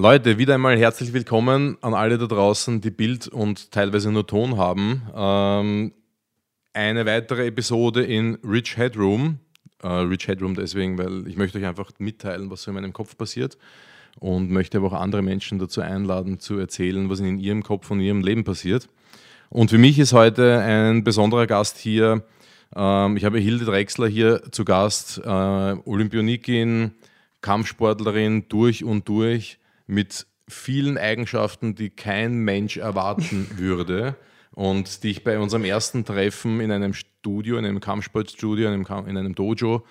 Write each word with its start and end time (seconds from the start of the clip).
Leute, 0.00 0.38
wieder 0.38 0.54
einmal 0.54 0.78
herzlich 0.78 1.12
willkommen 1.12 1.76
an 1.82 1.92
alle 1.92 2.16
da 2.16 2.24
draußen, 2.24 2.80
die 2.80 2.90
Bild 2.90 3.28
und 3.28 3.70
teilweise 3.70 4.10
nur 4.10 4.26
Ton 4.26 4.56
haben. 4.56 5.02
Ähm, 5.14 5.92
eine 6.72 7.04
weitere 7.04 7.46
Episode 7.46 8.02
in 8.04 8.36
Rich 8.36 8.78
Headroom. 8.78 9.40
Äh, 9.82 9.88
Rich 9.88 10.26
Headroom 10.26 10.54
deswegen, 10.54 10.96
weil 10.96 11.26
ich 11.28 11.36
möchte 11.36 11.58
euch 11.58 11.66
einfach 11.66 11.90
mitteilen, 11.98 12.50
was 12.50 12.62
so 12.62 12.70
in 12.70 12.76
meinem 12.76 12.94
Kopf 12.94 13.18
passiert 13.18 13.58
und 14.18 14.50
möchte 14.50 14.78
aber 14.78 14.86
auch 14.86 14.98
andere 14.98 15.20
Menschen 15.20 15.58
dazu 15.58 15.82
einladen, 15.82 16.40
zu 16.40 16.56
erzählen, 16.56 17.10
was 17.10 17.20
in 17.20 17.38
ihrem 17.38 17.62
Kopf 17.62 17.90
und 17.90 18.00
ihrem 18.00 18.22
Leben 18.22 18.42
passiert. 18.42 18.88
Und 19.50 19.68
für 19.68 19.76
mich 19.76 19.98
ist 19.98 20.14
heute 20.14 20.60
ein 20.60 21.04
besonderer 21.04 21.46
Gast 21.46 21.76
hier. 21.76 22.24
Ähm, 22.74 23.18
ich 23.18 23.26
habe 23.26 23.38
Hilde 23.38 23.66
Drexler 23.66 24.08
hier 24.08 24.50
zu 24.50 24.64
Gast, 24.64 25.20
äh, 25.22 25.28
Olympionikin, 25.28 26.92
Kampfsportlerin 27.42 28.46
durch 28.48 28.82
und 28.82 29.06
durch 29.06 29.59
mit 29.90 30.26
vielen 30.48 30.96
Eigenschaften, 30.98 31.74
die 31.74 31.90
kein 31.90 32.38
Mensch 32.38 32.76
erwarten 32.76 33.50
würde 33.56 34.16
und 34.52 35.02
die 35.02 35.10
ich 35.10 35.24
bei 35.24 35.38
unserem 35.38 35.64
ersten 35.64 36.04
Treffen 36.04 36.60
in 36.60 36.70
einem 36.70 36.94
Studio, 36.94 37.58
in 37.58 37.64
einem 37.64 37.80
Kampfsportstudio, 37.80 38.68
in 38.68 38.72
einem, 38.72 39.08
in 39.08 39.16
einem 39.16 39.34
Dojo 39.34 39.84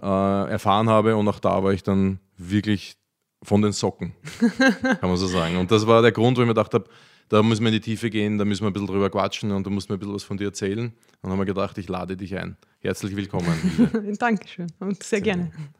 äh, 0.00 0.04
erfahren 0.50 0.88
habe 0.88 1.16
und 1.16 1.26
auch 1.28 1.40
da 1.40 1.64
war 1.64 1.72
ich 1.72 1.82
dann 1.82 2.20
wirklich 2.36 2.96
von 3.42 3.62
den 3.62 3.72
Socken, 3.72 4.14
kann 4.82 5.08
man 5.08 5.16
so 5.16 5.26
sagen. 5.26 5.56
Und 5.56 5.70
das 5.70 5.86
war 5.86 6.02
der 6.02 6.12
Grund, 6.12 6.36
wo 6.36 6.42
ich 6.42 6.46
mir 6.46 6.54
gedacht 6.54 6.74
habe, 6.74 6.84
da 7.28 7.42
müssen 7.42 7.62
wir 7.62 7.68
in 7.68 7.74
die 7.74 7.80
Tiefe 7.80 8.10
gehen, 8.10 8.38
da 8.38 8.44
müssen 8.44 8.62
wir 8.62 8.70
ein 8.70 8.72
bisschen 8.72 8.88
drüber 8.88 9.10
quatschen 9.10 9.52
und 9.52 9.64
du 9.64 9.70
musst 9.70 9.88
mir 9.88 9.96
ein 9.96 9.98
bisschen 9.98 10.14
was 10.14 10.24
von 10.24 10.38
dir 10.38 10.46
erzählen. 10.46 10.86
Und 10.86 10.94
dann 11.22 11.32
haben 11.32 11.38
wir 11.38 11.44
gedacht, 11.44 11.76
ich 11.78 11.88
lade 11.88 12.16
dich 12.16 12.36
ein. 12.36 12.56
Herzlich 12.80 13.14
willkommen. 13.14 14.16
Dankeschön 14.18 14.66
und 14.80 15.02
sehr, 15.02 15.18
sehr 15.18 15.20
gerne. 15.20 15.44
Gut, 15.44 15.77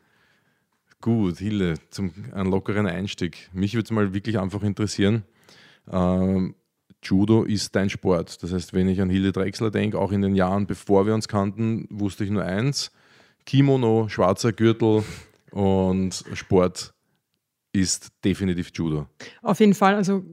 Hille, 1.05 1.75
zum 1.91 2.13
einen 2.33 2.51
lockeren 2.51 2.87
Einstieg. 2.87 3.49
Mich 3.53 3.75
würde 3.75 3.85
es 3.85 3.91
mal 3.91 4.13
wirklich 4.15 4.39
einfach 4.39 4.63
interessieren. 4.63 5.25
Ähm, 5.91 6.55
Judo 7.03 7.45
ist 7.45 7.75
dein 7.77 7.91
Sport. 7.91 8.43
Das 8.43 8.53
heißt, 8.53 8.73
wenn 8.73 8.89
ich 8.89 9.01
an 9.01 9.11
Hilde 9.11 9.33
Drechsler 9.33 9.71
denke, 9.71 9.99
auch 9.99 10.13
in 10.13 10.23
den 10.23 10.35
Jahren, 10.35 10.67
bevor 10.67 11.07
wir 11.07 11.15
uns 11.15 11.29
kannten, 11.29 11.87
wusste 11.91 12.25
ich 12.25 12.31
nur 12.31 12.45
eins: 12.45 12.91
Kimono, 13.47 14.09
schwarzer 14.09 14.53
Gürtel 14.53 15.05
und 15.53 16.25
Sport 16.35 16.93
ist 17.73 18.09
definitiv 18.25 18.71
Judo. 18.75 19.07
Auf 19.43 19.61
jeden 19.61 19.75
Fall, 19.75 19.95
also 19.95 20.25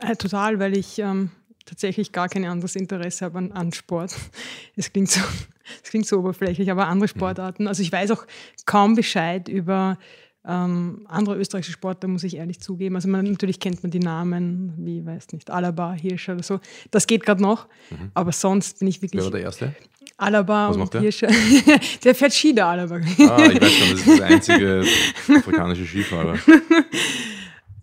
äh, 0.00 0.16
total, 0.16 0.58
weil 0.58 0.76
ich 0.76 0.98
ähm, 0.98 1.30
tatsächlich 1.70 2.12
gar 2.12 2.28
kein 2.28 2.44
anderes 2.44 2.76
Interesse 2.76 3.24
habe 3.24 3.38
an, 3.38 3.52
an 3.52 3.72
Sport. 3.72 4.14
Es 4.76 4.92
klingt, 4.92 5.10
so, 5.10 5.20
es 5.82 5.90
klingt 5.90 6.06
so 6.06 6.18
oberflächlich, 6.18 6.70
aber 6.70 6.88
andere 6.88 7.06
mhm. 7.06 7.16
Sportarten. 7.16 7.68
Also 7.68 7.82
ich 7.82 7.92
weiß 7.92 8.10
auch 8.10 8.26
kaum 8.66 8.94
Bescheid 8.94 9.48
über 9.48 9.98
ähm, 10.46 11.06
andere 11.06 11.36
österreichische 11.36 11.72
Sportler, 11.72 12.08
muss 12.08 12.24
ich 12.24 12.36
ehrlich 12.36 12.60
zugeben. 12.60 12.96
Also 12.96 13.08
man, 13.08 13.24
natürlich 13.24 13.60
kennt 13.60 13.82
man 13.82 13.90
die 13.90 13.98
Namen, 13.98 14.72
wie, 14.78 15.04
weiß 15.04 15.32
nicht, 15.32 15.50
Alaba, 15.50 15.92
Hirscher 15.92 16.34
oder 16.34 16.42
so. 16.42 16.60
Das 16.90 17.06
geht 17.06 17.24
gerade 17.24 17.42
noch. 17.42 17.68
Mhm. 17.90 18.10
Aber 18.14 18.32
sonst 18.32 18.78
bin 18.78 18.88
ich 18.88 19.02
wirklich. 19.02 19.20
Wer 19.20 19.24
war 19.24 19.38
der 19.38 19.42
Erste? 19.42 19.74
Alaba 20.16 20.68
und 20.68 20.94
Hirscher. 20.94 21.28
der 22.04 22.14
fährt 22.14 22.32
Ski, 22.32 22.54
der 22.54 22.66
Alaba. 22.66 22.96
Ah, 22.96 23.00
ich 23.00 23.60
weiß 23.60 23.72
schon, 23.72 23.90
das 23.90 24.06
ist 24.06 24.18
der 24.18 24.26
einzige 24.26 24.84
afrikanische 25.28 25.86
Skifahrer. 25.86 26.38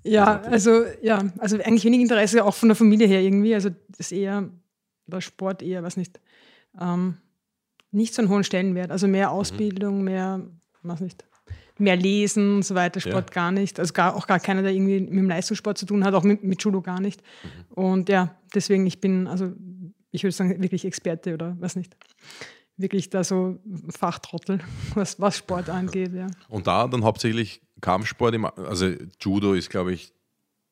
Ja, 0.07 0.41
also 0.41 0.83
ja, 1.01 1.23
also 1.37 1.57
eigentlich 1.57 1.83
wenig 1.83 2.01
Interesse 2.01 2.43
auch 2.43 2.53
von 2.53 2.69
der 2.69 2.75
Familie 2.75 3.07
her 3.07 3.21
irgendwie. 3.21 3.53
Also 3.53 3.69
das 3.97 4.11
eher 4.11 4.49
der 5.07 5.21
Sport 5.21 5.61
eher, 5.61 5.83
was 5.83 5.97
nicht, 5.97 6.19
ähm, 6.79 7.17
nicht 7.91 8.13
so 8.13 8.21
einen 8.21 8.29
hohen 8.29 8.43
Stellenwert. 8.43 8.91
Also 8.91 9.07
mehr 9.07 9.29
mhm. 9.29 9.33
Ausbildung, 9.33 9.99
mhm. 9.99 10.03
mehr, 10.03 10.41
was 10.83 10.99
nicht, 10.99 11.25
mehr 11.77 11.95
Lesen 11.95 12.57
und 12.57 12.65
so 12.65 12.75
weiter, 12.75 12.99
Sport 12.99 13.29
ja. 13.29 13.33
gar 13.33 13.51
nicht. 13.51 13.79
Also 13.79 13.93
gar, 13.93 14.15
auch 14.15 14.27
gar 14.27 14.39
keiner, 14.39 14.61
der 14.61 14.71
irgendwie 14.71 14.99
mit 14.99 15.13
dem 15.13 15.29
Leistungssport 15.29 15.77
zu 15.77 15.85
tun 15.85 16.03
hat, 16.03 16.13
auch 16.13 16.23
mit, 16.23 16.43
mit 16.43 16.61
Judo 16.61 16.81
gar 16.81 16.99
nicht. 16.99 17.21
Mhm. 17.21 17.73
Und 17.73 18.09
ja, 18.09 18.35
deswegen, 18.53 18.85
ich 18.85 18.99
bin, 18.99 19.27
also 19.27 19.51
ich 20.11 20.23
würde 20.23 20.35
sagen, 20.35 20.61
wirklich 20.61 20.85
Experte 20.85 21.33
oder 21.33 21.55
was 21.59 21.75
nicht. 21.75 21.95
Wirklich 22.75 23.09
da 23.09 23.23
so 23.23 23.57
Fachtrottel, 23.89 24.59
was, 24.93 25.19
was 25.19 25.37
Sport 25.37 25.69
angeht, 25.69 26.13
ja. 26.13 26.27
Und 26.49 26.67
da 26.67 26.87
dann 26.87 27.03
hauptsächlich 27.03 27.61
Kampfsport, 27.81 28.35
also 28.57 28.93
Judo 29.19 29.53
ist, 29.53 29.69
glaube 29.69 29.93
ich, 29.93 30.13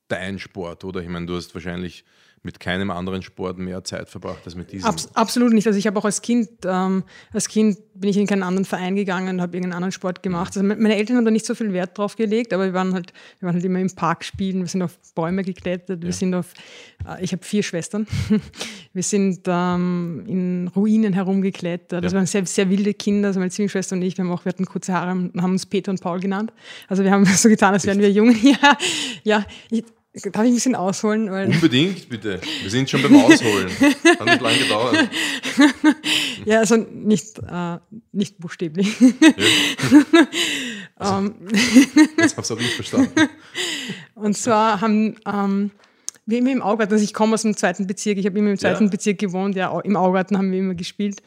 dein 0.08 0.40
Sport, 0.40 0.84
oder? 0.84 1.02
Ich 1.02 1.10
meine, 1.10 1.26
du 1.26 1.36
hast 1.36 1.54
wahrscheinlich 1.54 2.06
mit 2.46 2.60
keinem 2.60 2.92
anderen 2.92 3.24
Sport 3.24 3.58
mehr 3.58 3.84
Zeit 3.84 4.10
verbracht 4.10 4.40
als 4.46 4.56
mit 4.56 4.72
diesem? 4.72 4.88
Abs 4.88 5.10
absolut 5.14 5.52
nicht. 5.52 5.68
Also 5.68 5.78
ich 5.78 5.88
habe 5.88 6.00
auch 6.00 6.06
als 6.06 6.22
Kind, 6.22 6.50
ähm, 6.64 7.04
als 7.34 7.48
Kind 7.50 7.78
bin 7.96 8.10
ich 8.10 8.18
in 8.18 8.28
keinen 8.28 8.44
anderen 8.44 8.66
Verein 8.66 8.96
gegangen 8.96 9.36
und 9.36 9.42
habe 9.42 9.56
irgendeinen 9.56 9.78
anderen 9.78 9.92
Sport 9.92 10.22
gemacht. 10.22 10.56
Also 10.56 10.64
meine 10.64 10.96
Eltern 10.96 11.18
haben 11.18 11.26
da 11.26 11.32
nicht 11.32 11.46
so 11.46 11.56
viel 11.56 11.74
Wert 11.74 11.98
drauf 11.98 12.16
gelegt, 12.16 12.54
aber 12.54 12.66
wir 12.66 12.74
waren 12.74 12.94
halt, 12.94 13.14
wir 13.40 13.48
waren 13.48 13.56
halt 13.56 13.66
immer 13.66 13.80
im 13.80 13.90
Park 13.94 14.24
spielen, 14.24 14.60
wir 14.60 14.68
sind 14.68 14.82
auf 14.82 14.98
Bäume 15.16 15.44
geklettert, 15.44 16.02
wir 16.02 16.10
ja. 16.10 16.16
sind 16.16 16.36
auf, 16.36 16.54
äh, 17.08 17.24
ich 17.24 17.32
habe 17.32 17.44
vier 17.44 17.64
Schwestern, 17.64 18.06
wir 18.94 19.04
sind 19.04 19.42
ähm, 19.48 20.24
in 20.28 20.68
Ruinen 20.76 21.14
herumgeklettert. 21.14 21.94
Ja. 21.94 22.02
Das 22.02 22.14
waren 22.14 22.26
sehr, 22.26 22.46
sehr 22.46 22.70
wilde 22.70 22.94
Kinder, 22.94 23.30
also 23.30 23.40
meine 23.40 23.52
Zwillingsschwester 23.52 23.96
und 23.96 24.02
ich, 24.02 24.18
wir 24.18 24.26
haben 24.26 24.32
auch, 24.32 24.46
wir 24.46 24.50
hatten 24.50 24.66
kurze 24.66 24.94
Haare 24.94 25.12
und 25.12 25.42
haben 25.42 25.54
uns 25.54 25.66
Peter 25.66 25.90
und 25.92 26.02
Paul 26.02 26.20
genannt. 26.20 26.54
Also 26.88 27.04
wir 27.04 27.12
haben 27.12 27.26
so 27.26 27.50
getan, 27.50 27.74
als 27.74 27.86
wären 27.86 28.00
wir 28.00 28.12
jung. 28.12 28.36
ja, 28.44 28.78
ja 29.24 29.46
ich, 29.72 29.84
Darf 30.24 30.44
ich 30.44 30.52
ein 30.52 30.54
bisschen 30.54 30.76
ausholen? 30.76 31.30
Unbedingt, 31.30 32.08
bitte. 32.08 32.40
Wir 32.62 32.72
sind 32.72 32.90
schon 32.90 33.02
beim 33.02 33.16
Ausholen. 33.26 33.70
Hat 33.70 34.26
nicht 34.26 34.42
lange 34.42 34.58
gedauert. 34.60 35.10
ja, 36.46 36.60
also 36.60 36.78
nicht, 36.78 37.40
äh, 37.40 37.78
nicht 38.14 38.40
buchstäblich. 38.40 38.96
Ja. 39.00 39.08
Also, 40.96 41.16
jetzt 42.18 42.38
habe 42.38 42.46
ich 42.46 42.52
auch 42.52 42.58
nicht 42.58 42.74
verstanden. 42.74 43.30
Und 44.16 44.38
zwar 44.38 44.80
haben 44.80 45.18
ähm, 45.26 45.72
wir 46.26 46.40
immer 46.40 46.52
im 46.52 46.62
Augarten, 46.62 46.94
also 46.94 47.04
ich 47.04 47.14
komme 47.14 47.34
aus 47.34 47.42
dem 47.42 47.58
zweiten 47.58 47.86
Bezirk, 47.86 48.18
ich 48.18 48.26
habe 48.26 48.40
immer 48.40 48.52
im 48.52 48.58
zweiten 48.58 48.86
ja. 48.86 48.90
Bezirk 48.90 49.20
gewohnt, 49.20 49.56
ja, 49.56 49.78
im 49.82 49.98
Augarten 49.98 50.38
haben 50.38 50.52
wir 50.52 50.60
immer 50.60 50.76
gespielt. 50.76 51.22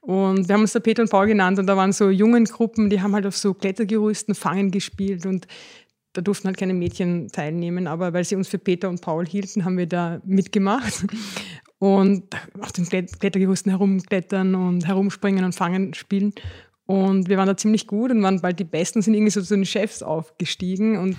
Und 0.00 0.48
wir 0.48 0.54
haben 0.54 0.62
uns 0.62 0.72
da 0.72 0.80
Peter 0.80 1.02
und 1.02 1.10
Paul 1.10 1.26
genannt 1.26 1.58
und 1.58 1.66
da 1.66 1.76
waren 1.76 1.92
so 1.92 2.08
jungen 2.08 2.44
Gruppen, 2.44 2.88
die 2.88 3.02
haben 3.02 3.14
halt 3.14 3.26
auf 3.26 3.36
so 3.36 3.52
Klettergerüsten 3.52 4.34
Fangen 4.34 4.70
gespielt 4.70 5.26
und 5.26 5.48
da 6.12 6.22
durften 6.22 6.48
halt 6.48 6.56
keine 6.56 6.74
Mädchen 6.74 7.28
teilnehmen, 7.28 7.86
aber 7.86 8.12
weil 8.12 8.24
sie 8.24 8.36
uns 8.36 8.48
für 8.48 8.58
Peter 8.58 8.88
und 8.88 9.00
Paul 9.00 9.26
hielten, 9.26 9.64
haben 9.64 9.78
wir 9.78 9.86
da 9.86 10.20
mitgemacht 10.24 11.06
und 11.78 12.24
auf 12.60 12.72
den 12.72 12.86
Klettergerüsten 12.86 13.70
herumklettern 13.70 14.54
und 14.54 14.86
herumspringen 14.86 15.44
und 15.44 15.54
fangen 15.54 15.94
spielen. 15.94 16.32
Und 16.90 17.28
wir 17.28 17.36
waren 17.36 17.46
da 17.46 17.54
ziemlich 17.54 17.86
gut 17.86 18.10
und 18.10 18.22
waren 18.22 18.40
bald 18.40 18.58
die 18.58 18.64
Besten, 18.64 19.02
sind 19.02 19.12
irgendwie 19.12 19.30
so 19.30 19.42
zu 19.42 19.54
den 19.54 19.66
Chefs 19.66 20.02
aufgestiegen. 20.02 20.96
Und 20.96 21.18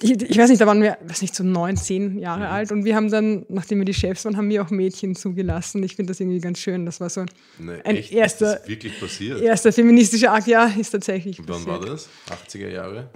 ich, 0.00 0.12
ich 0.22 0.38
weiß 0.38 0.48
nicht, 0.48 0.62
da 0.62 0.66
waren 0.66 0.80
wir, 0.80 0.96
weiß 1.04 1.20
nicht, 1.20 1.34
so 1.34 1.44
neun, 1.44 1.76
zehn 1.76 2.18
Jahre 2.18 2.46
mhm. 2.46 2.52
alt. 2.52 2.72
Und 2.72 2.86
wir 2.86 2.96
haben 2.96 3.10
dann, 3.10 3.44
nachdem 3.50 3.76
wir 3.76 3.84
die 3.84 3.92
Chefs 3.92 4.24
waren, 4.24 4.38
haben 4.38 4.48
wir 4.48 4.62
auch 4.62 4.70
Mädchen 4.70 5.14
zugelassen. 5.14 5.82
Ich 5.82 5.96
finde 5.96 6.12
das 6.12 6.20
irgendwie 6.20 6.40
ganz 6.40 6.60
schön. 6.60 6.86
Das 6.86 6.98
war 6.98 7.10
so 7.10 7.26
nee, 7.58 7.72
ein 7.84 7.96
echt? 7.96 8.10
erster, 8.10 8.62
wirklich 8.64 8.98
passiert? 8.98 9.42
erster 9.42 9.70
feministischer 9.70 10.32
Akt. 10.32 10.46
Ja, 10.46 10.64
ist 10.64 10.88
tatsächlich. 10.88 11.40
Und 11.40 11.48
wann 11.50 11.62
passiert. 11.66 11.80
war 11.82 11.90
das? 11.90 12.08
80er 12.48 12.68
Jahre? 12.70 13.10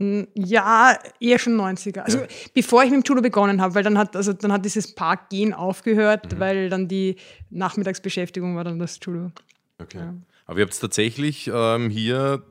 Ja, 0.00 0.96
eher 1.18 1.38
schon 1.40 1.56
90er. 1.56 2.00
Also 2.00 2.18
ja. 2.18 2.26
bevor 2.54 2.84
ich 2.84 2.90
mit 2.90 3.04
dem 3.04 3.08
Judo 3.08 3.20
begonnen 3.20 3.60
habe, 3.60 3.74
weil 3.74 3.82
dann 3.82 3.98
hat, 3.98 4.14
also 4.14 4.32
dann 4.32 4.52
hat 4.52 4.64
dieses 4.64 4.94
Parkgehen 4.94 5.52
aufgehört, 5.52 6.32
mhm. 6.32 6.38
weil 6.38 6.70
dann 6.70 6.86
die 6.86 7.16
Nachmittagsbeschäftigung 7.50 8.54
war 8.54 8.62
dann 8.62 8.78
das 8.78 9.00
Judo. 9.02 9.32
Okay. 9.78 9.98
Ja. 9.98 10.14
Aber 10.46 10.58
ihr 10.60 10.64
habt 10.64 10.80
tatsächlich 10.80 11.50
ähm, 11.52 11.90
hier 11.90 12.42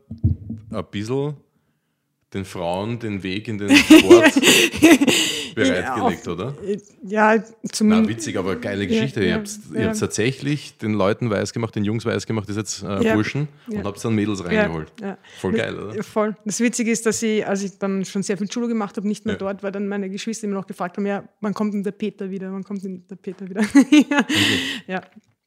ein 0.72 0.86
bisschen 0.92 1.38
den 2.34 2.46
Frauen 2.46 3.00
den 3.00 3.24
Weg 3.24 3.48
in 3.48 3.58
den 3.58 3.76
Sport 3.76 4.34
bereitgelegt, 5.56 6.28
oder? 6.28 6.54
Ja, 7.04 7.42
zumindest. 7.72 8.04
Na, 8.04 8.08
witzig, 8.08 8.38
aber 8.38 8.58
geile 8.58 8.86
Geschichte. 8.86 9.22
Ja, 9.22 9.28
ihr 9.28 9.36
habt 9.36 9.50
ja. 9.74 9.94
tatsächlich 9.94 10.78
den 10.78 10.94
Leuten 10.94 11.30
weiß 11.30 11.54
gemacht, 11.54 11.76
den 11.76 11.86
Jungs 11.86 12.06
weiß 12.06 12.28
gemacht, 12.28 12.50
das 12.50 12.58
jetzt 12.58 12.84
äh, 12.84 13.14
Burschen, 13.14 13.48
und 13.70 13.86
habt 13.86 14.04
dann 14.04 14.14
Mädels 14.14 14.44
reingeholt. 14.44 14.92
Voll 15.40 15.54
geil, 15.54 15.80
oder? 15.80 16.04
Voll. 16.04 16.36
Das 16.46 16.60
Witzige 16.60 16.92
ist, 16.92 17.06
dass 17.06 17.24
ich, 17.24 17.48
als 17.48 17.64
ich 17.64 17.78
dann 17.80 18.04
schon 18.06 18.24
sehr 18.24 18.38
viel 18.38 18.52
Schule 18.52 18.68
gemacht 18.68 18.98
habe, 18.98 19.08
nicht 19.08 19.26
mehr 19.26 19.36
dort, 19.36 19.64
weil 19.64 19.72
dann 19.72 19.88
meine 19.88 20.10
Geschwister 20.10 20.46
immer 20.46 20.58
noch 20.58 20.68
gefragt 20.68 20.98
haben, 20.98 21.06
ja, 21.06 21.24
wann 21.42 21.54
kommt 21.54 21.74
denn 21.74 21.84
der 21.84 21.92
Peter 21.92 22.30
wieder? 22.30 22.52
Wann 22.52 22.64
kommt 22.64 22.84
denn 22.84 23.06
der 23.10 23.16
Peter 23.16 23.50
wieder? 23.50 23.62
ja. 24.88 25.02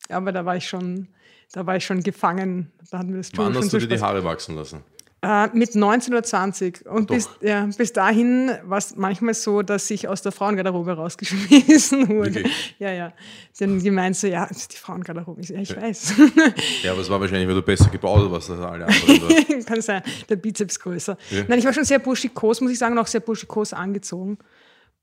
Aber 0.09 0.33
da 0.33 0.45
war 0.45 0.57
ich 0.57 0.67
schon, 0.67 1.09
da 1.53 1.67
war 1.67 1.77
ich 1.77 1.85
schon 1.85 2.03
gefangen. 2.03 2.73
Da 2.91 2.99
hatten 2.99 3.11
wir 3.11 3.19
das 3.19 3.31
Wann 3.37 3.55
hast 3.55 3.73
du 3.73 3.79
dir 3.79 3.87
die 3.87 4.01
Haare 4.01 4.25
wachsen 4.25 4.57
lassen? 4.57 4.83
Äh, 5.23 5.49
mit 5.53 5.75
19 5.75 6.15
oder 6.15 6.23
20. 6.23 6.87
Und 6.87 7.09
bis, 7.09 7.29
ja, 7.43 7.69
bis 7.77 7.93
dahin 7.93 8.53
war 8.65 8.79
es 8.79 8.97
manchmal 8.97 9.35
so, 9.35 9.61
dass 9.61 9.91
ich 9.91 10.09
aus 10.09 10.23
der 10.23 10.33
Frauengarderobe 10.33 10.93
rausgeschmissen 10.93 12.09
wurde. 12.09 12.37
Wirklich? 12.37 12.75
Ja, 12.79 12.91
ja. 12.91 13.13
Denn 13.59 13.81
die 13.81 13.91
meinten 13.91 14.15
so, 14.15 14.29
ja, 14.29 14.47
die 14.49 14.77
Frauengarderobe. 14.77 15.43
ja, 15.43 15.61
ich 15.61 15.77
weiß. 15.77 16.15
Ja, 16.83 16.93
aber 16.93 17.03
es 17.03 17.11
war 17.11 17.21
wahrscheinlich, 17.21 17.47
weil 17.47 17.55
du 17.55 17.63
besser 17.63 17.91
gebaut 17.91 18.31
warst 18.31 18.51
als 18.51 18.61
alle 18.61 18.87
anderen. 18.87 19.65
Kann 19.67 19.83
sein, 19.83 20.03
der 20.29 20.37
Bizeps 20.37 20.81
größer. 20.81 21.19
Ja. 21.31 21.45
Nein, 21.47 21.59
ich 21.59 21.65
war 21.67 21.75
schon 21.75 21.85
sehr 21.85 21.99
burschikos, 21.99 22.63
muss 22.63 22.73
ich 22.73 22.79
sagen, 22.79 22.97
auch 22.97 23.07
sehr 23.07 23.21
burschikos 23.21 23.75
angezogen. 23.75 24.39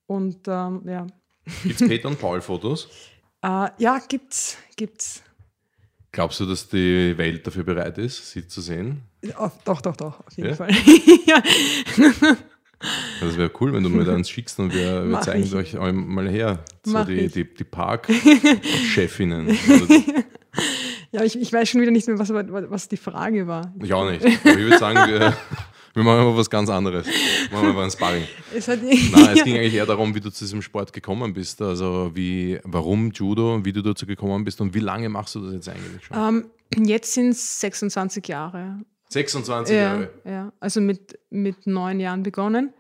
Und 0.08 0.48
ähm, 0.48 0.82
ja. 0.86 1.06
Gibt 1.64 1.80
es 1.80 1.88
Peter 1.88 2.08
und 2.08 2.20
Paul 2.20 2.42
Fotos? 2.42 2.90
Äh, 3.44 3.70
ja, 3.78 4.00
gibt's, 4.08 4.58
gibt's. 4.76 5.22
Glaubst 6.18 6.40
du, 6.40 6.48
dass 6.48 6.68
die 6.68 7.16
Welt 7.16 7.46
dafür 7.46 7.64
bereit 7.64 8.00
ist, 8.00 8.32
sie 8.32 8.48
zu 8.48 8.60
sehen? 8.60 9.04
Doch, 9.22 9.82
doch, 9.82 9.96
doch, 9.96 10.20
auf 10.26 10.36
jeden 10.36 10.50
ja? 10.50 10.56
Fall. 10.56 10.72
ja. 11.28 11.44
Das 13.22 13.38
wäre 13.38 13.52
cool, 13.62 13.72
wenn 13.72 13.84
du 13.84 13.90
mir 13.90 14.04
da 14.04 14.16
eins 14.16 14.28
schickst 14.28 14.58
und 14.58 14.74
wir, 14.74 15.08
wir 15.08 15.22
zeigen 15.22 15.44
ich. 15.44 15.54
euch 15.54 15.76
mal 15.76 16.28
her. 16.28 16.66
So 16.84 17.04
die, 17.04 17.28
die, 17.28 17.54
die 17.54 17.64
Parkchefinnen. 17.64 19.56
Ja, 21.12 21.24
ich, 21.24 21.40
ich 21.40 21.54
weiß 21.54 21.70
schon 21.70 21.82
wieder 21.82 21.92
nicht 21.92 22.08
mehr, 22.08 22.18
was, 22.18 22.34
was 22.34 22.88
die 22.88 22.98
Frage 22.98 23.46
war. 23.46 23.72
ich 23.80 23.94
auch 23.94 24.10
nicht. 24.10 24.26
Aber 24.26 24.58
ich 24.58 24.58
würde 24.58 24.80
sagen, 24.80 25.12
wir, 25.12 25.38
wir 25.98 26.04
machen 26.04 26.26
mal 26.26 26.38
was 26.38 26.50
ganz 26.50 26.70
anderes. 26.70 27.06
Machen 27.52 27.68
wir 27.68 27.74
mal 27.74 27.84
ein 27.86 27.92
Sparring. 27.92 28.24
Es 28.56 28.68
hat 28.68 28.82
Nein, 28.82 28.94
es 29.36 29.44
ging 29.44 29.56
eigentlich 29.58 29.74
eher 29.74 29.86
darum, 29.86 30.16
wie 30.16 30.20
du 30.20 30.30
zu 30.32 30.44
diesem 30.46 30.62
Sport 30.62 30.94
gekommen 30.94 31.34
bist. 31.34 31.62
Also 31.62 32.12
wie, 32.14 32.60
warum 32.64 33.12
Judo, 33.12 33.64
wie 33.66 33.74
du 33.74 33.82
dazu 33.82 34.06
gekommen 34.06 34.44
bist 34.46 34.62
und 34.62 34.74
wie 34.74 34.80
lange 34.80 35.10
machst 35.10 35.36
du 35.36 35.42
das 35.42 35.54
jetzt 35.54 35.70
eigentlich 35.70 36.06
schon? 36.06 36.46
ähm, 36.78 36.86
jetzt 36.88 37.14
sind 37.14 37.30
es 37.30 37.60
26 37.60 38.28
Jahre. 38.28 38.80
26 39.10 39.76
Ja, 39.76 39.82
Jahre. 39.82 40.10
ja, 40.26 40.54
also 40.60 40.82
mit, 40.82 41.18
mit 41.30 41.66
neun 41.68 42.00
Jahren 42.00 42.24
begonnen. 42.24 42.74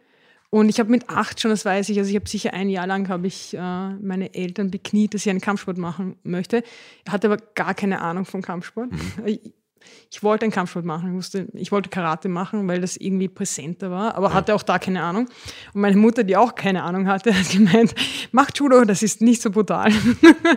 Und 0.49 0.69
ich 0.69 0.79
habe 0.79 0.89
mit 0.89 1.09
acht 1.09 1.41
schon, 1.41 1.51
das 1.51 1.65
weiß 1.65 1.89
ich, 1.89 1.97
also 1.97 2.09
ich 2.09 2.15
habe 2.15 2.27
sicher 2.29 2.53
ein 2.53 2.69
Jahr 2.69 2.87
lang 2.87 3.09
habe 3.09 3.27
ich 3.27 3.53
äh, 3.53 3.59
meine 3.59 4.33
Eltern 4.33 4.71
bekniet, 4.71 5.13
dass 5.13 5.25
ich 5.25 5.29
einen 5.29 5.41
Kampfsport 5.41 5.77
machen 5.77 6.15
möchte. 6.23 6.63
Ich 7.05 7.11
hatte 7.11 7.27
aber 7.27 7.37
gar 7.55 7.73
keine 7.73 7.99
Ahnung 8.01 8.23
von 8.25 8.41
Kampfsport. 8.41 8.89
Ich, 9.25 9.41
ich 10.11 10.23
wollte 10.23 10.45
einen 10.45 10.51
Kampfsport 10.51 10.85
machen, 10.85 11.09
ich, 11.09 11.15
wusste, 11.15 11.47
ich 11.53 11.71
wollte 11.71 11.89
Karate 11.89 12.29
machen, 12.29 12.67
weil 12.67 12.81
das 12.81 12.97
irgendwie 12.97 13.27
präsenter 13.27 13.91
war, 13.91 14.15
aber 14.15 14.33
hatte 14.33 14.55
auch 14.55 14.63
da 14.63 14.79
keine 14.79 15.03
Ahnung. 15.03 15.27
Und 15.73 15.81
meine 15.81 15.97
Mutter, 15.97 16.23
die 16.23 16.37
auch 16.37 16.55
keine 16.55 16.83
Ahnung 16.83 17.07
hatte, 17.07 17.33
hat 17.37 17.49
gemeint, 17.49 17.93
mach 18.31 18.49
Judo, 18.53 18.85
das 18.85 19.03
ist 19.03 19.21
nicht 19.21 19.41
so 19.41 19.51
brutal. 19.51 19.91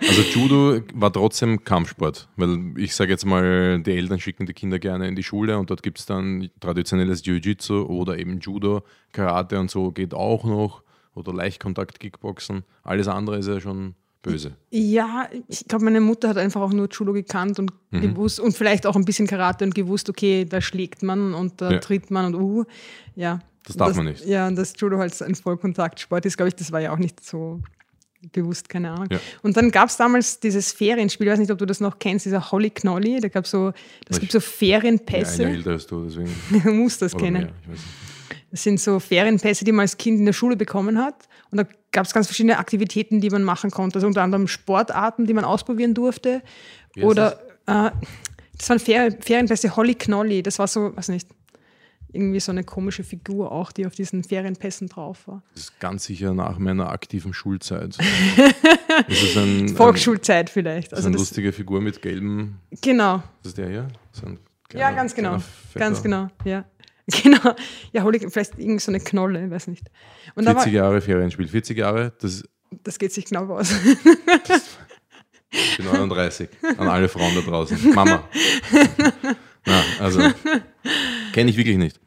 Also 0.08 0.22
Judo 0.22 0.80
war 0.94 1.12
trotzdem 1.12 1.64
Kampfsport, 1.64 2.28
weil 2.36 2.72
ich 2.76 2.94
sage 2.94 3.10
jetzt 3.10 3.26
mal, 3.26 3.80
die 3.82 3.92
Eltern 3.92 4.20
schicken 4.20 4.46
die 4.46 4.52
Kinder 4.52 4.78
gerne 4.78 5.08
in 5.08 5.16
die 5.16 5.22
Schule 5.22 5.58
und 5.58 5.70
dort 5.70 5.82
gibt 5.82 5.98
es 5.98 6.06
dann 6.06 6.48
traditionelles 6.60 7.24
Jiu-Jitsu 7.24 7.86
oder 7.86 8.18
eben 8.18 8.40
Judo, 8.40 8.82
Karate 9.12 9.58
und 9.58 9.70
so 9.70 9.90
geht 9.90 10.14
auch 10.14 10.44
noch 10.44 10.82
oder 11.14 11.32
Leichtkontakt, 11.32 12.00
Kickboxen. 12.00 12.64
Alles 12.82 13.08
andere 13.08 13.38
ist 13.38 13.48
ja 13.48 13.60
schon 13.60 13.94
böse. 14.22 14.52
Ja, 14.70 15.28
ich 15.48 15.66
glaube, 15.66 15.84
meine 15.84 16.00
Mutter 16.00 16.28
hat 16.28 16.36
einfach 16.36 16.60
auch 16.60 16.72
nur 16.72 16.88
Judo 16.90 17.12
gekannt 17.12 17.58
und 17.58 17.72
Mhm. 17.90 18.00
gewusst 18.02 18.38
und 18.40 18.56
vielleicht 18.56 18.86
auch 18.86 18.94
ein 18.96 19.04
bisschen 19.04 19.26
Karate 19.26 19.64
und 19.64 19.74
gewusst, 19.74 20.08
okay, 20.10 20.44
da 20.44 20.60
schlägt 20.60 21.02
man 21.02 21.34
und 21.34 21.60
da 21.60 21.72
Ja. 21.72 21.78
tritt 21.78 22.10
man 22.10 22.26
und 22.26 22.34
uh, 22.40 22.64
ja. 23.16 23.40
Das 23.66 23.76
darf 23.76 23.88
das, 23.88 23.96
man 23.96 24.06
nicht. 24.06 24.24
Ja, 24.26 24.46
und 24.48 24.56
das 24.56 24.72
Judo 24.76 24.98
halt 24.98 25.20
ein 25.22 25.34
Vollkontaktsport 25.34 26.24
ist, 26.26 26.36
glaube 26.36 26.48
ich, 26.48 26.54
das 26.54 26.70
war 26.72 26.80
ja 26.80 26.92
auch 26.92 26.98
nicht 26.98 27.24
so 27.24 27.60
bewusst, 28.32 28.68
keine 28.68 28.90
Ahnung. 28.92 29.08
Ja. 29.10 29.18
Und 29.42 29.56
dann 29.56 29.70
gab 29.70 29.88
es 29.88 29.96
damals 29.96 30.40
dieses 30.40 30.72
Ferienspiel, 30.72 31.26
ich 31.26 31.32
weiß 31.32 31.38
nicht, 31.38 31.50
ob 31.50 31.58
du 31.58 31.64
das 31.66 31.80
noch 31.80 31.98
kennst, 31.98 32.26
dieser 32.26 32.50
Holly 32.50 32.70
Knolly, 32.70 33.18
da 33.20 33.28
gab 33.28 33.46
so, 33.46 33.72
das 34.06 34.20
gibt 34.20 34.32
so 34.32 34.38
Ja, 34.38 34.42
Ferienpässe, 34.42 35.44
älter 35.44 35.70
als 35.70 35.86
du, 35.86 36.04
deswegen. 36.04 36.30
du 36.64 36.70
musst 36.72 37.00
das 37.02 37.14
Oder 37.14 37.24
kennen. 37.24 37.42
mehr. 37.44 37.52
Das 38.50 38.62
sind 38.64 38.80
so 38.80 38.98
Ferienpässe, 38.98 39.64
die 39.64 39.72
man 39.72 39.82
als 39.82 39.96
Kind 39.96 40.18
in 40.18 40.26
der 40.26 40.32
Schule 40.32 40.56
bekommen 40.56 40.98
hat. 40.98 41.28
Und 41.50 41.58
da 41.58 41.64
gab 41.92 42.06
es 42.06 42.12
ganz 42.12 42.26
verschiedene 42.26 42.58
Aktivitäten, 42.58 43.20
die 43.20 43.30
man 43.30 43.44
machen 43.44 43.70
konnte. 43.70 43.96
Also 43.96 44.06
unter 44.06 44.22
anderem 44.22 44.48
Sportarten, 44.48 45.26
die 45.26 45.34
man 45.34 45.44
ausprobieren 45.44 45.94
durfte. 45.94 46.42
Wie 46.94 47.04
Oder 47.04 47.38
äh, 47.66 47.90
das 48.58 48.68
waren 48.68 48.78
Fer 48.80 49.12
Ferienpässe 49.20 49.76
Holly 49.76 49.94
Knolly. 49.94 50.42
Das 50.42 50.58
war 50.58 50.66
so, 50.66 50.94
weiß 50.96 51.08
nicht, 51.08 51.28
irgendwie 52.12 52.40
so 52.40 52.50
eine 52.50 52.64
komische 52.64 53.04
Figur 53.04 53.52
auch, 53.52 53.70
die 53.70 53.86
auf 53.86 53.94
diesen 53.94 54.24
Ferienpässen 54.24 54.88
drauf 54.88 55.28
war. 55.28 55.42
Das 55.54 55.62
ist 55.64 55.78
ganz 55.80 56.04
sicher 56.04 56.34
nach 56.34 56.58
meiner 56.58 56.90
aktiven 56.90 57.32
Schulzeit. 57.32 57.96
das 59.08 59.22
ist 59.22 59.36
ein, 59.36 59.66
ein, 59.66 59.68
Volksschulzeit 59.68 60.50
vielleicht. 60.50 60.90
das 60.90 60.98
ist 60.98 61.04
Also 61.04 61.08
eine 61.08 61.16
das, 61.16 61.22
lustige 61.22 61.52
Figur 61.52 61.80
mit 61.80 62.02
gelbem. 62.02 62.56
genau. 62.80 63.22
Das 63.42 63.50
ist 63.50 63.58
der 63.58 63.68
hier? 63.68 63.88
So 64.10 64.26
ein 64.26 64.32
Ja, 64.32 64.88
kleiner- 64.90 64.96
ganz 64.96 65.14
genau. 65.14 65.38
Ganz 65.74 66.02
genau, 66.02 66.28
ja. 66.44 66.64
Genau. 67.22 67.54
Ja, 67.92 68.02
Holly, 68.02 68.20
vielleicht 68.30 68.58
irgend 68.58 68.80
so 68.80 68.90
eine 68.90 69.00
Knolle, 69.00 69.50
weiß 69.50 69.66
nicht. 69.66 69.90
Und 70.34 70.44
da 70.44 70.54
war, 70.54 70.62
40 70.62 70.74
Jahre 70.74 71.00
Ferienspiel. 71.00 71.48
40 71.48 71.78
Jahre, 71.78 72.12
das 72.20 72.44
das 72.84 72.98
geht 72.98 73.12
sich 73.12 73.26
genau 73.26 73.46
aus. 73.46 73.72
Ich 75.52 75.78
bin 75.78 75.86
39. 75.86 76.48
An 76.78 76.86
alle 76.86 77.08
Frauen 77.08 77.34
da 77.34 77.40
draußen. 77.40 77.92
Mama. 77.92 78.22
Na, 79.66 79.82
also, 79.98 80.20
kenne 81.32 81.50
ich 81.50 81.56
wirklich 81.56 81.76
nicht. 81.76 81.98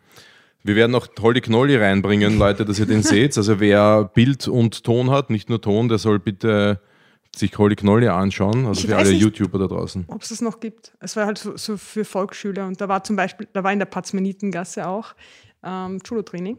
Wir 0.64 0.78
werden 0.78 0.94
noch 0.94 1.10
Holly 1.20 1.42
Knolli 1.42 1.76
reinbringen, 1.76 2.38
Leute, 2.40 2.64
dass 2.64 2.80
ihr 2.80 2.86
den 2.86 3.04
seht. 3.04 3.38
Also 3.38 3.60
wer 3.60 4.06
Bild 4.06 4.48
und 4.48 4.86
Ton 4.86 5.12
hat, 5.12 5.30
nicht 5.30 5.50
nur 5.50 5.60
Ton, 5.60 5.90
der 5.90 5.98
soll 5.98 6.20
bitte 6.20 6.80
sich 7.36 7.58
Holly 7.58 7.76
Knolli 7.76 8.08
anschauen. 8.08 8.66
Also 8.68 8.82
Ich 8.82 8.88
für 8.88 8.96
alle 8.98 9.10
nicht. 9.12 9.22
YouTuber 9.22 9.60
da 9.60 9.68
draußen. 9.68 10.06
ob 10.08 10.22
es 10.22 10.30
das 10.30 10.42
noch 10.42 10.60
gibt. 10.60 10.94
Es 11.00 11.16
war 11.16 11.26
halt 11.26 11.38
so, 11.38 11.58
so 11.58 11.78
für 11.78 12.06
Volksschüler 12.06 12.68
und 12.68 12.80
da 12.80 12.88
war 12.88 13.04
zum 13.04 13.16
Beispiel, 13.16 13.48
da 13.54 13.64
war 13.64 13.74
in 13.74 13.80
der 13.80 13.86
Patzmenitengasse 13.88 14.88
auch 14.88 15.14
ähm, 15.64 16.00
Judo-Training 16.06 16.58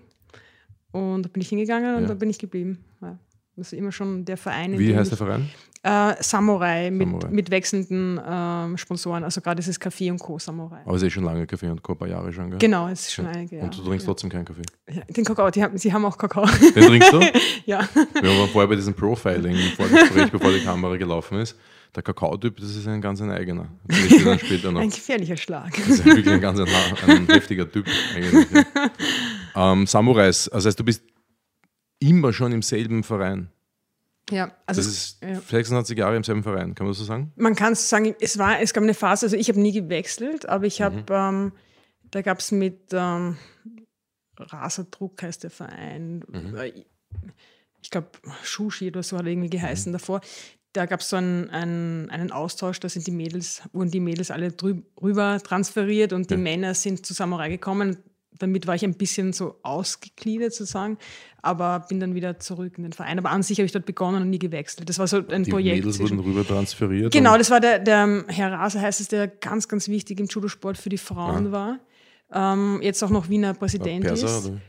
und 0.93 1.23
da 1.23 1.29
bin 1.29 1.41
ich 1.43 1.49
hingegangen 1.49 1.97
und 1.97 2.03
Ja. 2.03 2.09
da 2.09 2.15
bin 2.15 2.31
ich 2.31 2.39
geblieben. 2.39 2.85
Ja. 3.01 3.19
Das 3.57 3.73
ist 3.73 3.79
immer 3.79 3.93
schon 3.93 4.25
der 4.25 4.37
Verein. 4.37 4.73
in 4.73 4.79
Wie 4.81 4.97
heißt 4.97 5.11
der 5.13 5.19
Verein? 5.19 5.49
Äh, 5.85 6.15
Samurai, 6.21 6.91
mit, 6.91 7.07
Samurai. 7.07 7.29
mit 7.31 7.51
wechselnden 7.51 8.19
ähm, 8.27 8.79
Sponsoren, 8.79 9.23
also 9.23 9.43
gerade 9.43 9.57
dieses 9.57 9.79
Café 9.79 10.11
und 10.11 10.19
Co. 10.19 10.39
Samurai. 10.39 10.81
Aber 10.87 10.97
es 10.97 11.03
ist 11.03 11.09
eh 11.09 11.11
schon 11.11 11.25
lange 11.25 11.47
Kaffee 11.47 11.69
und 11.69 11.83
Co. 11.83 11.93
ein 11.93 11.99
paar 11.99 12.09
Jahre 12.09 12.33
schon, 12.33 12.49
gell? 12.49 12.59
Genau, 12.59 12.89
es 12.89 13.03
ist 13.03 13.13
schon 13.13 13.27
einige 13.27 13.57
Jahre. 13.57 13.67
Und 13.67 13.77
du 13.77 13.83
trinkst 13.85 14.07
ja. 14.07 14.11
trotzdem 14.11 14.31
keinen 14.31 14.47
Kaffee. 14.47 14.63
Ja, 14.91 15.03
den 15.03 15.25
Kakao, 15.27 15.51
die 15.51 15.63
haben, 15.63 15.77
sie 15.77 15.93
haben 15.93 16.07
auch 16.07 16.17
Kakao. 16.17 16.47
Den 16.47 16.85
trinkst 16.85 17.13
du? 17.13 17.21
ja. 17.67 17.87
Wir 18.19 18.31
waren 18.31 18.49
vorher 18.49 18.67
bei 18.67 18.77
diesem 18.77 18.95
Profiling 18.95 19.55
im 19.55 19.73
Vorgespräch, 19.77 20.31
bevor 20.31 20.53
die 20.53 20.65
Kamera 20.65 20.97
gelaufen 20.97 21.39
ist. 21.39 21.55
Der 21.95 22.03
Kakao-Typ, 22.03 22.57
das 22.57 22.75
ist 22.75 22.89
ein 22.89 23.03
ganz 23.03 23.21
ein 23.21 23.31
eigener. 23.31 23.69
Ein 23.87 24.89
gefährlicher 24.89 25.37
Schlag. 25.37 25.77
Das 25.77 25.87
ist 25.87 26.05
wirklich 26.07 26.29
ein 26.31 26.41
ganz 26.41 26.59
ein, 26.61 26.67
ein 27.09 27.27
heftiger 27.27 27.71
Typ 27.71 27.87
eigentlich. 28.17 28.47
Ja. 28.53 28.91
Ähm, 29.57 29.87
Samurais, 29.87 30.49
also 30.49 30.67
heißt, 30.67 30.81
du 30.81 30.83
bist 30.83 31.05
immer 32.01 32.33
schon 32.33 32.51
im 32.51 32.63
selben 32.63 33.05
Verein. 33.05 33.51
Ja, 34.31 34.57
also 34.67 34.81
Das 34.81 34.87
ist 34.87 35.23
ja. 35.23 35.41
26 35.41 35.99
Jahre 35.99 36.17
im 36.17 36.25
selben 36.25 36.43
Verein, 36.43 36.75
kann 36.75 36.87
man 36.87 36.93
das 36.93 36.99
so 36.99 37.05
sagen? 37.05 37.33
Man 37.37 37.55
kann 37.55 37.75
es 37.75 37.89
sagen, 37.89 38.15
es, 38.21 38.39
war, 38.39 38.61
es 38.61 38.73
gab 38.73 38.83
eine 38.83 38.95
Phase, 38.95 39.27
also 39.27 39.37
ich 39.37 39.49
habe 39.49 39.61
nie 39.61 39.73
gewechselt, 39.73 40.49
aber 40.49 40.65
ich 40.65 40.81
habe, 40.81 41.05
ähm, 41.11 41.53
da 42.11 42.23
gab 42.23 42.39
es 42.39 42.51
mit 42.51 42.93
ähm, 42.93 43.37
Raserdruck 44.39 45.23
heißt 45.23 45.43
der 45.45 45.51
Verein, 45.51 46.25
äh, 46.57 46.85
ich 47.83 47.91
glaube 47.91 48.09
Shushi 48.43 48.89
oder 48.89 49.03
so 49.03 49.19
hat 49.19 49.27
er 49.27 49.33
irgendwie 49.33 49.51
geheißen 49.51 49.93
davor. 49.93 50.21
Da 50.73 50.87
gab 50.87 51.01
es 51.01 51.11
so 51.11 51.17
einen, 51.17 51.51
einen, 51.51 52.11
einen 52.11 52.33
Austausch, 52.33 52.81
da 52.81 52.89
sind 52.89 53.07
die 53.07 53.13
Mädels, 53.13 53.63
wurden 53.73 53.91
die 53.91 54.01
Mädels 54.01 54.31
alle 54.31 54.51
drü 54.51 54.83
rüber 55.01 55.39
transferiert 55.45 56.13
und 56.13 56.31
die 56.31 56.37
Männer 56.37 56.75
sind 56.75 57.07
zu 57.07 57.15
Samurai 57.15 57.49
gekommen. 57.49 57.99
Damit 58.39 58.67
war 58.67 58.75
ich 58.75 58.85
ein 58.85 58.95
bisschen 58.95 59.33
so 59.33 59.57
ausgegliedert 59.63 60.53
sozusagen, 60.53 60.99
aber 61.43 61.85
bin 61.89 62.01
dann 62.01 62.15
wieder 62.15 62.39
zurück 62.41 62.75
in 62.79 62.83
den 62.83 62.93
Verein. 62.93 63.19
Aber 63.19 63.31
an 63.31 63.43
sich 63.45 63.59
habe 63.59 63.67
ich 63.67 63.73
dort 63.73 63.87
begonnen 63.87 64.23
und 64.23 64.31
nie 64.31 64.39
gewechselt. 64.41 64.89
Das 64.89 64.99
war 64.99 65.07
so 65.07 65.19
ein 65.29 65.45
Die 65.45 65.51
Projekt. 65.51 65.77
Mädels 65.79 65.97
zwischen- 65.99 66.19
wurden 66.19 66.29
rüber 66.29 66.47
transferiert. 66.47 67.13
Genau, 67.13 67.39
das 67.39 67.51
war 67.51 67.61
der, 67.61 67.79
der 67.79 68.03
ähm, 68.05 68.25
Herr 68.29 68.53
Raser, 68.53 68.81
heißt 68.81 69.01
es, 69.01 69.09
der 69.09 69.29
ganz, 69.29 69.69
ganz 69.69 69.87
wichtig 69.89 70.19
im 70.19 70.27
Judosport 70.27 70.77
für 70.79 70.89
die 70.89 70.99
Frauen 70.99 71.53
war. 71.53 71.79
Ähm, 72.33 72.81
jetzt 72.83 73.03
auch 73.05 73.11
noch 73.11 73.29
Wiener 73.29 73.55
Präsident 73.55 74.05
Perser 74.05 74.27
ist. 74.27 74.47
oder? 74.47 74.61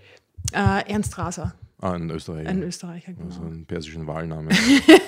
Äh, 0.83 0.91
Ernst 0.91 1.17
Raser, 1.17 1.55
Ah, 1.81 1.91
ein 1.93 2.09
Österreicher. 2.09 2.49
ein 2.49 2.61
Österreicher, 2.63 3.13
genau. 3.13 3.25
also 3.25 3.41
einen 3.41 3.65
persischen 3.65 4.05
Wahlname. 4.07 4.49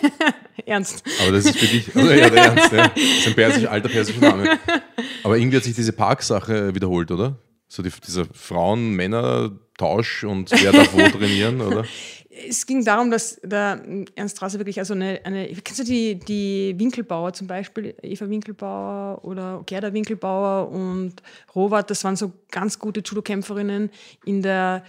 Ernst. 0.65 1.03
Aber 1.21 1.31
das 1.31 1.45
ist 1.45 1.57
für 1.57 1.65
dich, 1.67 1.95
also 1.95 2.09
ja, 2.11 2.29
der 2.29 2.43
Ernst, 2.45 2.71
ja. 2.73 2.87
Das 2.89 2.97
ist 3.03 3.27
ein 3.27 3.35
persisch, 3.35 3.65
alter 3.67 3.89
persischer 3.89 4.19
Name. 4.21 4.57
Aber 5.23 5.37
irgendwie 5.37 5.57
hat 5.57 5.63
sich 5.63 5.75
diese 5.75 5.93
Parksache 5.93 6.73
wiederholt, 6.75 7.11
oder? 7.11 7.37
So 7.67 7.83
die, 7.83 7.91
dieser 8.05 8.25
Frauen-Männer-Tausch 8.25 10.23
und 10.23 10.51
wer 10.51 10.71
darf 10.71 10.93
wo 10.93 10.99
trainieren, 11.17 11.61
oder? 11.61 11.85
Es 12.47 12.65
ging 12.65 12.85
darum, 12.85 13.09
dass 13.09 13.39
der 13.43 13.81
Ernst 14.15 14.41
Raser 14.41 14.59
wirklich, 14.59 14.79
also 14.79 14.93
eine, 14.93 15.19
eine 15.23 15.47
kennst 15.47 15.79
du 15.79 15.83
die, 15.83 16.15
die 16.15 16.75
Winkelbauer 16.77 17.33
zum 17.33 17.47
Beispiel, 17.47 17.95
Eva 18.01 18.29
Winkelbauer 18.29 19.23
oder 19.23 19.63
Gerda 19.65 19.91
Winkelbauer 19.91 20.69
und 20.69 21.15
Robert, 21.55 21.89
das 21.89 22.03
waren 22.03 22.15
so 22.15 22.31
ganz 22.51 22.77
gute 22.77 23.01
Judo-Kämpferinnen 23.01 23.89
in 24.25 24.41
der 24.41 24.83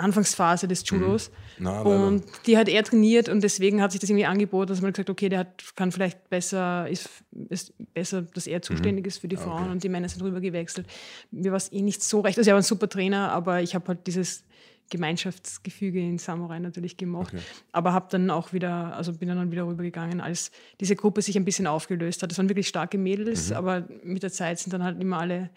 Anfangsphase 0.00 0.66
des 0.66 0.88
Judos. 0.88 1.30
Na, 1.58 1.82
leider. 1.82 2.06
Und 2.06 2.24
die 2.46 2.56
hat 2.56 2.68
er 2.68 2.82
trainiert 2.82 3.28
und 3.28 3.42
deswegen 3.42 3.80
hat 3.82 3.92
sich 3.92 4.00
das 4.00 4.10
irgendwie 4.10 4.26
angeboten, 4.26 4.68
dass 4.68 4.80
man 4.80 4.92
gesagt 4.92 5.10
okay, 5.10 5.28
der 5.28 5.40
hat, 5.40 5.76
kann 5.76 5.92
vielleicht 5.92 6.28
besser, 6.28 6.88
ist, 6.88 7.08
ist 7.48 7.72
besser, 7.94 8.22
dass 8.22 8.46
er 8.46 8.62
zuständig 8.62 9.06
ist 9.06 9.18
für 9.18 9.28
die 9.28 9.36
Frauen 9.36 9.70
und 9.70 9.84
die 9.84 9.88
Männer 9.88 10.08
sind 10.08 10.22
rüber 10.22 10.40
gewechselt. 10.40 10.86
Mir 11.30 11.50
war 11.50 11.58
es 11.58 11.72
eh 11.72 11.82
nicht 11.82 12.02
so 12.02 12.20
recht. 12.20 12.38
Also 12.38 12.50
er 12.50 12.54
war 12.54 12.60
ein 12.60 12.64
super 12.64 12.88
Trainer, 12.88 13.30
aber 13.32 13.62
ich 13.62 13.74
habe 13.74 13.88
halt 13.88 14.06
dieses 14.06 14.44
Gemeinschaftsgefüge 14.90 16.00
in 16.00 16.18
Samurai 16.18 16.58
natürlich 16.58 16.96
gemocht. 16.96 17.32
Aber 17.72 17.92
habe 17.92 18.08
dann 18.10 18.28
auch 18.30 18.52
wieder, 18.52 18.94
also 18.96 19.12
bin 19.12 19.28
dann 19.28 19.50
wieder 19.50 19.66
rübergegangen, 19.66 20.20
als 20.20 20.50
diese 20.80 20.96
Gruppe 20.96 21.22
sich 21.22 21.36
ein 21.36 21.44
bisschen 21.44 21.66
aufgelöst 21.66 22.22
hat. 22.22 22.30
Das 22.30 22.38
waren 22.38 22.48
wirklich 22.48 22.68
starke 22.68 22.98
Mädels, 22.98 23.52
aber 23.52 23.86
mit 24.02 24.22
der 24.22 24.32
Zeit 24.32 24.58
sind 24.58 24.72
dann 24.72 24.82
halt 24.82 25.00
immer 25.00 25.20
alle 25.20 25.50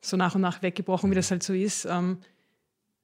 so 0.00 0.16
nach 0.16 0.34
und 0.34 0.40
nach 0.40 0.62
weggebrochen, 0.62 1.10
wie 1.10 1.14
das 1.14 1.30
halt 1.30 1.42
so 1.42 1.52
ist. 1.52 1.84
Ähm, 1.84 2.18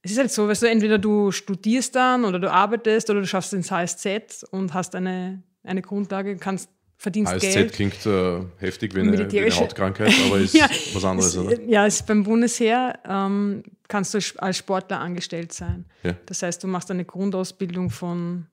es 0.07 0.13
ist 0.13 0.19
halt 0.19 0.31
so, 0.31 0.49
weißt 0.49 0.63
du, 0.63 0.71
entweder 0.71 0.99
du 0.99 1.33
studierst 1.33 1.95
dann 1.95 2.25
oder 2.25 2.39
du 2.39 2.51
arbeitest 2.51 3.11
oder 3.11 3.21
du 3.21 3.27
schaffst 3.27 3.53
ins 3.53 3.71
HSZ 3.71 4.45
und 4.51 4.73
hast 4.73 4.95
eine, 4.95 5.43
eine 5.65 5.83
Grundlage, 5.83 6.37
kannst, 6.37 6.71
verdienst 6.97 7.33
HSZ 7.33 7.41
Geld. 7.41 7.73
klingt 7.73 8.07
äh, 8.07 8.41
heftig 8.59 8.95
wie 8.95 9.01
eine, 9.01 9.31
wie 9.31 9.41
eine 9.41 9.51
Hautkrankheit, 9.51 10.13
aber 10.27 10.39
ist 10.41 10.55
Ja, 10.55 10.69
was 10.95 11.05
anderes, 11.05 11.35
es, 11.35 11.39
oder? 11.39 11.61
Ja, 11.63 11.87
ist 11.87 12.07
beim 12.07 12.23
Bundesheer, 12.23 12.99
ähm, 13.09 13.65
kannst 13.89 14.15
du 14.15 14.21
als 14.39 14.57
Sportler 14.57 15.01
angestellt 15.01 15.53
sein. 15.53 15.87
Ja. 16.05 16.15
Das 16.27 16.43
heißt, 16.43 16.63
du 16.63 16.69
machst 16.69 16.91
eine 16.91 17.05
Grundausbildung 17.05 17.91
von 17.91 18.47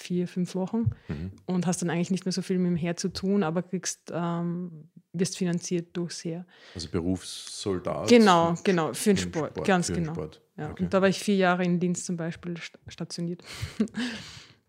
vier, 0.00 0.26
fünf 0.26 0.54
Wochen 0.54 0.90
Mhm. 1.08 1.30
und 1.46 1.66
hast 1.66 1.82
dann 1.82 1.90
eigentlich 1.90 2.10
nicht 2.10 2.24
mehr 2.24 2.32
so 2.32 2.42
viel 2.42 2.58
mit 2.58 2.66
dem 2.70 2.76
Heer 2.76 2.96
zu 2.96 3.08
tun, 3.12 3.42
aber 3.42 3.62
kriegst, 3.62 4.10
ähm, 4.12 4.88
wirst 5.12 5.36
finanziert 5.38 5.96
durchs 5.96 6.24
Heer. 6.24 6.46
Also 6.74 6.88
Berufssoldat. 6.88 8.08
Genau, 8.08 8.54
genau, 8.64 8.92
für 8.94 9.10
den 9.10 9.16
Sport, 9.18 9.50
Sport, 9.52 9.66
ganz 9.66 9.88
genau. 9.92 10.12
Sport. 10.14 10.40
Ja, 10.56 10.70
Okay. 10.70 10.84
Und 10.84 10.94
da 10.94 11.00
war 11.00 11.08
ich 11.08 11.18
vier 11.18 11.36
Jahre 11.36 11.64
in 11.64 11.78
Dienst 11.80 12.04
zum 12.06 12.16
Beispiel 12.16 12.56
sta- 12.58 12.78
stationiert. 12.88 13.42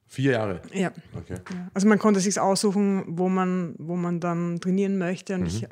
Vier 0.08 0.34
Jahre. 0.34 0.62
Ja. 0.74 0.92
Okay. 1.16 1.36
Ja. 1.54 1.72
Also 1.74 1.88
man 1.88 1.98
konnte 1.98 2.20
sich 2.20 2.38
aussuchen, 2.38 3.06
wo 3.08 3.30
man, 3.30 3.76
wo 3.78 3.96
man 3.96 4.20
dann 4.20 4.60
trainieren 4.60 4.98
möchte. 4.98 5.38
Mhm. 5.38 5.44
Und 5.44 5.48
ich 5.48 5.66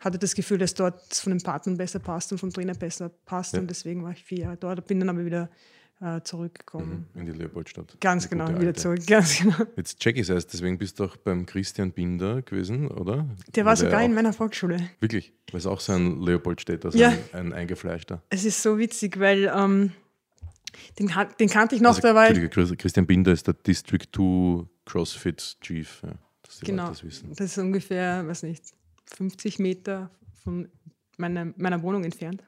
hatte 0.00 0.18
das 0.18 0.34
Gefühl, 0.34 0.58
dass 0.58 0.74
dort 0.74 1.14
von 1.14 1.32
den 1.32 1.40
Partnern 1.42 1.78
besser 1.78 1.98
passt 1.98 2.30
und 2.30 2.36
vom 2.38 2.52
Trainer 2.52 2.74
besser 2.74 3.08
passt. 3.24 3.54
Ja. 3.54 3.60
Und 3.60 3.68
deswegen 3.70 4.02
war 4.04 4.12
ich 4.12 4.22
vier 4.22 4.38
Jahre 4.40 4.58
dort, 4.58 4.86
bin 4.86 5.00
dann 5.00 5.08
aber 5.08 5.24
wieder 5.24 5.48
äh, 6.00 6.20
zurückgekommen. 6.22 7.06
In 7.14 7.26
die 7.26 7.32
Leopoldstadt. 7.32 7.96
Ganz 8.00 8.28
genau, 8.28 8.48
wieder 8.48 8.58
alte. 8.68 8.74
zurück. 8.74 9.00
Ganz 9.06 9.38
genau. 9.38 9.56
Jetzt 9.76 9.98
check 10.00 10.16
ich 10.16 10.22
es 10.22 10.28
erst, 10.28 10.52
deswegen 10.52 10.76
bist 10.78 11.00
du 11.00 11.04
auch 11.04 11.16
beim 11.16 11.46
Christian 11.46 11.92
Binder 11.92 12.42
gewesen, 12.42 12.88
oder? 12.88 13.26
Der 13.54 13.64
war 13.64 13.72
Weil 13.72 13.76
sogar 13.78 14.02
in 14.04 14.14
meiner 14.14 14.32
Volksschule. 14.32 14.78
Wirklich, 15.00 15.32
weil 15.50 15.58
es 15.58 15.66
auch 15.66 15.80
so 15.80 15.92
ein 15.92 16.20
Leopoldstädter, 16.20 16.90
so 16.92 16.98
Ja. 16.98 17.08
ein, 17.10 17.18
ein 17.46 17.52
eingefleischter. 17.52 18.22
Es 18.28 18.44
ist 18.44 18.62
so 18.62 18.78
witzig, 18.78 19.18
weil 19.18 19.50
ähm, 19.54 19.92
den, 20.98 21.10
den 21.40 21.48
kannte 21.48 21.74
ich 21.74 21.80
noch, 21.80 21.90
Also, 21.96 22.02
da 22.02 22.14
war 22.14 22.24
ich, 22.24 22.36
Entschuldige, 22.36 22.68
Chris- 22.68 22.78
Christian 22.78 23.06
Binder 23.06 23.32
ist 23.32 23.46
der 23.46 23.54
District 23.54 24.06
2 24.14 24.66
CrossFit 24.84 25.56
Chief, 25.62 26.02
ja, 26.02 26.12
genau, 26.62 26.88
das 26.88 27.02
wissen. 27.02 27.30
das 27.34 27.46
ist 27.52 27.58
ungefähr, 27.58 28.26
weiß 28.28 28.42
nicht, 28.42 28.62
50 29.16 29.58
Meter 29.58 30.10
von 30.44 30.68
meiner, 31.16 31.52
meiner 31.56 31.82
Wohnung 31.82 32.04
entfernt. 32.04 32.42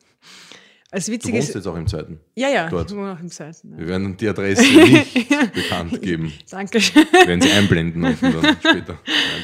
Das 0.90 1.06
Du 1.06 1.12
Witzige 1.12 1.36
wohnst 1.36 1.54
jetzt 1.54 1.66
auch 1.66 1.76
im 1.76 1.86
zweiten. 1.86 2.18
ja, 2.34 2.48
ja, 2.48 2.68
dort. 2.70 2.90
ich 2.90 2.96
wohne 2.96 3.12
auch 3.12 3.20
im 3.20 3.28
Zweiten. 3.30 3.72
Ja. 3.72 3.78
Wir 3.78 3.88
werden 3.88 4.16
die 4.16 4.28
Adresse 4.28 4.62
nicht 4.62 5.28
bekannt 5.54 6.00
geben. 6.00 6.32
Dankeschön. 6.50 7.04
Wir 7.12 7.26
werden 7.26 7.42
sie 7.42 7.50
einblenden 7.50 8.04
unten 8.04 8.32
dann 8.40 8.56
später. 8.60 8.98
Nein. 9.06 9.42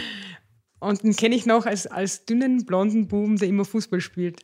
Und 0.81 1.03
den 1.03 1.15
kenne 1.15 1.35
ich 1.35 1.45
noch 1.47 1.67
als, 1.67 1.87
als 1.87 2.25
dünnen, 2.25 2.65
blonden 2.65 3.09
Buben, 3.09 3.37
der 3.37 3.49
immer 3.49 3.65
Fußball 3.65 4.01
spielt. 4.01 4.41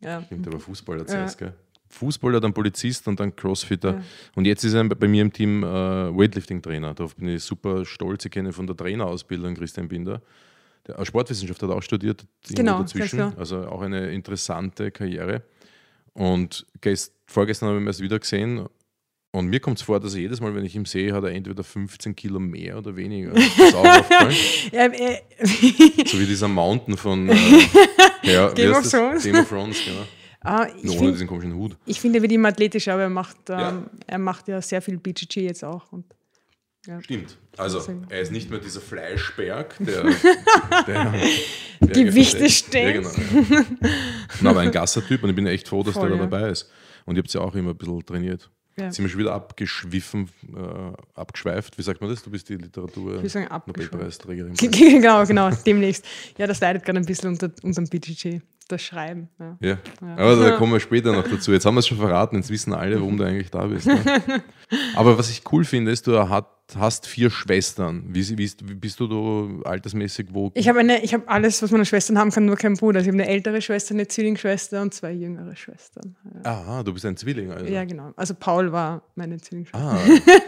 Ja. 0.00 0.22
Stimmt, 0.24 0.46
aber 0.46 0.60
Fußballer 0.60 1.06
zuerst, 1.06 1.38
gell? 1.38 1.52
Fußballer, 1.88 2.40
dann 2.40 2.54
Polizist 2.54 3.06
und 3.08 3.18
dann 3.18 3.34
Crossfitter. 3.34 3.94
Ja. 3.96 4.02
Und 4.36 4.44
jetzt 4.46 4.62
ist 4.64 4.74
er 4.74 4.84
bei 4.88 5.08
mir 5.08 5.22
im 5.22 5.32
Team 5.32 5.62
äh, 5.62 5.66
Weightlifting-Trainer. 5.66 6.94
Darauf 6.94 7.16
bin 7.16 7.28
ich 7.28 7.42
super 7.42 7.84
stolz. 7.84 8.24
Ich 8.24 8.30
kenne 8.30 8.52
von 8.52 8.66
der 8.66 8.76
Trainerausbildung 8.76 9.54
Christian 9.56 9.88
Binder. 9.88 10.22
Der 10.86 10.98
äh, 10.98 11.04
Sportwissenschaft 11.04 11.62
hat 11.62 11.70
auch 11.70 11.82
studiert, 11.82 12.24
Genau, 12.48 12.78
dazwischen. 12.80 13.20
Also 13.36 13.66
auch 13.66 13.82
eine 13.82 14.10
interessante 14.12 14.90
Karriere. 14.90 15.42
Und 16.20 16.66
gest, 16.82 17.14
vorgestern 17.26 17.68
habe 17.70 17.78
ich 17.78 17.84
ihn 17.84 17.86
erst 17.86 18.00
wieder 18.02 18.18
gesehen. 18.18 18.66
Und 19.32 19.46
mir 19.46 19.58
kommt 19.60 19.78
es 19.78 19.82
vor, 19.84 20.00
dass 20.00 20.14
er 20.14 20.20
jedes 20.20 20.40
Mal, 20.40 20.54
wenn 20.54 20.64
ich 20.66 20.74
ihn 20.74 20.84
sehe, 20.84 21.14
hat 21.14 21.24
er 21.24 21.30
entweder 21.30 21.64
15 21.64 22.14
Kilo 22.14 22.38
mehr 22.38 22.76
oder 22.76 22.94
weniger. 22.94 23.30
Das 23.32 23.44
ist 23.58 23.74
auch 23.74 23.84
äh, 24.72 25.20
So 26.06 26.18
wie 26.20 26.26
dieser 26.26 26.48
Mountain 26.48 26.96
von 26.98 27.28
äh, 27.30 27.34
ja, 28.22 28.52
Game 28.52 28.72
of? 28.72 28.90
Thrones. 28.90 29.22
Game 29.22 29.36
of 29.36 29.48
Thrones, 29.48 29.78
genau. 29.84 30.02
ah, 30.40 30.66
ich 30.76 30.90
ohne 30.90 30.98
finde, 30.98 31.12
diesen 31.12 31.26
komischen 31.28 31.54
Hut. 31.54 31.76
ich 31.86 31.98
find, 32.00 32.14
er 32.16 32.22
wird 32.22 32.32
immer 32.32 32.48
athletischer, 32.48 32.92
aber 32.94 33.02
er 33.04 33.08
macht, 33.10 33.38
ähm, 33.48 33.58
Ja. 33.58 33.86
er 34.08 34.18
macht 34.18 34.48
ja 34.48 34.60
sehr 34.60 34.82
viel 34.82 34.98
BGG 34.98 35.42
jetzt 35.42 35.64
auch. 35.64 35.90
Und, 35.92 36.04
ja. 36.86 37.02
Stimmt. 37.02 37.36
Also, 37.56 37.82
er 38.08 38.20
ist 38.20 38.32
nicht 38.32 38.50
mehr 38.50 38.58
dieser 38.58 38.80
Fleischberg, 38.80 39.76
der, 39.80 40.02
der, 40.86 41.14
der 41.80 42.04
Gewichte. 42.04 42.78
Ja, 42.78 42.92
genau. 42.92 43.10
Ja. 44.40 44.50
Aber 44.50 44.60
ein 44.60 44.70
Gasser-Typ 44.70 45.22
und 45.22 45.30
ich 45.30 45.36
bin 45.36 45.46
echt 45.46 45.68
froh, 45.68 45.82
dass 45.82 45.94
Voll, 45.94 46.08
der 46.08 46.16
da 46.16 46.24
ja. 46.24 46.28
dabei 46.30 46.48
ist. 46.50 46.70
Und 47.04 47.16
ich 47.16 47.22
habe 47.22 47.28
ja 47.30 47.40
auch 47.40 47.54
immer 47.54 47.70
ein 47.70 47.76
bisschen 47.76 48.04
trainiert. 48.06 48.50
Ja. 48.76 48.90
Sind 48.90 49.04
wir 49.04 49.10
schon 49.10 49.20
wieder 49.20 49.34
abgeschwiffen, 49.34 50.28
äh, 50.56 51.18
abgeschweift. 51.18 51.76
Wie 51.76 51.82
sagt 51.82 52.00
man 52.00 52.08
das? 52.08 52.22
Du 52.22 52.30
bist 52.30 52.48
die 52.48 52.56
Literatur 52.56 53.22
Ich 53.22 53.32
sagen. 53.32 53.48
Nobelpreisträgerin. 53.66 54.54
genau, 54.54 55.26
genau, 55.26 55.50
demnächst. 55.66 56.06
Ja, 56.38 56.46
das 56.46 56.60
leidet 56.60 56.84
gerade 56.84 56.98
ein 56.98 57.04
bisschen 57.04 57.30
unter 57.30 57.50
unserem 57.62 57.88
BGG, 57.88 58.40
das 58.68 58.82
Schreiben. 58.82 59.28
Ja. 59.38 59.58
Ja. 59.60 59.78
Aber 60.16 60.36
da 60.36 60.56
kommen 60.56 60.72
wir 60.72 60.80
später 60.80 61.12
noch 61.12 61.28
dazu. 61.28 61.52
Jetzt 61.52 61.66
haben 61.66 61.74
wir 61.74 61.80
es 61.80 61.88
schon 61.88 61.98
verraten, 61.98 62.36
jetzt 62.36 62.50
wissen 62.50 62.72
alle, 62.72 62.98
warum 62.98 63.16
du 63.18 63.24
eigentlich 63.24 63.50
da 63.50 63.66
bist. 63.66 63.86
Ne? 63.86 64.00
Aber 64.94 65.18
was 65.18 65.30
ich 65.30 65.42
cool 65.52 65.64
finde, 65.64 65.90
ist, 65.90 66.06
du 66.06 66.28
hat, 66.28 66.46
hast 66.76 67.06
vier 67.06 67.30
Schwestern. 67.30 68.04
Wie, 68.08 68.26
wie, 68.36 68.50
wie 68.64 68.74
bist 68.74 69.00
du 69.00 69.06
da 69.06 69.68
altersmäßig 69.68 70.28
wo? 70.32 70.50
Ich 70.54 70.68
habe 70.68 70.80
eine, 70.80 71.02
ich 71.02 71.14
habe 71.14 71.26
alles, 71.28 71.62
was 71.62 71.70
meine 71.70 71.84
Schwestern 71.84 72.18
haben 72.18 72.30
kann, 72.30 72.44
nur 72.44 72.56
keinen 72.56 72.76
Bruder. 72.76 72.98
Also 72.98 73.10
ich 73.10 73.14
habe 73.14 73.22
eine 73.22 73.32
ältere 73.32 73.60
Schwester, 73.62 73.94
eine 73.94 74.06
Zwillingsschwester 74.08 74.82
und 74.82 74.94
zwei 74.94 75.12
jüngere 75.12 75.54
Schwestern. 75.56 76.16
Ja, 76.44 76.50
Aha, 76.50 76.82
du 76.82 76.92
bist 76.92 77.04
ein 77.06 77.16
Zwilling. 77.16 77.50
Also. 77.50 77.66
ja 77.66 77.84
genau. 77.84 78.12
Also 78.16 78.34
Paul 78.34 78.72
war 78.72 79.02
meine 79.14 79.38
Zwillingsschwester. 79.38 79.86
Ah, 79.86 79.98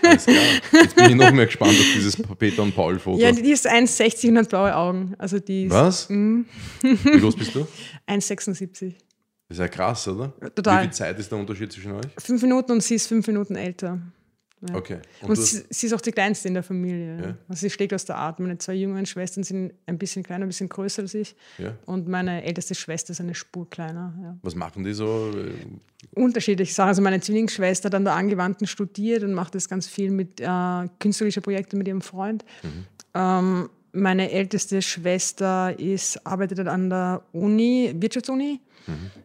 alles 0.03 0.25
klar. 0.25 0.45
Jetzt 0.73 0.97
bin 0.97 1.05
ich 1.11 1.15
noch 1.15 1.33
mehr 1.33 1.47
gespannt 1.47 1.73
auf 1.73 1.93
dieses 1.95 2.17
Peter 2.39 2.63
und 2.63 2.75
Paul-Foto. 2.75 3.19
Ja, 3.19 3.33
die 3.33 3.51
ist 3.51 3.69
1,60 3.69 4.29
und 4.29 4.39
hat 4.39 4.49
blaue 4.49 4.75
Augen. 4.77 5.15
Also 5.19 5.39
die 5.39 5.65
ist 5.65 5.73
Was? 5.73 6.09
Wie 6.11 6.45
groß 7.21 7.37
bist 7.37 7.55
du? 7.55 7.61
1,76. 8.09 8.95
Das 9.49 9.59
ist 9.59 9.59
ja 9.59 9.69
krass, 9.69 10.09
oder? 10.09 10.33
Total. 10.55 10.79
Wie 10.79 10.83
viel 10.85 10.93
Zeit 10.95 11.19
ist 11.19 11.31
der 11.31 11.39
Unterschied 11.39 11.71
zwischen 11.71 11.93
euch? 11.93 12.07
Fünf 12.17 12.41
Minuten 12.41 12.73
und 12.73 12.83
sie 12.83 12.95
ist 12.95 13.07
fünf 13.07 13.27
Minuten 13.27 13.55
älter. 13.55 14.01
Ja. 14.69 14.77
Okay. 14.77 14.99
Und, 15.23 15.31
Und 15.31 15.37
sie, 15.37 15.63
sie 15.71 15.87
ist 15.87 15.93
auch 15.93 16.01
die 16.01 16.13
kleinste 16.13 16.49
in 16.49 16.55
der 16.55 16.63
Familie. 16.63 17.17
Ja. 17.21 17.37
Also 17.49 17.63
sie 17.63 17.71
schlägt 17.71 17.93
aus 17.93 18.05
der 18.05 18.17
Art. 18.17 18.39
Meine 18.39 18.59
zwei 18.59 18.75
jüngeren 18.75 19.07
Schwestern 19.07 19.43
sind 19.43 19.73
ein 19.87 19.99
bisschen 19.99 20.23
kleiner, 20.23 20.45
ein 20.45 20.49
bisschen 20.49 20.69
größer 20.69 21.03
als 21.03 21.15
ich. 21.15 21.35
ja. 21.59 21.75
Und 21.87 22.09
meine 22.09 22.45
älteste 22.45 22.75
Schwester 22.75 23.11
ist 23.11 23.21
eine 23.21 23.35
Spur 23.35 23.69
kleiner. 23.69 24.39
Was 24.43 24.55
machen 24.55 24.85
die 24.85 24.93
so? 24.93 25.33
Unterschiedliche 26.15 26.73
Sachen. 26.73 26.89
Also 26.89 27.03
meine 27.03 27.21
Zwillingsschwester 27.21 27.87
hat 27.87 27.95
an 27.95 28.05
der 28.05 28.15
Angewandten 28.15 28.67
studiert 28.67 29.23
und 29.25 29.35
macht 29.35 29.55
das 29.55 29.69
ganz 29.69 29.87
viel 29.89 30.11
mit 30.11 30.41
äh, 30.41 30.89
künstlerischer 31.01 31.41
Projekte 31.41 31.77
mit 31.77 31.89
ihrem 31.89 32.01
Freund. 32.03 32.45
Ähm, 33.15 33.69
meine 33.93 34.31
älteste 34.31 34.81
Schwester 34.83 35.79
ist, 35.79 36.27
arbeitet 36.27 36.67
an 36.67 36.91
der 36.91 37.23
Uni, 37.33 37.95
Wirtschaftsuni. 37.95 38.61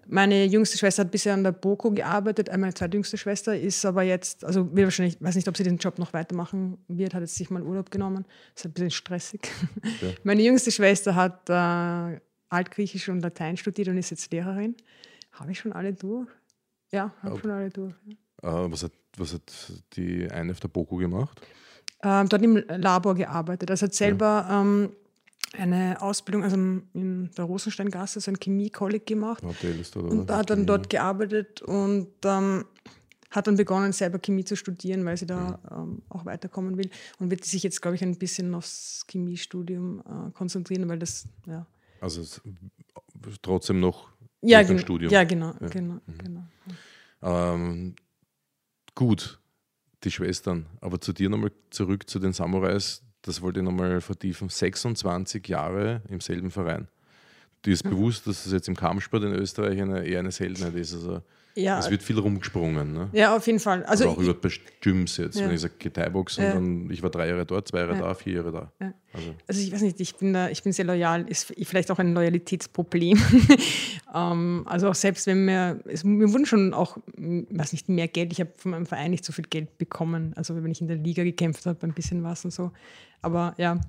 Meine 0.07 0.45
jüngste 0.45 0.77
Schwester 0.77 1.03
hat 1.03 1.11
bisher 1.11 1.33
an 1.33 1.43
der 1.43 1.51
BOKO 1.51 1.91
gearbeitet. 1.91 2.49
Meine 2.51 2.73
zweitjüngste 2.73 3.17
Schwester 3.17 3.57
ist 3.57 3.85
aber 3.85 4.03
jetzt, 4.03 4.43
also 4.45 4.73
will 4.75 4.85
wahrscheinlich, 4.85 5.21
weiß 5.21 5.35
nicht, 5.35 5.47
ob 5.47 5.57
sie 5.57 5.63
den 5.63 5.77
Job 5.77 5.99
noch 5.99 6.13
weitermachen 6.13 6.77
wird, 6.87 7.13
hat 7.13 7.21
jetzt 7.21 7.35
sich 7.35 7.49
mal 7.49 7.63
Urlaub 7.63 7.91
genommen. 7.91 8.25
Ist 8.55 8.65
ein 8.65 8.71
bisschen 8.71 8.91
stressig. 8.91 9.49
Ja. 10.01 10.09
Meine 10.23 10.43
jüngste 10.43 10.71
Schwester 10.71 11.15
hat 11.15 11.49
äh, 11.49 12.19
Altgriechisch 12.49 13.09
und 13.09 13.21
Latein 13.21 13.57
studiert 13.57 13.87
und 13.87 13.97
ist 13.97 14.11
jetzt 14.11 14.31
Lehrerin. 14.31 14.75
Habe 15.31 15.51
ich 15.51 15.59
schon 15.59 15.73
alle 15.73 15.93
durch? 15.93 16.27
Ja, 16.91 17.13
habe 17.21 17.39
schon 17.39 17.51
alle 17.51 17.69
durch. 17.69 17.93
Äh, 18.41 18.47
was, 18.47 18.83
hat, 18.83 18.93
was 19.17 19.33
hat 19.33 19.51
die 19.93 20.29
eine 20.29 20.51
auf 20.51 20.59
der 20.59 20.69
Boko 20.69 20.97
gemacht? 20.97 21.41
Ähm, 22.03 22.29
dort 22.29 22.43
im 22.43 22.57
Labor 22.67 23.15
gearbeitet. 23.15 23.71
Also 23.71 23.87
hat 23.87 23.93
selber 23.95 24.47
ähm, 24.51 24.91
eine 25.53 25.99
Ausbildung 26.01 26.43
also 26.43 26.55
in 26.55 27.31
der 27.35 27.45
Rosensteingasse, 27.45 28.19
so 28.19 28.29
ein 28.31 28.39
Chemie-College 28.39 29.05
gemacht. 29.05 29.43
Ist 29.63 29.95
da? 29.95 29.99
Und 30.01 30.29
hat 30.29 30.49
dann 30.49 30.65
dort 30.65 30.89
gearbeitet 30.89 31.61
und 31.61 32.09
ähm, 32.23 32.65
hat 33.31 33.47
dann 33.47 33.57
begonnen, 33.57 33.91
selber 33.93 34.19
Chemie 34.19 34.45
zu 34.45 34.55
studieren, 34.55 35.03
weil 35.05 35.17
sie 35.17 35.25
da 35.25 35.59
ähm, 35.71 36.01
auch 36.09 36.25
weiterkommen 36.25 36.77
will. 36.77 36.89
Und 37.19 37.29
wird 37.31 37.43
sich 37.45 37.63
jetzt, 37.63 37.81
glaube 37.81 37.95
ich, 37.95 38.03
ein 38.03 38.17
bisschen 38.17 38.53
aufs 38.55 39.05
Chemiestudium 39.09 39.99
äh, 40.01 40.31
konzentrieren, 40.31 40.87
weil 40.87 40.99
das, 40.99 41.25
ja. 41.45 41.65
Also 41.99 42.21
es, 42.21 42.41
trotzdem 43.41 43.79
noch 43.79 44.09
Ja, 44.41 44.61
gen 44.63 44.79
Studium. 44.79 45.11
ja 45.11 45.23
genau, 45.23 45.53
Ja. 45.59 45.67
genau, 45.67 45.99
genau. 46.05 46.43
Ähm, 47.21 47.95
gut, 48.95 49.39
die 50.07 50.11
Schwestern. 50.11 50.65
Aber 50.81 50.99
zu 50.99 51.13
dir 51.13 51.29
nochmal 51.29 51.51
zurück 51.69 52.09
zu 52.09 52.19
den 52.19 52.33
Samurais. 52.33 53.03
Das 53.21 53.41
wollte 53.41 53.59
ich 53.59 53.65
nochmal 53.65 54.01
vertiefen. 54.01 54.49
26 54.49 55.47
Jahre 55.47 56.01
im 56.09 56.21
selben 56.21 56.49
Verein. 56.49 56.87
Dir 57.65 57.73
ist 57.73 57.83
bewusst, 57.83 58.27
dass 58.27 58.45
es 58.45 58.51
jetzt 58.51 58.67
im 58.67 58.75
Kampfsport 58.75 59.23
in 59.23 59.33
Österreich 59.33 59.81
eine, 59.81 60.05
eher 60.05 60.19
eine 60.19 60.31
Seltenheit 60.31 60.75
ist. 60.75 60.93
Also 60.93 61.21
Ja, 61.57 61.79
es 61.79 61.89
wird 61.89 62.03
viel 62.03 62.19
rumgesprungen. 62.19 62.93
Ne? 62.93 63.09
ja, 63.13 63.35
auf 63.35 63.47
jeden 63.47 63.59
Fall. 63.59 63.83
Also, 63.85 64.09
Also 64.09 64.19
auch 64.19 64.23
über 64.23 64.49
Gyms 64.81 65.17
jetzt. 65.17 65.39
Ja. 65.39 65.47
Wenn 65.47 65.55
ich 65.55 65.61
sage 65.61 65.91
Thai-Boxen, 65.91 66.43
Ja. 66.43 66.53
dann 66.53 66.89
ich 66.91 67.01
war 67.01 67.09
drei 67.09 67.27
Jahre 67.29 67.45
dort, 67.47 67.67
zwei 67.67 67.79
Jahre 67.79 67.93
Ja. 67.95 68.01
da, 68.01 68.13
vier 68.13 68.33
Jahre 68.33 68.51
da. 68.51 68.71
Also, 69.11 69.35
Also 69.47 69.61
ich 69.61 69.71
weiß 69.71 69.81
nicht, 69.81 69.99
ich 69.99 70.15
bin, 70.15 70.33
da, 70.33 70.49
ich 70.49 70.61
bin 70.61 70.71
sehr 70.71 70.85
loyal, 70.85 71.27
ist 71.27 71.51
vielleicht 71.63 71.89
auch 71.89 71.97
ein 71.97 72.13
Loyalitätsproblem. 72.13 73.17
ähm, 74.13 74.63
also 74.65 74.89
auch 74.89 74.95
selbst 74.95 75.25
wenn 75.25 75.45
mir, 75.45 75.79
es, 75.85 76.03
mir 76.03 76.31
wurden 76.31 76.45
schon 76.45 76.73
auch, 76.75 76.97
weiß 77.17 77.71
nicht, 77.71 77.89
mehr 77.89 78.07
Geld, 78.07 78.31
ich 78.33 78.39
habe 78.39 78.51
von 78.57 78.71
meinem 78.71 78.85
Verein 78.85 79.11
nicht 79.11 79.25
so 79.25 79.33
viel 79.33 79.45
Geld 79.49 79.77
bekommen, 79.79 80.33
also 80.35 80.55
wenn 80.55 80.69
ich 80.71 80.81
in 80.81 80.87
der 80.87 80.97
Liga 80.97 81.23
gekämpft 81.23 81.65
habe, 81.65 81.85
ein 81.87 81.93
bisschen 81.93 82.23
was 82.23 82.45
und 82.45 82.51
so. 82.51 82.71
Aber 83.21 83.55
ja, 83.57 83.79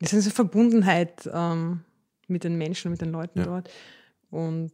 es 0.00 0.12
ist 0.12 0.24
eine 0.26 0.34
Verbundenheit 0.34 1.28
ähm, 1.32 1.80
mit 2.28 2.44
den 2.44 2.56
Menschen, 2.56 2.90
mit 2.90 3.00
den 3.00 3.12
Leuten 3.12 3.42
dort. 3.42 3.70
Und 4.30 4.72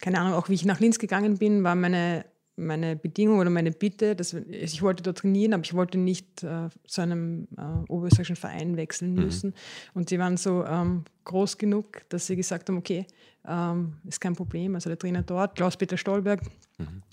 keine 0.00 0.20
Ahnung, 0.20 0.34
auch 0.34 0.48
wie 0.48 0.54
ich 0.54 0.64
nach 0.64 0.80
Linz 0.80 0.98
gegangen 0.98 1.38
bin, 1.38 1.64
war 1.64 1.74
meine, 1.74 2.24
meine 2.56 2.96
Bedingung 2.96 3.38
oder 3.38 3.50
meine 3.50 3.70
Bitte, 3.70 4.16
dass 4.16 4.32
ich 4.32 4.82
wollte 4.82 5.02
dort 5.02 5.18
trainieren, 5.18 5.54
aber 5.54 5.64
ich 5.64 5.74
wollte 5.74 5.98
nicht 5.98 6.42
äh, 6.42 6.68
zu 6.86 7.02
einem 7.02 7.48
äh, 7.56 7.90
oberösterreichischen 7.90 8.36
Verein 8.36 8.76
wechseln 8.76 9.14
müssen. 9.14 9.54
Und 9.94 10.10
die 10.10 10.18
waren 10.18 10.36
so 10.36 10.64
ähm, 10.64 11.04
groß 11.24 11.58
genug, 11.58 12.08
dass 12.08 12.26
sie 12.26 12.36
gesagt 12.36 12.68
haben, 12.68 12.78
okay, 12.78 13.06
ähm, 13.46 13.94
ist 14.06 14.20
kein 14.20 14.34
Problem. 14.34 14.74
Also 14.74 14.90
der 14.90 14.98
Trainer 14.98 15.22
dort, 15.22 15.56
Klaus-Peter 15.56 15.96
Stolberg, 15.96 16.40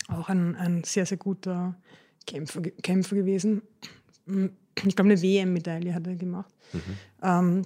auch 0.08 0.28
ein, 0.28 0.56
ein 0.56 0.84
sehr, 0.84 1.06
sehr 1.06 1.18
guter 1.18 1.76
Kämpfer, 2.26 2.62
Kämpfer 2.62 3.16
gewesen. 3.16 3.62
Ich 4.26 4.96
glaube, 4.96 5.10
eine 5.10 5.20
WM-Medaille 5.22 5.94
hat 5.94 6.06
er 6.06 6.16
gemacht. 6.16 6.52
Mhm. 6.72 6.80
Ähm, 7.22 7.62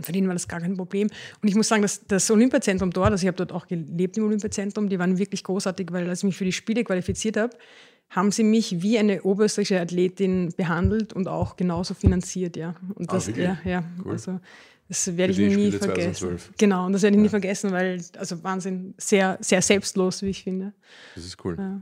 für 0.00 0.12
den 0.12 0.26
war 0.26 0.34
das 0.34 0.46
gar 0.46 0.60
kein 0.60 0.76
Problem. 0.76 1.08
Und 1.42 1.48
ich 1.48 1.54
muss 1.54 1.68
sagen, 1.68 1.82
dass 1.82 2.06
das 2.06 2.30
Olympiazentrum 2.30 2.90
dort, 2.90 3.10
also 3.10 3.22
ich 3.22 3.28
habe 3.28 3.36
dort 3.36 3.52
auch 3.52 3.66
gelebt 3.66 4.16
im 4.16 4.24
Olympiazentrum, 4.24 4.88
die 4.88 4.98
waren 4.98 5.18
wirklich 5.18 5.42
großartig, 5.44 5.88
weil 5.90 6.08
als 6.08 6.20
ich 6.20 6.24
mich 6.24 6.36
für 6.36 6.44
die 6.44 6.52
Spiele 6.52 6.84
qualifiziert 6.84 7.36
habe, 7.36 7.56
haben 8.10 8.32
sie 8.32 8.42
mich 8.42 8.82
wie 8.82 8.98
eine 8.98 9.22
oberösterreichische 9.22 9.80
Athletin 9.80 10.52
behandelt 10.56 11.12
und 11.12 11.28
auch 11.28 11.56
genauso 11.56 11.94
finanziert, 11.94 12.56
ja. 12.56 12.74
Und 12.94 13.08
ah, 13.10 13.14
das, 13.14 13.28
ah, 13.28 13.32
ja, 13.36 13.58
ja. 13.64 13.84
Cool. 14.04 14.12
Also, 14.12 14.40
das 14.88 15.16
werde 15.16 15.32
ich 15.32 15.38
nie 15.38 15.52
Spiele 15.52 15.78
vergessen. 15.78 16.14
2012. 16.14 16.52
Genau, 16.58 16.86
und 16.86 16.92
das 16.92 17.02
werde 17.02 17.14
ich 17.14 17.18
ja. 17.18 17.22
nie 17.22 17.28
vergessen, 17.28 17.70
weil, 17.70 18.00
also 18.18 18.42
Wahnsinn, 18.42 18.94
sehr, 18.98 19.38
sehr 19.40 19.62
selbstlos, 19.62 20.22
wie 20.22 20.30
ich 20.30 20.42
finde. 20.42 20.72
Das 21.14 21.24
ist 21.24 21.44
cool. 21.44 21.56
Ja. 21.56 21.80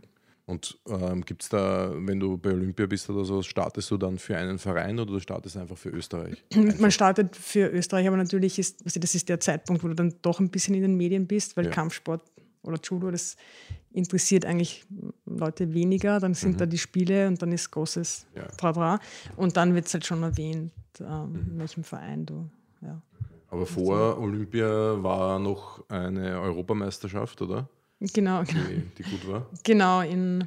Und 0.48 0.78
ähm, 0.88 1.26
gibt 1.26 1.42
es 1.42 1.50
da, 1.50 1.92
wenn 1.94 2.18
du 2.18 2.38
bei 2.38 2.50
Olympia 2.50 2.86
bist 2.86 3.10
oder 3.10 3.22
so, 3.22 3.42
startest 3.42 3.90
du 3.90 3.98
dann 3.98 4.16
für 4.16 4.34
einen 4.34 4.58
Verein 4.58 4.98
oder 4.98 5.12
du 5.12 5.20
startest 5.20 5.58
einfach 5.58 5.76
für 5.76 5.90
Österreich? 5.90 6.42
Einfach? 6.54 6.80
Man 6.80 6.90
startet 6.90 7.36
für 7.36 7.68
Österreich, 7.68 8.08
aber 8.08 8.16
natürlich 8.16 8.58
ist, 8.58 8.82
also 8.82 8.98
das 8.98 9.14
ist 9.14 9.28
der 9.28 9.40
Zeitpunkt, 9.40 9.84
wo 9.84 9.88
du 9.88 9.94
dann 9.94 10.14
doch 10.22 10.40
ein 10.40 10.48
bisschen 10.48 10.74
in 10.74 10.80
den 10.80 10.96
Medien 10.96 11.26
bist, 11.26 11.54
weil 11.58 11.66
ja. 11.66 11.70
Kampfsport 11.70 12.22
oder 12.62 12.80
Judo, 12.82 13.10
das 13.10 13.36
interessiert 13.92 14.46
eigentlich 14.46 14.86
Leute 15.26 15.74
weniger. 15.74 16.18
Dann 16.18 16.32
sind 16.32 16.52
mhm. 16.52 16.56
da 16.56 16.64
die 16.64 16.78
Spiele 16.78 17.28
und 17.28 17.42
dann 17.42 17.52
ist 17.52 17.70
großes 17.70 18.26
ja. 18.34 18.46
Trara. 18.56 19.00
Und 19.36 19.58
dann 19.58 19.74
wird 19.74 19.84
es 19.84 19.92
halt 19.92 20.06
schon 20.06 20.22
erwähnt, 20.22 20.72
ähm, 20.98 21.32
mhm. 21.32 21.46
in 21.52 21.58
welchem 21.58 21.84
Verein 21.84 22.24
du. 22.24 22.48
Ja. 22.80 23.02
Aber 23.50 23.66
vor 23.66 24.18
Olympia 24.18 25.02
war 25.02 25.38
noch 25.38 25.86
eine 25.90 26.40
Europameisterschaft, 26.40 27.42
oder? 27.42 27.68
Genau, 28.00 28.44
genau. 28.44 28.64
Die, 28.68 28.82
die, 28.96 29.02
gut 29.02 29.28
war? 29.28 29.46
Genau, 29.64 30.00
in 30.02 30.44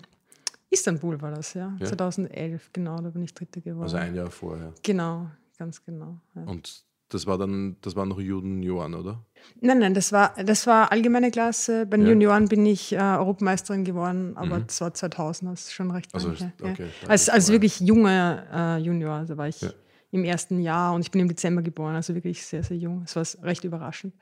Istanbul 0.70 1.22
war 1.22 1.32
das, 1.32 1.54
ja. 1.54 1.76
ja. 1.80 1.86
2011, 1.86 2.70
genau, 2.72 2.98
da 3.02 3.10
bin 3.10 3.24
ich 3.24 3.34
Dritte 3.34 3.62
geworden. 3.62 3.84
Also 3.84 3.98
ein 3.98 4.16
Jahr 4.16 4.32
vorher. 4.32 4.74
Genau, 4.84 5.28
ganz 5.58 5.84
genau. 5.84 6.18
Ja. 6.36 6.44
Und 6.44 6.86
das 7.10 7.28
war 7.28 7.38
dann, 7.38 7.76
das 7.82 7.98
war 7.98 8.06
noch 8.06 8.22
Junioren, 8.22 8.94
oder? 8.94 9.22
Nein, 9.60 9.80
nein, 9.80 9.94
das 9.94 10.14
war, 10.14 10.34
das 10.46 10.66
war 10.66 10.94
allgemeine 10.94 11.30
Klasse. 11.30 11.86
Bei 11.86 11.98
den 11.98 12.06
ja. 12.06 12.14
Junioren 12.14 12.48
bin 12.48 12.66
ich 12.66 12.94
äh, 12.94 12.98
Europameisterin 13.00 13.84
geworden, 13.84 14.38
aber 14.38 14.60
mhm. 14.60 14.68
das 14.68 14.80
war 14.80 14.94
2000, 14.94 15.52
das 15.52 15.62
ist 15.64 15.74
schon 15.74 15.92
recht 15.92 16.14
also, 16.16 16.30
lange. 16.30 16.54
Okay, 16.62 16.88
ja. 17.02 17.10
Als, 17.10 17.28
als 17.28 17.52
wirklich 17.52 17.82
junger 17.82 18.78
äh, 18.78 18.78
Junior, 18.82 19.16
also 19.16 19.36
war 19.36 19.50
ich 19.50 19.60
ja 19.60 19.72
im 20.12 20.26
ersten 20.26 20.60
Jahr 20.60 20.94
und 20.94 21.02
ich 21.02 21.12
bin 21.12 21.22
im 21.22 21.30
Dezember 21.30 21.62
geboren, 21.62 21.96
also 21.96 22.14
wirklich 22.14 22.46
sehr, 22.46 22.64
sehr 22.64 22.78
jung. 22.78 23.04
Es 23.06 23.16
war 23.16 23.26
recht 23.46 23.64
überraschend. 23.64 24.14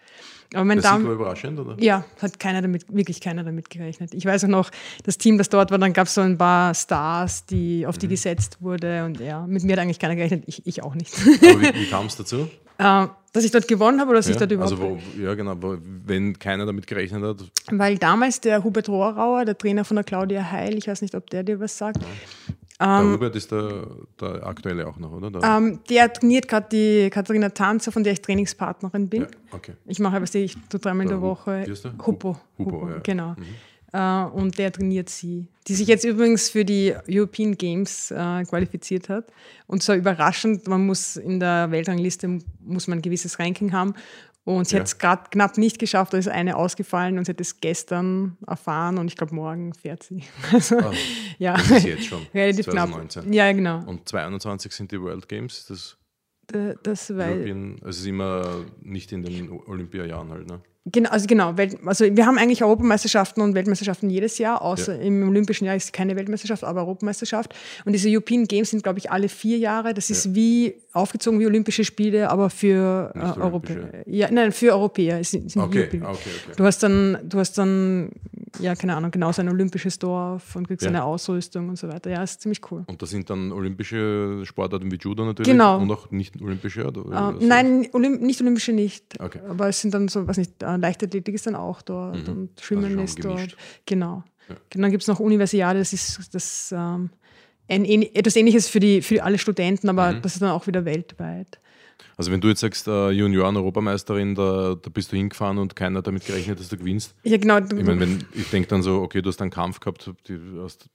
Aber 0.53 0.63
mein 0.63 0.77
das 0.77 0.85
Darm, 0.85 1.03
war 1.03 1.13
überraschend, 1.13 1.59
oder? 1.59 1.75
Ja, 1.79 2.05
hat 2.21 2.39
keiner 2.39 2.61
damit, 2.61 2.93
wirklich 2.93 3.19
keiner 3.21 3.43
damit 3.43 3.69
gerechnet. 3.71 4.13
Ich 4.13 4.25
weiß 4.25 4.45
auch 4.45 4.49
noch, 4.49 4.69
das 5.03 5.17
Team, 5.17 5.39
das 5.39 5.49
dort 5.49 5.71
war, 5.71 5.79
dann 5.79 5.93
gab 5.93 6.07
es 6.07 6.13
so 6.13 6.21
ein 6.21 6.37
paar 6.37 6.75
Stars, 6.75 7.45
die, 7.45 7.87
auf 7.87 7.97
die 7.97 8.05
mhm. 8.05 8.11
gesetzt 8.11 8.57
wurde 8.61 9.03
und 9.05 9.19
ja, 9.19 9.45
mit 9.47 9.63
mir 9.63 9.73
hat 9.73 9.79
eigentlich 9.79 9.99
keiner 9.99 10.15
gerechnet, 10.15 10.43
ich, 10.45 10.65
ich 10.67 10.83
auch 10.83 10.93
nicht. 10.93 11.13
Aber 11.17 11.61
wie, 11.61 11.73
wie 11.73 11.89
kam 11.89 12.05
es 12.05 12.15
dazu? 12.15 12.47
Äh, 12.77 13.07
dass 13.33 13.43
ich 13.43 13.51
dort 13.51 13.67
gewonnen 13.67 13.99
habe 13.99 14.09
oder 14.11 14.19
dass 14.19 14.27
ja, 14.27 14.33
ich 14.33 14.37
dort 14.37 14.51
überhaupt. 14.51 14.71
Also 14.71 14.83
wo, 14.83 15.21
ja, 15.21 15.33
genau, 15.33 15.55
wenn 15.59 16.37
keiner 16.37 16.65
damit 16.65 16.87
gerechnet 16.87 17.23
hat. 17.23 17.51
Weil 17.71 17.97
damals 17.97 18.41
der 18.41 18.63
Hubert 18.63 18.89
Rohrauer, 18.89 19.45
der 19.45 19.57
Trainer 19.57 19.85
von 19.85 19.95
der 19.95 20.03
Claudia 20.03 20.51
Heil, 20.51 20.77
ich 20.77 20.87
weiß 20.87 21.01
nicht, 21.01 21.15
ob 21.15 21.29
der 21.29 21.43
dir 21.43 21.59
was 21.59 21.77
sagt, 21.77 21.99
der 22.79 22.87
ähm, 22.87 23.13
Hubert 23.13 23.35
ist 23.35 23.51
der, 23.51 23.87
der, 24.19 24.47
aktuelle 24.47 24.87
auch 24.87 24.97
noch, 24.97 25.11
oder? 25.11 25.29
Der, 25.31 25.43
ähm, 25.43 25.79
der 25.89 26.13
trainiert 26.13 26.47
gerade 26.47 26.67
die 26.71 27.09
Katharina 27.09 27.49
Tanzer, 27.49 27.91
von 27.91 28.03
der 28.03 28.13
ich 28.13 28.21
Trainingspartnerin 28.21 29.09
bin. 29.09 29.23
Ja, 29.23 29.27
okay. 29.51 29.73
Ich 29.85 29.99
mache, 29.99 30.21
was 30.21 30.33
ich 30.35 30.55
tue 30.69 30.79
dreimal 30.79 31.03
in 31.03 31.09
der 31.09 31.21
Woche. 31.21 31.65
Huppo, 32.05 32.39
Huppo 32.57 32.89
ja. 32.89 32.99
genau. 32.99 33.31
Mhm. 33.31 33.45
Uh, 33.91 34.29
und 34.33 34.59
der 34.59 34.71
trainiert 34.71 35.09
sie, 35.09 35.47
die 35.67 35.73
sich 35.73 35.87
jetzt 35.87 36.05
übrigens 36.05 36.51
für 36.51 36.63
die 36.63 36.93
European 37.09 37.57
Games 37.57 38.11
uh, 38.11 38.43
qualifiziert 38.43 39.09
hat. 39.09 39.25
Und 39.65 39.81
so 39.81 39.95
überraschend, 39.95 40.67
man 40.67 40.85
muss 40.85 41.15
in 41.15 41.39
der 41.39 41.71
Weltrangliste 41.71 42.39
muss 42.63 42.87
man 42.87 42.99
ein 42.99 43.01
gewisses 43.01 43.39
Ranking 43.39 43.73
haben 43.73 43.95
und 44.45 44.67
sie 44.67 44.75
ja. 44.75 44.79
hat 44.81 44.87
es 44.87 44.97
gerade 44.97 45.23
knapp 45.29 45.57
nicht 45.57 45.79
geschafft, 45.79 46.13
da 46.13 46.17
ist 46.17 46.27
eine 46.27 46.55
ausgefallen 46.55 47.17
und 47.17 47.25
sie 47.25 47.31
hat 47.31 47.41
es 47.41 47.59
gestern 47.59 48.37
erfahren 48.47 48.97
und 48.97 49.07
ich 49.07 49.15
glaube, 49.15 49.35
morgen 49.35 49.73
fährt 49.73 50.03
sie. 50.03 50.23
Also, 50.51 50.77
oh, 50.77 50.91
ja. 51.37 51.53
Das 51.53 51.69
ist 51.71 51.85
jetzt 51.85 52.05
schon. 52.05 52.25
Relativ 52.33 52.65
2019. 52.65 53.23
knapp. 53.23 53.33
Ja, 53.33 53.51
genau. 53.51 53.83
Und 53.85 54.07
2021 54.07 54.71
sind 54.71 54.91
die 54.91 55.01
World 55.01 55.27
Games. 55.27 55.65
Das, 55.67 55.97
das 56.83 57.15
weil, 57.15 57.33
European, 57.33 57.73
also 57.81 57.89
es 57.89 57.99
ist 57.99 58.05
immer 58.07 58.65
nicht 58.81 59.11
in 59.11 59.23
den 59.23 59.51
Olympiajahren 59.51 60.29
halt, 60.29 60.47
ne? 60.47 60.61
Genau, 60.91 61.09
also 61.09 61.27
genau, 61.27 61.53
also 61.85 62.05
wir 62.05 62.25
haben 62.25 62.37
eigentlich 62.37 62.63
Europameisterschaften 62.63 63.41
und 63.41 63.53
Weltmeisterschaften 63.55 64.09
jedes 64.09 64.37
Jahr, 64.37 64.61
außer 64.61 64.95
ja. 64.95 65.01
im 65.01 65.27
Olympischen 65.27 65.65
Jahr 65.65 65.75
ist 65.75 65.93
keine 65.93 66.15
Weltmeisterschaft, 66.15 66.63
aber 66.63 66.81
Europameisterschaft. 66.81 67.53
Und 67.85 67.93
diese 67.93 68.09
European 68.09 68.45
Games 68.45 68.69
sind, 68.71 68.83
glaube 68.83 68.99
ich, 68.99 69.11
alle 69.11 69.29
vier 69.29 69.57
Jahre. 69.57 69.93
Das 69.93 70.09
ist 70.09 70.25
ja. 70.25 70.35
wie 70.35 70.75
aufgezogen 70.93 71.39
wie 71.39 71.45
Olympische 71.45 71.83
Spiele, 71.83 72.29
aber 72.29 72.49
für 72.49 73.11
äh, 73.15 73.39
Europäer. 73.39 74.03
Ja, 74.05 74.31
nein, 74.31 74.51
für 74.51 74.73
Europäer. 74.73 75.23
Sind, 75.23 75.51
sind 75.51 75.61
okay. 75.61 75.85
okay, 75.85 76.01
okay. 76.03 76.29
Du 76.55 76.63
hast 76.63 76.81
dann, 76.81 77.17
du 77.23 77.39
hast 77.39 77.57
dann, 77.57 78.09
ja, 78.59 78.75
keine 78.75 78.95
Ahnung, 78.95 79.11
genau 79.11 79.31
so 79.31 79.41
ein 79.41 79.49
olympisches 79.49 79.99
Dorf 79.99 80.55
und 80.55 80.67
kriegst 80.67 80.83
ja. 80.83 80.89
eine 80.89 81.03
Ausrüstung 81.03 81.69
und 81.69 81.77
so 81.77 81.87
weiter. 81.87 82.09
Ja, 82.09 82.23
ist 82.23 82.41
ziemlich 82.41 82.61
cool. 82.71 82.83
Und 82.87 83.01
das 83.01 83.11
sind 83.11 83.29
dann 83.29 83.51
olympische 83.51 84.41
Sportarten 84.45 84.91
wie 84.91 84.97
Judo 84.97 85.25
natürlich 85.25 85.51
genau. 85.51 85.79
und 85.79 85.91
auch 85.91 86.09
nicht 86.11 86.41
olympische? 86.41 86.87
Oder? 86.87 87.29
Uh, 87.29 87.45
nein, 87.45 87.87
Olymp 87.93 88.21
nicht 88.21 88.41
olympische 88.41 88.73
nicht. 88.73 89.19
Okay. 89.19 89.39
Aber 89.47 89.69
es 89.69 89.81
sind 89.81 89.93
dann 89.93 90.07
so, 90.07 90.27
was 90.27 90.37
nicht, 90.37 90.63
äh, 90.63 90.78
Leichtathletik 90.81 91.35
ist 91.35 91.47
dann 91.47 91.55
auch 91.55 91.81
dort 91.81 92.27
mhm. 92.27 92.33
und 92.33 92.61
Schwimmen 92.61 92.99
also 92.99 93.03
ist 93.03 93.23
dort. 93.23 93.57
Genau. 93.85 94.23
Ja. 94.47 94.55
Dann 94.71 94.91
gibt 94.91 95.03
es 95.03 95.07
noch 95.07 95.19
Universiade, 95.19 95.79
das 95.79 95.93
ist 95.93 96.33
das 96.33 96.73
ähm, 96.75 97.09
ein, 97.67 97.85
etwas 97.85 98.35
ähnliches 98.35 98.67
für, 98.67 98.79
die, 98.79 99.01
für 99.01 99.23
alle 99.23 99.37
Studenten, 99.37 99.89
aber 99.89 100.13
mhm. 100.13 100.21
das 100.21 100.33
ist 100.33 100.41
dann 100.41 100.49
auch 100.51 100.65
wieder 100.67 100.85
weltweit. 100.85 101.59
Also 102.17 102.31
wenn 102.31 102.41
du 102.41 102.49
jetzt 102.49 102.59
sagst, 102.59 102.87
äh, 102.87 103.11
Junioren-Europameisterin, 103.11 104.35
da, 104.35 104.75
da, 104.75 104.89
bist 104.89 105.11
du 105.11 105.15
hingefahren 105.15 105.57
und 105.57 105.75
keiner 105.75 106.01
damit 106.01 106.25
gerechnet, 106.25 106.59
dass 106.59 106.67
du 106.67 106.77
gewinnst. 106.77 107.15
Ja, 107.23 107.37
genau. 107.37 107.59
Ich 107.59 107.71
meine, 107.71 108.19
ich 108.33 108.49
denke 108.49 108.67
dann 108.67 108.83
so, 108.83 109.01
okay, 109.01 109.21
du 109.21 109.29
hast 109.29 109.41
einen 109.41 109.51
Kampf 109.51 109.79
gehabt, 109.79 110.11
du 110.25 110.63
hast 110.63 110.89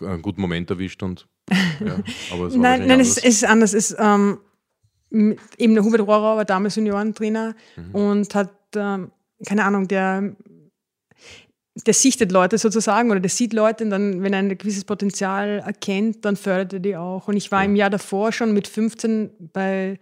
einen 0.00 0.22
guten 0.22 0.40
Moment 0.40 0.70
erwischt 0.70 1.02
und 1.02 1.26
ja, 1.50 1.98
aber 2.32 2.46
es 2.46 2.54
Nein, 2.54 2.86
nein 2.86 3.00
es, 3.00 3.16
ist, 3.16 3.18
es 3.18 3.34
ist 3.36 3.44
anders. 3.44 3.74
Es 3.74 3.96
ähm, 3.98 4.38
eben 5.10 5.74
der 5.74 5.82
Hubert 5.84 6.02
Rohrer 6.02 6.36
war 6.36 6.44
damals 6.44 6.76
Juniorentrainer 6.76 7.54
mhm. 7.76 7.94
und 7.94 8.34
hat, 8.34 8.52
ähm, 8.76 9.10
keine 9.46 9.64
Ahnung, 9.64 9.88
der 9.88 10.34
der 11.86 11.94
sichtet 11.94 12.32
Leute 12.32 12.58
sozusagen 12.58 13.10
oder 13.10 13.20
der 13.20 13.30
sieht 13.30 13.52
Leute 13.52 13.84
und 13.84 13.90
dann, 13.90 14.22
wenn 14.22 14.32
er 14.32 14.40
ein 14.40 14.58
gewisses 14.58 14.84
Potenzial 14.84 15.60
erkennt, 15.60 16.24
dann 16.24 16.36
fördert 16.36 16.74
er 16.74 16.80
die 16.80 16.96
auch. 16.96 17.28
Und 17.28 17.36
ich 17.36 17.50
war 17.52 17.64
im 17.64 17.76
Jahr 17.76 17.90
davor 17.90 18.32
schon 18.32 18.52
mit 18.52 18.66
15 18.66 19.30
bei 19.52 19.98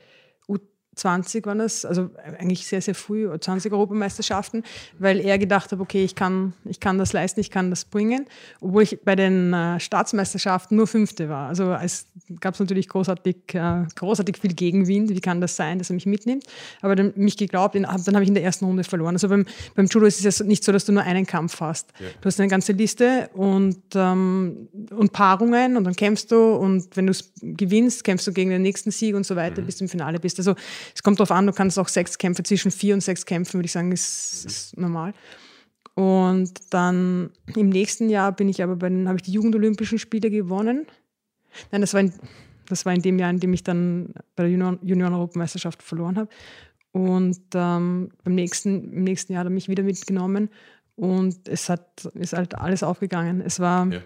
20 0.98 1.46
waren 1.46 1.58
das, 1.58 1.84
also 1.84 2.10
eigentlich 2.38 2.66
sehr, 2.66 2.80
sehr 2.80 2.94
früh, 2.94 3.28
20 3.38 3.72
Europameisterschaften, 3.72 4.62
weil 4.98 5.20
er 5.20 5.38
gedacht 5.38 5.72
hat, 5.72 5.80
okay, 5.80 6.04
ich 6.04 6.14
kann, 6.14 6.52
ich 6.64 6.80
kann 6.80 6.98
das 6.98 7.12
leisten, 7.12 7.40
ich 7.40 7.50
kann 7.50 7.70
das 7.70 7.84
bringen, 7.84 8.26
obwohl 8.60 8.82
ich 8.82 9.00
bei 9.02 9.16
den 9.16 9.52
äh, 9.52 9.80
Staatsmeisterschaften 9.80 10.76
nur 10.76 10.86
Fünfte 10.86 11.28
war. 11.28 11.48
Also 11.48 11.72
es 11.72 12.06
gab 12.40 12.58
natürlich 12.58 12.88
großartig, 12.88 13.36
äh, 13.54 13.84
großartig 13.94 14.38
viel 14.38 14.54
Gegenwind, 14.54 15.10
wie 15.10 15.20
kann 15.20 15.40
das 15.40 15.56
sein, 15.56 15.78
dass 15.78 15.90
er 15.90 15.94
mich 15.94 16.06
mitnimmt, 16.06 16.44
aber 16.80 16.96
dann 16.96 17.12
mich 17.16 17.36
geglaubt, 17.36 17.74
dann 17.74 17.86
habe 17.86 18.22
ich 18.22 18.28
in 18.28 18.34
der 18.34 18.44
ersten 18.44 18.64
Runde 18.64 18.84
verloren. 18.84 19.14
Also 19.14 19.28
beim, 19.28 19.46
beim 19.74 19.86
Judo 19.86 20.06
ist 20.06 20.24
es 20.24 20.38
ja 20.38 20.44
nicht 20.44 20.64
so, 20.64 20.72
dass 20.72 20.84
du 20.84 20.92
nur 20.92 21.02
einen 21.02 21.26
Kampf 21.26 21.60
hast. 21.60 21.88
Ja. 21.98 22.06
Du 22.20 22.26
hast 22.26 22.40
eine 22.40 22.48
ganze 22.48 22.72
Liste 22.72 23.30
und, 23.34 23.78
ähm, 23.94 24.68
und 24.90 25.12
Paarungen 25.12 25.76
und 25.76 25.84
dann 25.84 25.94
kämpfst 25.94 26.32
du 26.32 26.54
und 26.54 26.96
wenn 26.96 27.06
du 27.06 27.12
es 27.12 27.32
gewinnst, 27.40 28.04
kämpfst 28.04 28.26
du 28.26 28.32
gegen 28.32 28.50
den 28.50 28.62
nächsten 28.62 28.90
Sieg 28.90 29.14
und 29.14 29.24
so 29.24 29.36
weiter, 29.36 29.62
mhm. 29.62 29.66
bis 29.66 29.76
du 29.76 29.84
im 29.84 29.88
Finale 29.88 30.18
bist. 30.18 30.38
Also 30.38 30.54
es 30.94 31.02
kommt 31.02 31.18
darauf 31.18 31.30
an, 31.30 31.46
du 31.46 31.52
kannst 31.52 31.78
auch 31.78 31.88
sechs 31.88 32.18
Kämpfe, 32.18 32.42
zwischen 32.42 32.70
vier 32.70 32.94
und 32.94 33.00
sechs 33.00 33.26
Kämpfen, 33.26 33.54
würde 33.54 33.66
ich 33.66 33.72
sagen, 33.72 33.92
ist, 33.92 34.44
ist 34.46 34.76
normal. 34.76 35.14
Und 35.94 36.52
dann 36.70 37.30
im 37.56 37.68
nächsten 37.70 38.08
Jahr 38.08 38.32
bin 38.32 38.48
ich 38.48 38.62
aber 38.62 38.76
bei 38.76 38.88
den, 38.88 39.08
habe 39.08 39.16
ich 39.16 39.22
die 39.22 39.32
Jugendolympischen 39.32 39.98
Spiele 39.98 40.30
gewonnen. 40.30 40.86
Nein, 41.72 41.80
das 41.80 41.92
war 41.94 42.00
in, 42.00 42.12
das 42.68 42.86
war 42.86 42.94
in 42.94 43.02
dem 43.02 43.18
Jahr, 43.18 43.30
in 43.30 43.40
dem 43.40 43.52
ich 43.52 43.64
dann 43.64 44.14
bei 44.36 44.44
der 44.44 44.50
Junioren-Europameisterschaft 44.52 45.82
verloren 45.82 46.16
habe. 46.16 46.28
Und 46.92 47.40
ähm, 47.54 48.10
beim 48.22 48.34
nächsten, 48.34 48.92
im 48.92 49.04
nächsten 49.04 49.32
Jahr 49.32 49.40
hat 49.40 49.48
er 49.48 49.50
mich 49.50 49.68
wieder 49.68 49.82
mitgenommen 49.82 50.50
und 50.94 51.48
es 51.48 51.68
hat, 51.68 52.04
ist 52.14 52.32
halt 52.32 52.56
alles 52.56 52.82
aufgegangen. 52.82 53.40
Es 53.40 53.60
war, 53.60 53.88
ja 53.88 54.00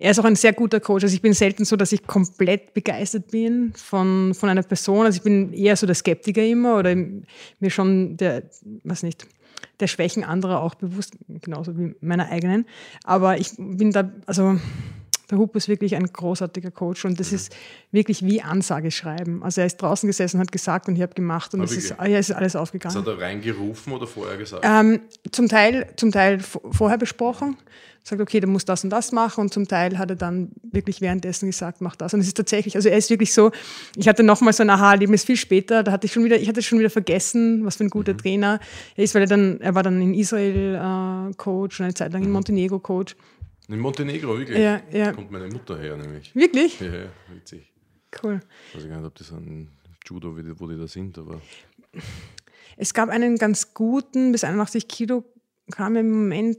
er 0.00 0.10
ist 0.12 0.18
auch 0.18 0.24
ein 0.24 0.34
sehr 0.34 0.54
guter 0.54 0.80
Coach. 0.80 1.04
Also 1.04 1.14
ich 1.14 1.20
bin 1.20 1.34
selten 1.34 1.66
so, 1.66 1.76
dass 1.76 1.92
ich 1.92 2.06
komplett 2.06 2.72
begeistert 2.72 3.30
bin 3.30 3.72
von, 3.76 4.32
von 4.32 4.48
einer 4.48 4.62
Person. 4.62 5.04
Also 5.04 5.18
ich 5.18 5.22
bin 5.22 5.52
eher 5.52 5.76
so 5.76 5.86
der 5.86 5.94
Skeptiker 5.94 6.42
immer 6.42 6.78
oder 6.78 6.94
mir 6.94 7.70
schon 7.70 8.16
der, 8.16 8.44
was 8.82 9.02
nicht, 9.02 9.26
der 9.78 9.88
Schwächen 9.88 10.24
anderer 10.24 10.62
auch 10.62 10.74
bewusst, 10.74 11.18
genauso 11.42 11.78
wie 11.78 11.94
meiner 12.00 12.30
eigenen. 12.30 12.64
Aber 13.04 13.38
ich 13.38 13.50
bin 13.58 13.92
da, 13.92 14.10
also 14.24 14.58
der 15.30 15.38
Hupo 15.38 15.58
ist 15.58 15.68
wirklich 15.68 15.96
ein 15.96 16.06
großartiger 16.06 16.70
Coach 16.70 17.04
und 17.04 17.20
das 17.20 17.30
mhm. 17.30 17.36
ist 17.36 17.56
wirklich 17.92 18.24
wie 18.24 18.42
Ansage 18.42 18.90
schreiben. 18.90 19.42
Also 19.42 19.60
er 19.60 19.66
ist 19.66 19.76
draußen 19.76 20.06
gesessen, 20.06 20.40
hat 20.40 20.52
gesagt 20.52 20.88
und 20.88 20.96
ich 20.96 21.02
habe 21.02 21.14
gemacht 21.14 21.54
und 21.54 21.62
es 21.62 21.72
ist, 21.72 21.90
ja, 21.90 22.18
ist 22.18 22.32
alles 22.32 22.56
aufgegangen. 22.56 22.96
Hat 22.96 23.06
er 23.06 23.18
reingerufen 23.18 23.92
oder 23.92 24.06
vorher 24.06 24.36
gesagt? 24.36 24.64
Ähm, 24.66 25.00
zum 25.30 25.48
Teil, 25.48 25.86
zum 25.96 26.12
Teil 26.12 26.40
vorher 26.40 26.98
besprochen 26.98 27.56
sagt, 28.02 28.20
okay, 28.20 28.40
du 28.40 28.46
musst 28.46 28.68
das 28.68 28.82
und 28.84 28.90
das 28.90 29.12
machen 29.12 29.42
und 29.42 29.52
zum 29.52 29.68
Teil 29.68 29.98
hat 29.98 30.10
er 30.10 30.16
dann 30.16 30.50
wirklich 30.62 31.00
währenddessen 31.00 31.46
gesagt, 31.46 31.80
mach 31.80 31.96
das. 31.96 32.14
Und 32.14 32.20
es 32.20 32.28
ist 32.28 32.36
tatsächlich, 32.36 32.76
also 32.76 32.88
er 32.88 32.96
ist 32.96 33.10
wirklich 33.10 33.32
so, 33.34 33.50
ich 33.96 34.08
hatte 34.08 34.22
nochmal 34.22 34.52
so 34.52 34.62
ein 34.62 34.70
Aha-Erlebnis 34.70 35.24
viel 35.24 35.36
später, 35.36 35.82
da 35.82 35.92
hatte 35.92 36.06
ich 36.06 36.12
schon 36.12 36.24
wieder, 36.24 36.38
ich 36.38 36.48
hatte 36.48 36.62
schon 36.62 36.78
wieder 36.78 36.90
vergessen, 36.90 37.64
was 37.64 37.76
für 37.76 37.84
ein 37.84 37.90
guter 37.90 38.14
mhm. 38.14 38.18
Trainer 38.18 38.60
er 38.96 39.04
ist, 39.04 39.14
weil 39.14 39.22
er 39.22 39.28
dann, 39.28 39.60
er 39.60 39.74
war 39.74 39.82
dann 39.82 40.00
in 40.00 40.14
Israel 40.14 40.74
äh, 40.76 41.34
Coach 41.36 41.80
und 41.80 41.84
eine 41.84 41.94
Zeit 41.94 42.12
lang 42.12 42.22
in 42.22 42.28
mhm. 42.28 42.34
Montenegro 42.34 42.78
Coach. 42.78 43.16
In 43.70 43.78
Montenegro, 43.78 44.36
wirklich? 44.36 44.58
Ja, 44.58 44.82
ja. 44.90 45.06
Da 45.06 45.12
kommt 45.12 45.30
meine 45.30 45.46
Mutter 45.46 45.78
her, 45.78 45.96
nämlich. 45.96 46.34
Wirklich? 46.34 46.80
Ja, 46.80 46.92
ja, 46.92 47.08
witzig. 47.32 47.72
Cool. 48.22 48.40
Ich 48.70 48.78
weiß 48.78 48.88
gar 48.88 48.96
nicht, 48.96 49.06
ob 49.06 49.14
das 49.14 49.30
ein 49.30 49.70
Judo, 50.04 50.36
wo 50.58 50.66
die 50.66 50.76
da 50.76 50.88
sind, 50.88 51.16
aber. 51.18 51.40
Es 52.76 52.94
gab 52.94 53.10
einen 53.10 53.36
ganz 53.36 53.74
guten, 53.74 54.32
bis 54.32 54.42
81 54.42 54.88
Kilo 54.88 55.24
kam 55.70 55.96
im 55.96 56.10
Moment, 56.10 56.58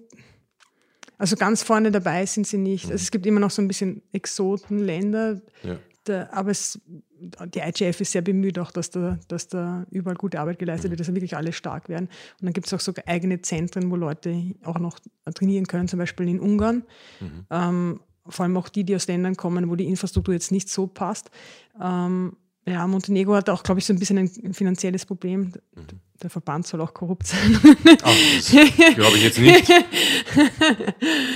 also 1.17 1.35
ganz 1.35 1.63
vorne 1.63 1.91
dabei 1.91 2.25
sind 2.25 2.47
sie 2.47 2.57
nicht. 2.57 2.85
Mhm. 2.85 2.91
Also 2.93 3.03
es 3.03 3.11
gibt 3.11 3.25
immer 3.25 3.39
noch 3.39 3.51
so 3.51 3.61
ein 3.61 3.67
bisschen 3.67 4.01
Exotenländer, 4.13 5.41
ja. 5.63 5.79
da, 6.05 6.29
aber 6.31 6.51
es, 6.51 6.79
die 7.21 7.59
IGF 7.59 8.01
ist 8.01 8.11
sehr 8.11 8.21
bemüht 8.21 8.57
auch, 8.59 8.71
dass 8.71 8.89
da, 8.89 9.19
dass 9.27 9.47
da 9.47 9.85
überall 9.91 10.15
gute 10.15 10.39
Arbeit 10.39 10.59
geleistet 10.59 10.89
wird, 10.89 10.99
dass 10.99 11.07
da 11.07 11.13
wirklich 11.13 11.35
alle 11.35 11.53
stark 11.53 11.89
werden. 11.89 12.05
Und 12.39 12.45
dann 12.45 12.53
gibt 12.53 12.67
es 12.67 12.73
auch 12.73 12.79
so 12.79 12.93
eigene 13.05 13.41
Zentren, 13.41 13.91
wo 13.91 13.95
Leute 13.95 14.55
auch 14.63 14.79
noch 14.79 14.99
trainieren 15.33 15.67
können, 15.67 15.87
zum 15.87 15.99
Beispiel 15.99 16.27
in 16.27 16.39
Ungarn. 16.39 16.83
Mhm. 17.19 17.45
Ähm, 17.49 17.99
vor 18.27 18.43
allem 18.43 18.57
auch 18.57 18.69
die, 18.69 18.83
die 18.83 18.95
aus 18.95 19.07
Ländern 19.07 19.35
kommen, 19.35 19.69
wo 19.69 19.75
die 19.75 19.85
Infrastruktur 19.85 20.33
jetzt 20.33 20.51
nicht 20.51 20.69
so 20.69 20.87
passt. 20.87 21.29
Ähm, 21.79 22.37
ja, 22.67 22.85
Montenegro 22.85 23.33
hat 23.33 23.49
auch, 23.49 23.63
glaube 23.63 23.79
ich, 23.79 23.85
so 23.85 23.93
ein 23.93 23.99
bisschen 23.99 24.17
ein 24.19 24.53
finanzielles 24.53 25.05
Problem. 25.05 25.53
Mhm. 25.75 25.87
Der 26.21 26.29
Verband 26.29 26.67
soll 26.67 26.81
auch 26.81 26.93
korrupt 26.93 27.25
sein. 27.25 27.59
Ach, 28.03 28.15
das 28.35 28.51
glaube 28.95 29.17
ich 29.17 29.23
jetzt 29.23 29.39
nicht. 29.39 29.71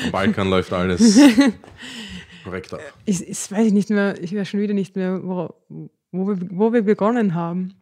Am 0.05 0.11
Balkan 0.11 0.49
läuft 0.49 0.71
alles 0.71 1.19
korrekt 2.45 2.73
ab. 2.73 2.79
Ich, 3.05 3.27
ich 3.27 3.51
weiß 3.51 3.73
nicht 3.73 3.89
mehr, 3.89 4.21
ich 4.21 4.33
weiß 4.33 4.47
schon 4.47 4.61
wieder 4.61 4.73
nicht 4.73 4.95
mehr, 4.95 5.21
wo, 5.21 5.53
wo, 6.11 6.27
wir, 6.27 6.37
wo 6.51 6.71
wir 6.71 6.83
begonnen 6.83 7.33
haben. 7.33 7.73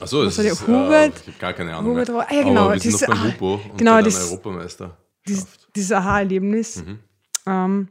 Achso, 0.00 0.24
das 0.24 0.38
ist, 0.38 0.66
Hubert, 0.66 1.14
äh, 1.14 1.20
ich 1.20 1.26
habe 1.28 1.38
gar 1.38 1.52
keine 1.54 1.74
Ahnung. 1.74 1.92
Hubert, 1.92 2.10
ah, 2.10 2.26
ja, 2.30 2.42
genau, 2.42 2.64
Aber 2.64 2.74
wir 2.74 2.80
sind 2.80 2.92
dieses, 2.92 3.08
noch 3.08 3.16
beim 3.16 3.32
Hupo 3.32 3.54
und 3.54 3.78
genau, 3.78 4.02
dieses, 4.02 4.30
Europameister. 4.30 4.96
Dieses, 5.26 5.46
dieses 5.74 5.92
Aha-Erlebnis. 5.92 6.84
Mhm. 6.84 6.98
Ähm, 7.46 7.88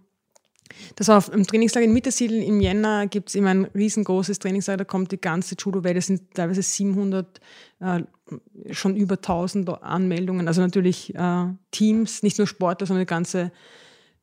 das 0.96 1.08
war 1.08 1.24
im 1.34 1.46
Trainingslager 1.46 1.86
in 1.86 1.94
Mittersiedl 1.94 2.36
im 2.36 2.62
Jänner, 2.62 3.08
gibt 3.08 3.30
es 3.30 3.36
immer 3.36 3.50
ein 3.50 3.66
riesengroßes 3.66 4.40
Trainingslager, 4.40 4.78
da 4.78 4.84
kommt 4.84 5.12
die 5.12 5.20
ganze 5.20 5.56
Judo-Welt, 5.58 5.98
es 5.98 6.08
sind 6.08 6.34
teilweise 6.36 6.62
700, 6.62 7.42
äh, 7.80 8.04
schon 8.72 8.96
über 8.96 9.16
1000 9.16 9.82
Anmeldungen, 9.82 10.48
also 10.48 10.62
natürlich 10.62 11.16
äh, 11.16 11.46
Teams, 11.72 12.22
nicht 12.22 12.38
nur 12.38 12.48
Sportler, 12.48 12.86
sondern 12.86 13.06
die 13.06 13.10
ganze 13.10 13.52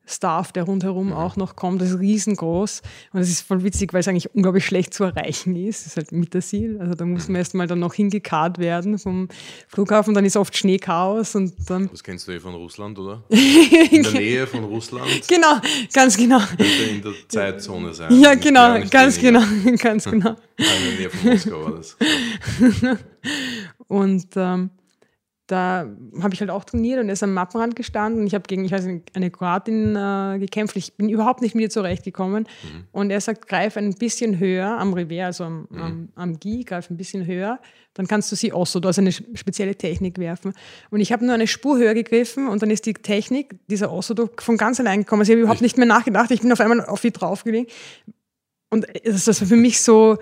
Staff, 0.05 0.51
der 0.51 0.63
rundherum 0.63 1.07
mhm. 1.07 1.13
auch 1.13 1.35
noch 1.35 1.55
kommt. 1.55 1.81
Das 1.81 1.89
ist 1.89 1.99
riesengroß 1.99 2.81
und 3.13 3.19
es 3.19 3.29
ist 3.29 3.41
voll 3.41 3.63
witzig, 3.63 3.93
weil 3.93 4.01
es 4.01 4.07
eigentlich 4.07 4.33
unglaublich 4.35 4.65
schlecht 4.65 4.93
zu 4.93 5.03
erreichen 5.03 5.55
ist. 5.55 5.81
Das 5.81 5.87
ist 5.87 5.97
halt 5.97 6.11
mit 6.11 6.33
der 6.33 6.41
Ziel. 6.41 6.77
Also 6.79 6.93
da 6.93 7.05
muss 7.05 7.27
man 7.27 7.37
erstmal 7.37 7.67
dann 7.67 7.79
noch 7.79 7.93
hingekarrt 7.93 8.59
werden 8.59 8.99
vom 8.99 9.27
Flughafen. 9.67 10.13
Dann 10.13 10.25
ist 10.25 10.37
oft 10.37 10.55
Schneechaos 10.55 11.35
und 11.35 11.53
dann. 11.69 11.89
Das 11.89 12.03
kennst 12.03 12.27
du 12.27 12.31
eh 12.31 12.39
von 12.39 12.53
Russland, 12.53 12.99
oder? 12.99 13.23
In 13.29 14.03
der 14.03 14.11
Nähe 14.11 14.47
von 14.47 14.63
Russland. 14.63 15.27
Genau, 15.27 15.59
ganz 15.93 16.17
genau. 16.17 16.39
Könnte 16.39 16.83
in 16.89 17.01
der 17.01 17.13
Zeitzone 17.27 17.93
sein. 17.93 18.19
Ja, 18.19 18.35
genau, 18.35 18.79
ganz 18.89 19.21
weniger. 19.21 19.45
genau, 19.45 19.77
ganz 19.77 20.05
genau. 20.05 20.35
in 20.57 20.65
der 20.65 20.99
Nähe 20.99 21.09
von 21.09 21.29
Moskau 21.31 21.65
war 21.65 21.71
das. 21.75 21.97
und 23.87 24.27
ähm, 24.35 24.69
da 25.47 25.85
habe 26.21 26.33
ich 26.33 26.39
halt 26.39 26.49
auch 26.49 26.63
trainiert 26.63 26.99
und 26.99 27.07
er 27.07 27.13
ist 27.13 27.21
am 27.21 27.33
Mappenrand 27.33 27.75
gestanden. 27.75 28.25
Ich 28.25 28.33
habe 28.33 28.45
gegen, 28.47 28.65
ich 28.65 28.71
weiß 28.71 28.85
nicht, 28.85 29.15
eine 29.15 29.29
Kroatin 29.29 29.95
äh, 29.95 30.39
gekämpft. 30.39 30.75
Ich 30.75 30.95
bin 30.95 31.07
überhaupt 31.07 31.41
nicht 31.41 31.53
mit 31.53 31.61
ihr 31.63 31.69
zurechtgekommen. 31.69 32.43
Mhm. 32.63 32.83
Und 32.91 33.11
er 33.11 33.21
sagt, 33.21 33.47
greif 33.47 33.77
ein 33.77 33.93
bisschen 33.93 34.39
höher 34.39 34.67
am 34.67 34.93
Revers, 34.93 35.39
also 35.39 35.43
am, 35.43 35.67
mhm. 35.69 35.81
am, 35.81 36.09
am 36.15 36.39
Gi, 36.39 36.63
greif 36.63 36.89
ein 36.89 36.97
bisschen 36.97 37.27
höher. 37.27 37.59
Dann 37.93 38.07
kannst 38.07 38.31
du 38.31 38.35
sie 38.35 38.53
Osso, 38.53 38.79
also 38.79 39.01
eine 39.01 39.11
spezielle 39.11 39.75
Technik 39.75 40.17
werfen. 40.17 40.53
Und 40.89 40.99
ich 40.99 41.11
habe 41.11 41.23
nur 41.23 41.35
eine 41.35 41.47
Spur 41.47 41.77
höher 41.77 41.93
gegriffen 41.93 42.47
und 42.47 42.63
dann 42.63 42.71
ist 42.71 42.85
die 42.87 42.93
Technik, 42.93 43.55
dieser 43.67 43.91
Osso, 43.91 44.15
von 44.39 44.57
ganz 44.57 44.79
allein 44.79 45.01
gekommen. 45.01 45.21
Also 45.21 45.31
ich 45.31 45.35
habe 45.35 45.41
überhaupt 45.43 45.61
nicht 45.61 45.77
mehr 45.77 45.85
nachgedacht. 45.85 46.31
Ich 46.31 46.41
bin 46.41 46.51
auf 46.51 46.59
einmal 46.59 46.83
auf 46.85 47.01
sie 47.01 47.11
draufgelegt. 47.11 47.71
Und 48.71 48.87
das 49.05 49.27
war 49.27 49.47
für 49.47 49.55
mich 49.55 49.81
so, 49.81 50.17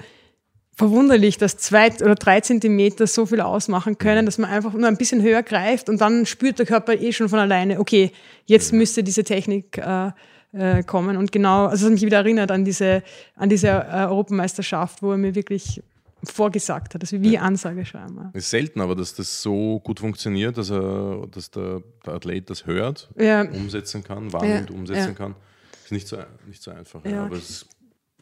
verwunderlich, 0.75 1.37
dass 1.37 1.57
zwei 1.57 1.91
oder 1.93 2.15
drei 2.15 2.41
Zentimeter 2.41 3.05
so 3.07 3.25
viel 3.25 3.41
ausmachen 3.41 3.97
können, 3.97 4.25
dass 4.25 4.37
man 4.37 4.49
einfach 4.49 4.73
nur 4.73 4.87
ein 4.87 4.97
bisschen 4.97 5.21
höher 5.21 5.43
greift 5.43 5.89
und 5.89 6.01
dann 6.01 6.25
spürt 6.25 6.59
der 6.59 6.65
Körper 6.65 6.93
eh 6.93 7.11
schon 7.11 7.29
von 7.29 7.39
alleine, 7.39 7.79
okay, 7.79 8.11
jetzt 8.45 8.73
müsste 8.73 9.03
diese 9.03 9.23
Technik 9.23 9.77
äh, 9.77 10.11
äh, 10.53 10.83
kommen. 10.83 11.17
Und 11.17 11.31
genau, 11.31 11.65
also 11.65 11.75
es 11.75 11.83
hat 11.85 11.91
mich 11.93 12.05
wieder 12.05 12.17
erinnert 12.17 12.51
an 12.51 12.65
diese, 12.65 13.03
an 13.35 13.49
diese 13.49 13.67
äh, 13.67 14.05
Europameisterschaft, 14.05 15.01
wo 15.01 15.11
er 15.11 15.17
mir 15.17 15.35
wirklich 15.35 15.81
vorgesagt 16.23 16.95
hat, 16.95 17.01
also 17.01 17.21
wie 17.21 17.37
Ansage 17.37 17.85
schreiben. 17.85 18.29
Es 18.33 18.45
ist 18.45 18.49
selten, 18.51 18.79
aber 18.79 18.95
dass 18.95 19.13
das 19.13 19.41
so 19.41 19.79
gut 19.81 19.99
funktioniert, 19.99 20.57
dass, 20.57 20.69
er, 20.69 21.27
dass 21.29 21.51
der, 21.51 21.81
der 22.05 22.13
Athlet 22.13 22.49
das 22.49 22.65
hört, 22.65 23.09
ja. 23.17 23.41
umsetzen 23.41 24.03
kann, 24.03 24.31
wahrnimmt, 24.31 24.69
ja. 24.69 24.75
umsetzen 24.75 25.09
ja. 25.09 25.13
kann, 25.13 25.35
ist 25.83 25.91
nicht 25.91 26.07
so, 26.07 26.17
nicht 26.47 26.63
so 26.63 26.71
einfach. 26.71 27.03
Aber 27.03 27.35
es 27.35 27.67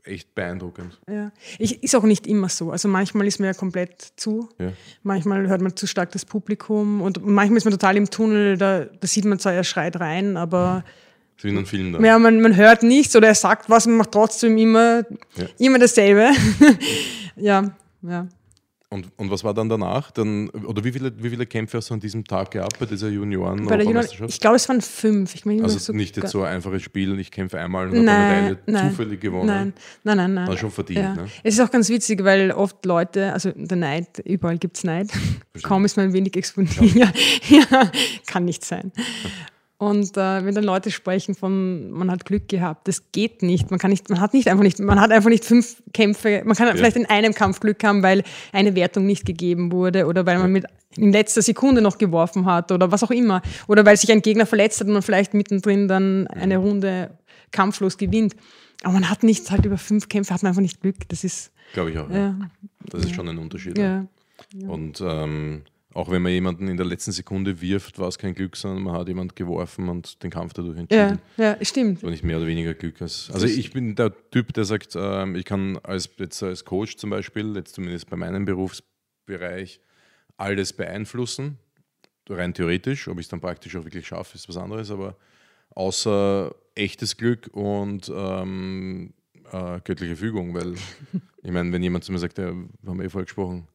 echt 0.04 0.34
beeindruckend. 0.34 1.00
Ja. 1.10 1.32
Ich, 1.60 1.84
ist 1.84 1.96
auch 1.96 2.04
nicht 2.04 2.28
immer 2.28 2.50
so. 2.50 2.72
Also 2.72 2.88
manchmal 2.88 3.28
ist 3.28 3.40
man 3.40 3.48
ja 3.48 3.54
komplett 3.54 4.14
zu. 4.16 4.50
Ja. 4.60 4.72
Manchmal 5.04 5.48
hört 5.48 5.62
man 5.62 5.76
zu 5.76 5.88
stark 5.88 6.12
das 6.12 6.26
Publikum 6.26 7.02
und 7.02 7.26
manchmal 7.26 7.58
ist 7.58 7.66
man 7.66 7.72
total 7.72 7.98
im 7.98 8.10
Tunnel, 8.10 8.58
da, 8.58 8.86
da 8.86 9.08
sieht 9.08 9.26
man 9.26 9.40
zwar, 9.40 9.54
er 9.54 9.64
schreit 9.64 10.00
rein, 10.00 10.38
aber. 10.38 10.84
So 11.38 11.46
wie 11.46 11.52
in 11.52 11.58
einem 11.58 11.66
Film 11.66 11.94
dann. 11.94 12.04
Ja, 12.04 12.18
man, 12.20 12.42
man 12.42 12.56
hört 12.56 12.84
nichts 12.84 13.16
oder 13.16 13.28
er 13.28 13.36
sagt 13.36 13.70
was, 13.70 13.88
man 13.88 13.98
macht 13.98 14.12
trotzdem 14.12 14.58
immer, 14.58 15.04
ja. 15.36 15.46
immer 15.60 15.80
dasselbe. 15.80 16.32
ja, 17.36 17.72
ja. 18.02 18.28
Und, 18.94 19.08
und 19.16 19.32
was 19.32 19.42
war 19.46 19.54
dann 19.54 19.70
danach? 19.70 20.12
Dann, 20.12 20.50
oder 20.50 20.84
wie 20.84 20.92
viele, 20.92 21.14
wie 21.18 21.30
viele 21.30 21.46
Kämpfe 21.46 21.78
hast 21.78 21.90
du 21.90 21.94
an 21.94 22.02
diesem 22.02 22.26
Tag 22.26 22.52
gehabt 22.52 22.78
bei 22.78 22.86
dieser 22.86 23.08
Junioren? 23.08 23.66
Bei 23.66 23.78
der 23.78 23.86
Junioren 23.86 24.06
ich 24.28 24.38
glaube, 24.38 24.58
es 24.58 24.68
waren 24.68 24.82
fünf. 24.82 25.34
Ich 25.34 25.46
mein, 25.46 25.64
also 25.64 25.80
so 25.80 25.94
nicht 25.94 26.18
jetzt 26.18 26.32
so 26.32 26.42
ein 26.42 26.56
einfaches 26.56 26.84
Spiel, 26.84 27.18
ich 27.18 27.32
kämpfe 27.32 27.58
einmal 27.58 27.88
und 27.88 28.06
habe 28.06 28.12
eine 28.12 28.58
Medaille 28.66 28.90
zufällig 28.90 29.22
gewonnen. 29.22 29.48
Nein, 29.48 29.74
nein, 30.04 30.18
nein. 30.18 30.34
nein. 30.34 30.48
War 30.50 30.58
schon 30.58 30.72
verdient. 30.72 31.00
Ja. 31.00 31.16
Ne? 31.16 31.28
Es 31.42 31.54
ist 31.54 31.62
auch 31.62 31.72
ganz 31.72 31.88
witzig, 31.88 32.22
weil 32.26 32.52
oft 32.52 32.86
Leute, 32.86 33.32
also 33.32 33.54
der 33.56 33.78
Neid, 33.78 34.20
überall 34.26 34.58
gibt 34.58 34.76
es 34.76 34.84
Neid. 34.84 35.08
Kaum 35.64 35.86
ist 35.86 35.96
man 35.96 36.08
ein 36.08 36.14
wenig 36.14 36.36
exponiert. 36.36 36.94
Ja. 36.94 37.14
ja, 37.48 37.92
kann 38.26 38.44
nicht 38.44 38.66
sein. 38.66 38.92
Und 39.82 40.16
äh, 40.16 40.46
wenn 40.46 40.54
dann 40.54 40.64
Leute 40.64 40.92
sprechen 40.92 41.34
von, 41.34 41.90
man 41.90 42.12
hat 42.12 42.24
Glück 42.26 42.48
gehabt, 42.48 42.88
das 42.88 43.12
geht 43.12 43.42
nicht. 43.42 43.72
Man 43.72 43.80
kann 43.80 43.90
nicht, 43.90 44.12
man 44.12 44.22
hat 44.22 44.32
nicht 44.32 44.48
einfach 44.48 44.62
nicht, 44.62 44.78
man 44.78 45.02
hat 45.02 45.10
einfach 45.10 45.32
nicht 45.32 45.44
fünf 45.44 45.82
Kämpfe. 45.92 46.44
Man 46.46 46.56
kann 46.56 46.68
ja. 46.68 46.76
vielleicht 46.76 46.98
in 46.98 47.08
einem 47.08 47.34
Kampf 47.34 47.60
Glück 47.62 47.84
haben, 47.84 48.04
weil 48.04 48.22
eine 48.52 48.76
Wertung 48.76 49.08
nicht 49.08 49.26
gegeben 49.26 49.72
wurde 49.72 50.06
oder 50.06 50.24
weil 50.28 50.38
man 50.38 50.52
mit 50.52 50.66
in 50.98 51.12
letzter 51.12 51.42
Sekunde 51.42 51.82
noch 51.82 51.98
geworfen 51.98 52.46
hat 52.46 52.72
oder 52.72 52.92
was 52.92 53.02
auch 53.02 53.10
immer. 53.10 53.42
Oder 53.68 53.84
weil 53.84 53.98
sich 53.98 54.12
ein 54.12 54.22
Gegner 54.22 54.46
verletzt 54.46 54.82
hat 54.82 54.86
und 54.86 54.94
man 54.94 55.02
vielleicht 55.02 55.34
mittendrin 55.34 55.88
dann 55.88 56.28
eine 56.28 56.58
Runde 56.58 57.18
kampflos 57.50 57.98
gewinnt. 57.98 58.36
Aber 58.84 58.94
man 58.94 59.10
hat 59.10 59.24
nicht 59.24 59.50
halt 59.50 59.66
über 59.66 59.80
fünf 59.80 60.10
Kämpfe 60.10 60.32
hat 60.32 60.44
man 60.44 60.52
einfach 60.52 60.62
nicht 60.62 60.82
Glück. 60.82 61.10
Das 61.10 61.24
ist. 61.24 61.52
Glaube 61.74 61.90
ich 61.90 61.98
auch. 61.98 62.08
Ja. 62.12 62.36
Das 62.86 63.04
ist 63.04 63.16
schon 63.16 63.28
ein 63.28 63.40
Unterschied. 63.40 63.80
Ja. 63.80 64.06
Und 64.68 65.02
ähm, 65.02 65.64
auch 65.94 66.10
wenn 66.10 66.22
man 66.22 66.32
jemanden 66.32 66.68
in 66.68 66.78
der 66.78 66.86
letzten 66.86 67.12
Sekunde 67.12 67.62
wirft, 67.62 68.00
war 68.00 68.08
es 68.08 68.18
kein 68.18 68.34
Glück, 68.34 68.56
sondern 68.56 68.84
man 68.84 68.94
hat 68.94 69.08
jemanden 69.08 69.36
geworfen 69.36 69.90
und 69.90 70.24
den 70.24 70.32
Kampf 70.32 70.54
dadurch 70.54 70.78
entschieden. 70.78 71.20
Ja, 71.38 71.58
ja 71.58 71.66
stimmt. 71.66 72.04
Und 72.04 72.12
nicht 72.12 72.24
mehr 72.24 72.38
oder 72.38 72.48
weniger 72.48 72.74
Glück. 72.74 73.02
Als, 73.02 73.30
also 73.32 73.46
ich 73.46 73.72
bin 73.72 73.96
der 73.96 74.14
Typ, 74.32 74.54
der 74.54 74.66
sagt, 74.66 74.96
äh, 74.96 75.38
ich 75.38 75.46
kann 75.46 75.78
als, 75.84 76.10
jetzt 76.18 76.42
als 76.44 76.64
Coach 76.64 76.98
zum 76.98 77.10
Beispiel, 77.10 77.56
jetzt 77.56 77.76
zumindest 77.76 78.10
bei 78.10 78.16
meinem 78.16 78.46
Berufsbereich, 78.46 79.82
alles 80.38 80.74
beeinflussen. 80.74 81.58
Rein 82.30 82.54
theoretisch, 82.54 83.10
ob 83.10 83.20
ich 83.20 83.26
es 83.26 83.30
dann 83.30 83.42
praktisch 83.42 83.76
auch 83.76 83.84
wirklich 83.84 84.08
schaffe, 84.08 84.36
ist 84.36 84.48
was 84.48 84.56
anderes, 84.56 84.90
aber 84.90 85.18
außer 85.72 86.56
echtes 86.76 87.18
Glück 87.18 87.50
und 87.52 88.10
ähm, 88.16 89.14
äh, 89.52 89.82
göttliche 89.84 90.16
Fügung, 90.16 90.54
weil 90.54 90.76
ich 91.44 91.52
meine, 91.52 91.74
wenn 91.74 91.84
jemand 91.84 92.06
zu 92.06 92.14
mir 92.14 92.20
sagt, 92.20 92.38
ja, 92.38 92.54
wir 92.54 92.90
haben 92.90 93.02
eh 93.02 93.10
vorher 93.10 93.26
gesprochen, 93.26 93.68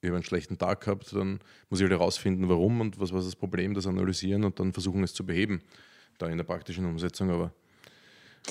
ich 0.00 0.08
habe 0.08 0.16
einen 0.16 0.24
schlechten 0.24 0.56
Tag 0.56 0.82
gehabt, 0.82 1.12
dann 1.12 1.40
muss 1.68 1.80
ich 1.80 1.82
halt 1.82 1.92
herausfinden, 1.92 2.48
warum 2.48 2.80
und 2.80 2.98
was 2.98 3.12
war 3.12 3.20
das 3.20 3.36
Problem, 3.36 3.74
das 3.74 3.86
analysieren 3.86 4.44
und 4.44 4.58
dann 4.58 4.72
versuchen, 4.72 5.02
es 5.02 5.12
zu 5.12 5.26
beheben, 5.26 5.60
da 6.18 6.26
in 6.28 6.38
der 6.38 6.44
praktischen 6.44 6.86
Umsetzung. 6.86 7.30
Aber 7.30 7.52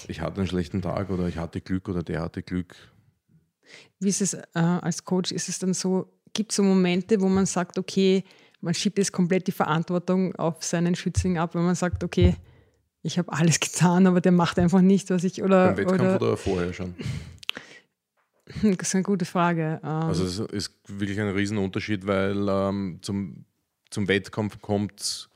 ich 0.07 0.21
hatte 0.21 0.41
einen 0.41 0.47
schlechten 0.47 0.81
Tag 0.81 1.09
oder 1.09 1.27
ich 1.27 1.37
hatte 1.37 1.61
Glück 1.61 1.89
oder 1.89 2.03
der 2.03 2.21
hatte 2.21 2.43
Glück. 2.43 2.75
Wie 3.99 4.09
ist 4.09 4.21
es 4.21 4.33
äh, 4.33 4.43
als 4.53 5.03
Coach? 5.03 5.31
Ist 5.31 5.49
es 5.49 5.59
dann 5.59 5.73
so, 5.73 6.11
gibt 6.33 6.51
es 6.51 6.57
so 6.57 6.63
Momente, 6.63 7.19
wo 7.19 7.27
man 7.27 7.45
sagt, 7.45 7.77
okay, 7.77 8.23
man 8.61 8.73
schiebt 8.73 8.97
jetzt 8.97 9.11
komplett 9.11 9.47
die 9.47 9.51
Verantwortung 9.51 10.35
auf 10.35 10.63
seinen 10.63 10.95
Schützling 10.95 11.37
ab, 11.37 11.55
wenn 11.55 11.63
man 11.63 11.75
sagt, 11.75 12.03
okay, 12.03 12.35
ich 13.01 13.17
habe 13.17 13.31
alles 13.31 13.59
getan, 13.59 14.05
aber 14.05 14.21
der 14.21 14.31
macht 14.31 14.59
einfach 14.59 14.81
nicht, 14.81 15.09
was 15.09 15.23
ich 15.23 15.41
oder. 15.41 15.67
Beim 15.67 15.77
Wettkampf 15.77 16.01
oder, 16.01 16.15
oder, 16.21 16.37
vorher 16.37 16.73
schon? 16.73 16.93
Das 18.77 18.87
ist 18.89 18.95
eine 18.95 19.03
gute 19.03 19.25
Frage. 19.25 19.79
Ähm, 19.83 19.89
Also 19.89 20.23
es 20.25 20.39
ist 20.39 20.73
wirklich 20.87 21.19
ein 21.19 21.29
Riesenunterschied, 21.29 22.07
weil 22.07 22.47
ähm, 22.49 22.99
zum, 23.01 23.45
zum 23.89 24.07
Wettkampf 24.07 24.59
kommt 24.61 25.29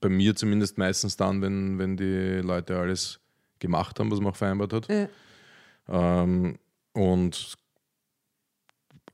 bei 0.00 0.08
mir 0.08 0.34
zumindest 0.34 0.78
meistens 0.78 1.16
dann, 1.16 1.42
wenn, 1.42 1.78
wenn 1.78 1.96
die 1.96 2.40
Leute 2.42 2.78
alles 2.78 3.20
gemacht 3.58 3.98
haben, 4.00 4.10
was 4.10 4.20
man 4.20 4.32
auch 4.32 4.36
vereinbart 4.36 4.72
hat. 4.72 4.88
Ja. 4.88 5.08
Ähm, 5.88 6.58
und 6.92 7.54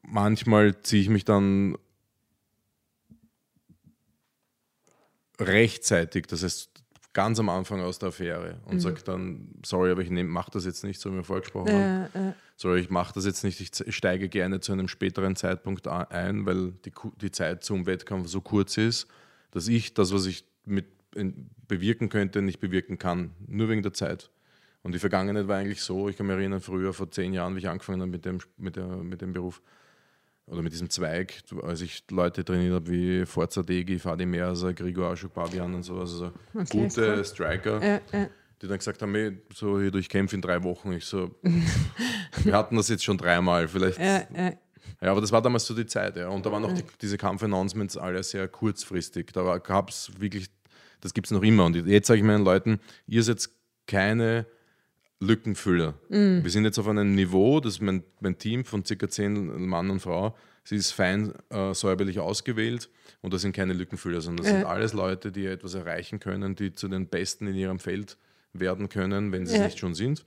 manchmal 0.02 0.80
ziehe 0.82 1.02
ich 1.02 1.08
mich 1.08 1.24
dann 1.24 1.76
rechtzeitig, 5.40 6.26
das 6.26 6.42
heißt 6.42 6.70
ganz 7.12 7.38
am 7.38 7.48
Anfang 7.48 7.80
aus 7.80 7.98
der 7.98 8.08
Affäre 8.10 8.60
und 8.66 8.80
sage 8.80 9.02
dann, 9.04 9.48
sorry, 9.64 9.90
aber 9.90 10.02
ich 10.02 10.10
mache 10.10 10.50
das 10.52 10.64
jetzt 10.64 10.84
nicht, 10.84 11.00
so 11.00 11.10
wie 11.12 11.16
wir 11.16 11.24
vorgesprochen 11.24 11.72
haben. 11.72 12.14
äh, 12.14 12.28
äh, 12.30 12.32
Sorry, 12.60 12.80
ich 12.80 12.90
mache 12.90 13.14
das 13.14 13.24
jetzt 13.24 13.44
nicht, 13.44 13.60
ich 13.60 13.94
steige 13.94 14.28
gerne 14.28 14.58
zu 14.58 14.72
einem 14.72 14.88
späteren 14.88 15.36
Zeitpunkt 15.36 15.86
ein, 15.86 16.44
weil 16.44 16.72
die, 16.84 16.90
die 17.20 17.30
Zeit 17.30 17.62
zum 17.62 17.86
Wettkampf 17.86 18.26
so 18.26 18.40
kurz 18.40 18.76
ist, 18.76 19.06
dass 19.52 19.68
ich 19.68 19.94
das, 19.94 20.12
was 20.12 20.26
ich 20.26 20.44
mit 20.64 20.86
bewirken 21.68 22.08
könnte, 22.08 22.42
nicht 22.42 22.58
bewirken 22.58 22.98
kann, 22.98 23.30
nur 23.46 23.68
wegen 23.68 23.82
der 23.82 23.92
Zeit. 23.92 24.30
Und 24.82 24.92
die 24.92 24.98
Vergangenheit 24.98 25.46
war 25.46 25.56
eigentlich 25.56 25.82
so, 25.82 26.08
ich 26.08 26.16
kann 26.16 26.26
mich 26.26 26.34
erinnern, 26.34 26.60
früher 26.60 26.92
vor 26.92 27.08
zehn 27.12 27.32
Jahren, 27.32 27.54
wie 27.54 27.60
ich 27.60 27.68
angefangen 27.68 28.00
habe 28.00 28.10
mit 28.10 28.24
dem, 28.24 28.38
mit, 28.56 28.74
der, 28.74 28.86
mit 28.86 29.22
dem 29.22 29.32
Beruf 29.32 29.62
oder 30.46 30.62
mit 30.62 30.72
diesem 30.72 30.90
Zweig, 30.90 31.42
als 31.62 31.80
ich 31.80 32.04
Leute 32.10 32.44
trainiert 32.44 32.74
habe 32.74 32.90
wie 32.90 33.24
Forza 33.24 33.62
Degi, 33.62 34.00
Fadi 34.00 34.24
Grigor 34.24 35.12
Aschuk, 35.12 35.32
Babian 35.32 35.74
und 35.74 35.84
sowas, 35.84 36.10
also 36.10 36.32
Okay, 36.54 36.82
gute 36.82 37.16
cool. 37.16 37.24
Striker 37.24 37.80
äh, 37.82 38.00
äh, 38.12 38.28
die 38.60 38.66
dann 38.68 38.78
gesagt 38.78 39.00
haben, 39.02 39.14
"Hey, 39.14 39.38
so, 39.54 39.80
hier, 39.80 39.90
du, 39.90 39.98
ich 39.98 40.08
kämpfe 40.08 40.34
in 40.36 40.42
drei 40.42 40.62
Wochen. 40.62 40.92
Ich 40.92 41.04
so, 41.04 41.34
wir 42.44 42.54
hatten 42.54 42.76
das 42.76 42.88
jetzt 42.88 43.04
schon 43.04 43.18
dreimal, 43.18 43.68
vielleicht. 43.68 43.98
äh, 43.98 44.26
äh, 44.34 44.52
Ja, 45.00 45.10
aber 45.12 45.20
das 45.20 45.30
war 45.32 45.40
damals 45.42 45.64
so 45.66 45.74
die 45.74 45.86
Zeit, 45.86 46.16
ja. 46.16 46.28
Und 46.28 46.44
da 46.44 46.50
waren 46.50 46.64
auch 46.64 46.72
die, 46.72 46.82
diese 47.00 47.16
Kampf-Announcements 47.18 47.96
alle 47.96 48.22
sehr 48.22 48.48
kurzfristig. 48.48 49.32
Da 49.32 49.58
gab 49.58 49.90
es 49.90 50.10
wirklich, 50.18 50.46
das 51.00 51.14
gibt 51.14 51.26
es 51.26 51.30
noch 51.30 51.42
immer. 51.42 51.66
Und 51.66 51.76
jetzt 51.86 52.08
sage 52.08 52.18
ich 52.18 52.24
meinen 52.26 52.44
Leuten, 52.44 52.80
ihr 53.06 53.22
seid 53.22 53.48
keine 53.86 54.46
Lückenfüller. 55.20 55.94
Wir 56.42 56.50
sind 56.50 56.64
jetzt 56.64 56.78
auf 56.78 56.86
einem 56.88 57.14
Niveau, 57.14 57.60
das 57.60 57.74
ist 57.74 57.80
mein, 57.82 58.04
mein 58.20 58.38
Team 58.38 58.64
von 58.64 58.84
circa 58.84 59.08
zehn 59.08 59.66
Mann 59.66 59.90
und 59.90 60.00
Frau, 60.00 60.36
sie 60.62 60.76
ist 60.76 60.92
fein 60.92 61.32
äh, 61.50 61.74
säuberlich 61.74 62.20
ausgewählt 62.20 62.88
und 63.20 63.34
das 63.34 63.42
sind 63.42 63.52
keine 63.54 63.72
Lückenfüller, 63.72 64.20
sondern 64.20 64.44
das 64.44 64.52
sind 64.54 64.64
alles 64.64 64.92
Leute, 64.92 65.32
die 65.32 65.46
etwas 65.46 65.74
erreichen 65.74 66.20
können, 66.20 66.54
die 66.54 66.72
zu 66.72 66.86
den 66.88 67.08
Besten 67.08 67.48
in 67.48 67.56
ihrem 67.56 67.80
Feld 67.80 68.16
werden 68.52 68.88
können, 68.88 69.32
wenn 69.32 69.46
sie 69.46 69.54
es 69.54 69.58
Ja. 69.58 69.64
nicht 69.66 69.78
schon 69.78 69.94
sind. 69.94 70.24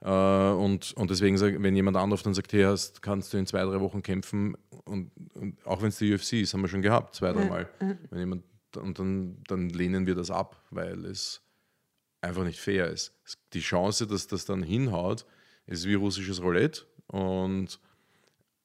Äh, 0.00 0.10
und, 0.10 0.92
und 0.94 1.10
deswegen, 1.10 1.40
wenn 1.40 1.74
jemand 1.74 1.96
anruft 1.96 2.26
und 2.26 2.34
sagt, 2.34 2.52
hey, 2.52 2.64
hast, 2.64 3.02
kannst 3.02 3.32
du 3.32 3.38
in 3.38 3.46
zwei, 3.46 3.62
drei 3.64 3.80
Wochen 3.80 4.02
kämpfen, 4.02 4.56
und, 4.84 5.10
und 5.34 5.66
auch 5.66 5.80
wenn 5.82 5.88
es 5.88 5.98
die 5.98 6.12
UFC 6.14 6.34
ist, 6.34 6.52
haben 6.54 6.60
wir 6.62 6.68
schon 6.68 6.82
gehabt, 6.82 7.14
zwei, 7.14 7.32
dreimal. 7.32 7.68
Wenn 8.10 8.18
jemand, 8.18 8.44
und 8.76 8.98
dann, 8.98 9.42
dann 9.48 9.70
lehnen 9.70 10.06
wir 10.06 10.14
das 10.14 10.30
ab, 10.30 10.62
weil 10.70 11.04
es 11.06 11.40
einfach 12.20 12.44
nicht 12.44 12.60
fair 12.60 12.88
ist. 12.90 13.14
Die 13.52 13.60
Chance, 13.60 14.06
dass 14.06 14.26
das 14.26 14.44
dann 14.44 14.62
hinhaut, 14.62 15.24
ist 15.66 15.86
wie 15.86 15.94
russisches 15.94 16.42
Roulette. 16.42 16.82
Und, 17.06 17.80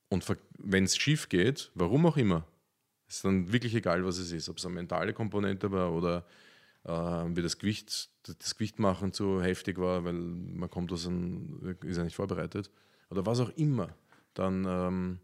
und 0.10 0.26
wenn 0.58 0.84
es 0.84 0.98
schief 0.98 1.30
geht, 1.30 1.72
warum 1.76 2.06
auch 2.06 2.18
immer, 2.18 2.46
ist 3.08 3.24
dann 3.24 3.52
wirklich 3.52 3.74
egal, 3.76 4.04
was 4.06 4.18
es 4.18 4.32
ist. 4.32 4.50
Ob 4.50 4.58
es 4.58 4.66
eine 4.66 4.76
mentale 4.76 5.14
Komponente 5.14 5.72
war 5.72 5.92
oder 5.94 6.26
wie 6.84 7.42
das 7.42 7.58
Gewicht, 7.60 8.10
das 8.24 8.56
Gewicht 8.56 8.80
machen 8.80 9.14
zu 9.14 9.42
heftig 9.42 9.78
war, 9.78 10.04
weil 10.04 10.14
man 10.14 10.70
kommt 10.70 10.92
aus 10.92 11.08
einem, 11.08 11.78
ist 11.84 11.98
ja 11.98 12.04
nicht 12.04 12.16
vorbereitet. 12.16 12.72
Oder 13.10 13.26
was 13.26 13.40
auch 13.40 13.50
immer. 13.56 13.90
Dann, 14.34 14.66
ähm, 14.68 15.20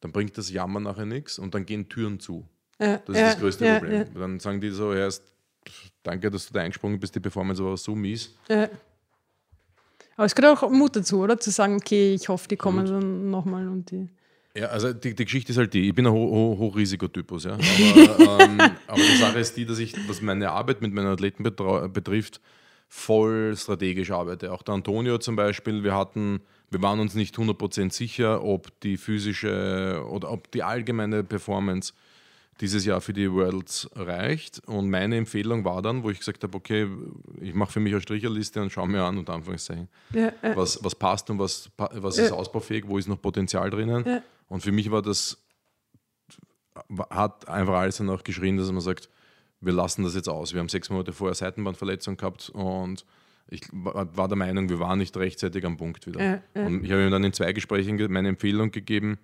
dann 0.00 0.12
bringt 0.12 0.36
das 0.36 0.50
Jammern 0.50 0.82
nachher 0.82 1.06
nichts 1.06 1.38
und 1.38 1.54
dann 1.54 1.64
gehen 1.64 1.88
Türen 1.88 2.20
zu. 2.20 2.46
äh, 2.78 2.98
Das 3.06 3.16
ist 3.16 3.20
ja, 3.20 3.26
das 3.30 3.38
größte 3.40 3.66
ja, 3.66 3.78
Problem. 3.78 4.06
Dann 4.14 4.38
sagen 4.40 4.60
die 4.60 4.70
so, 4.70 4.92
erst 4.92 5.22
danke, 6.02 6.30
dass 6.30 6.46
du 6.46 6.52
da 6.52 6.60
eingesprungen 6.60 7.00
bist, 7.00 7.14
die 7.14 7.20
Performance 7.20 7.64
war 7.64 7.76
so 7.76 7.94
mies. 7.94 8.36
Ja. 8.48 8.68
Aber 10.16 10.26
es 10.26 10.34
gehört 10.34 10.62
auch 10.62 10.70
Mut 10.70 10.94
dazu, 10.94 11.22
oder? 11.22 11.40
Zu 11.40 11.50
sagen, 11.50 11.76
okay, 11.76 12.14
ich 12.14 12.28
hoffe, 12.28 12.46
die 12.46 12.56
kommen 12.56 12.86
dann 12.86 13.30
nochmal 13.30 13.66
und 13.68 13.90
die. 13.90 14.08
Ja, 14.56 14.66
also 14.66 14.92
die, 14.92 15.14
die 15.14 15.24
Geschichte 15.24 15.50
ist 15.50 15.58
halt 15.58 15.74
die, 15.74 15.88
ich 15.88 15.94
bin 15.94 16.06
ein 16.06 16.12
Ho 16.12 16.30
Ho 16.30 16.56
Hochrisikotypus, 16.58 17.44
ja. 17.44 17.54
Aber, 17.54 18.40
ähm, 18.40 18.58
aber 18.86 19.00
die 19.00 19.16
Sache 19.16 19.40
ist 19.40 19.56
die, 19.56 19.66
dass 19.66 19.80
ich, 19.80 19.94
was 20.08 20.22
meine 20.22 20.50
Arbeit 20.50 20.80
mit 20.80 20.92
meinen 20.92 21.08
Athleten 21.08 21.42
betrifft, 21.42 22.40
voll 22.88 23.56
strategisch 23.56 24.12
arbeite. 24.12 24.52
Auch 24.52 24.62
der 24.62 24.74
Antonio 24.74 25.18
zum 25.18 25.34
Beispiel, 25.34 25.82
wir 25.82 25.96
hatten, 25.96 26.40
wir 26.70 26.80
waren 26.82 27.00
uns 27.00 27.14
nicht 27.14 27.36
100% 27.36 27.92
sicher, 27.92 28.44
ob 28.44 28.68
die 28.80 28.96
physische 28.96 30.04
oder 30.08 30.30
ob 30.30 30.50
die 30.52 30.62
allgemeine 30.62 31.24
Performance 31.24 31.92
dieses 32.60 32.84
Jahr 32.84 33.00
für 33.00 33.12
die 33.12 33.30
Worlds 33.32 33.90
reicht. 33.96 34.60
Und 34.66 34.88
meine 34.88 35.16
Empfehlung 35.16 35.64
war 35.64 35.82
dann, 35.82 36.04
wo 36.04 36.10
ich 36.10 36.20
gesagt 36.20 36.44
habe, 36.44 36.56
okay, 36.56 36.86
ich 37.40 37.52
mache 37.54 37.72
für 37.72 37.80
mich 37.80 37.92
eine 37.92 38.00
Stricherliste 38.00 38.62
und 38.62 38.70
schaue 38.70 38.86
mir 38.86 39.02
an, 39.02 39.18
unter 39.18 39.32
Anführungszeichen, 39.32 39.88
Ja, 40.12 40.28
äh, 40.42 40.56
was, 40.56 40.82
was 40.84 40.94
passt 40.94 41.28
und 41.30 41.40
was, 41.40 41.68
was 41.76 42.18
ist 42.18 42.30
ausbaufähig, 42.30 42.84
wo 42.86 42.98
ist 42.98 43.08
noch 43.08 43.20
Potenzial 43.20 43.70
drinnen. 43.70 44.04
Ja. 44.06 44.22
Und 44.48 44.62
für 44.62 44.72
mich 44.72 44.90
war 44.90 45.02
das, 45.02 45.38
hat 47.10 47.48
einfach 47.48 47.74
alles 47.74 47.96
danach 47.98 48.24
geschrien, 48.24 48.56
dass 48.56 48.70
man 48.70 48.80
sagt, 48.80 49.08
wir 49.60 49.72
lassen 49.72 50.02
das 50.04 50.14
jetzt 50.14 50.28
aus. 50.28 50.52
Wir 50.52 50.60
haben 50.60 50.68
sechs 50.68 50.90
Monate 50.90 51.12
vorher 51.12 51.34
Seitenbandverletzung 51.34 52.16
gehabt 52.16 52.50
und 52.50 53.04
ich 53.48 53.62
war 53.72 54.28
der 54.28 54.36
Meinung, 54.36 54.68
wir 54.68 54.78
waren 54.80 54.98
nicht 54.98 55.16
rechtzeitig 55.16 55.64
am 55.64 55.76
Punkt 55.76 56.06
wieder. 56.06 56.20
Ja, 56.22 56.42
ja. 56.54 56.66
Und 56.66 56.84
ich 56.84 56.90
habe 56.90 57.04
ihm 57.04 57.10
dann 57.10 57.24
in 57.24 57.32
zwei 57.32 57.52
Gesprächen 57.52 57.96
ge- 57.96 58.08
meine 58.08 58.28
Empfehlung 58.28 58.70
gegeben, 58.70 59.18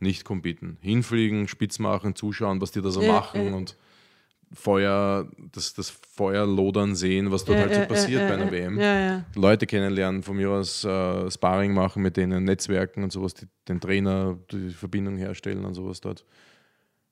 nicht 0.00 0.24
competen. 0.24 0.78
Hinfliegen, 0.80 1.46
spitz 1.48 1.78
machen, 1.78 2.14
zuschauen, 2.16 2.60
was 2.60 2.72
die 2.72 2.82
da 2.82 2.90
so 2.90 3.02
Ja, 3.02 3.12
machen 3.12 3.54
und 3.54 3.76
Feuer, 4.54 5.28
das, 5.52 5.74
das 5.74 5.90
Feuer 5.90 6.46
lodern 6.46 6.94
sehen, 6.94 7.30
was 7.30 7.44
dort 7.44 7.58
ja, 7.58 7.64
halt 7.64 7.74
so 7.74 7.80
ja, 7.80 7.86
passiert 7.86 8.20
ja, 8.22 8.28
bei 8.28 8.34
einer 8.34 8.50
WM. 8.50 9.24
Leute 9.34 9.66
kennenlernen, 9.66 10.22
von 10.22 10.36
mir 10.36 10.50
aus 10.50 10.84
äh, 10.84 11.30
Sparring 11.30 11.72
machen 11.72 12.02
mit 12.02 12.16
denen, 12.16 12.44
Netzwerken 12.44 13.02
und 13.02 13.12
sowas, 13.12 13.34
die, 13.34 13.46
den 13.68 13.80
Trainer, 13.80 14.38
die 14.50 14.70
Verbindung 14.70 15.16
herstellen 15.16 15.64
und 15.64 15.74
sowas 15.74 16.00
dort. 16.00 16.24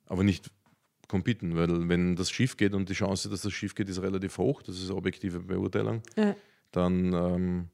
Aber 0.06 0.22
nicht 0.22 0.50
competen, 1.08 1.56
weil 1.56 1.88
wenn 1.88 2.14
das 2.14 2.30
schief 2.30 2.56
geht 2.56 2.72
und 2.72 2.88
die 2.88 2.94
Chance, 2.94 3.28
dass 3.28 3.42
das 3.42 3.52
schief 3.52 3.74
geht, 3.74 3.88
ist 3.88 4.00
relativ 4.00 4.38
hoch, 4.38 4.62
das 4.62 4.76
ist 4.76 4.90
objektive 4.90 5.40
Beurteilung, 5.40 6.02
dann, 6.70 7.12
ähm, 7.12 7.68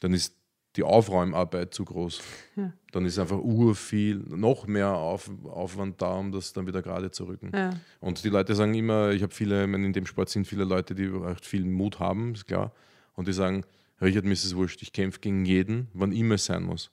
dann 0.00 0.14
ist 0.14 0.34
die 0.76 0.82
Aufräumarbeit 0.82 1.74
zu 1.74 1.84
groß. 1.84 2.20
Ja. 2.56 2.72
Dann 2.92 3.04
ist 3.04 3.18
einfach 3.18 3.38
urviel, 3.38 4.22
noch 4.28 4.66
mehr 4.66 4.94
Auf, 4.94 5.30
Aufwand 5.44 6.00
da, 6.00 6.12
um 6.14 6.32
das 6.32 6.52
dann 6.52 6.66
wieder 6.66 6.82
gerade 6.82 7.10
zu 7.10 7.24
rücken. 7.24 7.50
Ja. 7.54 7.70
Und 8.00 8.22
die 8.22 8.28
Leute 8.28 8.54
sagen 8.54 8.74
immer, 8.74 9.10
ich 9.10 9.22
habe 9.22 9.34
viele, 9.34 9.64
ich 9.64 9.68
meine, 9.68 9.86
in 9.86 9.92
dem 9.92 10.06
Sport 10.06 10.28
sind 10.28 10.46
viele 10.46 10.64
Leute, 10.64 10.94
die 10.94 11.06
recht 11.06 11.44
viel 11.44 11.64
Mut 11.64 11.98
haben, 11.98 12.34
ist 12.34 12.46
klar. 12.46 12.72
Und 13.14 13.28
die 13.28 13.32
sagen, 13.32 13.64
Richard, 14.00 14.24
mir 14.24 14.32
ist 14.32 14.44
es 14.44 14.54
wurscht, 14.54 14.82
ich 14.82 14.92
kämpfe 14.92 15.20
gegen 15.20 15.44
jeden, 15.44 15.88
wann 15.92 16.12
immer 16.12 16.36
es 16.36 16.44
sein 16.44 16.62
muss. 16.62 16.90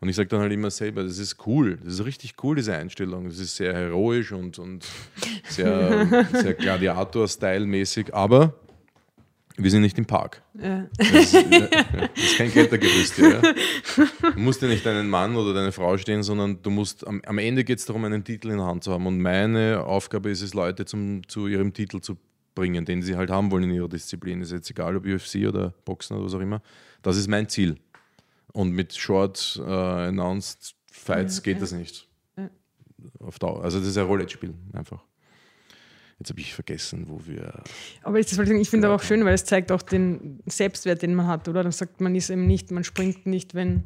Und 0.00 0.08
ich 0.08 0.16
sage 0.16 0.28
dann 0.28 0.40
halt 0.40 0.52
immer 0.52 0.70
selber, 0.70 1.02
das 1.04 1.18
ist 1.18 1.46
cool, 1.46 1.78
das 1.82 1.94
ist 1.94 2.04
richtig 2.04 2.34
cool, 2.42 2.56
diese 2.56 2.74
Einstellung. 2.74 3.24
Das 3.24 3.38
ist 3.38 3.56
sehr 3.56 3.72
heroisch 3.72 4.32
und, 4.32 4.58
und 4.58 4.84
sehr, 5.48 6.26
sehr 6.32 6.54
Gladiator-Style-mäßig, 6.54 8.12
aber 8.12 8.54
wir 9.58 9.70
sind 9.70 9.82
nicht 9.82 9.96
im 9.98 10.04
Park. 10.04 10.42
Ja. 10.60 10.86
Das 10.98 11.10
ist, 11.10 11.34
das 11.34 12.10
ist 12.16 12.36
kein 12.36 12.50
Klettergerüst. 12.50 13.18
Ja? 13.18 13.42
Du 14.34 14.40
musst 14.40 14.60
ja 14.60 14.68
nicht 14.68 14.84
deinen 14.84 15.08
Mann 15.08 15.36
oder 15.36 15.54
deine 15.54 15.72
Frau 15.72 15.96
stehen, 15.96 16.22
sondern 16.22 16.60
du 16.62 16.70
musst, 16.70 17.06
am, 17.06 17.22
am 17.24 17.38
Ende 17.38 17.64
geht 17.64 17.78
es 17.78 17.86
darum, 17.86 18.04
einen 18.04 18.24
Titel 18.24 18.50
in 18.50 18.58
der 18.58 18.66
Hand 18.66 18.84
zu 18.84 18.92
haben. 18.92 19.06
Und 19.06 19.20
meine 19.20 19.84
Aufgabe 19.84 20.30
ist 20.30 20.42
es, 20.42 20.52
Leute 20.52 20.84
zum, 20.84 21.26
zu 21.28 21.46
ihrem 21.46 21.72
Titel 21.72 22.00
zu 22.00 22.18
bringen, 22.54 22.84
den 22.84 23.02
sie 23.02 23.16
halt 23.16 23.30
haben 23.30 23.50
wollen 23.50 23.64
in 23.64 23.70
ihrer 23.70 23.88
Disziplin. 23.88 24.42
Ist 24.42 24.52
jetzt 24.52 24.70
egal, 24.70 24.96
ob 24.96 25.06
UFC 25.06 25.46
oder 25.46 25.72
Boxen 25.84 26.16
oder 26.16 26.26
was 26.26 26.34
auch 26.34 26.40
immer. 26.40 26.60
Das 27.02 27.16
ist 27.16 27.28
mein 27.28 27.48
Ziel. 27.48 27.76
Und 28.52 28.72
mit 28.72 28.94
Short 28.94 29.60
äh, 29.64 29.70
Announced 29.70 30.74
Fights 30.90 31.42
geht 31.42 31.62
das 31.62 31.72
nicht. 31.72 32.08
Auf 33.20 33.38
Dauer. 33.38 33.62
Also 33.62 33.78
das 33.78 33.88
ist 33.88 33.98
ein 33.98 34.06
Roulette-Spiel 34.06 34.54
einfach. 34.72 35.04
Jetzt 36.18 36.30
habe 36.30 36.40
ich 36.40 36.54
vergessen, 36.54 37.06
wo 37.08 37.20
wir. 37.26 37.62
Aber 38.02 38.18
das 38.18 38.36
wollte 38.38 38.54
ich 38.54 38.70
finde 38.70 38.86
aber 38.86 38.96
auch 38.96 39.02
schön, 39.02 39.24
weil 39.24 39.34
es 39.34 39.44
zeigt 39.44 39.70
auch 39.70 39.82
den 39.82 40.40
Selbstwert, 40.46 41.02
den 41.02 41.14
man 41.14 41.26
hat, 41.26 41.46
oder? 41.48 41.62
Dann 41.62 41.72
sagt 41.72 42.00
man 42.00 42.14
ist 42.14 42.30
eben 42.30 42.46
nicht, 42.46 42.70
man 42.70 42.84
springt 42.84 43.26
nicht, 43.26 43.54
wenn, 43.54 43.84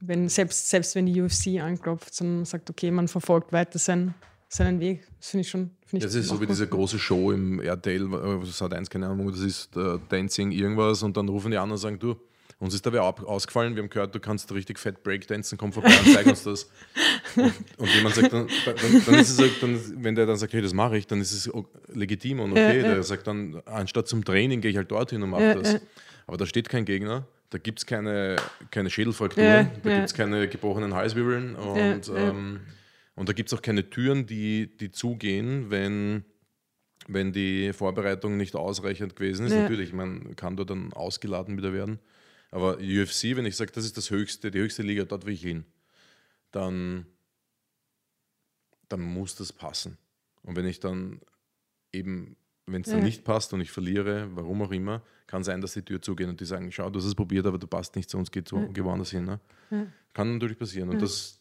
wenn 0.00 0.28
selbst, 0.30 0.70
selbst 0.70 0.94
wenn 0.94 1.04
die 1.04 1.20
UFC 1.20 1.60
anklopft, 1.60 2.14
sondern 2.14 2.36
man 2.36 2.44
sagt, 2.46 2.70
okay, 2.70 2.90
man 2.90 3.08
verfolgt 3.08 3.52
weiter 3.52 3.78
seinen, 3.78 4.14
seinen 4.48 4.80
Weg. 4.80 5.06
Das 5.18 5.30
finde 5.30 5.42
ich 5.42 5.50
schon. 5.50 5.70
Find 5.84 6.02
ich 6.02 6.06
Das 6.06 6.14
ist 6.14 6.28
so 6.28 6.40
wie 6.40 6.46
diese 6.46 6.66
große 6.66 6.98
Show 6.98 7.30
im 7.30 7.60
RTL, 7.60 8.14
äh, 8.14 8.46
Sat 8.46 8.72
1, 8.72 8.88
keine 8.88 9.08
Ahnung, 9.08 9.30
das 9.30 9.40
ist 9.40 9.76
äh, 9.76 9.98
Dancing 10.08 10.50
irgendwas 10.50 11.02
und 11.02 11.14
dann 11.16 11.28
rufen 11.28 11.50
die 11.50 11.58
an 11.58 11.70
und 11.70 11.76
sagen, 11.76 11.98
du, 11.98 12.16
Uns 12.64 12.72
ist 12.72 12.86
dabei 12.86 13.00
ausgefallen, 13.00 13.76
wir 13.76 13.82
haben 13.82 13.90
gehört, 13.90 14.14
du 14.14 14.20
kannst 14.20 14.50
richtig 14.50 14.78
fett 14.78 15.02
Breakdancen, 15.02 15.58
komm 15.58 15.70
vorbei 15.70 15.92
und 15.98 16.14
zeig 16.14 16.24
uns 16.24 16.44
das. 16.44 16.70
Und, 17.36 17.52
und 17.76 17.94
jemand 17.94 18.14
sagt 18.14 18.32
dann, 18.32 18.48
dann, 18.64 19.04
dann 19.04 19.14
ist 19.16 19.30
es 19.32 19.38
halt, 19.38 19.62
dann, 19.62 19.78
wenn 20.02 20.14
der 20.14 20.24
dann 20.24 20.38
sagt, 20.38 20.54
hey, 20.54 20.62
das 20.62 20.72
mache 20.72 20.96
ich, 20.96 21.06
dann 21.06 21.20
ist 21.20 21.32
es 21.32 21.50
legitim 21.92 22.40
und 22.40 22.52
okay. 22.52 22.80
Ja, 22.80 22.86
ja. 22.86 22.94
Der 22.94 23.02
sagt 23.02 23.26
dann, 23.26 23.60
anstatt 23.66 24.08
zum 24.08 24.24
Training 24.24 24.62
gehe 24.62 24.70
ich 24.70 24.78
halt 24.78 24.90
dorthin 24.90 25.22
und 25.22 25.28
mache 25.28 25.42
ja, 25.42 25.54
das. 25.56 25.78
Aber 26.26 26.38
da 26.38 26.46
steht 26.46 26.70
kein 26.70 26.86
Gegner, 26.86 27.26
da 27.50 27.58
gibt 27.58 27.80
es 27.80 27.86
keine, 27.86 28.36
keine 28.70 28.88
Schädelfrakturen, 28.88 29.70
da 29.82 29.96
gibt 29.96 30.06
es 30.06 30.14
keine 30.14 30.48
gebrochenen 30.48 30.94
Halswirbeln 30.94 31.56
und, 31.56 32.10
ähm, 32.16 32.60
und 33.14 33.28
da 33.28 33.34
gibt 33.34 33.52
es 33.52 33.58
auch 33.58 33.60
keine 33.60 33.90
Türen, 33.90 34.24
die, 34.24 34.74
die 34.74 34.90
zugehen, 34.90 35.70
wenn 35.70 36.24
wenn 37.06 37.32
die 37.32 37.74
Vorbereitung 37.74 38.38
nicht 38.38 38.56
ausreichend 38.56 39.16
gewesen 39.16 39.44
ist. 39.44 39.52
Natürlich, 39.52 39.92
man 39.92 40.34
kann 40.36 40.56
da 40.56 40.64
dann 40.64 40.94
ausgeladen 40.94 41.58
wieder 41.58 41.74
werden. 41.74 41.98
Aber 42.54 42.76
UFC, 42.76 43.34
wenn 43.34 43.46
ich 43.46 43.56
sage, 43.56 43.72
das 43.72 43.84
ist 43.84 43.96
das 43.96 44.10
höchste, 44.10 44.52
die 44.52 44.60
höchste 44.60 44.84
Liga, 44.84 45.04
dort 45.04 45.26
will 45.26 45.34
ich 45.34 45.42
hin, 45.42 45.64
dann, 46.52 47.04
dann 48.88 49.00
muss 49.00 49.34
das 49.34 49.52
passen. 49.52 49.98
Und 50.44 50.54
wenn 50.54 50.64
ich 50.64 50.78
dann 50.78 51.20
eben, 51.92 52.36
wenn 52.66 52.82
es 52.82 52.90
dann 52.90 53.00
ja. 53.00 53.06
nicht 53.06 53.24
passt 53.24 53.52
und 53.54 53.60
ich 53.60 53.72
verliere, 53.72 54.28
warum 54.36 54.62
auch 54.62 54.70
immer, 54.70 55.02
kann 55.26 55.42
sein, 55.42 55.60
dass 55.60 55.72
die 55.72 55.82
Tür 55.82 56.00
zugehen 56.00 56.30
und 56.30 56.40
die 56.40 56.44
sagen, 56.44 56.70
schau, 56.70 56.88
du 56.90 57.00
hast 57.00 57.06
es 57.06 57.16
probiert, 57.16 57.44
aber 57.44 57.58
du 57.58 57.66
passt 57.66 57.96
nicht 57.96 58.08
zu 58.08 58.18
uns, 58.18 58.30
geht, 58.30 58.52
ja. 58.52 58.64
geh 58.72 58.84
woanders 58.84 59.10
hin. 59.10 59.24
Ne? 59.24 59.40
Ja. 59.72 59.88
Kann 60.12 60.34
natürlich 60.34 60.56
passieren. 60.56 60.90
Und 60.90 61.02
das, 61.02 61.40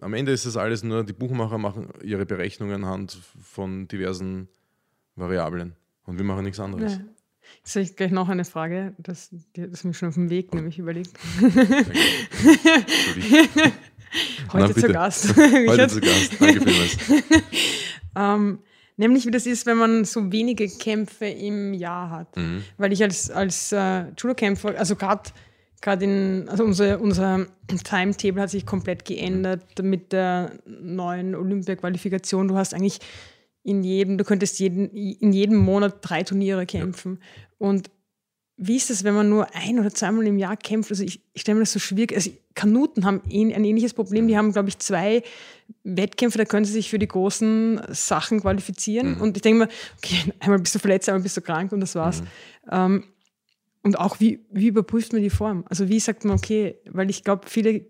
am 0.00 0.14
Ende 0.14 0.32
ist 0.32 0.44
das 0.44 0.56
alles 0.56 0.82
nur, 0.82 1.04
die 1.04 1.12
Buchmacher 1.12 1.58
machen 1.58 1.90
ihre 2.02 2.26
Berechnungen 2.26 2.82
anhand 2.82 3.12
von 3.40 3.86
diversen 3.86 4.48
Variablen. 5.14 5.76
Und 6.06 6.18
wir 6.18 6.24
machen 6.24 6.42
nichts 6.42 6.58
anderes. 6.58 6.98
Jetzt 7.58 7.74
habe 7.74 7.82
ich 7.82 7.96
gleich 7.96 8.10
noch 8.10 8.28
eine 8.28 8.44
Frage, 8.44 8.94
das, 8.98 9.30
das 9.54 9.68
ist 9.70 9.84
mir 9.84 9.94
schon 9.94 10.08
auf 10.08 10.14
dem 10.14 10.30
Weg, 10.30 10.54
nämlich 10.54 10.78
überlegt. 10.78 11.10
Heute 14.52 14.74
zu 14.74 14.88
Gast. 14.88 15.36
Heute 15.36 15.88
zu 15.88 16.00
Gast. 16.00 16.40
Danke 16.40 16.60
vielmals. 16.60 16.96
ähm, 18.16 18.60
nämlich, 18.96 19.26
wie 19.26 19.30
das 19.30 19.46
ist, 19.46 19.66
wenn 19.66 19.76
man 19.76 20.04
so 20.04 20.32
wenige 20.32 20.68
Kämpfe 20.68 21.26
im 21.26 21.74
Jahr 21.74 22.10
hat. 22.10 22.36
Mhm. 22.36 22.64
Weil 22.78 22.92
ich 22.92 23.02
als, 23.02 23.30
als 23.30 23.72
äh, 23.72 24.04
Judo-Kämpfer, 24.16 24.78
also 24.78 24.96
gerade 24.96 25.30
gerade 25.80 26.04
in, 26.04 26.48
also 26.48 26.64
unser, 26.64 27.00
unser 27.00 27.46
Timetable 27.84 28.42
hat 28.42 28.50
sich 28.50 28.66
komplett 28.66 29.04
geändert 29.04 29.62
mit 29.80 30.12
der 30.12 30.52
neuen 30.66 31.34
Olympia-Qualifikation. 31.34 32.48
Du 32.48 32.56
hast 32.56 32.74
eigentlich 32.74 32.98
in 33.62 33.82
jedem, 33.82 34.18
du 34.18 34.24
könntest 34.24 34.58
jeden, 34.60 34.88
in 34.90 35.32
jedem 35.32 35.56
Monat 35.56 35.98
drei 36.00 36.22
Turniere 36.22 36.66
kämpfen. 36.66 37.18
Ja. 37.20 37.66
Und 37.68 37.90
wie 38.60 38.76
ist 38.76 38.90
das, 38.90 39.04
wenn 39.04 39.14
man 39.14 39.28
nur 39.28 39.54
ein 39.54 39.78
oder 39.78 39.94
zweimal 39.94 40.26
im 40.26 40.36
Jahr 40.36 40.56
kämpft? 40.56 40.90
Also 40.90 41.04
ich, 41.04 41.20
ich 41.32 41.42
stelle 41.42 41.56
mir 41.56 41.62
das 41.62 41.72
so 41.72 41.78
schwierig. 41.78 42.12
Also 42.12 42.30
Kanuten 42.54 43.04
haben 43.04 43.22
ein 43.24 43.64
ähnliches 43.64 43.94
Problem. 43.94 44.26
Die 44.26 44.36
haben, 44.36 44.52
glaube 44.52 44.68
ich, 44.68 44.78
zwei 44.78 45.22
Wettkämpfe, 45.84 46.38
da 46.38 46.44
können 46.44 46.64
sie 46.64 46.72
sich 46.72 46.90
für 46.90 46.98
die 46.98 47.06
großen 47.06 47.80
Sachen 47.90 48.40
qualifizieren. 48.40 49.14
Mhm. 49.14 49.20
Und 49.20 49.36
ich 49.36 49.42
denke 49.42 49.66
mir, 49.66 49.68
okay, 49.98 50.32
einmal 50.40 50.58
bist 50.58 50.74
du 50.74 50.80
verletzt, 50.80 51.08
einmal 51.08 51.22
bist 51.22 51.36
du 51.36 51.40
krank 51.40 51.70
und 51.70 51.80
das 51.80 51.94
war's. 51.94 52.22
Mhm. 52.22 52.26
Ähm, 52.72 53.04
und 53.84 53.98
auch, 53.98 54.18
wie, 54.18 54.40
wie 54.50 54.66
überprüft 54.66 55.12
man 55.12 55.22
die 55.22 55.30
Form? 55.30 55.64
Also 55.68 55.88
wie 55.88 56.00
sagt 56.00 56.24
man, 56.24 56.36
okay, 56.36 56.78
weil 56.90 57.10
ich 57.10 57.22
glaube, 57.22 57.48
viele 57.48 57.86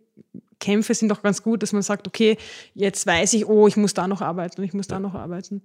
Kämpfe 0.60 0.94
sind 0.94 1.08
doch 1.08 1.22
ganz 1.22 1.42
gut, 1.42 1.62
dass 1.62 1.72
man 1.72 1.82
sagt, 1.82 2.06
okay, 2.06 2.36
jetzt 2.74 3.06
weiß 3.06 3.34
ich, 3.34 3.46
oh, 3.46 3.68
ich 3.68 3.76
muss 3.76 3.94
da 3.94 4.08
noch 4.08 4.20
arbeiten 4.20 4.60
und 4.60 4.64
ich 4.66 4.74
muss 4.74 4.88
da 4.88 4.98
noch 4.98 5.14
arbeiten. 5.14 5.62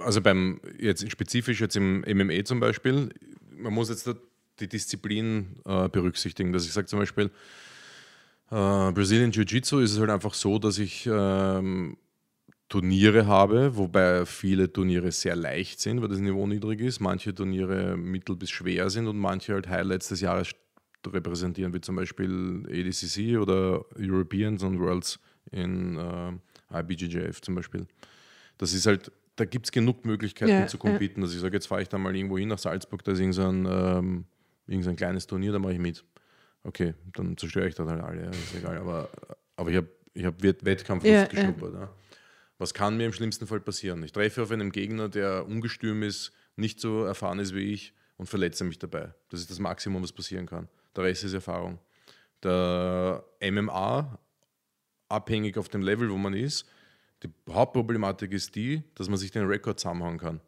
Also 0.00 0.20
beim, 0.20 0.60
jetzt 0.78 1.10
spezifisch 1.10 1.60
jetzt 1.60 1.76
im 1.76 2.00
MMA 2.00 2.44
zum 2.44 2.60
Beispiel, 2.60 3.10
man 3.56 3.74
muss 3.74 3.88
jetzt 3.88 4.08
die 4.58 4.68
Disziplin 4.68 5.56
äh, 5.64 5.88
berücksichtigen, 5.88 6.52
dass 6.52 6.64
ich 6.64 6.72
sage 6.72 6.86
zum 6.86 6.98
Beispiel, 6.98 7.26
äh, 8.50 8.92
Brazilian 8.92 9.32
Jiu-Jitsu 9.32 9.78
ist 9.80 9.92
es 9.92 10.00
halt 10.00 10.10
einfach 10.10 10.34
so, 10.34 10.58
dass 10.58 10.78
ich 10.78 11.08
ähm, 11.10 11.96
Turniere 12.68 13.26
habe, 13.26 13.76
wobei 13.76 14.24
viele 14.26 14.72
Turniere 14.72 15.12
sehr 15.12 15.36
leicht 15.36 15.80
sind, 15.80 16.00
weil 16.02 16.08
das 16.08 16.20
Niveau 16.20 16.46
niedrig 16.46 16.80
ist, 16.80 17.00
manche 17.00 17.34
Turniere 17.34 17.96
mittel 17.96 18.36
bis 18.36 18.50
schwer 18.50 18.90
sind 18.90 19.08
und 19.08 19.18
manche 19.18 19.54
halt 19.54 19.68
Highlights 19.68 20.08
des 20.08 20.20
Jahres 20.20 20.48
repräsentieren, 21.06 21.72
wie 21.74 21.80
zum 21.80 21.96
Beispiel 21.96 22.64
ADCC 22.68 23.38
oder 23.38 23.84
Europeans 23.98 24.62
und 24.62 24.78
Worlds 24.78 25.18
in 25.50 25.96
äh, 25.96 26.80
IBJJF 26.80 27.40
zum 27.40 27.54
Beispiel. 27.54 27.86
Das 28.58 28.72
ist 28.72 28.86
halt, 28.86 29.10
da 29.36 29.44
gibt 29.44 29.66
es 29.66 29.72
genug 29.72 30.04
Möglichkeiten 30.04 30.50
ja, 30.50 30.66
zu 30.66 30.78
competen. 30.78 31.20
Ja. 31.20 31.24
Also 31.24 31.36
ich 31.36 31.40
sage, 31.40 31.56
jetzt 31.56 31.66
fahre 31.66 31.82
ich 31.82 31.88
da 31.88 31.98
mal 31.98 32.14
irgendwo 32.14 32.38
hin 32.38 32.48
nach 32.48 32.58
Salzburg, 32.58 33.02
da 33.04 33.12
ist 33.12 33.20
irgendein, 33.20 33.66
ähm, 33.66 34.24
irgendein 34.66 34.96
kleines 34.96 35.26
Turnier, 35.26 35.52
da 35.52 35.58
mache 35.58 35.72
ich 35.72 35.78
mit. 35.78 36.04
Okay, 36.62 36.94
dann 37.14 37.36
zerstöre 37.36 37.68
ich 37.68 37.74
das 37.74 37.88
halt 37.88 38.02
alle, 38.02 38.24
ja, 38.24 38.30
ist 38.30 38.54
egal. 38.54 38.78
Aber, 38.78 39.08
aber 39.56 39.70
ich 39.70 39.76
habe 39.76 39.88
ich 40.12 40.24
hab 40.24 40.42
Wettkampf 40.42 41.04
ja, 41.04 41.24
geschnuppert. 41.24 41.74
Ja. 41.74 41.90
Was 42.58 42.74
kann 42.74 42.96
mir 42.96 43.06
im 43.06 43.12
schlimmsten 43.12 43.46
Fall 43.46 43.60
passieren? 43.60 44.02
Ich 44.02 44.12
treffe 44.12 44.42
auf 44.42 44.50
einen 44.50 44.70
Gegner, 44.70 45.08
der 45.08 45.46
ungestüm 45.46 46.02
ist, 46.02 46.32
nicht 46.56 46.80
so 46.80 47.04
erfahren 47.04 47.38
ist 47.38 47.54
wie 47.54 47.72
ich 47.72 47.94
und 48.18 48.26
verletze 48.26 48.64
mich 48.64 48.78
dabei. 48.78 49.14
Das 49.30 49.40
ist 49.40 49.50
das 49.50 49.58
Maximum, 49.58 50.02
was 50.02 50.12
passieren 50.12 50.44
kann. 50.44 50.68
Der 50.96 51.04
Rest 51.04 51.24
ist 51.24 51.34
Erfahrung. 51.34 51.78
Der 52.42 53.24
MMA, 53.40 54.18
abhängig 55.08 55.58
auf 55.58 55.68
dem 55.68 55.82
Level, 55.82 56.10
wo 56.10 56.16
man 56.16 56.34
ist, 56.34 56.66
die 57.22 57.28
Hauptproblematik 57.50 58.32
ist 58.32 58.54
die, 58.54 58.82
dass 58.94 59.08
man 59.08 59.18
sich 59.18 59.30
den 59.30 59.46
Rekord 59.46 59.78
zusammenhauen 59.78 60.18
kann. 60.18 60.40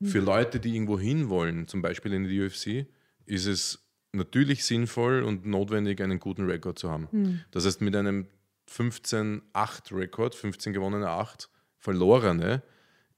Mhm. 0.00 0.06
Für 0.06 0.20
Leute, 0.20 0.60
die 0.60 0.74
irgendwo 0.74 0.98
hin 0.98 1.28
wollen, 1.28 1.68
zum 1.68 1.82
Beispiel 1.82 2.12
in 2.12 2.24
die 2.24 2.40
UFC, 2.40 2.86
ist 3.26 3.46
es 3.46 3.84
natürlich 4.12 4.64
sinnvoll 4.64 5.22
und 5.22 5.44
notwendig, 5.46 6.00
einen 6.00 6.18
guten 6.18 6.46
Rekord 6.46 6.78
zu 6.78 6.90
haben. 6.90 7.08
Mhm. 7.10 7.40
Das 7.50 7.66
heißt, 7.66 7.80
mit 7.82 7.94
einem 7.94 8.26
15-8-Rekord, 8.70 10.34
15 10.34 10.72
gewonnene 10.72 11.08
8 11.08 11.50
verlorene, 11.76 12.62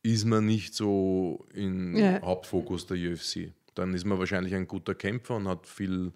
ist 0.03 0.25
man 0.25 0.47
nicht 0.47 0.75
so 0.75 1.47
im 1.53 1.97
ja. 1.97 2.21
Hauptfokus 2.23 2.87
der 2.87 2.97
UFC. 2.97 3.53
Dann 3.75 3.95
ist 3.95 4.05
man 4.05 4.19
wahrscheinlich 4.19 4.55
ein 4.55 4.67
guter 4.67 4.95
Kämpfer 4.95 5.37
und 5.37 5.47
hat 5.47 5.67
viel 5.67 6.13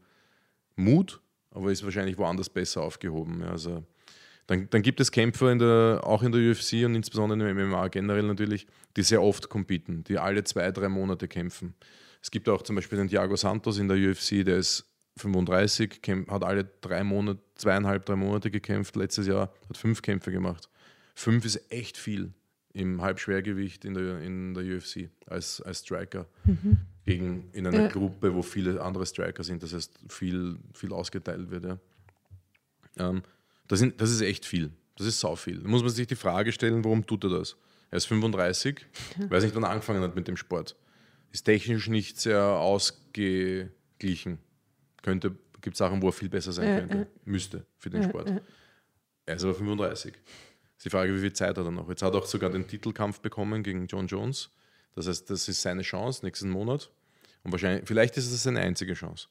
Mut, 0.77 1.21
aber 1.51 1.71
ist 1.71 1.85
wahrscheinlich 1.85 2.19
woanders 2.19 2.49
besser 2.49 2.83
aufgehoben. 2.83 3.43
Also 3.43 3.85
dann, 4.47 4.69
dann 4.71 4.83
gibt 4.83 5.01
es 5.01 5.11
Kämpfer 5.11 5.51
in 5.53 5.59
der, 5.59 6.01
auch 6.05 6.23
in 6.23 6.33
der 6.33 6.41
UFC 6.51 6.85
und 6.85 6.95
insbesondere 6.95 7.49
im 7.49 7.69
MMA 7.69 7.89
generell 7.89 8.25
natürlich, 8.25 8.67
die 8.97 9.03
sehr 9.03 9.23
oft 9.23 9.49
competen, 9.49 10.05
die 10.05 10.19
alle 10.19 10.45
zwei, 10.45 10.71
drei 10.71 10.89
Monate 10.89 11.29
kämpfen. 11.29 11.75
Es 12.23 12.31
gibt 12.31 12.49
auch 12.49 12.63
zum 12.63 12.77
Beispiel 12.77 12.99
den 12.99 13.09
Thiago 13.09 13.37
Santos 13.37 13.79
in 13.79 13.89
der 13.89 13.97
UFC, 13.97 14.45
der 14.45 14.59
ist 14.59 14.85
35, 15.17 16.01
hat 16.29 16.43
alle 16.43 16.65
drei 16.81 17.05
Monate, 17.05 17.41
zweieinhalb, 17.55 18.05
drei 18.05 18.17
Monate 18.17 18.51
gekämpft. 18.51 18.97
Letztes 18.97 19.27
Jahr 19.27 19.53
hat 19.69 19.77
fünf 19.77 20.03
Kämpfe 20.03 20.33
gemacht. 20.33 20.69
Fünf 21.15 21.45
ist 21.45 21.71
echt 21.71 21.97
viel 21.97 22.33
im 22.73 23.01
Halbschwergewicht 23.01 23.85
in 23.85 23.95
der, 23.95 24.21
in 24.21 24.55
der 24.55 24.65
UFC 24.65 25.11
als, 25.27 25.61
als 25.61 25.81
Striker. 25.81 26.27
Mhm 26.45 26.79
gegen, 27.05 27.51
in 27.53 27.67
einer 27.67 27.83
ja. 27.83 27.89
Gruppe, 27.89 28.35
wo 28.35 28.43
viele 28.43 28.81
andere 28.81 29.05
Striker 29.05 29.45
sind, 29.45 29.63
das 29.63 29.75
heißt 29.75 29.99
viel, 30.09 30.59
viel 30.73 30.93
ausgeteilt 30.93 31.51
wird. 31.51 31.65
Ja. 31.65 31.79
Ähm, 32.97 33.23
das, 33.69 33.79
sind, 33.79 34.01
das 34.01 34.11
ist 34.11 34.21
echt 34.23 34.47
viel. 34.47 34.71
Das 34.97 35.07
ist 35.07 35.21
sau 35.21 35.37
viel. 35.37 35.61
Da 35.61 35.69
muss 35.69 35.83
man 35.83 35.91
sich 35.91 36.07
die 36.07 36.17
Frage 36.17 36.53
stellen, 36.53 36.85
warum 36.85 37.07
tut 37.07 37.25
er 37.25 37.31
das? 37.31 37.57
Er 37.91 37.99
ist 37.99 38.07
35, 38.07 38.87
ja. 39.19 39.31
weiß 39.31 39.45
nicht, 39.45 39.55
wann 39.55 39.65
er 39.65 39.71
angefangen 39.71 40.03
hat 40.03 40.17
mit 40.17 40.27
dem 40.29 40.37
Sport. 40.37 40.77
Ist 41.31 41.45
technisch 41.45 41.89
nicht 41.89 42.19
sehr 42.19 42.43
ausgeglichen. 42.43 44.39
Könnte, 45.03 45.37
gibt 45.61 45.77
Sachen, 45.77 46.01
wo 46.01 46.09
er 46.09 46.13
viel 46.13 46.29
besser 46.29 46.53
sein 46.53 46.79
könnte. 46.79 46.97
Ja. 46.97 47.07
Müsste 47.25 47.67
für 47.79 47.91
den 47.91 48.03
Sport. 48.05 48.33
Er 49.27 49.37
ist 49.37 49.45
aber 49.45 49.55
35. 49.55 50.15
Ist 50.77 50.85
die 50.85 50.91
Frage, 50.91 51.15
wie 51.15 51.21
viel 51.21 51.33
Zeit 51.33 51.59
hat 51.59 51.65
er 51.65 51.71
noch? 51.71 51.89
Jetzt 51.89 52.03
hat 52.03 52.15
er 52.15 52.21
auch 52.21 52.27
sogar 52.27 52.51
den 52.51 52.67
Titelkampf 52.67 53.21
bekommen 53.21 53.63
gegen 53.63 53.87
John 53.87 54.07
Jones. 54.07 54.51
Das 54.95 55.09
heißt, 55.09 55.29
das 55.31 55.49
ist 55.49 55.63
seine 55.63 55.83
Chance 55.83 56.25
nächsten 56.25 56.51
Monat. 56.51 56.91
Und 57.43 57.53
wahrscheinlich, 57.53 57.87
vielleicht 57.87 58.17
ist 58.17 58.31
es 58.31 58.43
seine 58.43 58.61
einzige 58.61 58.95
Chance. 58.95 59.29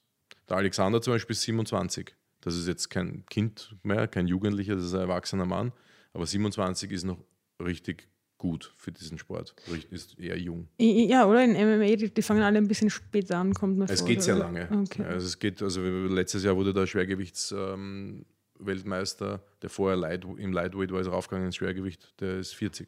Der 0.49 0.57
Alexander 0.57 1.01
zum 1.01 1.13
Beispiel 1.13 1.33
ist 1.33 1.41
27. 1.43 2.15
Das 2.41 2.55
ist 2.55 2.67
jetzt 2.67 2.89
kein 2.89 3.25
Kind 3.29 3.75
mehr, 3.83 4.07
kein 4.07 4.27
Jugendlicher, 4.27 4.75
das 4.75 4.85
ist 4.85 4.93
ein 4.93 5.01
erwachsener 5.01 5.45
Mann. 5.45 5.71
Aber 6.13 6.25
27 6.25 6.91
ist 6.91 7.05
noch 7.05 7.17
richtig 7.63 8.09
gut 8.37 8.73
für 8.75 8.91
diesen 8.91 9.17
Sport. 9.17 9.55
Ist 9.89 10.19
eher 10.19 10.37
jung. 10.37 10.67
Ja, 10.77 11.25
oder 11.25 11.45
in 11.45 11.53
MMA, 11.53 11.95
die, 11.95 12.13
die 12.13 12.21
fangen 12.21 12.43
alle 12.43 12.57
ein 12.57 12.67
bisschen 12.67 12.89
später 12.89 13.37
an, 13.37 13.53
kommt 13.53 13.89
Es 13.89 14.01
vor, 14.01 14.09
geht 14.09 14.21
sehr 14.21 14.35
lange. 14.35 14.67
Okay. 14.83 15.03
Also 15.03 15.27
es 15.27 15.39
geht, 15.39 15.61
also 15.61 15.81
letztes 15.81 16.43
Jahr 16.43 16.57
wurde 16.57 16.73
der 16.73 16.85
Schwergewichts 16.85 17.53
ähm, 17.57 18.25
Weltmeister, 18.65 19.41
der 19.61 19.69
vorher 19.69 19.97
Light, 19.97 20.25
im 20.37 20.53
Lightweight 20.53 20.91
war, 20.91 21.01
ist 21.01 21.07
raufgegangen 21.07 21.47
ins 21.47 21.55
Schwergewicht, 21.55 22.19
der 22.19 22.39
ist 22.39 22.53
40. 22.55 22.87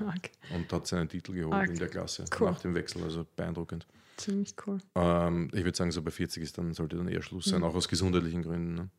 Okay. 0.00 0.30
Und 0.54 0.72
hat 0.72 0.86
seinen 0.86 1.08
Titel 1.08 1.32
geholt 1.32 1.54
okay. 1.54 1.72
in 1.72 1.78
der 1.78 1.88
Klasse 1.88 2.24
cool. 2.38 2.50
nach 2.50 2.60
dem 2.60 2.74
Wechsel, 2.74 3.02
also 3.02 3.26
beeindruckend. 3.36 3.86
Ziemlich 4.16 4.54
cool. 4.66 4.78
Ähm, 4.94 5.48
ich 5.52 5.64
würde 5.64 5.76
sagen, 5.76 5.90
so 5.92 6.02
bei 6.02 6.10
40 6.10 6.42
ist 6.42 6.58
dann, 6.58 6.72
sollte 6.72 6.96
dann 6.96 7.08
eher 7.08 7.22
Schluss 7.22 7.46
sein, 7.46 7.60
mhm. 7.60 7.66
auch 7.66 7.74
aus 7.74 7.88
gesundheitlichen 7.88 8.42
Gründen. 8.42 8.74
Ne? 8.74 8.90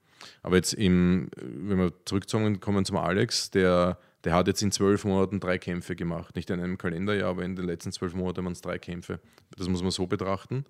Aber 0.44 0.56
jetzt, 0.56 0.74
im, 0.74 1.30
wenn 1.36 1.78
wir 1.78 1.94
zurückkommen 2.06 2.86
zum 2.86 2.98
Alex, 2.98 3.52
der, 3.52 4.00
der 4.24 4.34
hat 4.34 4.48
jetzt 4.48 4.62
in 4.62 4.72
zwölf 4.72 5.06
Monaten 5.06 5.40
drei 5.40 5.58
Kämpfe 5.58 5.96
gemacht. 5.96 6.36
Nicht 6.36 6.50
in 6.50 6.60
einem 6.60 6.78
Kalenderjahr, 6.78 7.30
aber 7.30 7.44
in 7.44 7.56
den 7.56 7.66
letzten 7.66 7.92
zwölf 7.92 8.14
Monaten 8.14 8.44
waren 8.44 8.54
es 8.54 8.62
drei 8.62 8.80
Kämpfe. 8.80 9.20
Das 9.58 9.68
muss 9.68 9.82
man 9.82 9.92
so 9.92 10.08
betrachten. 10.08 10.66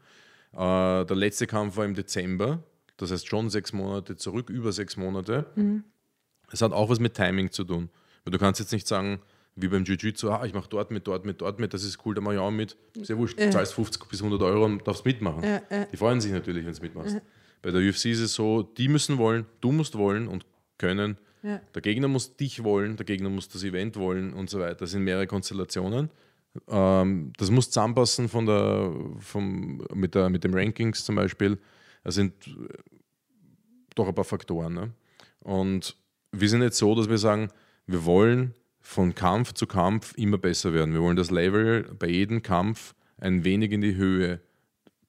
Äh, 0.54 1.06
der 1.06 1.16
letzte 1.16 1.48
Kampf 1.48 1.78
war 1.78 1.86
im 1.86 1.94
Dezember, 1.94 2.64
das 3.02 3.12
heißt 3.12 3.28
schon 3.28 3.50
sechs 3.50 3.74
Monate 3.74 4.16
zurück, 4.16 4.50
über 4.50 4.72
sechs 4.72 4.98
Monate. 4.98 5.46
Es 6.52 6.62
hat 6.62 6.72
auch 6.72 6.90
was 6.90 7.00
mit 7.00 7.14
Timing 7.14 7.52
zu 7.52 7.64
tun. 7.64 7.90
Weil 8.24 8.32
du 8.32 8.38
kannst 8.38 8.60
jetzt 8.60 8.72
nicht 8.72 8.88
sagen, 8.88 9.20
wie 9.56 9.68
beim 9.68 9.84
Jiu-Jitsu, 9.84 10.30
ah, 10.30 10.46
ich 10.46 10.54
mache 10.54 10.70
dort 10.70 10.92
mit, 10.92 11.08
dort 11.08 11.26
mit, 11.26 11.42
dort 11.42 11.60
mit, 11.60 11.74
das 11.74 11.84
ist 11.84 12.06
cool, 12.06 12.16
da 12.16 12.22
mache 12.22 12.36
ich 12.36 12.40
auch 12.40 12.52
mit. 12.52 12.78
Sehr 13.02 13.18
wurscht, 13.18 13.40
du 13.40 13.50
zahlst 13.50 13.74
50 13.74 14.08
bis 14.08 14.22
100 14.22 14.42
Euro 14.42 14.66
und 14.66 14.88
darfst 14.88 15.06
mitmachen. 15.06 15.44
Die 15.92 15.98
freuen 15.98 16.22
sich 16.22 16.32
natürlich, 16.32 16.66
wenn 16.66 16.74
du 16.74 16.82
mitmachst. 16.82 17.22
Bei 17.62 17.72
der 17.72 17.82
UFC 17.82 18.06
ist 18.06 18.22
es 18.22 18.34
so, 18.34 18.64
die 18.64 18.88
müssen 18.88 19.18
wollen, 19.18 19.46
du 19.60 19.72
musst 19.72 19.98
wollen 19.98 20.28
und 20.28 20.46
können. 20.78 21.18
Ja. 21.44 21.60
Der 21.74 21.82
Gegner 21.82 22.08
muss 22.08 22.36
dich 22.36 22.64
wollen, 22.64 22.98
der 22.98 23.06
Gegner 23.06 23.30
muss 23.30 23.50
das 23.50 23.64
Event 23.64 23.98
wollen 23.98 24.34
und 24.34 24.50
so 24.50 24.60
weiter. 24.60 24.76
Das 24.76 24.92
sind 24.92 25.04
mehrere 25.04 25.28
Konstellationen. 25.28 26.10
Ähm, 26.68 27.34
das 27.38 27.50
muss 27.50 27.70
zusammenpassen 27.70 28.30
von 28.30 28.46
der, 28.46 28.94
vom, 29.20 29.86
mit, 29.94 30.16
der, 30.16 30.30
mit 30.30 30.44
dem 30.44 30.54
Rankings 30.54 31.06
zum 31.06 31.16
Beispiel. 31.16 31.58
Das 32.04 32.16
sind 32.16 32.34
äh, 32.48 32.52
doch 33.96 34.08
ein 34.08 34.16
paar 34.16 34.26
Faktoren. 34.26 34.74
Ne? 34.74 34.92
Und 35.40 35.96
wir 36.32 36.50
sind 36.50 36.62
jetzt 36.62 36.78
so, 36.78 36.96
dass 36.96 37.10
wir 37.10 37.18
sagen, 37.18 37.50
wir 37.88 38.06
wollen 38.06 38.54
von 38.82 39.14
Kampf 39.16 39.54
zu 39.54 39.68
Kampf 39.68 40.14
immer 40.18 40.38
besser 40.38 40.74
werden. 40.74 40.94
Wir 40.94 41.02
wollen 41.02 41.18
das 41.18 41.32
Level 41.32 41.84
bei 41.98 42.08
jedem 42.08 42.42
Kampf 42.42 42.96
ein 43.18 43.44
wenig 43.44 43.72
in 43.72 43.82
die 43.82 43.96
Höhe 43.96 44.42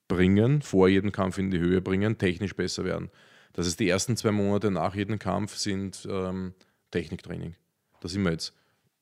bringen, 0.09 0.63
vor 0.63 0.89
jedem 0.89 1.13
Kampf 1.13 1.39
in 1.39 1.51
die 1.51 1.59
Höhe 1.59 1.81
bringen, 1.81 2.19
technisch 2.19 2.55
besser 2.55 2.85
werden. 2.85 3.11
Das 3.55 3.67
heißt, 3.67 3.81
die 3.81 3.89
ersten 3.89 4.17
zwei 4.17 4.31
Monate 4.31 4.71
nach 4.71 4.95
jedem 4.95 5.19
Kampf 5.19 5.57
sind 5.57 6.07
ähm, 6.11 6.55
Techniktraining. 6.91 7.55
Da 8.01 8.09
sind 8.09 8.23
wir 8.23 8.33
jetzt. 8.33 8.55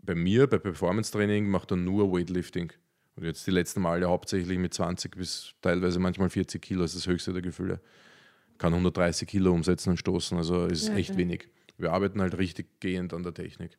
Bei 0.03 0.14
mir, 0.14 0.47
bei 0.47 0.59
Performance 0.59 1.12
Training, 1.12 1.49
macht 1.49 1.72
er 1.72 1.76
nur 1.76 2.11
Weightlifting. 2.12 2.72
Und 3.16 3.24
jetzt 3.24 3.47
die 3.47 3.51
letzten 3.51 3.83
Male 3.83 4.09
hauptsächlich 4.09 4.59
mit 4.59 4.72
20 4.72 5.16
bis 5.16 5.53
teilweise 5.61 5.99
manchmal 5.99 6.31
40 6.31 6.62
Kilo, 6.62 6.83
das 6.83 6.95
ist 6.95 7.07
das 7.07 7.12
höchste 7.12 7.33
der 7.33 7.43
Gefühle. 7.43 7.81
Kann 8.61 8.74
130 8.74 9.26
Kilo 9.26 9.52
umsetzen 9.52 9.88
und 9.88 9.96
stoßen, 9.96 10.36
also 10.36 10.66
ist 10.66 10.88
Ja, 10.88 10.94
echt 10.96 11.11
ja. 11.11 11.16
wenig. 11.16 11.48
Wir 11.78 11.92
arbeiten 11.92 12.20
halt 12.20 12.36
richtig 12.36 12.78
gehend 12.78 13.14
an 13.14 13.22
der 13.22 13.32
Technik. 13.32 13.78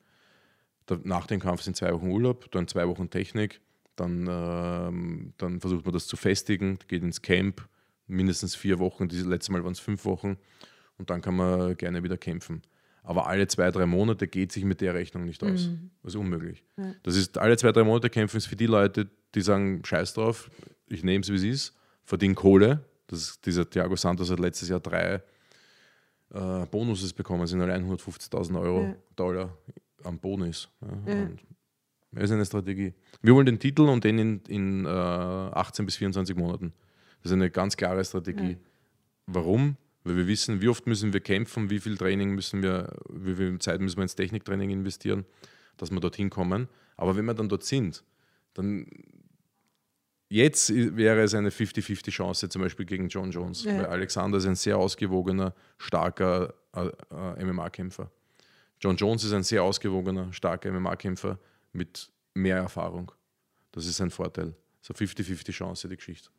Da, 0.88 0.98
nach 1.04 1.28
dem 1.28 1.40
Kampf 1.40 1.62
sind 1.62 1.78
zwei 1.78 1.94
Wochen 1.94 2.10
Urlaub, 2.10 2.50
dann 2.50 2.68
zwei 2.68 2.88
Wochen 2.88 3.12
Technik, 3.12 3.62
dann, 3.96 4.28
ähm, 4.28 5.34
dann 5.38 5.60
versucht 5.60 5.86
man 5.86 5.94
das 5.94 6.08
zu 6.08 6.18
festigen, 6.18 6.80
geht 6.88 7.04
ins 7.04 7.22
Camp, 7.22 7.68
mindestens 8.08 8.56
vier 8.56 8.80
Wochen, 8.80 9.08
dieses 9.08 9.28
letzte 9.28 9.52
Mal 9.52 9.64
waren 9.64 9.74
es 9.74 9.80
fünf 9.80 10.04
Wochen 10.04 10.38
und 10.98 11.12
dann 11.12 11.22
kann 11.22 11.36
man 11.36 11.78
gerne 11.78 12.02
wieder 12.02 12.18
kämpfen. 12.18 12.64
Aber 13.04 13.28
alle 13.28 13.46
zwei, 13.46 13.70
drei 13.70 13.86
Monate 13.86 14.28
geht 14.28 14.52
sich 14.52 14.64
mit 14.64 14.82
der 14.82 14.96
Rechnung 14.96 15.26
nicht 15.26 15.44
aus. 15.44 15.70
Das 16.02 16.14
ist 16.14 16.20
unmöglich. 16.20 16.64
Das 17.04 17.16
ist 17.16 17.38
alle 17.38 17.56
zwei, 17.56 17.72
drei 17.72 17.84
Monate 17.84 18.10
kämpfen 18.10 18.38
ist 18.38 18.48
für 18.48 18.56
die 18.56 18.66
Leute, 18.66 19.10
die 19.36 19.42
sagen, 19.42 19.84
scheiß 19.86 20.16
drauf, 20.16 20.50
ich 20.88 21.04
nehme 21.04 21.22
es 21.22 21.30
wie 21.30 21.36
es 21.36 21.44
ist, 21.44 21.78
verdiene 22.04 22.34
Kohle. 22.34 22.84
Das 23.12 23.20
ist, 23.20 23.46
dieser 23.46 23.70
Thiago 23.70 23.96
Santos 23.96 24.32
hat 24.32 24.40
letztes 24.40 24.70
Jahr 24.70 24.80
drei 24.80 25.22
äh, 26.34 26.66
Bonuses 26.72 27.14
bekommen, 27.14 27.46
sind 27.46 27.62
allein 27.62 27.86
150.000 27.90 28.60
Euro, 28.60 28.82
Ja. 28.84 28.96
Dollar 29.16 29.58
am 30.04 30.18
Bonus. 30.20 30.70
Ja. 31.06 31.14
Ja. 31.14 31.30
Das 32.14 32.24
ist 32.26 32.32
eine 32.32 32.46
Strategie. 32.46 32.94
Wir 33.22 33.34
wollen 33.36 33.46
den 33.46 33.60
Titel 33.60 33.84
und 33.84 34.04
den 34.04 34.20
in, 34.20 34.42
in 34.48 34.86
äh, 34.86 34.90
18 34.90 35.86
bis 35.86 35.96
24 35.98 36.36
Monaten. 36.36 36.74
Das 37.22 37.32
ist 37.32 37.36
eine 37.36 37.50
ganz 37.50 37.78
klare 37.78 38.04
Strategie. 38.04 38.52
Ja. 38.52 38.58
Warum? 39.28 39.78
Weil 40.04 40.18
wir 40.18 40.28
wissen, 40.28 40.62
wie 40.62 40.68
oft 40.68 40.88
müssen 40.88 41.14
wir 41.14 41.20
kämpfen, 41.20 41.70
wie 41.70 41.80
viel 41.80 41.96
Training 41.98 42.32
müssen 42.34 42.64
wir, 42.64 42.92
wie 43.10 43.36
viel 43.36 43.60
Zeit 43.60 43.80
müssen 43.80 43.98
wir 43.98 44.04
ins 44.04 44.16
Techniktraining 44.16 44.72
investieren, 44.72 45.26
dass 45.78 45.92
wir 45.92 46.00
dorthin 46.00 46.30
kommen. 46.30 46.68
Aber 46.98 47.16
wenn 47.16 47.26
wir 47.26 47.34
dann 47.34 47.48
dort 47.50 47.64
sind, 47.64 48.04
dann 48.56 48.88
jetzt 50.32 50.74
wäre 50.74 51.22
es 51.22 51.34
eine 51.36 51.50
50-50 51.50 52.10
Chance, 52.10 52.50
zum 52.50 52.62
Beispiel 52.62 52.86
gegen 52.86 53.08
John 53.10 53.32
Jones. 53.32 53.64
Ja. 53.64 53.78
Weil 53.78 53.86
Alexander 53.88 54.38
ist 54.38 54.46
ein 54.46 54.56
sehr 54.56 54.78
ausgewogener, 54.78 55.54
starker 55.78 56.54
äh, 56.74 56.88
äh, 57.12 57.44
MMA-Kämpfer. 57.46 58.10
John 58.80 58.96
Jones 58.96 59.24
ist 59.26 59.34
ein 59.34 59.44
sehr 59.44 59.62
ausgewogener, 59.64 60.32
starker 60.34 60.72
MMA-Kämpfer 60.72 61.38
mit 61.74 62.10
mehr 62.34 62.58
Erfahrung. 62.58 63.12
Das 63.72 63.86
ist 63.86 64.00
ein 64.02 64.10
Vorteil. 64.10 64.56
So 64.82 64.94
50-50 64.94 65.52
Chance, 65.52 65.88
die 65.90 65.98
Geschichte. 65.98 66.30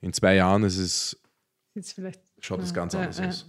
In 0.00 0.12
zwei 0.12 0.36
Jahren 0.36 0.62
ist 0.64 0.78
es, 0.78 1.20
Jetzt 1.74 1.92
vielleicht. 1.92 2.20
schaut 2.40 2.62
es 2.62 2.72
ganz 2.72 2.94
Ja, 2.94 3.00
anders 3.00 3.18
ja, 3.18 3.28
aus. 3.28 3.46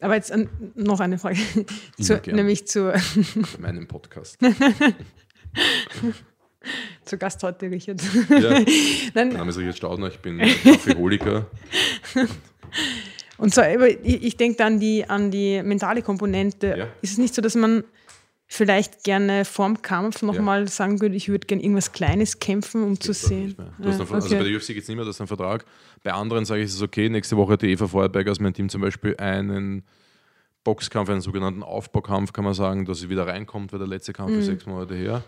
Aber 0.00 0.14
jetzt 0.14 0.30
an, 0.32 0.48
noch 0.74 1.00
eine 1.00 1.18
Frage, 1.18 1.38
zu, 2.00 2.20
nämlich 2.26 2.66
zu, 2.66 2.92
In 2.92 3.62
meinem 3.62 3.88
Podcast. 3.88 4.38
zu 7.04 7.18
Gast 7.18 7.42
heute, 7.42 7.70
Richard. 7.70 8.00
Ja. 8.30 8.60
Mein 9.14 9.28
Name 9.30 9.50
ist 9.50 9.58
Richard 9.58 9.76
Staudner, 9.76 10.08
ich 10.08 10.18
bin 10.18 10.38
Kaffeeholiker. 10.38 11.46
und 13.38 13.52
zwar, 13.54 13.66
aber 13.66 13.88
ich, 13.90 14.22
ich 14.22 14.36
denke 14.36 14.64
an 14.64 14.78
die, 14.80 15.04
an 15.08 15.30
die 15.30 15.62
mentale 15.62 16.02
Komponente. 16.02 16.74
Ja. 16.78 16.86
Ist 17.00 17.12
es 17.12 17.18
nicht 17.18 17.34
so, 17.34 17.42
dass 17.42 17.54
man 17.54 17.84
vielleicht 18.46 19.02
gerne 19.04 19.44
vorm 19.44 19.80
Kampf 19.82 20.22
nochmal 20.22 20.68
sagen 20.68 21.00
würde, 21.00 21.16
ich 21.16 21.28
würde 21.28 21.46
gerne 21.46 21.62
irgendwas 21.62 21.92
Kleines 21.92 22.38
kämpfen, 22.38 22.82
um 22.84 23.00
zu 23.00 23.12
sehen? 23.14 23.56
Ja, 23.58 23.64
einen, 23.90 24.00
Also 24.12 24.36
bei 24.36 24.44
der 24.44 24.56
UFC 24.56 24.68
geht 24.68 24.82
es 24.82 24.88
nicht 24.88 24.96
mehr, 24.96 25.06
das 25.06 25.16
ist 25.16 25.20
ein 25.22 25.26
Vertrag. 25.26 25.64
Bei 26.02 26.12
anderen 26.12 26.44
sage 26.44 26.60
ich, 26.60 26.66
es 26.68 26.74
ist 26.74 26.82
okay. 26.82 27.08
Nächste 27.08 27.36
Woche 27.36 27.54
hat 27.54 27.62
die 27.62 27.70
Eva 27.70 27.88
Feuerberg 27.88 28.28
aus 28.28 28.40
meinem 28.40 28.52
Team 28.54 28.68
zum 28.68 28.82
Beispiel 28.82 29.16
einen 29.16 29.84
Boxkampf, 30.64 31.08
einen 31.08 31.22
sogenannten 31.22 31.62
Aufbaukampf, 31.62 32.32
kann 32.32 32.44
man 32.44 32.54
sagen, 32.54 32.84
dass 32.84 33.00
sie 33.00 33.08
wieder 33.08 33.26
reinkommt, 33.26 33.72
weil 33.72 33.78
der 33.80 33.88
letzte 33.88 34.12
Kampf 34.12 34.30
Mhm. 34.32 34.38
ist 34.40 34.46
sechs 34.46 34.66
Monate 34.66 34.94
her. 34.94 35.24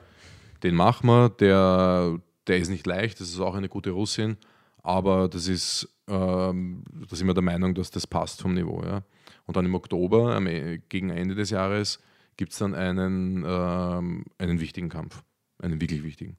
Den 0.64 0.74
machen 0.74 1.06
wir. 1.06 1.28
Der, 1.28 2.18
der 2.48 2.58
ist 2.58 2.70
nicht 2.70 2.86
leicht, 2.86 3.20
das 3.20 3.28
ist 3.28 3.38
auch 3.40 3.54
eine 3.54 3.68
gute 3.68 3.90
Russin, 3.92 4.38
aber 4.82 5.28
das 5.28 5.46
ist, 5.46 5.88
ähm, 6.08 6.82
da 7.08 7.14
sind 7.14 7.26
wir 7.26 7.34
der 7.34 7.42
Meinung, 7.42 7.74
dass 7.74 7.90
das 7.90 8.06
passt 8.06 8.42
vom 8.42 8.54
Niveau. 8.54 8.82
Ja. 8.82 9.04
Und 9.46 9.56
dann 9.56 9.66
im 9.66 9.74
Oktober, 9.74 10.40
E- 10.40 10.78
gegen 10.88 11.10
Ende 11.10 11.34
des 11.34 11.50
Jahres, 11.50 12.00
gibt 12.36 12.52
es 12.52 12.58
dann 12.58 12.74
einen, 12.74 13.44
ähm, 13.46 14.24
einen 14.38 14.58
wichtigen 14.58 14.88
Kampf. 14.88 15.22
Einen 15.58 15.80
wirklich 15.80 16.02
wichtigen. 16.02 16.38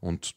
Und 0.00 0.34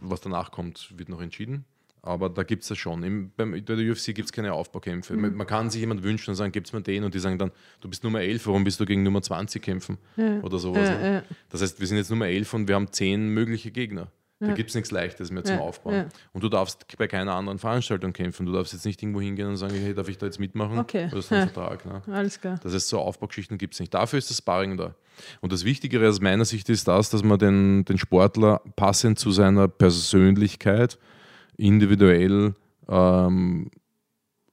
was 0.00 0.20
danach 0.20 0.50
kommt, 0.50 0.96
wird 0.96 1.08
noch 1.08 1.20
entschieden. 1.20 1.66
Aber 2.06 2.28
da 2.28 2.42
gibt 2.42 2.62
es 2.64 2.68
das 2.68 2.76
schon. 2.76 3.02
Im, 3.02 3.30
beim, 3.34 3.52
bei 3.52 3.60
der 3.60 3.90
UFC 3.90 4.06
gibt 4.14 4.26
es 4.26 4.32
keine 4.32 4.52
Aufbaukämpfe. 4.52 5.14
Man, 5.16 5.34
man 5.34 5.46
kann 5.46 5.70
sich 5.70 5.80
jemand 5.80 6.02
wünschen 6.02 6.30
und 6.30 6.36
sagen, 6.36 6.52
gibt 6.52 6.66
es 6.66 6.72
mir 6.74 6.82
den 6.82 7.02
und 7.02 7.14
die 7.14 7.18
sagen 7.18 7.38
dann, 7.38 7.50
du 7.80 7.88
bist 7.88 8.04
Nummer 8.04 8.20
11, 8.20 8.46
warum 8.46 8.62
bist 8.62 8.78
du 8.78 8.84
gegen 8.84 9.02
Nummer 9.02 9.22
20 9.22 9.62
kämpfen? 9.62 9.96
Oder 10.42 10.58
sowas. 10.58 10.86
Ja, 10.86 10.98
ne? 10.98 11.12
ja. 11.14 11.22
Das 11.48 11.62
heißt, 11.62 11.80
wir 11.80 11.86
sind 11.86 11.96
jetzt 11.96 12.10
Nummer 12.10 12.26
11 12.26 12.52
und 12.52 12.68
wir 12.68 12.74
haben 12.74 12.92
10 12.92 13.28
mögliche 13.28 13.70
Gegner. 13.70 14.08
Da 14.40 14.52
gibt 14.52 14.68
es 14.68 14.74
nichts 14.74 14.90
Leichtes 14.90 15.30
mehr 15.30 15.42
zum 15.42 15.56
Ja, 15.56 15.62
Aufbauen. 15.62 15.94
ja. 15.94 16.06
Und 16.34 16.44
du 16.44 16.50
darfst 16.50 16.84
bei 16.98 17.06
keiner 17.06 17.32
anderen 17.34 17.58
Veranstaltung 17.58 18.12
kämpfen. 18.12 18.44
Du 18.44 18.52
darfst 18.52 18.74
jetzt 18.74 18.84
nicht 18.84 19.02
irgendwo 19.02 19.22
hingehen 19.22 19.48
und 19.48 19.56
sagen, 19.56 19.74
hey, 19.74 19.94
darf 19.94 20.08
ich 20.10 20.18
da 20.18 20.26
jetzt 20.26 20.38
mitmachen? 20.38 20.78
Okay. 20.78 21.06
Oder 21.06 21.16
ist 21.20 21.32
ein 21.32 21.38
Ja. 21.38 21.46
Vertrag. 21.46 21.86
Ne? 21.86 22.02
Alles 22.12 22.38
klar. 22.38 22.60
Das 22.62 22.74
heißt, 22.74 22.88
so 22.90 22.98
Aufbaugeschichten 22.98 23.56
gibt 23.56 23.72
es 23.72 23.80
nicht. 23.80 23.94
Dafür 23.94 24.18
ist 24.18 24.28
das 24.28 24.36
Sparring 24.36 24.76
da. 24.76 24.94
Und 25.40 25.52
das 25.54 25.64
Wichtigere 25.64 26.06
aus 26.10 26.20
meiner 26.20 26.44
Sicht 26.44 26.68
ist 26.68 26.86
das, 26.86 27.08
dass 27.08 27.22
man 27.22 27.38
den, 27.38 27.86
den 27.86 27.96
Sportler 27.96 28.60
passend 28.76 29.18
zu 29.18 29.30
seiner 29.30 29.66
Persönlichkeit 29.68 30.98
individuell 31.56 32.54
ähm, 32.88 33.70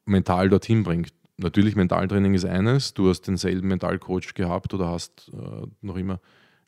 mental 0.06 0.50
dorthin 0.50 0.84
bringt. 0.84 1.14
Natürlich, 1.38 1.76
Mentaltraining 1.76 2.34
ist 2.34 2.46
eines. 2.46 2.94
Du 2.94 3.10
hast 3.10 3.22
denselben 3.24 3.68
Mentalcoach 3.68 4.34
gehabt 4.36 4.74
oder 4.74 4.90
hast 4.90 5.32
äh, 5.34 5.66
noch 5.82 5.96
immer, 5.98 6.20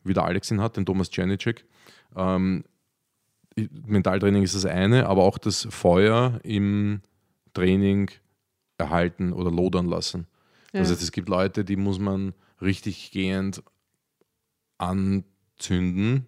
wie 0.02 0.14
der 0.14 0.24
Alex 0.24 0.50
ihn 0.50 0.60
hat, 0.60 0.76
den 0.76 0.84
Thomas 0.86 1.08
Janicek. 1.12 1.64
Ähm, 2.16 2.64
Mentaltraining 3.86 4.42
ist 4.42 4.56
das 4.56 4.66
eine, 4.66 5.06
aber 5.06 5.22
auch 5.22 5.38
das 5.38 5.68
Feuer 5.70 6.40
im 6.42 7.02
Training 7.52 8.10
erhalten 8.78 9.32
oder 9.32 9.50
lodern 9.50 9.86
lassen. 9.86 10.26
Das 10.72 10.88
Ja. 10.88 10.92
heißt, 10.94 11.02
es 11.04 11.12
gibt 11.12 11.28
Leute, 11.28 11.64
die 11.64 11.76
muss 11.76 12.00
man 12.00 12.34
richtig 12.60 13.12
gehend 13.12 13.62
anzünden, 14.78 16.26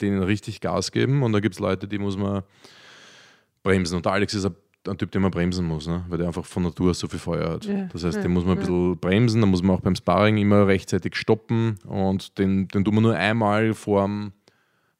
denen 0.00 0.22
richtig 0.22 0.60
Gas 0.60 0.90
geben 0.90 1.22
und 1.22 1.32
da 1.32 1.40
gibt 1.40 1.54
es 1.54 1.60
Leute, 1.60 1.86
die 1.88 1.98
muss 1.98 2.16
man 2.16 2.42
bremsen. 3.66 3.96
Und 3.96 4.04
der 4.06 4.12
Alex 4.12 4.34
ist 4.34 4.44
ein, 4.44 4.98
Typ, 4.98 5.10
den 5.10 5.22
man 5.22 5.30
bremsen 5.32 5.66
muss, 5.66 5.88
ne? 5.88 6.04
weil 6.08 6.18
der 6.18 6.28
einfach 6.28 6.44
von 6.44 6.62
Natur 6.62 6.90
aus 6.90 7.00
so 7.00 7.08
viel 7.08 7.18
Feuer 7.18 7.50
hat. 7.50 7.64
Ja, 7.64 7.88
Das 7.92 8.04
heißt, 8.04 8.16
ja, 8.18 8.22
den 8.22 8.32
muss 8.32 8.44
man 8.44 8.52
ein 8.56 8.60
ja. 8.60 8.66
bisschen 8.66 8.98
bremsen, 8.98 9.40
da 9.40 9.46
muss 9.48 9.62
man 9.62 9.74
auch 9.76 9.80
beim 9.80 9.96
Sparring 9.96 10.36
immer 10.36 10.66
rechtzeitig 10.68 11.16
stoppen 11.16 11.78
und 11.86 12.38
den, 12.38 12.68
den 12.68 12.84
tun 12.84 12.94
wir 12.94 13.00
nur 13.00 13.16
einmal 13.16 13.74
vorm, 13.74 14.32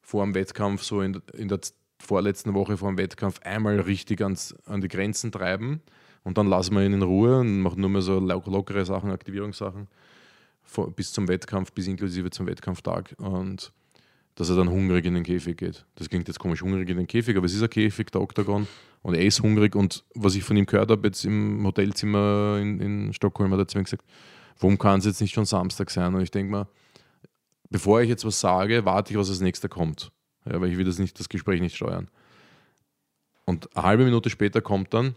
vor 0.01 0.25
dem 0.25 0.35
Wettkampf, 0.35 0.83
so 0.83 1.01
in, 1.01 1.21
in 1.37 1.47
der 1.47 1.59
vorletzten 1.99 2.53
Woche 2.53 2.75
vor 2.77 2.89
dem 2.89 2.97
Wettkampf, 2.97 3.39
einmal 3.43 3.79
richtig 3.79 4.21
ans, 4.21 4.53
an 4.65 4.81
die 4.81 4.87
Grenzen 4.89 5.31
treiben 5.31 5.81
und 6.23 6.37
dann 6.37 6.47
lassen 6.47 6.75
wir 6.75 6.83
ihn 6.85 6.91
in 6.93 7.01
Ruhe 7.01 7.39
und 7.39 7.61
machen 7.61 7.79
nur 7.79 7.89
mehr 7.89 8.01
so 8.01 8.19
lo- 8.19 8.43
lockere 8.45 8.85
Sachen, 8.85 9.09
Aktivierungssachen 9.11 9.87
bis 10.97 11.13
zum 11.13 11.29
Wettkampf, 11.29 11.71
bis 11.71 11.87
inklusive 11.87 12.29
zum 12.29 12.45
Wettkampftag 12.45 13.15
und 13.19 13.71
dass 14.37 14.49
er 14.49 14.55
dann 14.55 14.69
hungrig 14.69 15.03
in 15.05 15.15
den 15.15 15.23
Käfig 15.23 15.57
geht. 15.57 15.85
Das 15.95 16.09
klingt 16.09 16.27
jetzt 16.27 16.37
komisch, 16.37 16.61
hungrig 16.61 16.87
in 16.89 16.97
den 16.97 17.07
Käfig, 17.07 17.35
aber 17.35 17.47
es 17.47 17.55
ist 17.55 17.63
ein 17.63 17.71
Käfig, 17.71 18.11
der 18.11 18.21
Oktagon 18.21 18.67
und 19.01 19.15
er 19.15 19.25
ist 19.25 19.41
hungrig 19.41 19.75
und 19.75 20.05
was 20.13 20.35
ich 20.35 20.43
von 20.43 20.55
ihm 20.55 20.67
gehört 20.67 20.91
habe 20.91 21.07
jetzt 21.07 21.25
im 21.25 21.65
Hotelzimmer 21.65 22.59
in, 22.61 22.79
in 22.79 23.13
Stockholm, 23.13 23.51
hat 23.51 23.59
er 23.59 23.67
zu 23.67 23.79
mir 23.79 23.83
gesagt, 23.83 24.05
warum 24.59 24.77
kann 24.77 24.99
es 24.99 25.05
jetzt 25.05 25.21
nicht 25.21 25.33
schon 25.33 25.45
Samstag 25.45 25.89
sein? 25.89 26.13
Und 26.13 26.21
ich 26.21 26.29
denke 26.29 26.51
mal, 26.51 26.67
bevor 27.71 28.01
ich 28.01 28.09
jetzt 28.09 28.25
was 28.25 28.39
sage, 28.39 28.85
warte 28.85 29.11
ich, 29.11 29.17
was 29.17 29.29
als 29.29 29.41
nächster 29.41 29.69
kommt. 29.69 30.11
Ja, 30.45 30.61
weil 30.61 30.71
ich 30.71 30.77
will 30.77 30.85
das, 30.85 30.99
nicht, 30.99 31.19
das 31.19 31.29
Gespräch 31.29 31.59
nicht 31.59 31.75
steuern. 31.75 32.07
Und 33.45 33.75
eine 33.75 33.85
halbe 33.85 34.05
Minute 34.05 34.29
später 34.29 34.61
kommt 34.61 34.93
dann, 34.93 35.15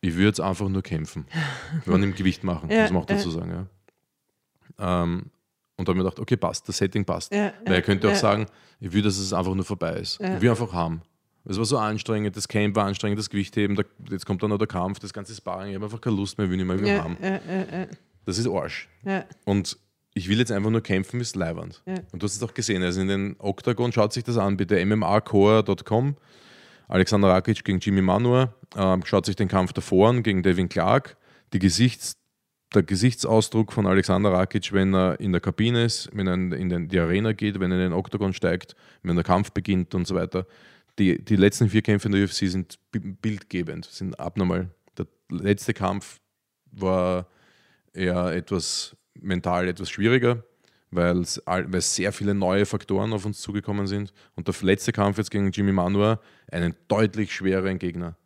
ich 0.00 0.14
würde 0.14 0.28
jetzt 0.28 0.40
einfach 0.40 0.68
nur 0.70 0.82
kämpfen. 0.82 1.26
Wir 1.84 1.92
wollen 1.92 2.04
im 2.04 2.14
Gewicht 2.14 2.42
machen, 2.42 2.70
Ja, 2.70 2.82
muss 2.82 2.90
man 2.90 3.02
auch 3.02 3.06
dazu 3.06 3.30
sagen. 3.30 3.68
Ja. 4.78 5.02
Ähm, 5.02 5.30
und 5.76 5.88
da 5.88 5.90
habe 5.90 5.98
ich 5.98 6.04
mir 6.04 6.10
gedacht, 6.10 6.20
okay, 6.20 6.36
passt, 6.36 6.68
das 6.68 6.78
Setting 6.78 7.04
passt. 7.04 7.32
Ja, 7.32 7.52
Weil 7.64 7.74
er 7.74 7.82
könnte 7.82 8.08
auch 8.08 8.12
ja. 8.12 8.18
sagen, 8.18 8.46
ich 8.80 8.92
will, 8.92 9.02
dass 9.02 9.18
es 9.18 9.32
einfach 9.32 9.54
nur 9.54 9.64
vorbei 9.64 9.94
ist. 9.94 10.20
Ja. 10.20 10.36
Ich 10.36 10.40
will 10.40 10.50
einfach 10.50 10.72
haben. 10.72 11.02
Es 11.44 11.58
war 11.58 11.64
so 11.64 11.78
anstrengend, 11.78 12.36
das 12.36 12.46
Camp 12.46 12.76
war 12.76 12.86
anstrengend, 12.86 13.18
das 13.18 13.28
Gewichtheben, 13.28 13.74
da, 13.74 13.82
jetzt 14.10 14.26
kommt 14.26 14.42
dann 14.42 14.50
noch 14.50 14.58
der 14.58 14.68
Kampf, 14.68 15.00
das 15.00 15.12
ganze 15.12 15.34
Sparring, 15.34 15.70
ich 15.70 15.74
habe 15.74 15.84
einfach 15.86 16.00
keine 16.00 16.14
Lust 16.16 16.38
mehr, 16.38 16.48
will 16.48 16.56
nicht 16.56 16.66
mehr, 16.66 16.76
ich 16.76 16.82
will 16.82 16.88
Ja, 16.88 17.02
haben. 17.02 17.16
Das 18.24 18.38
ist 18.38 18.46
Arsch. 18.48 18.88
Und 19.44 19.76
ich 20.14 20.28
will 20.28 20.38
jetzt 20.38 20.52
einfach 20.52 20.70
nur 20.70 20.82
kämpfen, 20.82 21.20
ist 21.20 21.34
leiwand. 21.34 21.82
Und 21.86 22.22
du 22.22 22.24
hast 22.24 22.36
es 22.36 22.42
auch 22.42 22.54
gesehen, 22.54 22.82
also 22.82 23.00
in 23.00 23.08
den 23.08 23.36
Octagon, 23.38 23.92
schaut 23.92 24.12
sich 24.12 24.22
das 24.24 24.36
an, 24.36 24.56
bitte 24.56 24.84
mmacore.com. 24.84 26.16
Alexander 26.88 27.28
Rakic 27.28 27.64
gegen 27.64 27.78
Jimmy 27.78 28.02
Manua, 28.02 28.54
ähm, 28.76 29.02
schaut 29.04 29.24
sich 29.24 29.34
den 29.34 29.48
Kampf 29.48 29.72
davor 29.72 30.10
an 30.10 30.22
gegen 30.22 30.42
Devin 30.42 30.68
Clark. 30.68 31.16
Die 31.54 31.58
Gesichts, 31.58 32.18
der 32.74 32.82
Gesichtsausdruck 32.82 33.72
von 33.72 33.86
Alexander 33.86 34.32
Rakic, 34.32 34.72
wenn 34.72 34.94
er 34.94 35.20
in 35.20 35.32
der 35.32 35.40
Kabine 35.40 35.84
ist, 35.84 36.08
wenn 36.12 36.26
er 36.26 36.34
in 36.34 36.68
den, 36.68 36.88
die 36.88 36.98
Arena 36.98 37.32
geht, 37.32 37.60
wenn 37.60 37.70
er 37.70 37.78
in 37.78 37.84
den 37.84 37.92
Octagon 37.92 38.32
steigt, 38.32 38.74
wenn 39.02 39.14
der 39.16 39.24
Kampf 39.24 39.52
beginnt 39.52 39.94
und 39.94 40.06
so 40.06 40.14
weiter. 40.14 40.46
Die, 40.98 41.24
die 41.24 41.36
letzten 41.36 41.68
vier 41.70 41.82
Kämpfe 41.82 42.08
in 42.08 42.12
der 42.12 42.24
UFC 42.24 42.48
sind 42.48 42.78
bi- 42.90 42.98
bildgebend, 43.00 43.86
sind 43.86 44.18
abnormal. 44.20 44.68
Der 44.98 45.06
letzte 45.30 45.72
Kampf 45.72 46.20
war 46.70 47.26
eher 47.94 48.26
etwas 48.32 48.96
mental 49.20 49.68
etwas 49.68 49.90
schwieriger, 49.90 50.42
weil 50.90 51.24
sehr 51.24 52.12
viele 52.12 52.34
neue 52.34 52.66
Faktoren 52.66 53.12
auf 53.12 53.24
uns 53.24 53.40
zugekommen 53.40 53.86
sind. 53.86 54.12
Und 54.34 54.48
der 54.48 54.54
letzte 54.62 54.92
Kampf 54.92 55.18
jetzt 55.18 55.30
gegen 55.30 55.50
Jimmy 55.50 55.72
Manua, 55.72 56.20
einen 56.50 56.74
deutlich 56.88 57.34
schwereren 57.34 57.78
Gegner. 57.78 58.16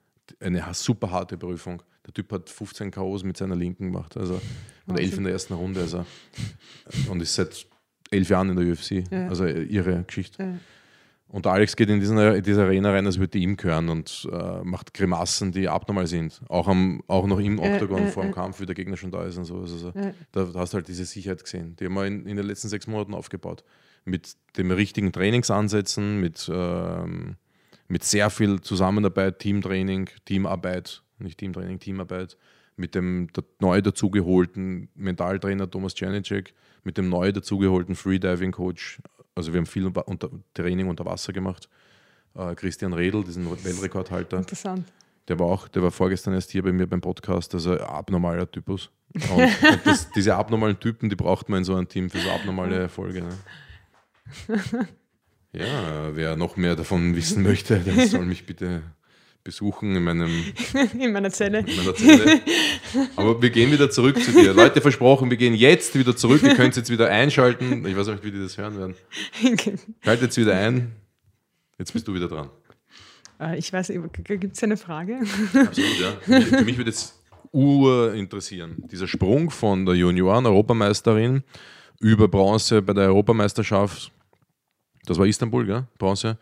Eine 0.40 0.64
super 0.72 1.10
harte 1.10 1.36
Prüfung. 1.36 1.82
Der 2.06 2.14
Typ 2.14 2.32
hat 2.32 2.48
15 2.48 2.90
K.O.s 2.90 3.24
mit 3.24 3.36
seiner 3.36 3.56
Linken 3.56 3.92
gemacht, 3.92 4.16
also 4.16 4.40
oder 4.86 5.00
elf 5.00 5.16
in 5.16 5.24
der 5.24 5.32
ersten 5.32 5.54
Runde. 5.54 5.80
Also, 5.80 6.06
und 7.10 7.20
ist 7.20 7.34
seit 7.34 7.66
elf 8.10 8.28
Jahren 8.28 8.50
in 8.50 8.56
der 8.56 8.72
UFC. 8.72 9.10
Ja. 9.10 9.28
Also 9.28 9.46
ihre 9.46 10.04
Geschichte. 10.04 10.42
Ja. 10.42 10.54
Und 11.28 11.46
Alex 11.48 11.74
geht 11.74 11.90
in, 11.90 11.98
diesen, 11.98 12.18
in 12.18 12.42
diese 12.42 12.62
Arena 12.62 12.92
rein, 12.92 13.04
als 13.04 13.18
würde 13.18 13.32
die 13.32 13.42
ihm 13.42 13.56
gehören 13.56 13.88
und 13.88 14.28
äh, 14.32 14.62
macht 14.62 14.94
Grimassen, 14.94 15.50
die 15.50 15.68
abnormal 15.68 16.06
sind. 16.06 16.40
Auch, 16.48 16.68
am, 16.68 17.02
auch 17.08 17.26
noch 17.26 17.40
im 17.40 17.58
Äh, 17.58 17.72
Oktagon 17.72 18.04
äh, 18.04 18.10
vor 18.10 18.22
dem 18.22 18.30
äh. 18.30 18.34
Kampf, 18.34 18.60
wie 18.60 18.66
der 18.66 18.76
Gegner 18.76 18.96
schon 18.96 19.10
da 19.10 19.24
ist 19.24 19.36
und 19.36 19.44
so. 19.44 19.60
Also, 19.60 19.92
da 20.30 20.48
hast 20.54 20.72
du 20.72 20.76
halt 20.76 20.86
diese 20.86 21.04
Sicherheit 21.04 21.42
gesehen. 21.42 21.74
Die 21.76 21.86
haben 21.86 21.94
wir 21.94 22.06
in, 22.06 22.26
in 22.26 22.36
den 22.36 22.46
letzten 22.46 22.68
sechs 22.68 22.86
Monaten 22.86 23.12
aufgebaut. 23.12 23.64
Mit 24.04 24.36
den 24.56 24.70
richtigen 24.70 25.10
Trainingsansätzen, 25.10 26.20
mit, 26.20 26.48
ähm, 26.52 27.34
mit 27.88 28.04
sehr 28.04 28.30
viel 28.30 28.60
Zusammenarbeit, 28.60 29.40
Teamtraining, 29.40 30.08
Teamarbeit, 30.26 31.02
nicht 31.18 31.38
Teamtraining, 31.38 31.78
Teamarbeit, 31.78 32.36
mit 32.76 32.94
dem 32.94 33.28
neu 33.58 33.80
dazugeholten 33.80 34.88
Mentaltrainer 34.94 35.70
Thomas 35.70 35.98
Janicek, 35.98 36.54
mit 36.84 36.98
dem 36.98 37.08
neu 37.08 37.32
dazugeholten 37.32 37.94
Freediving-Coach. 37.94 39.00
Also 39.34 39.52
wir 39.52 39.58
haben 39.58 39.66
viel 39.66 39.86
unter, 39.86 40.30
Training 40.54 40.88
unter 40.88 41.04
Wasser 41.04 41.32
gemacht. 41.32 41.68
Äh, 42.34 42.54
Christian 42.54 42.92
Redl, 42.92 43.24
diesen 43.24 43.50
Weltrekordhalter. 43.50 44.38
Interessant. 44.38 44.86
Der 45.28 45.38
war 45.38 45.46
auch, 45.46 45.68
der 45.68 45.82
war 45.82 45.90
vorgestern 45.90 46.34
erst 46.34 46.52
hier 46.52 46.62
bei 46.62 46.72
mir 46.72 46.86
beim 46.86 47.00
Podcast, 47.00 47.52
also 47.54 47.78
abnormaler 47.80 48.48
Typus. 48.50 48.90
Und, 49.14 49.42
und 49.42 49.80
das, 49.84 50.10
diese 50.14 50.36
abnormalen 50.36 50.78
Typen, 50.78 51.10
die 51.10 51.16
braucht 51.16 51.48
man 51.48 51.58
in 51.58 51.64
so 51.64 51.74
einem 51.74 51.88
Team 51.88 52.10
für 52.10 52.18
so 52.18 52.30
abnormale 52.30 52.76
Erfolge. 52.76 53.22
Ne? 53.22 53.38
Ja, 55.52 56.14
wer 56.14 56.36
noch 56.36 56.56
mehr 56.58 56.76
davon 56.76 57.16
wissen 57.16 57.42
möchte, 57.42 57.78
der 57.78 58.06
soll 58.08 58.26
mich 58.26 58.44
bitte 58.44 58.82
besuchen 59.46 59.94
in, 59.96 60.02
meinem, 60.04 60.44
In 60.98 61.12
meiner 61.12 61.30
Zelle. 61.30 61.60
in 61.60 61.76
meiner 61.76 61.94
Zelle. 61.94 62.40
Aber 63.14 63.40
wir 63.40 63.50
gehen 63.50 63.70
wieder 63.70 63.88
zurück 63.88 64.20
zu 64.22 64.32
dir. 64.32 64.52
Leute, 64.52 64.80
versprochen, 64.80 65.30
wir 65.30 65.36
gehen 65.36 65.54
jetzt 65.54 65.96
wieder 65.96 66.16
zurück. 66.16 66.42
Ihr 66.42 66.54
könnt 66.54 66.76
jetzt 66.76 66.90
wieder 66.90 67.08
einschalten. 67.08 67.86
Ich 67.86 67.96
weiß 67.96 68.08
auch 68.08 68.12
nicht, 68.14 68.24
wie 68.24 68.32
die 68.32 68.40
das 68.42 68.58
hören 68.58 68.76
werden. 68.76 68.94
Schaltet 70.04 70.22
jetzt 70.24 70.36
wieder 70.36 70.54
ein. 70.56 70.92
Jetzt 71.78 71.92
bist 71.92 72.06
du 72.08 72.12
wieder 72.14 72.26
dran. 72.28 72.50
Äh, 73.40 73.58
ich 73.58 73.72
weiß, 73.72 73.92
gibt 74.24 74.56
es 74.56 74.62
eine 74.62 74.76
Frage? 74.76 75.20
Absolut, 75.54 76.00
ja. 76.00 76.12
Für 76.22 76.30
mich- 76.38 76.46
Für 76.48 76.64
mich 76.64 76.76
würde 76.76 76.90
jetzt 76.90 77.14
ur 77.52 78.12
interessieren. 78.14 78.76
Dieser 78.90 79.06
Sprung 79.06 79.50
von 79.50 79.86
der 79.86 79.94
Junioren-Europameisterin 79.94 81.42
über 82.00 82.28
Bronze 82.28 82.82
bei 82.82 82.92
der 82.94 83.04
Europameisterschaft, 83.04 84.10
das 85.06 85.18
war 85.18 85.26
Istanbul, 85.26 85.64
gell? 85.66 85.84
Bronze, 85.98 86.36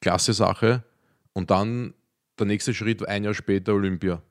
klasse 0.00 0.32
Sache. 0.32 0.84
Und 1.32 1.50
dann 1.50 1.94
der 2.38 2.46
nächste 2.46 2.74
Schritt, 2.74 3.06
ein 3.06 3.24
Jahr 3.24 3.34
später 3.34 3.74
Olympia. 3.74 4.22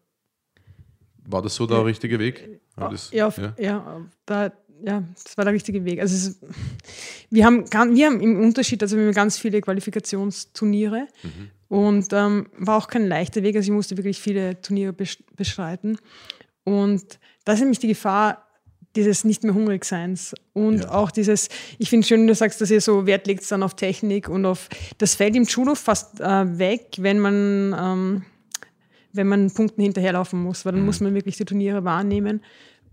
War 1.26 1.42
das 1.42 1.56
so 1.56 1.66
der 1.66 1.86
richtige 1.86 2.20
Weg? 2.20 2.50
Ich 2.78 2.84
das- 2.90 3.12
ja, 3.12 3.28
auf, 3.28 3.38
ja. 3.58 4.02
da, 4.26 4.52
ja, 4.86 5.04
das 5.24 5.38
war 5.38 5.46
der 5.46 5.54
richtige 5.54 5.86
Weg. 5.86 6.02
Also 6.02 6.16
es, 6.16 6.40
wir, 7.30 7.46
haben, 7.46 7.66
wir 7.72 8.06
haben 8.08 8.20
im 8.20 8.42
Unterschied, 8.42 8.82
also 8.82 8.98
wir 8.98 9.06
haben 9.06 9.14
ganz 9.14 9.38
viele 9.38 9.62
Qualifikationsturniere 9.62 11.08
und 11.70 12.08
ähm, 12.12 12.48
war 12.58 12.78
auch 12.78 12.88
kein 12.88 13.08
leichter 13.08 13.42
Weg. 13.44 13.56
Also 13.56 13.72
ich 13.72 13.76
musste 13.76 13.96
wirklich 13.98 14.20
viele 14.20 14.60
Turniere 14.62 14.92
bes- 14.92 15.24
bestreiten. 15.36 15.98
Und 16.66 17.20
da 17.46 17.54
ist 17.54 17.60
nämlich 17.60 17.80
die 17.80 17.88
Gefahr 17.88 18.48
dieses 18.96 19.24
nicht 19.24 19.44
mehr 19.44 19.54
hungrig 19.54 19.86
Seins 19.86 20.36
und 20.54 20.82
Ja. 20.82 20.92
auch 20.92 21.12
dieses, 21.12 21.50
ich 21.80 21.90
finde 21.90 22.06
schön, 22.08 22.28
du 22.28 22.36
sagst, 22.36 22.62
dass 22.62 22.70
ihr 22.72 22.82
so 22.82 23.06
Wert 23.06 23.26
legt 23.28 23.50
dann 23.52 23.64
auf 23.64 23.76
Technik 23.76 24.30
und 24.30 24.46
auf, 24.46 24.70
das 25.00 25.16
fällt 25.16 25.36
im 25.36 25.44
Judo 25.46 25.76
fast 25.76 26.20
äh, 26.22 26.58
weg, 26.60 26.88
wenn 27.00 27.20
man 27.20 27.76
ähm, 27.78 28.22
wenn 29.16 29.28
man 29.28 29.52
Punkten 29.52 29.82
hinterherlaufen 29.84 30.42
muss, 30.42 30.66
weil 30.66 30.74
dann 30.74 30.86
muss 30.86 31.00
man 31.00 31.14
wirklich 31.14 31.38
die 31.38 31.46
Turniere 31.46 31.84
wahrnehmen. 31.84 32.42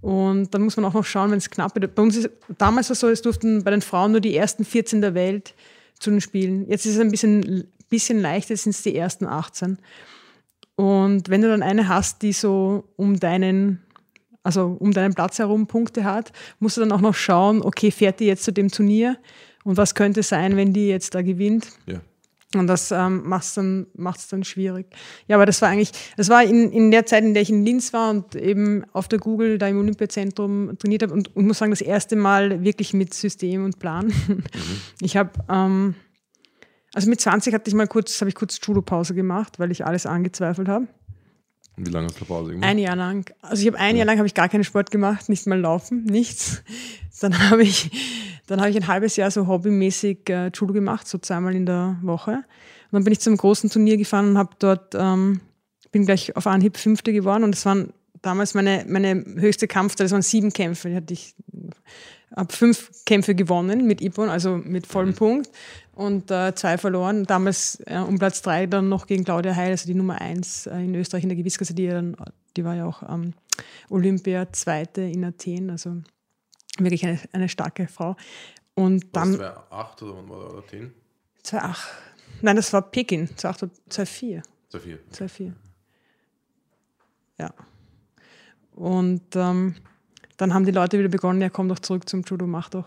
Und 0.03 0.55
dann 0.55 0.63
muss 0.63 0.77
man 0.77 0.85
auch 0.85 0.93
noch 0.93 1.05
schauen, 1.05 1.31
wenn 1.31 1.39
es 1.39 1.49
knapp 1.51 1.75
wird. 1.75 1.95
Bei 1.95 2.03
uns 2.03 2.17
ist, 2.17 2.29
damals 2.59 2.89
war 2.91 2.93
es 2.93 3.01
so, 3.01 3.09
es 3.09 3.23
durften 3.23 3.65
bei 3.65 3.71
den 3.71 3.81
Frauen 3.81 4.13
nur 4.13 4.21
die 4.21 4.37
ersten 4.37 4.65
14 4.67 5.01
der 5.01 5.15
Welt 5.15 5.55
zu 5.99 6.11
den 6.11 6.21
Spielen. 6.21 6.69
Jetzt 6.69 6.85
ist 6.85 6.95
es 6.97 7.01
ein 7.01 7.11
bisschen, 7.11 7.65
bisschen 7.89 8.21
leichter, 8.21 8.51
jetzt 8.53 8.65
sind 8.65 8.75
es 8.75 8.83
die 8.83 8.97
ersten 8.97 9.27
18. 9.27 9.79
Und 10.77 11.29
wenn 11.29 11.41
du 11.43 11.49
dann 11.49 11.63
eine 11.63 11.89
hast, 11.89 12.21
die 12.23 12.33
so 12.33 12.85
um 12.97 13.19
deinen, 13.21 13.81
also 14.51 14.77
um 14.79 14.93
deinen 14.93 15.15
Platz 15.15 15.39
herum 15.39 15.67
Punkte 15.67 16.05
hat, 16.05 16.33
musst 16.59 16.77
du 16.77 16.81
dann 16.81 16.93
auch 16.93 17.01
noch 17.01 17.15
schauen, 17.15 17.63
okay, 17.63 17.91
fährt 17.91 18.21
die 18.21 18.27
jetzt 18.27 18.43
zu 18.43 18.53
dem 18.53 18.69
Turnier? 18.69 19.17
Und 19.63 19.77
was 19.77 19.95
könnte 19.95 20.23
sein, 20.23 20.57
wenn 20.57 20.73
die 20.73 20.89
jetzt 20.89 21.15
da 21.15 21.23
gewinnt? 21.23 21.69
Ja. 21.87 22.01
Und 22.57 22.67
das 22.67 22.91
ähm, 22.91 23.23
macht 23.29 23.45
es 23.45 23.55
dann, 23.55 23.87
macht's 23.95 24.27
dann 24.27 24.43
schwierig. 24.43 24.87
Ja, 25.29 25.37
aber 25.37 25.47
das 25.47 25.63
war 25.63 25.69
eigentlich, 25.69 25.93
das 26.17 26.29
war 26.29 26.43
in, 26.43 26.73
in 26.73 26.91
der 26.91 27.07
Zeit, 27.07 27.23
in 27.23 27.33
der 27.33 27.45
ich 27.45 27.51
in 27.51 27.65
Linz 27.65 27.93
war 27.93 28.11
und 28.11 28.35
eben 28.35 28.85
auf 28.93 29.07
der 29.07 29.21
Google 29.21 29.57
da 29.57 29.69
im 29.69 29.79
Olympiazentrum 29.79 30.77
trainiert 30.77 31.05
habe 31.05 31.13
und, 31.13 31.37
und 31.37 31.47
muss 31.47 31.59
sagen, 31.59 31.71
das 31.71 31.81
erste 31.81 32.17
Mal 32.17 32.65
wirklich 32.65 32.93
mit 32.93 33.15
System 33.15 33.65
und 33.65 33.79
Plan. 33.79 34.13
Ich 35.01 35.17
habe, 35.17 35.31
ähm, 35.49 35.95
also 36.93 37.09
mit 37.09 37.21
20 37.21 37.55
hatte 37.55 37.69
ich 37.69 37.75
mal 37.75 37.87
kurz, 37.87 38.21
habe 38.21 38.29
ich 38.29 38.35
kurz 38.35 38.59
Judo-Pause 38.61 39.15
gemacht, 39.15 39.61
weil 39.61 39.71
ich 39.71 39.87
alles 39.87 40.05
angezweifelt 40.05 40.69
habe. 40.69 40.89
Wie 41.87 41.91
lange 41.91 42.09
hast 42.09 42.21
du 42.21 42.25
Pause 42.25 42.53
gemacht? 42.53 42.69
Ein 42.69 42.79
Jahr 42.79 42.97
lang. 42.97 43.31
Also 43.41 43.63
ich 43.63 43.69
habe 43.69 43.79
ein 43.79 43.97
Jahr 43.97 44.07
lang 44.07 44.19
habe 44.19 44.27
ich 44.27 44.35
gar 44.35 44.49
keinen 44.49 44.65
Sport 44.65 44.91
gemacht, 44.91 45.29
nicht 45.29 45.47
mal 45.47 45.59
laufen, 45.59 46.05
nichts. 46.05 46.63
Dann 47.21 47.51
habe 47.51 47.63
ich, 47.63 47.91
dann 48.47 48.61
habe 48.61 48.71
ich 48.71 48.77
ein 48.77 48.87
halbes 48.87 49.15
Jahr 49.17 49.31
so 49.31 49.47
hobbymäßig 49.47 50.31
äh, 50.31 50.51
Judo 50.55 50.73
gemacht, 50.73 51.07
so 51.07 51.19
zweimal 51.19 51.55
in 51.55 51.67
der 51.67 51.99
Woche. 52.01 52.33
Und 52.33 52.93
dann 52.93 53.05
bin 53.05 53.13
ich 53.13 53.21
zum 53.21 53.37
großen 53.37 53.69
Turnier 53.69 53.99
gefahren 53.99 54.31
und 54.31 54.39
habe 54.39 54.53
dort, 54.59 54.95
ähm, 54.95 55.43
bin 55.93 56.07
gleich 56.07 56.35
auf 56.35 56.47
Anhieb 56.47 56.79
Fünfte 56.79 57.13
geworden 57.13 57.45
und 57.45 57.55
das 57.55 57.67
waren 57.67 57.93
damals 58.23 58.55
meine, 58.55 58.87
meine 58.89 59.23
höchste 59.37 59.69
Kampfzeit, 59.69 60.07
das 60.07 60.13
waren 60.13 60.23
sieben 60.23 60.51
Kämpfe. 60.51 60.89
Die 60.89 60.97
hatte 60.97 61.13
ich 61.13 61.35
habe 62.35 62.53
fünf 62.53 62.91
Kämpfe 63.05 63.35
gewonnen 63.35 63.87
mit 63.87 64.01
Ippon, 64.01 64.29
also 64.29 64.57
mit 64.57 64.87
vollem 64.87 65.15
Punkt 65.15 65.51
und 65.93 66.31
äh, 66.31 66.55
zwei 66.55 66.79
verloren. 66.79 67.25
Damals 67.25 67.83
äh, 67.87 67.99
um 67.99 68.19
Platz 68.19 68.43
drei 68.43 68.67
dann 68.67 68.89
noch 68.89 69.07
gegen 69.07 69.25
Claudia 69.25 69.55
Heil, 69.55 69.73
also 69.73 69.87
die 69.87 69.95
Nummer 69.95 70.21
eins 70.21 70.67
äh, 70.67 70.79
in 70.79 70.95
Österreich 70.95 71.25
in 71.25 71.29
der 71.29 71.37
Gewichtsklasse, 71.37 71.75
die, 71.75 71.89
dann, 71.89 72.17
die 72.57 72.65
war 72.65 72.75
ja 72.75 72.87
auch 72.87 73.03
ähm, 73.09 73.35
Olympia 73.89 74.53
Zweite 74.53 75.03
in 75.03 75.25
Athen, 75.25 75.71
also 75.71 75.97
wirklich 76.79 77.05
eine, 77.05 77.19
eine 77.33 77.49
starke 77.49 77.89
Frau. 77.89 78.17
Und 78.75 79.15
Dann, 79.15 79.33
dann 79.33 79.55
2008 79.71 80.03
oder 80.03 80.17
wann 80.17 80.29
war 80.31 80.49
der 80.49 80.59
Athen? 80.59 80.95
2,8, 81.45 81.77
nein, 82.43 82.57
das 82.57 82.73
war 82.73 82.83
Peking, 82.91 83.27
2,8 83.27 83.63
oder 83.65 83.73
2,4. 83.91 84.43
2004. 84.71 85.03
2,4. 85.13 85.53
Ja. 87.39 87.55
Und 88.73 89.23
ähm, 89.35 89.75
dann 90.41 90.55
haben 90.55 90.65
die 90.65 90.73
Leute 90.73 90.99
wieder 90.99 91.09
begonnen, 91.09 91.43
ja, 91.43 91.51
komm 91.51 91.69
doch 91.69 91.79
zurück 91.79 92.09
zum 92.09 92.23
Judo, 92.23 92.47
mach 92.47 92.71
doch. 92.71 92.87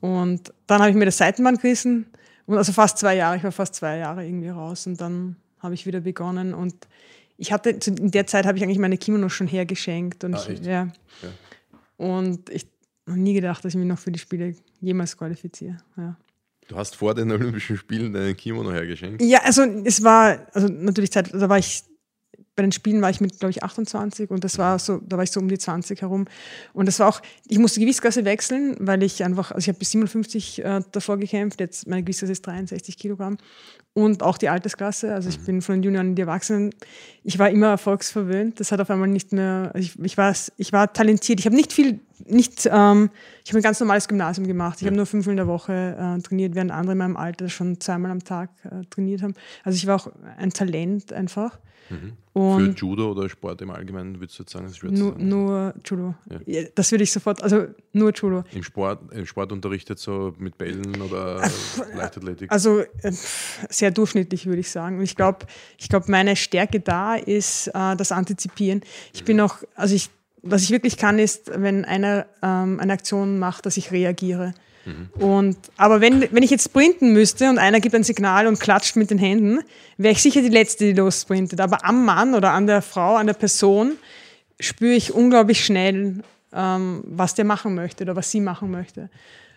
Und 0.00 0.52
dann 0.66 0.80
habe 0.80 0.90
ich 0.90 0.96
mir 0.96 1.04
das 1.04 1.18
Seitenband 1.18 1.60
gerissen. 1.60 2.06
Und 2.46 2.56
also 2.56 2.72
fast 2.72 2.98
zwei 2.98 3.16
Jahre, 3.16 3.36
ich 3.36 3.44
war 3.44 3.52
fast 3.52 3.74
zwei 3.74 3.98
Jahre 3.98 4.24
irgendwie 4.26 4.48
raus. 4.48 4.86
Und 4.86 5.00
dann 5.00 5.36
habe 5.60 5.74
ich 5.74 5.86
wieder 5.86 6.00
begonnen. 6.00 6.54
Und 6.54 6.74
ich 7.36 7.52
hatte, 7.52 7.70
in 7.70 8.10
der 8.10 8.26
Zeit 8.26 8.46
habe 8.46 8.56
ich 8.56 8.64
eigentlich 8.64 8.78
meine 8.78 8.96
Kimonos 8.96 9.32
schon 9.32 9.46
hergeschenkt. 9.46 10.24
Und 10.24 10.34
Ah, 10.34 10.46
ich, 10.48 10.60
ja. 10.60 10.88
Ja. 11.22 11.28
Und 11.96 12.48
ich 12.50 12.66
habe 13.06 13.20
nie 13.20 13.34
gedacht, 13.34 13.64
dass 13.64 13.74
ich 13.74 13.78
mich 13.78 13.86
noch 13.86 13.98
für 13.98 14.10
die 14.10 14.18
Spiele 14.18 14.54
jemals 14.80 15.16
qualifiziere. 15.16 15.76
Ja. 15.96 16.16
Du 16.68 16.76
hast 16.76 16.96
vor 16.96 17.14
den 17.14 17.30
Olympischen 17.30 17.76
Spielen 17.76 18.12
deinen 18.12 18.36
Kimono 18.36 18.72
hergeschenkt? 18.72 19.22
Ja, 19.22 19.42
also 19.44 19.62
es 19.84 20.02
war, 20.02 20.46
also 20.52 20.68
natürlich 20.68 21.12
Zeit, 21.12 21.32
da 21.32 21.48
war 21.48 21.58
ich 21.58 21.84
bei 22.58 22.62
den 22.62 22.72
Spielen 22.72 23.00
war 23.00 23.08
ich 23.08 23.20
mit, 23.20 23.38
glaube 23.38 23.52
ich, 23.52 23.62
28 23.62 24.30
und 24.30 24.42
das 24.42 24.58
war 24.58 24.80
so, 24.80 25.00
da 25.06 25.16
war 25.16 25.22
ich 25.22 25.30
so 25.30 25.38
um 25.38 25.46
die 25.46 25.58
20 25.58 26.02
herum. 26.02 26.24
Und 26.72 26.86
das 26.86 26.98
war 26.98 27.08
auch, 27.08 27.22
ich 27.46 27.60
musste 27.60 27.78
Gewichtsklasse 27.78 28.24
wechseln, 28.24 28.74
weil 28.80 29.04
ich 29.04 29.22
einfach, 29.22 29.52
also 29.52 29.60
ich 29.60 29.68
habe 29.68 29.78
bis 29.78 29.92
57 29.92 30.64
äh, 30.64 30.80
davor 30.90 31.18
gekämpft, 31.18 31.60
jetzt 31.60 31.86
meine 31.86 32.02
Gewichtsklasse 32.02 32.32
ist 32.32 32.44
63 32.44 32.98
Kilogramm 32.98 33.38
und 33.94 34.24
auch 34.24 34.38
die 34.38 34.48
Altersklasse. 34.48 35.14
Also 35.14 35.28
ich 35.28 35.38
mhm. 35.38 35.44
bin 35.44 35.62
von 35.62 35.76
den 35.76 35.82
Junioren 35.84 36.08
in 36.08 36.14
die 36.16 36.22
Erwachsenen. 36.22 36.74
Ich 37.22 37.38
war 37.38 37.48
immer 37.48 37.68
erfolgsverwöhnt. 37.68 38.58
Das 38.58 38.72
hat 38.72 38.80
auf 38.80 38.90
einmal 38.90 39.06
nicht 39.06 39.32
mehr, 39.32 39.70
also 39.72 39.86
ich, 39.86 39.96
ich, 40.04 40.18
war, 40.18 40.34
ich 40.56 40.72
war 40.72 40.92
talentiert. 40.92 41.38
Ich 41.38 41.46
habe 41.46 41.54
nicht 41.54 41.72
viel, 41.72 42.00
nicht, 42.26 42.66
ähm, 42.66 43.10
ich 43.44 43.52
habe 43.52 43.60
ein 43.60 43.62
ganz 43.62 43.78
normales 43.78 44.08
Gymnasium 44.08 44.48
gemacht. 44.48 44.78
Ich 44.80 44.86
habe 44.88 44.96
nur 44.96 45.06
fünfmal 45.06 45.34
in 45.34 45.36
der 45.36 45.46
Woche 45.46 45.96
äh, 45.96 46.20
trainiert, 46.22 46.56
während 46.56 46.72
andere 46.72 46.92
in 46.94 46.98
meinem 46.98 47.16
Alter 47.16 47.48
schon 47.48 47.80
zweimal 47.80 48.10
am 48.10 48.24
Tag 48.24 48.50
äh, 48.64 48.84
trainiert 48.90 49.22
haben. 49.22 49.34
Also 49.62 49.76
ich 49.76 49.86
war 49.86 49.94
auch 49.94 50.10
ein 50.36 50.52
Talent 50.52 51.12
einfach. 51.12 51.60
Mhm. 51.90 52.12
Für 52.32 52.70
Judo 52.76 53.10
oder 53.10 53.28
Sport 53.28 53.62
im 53.62 53.70
Allgemeinen 53.70 54.20
würdest 54.20 54.38
du 54.38 54.42
jetzt 54.42 54.52
sagen, 54.52 54.66
ist 54.66 54.78
schwer 54.78 54.92
nur, 54.92 55.18
nur 55.18 55.74
Judo. 55.84 56.14
Ja. 56.46 56.62
Das 56.74 56.92
würde 56.92 57.04
ich 57.04 57.10
sofort, 57.10 57.42
also 57.42 57.66
nur 57.92 58.12
Judo. 58.12 58.44
Im 58.52 58.62
Sport, 58.62 59.12
im 59.12 59.26
Sport 59.26 59.50
unterrichtet 59.52 59.98
so 59.98 60.34
mit 60.38 60.56
Bällen 60.56 61.00
oder 61.00 61.40
Leichtathletik? 61.94 62.52
Also 62.52 62.80
äh, 62.80 63.12
sehr 63.12 63.90
durchschnittlich 63.90 64.46
würde 64.46 64.60
ich 64.60 64.70
sagen. 64.70 65.00
ich 65.02 65.16
glaube, 65.16 65.46
ich 65.78 65.88
glaub, 65.88 66.08
meine 66.08 66.36
Stärke 66.36 66.80
da 66.80 67.16
ist 67.16 67.68
äh, 67.68 67.96
das 67.96 68.12
Antizipieren. 68.12 68.82
Ich 69.12 69.22
mhm. 69.22 69.26
bin 69.26 69.40
auch, 69.40 69.56
also 69.74 69.94
ich, 69.94 70.10
was 70.42 70.62
ich 70.62 70.70
wirklich 70.70 70.96
kann, 70.96 71.18
ist, 71.18 71.50
wenn 71.52 71.84
einer 71.84 72.26
ähm, 72.42 72.78
eine 72.78 72.92
Aktion 72.92 73.38
macht, 73.38 73.66
dass 73.66 73.76
ich 73.76 73.90
reagiere. 73.90 74.54
Und, 75.18 75.56
aber 75.76 76.00
wenn, 76.00 76.28
wenn 76.32 76.42
ich 76.42 76.50
jetzt 76.50 76.64
sprinten 76.64 77.12
müsste 77.12 77.50
und 77.50 77.58
einer 77.58 77.80
gibt 77.80 77.94
ein 77.94 78.04
Signal 78.04 78.46
und 78.46 78.60
klatscht 78.60 78.96
mit 78.96 79.10
den 79.10 79.18
Händen, 79.18 79.60
wäre 79.96 80.12
ich 80.12 80.22
sicher 80.22 80.42
die 80.42 80.48
Letzte, 80.48 80.84
die 80.84 80.92
lossprintet. 80.92 81.60
Aber 81.60 81.84
am 81.84 82.04
Mann 82.04 82.34
oder 82.34 82.52
an 82.52 82.66
der 82.66 82.82
Frau, 82.82 83.16
an 83.16 83.26
der 83.26 83.34
Person 83.34 83.92
spüre 84.60 84.94
ich 84.94 85.12
unglaublich 85.12 85.64
schnell, 85.64 86.22
ähm, 86.52 87.02
was 87.04 87.34
der 87.34 87.44
machen 87.44 87.74
möchte 87.74 88.04
oder 88.04 88.16
was 88.16 88.30
sie 88.30 88.40
machen 88.40 88.70
möchte. 88.70 89.10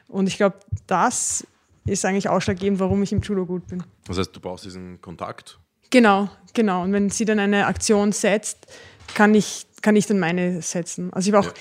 Und 0.07 0.27
ich 0.27 0.37
glaube, 0.37 0.57
das 0.87 1.45
ist 1.85 2.05
eigentlich 2.05 2.29
ausschlaggebend, 2.29 2.79
warum 2.79 3.01
ich 3.03 3.11
im 3.11 3.21
Judo 3.21 3.45
gut 3.45 3.67
bin. 3.67 3.83
Das 4.05 4.17
heißt, 4.17 4.35
du 4.35 4.39
brauchst 4.39 4.65
diesen 4.65 5.01
Kontakt? 5.01 5.59
Genau, 5.89 6.29
genau. 6.53 6.83
Und 6.83 6.93
wenn 6.93 7.09
sie 7.09 7.25
dann 7.25 7.39
eine 7.39 7.65
Aktion 7.65 8.11
setzt, 8.11 8.67
kann 9.13 9.33
ich, 9.33 9.65
kann 9.81 9.95
ich 9.95 10.05
dann 10.05 10.19
meine 10.19 10.61
setzen. 10.61 11.11
Also 11.13 11.29
ich 11.29 11.33
war 11.33 11.41
auch, 11.41 11.47
ja. 11.47 11.53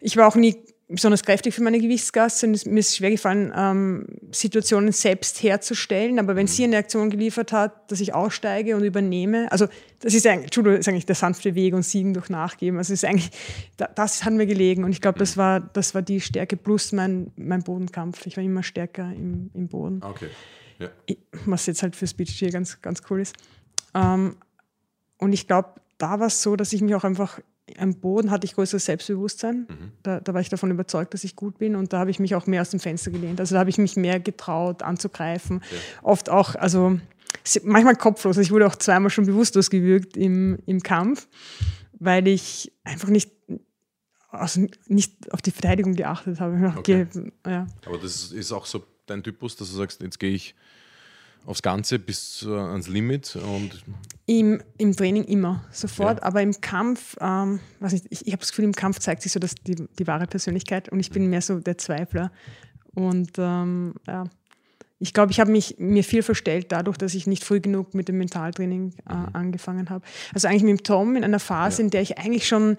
ich 0.00 0.16
war 0.16 0.28
auch 0.28 0.36
nie 0.36 0.56
besonders 0.88 1.22
kräftig 1.22 1.54
für 1.54 1.62
meine 1.62 1.80
Gewichtsgasse 1.80 2.46
und 2.46 2.66
mir 2.66 2.80
ist 2.80 2.96
schwer 2.96 3.10
gefallen, 3.10 3.52
ähm, 3.56 4.06
Situationen 4.30 4.92
selbst 4.92 5.42
herzustellen. 5.42 6.18
Aber 6.18 6.36
wenn 6.36 6.46
sie 6.46 6.64
eine 6.64 6.76
Aktion 6.76 7.10
geliefert 7.10 7.52
hat, 7.52 7.90
dass 7.90 8.00
ich 8.00 8.14
aussteige 8.14 8.76
und 8.76 8.84
übernehme, 8.84 9.50
also 9.50 9.68
das 10.00 10.14
ist 10.14 10.26
eigentlich, 10.26 10.54
Judo 10.54 10.70
ist 10.70 10.88
eigentlich 10.88 11.06
der 11.06 11.14
sanfte 11.14 11.54
Weg 11.54 11.74
und 11.74 11.82
Siegen 11.82 12.14
durch 12.14 12.28
Nachgeben. 12.28 12.78
Also 12.78 12.92
ist 12.92 13.04
eigentlich, 13.04 13.30
das 13.94 14.24
hat 14.24 14.32
mir 14.32 14.46
gelegen 14.46 14.84
und 14.84 14.90
ich 14.90 15.00
glaube, 15.00 15.18
das 15.18 15.36
war, 15.36 15.60
das 15.60 15.94
war 15.94 16.02
die 16.02 16.20
Stärke 16.20 16.56
plus 16.56 16.92
mein, 16.92 17.32
mein 17.36 17.62
Bodenkampf. 17.62 18.26
Ich 18.26 18.36
war 18.36 18.44
immer 18.44 18.62
stärker 18.62 19.10
im, 19.12 19.50
im 19.54 19.68
Boden. 19.68 20.02
Okay. 20.02 20.28
Ja. 20.78 20.88
Was 21.46 21.66
jetzt 21.66 21.82
halt 21.82 21.96
für 21.96 22.06
Speech 22.06 22.38
hier 22.38 22.50
ganz, 22.50 22.82
ganz 22.82 23.02
cool 23.08 23.20
ist. 23.20 23.36
Ähm, 23.94 24.36
und 25.18 25.32
ich 25.32 25.46
glaube, 25.46 25.80
da 25.98 26.18
war 26.18 26.26
es 26.26 26.42
so, 26.42 26.56
dass 26.56 26.72
ich 26.72 26.82
mich 26.82 26.94
auch 26.94 27.04
einfach 27.04 27.38
am 27.78 27.94
Boden 27.94 28.30
hatte 28.30 28.44
ich 28.46 28.54
größeres 28.54 28.84
Selbstbewusstsein. 28.84 29.66
Mhm. 29.68 29.92
Da, 30.02 30.20
da, 30.20 30.34
war 30.34 30.40
ich 30.40 30.48
davon 30.48 30.70
überzeugt, 30.70 31.14
dass 31.14 31.24
ich 31.24 31.36
gut 31.36 31.58
bin 31.58 31.76
und 31.76 31.92
da 31.92 31.98
habe 31.98 32.10
ich 32.10 32.18
mich 32.18 32.34
auch 32.34 32.46
mehr 32.46 32.62
aus 32.62 32.70
dem 32.70 32.80
Fenster 32.80 33.10
gelehnt. 33.10 33.40
Also 33.40 33.54
da 33.54 33.60
habe 33.60 33.70
ich 33.70 33.78
mich 33.78 33.96
mehr 33.96 34.20
getraut 34.20 34.82
anzugreifen. 34.82 35.56
Okay. 35.56 35.76
Oft 36.02 36.30
auch, 36.30 36.54
also 36.54 36.98
manchmal 37.62 37.96
kopflos. 37.96 38.36
Also 38.36 38.40
ich 38.40 38.50
wurde 38.50 38.66
auch 38.66 38.76
zweimal 38.76 39.10
schon 39.10 39.26
bewusstlos 39.26 39.70
gewürgt 39.70 40.16
im, 40.16 40.58
im 40.66 40.82
Kampf, 40.82 41.28
weil 41.98 42.28
ich 42.28 42.72
einfach 42.84 43.08
nicht, 43.08 43.30
also 44.30 44.66
nicht 44.86 45.32
auf 45.32 45.42
die 45.42 45.50
Verteidigung 45.50 45.94
geachtet 45.94 46.40
habe. 46.40 46.74
Okay. 46.76 47.06
Ja. 47.46 47.66
Aber 47.86 47.98
das 47.98 48.32
ist 48.32 48.52
auch 48.52 48.66
so 48.66 48.84
dein 49.06 49.22
Typus, 49.22 49.56
dass 49.56 49.70
du 49.70 49.76
sagst, 49.76 50.02
jetzt 50.02 50.18
gehe 50.18 50.32
ich 50.32 50.54
aufs 51.46 51.62
Ganze 51.62 51.98
bis 51.98 52.44
äh, 52.46 52.50
ans 52.50 52.88
Limit? 52.88 53.36
Und 53.36 53.84
Im, 54.26 54.62
Im 54.78 54.96
Training 54.96 55.24
immer, 55.24 55.64
sofort, 55.70 56.20
ja. 56.20 56.24
aber 56.24 56.42
im 56.42 56.60
Kampf, 56.60 57.16
ähm, 57.20 57.60
weiß 57.80 57.92
nicht, 57.92 58.06
ich, 58.10 58.26
ich 58.26 58.32
habe 58.32 58.40
das 58.40 58.50
Gefühl, 58.50 58.64
im 58.64 58.74
Kampf 58.74 58.98
zeigt 58.98 59.22
sich 59.22 59.32
so 59.32 59.40
dass 59.40 59.54
die, 59.54 59.86
die 59.98 60.06
wahre 60.06 60.26
Persönlichkeit 60.26 60.88
und 60.88 61.00
ich 61.00 61.10
bin 61.10 61.28
mehr 61.28 61.42
so 61.42 61.58
der 61.58 61.78
Zweifler. 61.78 62.30
Und 62.94 63.32
ähm, 63.38 63.94
ja, 64.06 64.24
ich 65.02 65.12
glaube, 65.12 65.32
ich 65.32 65.40
habe 65.40 65.50
mich 65.50 65.76
mir 65.78 66.04
viel 66.04 66.22
verstellt 66.22 66.70
dadurch, 66.70 66.96
dass 66.96 67.14
ich 67.14 67.26
nicht 67.26 67.42
früh 67.42 67.60
genug 67.60 67.92
mit 67.92 68.08
dem 68.08 68.18
Mentaltraining 68.18 68.94
äh, 69.08 69.14
mhm. 69.14 69.28
angefangen 69.32 69.90
habe. 69.90 70.04
Also 70.32 70.46
eigentlich 70.46 70.62
mit 70.62 70.78
dem 70.78 70.82
Tom 70.84 71.16
in 71.16 71.24
einer 71.24 71.40
Phase, 71.40 71.82
ja. 71.82 71.86
in 71.86 71.90
der 71.90 72.02
ich 72.02 72.18
eigentlich 72.18 72.46
schon 72.46 72.76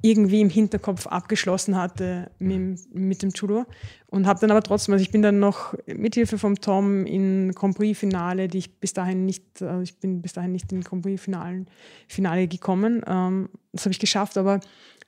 irgendwie 0.00 0.40
im 0.40 0.50
Hinterkopf 0.50 1.06
abgeschlossen 1.06 1.76
hatte 1.76 2.30
mit, 2.38 2.94
mit 2.94 3.22
dem 3.22 3.30
Judo 3.30 3.66
und 4.06 4.26
habe 4.26 4.40
dann 4.40 4.50
aber 4.50 4.62
trotzdem, 4.62 4.92
also 4.92 5.02
ich 5.02 5.10
bin 5.10 5.22
dann 5.22 5.38
noch 5.40 5.74
mit 5.86 6.14
Hilfe 6.14 6.38
vom 6.38 6.60
Tom 6.60 7.04
in 7.04 7.52
Grand 7.52 7.76
Prix 7.76 7.98
Finale, 7.98 8.48
die 8.48 8.58
ich 8.58 8.78
bis 8.78 8.92
dahin 8.92 9.24
nicht, 9.24 9.60
also 9.60 9.82
ich 9.82 9.98
bin 9.98 10.22
bis 10.22 10.34
dahin 10.34 10.52
nicht 10.52 10.70
in 10.72 10.82
Grand 10.82 11.02
Prix 11.02 11.20
Finalen, 11.20 11.66
Finale 12.06 12.46
gekommen. 12.46 13.02
Ähm, 13.06 13.48
das 13.72 13.84
habe 13.84 13.92
ich 13.92 13.98
geschafft, 13.98 14.38
aber 14.38 14.60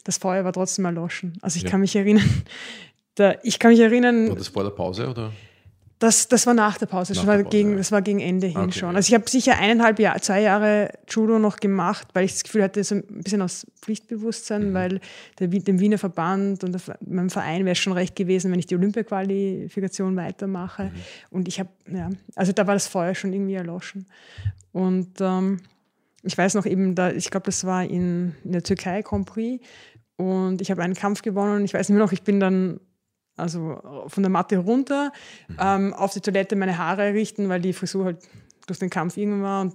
das 0.05 0.19
Feuer 0.19 0.45
war 0.45 0.53
trotzdem 0.53 0.85
erloschen. 0.85 1.39
Also 1.41 1.57
ich 1.57 1.65
ja. 1.65 1.71
kann 1.71 1.81
mich 1.81 1.95
erinnern, 1.95 2.29
da, 3.15 3.35
ich 3.43 3.59
kann 3.59 3.71
mich 3.71 3.81
erinnern. 3.81 4.29
War 4.29 4.37
das 4.37 4.49
vor 4.49 4.65
der 4.65 4.71
Pause 4.71 5.09
oder? 5.09 5.33
Das, 6.01 6.29
das 6.29 6.47
war 6.47 6.55
nach 6.55 6.79
der 6.79 6.87
Pause, 6.87 7.13
nach 7.13 7.21
das, 7.21 7.27
war 7.27 7.37
Pause, 7.37 7.51
gegen, 7.51 7.73
ja. 7.73 7.77
das 7.77 7.93
war 7.93 8.01
gegen 8.01 8.21
Ende 8.21 8.47
hin 8.47 8.57
okay, 8.57 8.73
schon. 8.73 8.97
Also 8.97 9.09
ich 9.09 9.15
habe 9.15 9.29
sicher 9.29 9.59
eineinhalb 9.59 9.99
Jahre, 9.99 10.21
zwei 10.23 10.41
Jahre 10.41 10.91
Judo 11.07 11.39
noch 11.39 11.59
gemacht, 11.59 12.09
weil 12.15 12.25
ich 12.25 12.33
das 12.33 12.43
Gefühl 12.43 12.63
hatte, 12.63 12.83
so 12.83 12.95
ein 12.95 13.05
bisschen 13.23 13.43
aus 13.43 13.67
Pflichtbewusstsein, 13.83 14.71
mhm. 14.71 14.75
weil 14.75 15.01
der, 15.39 15.49
dem 15.49 15.79
Wiener 15.79 15.99
Verband 15.99 16.65
und 16.65 16.73
der, 16.73 16.81
meinem 17.07 17.29
Verein 17.29 17.67
wäre 17.67 17.77
schon 17.77 17.93
recht 17.93 18.17
gewesen, 18.17 18.51
wenn 18.51 18.59
ich 18.59 18.67
die 18.67 18.77
Olympia-Qualifikation 18.77 20.17
weitermache. 20.17 20.85
Mhm. 20.85 20.93
Und 21.29 21.49
ich 21.49 21.61
habe, 21.61 21.69
ja, 21.93 22.09
also 22.35 22.53
da 22.53 22.67
war 22.67 22.75
das 22.75 22.87
Feuer 22.87 23.15
schon 23.15 23.35
irgendwie 23.35 23.55
erloschen. 23.55 24.07
Und 24.73 25.21
ähm, 25.21 25.61
ich 26.23 26.37
weiß 26.37 26.55
noch 26.55 26.65
eben, 26.65 26.95
da, 26.95 27.11
ich 27.11 27.31
glaube, 27.31 27.45
das 27.45 27.65
war 27.65 27.85
in, 27.85 28.35
in 28.43 28.53
der 28.53 28.63
Türkei 28.63 29.03
Grand 29.03 29.27
Prix 29.27 29.63
und 30.17 30.63
ich 30.63 30.71
habe 30.71 30.83
einen 30.83 30.95
Kampf 30.95 31.21
gewonnen 31.21 31.57
und 31.57 31.65
ich 31.65 31.75
weiß 31.75 31.91
nicht 31.91 31.97
mehr 31.97 32.05
noch, 32.05 32.13
ich 32.13 32.23
bin 32.23 32.41
dann 32.41 32.81
also 33.41 34.05
von 34.09 34.23
der 34.23 34.31
Matte 34.31 34.59
runter, 34.59 35.13
mhm. 35.49 35.57
ähm, 35.61 35.95
auf 35.95 36.13
die 36.13 36.21
Toilette 36.21 36.57
meine 36.57 36.79
Haare 36.79 37.15
richten, 37.15 37.49
weil 37.49 37.61
die 37.61 37.73
Frisur 37.73 38.05
halt 38.07 38.19
durch 38.71 38.79
den 38.79 38.91
Kampf 38.91 39.17
irgendwann 39.17 39.43
war 39.43 39.61
und 39.63 39.75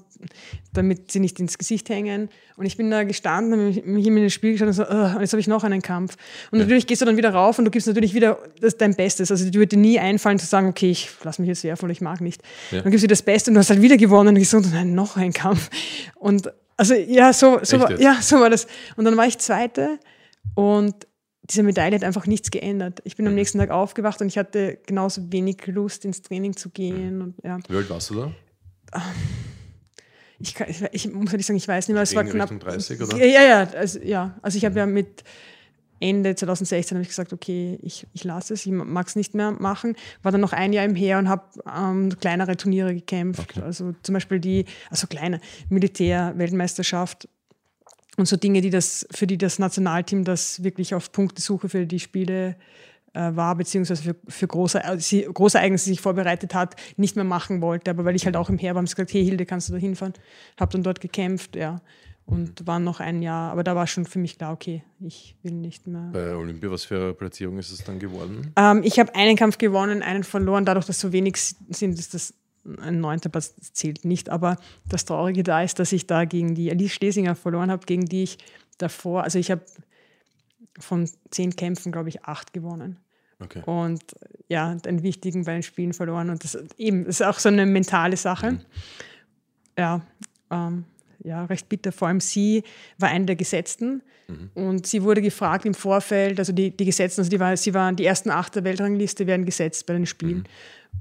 damit 0.73 1.11
sie 1.11 1.19
nicht 1.19 1.39
ins 1.39 1.57
Gesicht 1.57 1.89
hängen. 1.89 2.29
Und 2.55 2.65
ich 2.65 2.77
bin 2.77 2.89
da 2.89 3.03
gestanden, 3.03 3.75
habe 3.75 3.81
mich 3.85 4.07
in 4.07 4.15
den 4.15 4.29
Spiel 4.29 4.53
geschaut 4.53 4.67
und 4.67 4.73
so, 4.73 4.83
oh, 4.83 5.19
jetzt 5.19 5.33
habe 5.33 5.39
ich 5.39 5.47
noch 5.47 5.63
einen 5.63 5.81
Kampf. 5.81 6.15
Und 6.51 6.59
ja. 6.59 6.65
natürlich 6.65 6.87
gehst 6.87 7.01
du 7.01 7.05
dann 7.05 7.17
wieder 7.17 7.33
rauf 7.33 7.59
und 7.59 7.65
du 7.65 7.71
gibst 7.71 7.87
natürlich 7.87 8.13
wieder 8.13 8.39
das, 8.61 8.77
dein 8.77 8.95
Bestes. 8.95 9.31
Also 9.31 9.49
dir 9.49 9.59
würde 9.59 9.77
nie 9.77 9.99
einfallen 9.99 10.39
zu 10.39 10.45
sagen, 10.45 10.67
okay, 10.67 10.91
ich 10.91 11.09
lasse 11.23 11.41
mich 11.41 11.49
jetzt 11.49 11.63
werfen 11.65 11.85
oder 11.85 11.91
ich 11.91 12.01
mag 12.01 12.21
nicht. 12.21 12.41
Ja. 12.71 12.81
Dann 12.81 12.91
gibst 12.91 13.03
du 13.03 13.07
das 13.07 13.21
Beste 13.21 13.51
und 13.51 13.55
du 13.55 13.59
hast 13.59 13.69
halt 13.69 13.81
wieder 13.81 13.97
gewonnen 13.97 14.29
und 14.29 14.41
ich 14.41 14.49
so, 14.49 14.59
nein, 14.59 14.95
noch 14.95 15.17
ein 15.17 15.33
Kampf. 15.33 15.69
Und 16.15 16.51
also 16.77 16.93
ja, 16.93 17.33
so, 17.33 17.59
so, 17.63 17.79
war, 17.79 17.99
ja, 17.99 18.17
so 18.21 18.39
war 18.39 18.49
das. 18.49 18.67
Und 18.95 19.05
dann 19.05 19.17
war 19.17 19.27
ich 19.27 19.37
Zweite 19.37 19.99
und 20.55 20.95
diese 21.49 21.63
Medaille 21.63 21.95
hat 21.95 22.03
einfach 22.03 22.27
nichts 22.27 22.51
geändert. 22.51 23.01
Ich 23.03 23.15
bin 23.15 23.25
am 23.27 23.33
mhm. 23.33 23.39
nächsten 23.39 23.59
Tag 23.59 23.69
aufgewacht 23.69 24.21
und 24.21 24.27
ich 24.27 24.37
hatte 24.37 24.79
genauso 24.85 25.31
wenig 25.31 25.65
Lust, 25.67 26.05
ins 26.05 26.21
Training 26.21 26.55
zu 26.55 26.69
gehen. 26.69 27.21
Und, 27.21 27.35
ja. 27.43 27.59
Wie 27.67 27.75
alt 27.75 27.89
warst 27.89 28.09
du 28.09 28.15
da? 28.15 28.31
Ähm, 28.93 29.01
ich, 30.39 30.55
kann, 30.55 30.69
ich, 30.69 30.81
ich 30.91 31.11
muss 31.11 31.31
ehrlich 31.31 31.45
sagen, 31.45 31.57
ich 31.57 31.67
weiß 31.67 31.87
nicht 31.87 31.93
mehr. 31.93 32.03
Es 32.03 32.15
war 32.15 32.23
knapp. 32.23 32.49
30, 32.59 33.01
oder? 33.01 33.17
Ja, 33.17 33.43
ja, 33.43 33.63
also, 33.75 33.99
ja. 33.99 34.37
Also 34.41 34.57
ich 34.57 34.65
habe 34.65 34.79
ja 34.79 34.85
mit 34.85 35.23
Ende 35.99 36.35
2016 36.35 36.97
habe 36.97 37.03
ich 37.03 37.09
gesagt, 37.09 37.31
okay, 37.31 37.79
ich, 37.81 38.05
ich 38.13 38.23
lasse 38.23 38.53
es, 38.53 38.65
ich 38.65 38.71
mag 38.71 39.07
es 39.07 39.15
nicht 39.15 39.33
mehr 39.33 39.51
machen. 39.51 39.95
War 40.23 40.31
dann 40.31 40.41
noch 40.41 40.51
ein 40.51 40.73
Jahr 40.73 40.83
im 40.83 40.95
Heer 40.95 41.19
und 41.19 41.29
habe 41.29 41.43
ähm, 41.73 42.17
kleinere 42.19 42.57
Turniere 42.57 42.93
gekämpft. 42.93 43.51
Okay. 43.51 43.61
Also 43.61 43.93
zum 44.03 44.13
Beispiel 44.13 44.39
die, 44.39 44.65
also 44.89 45.07
kleine 45.07 45.39
Militär-Weltmeisterschaft 45.69 47.29
und 48.17 48.27
so 48.27 48.37
Dinge, 48.37 48.61
die 48.61 48.69
das, 48.69 49.07
für 49.11 49.27
die 49.27 49.37
das 49.37 49.59
Nationalteam 49.59 50.23
das 50.23 50.63
wirklich 50.63 50.95
auf 50.95 51.11
Punktesuche 51.11 51.69
für 51.69 51.85
die 51.85 51.99
Spiele 51.99 52.55
äh, 53.13 53.35
war, 53.35 53.55
beziehungsweise 53.55 54.03
für, 54.03 54.15
für 54.27 54.47
große, 54.47 54.83
äh, 54.83 54.99
sie, 54.99 55.23
große 55.23 55.57
Ereignisse 55.57 55.85
sich 55.85 56.01
vorbereitet 56.01 56.53
hat, 56.53 56.75
nicht 56.97 57.15
mehr 57.15 57.25
machen 57.25 57.61
wollte. 57.61 57.91
Aber 57.91 58.05
weil 58.05 58.15
ich 58.15 58.25
halt 58.25 58.35
auch 58.35 58.49
im 58.49 58.57
Heer 58.57 58.75
war, 58.75 58.79
haben 58.79 58.87
sie 58.87 58.95
gesagt, 58.95 59.13
hey 59.13 59.23
Hilde, 59.23 59.45
kannst 59.45 59.69
du 59.69 59.73
da 59.73 59.79
hinfahren? 59.79 60.13
Habe 60.59 60.71
dann 60.73 60.83
dort 60.83 61.01
gekämpft, 61.01 61.55
ja. 61.55 61.81
Und 62.25 62.65
war 62.65 62.79
noch 62.79 62.99
ein 62.99 63.21
Jahr, 63.21 63.51
aber 63.51 63.63
da 63.63 63.75
war 63.75 63.85
schon 63.85 64.05
für 64.05 64.17
mich 64.17 64.39
klar, 64.39 64.51
okay, 64.51 64.83
ich 64.99 65.35
will 65.43 65.51
nicht 65.51 65.85
mehr. 65.85 66.09
Bei 66.11 66.35
Olympia, 66.35 66.71
was 66.71 66.83
für 66.83 66.95
eine 66.95 67.13
Platzierung 67.13 67.59
ist 67.59 67.69
es 67.69 67.83
dann 67.83 67.99
geworden? 67.99 68.51
Ähm, 68.55 68.81
ich 68.83 68.97
habe 68.97 69.13
einen 69.13 69.35
Kampf 69.35 69.59
gewonnen, 69.59 70.01
einen 70.01 70.23
verloren, 70.23 70.65
dadurch, 70.65 70.87
dass 70.87 70.99
so 70.99 71.13
wenig 71.13 71.37
sind, 71.37 71.99
ist 71.99 72.15
das 72.15 72.33
ein 72.81 72.99
neunter 72.99 73.29
Platz 73.29 73.55
zählt 73.73 74.05
nicht, 74.05 74.29
aber 74.29 74.57
das 74.87 75.05
Traurige 75.05 75.43
da 75.43 75.61
ist, 75.61 75.79
dass 75.79 75.91
ich 75.91 76.07
da 76.07 76.25
gegen 76.25 76.55
die 76.55 76.71
Alice 76.71 76.93
Schlesinger 76.93 77.35
verloren 77.35 77.71
habe, 77.71 77.85
gegen 77.85 78.05
die 78.05 78.23
ich 78.23 78.37
davor, 78.77 79.23
also 79.23 79.39
ich 79.39 79.51
habe 79.51 79.61
von 80.79 81.09
zehn 81.31 81.55
Kämpfen, 81.55 81.91
glaube 81.91 82.09
ich, 82.09 82.23
acht 82.25 82.53
gewonnen. 82.53 82.97
Okay. 83.39 83.61
Und 83.65 84.01
ja, 84.47 84.77
einen 84.85 85.03
wichtigen 85.03 85.43
bei 85.43 85.53
den 85.53 85.63
Spielen 85.63 85.93
verloren. 85.93 86.29
Und 86.29 86.43
das 86.43 86.57
eben 86.77 87.05
das 87.05 87.19
ist 87.19 87.27
auch 87.27 87.39
so 87.39 87.49
eine 87.49 87.65
mentale 87.65 88.17
Sache. 88.17 88.53
Mhm. 88.53 88.59
Ja, 89.77 90.01
ähm, 90.49 90.85
ja, 91.23 91.45
recht 91.45 91.67
bitter. 91.67 91.91
Vor 91.91 92.07
allem 92.07 92.19
sie 92.19 92.63
war 92.97 93.09
eine 93.09 93.25
der 93.25 93.35
Gesetzten. 93.35 94.01
Mhm. 94.27 94.49
Und 94.53 94.87
sie 94.87 95.03
wurde 95.03 95.21
gefragt 95.21 95.65
im 95.65 95.73
Vorfeld, 95.73 96.39
also 96.39 96.53
die, 96.53 96.71
die 96.71 96.85
Gesetzten, 96.85 97.21
also 97.21 97.29
die 97.29 97.39
war, 97.39 97.55
sie 97.57 97.73
waren 97.73 97.95
die 97.95 98.05
ersten 98.05 98.29
acht 98.29 98.55
der 98.55 98.63
Weltrangliste, 98.63 99.27
werden 99.27 99.45
gesetzt 99.45 99.85
bei 99.85 99.93
den 99.93 100.05
Spielen. 100.05 100.39
Mhm. 100.39 100.43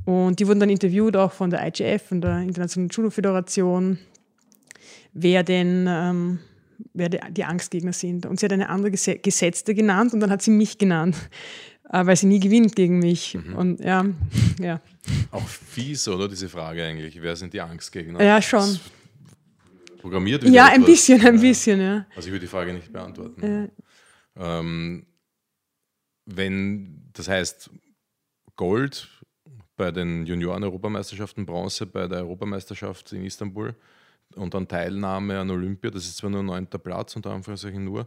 Und 0.05 0.39
die 0.39 0.47
wurden 0.47 0.61
dann 0.61 0.71
interviewt, 0.71 1.17
auch 1.17 1.33
von 1.33 1.51
der 1.51 1.67
IGF, 1.67 2.09
von 2.09 2.21
der 2.21 2.41
Internationalen 2.41 2.91
Judo-Föderation, 2.91 3.99
wer 5.13 5.43
denn 5.43 5.87
ähm, 5.89 6.39
wer 6.93 7.09
die, 7.09 7.45
Angstgegner 7.45 7.93
sind. 7.93 8.27
Und 8.27 8.41
sie 8.41 8.47
hat 8.47 8.53
eine 8.53 8.69
andere 8.69 8.91
Gesetzte 8.91 9.75
genannt 9.75 10.13
und 10.13 10.21
dann 10.21 10.31
hat 10.31 10.43
sie 10.43 10.51
mich 10.51 10.79
genannt, 10.79 11.17
äh, 11.91 12.05
weil 12.05 12.17
sie 12.17 12.27
nie 12.27 12.41
gewinnt 12.41 12.77
gegen 12.77 12.99
mich. 12.99 13.35
Mhm. 13.35 13.55
Und 13.55 13.81
ja, 13.81 14.05
ja. 14.61 14.81
Auch 15.31 15.47
fies, 15.47 16.07
oder 16.09 16.29
diese 16.29 16.49
Frage 16.49 16.85
eigentlich? 16.85 17.21
Wer 17.21 17.37
sind 17.37 17.53
die 17.53 17.61
Angstgegner? 17.61 18.23
Ja, 18.23 18.41
schon. 18.41 18.61
Das 18.61 18.81
programmiert 19.99 20.45
Ja, 20.45 20.67
ein 20.67 20.83
etwas. 20.83 20.87
bisschen, 20.87 21.27
ein 21.27 21.41
bisschen, 21.41 21.81
ja. 21.81 22.07
Also 22.15 22.29
ich 22.29 22.33
würde 22.33 22.41
die 22.41 22.51
Frage 22.51 22.73
nicht 22.73 22.93
beantworten. 22.93 23.71
Ja. 24.37 24.61
Ähm, 24.61 25.07
wenn, 26.27 27.11
das 27.13 27.29
heißt, 27.29 27.71
Gold 28.57 29.09
bei 29.77 29.91
den 29.91 30.27
Junioren-Europameisterschaften, 30.27 31.47
Bronze 31.47 31.87
bei 31.87 32.07
der 32.07 32.19
Europameisterschaft 32.21 33.13
in 33.13 33.25
Istanbul 33.25 33.75
und 34.37 34.55
dann 34.55 34.69
Teilnahme 34.69 35.39
an 35.39 35.51
Olympia, 35.51 35.91
das 35.91 36.05
ist 36.05 36.19
zwar 36.19 36.31
nur 36.31 36.43
neunter 36.43 36.79
Platz, 36.79 37.17
unter 37.17 37.31
Anführungszeichen 37.31 37.85
nur, 37.85 38.07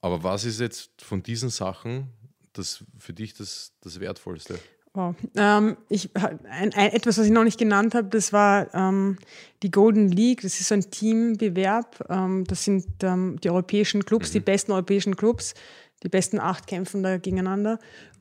aber 0.00 0.22
was 0.22 0.44
ist 0.44 0.60
jetzt 0.60 1.02
von 1.02 1.22
diesen 1.22 1.48
Sachen 1.48 2.08
das 2.52 2.84
für 2.98 3.12
dich 3.12 3.34
das, 3.34 3.72
das 3.80 3.98
Wertvollste? 4.00 4.58
Wow. 4.94 5.14
Ähm, 5.36 5.78
ich, 5.88 6.14
ein, 6.14 6.74
ein, 6.74 6.92
etwas, 6.92 7.16
was 7.16 7.24
ich 7.24 7.32
noch 7.32 7.44
nicht 7.44 7.58
genannt 7.58 7.94
habe, 7.94 8.08
das 8.08 8.32
war 8.32 8.74
ähm, 8.74 9.16
die 9.62 9.70
Golden 9.70 10.08
League. 10.10 10.42
Das 10.42 10.60
ist 10.60 10.68
so 10.68 10.74
ein 10.74 10.90
Teambewerb. 10.90 12.04
Ähm, 12.10 12.44
das 12.44 12.64
sind 12.64 12.86
ähm, 13.02 13.38
die 13.42 13.48
europäischen 13.48 14.04
Clubs, 14.04 14.28
mhm. 14.28 14.32
die 14.34 14.40
besten 14.40 14.72
europäischen 14.72 15.16
Clubs. 15.16 15.54
Die 16.02 16.10
besten 16.10 16.38
acht 16.38 16.66
kämpfen 16.66 17.02
da 17.02 17.16
gegeneinander. 17.16 17.78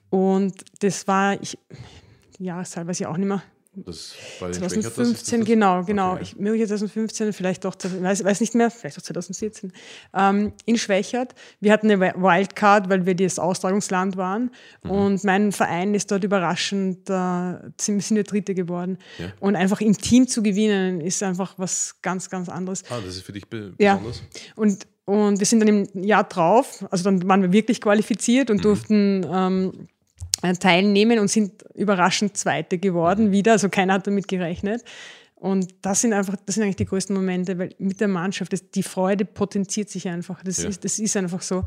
Und 0.10 0.64
das 0.80 1.08
war, 1.08 1.42
ich, 1.42 1.58
die 2.42 2.48
Jahreszahl 2.48 2.88
weiß 2.88 3.00
ich 3.00 3.06
auch 3.06 3.18
nicht 3.18 3.28
mehr, 3.28 3.44
das 3.74 4.16
2015, 4.39 5.39
das, 5.39 5.48
genau, 5.48 5.84
genau. 5.86 6.14
Okay. 6.14 6.24
Ich, 6.24 6.36
möglich 6.36 6.68
2015, 6.68 7.32
vielleicht 7.32 7.66
auch, 7.66 7.74
weiß, 7.82 8.22
weiß 8.22 8.42
nicht 8.42 8.54
mehr, 8.54 8.70
vielleicht 8.70 8.98
auch 8.98 9.02
2014. 9.02 9.72
Ähm, 10.14 10.52
in 10.66 10.78
Schwächert. 10.78 11.36
Wir 11.62 11.72
hatten 11.72 11.89
eine 11.89 12.02
Wildcard, 12.02 12.89
weil 12.89 13.06
wir 13.06 13.16
das 13.16 13.39
Austragungsland 13.39 14.18
waren. 14.18 14.52
Mhm. 14.84 14.92
Und 14.92 15.24
mein 15.24 15.54
Verein 15.54 15.94
ist 15.94 16.12
dort 16.12 16.26
überraschend, 16.26 17.10
äh, 17.10 17.60
sind 17.80 18.10
wir 18.10 18.24
Dritte 18.26 18.56
geworden. 18.56 18.98
Ja. 19.18 19.32
Und 19.39 19.56
einfach 19.56 19.80
im 19.80 19.98
Team 19.98 20.28
zu 20.28 20.44
gewinnen, 20.44 21.00
ist 21.00 21.24
einfach 21.24 21.54
was 21.56 21.96
ganz, 22.02 22.30
ganz 22.30 22.50
anderes. 22.50 22.84
Ah, 22.89 23.00
das 23.00 23.16
ist 23.16 23.24
für 23.24 23.32
dich 23.32 23.48
be 23.48 23.74
ja. 23.80 23.96
besonders? 23.96 24.22
Und, 24.58 24.88
und 25.06 25.39
wir 25.39 25.46
sind 25.46 25.62
dann 25.62 25.70
im 25.70 26.04
Jahr 26.04 26.26
drauf, 26.26 26.86
also 26.92 27.06
dann 27.06 27.26
waren 27.26 27.42
wir 27.42 27.54
wirklich 27.54 27.80
qualifiziert 27.80 28.50
und 28.50 28.58
mhm. 28.58 28.62
durften 28.64 29.26
ähm, 29.32 29.72
äh, 29.74 30.01
teilnehmen 30.60 31.20
und 31.20 31.30
sind 31.30 31.64
überraschend 31.76 32.38
Zweite 32.38 32.78
geworden 32.78 33.32
wieder. 33.32 33.54
Also 33.54 33.70
keiner 33.70 33.94
hat 33.94 34.08
damit 34.08 34.28
gerechnet. 34.28 34.84
Und 35.36 35.74
das 35.82 36.02
sind 36.02 36.14
einfach, 36.14 36.36
das 36.46 36.56
sind 36.56 36.64
eigentlich 36.64 36.76
die 36.76 36.86
größten 36.86 37.16
Momente, 37.16 37.58
weil 37.58 37.74
mit 37.80 38.00
der 38.00 38.08
Mannschaft, 38.08 38.54
das, 38.54 38.70
die 38.70 38.84
Freude 38.84 39.26
potenziert 39.26 39.89
sich 39.89 40.08
einfach. 40.08 40.44
Das, 40.44 40.62
ja. 40.62 40.70
ist, 40.70 40.86
das 40.86 41.00
ist 41.00 41.18
einfach 41.18 41.42
so. 41.42 41.64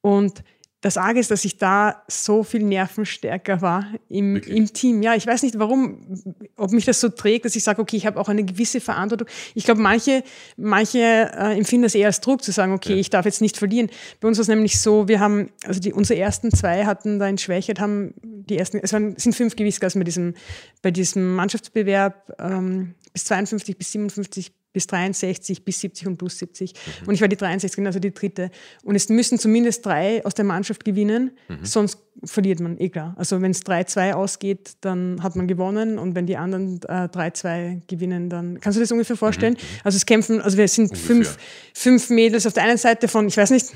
Und 0.00 0.42
das 0.82 0.96
Arge 0.96 1.20
ist, 1.20 1.30
dass 1.30 1.44
ich 1.44 1.58
da 1.58 2.02
so 2.08 2.42
viel 2.42 2.62
nervenstärker 2.62 3.60
war 3.60 3.86
im, 4.08 4.36
im 4.36 4.72
Team. 4.72 5.02
Ja, 5.02 5.14
ich 5.14 5.26
weiß 5.26 5.42
nicht 5.42 5.58
warum, 5.58 6.22
ob 6.56 6.72
mich 6.72 6.86
das 6.86 7.00
so 7.00 7.10
trägt, 7.10 7.44
dass 7.44 7.54
ich 7.54 7.62
sage, 7.62 7.82
okay, 7.82 7.96
ich 7.96 8.06
habe 8.06 8.18
auch 8.18 8.28
eine 8.28 8.44
gewisse 8.44 8.80
Verantwortung. 8.80 9.28
Ich 9.54 9.64
glaube, 9.64 9.82
manche, 9.82 10.24
manche 10.56 10.98
äh, 10.98 11.56
empfinden 11.56 11.82
das 11.82 11.94
eher 11.94 12.06
als 12.06 12.20
Druck, 12.20 12.42
zu 12.42 12.50
sagen, 12.50 12.72
okay, 12.72 12.94
ja. 12.94 12.98
ich 12.98 13.10
darf 13.10 13.26
jetzt 13.26 13.42
nicht 13.42 13.58
verlieren. 13.58 13.90
Bei 14.20 14.28
uns 14.28 14.38
war 14.38 14.42
es 14.42 14.48
nämlich 14.48 14.80
so, 14.80 15.06
wir 15.06 15.20
haben, 15.20 15.50
also 15.64 15.80
die, 15.80 15.92
unsere 15.92 16.18
ersten 16.18 16.50
zwei 16.50 16.86
hatten 16.86 17.18
da 17.18 17.28
in 17.28 17.36
Schwächert, 17.36 17.78
haben 17.78 18.14
die 18.22 18.56
ersten, 18.56 18.78
es 18.82 18.92
waren, 18.94 19.16
sind 19.16 19.34
fünf 19.34 19.56
Gewichtsklassen 19.56 20.00
bei 20.00 20.04
diesem, 20.04 20.34
bei 20.80 20.90
diesem 20.90 21.34
Mannschaftsbewerb, 21.34 22.36
ähm, 22.38 22.94
bis 23.12 23.26
52 23.26 23.76
bis 23.76 23.92
57 23.92 24.52
bis 24.72 24.86
63, 24.86 25.64
bis 25.64 25.80
70 25.80 26.06
und 26.06 26.16
plus 26.16 26.38
70. 26.38 26.72
Mhm. 26.72 27.08
Und 27.08 27.14
ich 27.14 27.20
war 27.20 27.28
die 27.28 27.36
63, 27.36 27.84
also 27.86 27.98
die 27.98 28.12
dritte. 28.12 28.50
Und 28.84 28.94
es 28.94 29.08
müssen 29.08 29.38
zumindest 29.38 29.84
drei 29.84 30.24
aus 30.24 30.34
der 30.34 30.44
Mannschaft 30.44 30.84
gewinnen, 30.84 31.32
mhm. 31.48 31.64
sonst 31.64 31.98
verliert 32.24 32.60
man, 32.60 32.78
eh 32.78 32.88
klar. 32.88 33.14
Also 33.18 33.40
wenn 33.40 33.50
es 33.50 33.64
3-2 33.64 34.12
ausgeht, 34.12 34.72
dann 34.82 35.22
hat 35.22 35.36
man 35.36 35.48
gewonnen 35.48 35.98
und 35.98 36.14
wenn 36.14 36.26
die 36.26 36.36
anderen 36.36 36.80
äh, 36.82 37.08
3-2 37.08 37.82
gewinnen, 37.86 38.28
dann 38.28 38.60
kannst 38.60 38.76
du 38.76 38.80
dir 38.80 38.84
das 38.84 38.92
ungefähr 38.92 39.16
vorstellen? 39.16 39.54
Mhm. 39.54 39.80
Also 39.84 39.96
es 39.96 40.06
kämpfen, 40.06 40.40
also 40.40 40.56
wir 40.56 40.68
sind 40.68 40.96
fünf, 40.96 41.36
fünf 41.74 42.10
Mädels 42.10 42.46
auf 42.46 42.52
der 42.52 42.64
einen 42.64 42.78
Seite 42.78 43.08
von, 43.08 43.26
ich 43.26 43.36
weiß 43.36 43.50
nicht, 43.50 43.72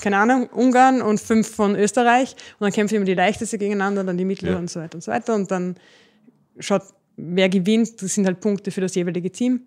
keine 0.00 0.18
Ahnung, 0.18 0.48
Ungarn 0.50 1.02
und 1.02 1.18
fünf 1.18 1.48
von 1.48 1.74
Österreich 1.74 2.32
und 2.58 2.66
dann 2.66 2.72
kämpfen 2.72 2.96
immer 2.96 3.04
die 3.04 3.14
leichteste 3.14 3.58
gegeneinander, 3.58 4.04
dann 4.04 4.16
die 4.16 4.24
mittlere 4.24 4.52
ja. 4.52 4.58
und 4.58 4.70
so 4.70 4.80
weiter 4.80 4.96
und 4.96 5.02
so 5.02 5.10
weiter 5.10 5.34
und 5.34 5.50
dann 5.50 5.76
schaut, 6.60 6.82
wer 7.16 7.48
gewinnt, 7.48 8.00
das 8.02 8.14
sind 8.14 8.26
halt 8.26 8.40
Punkte 8.40 8.70
für 8.70 8.80
das 8.80 8.94
jeweilige 8.94 9.30
Team. 9.30 9.62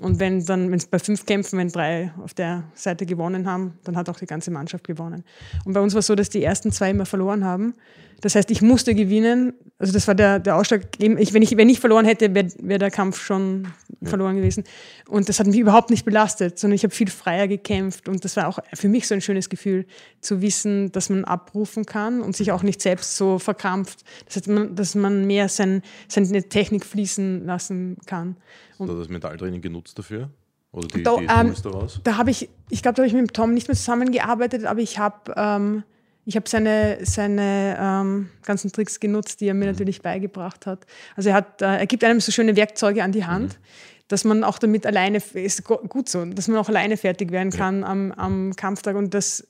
Und 0.00 0.18
wenn 0.18 0.44
dann, 0.44 0.70
wenn 0.70 0.78
es 0.78 0.86
bei 0.86 0.98
fünf 0.98 1.26
Kämpfen, 1.26 1.58
wenn 1.58 1.68
drei 1.68 2.12
auf 2.22 2.34
der 2.34 2.64
Seite 2.74 3.06
gewonnen 3.06 3.46
haben, 3.46 3.78
dann 3.84 3.96
hat 3.96 4.08
auch 4.08 4.18
die 4.18 4.26
ganze 4.26 4.50
Mannschaft 4.50 4.86
gewonnen. 4.86 5.24
Und 5.64 5.74
bei 5.74 5.80
uns 5.80 5.94
war 5.94 6.00
es 6.00 6.06
so, 6.06 6.14
dass 6.14 6.30
die 6.30 6.42
ersten 6.42 6.72
zwei 6.72 6.90
immer 6.90 7.06
verloren 7.06 7.44
haben. 7.44 7.74
Das 8.20 8.34
heißt, 8.34 8.50
ich 8.50 8.62
musste 8.62 8.94
gewinnen. 8.94 9.54
Also 9.80 9.94
das 9.94 10.06
war 10.06 10.14
der, 10.14 10.38
der 10.38 10.56
Ausschlag. 10.56 10.82
Ich, 10.98 11.32
wenn, 11.32 11.40
ich, 11.40 11.56
wenn 11.56 11.68
ich 11.70 11.80
verloren 11.80 12.04
hätte, 12.04 12.34
wäre 12.34 12.48
wär 12.60 12.78
der 12.78 12.90
Kampf 12.90 13.18
schon 13.18 13.68
ja. 14.00 14.10
verloren 14.10 14.36
gewesen. 14.36 14.64
Und 15.08 15.30
das 15.30 15.40
hat 15.40 15.46
mich 15.46 15.58
überhaupt 15.58 15.88
nicht 15.88 16.04
belastet, 16.04 16.58
sondern 16.58 16.74
ich 16.74 16.84
habe 16.84 16.94
viel 16.94 17.08
freier 17.08 17.48
gekämpft. 17.48 18.06
Und 18.06 18.22
das 18.22 18.36
war 18.36 18.46
auch 18.48 18.58
für 18.74 18.90
mich 18.90 19.08
so 19.08 19.14
ein 19.14 19.22
schönes 19.22 19.48
Gefühl, 19.48 19.86
zu 20.20 20.42
wissen, 20.42 20.92
dass 20.92 21.08
man 21.08 21.24
abrufen 21.24 21.86
kann 21.86 22.20
und 22.20 22.36
sich 22.36 22.52
auch 22.52 22.62
nicht 22.62 22.82
selbst 22.82 23.16
so 23.16 23.38
verkrampft. 23.38 24.04
Das 24.26 24.36
heißt, 24.36 24.48
man, 24.48 24.76
dass 24.76 24.94
man 24.94 25.26
mehr 25.26 25.48
sein, 25.48 25.80
seine 26.08 26.42
Technik 26.46 26.84
fließen 26.84 27.46
lassen 27.46 27.96
kann. 28.04 28.36
Und 28.76 28.88
Hast 28.88 28.94
du 28.94 28.98
das 28.98 29.08
Mentaltraining 29.08 29.62
genutzt 29.62 29.98
dafür? 29.98 30.28
Oder 30.72 30.88
die, 30.88 31.02
da, 31.02 31.16
die 31.16 31.24
ähm, 31.24 31.54
daraus? 31.62 32.00
Da 32.04 32.18
habe 32.18 32.30
ich, 32.30 32.50
ich 32.68 32.82
glaube, 32.82 32.96
da 32.96 33.02
habe 33.02 33.06
ich 33.08 33.14
mit 33.14 33.32
Tom 33.32 33.54
nicht 33.54 33.68
mehr 33.68 33.76
zusammengearbeitet, 33.76 34.66
aber 34.66 34.80
ich 34.80 34.98
habe 34.98 35.32
ähm, 35.36 35.84
ich 36.30 36.36
habe 36.36 36.48
seine, 36.48 36.98
seine 37.02 37.76
ähm, 37.80 38.30
ganzen 38.44 38.70
Tricks 38.70 39.00
genutzt, 39.00 39.40
die 39.40 39.48
er 39.48 39.54
mir 39.54 39.64
mhm. 39.64 39.72
natürlich 39.72 40.00
beigebracht 40.00 40.64
hat. 40.64 40.86
Also 41.16 41.30
er, 41.30 41.34
hat, 41.34 41.60
äh, 41.60 41.78
er 41.78 41.86
gibt 41.88 42.04
einem 42.04 42.20
so 42.20 42.30
schöne 42.30 42.54
Werkzeuge 42.54 43.02
an 43.02 43.10
die 43.10 43.24
Hand, 43.24 43.54
mhm. 43.54 44.04
dass 44.06 44.22
man 44.22 44.44
auch 44.44 44.60
damit 44.60 44.86
alleine, 44.86 45.20
ist 45.34 45.64
gut 45.64 46.08
so, 46.08 46.24
dass 46.24 46.46
man 46.46 46.58
auch 46.58 46.68
alleine 46.68 46.96
fertig 46.96 47.32
werden 47.32 47.50
kann 47.50 47.80
ja. 47.80 47.88
am, 47.88 48.12
am 48.12 48.54
Kampftag 48.54 48.94
und 48.94 49.12
das, 49.12 49.44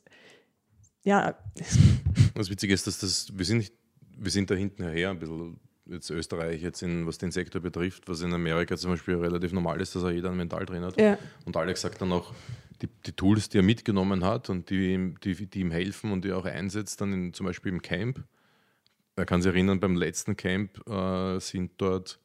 ja. 1.02 1.34
Das 2.34 2.48
Witzige 2.48 2.72
ist, 2.72 2.86
dass 2.86 2.98
das, 2.98 3.30
wir 3.36 3.44
sind, 3.44 3.58
nicht, 3.58 3.74
wir 4.16 4.30
sind 4.30 4.50
da 4.50 4.54
hinten 4.54 4.82
her 4.88 5.10
ein 5.10 5.18
bisschen 5.18 5.60
jetzt 5.90 6.10
Österreich 6.10 6.62
jetzt 6.62 6.82
in, 6.82 7.06
was 7.06 7.18
den 7.18 7.30
Sektor 7.30 7.60
betrifft, 7.60 8.08
was 8.08 8.22
in 8.22 8.32
Amerika 8.32 8.76
zum 8.76 8.92
Beispiel 8.92 9.16
relativ 9.16 9.52
normal 9.52 9.80
ist, 9.80 9.94
dass 9.94 10.04
auch 10.04 10.10
jeder 10.10 10.28
einen 10.28 10.38
Mentaltrainer 10.38 10.86
hat. 10.88 11.00
Ja. 11.00 11.18
Und 11.44 11.56
Alex 11.56 11.80
sagt 11.80 12.00
dann 12.00 12.12
auch, 12.12 12.32
die, 12.80 12.88
die, 13.06 13.12
Tools, 13.12 13.48
die 13.48 13.58
er 13.58 13.62
mitgenommen 13.62 14.24
hat 14.24 14.48
und 14.48 14.70
die, 14.70 15.14
die, 15.22 15.46
die 15.46 15.60
ihm 15.60 15.70
helfen 15.70 16.12
und 16.12 16.24
die 16.24 16.30
er 16.30 16.38
auch 16.38 16.46
einsetzt, 16.46 17.00
dann 17.00 17.12
in, 17.12 17.32
zum 17.34 17.46
Beispiel 17.46 17.72
im 17.72 17.82
Camp. 17.82 18.24
Er 19.16 19.26
kann 19.26 19.42
sich 19.42 19.52
erinnern, 19.52 19.80
beim 19.80 19.96
letzten 19.96 20.36
Camp 20.36 20.86
äh, 20.88 21.38
sind 21.40 21.72
dort 21.76 22.18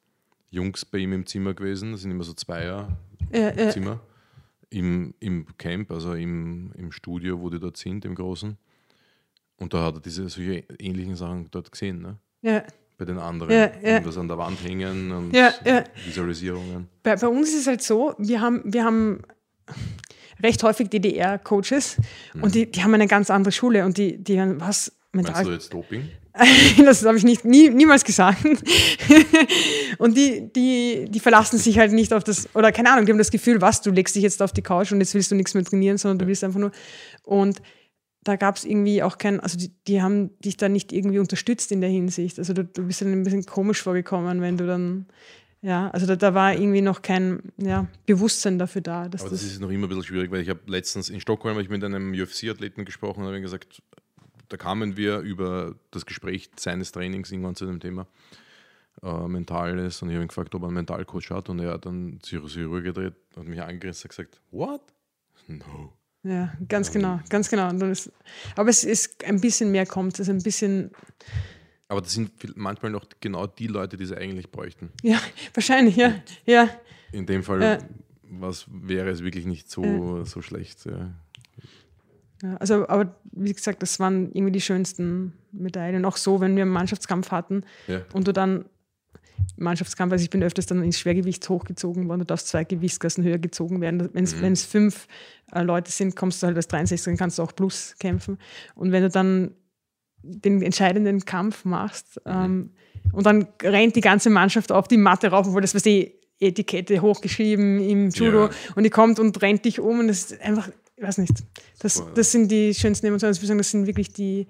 Jungs 0.49 0.85
bei 0.85 0.99
ihm 0.99 1.11
im 1.11 1.25
Zimmer 1.25 1.53
gewesen, 1.53 1.91
das 1.91 2.01
sind 2.01 2.11
immer 2.11 2.23
so 2.23 2.33
Zweier 2.33 2.97
ja, 3.33 3.53
ja. 3.53 3.69
Zimmer, 3.69 3.99
im, 4.69 5.13
im 5.19 5.57
Camp, 5.57 5.91
also 5.91 6.13
im, 6.13 6.71
im 6.77 6.93
Studio, 6.93 7.41
wo 7.41 7.49
die 7.49 7.59
dort 7.59 7.75
sind, 7.75 8.05
im 8.05 8.15
Großen. 8.15 8.57
Und 9.57 9.73
da 9.73 9.83
hat 9.83 9.95
er 9.95 10.01
diese 10.01 10.29
solche 10.29 10.63
ähnlichen 10.79 11.15
Sachen 11.15 11.49
dort 11.51 11.71
gesehen. 11.71 12.01
Ne? 12.01 12.17
Ja 12.41 12.63
bei 12.97 13.05
den 13.05 13.17
anderen. 13.17 13.51
Ja, 13.51 13.71
ja. 13.81 13.89
Irgendwas 13.93 14.17
an 14.17 14.27
der 14.27 14.37
Wand 14.37 14.63
hängen 14.63 15.11
und 15.11 15.33
ja, 15.33 15.53
ja. 15.65 15.83
Visualisierungen. 16.05 16.87
Bei, 17.03 17.15
bei, 17.15 17.27
uns 17.27 17.49
ist 17.49 17.61
es 17.61 17.67
halt 17.67 17.81
so, 17.81 18.13
wir 18.17 18.41
haben, 18.41 18.61
wir 18.65 18.83
haben 18.83 19.21
recht 20.41 20.63
häufig 20.63 20.89
DDR-Coaches 20.89 21.97
mhm. 22.33 22.43
und 22.43 22.55
die, 22.55 22.71
die 22.71 22.83
haben 22.83 22.93
eine 22.93 23.07
ganz 23.07 23.29
andere 23.29 23.51
Schule 23.51 23.85
und 23.85 23.97
die, 23.97 24.17
die 24.17 24.39
haben 24.39 24.59
was. 24.59 24.91
Meinst 25.11 25.45
du 25.45 25.51
jetzt 25.51 25.73
Doping? 25.73 26.09
das 26.85 27.05
habe 27.05 27.17
ich 27.17 27.23
nicht, 27.23 27.45
nie, 27.45 27.69
niemals 27.69 28.03
gesagt. 28.03 28.43
und 29.97 30.17
die, 30.17 30.51
die, 30.53 31.05
die 31.07 31.19
verlassen 31.21 31.57
sich 31.57 31.79
halt 31.79 31.93
nicht 31.93 32.13
auf 32.13 32.25
das, 32.25 32.53
oder 32.53 32.73
keine 32.73 32.91
Ahnung, 32.91 33.05
die 33.05 33.13
haben 33.13 33.17
das 33.17 33.31
Gefühl, 33.31 33.61
was, 33.61 33.81
du 33.81 33.91
legst 33.91 34.15
dich 34.15 34.23
jetzt 34.23 34.41
auf 34.41 34.51
die 34.51 34.61
Couch 34.61 34.91
und 34.91 34.99
jetzt 34.99 35.13
willst 35.13 35.31
du 35.31 35.35
nichts 35.35 35.53
mehr 35.53 35.63
trainieren, 35.63 35.97
sondern 35.97 36.19
du 36.19 36.27
willst 36.27 36.43
einfach 36.43 36.59
nur. 36.59 36.71
Und 37.23 37.61
da 38.25 38.35
gab 38.35 38.57
es 38.57 38.65
irgendwie 38.65 39.03
auch 39.03 39.17
kein, 39.19 39.39
also 39.39 39.57
die, 39.57 39.71
die, 39.87 40.01
haben 40.01 40.37
dich 40.39 40.57
da 40.57 40.67
nicht 40.67 40.91
irgendwie 40.91 41.19
unterstützt 41.19 41.71
in 41.71 41.79
der 41.79 41.91
Hinsicht. 41.91 42.39
Also 42.39 42.53
du, 42.53 42.65
du 42.65 42.87
bist 42.87 43.01
dann 43.01 43.11
ein 43.11 43.23
bisschen 43.23 43.45
komisch 43.45 43.83
vorgekommen, 43.83 44.41
wenn 44.41 44.57
du 44.57 44.65
dann, 44.65 45.05
ja, 45.61 45.91
also 45.91 46.07
da, 46.07 46.15
da 46.15 46.33
war 46.33 46.53
irgendwie 46.53 46.81
noch 46.81 47.03
kein 47.03 47.53
ja, 47.57 47.87
Bewusstsein 48.07 48.57
dafür 48.57 48.81
da. 48.81 49.01
Aber 49.01 49.09
das, 49.09 49.23
das 49.23 49.43
ist 49.43 49.61
noch 49.61 49.69
immer 49.69 49.85
ein 49.85 49.89
bisschen 49.89 50.05
schwierig, 50.05 50.31
weil 50.31 50.41
ich 50.41 50.49
habe 50.49 50.59
letztens 50.65 51.09
in 51.09 51.21
Stockholm 51.21 51.59
ich 51.59 51.69
mit 51.69 51.83
einem 51.83 52.13
UFC-Athleten 52.13 52.83
gesprochen 52.83 53.21
und 53.21 53.27
habe 53.27 53.39
gesagt, 53.41 53.83
da 54.49 54.57
kamen 54.57 54.97
wir 54.97 55.19
über 55.19 55.75
das 55.91 56.07
Gespräch 56.07 56.49
seines 56.57 56.91
Trainings 56.91 57.31
irgendwann 57.31 57.55
zu 57.55 57.67
dem 57.67 57.79
Thema 57.79 58.07
äh, 59.03 59.27
Mentales 59.27 60.01
und 60.01 60.09
ich 60.09 60.15
habe 60.15 60.25
ihn 60.25 60.29
gefragt, 60.29 60.55
ob 60.55 60.63
er 60.63 60.67
einen 60.67 60.75
Mentalcoach 60.75 61.29
hat 61.29 61.49
und 61.49 61.59
er 61.59 61.73
hat 61.73 61.85
dann 61.85 62.19
sich, 62.23 62.41
gedreht, 62.41 63.13
hat 63.35 63.45
mich 63.45 63.61
angerissen 63.61 64.07
und 64.07 64.09
gesagt, 64.09 64.41
what? 64.49 64.81
No. 65.47 65.93
Ja, 66.25 66.51
ganz 66.67 66.91
genau, 66.91 67.19
ganz 67.29 67.49
genau. 67.49 67.71
Ist, 67.85 68.11
aber 68.55 68.69
es 68.69 68.83
ist 68.83 69.23
ein 69.25 69.39
bisschen 69.39 69.71
mehr 69.71 69.85
kommt, 69.85 70.15
es 70.15 70.21
ist 70.21 70.29
ein 70.29 70.41
bisschen. 70.41 70.89
Aber 71.87 72.01
das 72.01 72.13
sind 72.13 72.31
manchmal 72.57 72.91
noch 72.91 73.05
genau 73.21 73.45
die 73.45 73.67
Leute, 73.67 73.95
die 73.95 74.07
sie 74.07 74.17
eigentlich 74.17 74.49
bräuchten. 74.49 74.89
Ja, 75.03 75.21
wahrscheinlich, 75.53 75.97
ja. 75.97 76.15
ja. 76.47 76.67
In 77.11 77.27
dem 77.27 77.43
Fall 77.43 77.61
ja. 77.61 77.77
was 78.23 78.65
wäre 78.67 79.11
es 79.11 79.23
wirklich 79.23 79.45
nicht 79.45 79.69
so, 79.69 79.83
ja. 79.83 80.25
so 80.25 80.41
schlecht. 80.41 80.85
Ja. 80.85 81.13
Also, 82.57 82.87
aber 82.87 83.15
wie 83.31 83.53
gesagt, 83.53 83.83
das 83.83 83.99
waren 83.99 84.31
irgendwie 84.31 84.51
die 84.51 84.61
schönsten 84.61 85.33
Medaillen. 85.51 86.05
Auch 86.05 86.17
so, 86.17 86.41
wenn 86.41 86.55
wir 86.55 86.63
einen 86.63 86.71
Mannschaftskampf 86.71 87.29
hatten 87.29 87.63
und 88.13 88.27
du 88.27 88.31
dann 88.31 88.65
Mannschaftskampf, 89.57 90.11
also 90.11 90.23
ich 90.23 90.29
bin 90.29 90.43
öfters 90.43 90.65
dann 90.65 90.83
ins 90.83 90.99
Schwergewicht 90.99 91.47
hochgezogen 91.47 92.07
worden, 92.07 92.19
du 92.19 92.25
darfst 92.25 92.47
zwei 92.47 92.63
Gewichtsklassen 92.63 93.23
höher 93.23 93.37
gezogen 93.37 93.81
werden. 93.81 94.09
Wenn 94.13 94.23
es 94.23 94.35
mhm. 94.35 94.55
fünf 94.57 95.07
äh, 95.53 95.61
Leute 95.61 95.91
sind, 95.91 96.15
kommst 96.15 96.41
du 96.41 96.47
halt 96.47 96.57
als 96.57 96.67
63, 96.67 97.05
dann 97.05 97.17
kannst 97.17 97.39
du 97.39 97.43
auch 97.43 97.55
Plus 97.55 97.95
kämpfen. 97.99 98.37
Und 98.75 98.91
wenn 98.91 99.03
du 99.03 99.09
dann 99.09 99.51
den 100.21 100.61
entscheidenden 100.61 101.23
Kampf 101.25 101.65
machst 101.65 102.19
mhm. 102.25 102.31
ähm, 102.31 102.69
und 103.11 103.25
dann 103.25 103.47
rennt 103.61 103.95
die 103.95 104.01
ganze 104.01 104.29
Mannschaft 104.29 104.71
auf 104.71 104.87
die 104.87 104.97
Matte 104.97 105.29
rauf, 105.29 105.47
obwohl 105.47 105.61
das, 105.61 105.75
was 105.75 105.83
die 105.83 106.13
Etikette 106.39 107.01
hochgeschrieben 107.01 107.79
im 107.79 108.09
Judo 108.09 108.45
ja. 108.45 108.51
und 108.75 108.83
die 108.83 108.89
kommt 108.89 109.19
und 109.19 109.41
rennt 109.41 109.65
dich 109.65 109.79
um 109.79 109.99
und 109.99 110.07
das 110.07 110.31
ist 110.31 110.41
einfach, 110.41 110.69
ich 110.97 111.03
weiß 111.03 111.19
nicht, 111.19 111.43
das, 111.79 112.03
das 112.13 112.31
sind 112.31 112.49
die 112.49 112.73
schönsten 112.73 113.05
Emotionen. 113.07 113.29
Also 113.29 113.55
das 113.55 113.71
sind 113.71 113.87
wirklich 113.87 114.11
die, 114.11 114.47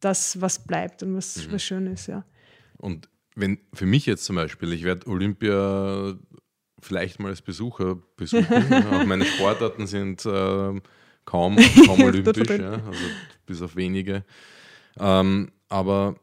das, 0.00 0.40
was 0.40 0.64
bleibt 0.66 1.02
und 1.02 1.16
was, 1.16 1.36
mhm. 1.36 1.52
was 1.52 1.62
schön 1.62 1.86
ist, 1.88 2.06
ja. 2.06 2.24
Und 2.78 3.08
wenn 3.34 3.58
für 3.72 3.86
mich 3.86 4.06
jetzt 4.06 4.24
zum 4.24 4.36
Beispiel, 4.36 4.72
ich 4.72 4.84
werde 4.84 5.06
Olympia 5.06 6.16
vielleicht 6.80 7.20
mal 7.20 7.28
als 7.28 7.42
Besucher 7.42 7.98
besuchen. 8.16 8.72
auch 8.90 9.04
meine 9.04 9.24
Sportarten 9.24 9.86
sind 9.86 10.24
äh, 10.26 10.80
kaum, 11.24 11.56
kaum 11.86 12.02
olympisch, 12.02 12.48
ja, 12.48 12.72
also 12.72 13.04
bis 13.46 13.62
auf 13.62 13.76
wenige. 13.76 14.24
Ähm, 14.98 15.52
aber 15.68 16.16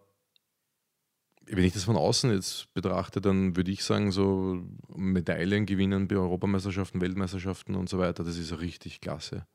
wenn 1.50 1.64
ich 1.64 1.74
das 1.74 1.86
von 1.86 1.96
außen 1.96 2.32
jetzt 2.32 2.74
betrachte, 2.74 3.22
dann 3.22 3.56
würde 3.56 3.72
ich 3.72 3.84
sagen, 3.84 4.12
so 4.12 4.62
Medaillen 4.94 5.66
gewinnen 5.66 6.08
bei 6.08 6.18
Europameisterschaften, 6.18 7.00
Weltmeisterschaften 7.00 7.76
und 7.76 7.88
so 7.88 8.00
weiter, 8.00 8.24
das 8.24 8.38
ist 8.38 8.60
richtig 8.60 9.00
klasse. 9.00 9.48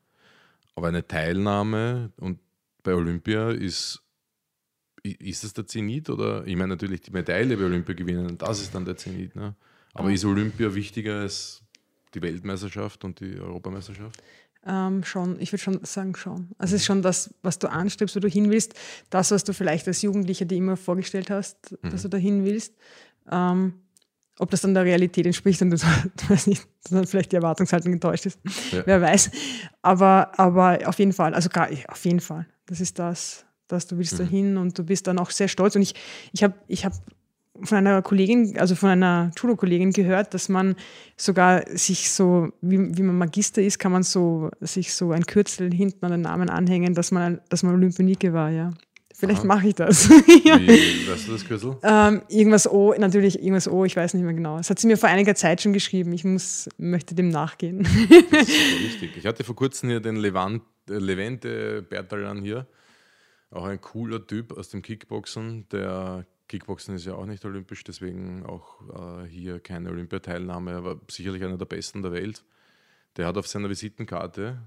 Aber 0.75 0.87
eine 0.87 1.05
Teilnahme 1.05 2.11
und 2.17 2.39
bei 2.81 2.95
Olympia 2.95 3.51
ist 3.51 4.01
ist 5.03 5.43
das 5.43 5.53
der 5.53 5.67
Zenit 5.67 6.09
oder 6.09 6.45
ich 6.47 6.55
meine 6.55 6.69
natürlich 6.69 7.01
die 7.01 7.11
Medaille 7.11 7.57
bei 7.57 7.63
Olympia 7.63 7.93
gewinnen, 7.93 8.37
das 8.37 8.61
ist 8.61 8.73
dann 8.73 8.85
der 8.85 8.95
Zenit. 8.95 9.35
Ne? 9.35 9.53
Aber 9.93 10.11
ist 10.11 10.25
Olympia 10.25 10.73
wichtiger 10.73 11.19
als 11.21 11.61
die 12.13 12.21
Weltmeisterschaft 12.21 13.03
und 13.03 13.19
die 13.19 13.39
Europameisterschaft? 13.39 14.21
Ähm, 14.65 15.03
schon, 15.03 15.39
ich 15.41 15.51
würde 15.51 15.61
schon 15.61 15.83
sagen, 15.83 16.15
schon. 16.15 16.51
Also 16.57 16.75
es 16.75 16.81
ist 16.81 16.85
schon 16.85 17.01
das, 17.01 17.33
was 17.41 17.59
du 17.59 17.69
anstrebst, 17.69 18.15
wo 18.15 18.21
du 18.21 18.29
hin 18.29 18.49
willst, 18.49 18.75
das, 19.09 19.31
was 19.31 19.43
du 19.43 19.53
vielleicht 19.53 19.87
als 19.87 20.01
Jugendlicher 20.01 20.45
dir 20.45 20.57
immer 20.57 20.77
vorgestellt 20.77 21.29
hast, 21.29 21.75
mhm. 21.83 21.89
dass 21.89 22.03
du 22.03 22.07
dahin 22.07 22.45
willst. 22.45 22.73
Ähm, 23.29 23.73
ob 24.39 24.49
das 24.49 24.61
dann 24.61 24.73
der 24.73 24.85
Realität 24.85 25.25
entspricht 25.25 25.61
und 25.61 25.69
du, 25.69 25.77
du 26.15 26.29
weißt 26.29 26.47
nicht, 26.47 26.65
dann 26.89 27.05
vielleicht 27.05 27.33
die 27.33 27.35
Erwartungshaltung 27.35 27.91
enttäuscht 27.91 28.25
ist. 28.25 28.39
Ja. 28.71 28.83
Wer 28.85 29.01
weiß. 29.01 29.31
Aber, 29.81 30.31
aber 30.39 30.79
auf 30.85 30.97
jeden 30.97 31.13
Fall, 31.13 31.33
also 31.33 31.49
auf 31.87 32.05
jeden 32.05 32.21
Fall. 32.21 32.47
Das 32.65 32.79
ist 32.79 32.97
das, 32.97 33.45
dass 33.73 33.87
du 33.87 33.97
willst 33.97 34.13
mhm. 34.13 34.17
dahin 34.17 34.57
und 34.57 34.77
du 34.77 34.83
bist 34.83 35.07
dann 35.07 35.19
auch 35.19 35.31
sehr 35.31 35.47
stolz. 35.47 35.75
Und 35.75 35.81
ich, 35.81 35.95
ich 36.31 36.43
habe 36.43 36.53
ich 36.67 36.85
hab 36.85 36.93
von 37.61 37.77
einer 37.77 38.01
Kollegin, 38.01 38.57
also 38.57 38.75
von 38.75 38.89
einer 38.89 39.31
Judo-Kollegin 39.37 39.91
gehört, 39.91 40.33
dass 40.33 40.49
man 40.49 40.75
sogar 41.17 41.63
sich 41.69 42.09
so, 42.09 42.49
wie, 42.61 42.97
wie 42.97 43.03
man 43.03 43.17
Magister 43.17 43.61
ist, 43.61 43.77
kann 43.77 43.91
man 43.91 44.03
so 44.03 44.49
sich 44.59 44.93
so 44.93 45.11
ein 45.11 45.25
Kürzel 45.25 45.71
hinten 45.71 46.03
an 46.05 46.11
den 46.11 46.21
Namen 46.21 46.49
anhängen, 46.49 46.93
dass 46.95 47.11
man, 47.11 47.41
dass 47.49 47.63
man 47.63 47.75
Olympionike 47.75 48.33
war, 48.33 48.49
ja. 48.49 48.71
Vielleicht 49.15 49.43
mache 49.43 49.67
ich 49.67 49.75
das. 49.75 50.09
Wie, 50.09 50.49
weißt 51.09 51.27
du 51.27 51.31
das 51.33 51.45
Kürzel? 51.45 51.77
Ähm, 51.83 52.23
irgendwas 52.29 52.69
O, 52.69 52.93
natürlich 52.97 53.39
irgendwas 53.39 53.67
O, 53.67 53.85
ich 53.85 53.95
weiß 53.95 54.15
nicht 54.15 54.23
mehr 54.23 54.33
genau. 54.33 54.57
Das 54.57 54.69
hat 54.69 54.79
sie 54.79 54.87
mir 54.87 54.97
vor 54.97 55.07
einiger 55.07 55.35
Zeit 55.35 55.61
schon 55.61 55.71
geschrieben. 55.71 56.11
Ich 56.13 56.25
muss, 56.25 56.67
möchte 56.77 57.13
dem 57.13 57.29
nachgehen. 57.29 57.83
Das 57.83 58.41
ist 58.41 58.49
richtig. 59.01 59.17
Ich 59.17 59.25
hatte 59.25 59.43
vor 59.43 59.55
kurzem 59.55 59.89
hier 59.89 59.99
den 59.99 60.15
Levant, 60.15 60.63
äh, 60.89 60.97
Levente 60.97 61.83
Bertalan 61.83 62.41
hier 62.41 62.65
auch 63.53 63.65
ein 63.65 63.81
cooler 63.81 64.25
Typ 64.25 64.51
aus 64.57 64.69
dem 64.69 64.81
Kickboxen. 64.81 65.67
Der 65.69 66.25
Kickboxen 66.47 66.95
ist 66.95 67.05
ja 67.05 67.15
auch 67.15 67.25
nicht 67.25 67.45
olympisch, 67.45 67.83
deswegen 67.83 68.45
auch 68.45 69.23
äh, 69.23 69.27
hier 69.27 69.59
keine 69.59 69.89
Olympiateilnahme, 69.89 70.75
aber 70.75 70.99
sicherlich 71.09 71.43
einer 71.43 71.57
der 71.57 71.65
besten 71.65 72.01
der 72.01 72.11
Welt. 72.11 72.43
Der 73.17 73.27
hat 73.27 73.37
auf 73.37 73.47
seiner 73.47 73.69
Visitenkarte 73.69 74.61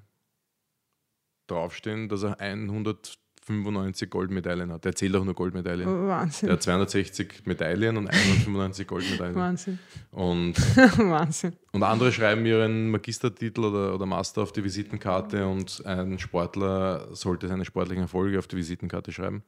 draufstehen, 1.46 2.08
dass 2.08 2.22
er 2.22 2.40
100 2.40 3.18
95 3.46 4.10
Goldmedaillen 4.10 4.72
hat. 4.72 4.84
Der 4.84 4.94
zählt 4.94 5.14
auch 5.14 5.24
nur 5.24 5.34
Goldmedaillen. 5.34 5.86
Oh, 5.86 6.08
Wahnsinn. 6.08 6.48
Der 6.48 6.54
hat 6.54 6.62
260 6.62 7.46
Medaillen 7.46 7.96
und 7.96 8.08
195 8.08 8.86
Goldmedaillen. 8.86 9.36
Wahnsinn. 9.36 9.78
Und, 10.10 10.54
Wahnsinn. 10.98 11.52
Und 11.72 11.82
andere 11.84 12.10
schreiben 12.10 12.44
ihren 12.44 12.90
Magistertitel 12.90 13.64
oder, 13.64 13.94
oder 13.94 14.04
Master 14.04 14.42
auf 14.42 14.52
die 14.52 14.64
Visitenkarte 14.64 15.46
und 15.46 15.84
ein 15.86 16.18
Sportler 16.18 17.14
sollte 17.14 17.46
seine 17.46 17.64
sportlichen 17.64 18.02
Erfolge 18.02 18.38
auf 18.38 18.48
die 18.48 18.56
Visitenkarte 18.56 19.12
schreiben. 19.12 19.44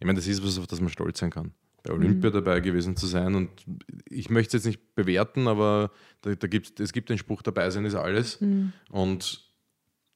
Ich 0.00 0.06
meine, 0.06 0.18
das 0.18 0.26
ist 0.26 0.44
was, 0.44 0.58
auf 0.58 0.66
das 0.66 0.80
man 0.80 0.90
stolz 0.90 1.20
sein 1.20 1.30
kann. 1.30 1.52
Bei 1.84 1.92
Olympia 1.92 2.30
mhm. 2.30 2.34
dabei 2.34 2.58
gewesen 2.58 2.96
zu 2.96 3.06
sein. 3.06 3.36
Und 3.36 3.50
ich 4.08 4.28
möchte 4.28 4.56
es 4.56 4.64
jetzt 4.64 4.66
nicht 4.66 4.96
bewerten, 4.96 5.46
aber 5.46 5.92
da, 6.22 6.34
da 6.34 6.48
gibt, 6.48 6.80
es 6.80 6.92
gibt 6.92 7.10
den 7.10 7.18
Spruch, 7.18 7.42
dabei 7.42 7.70
sein 7.70 7.84
ist 7.84 7.94
alles. 7.94 8.40
Mhm. 8.40 8.72
Und 8.90 9.45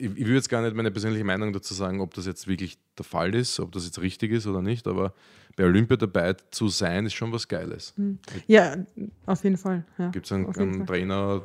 ich, 0.01 0.11
ich 0.17 0.27
will 0.27 0.35
jetzt 0.35 0.49
gar 0.49 0.63
nicht 0.63 0.75
meine 0.75 0.91
persönliche 0.91 1.25
Meinung 1.25 1.53
dazu 1.53 1.75
sagen, 1.75 2.01
ob 2.01 2.15
das 2.15 2.27
jetzt 2.27 2.49
wirklich 2.49 2.79
der 2.97 3.05
Fall 3.05 3.35
ist, 3.35 3.61
ob 3.61 3.73
das 3.73 3.85
jetzt 3.85 4.01
richtig 4.01 4.33
ist 4.33 4.47
oder 4.47 4.63
nicht, 4.63 4.87
aber 4.87 5.15
bei 5.57 5.65
Olympia 5.65 5.97
dabei 5.97 6.35
zu 6.51 6.69
sein, 6.69 7.07
ist 7.07 7.15
schon 7.15 7.33
was 7.33 7.47
Geiles. 7.47 7.93
Hm. 7.97 8.19
Ja, 8.47 8.77
auf 9.27 9.45
jeden 9.45 9.57
Fall. 9.57 9.85
Ja, 9.99 10.09
Gibt 10.11 10.27
es 10.27 10.33
einen, 10.33 10.55
einen 10.55 10.87
Trainer 10.87 11.43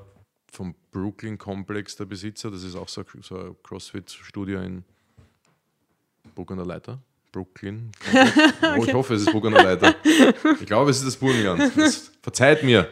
vom 0.52 0.74
Brooklyn 0.92 1.38
Complex, 1.38 1.96
der 1.98 2.06
Besitzer, 2.06 2.50
das 2.50 2.64
ist 2.64 2.76
auch 2.76 2.88
so, 2.88 3.04
so 3.22 3.38
ein 3.38 3.56
CrossFit-Studio 3.62 4.62
in 4.62 4.84
Burg 6.34 6.52
an 6.52 6.58
der 6.58 6.66
Leiter. 6.66 7.00
Brooklyn. 7.32 7.92
okay. 8.00 8.30
Oh, 8.80 8.84
ich 8.84 8.94
hoffe, 8.94 9.16
es 9.16 9.24
ist 9.24 9.32
Burg 9.34 9.46
an 9.46 9.54
der 9.54 9.64
Leiter. 9.64 9.96
Ich 10.62 10.66
glaube, 10.66 10.92
es 10.92 11.00
ist 11.00 11.08
das 11.08 11.18
Burgenland. 11.18 11.72
Das, 11.76 12.12
verzeiht 12.22 12.64
mir. 12.64 12.88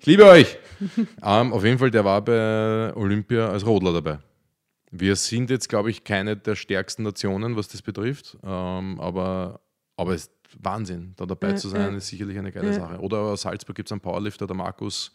Ich 0.00 0.06
liebe 0.06 0.24
euch. 0.24 0.56
Um, 0.80 1.06
ähm, 1.22 1.52
auf 1.52 1.64
jeden 1.64 1.78
Fall, 1.78 1.90
der 1.90 2.04
war 2.04 2.22
bei 2.22 2.94
Olympia 2.94 3.48
als 3.48 3.66
Rodler 3.66 3.92
dabei. 3.92 4.18
Wir 4.90 5.16
sind 5.16 5.50
jetzt, 5.50 5.68
glaube 5.68 5.90
ich, 5.90 6.04
keine 6.04 6.36
der 6.36 6.54
stärksten 6.54 7.02
Nationen, 7.02 7.56
was 7.56 7.68
das 7.68 7.82
betrifft. 7.82 8.36
Ähm, 8.42 9.00
aber, 9.00 9.60
aber 9.96 10.14
es 10.14 10.26
ist 10.26 10.32
Wahnsinn, 10.58 11.14
da 11.16 11.26
dabei 11.26 11.50
ja, 11.50 11.56
zu 11.56 11.68
sein, 11.68 11.92
ja. 11.92 11.96
ist 11.96 12.08
sicherlich 12.08 12.38
eine 12.38 12.52
geile 12.52 12.68
ja. 12.68 12.74
Sache. 12.74 13.00
Oder 13.00 13.18
aus 13.18 13.42
Salzburg 13.42 13.76
gibt 13.76 13.88
es 13.88 13.92
einen 13.92 14.00
Powerlifter, 14.00 14.46
der 14.46 14.56
Markus. 14.56 15.14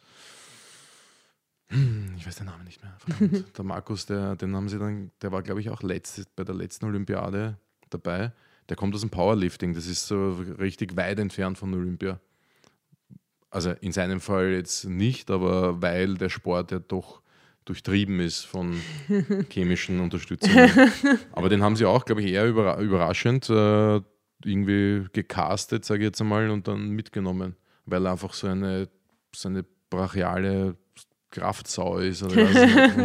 Hm, 1.69 2.15
ich 2.17 2.27
weiß 2.27 2.35
den 2.35 2.47
Namen 2.47 2.65
nicht 2.65 2.83
mehr. 2.83 2.95
Verdammt. 2.99 3.45
der 3.57 3.65
Markus, 3.65 4.05
der, 4.05 4.35
den 4.35 4.55
haben 4.55 4.67
sie 4.67 4.77
dann, 4.77 5.11
der 5.21 5.31
war, 5.31 5.41
glaube 5.41 5.61
ich, 5.61 5.69
auch 5.69 5.81
letzte, 5.81 6.25
bei 6.35 6.43
der 6.43 6.55
letzten 6.55 6.85
Olympiade 6.85 7.57
dabei. 7.89 8.33
Der 8.69 8.75
kommt 8.75 8.93
aus 8.93 9.01
dem 9.01 9.09
Powerlifting. 9.09 9.73
Das 9.73 9.87
ist 9.87 10.07
so 10.07 10.33
richtig 10.59 10.95
weit 10.95 11.19
entfernt 11.19 11.57
von 11.57 11.73
Olympia. 11.73 12.19
Also 13.49 13.71
in 13.81 13.91
seinem 13.91 14.21
Fall 14.21 14.51
jetzt 14.51 14.85
nicht, 14.85 15.29
aber 15.29 15.81
weil 15.81 16.15
der 16.15 16.29
Sport 16.29 16.71
ja 16.71 16.79
doch 16.79 17.20
durchtrieben 17.71 18.19
ist 18.19 18.45
von 18.45 18.81
chemischen 19.49 19.99
Unterstützungen. 20.01 20.69
Aber 21.31 21.47
den 21.47 21.63
haben 21.63 21.77
sie 21.77 21.85
auch, 21.85 22.03
glaube 22.03 22.21
ich, 22.21 22.31
eher 22.31 22.47
überraschend 22.47 23.49
äh, 23.49 24.01
irgendwie 24.43 25.05
gecastet, 25.13 25.85
sage 25.85 26.01
ich 26.01 26.07
jetzt 26.07 26.21
einmal, 26.21 26.49
und 26.49 26.67
dann 26.67 26.89
mitgenommen, 26.89 27.55
weil 27.85 28.05
er 28.05 28.11
einfach 28.11 28.33
so 28.33 28.47
eine, 28.47 28.89
so 29.33 29.47
eine 29.47 29.63
brachiale 29.89 30.75
Kraftsau 31.29 31.99
ist. 31.99 32.23
und 32.23 32.35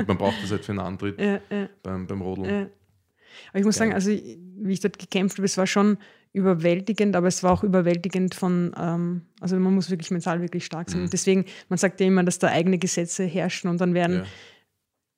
man 0.09 0.19
braucht 0.19 0.43
das 0.43 0.51
halt 0.51 0.65
für 0.65 0.73
einen 0.73 0.81
Antritt 0.81 1.17
ja, 1.21 1.41
ja. 1.51 1.69
Beim, 1.83 2.07
beim 2.07 2.21
Rodeln. 2.21 2.51
Ja. 2.51 2.67
Aber 3.51 3.59
ich 3.59 3.65
muss 3.65 3.79
Geil. 3.79 3.91
sagen, 3.91 3.95
also 3.95 4.11
wie 4.11 4.73
ich 4.73 4.81
dort 4.81 4.99
gekämpft 4.99 5.39
habe, 5.39 5.45
es 5.45 5.59
war 5.59 5.67
schon 5.67 5.99
überwältigend, 6.33 7.17
aber 7.17 7.29
es 7.29 7.43
war 7.43 7.53
auch 7.53 7.65
überwältigend 7.65 8.35
von, 8.35 8.75
ähm, 8.79 9.23
also 9.41 9.57
man 9.59 9.75
muss 9.75 9.91
wirklich 9.91 10.11
mental 10.11 10.43
wirklich 10.43 10.67
stark 10.67 10.91
sein. 10.91 11.03
Mhm. 11.03 11.11
Deswegen, 11.11 11.45
man 11.69 11.79
sagt 11.79 11.99
ja 12.01 12.07
immer, 12.07 12.25
dass 12.25 12.39
da 12.39 12.49
eigene 12.49 12.79
Gesetze 12.79 13.25
herrschen 13.25 13.71
und 13.71 13.81
dann 13.81 13.95
werden. 13.95 14.25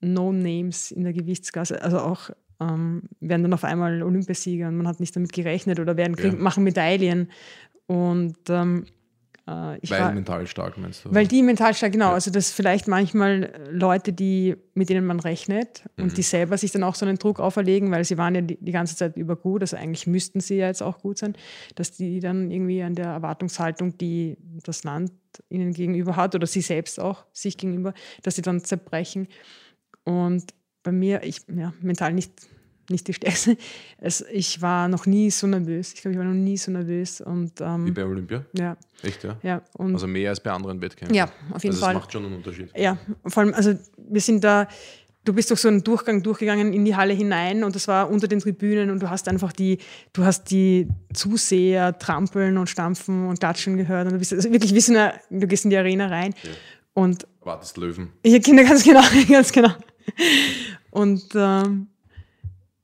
No-Names 0.01 0.91
in 0.91 1.05
der 1.05 1.13
Gewichtsklasse, 1.13 1.83
also 1.83 1.99
auch 1.99 2.31
ähm, 2.61 3.03
werden 3.21 3.43
dann 3.43 3.55
auf 3.55 3.65
einmal 3.65 4.03
Olympiasieger 4.03 4.69
und 4.69 4.77
man 4.77 4.89
hat 4.89 5.01
nicht 5.01 5.15
damit 5.15 5.33
gerechnet 5.33 5.81
oder 5.81 5.97
werden 5.97 6.17
kriegen, 6.17 6.37
ja. 6.37 6.43
machen 6.43 6.65
Medaillen. 6.65 7.31
Und 7.87 8.37
ähm, 8.49 8.87
Äh, 9.49 9.79
weil 9.89 10.01
war, 10.01 10.13
mental 10.13 10.47
stark 10.47 10.77
meinst 10.77 11.07
du? 11.07 11.15
Weil 11.15 11.27
die 11.27 11.43
mental 11.43 11.73
stark, 11.73 11.93
genau. 11.93 12.09
Ja. 12.09 12.15
Also 12.15 12.31
dass 12.31 12.53
vielleicht 12.53 12.87
manchmal 12.87 13.51
Leute, 13.71 14.13
die, 14.13 14.57
mit 14.75 14.91
denen 14.91 15.07
man 15.07 15.21
rechnet 15.21 15.85
mhm. 15.97 16.05
und 16.05 16.19
die 16.19 16.23
selber 16.23 16.59
sich 16.59 16.71
dann 16.71 16.83
auch 16.83 16.95
so 16.95 17.07
einen 17.07 17.17
Druck 17.17 17.41
auferlegen, 17.41 17.91
weil 17.91 18.05
sie 18.05 18.19
waren 18.19 18.35
ja 18.35 18.43
die, 18.43 18.59
die, 18.63 18.73
ganze 18.73 18.95
Zeit 18.95 19.17
über 19.17 19.37
gut, 19.37 19.63
also 19.63 19.79
eigentlich 19.79 20.07
müssten 20.07 20.41
sie 20.41 20.57
ja 20.57 20.67
jetzt 20.67 20.83
auch 20.83 20.99
gut 20.99 21.17
sein, 21.17 21.35
dass 21.77 21.93
die 21.93 22.21
dann 22.21 22.51
irgendwie 22.51 22.83
an 22.83 22.95
der 22.95 23.07
Erwartungshaltung, 23.07 23.97
die 23.97 24.37
das 24.65 24.85
Land 24.85 25.13
ihnen 25.49 25.73
gegenüber 25.73 26.17
hat 26.17 26.35
oder 26.35 26.47
sie 26.47 26.61
selbst 26.61 27.01
auch 27.01 27.25
sich 27.33 27.57
gegenüber, 27.57 27.95
dass 28.23 28.37
sie 28.37 28.43
dann 28.43 28.63
zerbrechen. 28.63 29.29
Und 30.09 30.55
bei 30.83 30.93
mir, 30.93 31.23
ich, 31.23 31.43
ja, 31.55 31.73
mental 31.81 32.15
nicht 32.15 32.33
nicht 32.91 33.07
die 33.07 33.15
stärkste. 33.15 33.57
Es, 34.01 34.25
ich 34.33 34.63
war 34.63 34.89
noch 34.89 35.07
nie 35.07 35.31
so 35.31 35.47
nervös. 35.47 35.93
Ich 35.93 36.03
glaube, 36.03 36.13
ich 36.13 36.19
war 36.19 36.25
noch 36.25 36.33
nie 36.33 36.57
so 36.57 36.71
nervös. 36.71 37.21
Und, 37.21 37.61
ähm, 37.61 37.87
Wie 37.87 37.91
bei 37.91 38.05
Olympia? 38.05 38.45
Ja. 38.53 38.77
Echt, 39.03 39.25
ja? 39.25 39.37
ja 39.43 39.63
und 39.77 39.93
also 39.95 40.07
mehr 40.07 40.31
als 40.31 40.41
bei 40.41 40.53
anderen 40.53 40.81
Wettkämpfen? 40.81 41.15
Ja, 41.15 41.29
auf 41.53 41.65
jeden 41.65 41.75
also 41.75 41.85
Fall. 41.85 41.95
Das 41.95 42.03
macht 42.03 42.13
schon 42.13 42.25
einen 42.25 42.37
Unterschied. 42.37 42.71
Ja, 42.77 42.97
vor 43.27 43.43
allem, 43.43 43.55
also 43.55 43.75
wir 43.97 44.21
sind 44.21 44.45
da, 44.45 44.69
du 45.25 45.33
bist 45.33 45.51
durch 45.51 45.61
so 45.61 45.69
einen 45.69 45.83
Durchgang 45.83 46.23
durchgegangen 46.23 46.73
in 46.73 46.85
die 46.85 46.95
Halle 46.95 47.13
hinein 47.13 47.65
und 47.65 47.75
das 47.75 47.89
war 47.89 48.09
unter 48.09 48.29
den 48.29 48.39
Tribünen 48.39 48.91
und 48.91 49.03
du 49.03 49.11
hast 49.11 49.29
einfach 49.29 49.53
die, 49.53 49.79
du 50.13 50.25
hast 50.25 50.51
die 50.51 50.89
Zuseher 51.13 51.99
trampeln 51.99 52.57
und 52.57 52.71
stampfen 52.71 53.27
und 53.27 53.41
klatschen 53.41 53.77
gehört 53.77 54.07
und 54.07 54.13
du 54.13 54.19
bist 54.19 54.33
also 54.33 54.51
wirklich 54.53 54.73
eine, 54.89 55.15
du 55.29 55.47
gehst 55.49 55.65
in 55.65 55.71
die 55.71 55.77
Arena 55.77 56.07
rein 56.07 56.35
ja. 56.43 56.51
und 56.95 57.27
wartest 57.41 57.77
Löwen. 57.77 58.11
Ja, 58.25 58.39
Kinder, 58.39 58.63
ganz 58.65 58.85
genau, 58.85 59.03
ganz 59.29 59.51
genau. 59.51 59.71
Und 60.91 61.25
ähm, 61.35 61.89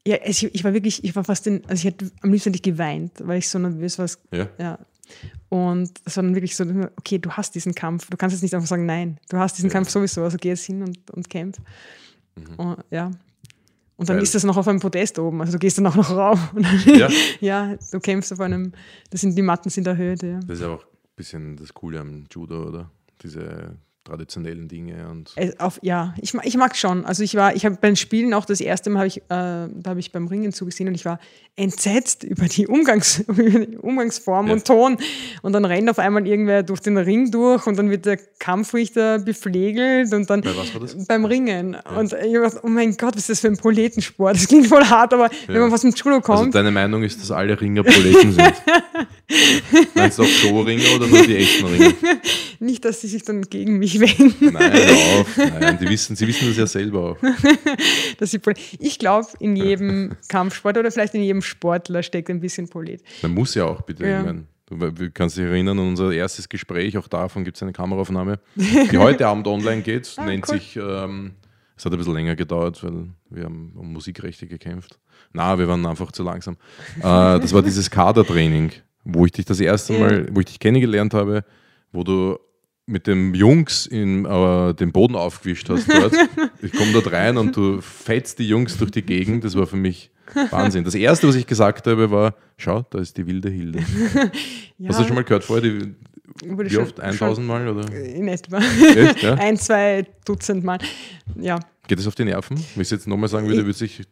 ja, 0.06 0.18
ich, 0.24 0.44
ich, 0.44 0.64
war 0.64 0.74
wirklich, 0.74 1.02
ich 1.02 1.16
war 1.16 1.24
fast 1.24 1.46
in, 1.46 1.62
also 1.66 1.74
ich 1.74 1.84
hätte 1.84 2.10
am 2.20 2.30
liebsten 2.30 2.50
nicht 2.50 2.64
geweint, 2.64 3.12
weil 3.20 3.38
ich 3.38 3.48
so 3.48 3.58
nervös 3.58 3.98
war. 3.98 4.08
Ja. 4.32 4.48
ja. 4.58 4.78
Und 5.48 5.90
es 6.04 6.16
war 6.16 6.24
dann 6.24 6.34
wirklich 6.34 6.56
so, 6.56 6.64
okay, 6.96 7.18
du 7.18 7.30
hast 7.30 7.54
diesen 7.54 7.74
Kampf. 7.74 8.08
Du 8.10 8.16
kannst 8.16 8.34
jetzt 8.34 8.42
nicht 8.42 8.54
einfach 8.54 8.66
sagen, 8.66 8.86
nein, 8.86 9.18
du 9.28 9.38
hast 9.38 9.56
diesen 9.56 9.70
ja. 9.70 9.72
Kampf 9.72 9.90
sowieso, 9.90 10.22
also 10.22 10.36
geh 10.38 10.50
jetzt 10.50 10.64
hin 10.64 10.82
und, 10.82 11.10
und 11.10 11.30
kämpf. 11.30 11.58
Mhm. 12.36 12.54
Und, 12.56 12.84
ja. 12.90 13.10
Und 13.96 14.08
dann 14.08 14.16
Geil. 14.16 14.24
ist 14.24 14.34
das 14.34 14.42
noch 14.44 14.56
auf 14.56 14.66
einem 14.66 14.80
Podest 14.80 15.18
oben, 15.20 15.40
also 15.40 15.52
du 15.52 15.58
gehst 15.58 15.78
dann 15.78 15.86
auch 15.86 15.94
noch 15.94 16.10
rauf. 16.10 16.54
ja. 16.86 17.08
ja, 17.40 17.76
du 17.92 18.00
kämpfst 18.00 18.32
auf 18.32 18.40
einem, 18.40 18.72
das 19.10 19.20
sind 19.20 19.36
die 19.38 19.42
Matten 19.42 19.70
sind 19.70 19.86
erhöht. 19.86 20.22
Ja. 20.22 20.40
Das 20.40 20.58
ist 20.58 20.62
ja 20.62 20.68
auch 20.68 20.82
ein 20.82 21.14
bisschen 21.16 21.56
das 21.56 21.72
Coole 21.72 22.00
am 22.00 22.24
Judo, 22.30 22.64
oder? 22.64 22.90
Diese 23.22 23.76
traditionellen 24.04 24.68
Dinge 24.68 25.08
und 25.08 25.34
auf, 25.58 25.80
ja, 25.82 26.14
ich, 26.20 26.34
ich 26.42 26.56
mag 26.56 26.76
schon. 26.76 27.06
Also 27.06 27.22
ich 27.22 27.34
war, 27.36 27.56
ich 27.56 27.64
habe 27.64 27.78
beim 27.80 27.96
Spielen 27.96 28.34
auch 28.34 28.44
das 28.44 28.60
erste 28.60 28.90
Mal 28.90 28.98
habe 29.00 29.08
ich, 29.08 29.18
äh, 29.18 29.22
da 29.28 29.82
habe 29.86 30.00
ich 30.00 30.12
beim 30.12 30.26
Ringen 30.26 30.52
zugesehen 30.52 30.88
und 30.88 30.94
ich 30.94 31.04
war 31.04 31.18
entsetzt 31.56 32.22
über 32.24 32.46
die, 32.46 32.66
Umgangs, 32.66 33.18
über 33.28 33.42
die 33.42 33.78
Umgangsform 33.78 34.48
ja. 34.48 34.52
und 34.52 34.66
Ton. 34.66 34.98
Und 35.42 35.52
dann 35.52 35.64
rennt 35.64 35.88
auf 35.88 35.98
einmal 35.98 36.26
irgendwer 36.26 36.62
durch 36.62 36.80
den 36.80 36.98
Ring 36.98 37.30
durch 37.30 37.66
und 37.66 37.78
dann 37.78 37.90
wird 37.90 38.04
der 38.04 38.18
Kampfrichter 38.38 39.20
beflegelt 39.20 40.12
und 40.12 40.28
dann 40.28 40.42
Bei 40.42 40.52
beim 41.08 41.24
Ringen. 41.24 41.72
Ja. 41.72 41.96
Und 41.96 42.12
ich 42.12 42.32
dachte, 42.32 42.60
oh 42.62 42.68
mein 42.68 42.96
Gott, 42.96 43.14
was 43.14 43.22
ist 43.22 43.30
das 43.30 43.40
für 43.40 43.48
ein 43.48 43.56
Proletensport? 43.56 44.36
Das 44.36 44.46
klingt 44.46 44.66
voll 44.66 44.84
hart, 44.84 45.14
aber 45.14 45.30
ja. 45.30 45.48
wenn 45.48 45.60
man 45.60 45.72
was 45.72 45.80
dem 45.80 45.92
Judo 45.92 46.20
kommt. 46.20 46.38
Also 46.38 46.50
deine 46.50 46.70
Meinung 46.70 47.02
ist, 47.02 47.20
dass 47.20 47.30
alle 47.30 47.58
Ringer 47.58 47.82
Proleten 47.82 48.32
sind? 48.32 48.54
Meinst 49.94 50.18
du 50.18 50.22
auch 50.22 50.26
Show-Ringer 50.26 50.96
oder 50.96 51.06
nur 51.06 51.22
die 51.26 51.36
echten 51.36 51.66
Ringer? 51.66 51.94
Nicht, 52.60 52.84
dass 52.84 53.00
sie 53.00 53.08
sich 53.08 53.22
dann 53.22 53.42
gegen 53.42 53.78
mich 53.78 53.98
wenden. 53.98 54.52
Nein, 54.52 54.72
auf. 55.18 55.36
Nein, 55.36 55.78
die 55.80 55.88
wissen, 55.88 56.14
sie 56.14 56.26
wissen 56.26 56.48
das 56.48 56.56
ja 56.56 56.66
selber 56.66 57.10
auch. 57.10 57.18
ich 58.78 58.98
glaube, 58.98 59.28
in 59.40 59.56
jedem 59.56 60.16
Kampfsport 60.28 60.76
oder 60.76 60.90
vielleicht 60.90 61.14
in 61.14 61.22
jedem 61.22 61.42
Sportler 61.42 62.02
steckt 62.02 62.28
ein 62.30 62.40
bisschen 62.40 62.68
Polit. 62.68 63.02
Man 63.22 63.32
muss 63.32 63.54
ja 63.54 63.64
auch, 63.64 63.82
bitte. 63.82 64.06
Ja. 64.06 64.20
Ich 64.20 64.26
mein, 64.26 64.46
du 64.68 65.10
kannst 65.10 65.36
dich 65.36 65.44
erinnern 65.44 65.78
an 65.78 65.88
unser 65.88 66.12
erstes 66.12 66.48
Gespräch, 66.48 66.96
auch 66.98 67.08
davon 67.08 67.44
gibt 67.44 67.56
es 67.56 67.62
eine 67.62 67.72
Kameraaufnahme, 67.72 68.40
die 68.56 68.98
heute 68.98 69.26
Abend 69.26 69.46
online 69.46 69.82
geht, 69.82 70.12
ah, 70.16 70.24
nennt 70.24 70.48
cool. 70.48 70.58
sich, 70.58 70.76
ähm, 70.76 71.32
es 71.76 71.84
hat 71.84 71.92
ein 71.92 71.98
bisschen 71.98 72.14
länger 72.14 72.36
gedauert, 72.36 72.82
weil 72.84 73.08
wir 73.30 73.44
haben 73.44 73.72
um 73.76 73.92
Musikrechte 73.92 74.46
gekämpft. 74.46 74.98
Na, 75.32 75.58
wir 75.58 75.66
waren 75.66 75.84
einfach 75.86 76.12
zu 76.12 76.22
langsam. 76.22 76.56
Äh, 76.98 77.02
das 77.02 77.52
war 77.52 77.62
dieses 77.62 77.90
Kadertraining, 77.90 78.72
wo 79.04 79.26
ich 79.26 79.32
dich 79.32 79.44
das 79.44 79.60
erste 79.60 79.92
Mal, 79.94 80.28
wo 80.32 80.40
ich 80.40 80.46
dich 80.46 80.58
kennengelernt 80.58 81.14
habe, 81.14 81.44
wo 81.92 82.02
du 82.04 82.38
mit 82.86 83.06
den 83.06 83.34
Jungs 83.34 83.86
in, 83.86 84.24
äh, 84.26 84.74
den 84.74 84.92
Boden 84.92 85.16
aufgewischt 85.16 85.68
hast 85.70 85.88
dort. 85.88 86.14
ich 86.62 86.72
komme 86.72 86.92
dort 86.92 87.12
rein 87.12 87.38
und 87.38 87.56
du 87.56 87.80
fetzt 87.80 88.38
die 88.38 88.48
Jungs 88.48 88.76
durch 88.76 88.90
die 88.90 89.02
Gegend. 89.02 89.44
Das 89.44 89.56
war 89.56 89.66
für 89.66 89.76
mich 89.76 90.10
Wahnsinn. 90.50 90.84
Das 90.84 90.94
erste, 90.94 91.28
was 91.28 91.34
ich 91.34 91.46
gesagt 91.46 91.86
habe, 91.86 92.10
war: 92.10 92.34
Schau, 92.56 92.84
da 92.90 92.98
ist 92.98 93.16
die 93.16 93.26
wilde 93.26 93.50
Hilde. 93.50 93.80
ja. 94.78 94.88
Hast 94.88 95.00
du 95.00 95.04
schon 95.04 95.14
mal 95.14 95.24
gehört 95.24 95.44
vorher? 95.44 95.62
Die, 95.62 95.94
wie 96.42 96.70
schon, 96.70 96.84
oft? 96.84 97.00
1000 97.00 97.46
Mal? 97.46 97.68
Oder? 97.68 97.92
In 97.92 98.28
etwa. 98.28 98.58
Echt, 98.58 99.22
ja? 99.22 99.34
Ein, 99.38 99.56
zwei 99.56 100.06
Dutzend 100.24 100.64
Mal. 100.64 100.78
Ja. 101.36 101.60
Geht 101.86 101.98
es 101.98 102.06
auf 102.06 102.14
die 102.14 102.24
Nerven? 102.24 102.56
Wenn 102.56 102.82
ich 102.82 102.86
es 102.86 102.90
jetzt 102.90 103.06
nochmal 103.06 103.28
sagen 103.28 103.46
würde, 103.46 103.64
würde 103.64 103.78
sich. 103.78 104.02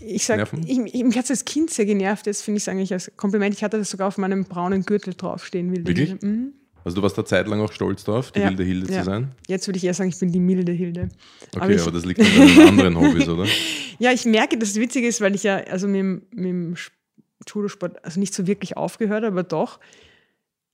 Ich 0.00 0.24
sag, 0.24 0.50
ich, 0.66 0.78
ich, 0.78 1.04
mich 1.04 1.16
hat 1.16 1.24
es 1.24 1.30
als 1.30 1.44
Kind 1.44 1.70
sehr 1.70 1.84
genervt, 1.84 2.26
das 2.26 2.42
finde 2.42 2.58
ich 2.58 2.70
eigentlich 2.70 2.92
als 2.92 3.12
Kompliment. 3.16 3.54
Ich 3.54 3.62
hatte 3.62 3.78
das 3.78 3.90
sogar 3.90 4.08
auf 4.08 4.18
meinem 4.18 4.44
braunen 4.44 4.84
Gürtel 4.84 5.14
draufstehen. 5.14 5.70
Wilde 5.70 5.86
Wirklich? 5.86 6.22
Mhm. 6.22 6.54
Also 6.84 6.96
du 6.96 7.02
warst 7.02 7.18
da 7.18 7.24
zeitlang 7.24 7.60
auch 7.60 7.72
stolz 7.72 8.04
drauf, 8.04 8.32
die 8.32 8.40
ja, 8.40 8.48
wilde 8.48 8.64
Hilde 8.64 8.92
ja. 8.92 9.00
zu 9.00 9.04
sein? 9.04 9.32
Jetzt 9.46 9.68
würde 9.68 9.76
ich 9.76 9.84
eher 9.84 9.92
sagen, 9.92 10.08
ich 10.08 10.18
bin 10.18 10.32
die 10.32 10.40
milde 10.40 10.72
Hilde. 10.72 11.10
Okay, 11.54 11.60
aber, 11.60 11.70
ich, 11.70 11.82
aber 11.82 11.92
das 11.92 12.04
liegt 12.06 12.20
an 12.20 12.26
deinen 12.26 12.68
anderen 12.68 12.96
Hobbys, 12.98 13.28
oder? 13.28 13.46
Ja, 13.98 14.12
ich 14.12 14.24
merke, 14.24 14.56
dass 14.56 14.70
es 14.70 14.76
witzig 14.76 15.04
ist, 15.04 15.20
weil 15.20 15.34
ich 15.34 15.42
ja 15.42 15.56
also 15.56 15.86
mit, 15.86 16.34
mit 16.34 16.46
dem 16.46 16.74
Judo-Sport 17.46 18.02
also 18.02 18.18
nicht 18.18 18.32
so 18.32 18.46
wirklich 18.46 18.78
aufgehört 18.78 19.24
habe, 19.24 19.32
aber 19.32 19.42
doch 19.42 19.78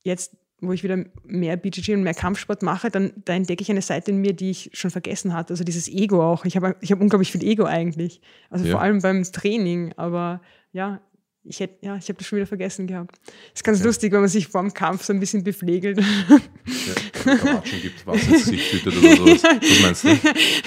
jetzt, 0.05 0.37
wo 0.67 0.73
ich 0.73 0.83
wieder 0.83 1.05
mehr 1.25 1.57
BJJ 1.57 1.95
und 1.95 2.03
mehr 2.03 2.15
Kampfsport 2.15 2.63
mache, 2.63 2.91
dann 2.91 3.13
da 3.25 3.35
entdecke 3.35 3.63
ich 3.63 3.71
eine 3.71 3.83
Seite 3.83 4.11
in 4.11 4.19
mir, 4.19 4.33
die 4.33 4.51
ich 4.51 4.71
schon 4.73 4.91
vergessen 4.91 5.33
hatte. 5.33 5.53
Also 5.53 5.65
dieses 5.65 5.89
Ego 5.89 6.23
auch. 6.23 6.45
Ich 6.45 6.57
habe 6.57 6.77
ich 6.81 6.93
hab 6.93 7.01
unglaublich 7.01 7.33
viel 7.33 7.45
Ego 7.45 7.65
eigentlich. 7.65 8.21
Also 8.51 8.65
ja. 8.65 8.73
vor 8.73 8.81
allem 8.81 9.01
beim 9.01 9.23
Training. 9.25 9.93
Aber 9.97 10.41
ja, 10.73 11.01
ich 11.49 11.61
hätte, 11.61 11.87
ja, 11.87 11.97
ich 11.97 12.09
habe 12.09 12.19
das 12.19 12.27
schon 12.27 12.37
wieder 12.37 12.47
vergessen 12.47 12.87
gehabt. 12.87 13.19
Das 13.25 13.61
ist 13.61 13.65
ganz 13.65 13.79
ja. 13.81 13.87
lustig, 13.87 14.13
wenn 14.13 14.21
man 14.21 14.29
sich 14.29 14.49
vor 14.49 14.63
dem 14.63 14.75
Kampf 14.75 15.05
so 15.05 15.13
ein 15.13 15.21
bisschen 15.21 15.45
beflegelt. 15.45 15.99
Ja, 15.99 17.63
gibt, 17.81 18.07
was 18.07 18.29
es 18.29 18.47
sich 18.47 18.69
schüttet 18.69 18.97
oder 18.97 19.17
sowas. 19.17 19.43
Was 19.43 19.83
meinst 19.83 20.05
du? 20.05 20.09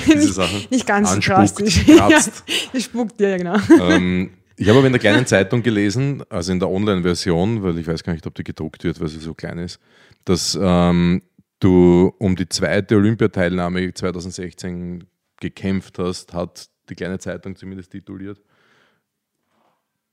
Diese 0.06 0.18
nicht, 0.18 0.34
Sachen? 0.34 0.68
Nicht 0.70 0.88
ganz 0.88 1.12
Anspuckt, 1.12 1.38
drastisch. 1.38 1.86
Kratzt. 1.86 2.43
Ja, 2.74 2.80
spuckt, 2.80 3.20
ja, 3.20 3.38
genau. 3.38 3.58
Ähm, 3.82 4.32
ich 4.60 4.68
habe 4.68 4.80
aber 4.80 4.88
in 4.88 4.93
der 4.93 4.99
kleinen 4.99 5.26
Zeitung 5.26 5.64
gelesen, 5.64 6.22
also 6.30 6.51
in 6.51 6.60
der 6.60 6.70
Online-Version, 6.70 7.64
weil 7.64 7.78
ich 7.78 7.88
weiß 7.88 8.03
gar 8.03 8.12
nicht, 8.12 8.28
ob 8.28 8.36
die 8.36 8.43
gedruckt 8.43 8.84
wird, 8.84 8.99
weil 8.99 9.07
sie 9.07 9.20
so 9.20 9.34
klein 9.34 9.57
ist, 9.57 9.80
dass 10.26 10.57
ähm, 10.62 11.22
du 11.60 12.14
um 12.18 12.36
die 12.36 12.49
zweite 12.49 12.97
Olympiateilnahme 12.97 13.93
2016 13.93 15.05
gekämpft 15.39 15.97
hast, 15.97 16.34
hat 16.34 16.70
die 16.89 16.95
kleine 16.95 17.20
Zeitung 17.20 17.55
zumindest 17.55 17.91
tituliert. 17.93 18.41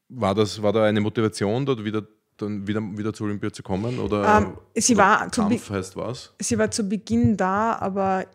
War, 0.09 0.33
das, 0.33 0.63
war 0.63 0.73
da 0.73 0.85
eine 0.85 1.01
Motivation, 1.01 1.67
dort 1.67 1.85
wieder, 1.85 2.07
dann 2.37 2.69
wieder, 2.69 2.81
wieder 2.81 3.13
zur 3.13 3.27
Olympia 3.27 3.53
zu 3.53 3.65
kommen? 3.65 3.99
Oder, 3.99 4.39
ähm, 4.39 4.59
sie 4.77 4.95
oder 4.95 5.03
war 5.03 5.29
Kampf 5.29 5.71
heißt 5.71 5.97
was? 5.97 6.35
Sie 6.41 6.57
war 6.57 6.71
zu 6.71 6.89
Beginn 6.89 7.37
da, 7.37 7.73
aber 7.81 8.27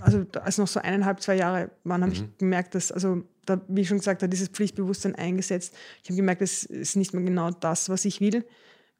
also 0.00 0.26
als 0.42 0.58
noch 0.58 0.66
so 0.66 0.80
eineinhalb, 0.80 1.20
zwei 1.20 1.36
Jahre 1.36 1.70
waren, 1.84 2.02
habe 2.02 2.10
mhm. 2.10 2.16
ich 2.16 2.38
gemerkt, 2.38 2.74
dass, 2.74 2.90
also 2.90 3.22
da, 3.46 3.60
wie 3.68 3.82
ich 3.82 3.88
schon 3.88 3.98
gesagt 3.98 4.22
habe, 4.22 4.30
dieses 4.30 4.48
Pflichtbewusstsein 4.48 5.14
eingesetzt. 5.14 5.74
Ich 6.02 6.10
habe 6.10 6.16
gemerkt, 6.16 6.42
das 6.42 6.64
ist 6.64 6.96
nicht 6.96 7.14
mehr 7.14 7.22
genau 7.22 7.50
das, 7.50 7.88
was 7.88 8.04
ich 8.04 8.20
will. 8.20 8.44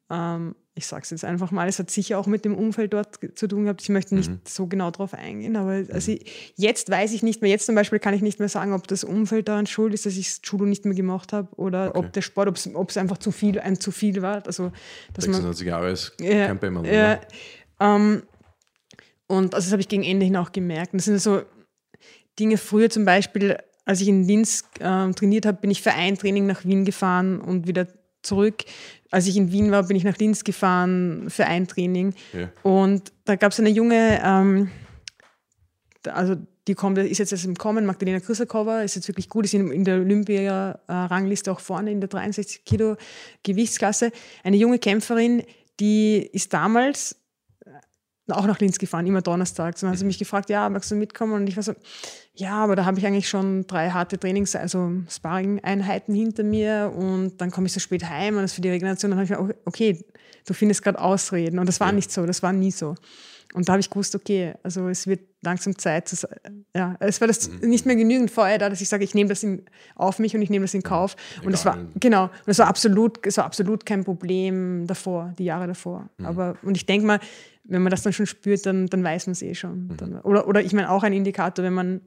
Ähm, 0.09 0.55
ich 0.77 0.85
sage 0.85 1.01
es 1.03 1.09
jetzt 1.09 1.25
einfach 1.25 1.51
mal, 1.51 1.67
es 1.67 1.79
hat 1.79 1.89
sicher 1.89 2.19
auch 2.19 2.27
mit 2.27 2.45
dem 2.45 2.55
Umfeld 2.55 2.93
dort 2.93 3.19
zu 3.35 3.47
tun 3.47 3.63
gehabt. 3.63 3.81
Ich 3.81 3.89
möchte 3.89 4.13
nicht 4.15 4.29
mhm. 4.29 4.41
so 4.47 4.67
genau 4.67 4.91
darauf 4.91 5.15
eingehen, 5.15 5.55
aber 5.55 5.73
mhm. 5.73 5.87
also 5.91 6.15
jetzt 6.55 6.89
weiß 6.89 7.13
ich 7.13 7.23
nicht 7.23 7.41
mehr, 7.41 7.49
jetzt 7.49 7.65
zum 7.65 7.73
Beispiel 7.73 7.97
kann 7.97 8.13
ich 8.13 8.21
nicht 8.21 8.39
mehr 8.39 8.47
sagen, 8.47 8.73
ob 8.73 8.87
das 8.87 9.03
Umfeld 9.03 9.47
daran 9.47 9.65
schuld 9.65 9.93
ist, 9.95 10.05
dass 10.05 10.15
ich 10.15 10.39
Judo 10.43 10.65
nicht 10.65 10.85
mehr 10.85 10.93
gemacht 10.93 11.33
habe 11.33 11.49
oder 11.55 11.89
okay. 11.89 11.99
ob 11.99 12.13
der 12.13 12.21
Sport, 12.21 12.47
ob 12.75 12.89
es 12.89 12.97
einfach 12.97 13.17
zu 13.17 13.31
viel, 13.31 13.59
ein 13.59 13.79
zu 13.79 13.91
viel 13.91 14.21
war. 14.21 14.45
Also, 14.45 14.71
dass 15.13 15.25
96 15.25 15.65
man, 15.65 15.69
Jahre 15.71 15.91
ist 15.91 16.13
äh, 16.21 16.45
kein 16.45 16.59
Bämmerl. 16.59 16.85
Äh, 16.85 17.17
ähm, 17.79 18.23
und 19.25 19.55
also 19.55 19.65
das 19.65 19.71
habe 19.71 19.81
ich 19.81 19.89
gegen 19.89 20.03
Ende 20.03 20.25
hin 20.25 20.37
auch 20.37 20.51
gemerkt. 20.51 20.93
Und 20.93 20.99
das 20.99 21.05
sind 21.05 21.19
so 21.19 21.41
Dinge 22.39 22.57
früher 22.57 22.89
zum 22.89 23.03
Beispiel, 23.03 23.57
als 23.87 24.01
ich 24.01 24.09
in 24.09 24.27
Linz 24.27 24.65
äh, 24.79 25.11
trainiert 25.11 25.45
habe, 25.45 25.59
bin 25.61 25.71
ich 25.71 25.81
für 25.81 25.93
ein 25.93 26.17
Training 26.17 26.45
nach 26.45 26.65
Wien 26.65 26.83
gefahren 26.83 27.39
und 27.39 27.67
wieder 27.67 27.87
zurück. 28.21 28.65
Als 29.11 29.27
ich 29.27 29.37
in 29.37 29.53
Wien 29.53 29.71
war, 29.71 29.83
bin 29.83 29.95
ich 29.95 30.03
nach 30.03 30.17
Linz 30.17 30.43
gefahren 30.43 31.29
für 31.29 31.45
ein 31.45 31.69
Training. 31.69 32.13
Ja. 32.33 32.49
Und 32.63 33.13
da 33.23 33.37
gab 33.37 33.53
es 33.53 33.59
eine 33.61 33.69
junge, 33.69 34.21
ähm, 34.21 34.69
also 36.05 36.35
die 36.67 36.73
kommt, 36.73 36.97
ist 36.97 37.19
jetzt 37.19 37.45
im 37.45 37.55
Kommen, 37.55 37.85
Magdalena 37.85 38.19
Krysakova, 38.19 38.81
ist 38.81 38.95
jetzt 38.95 39.07
wirklich 39.07 39.29
gut, 39.29 39.45
ist 39.45 39.53
in, 39.53 39.71
in 39.71 39.85
der 39.85 40.01
Olympia-Rangliste 40.01 41.49
auch 41.49 41.61
vorne 41.61 41.89
in 41.89 42.01
der 42.01 42.09
63 42.09 42.65
Kilo 42.65 42.97
Gewichtsklasse. 43.43 44.11
Eine 44.43 44.57
junge 44.57 44.79
Kämpferin, 44.79 45.43
die 45.79 46.29
ist 46.33 46.51
damals 46.51 47.15
auch 48.29 48.45
nach 48.45 48.59
Linz 48.59 48.77
gefahren, 48.77 49.07
immer 49.07 49.21
donnerstags. 49.21 49.81
Und 49.81 49.87
dann 49.87 49.93
hat 49.93 49.99
sie 49.99 50.05
mich 50.05 50.19
gefragt, 50.19 50.49
ja, 50.49 50.69
magst 50.69 50.91
du 50.91 50.95
mitkommen? 50.95 51.33
Und 51.33 51.47
ich 51.47 51.55
war 51.55 51.63
so, 51.63 51.73
ja, 52.35 52.63
aber 52.63 52.75
da 52.75 52.85
habe 52.85 52.99
ich 52.99 53.05
eigentlich 53.05 53.29
schon 53.29 53.65
drei 53.67 53.89
harte 53.89 54.19
Trainings, 54.19 54.55
also 54.55 54.91
Sparring-Einheiten 55.09 56.13
hinter 56.13 56.43
mir 56.43 56.93
und 56.95 57.37
dann 57.37 57.51
komme 57.51 57.67
ich 57.67 57.73
so 57.73 57.79
spät 57.79 58.07
heim 58.07 58.35
und 58.35 58.43
das 58.43 58.53
für 58.53 58.61
die 58.61 58.69
Regeneration. 58.69 59.11
Dann 59.11 59.19
habe 59.19 59.25
ich 59.25 59.39
mir, 59.39 59.55
okay, 59.65 60.03
du 60.45 60.53
findest 60.53 60.83
gerade 60.83 60.99
Ausreden. 60.99 61.59
Und 61.59 61.67
das 61.67 61.79
war 61.79 61.91
nicht 61.91 62.11
so, 62.11 62.25
das 62.25 62.43
war 62.43 62.53
nie 62.53 62.71
so. 62.71 62.95
Und 63.53 63.67
da 63.67 63.73
habe 63.73 63.79
ich 63.79 63.89
gewusst, 63.89 64.15
okay, 64.15 64.53
also 64.63 64.87
es 64.89 65.07
wird 65.07 65.21
langsam 65.41 65.77
Zeit. 65.77 66.07
Zu, 66.07 66.27
ja, 66.75 66.95
es 66.99 67.21
war 67.21 67.27
das 67.27 67.49
mhm. 67.49 67.69
nicht 67.69 67.85
mehr 67.85 67.95
genügend 67.95 68.31
Feuer 68.31 68.57
da, 68.57 68.69
dass 68.69 68.81
ich 68.81 68.89
sage, 68.89 69.03
ich 69.03 69.15
nehme 69.15 69.29
das 69.29 69.43
in, 69.43 69.63
auf 69.95 70.19
mich 70.19 70.35
und 70.35 70.41
ich 70.41 70.49
nehme 70.49 70.65
das 70.65 70.73
in 70.73 70.83
Kauf. 70.83 71.15
Und 71.43 71.53
es 71.53 71.65
war 71.65 71.77
genau, 71.99 72.25
und 72.25 72.47
es 72.47 72.59
war 72.59 72.67
absolut, 72.67 73.25
es 73.25 73.37
war 73.37 73.45
absolut 73.45 73.85
kein 73.85 74.03
Problem 74.03 74.85
davor, 74.87 75.33
die 75.37 75.45
Jahre 75.45 75.67
davor. 75.67 76.09
Mhm. 76.17 76.25
Aber 76.25 76.57
und 76.61 76.75
ich 76.75 76.85
denke 76.85 77.07
mal, 77.07 77.19
wenn 77.63 77.81
man 77.81 77.91
das 77.91 78.01
dann 78.01 78.13
schon 78.13 78.25
spürt, 78.25 78.65
dann, 78.65 78.87
dann 78.87 79.03
weiß 79.03 79.27
man 79.27 79.33
es 79.33 79.41
eh 79.41 79.55
schon. 79.55 79.87
Mhm. 79.87 79.97
Dann, 79.97 80.21
oder, 80.21 80.47
oder 80.47 80.61
ich 80.61 80.73
meine 80.73 80.89
auch 80.89 81.03
ein 81.03 81.13
Indikator, 81.13 81.63
wenn 81.63 81.73
man 81.73 81.97
äh, 81.97 81.99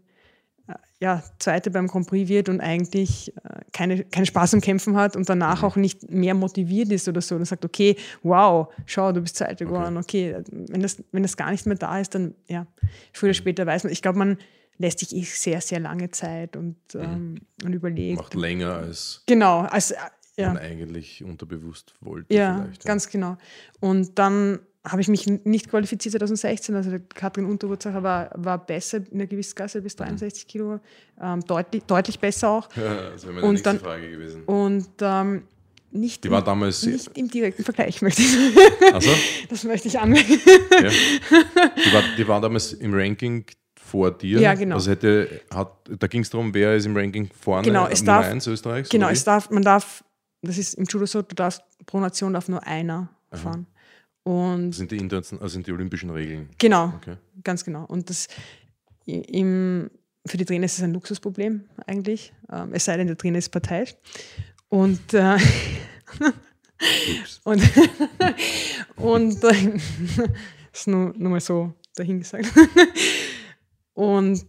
ja, 1.01 1.23
Zweite 1.39 1.71
beim 1.71 1.87
Grand 1.87 2.07
Prix 2.07 2.29
wird 2.29 2.51
und 2.51 2.61
eigentlich 2.61 3.35
äh, 3.37 3.61
keine, 3.73 4.05
keinen 4.05 4.27
Spaß 4.27 4.53
am 4.53 4.61
Kämpfen 4.61 4.97
hat 4.97 5.17
und 5.17 5.29
danach 5.29 5.63
mhm. 5.63 5.69
auch 5.69 5.77
nicht 5.77 6.11
mehr 6.11 6.35
motiviert 6.35 6.93
ist 6.93 7.09
oder 7.09 7.23
so 7.23 7.37
und 7.37 7.45
sagt, 7.47 7.65
okay, 7.65 7.97
wow, 8.23 8.69
schau, 8.85 9.11
du 9.11 9.23
bist 9.23 9.37
Zweite 9.37 9.65
geworden, 9.65 9.97
okay. 9.97 10.37
okay. 10.39 10.45
Wenn, 10.51 10.83
das, 10.83 11.03
wenn 11.11 11.23
das 11.23 11.39
gar 11.39 11.51
nicht 11.51 11.67
mehr 11.67 11.77
da 11.77 11.99
ist, 11.99 12.15
dann 12.15 12.35
ja, 12.49 12.67
früher 13.15 13.29
oder 13.31 13.35
später 13.35 13.67
weiß 13.67 13.85
man, 13.85 13.93
ich 13.93 14.03
glaube, 14.03 14.19
man 14.19 14.37
lässt 14.77 14.99
sich 14.99 15.17
eh 15.17 15.23
sehr, 15.23 15.63
sehr 15.63 15.81
lange 15.81 16.11
Zeit 16.11 16.55
und, 16.55 16.77
mhm. 16.93 17.01
ähm, 17.01 17.35
und 17.65 17.73
überlegt. 17.73 18.19
Macht 18.19 18.35
länger 18.35 18.75
als, 18.75 19.23
genau, 19.27 19.61
als 19.61 19.95
ja. 20.37 20.49
man 20.49 20.59
eigentlich 20.59 21.25
unterbewusst 21.25 21.95
wollte. 22.01 22.35
Ja, 22.35 22.59
ja, 22.59 22.69
ganz 22.85 23.09
genau. 23.09 23.39
Und 23.81 24.19
dann 24.19 24.59
habe 24.85 25.03
ich 25.03 25.09
mich 25.09 25.27
nicht 25.27 25.69
qualifiziert 25.69 26.13
2016. 26.13 26.75
Also 26.75 26.97
Katrin 27.15 27.45
Unterwurzacher 27.45 28.03
war, 28.03 28.31
war 28.35 28.59
besser 28.65 29.01
in 29.11 29.19
der 29.19 29.27
Gewichtsklasse 29.27 29.83
bis 29.83 29.97
63 29.97 30.45
mhm. 30.45 30.49
Kilo, 30.49 30.81
ähm, 31.21 31.41
deutlich, 31.45 31.83
deutlich 31.85 32.19
besser 32.19 32.49
auch. 32.49 32.69
Ja, 32.77 33.11
das 33.11 33.25
wäre 33.25 33.35
meine 33.35 33.47
und 33.47 33.53
nächste 33.53 33.71
dann, 33.71 33.81
Frage 33.81 34.11
gewesen. 34.11 34.45
Und 34.45 34.89
ähm, 35.01 35.43
nicht, 35.93 36.25
die 36.25 36.31
war 36.31 36.43
damals 36.43 36.85
nicht 36.87 37.11
im 37.19 37.29
direkten 37.29 37.65
Vergleich, 37.65 38.01
möchte 38.03 38.23
ich 38.23 38.33
sagen. 38.33 38.95
Also? 38.95 39.11
Das 39.51 39.65
möchte 39.65 39.89
ich 39.89 39.99
anmerken. 39.99 40.39
Ja. 40.71 40.89
Die, 40.89 41.93
war, 41.93 42.03
die 42.17 42.29
war 42.29 42.41
damals 42.41 42.73
im 42.73 42.95
Ranking 42.95 43.45
vor 43.75 44.13
dir. 44.13 44.41
Ja, 44.41 44.55
genau. 44.55 44.77
Also 44.77 44.93
hätte, 44.93 45.43
hat, 45.53 45.73
da 45.99 46.07
ging 46.07 46.23
es 46.23 46.31
darum, 46.31 46.55
wer 46.55 46.77
ist 46.77 46.87
im 46.87 46.97
Ranking 46.97 47.29
vorne, 47.39 47.67
genau, 47.67 47.89
es 47.89 48.03
Nummer 48.03 48.21
darf, 48.21 48.27
1 48.31 48.47
Österreichs? 48.47 48.89
Genau, 48.89 49.09
es 49.09 49.25
darf, 49.25 49.51
man 49.51 49.65
darf, 49.65 50.05
das 50.43 50.57
ist 50.57 50.75
im 50.75 50.85
Judo 50.85 51.07
so, 51.07 51.23
du 51.23 51.35
darfst 51.35 51.63
pro 51.87 51.99
Nation 51.99 52.33
darf 52.33 52.49
nur 52.49 52.65
einer 52.65 53.11
Aha. 53.31 53.43
fahren. 53.43 53.67
Und 54.23 54.71
das 54.71 54.77
sind 54.79 54.91
die, 54.91 54.99
Interna 54.99 55.23
also 55.41 55.49
sind 55.49 55.67
die 55.67 55.73
olympischen 55.73 56.11
Regeln. 56.11 56.51
Genau, 56.59 56.93
okay. 56.97 57.17
ganz 57.43 57.65
genau. 57.65 57.85
Und 57.87 58.11
das 58.11 58.29
im, 59.07 59.91
für 60.27 60.37
die 60.37 60.45
Trainer 60.45 60.67
ist 60.67 60.79
es 60.79 60.85
ein 60.85 60.93
Luxusproblem 60.93 61.65
eigentlich, 61.87 62.33
ähm, 62.53 62.73
es 62.73 62.85
sei 62.85 62.97
denn, 62.97 63.07
der 63.07 63.17
Trainer 63.17 63.39
ist 63.39 63.49
parteiisch. 63.49 63.95
Und, 64.69 65.15
äh, 65.15 65.37
und, 67.45 67.63
und 68.97 69.45
äh, 69.45 69.79
ist 70.73 70.87
nur, 70.87 71.15
nur 71.17 71.31
mal 71.31 71.41
so 71.41 71.73
dahingesagt. 71.97 72.47
und 73.95 74.47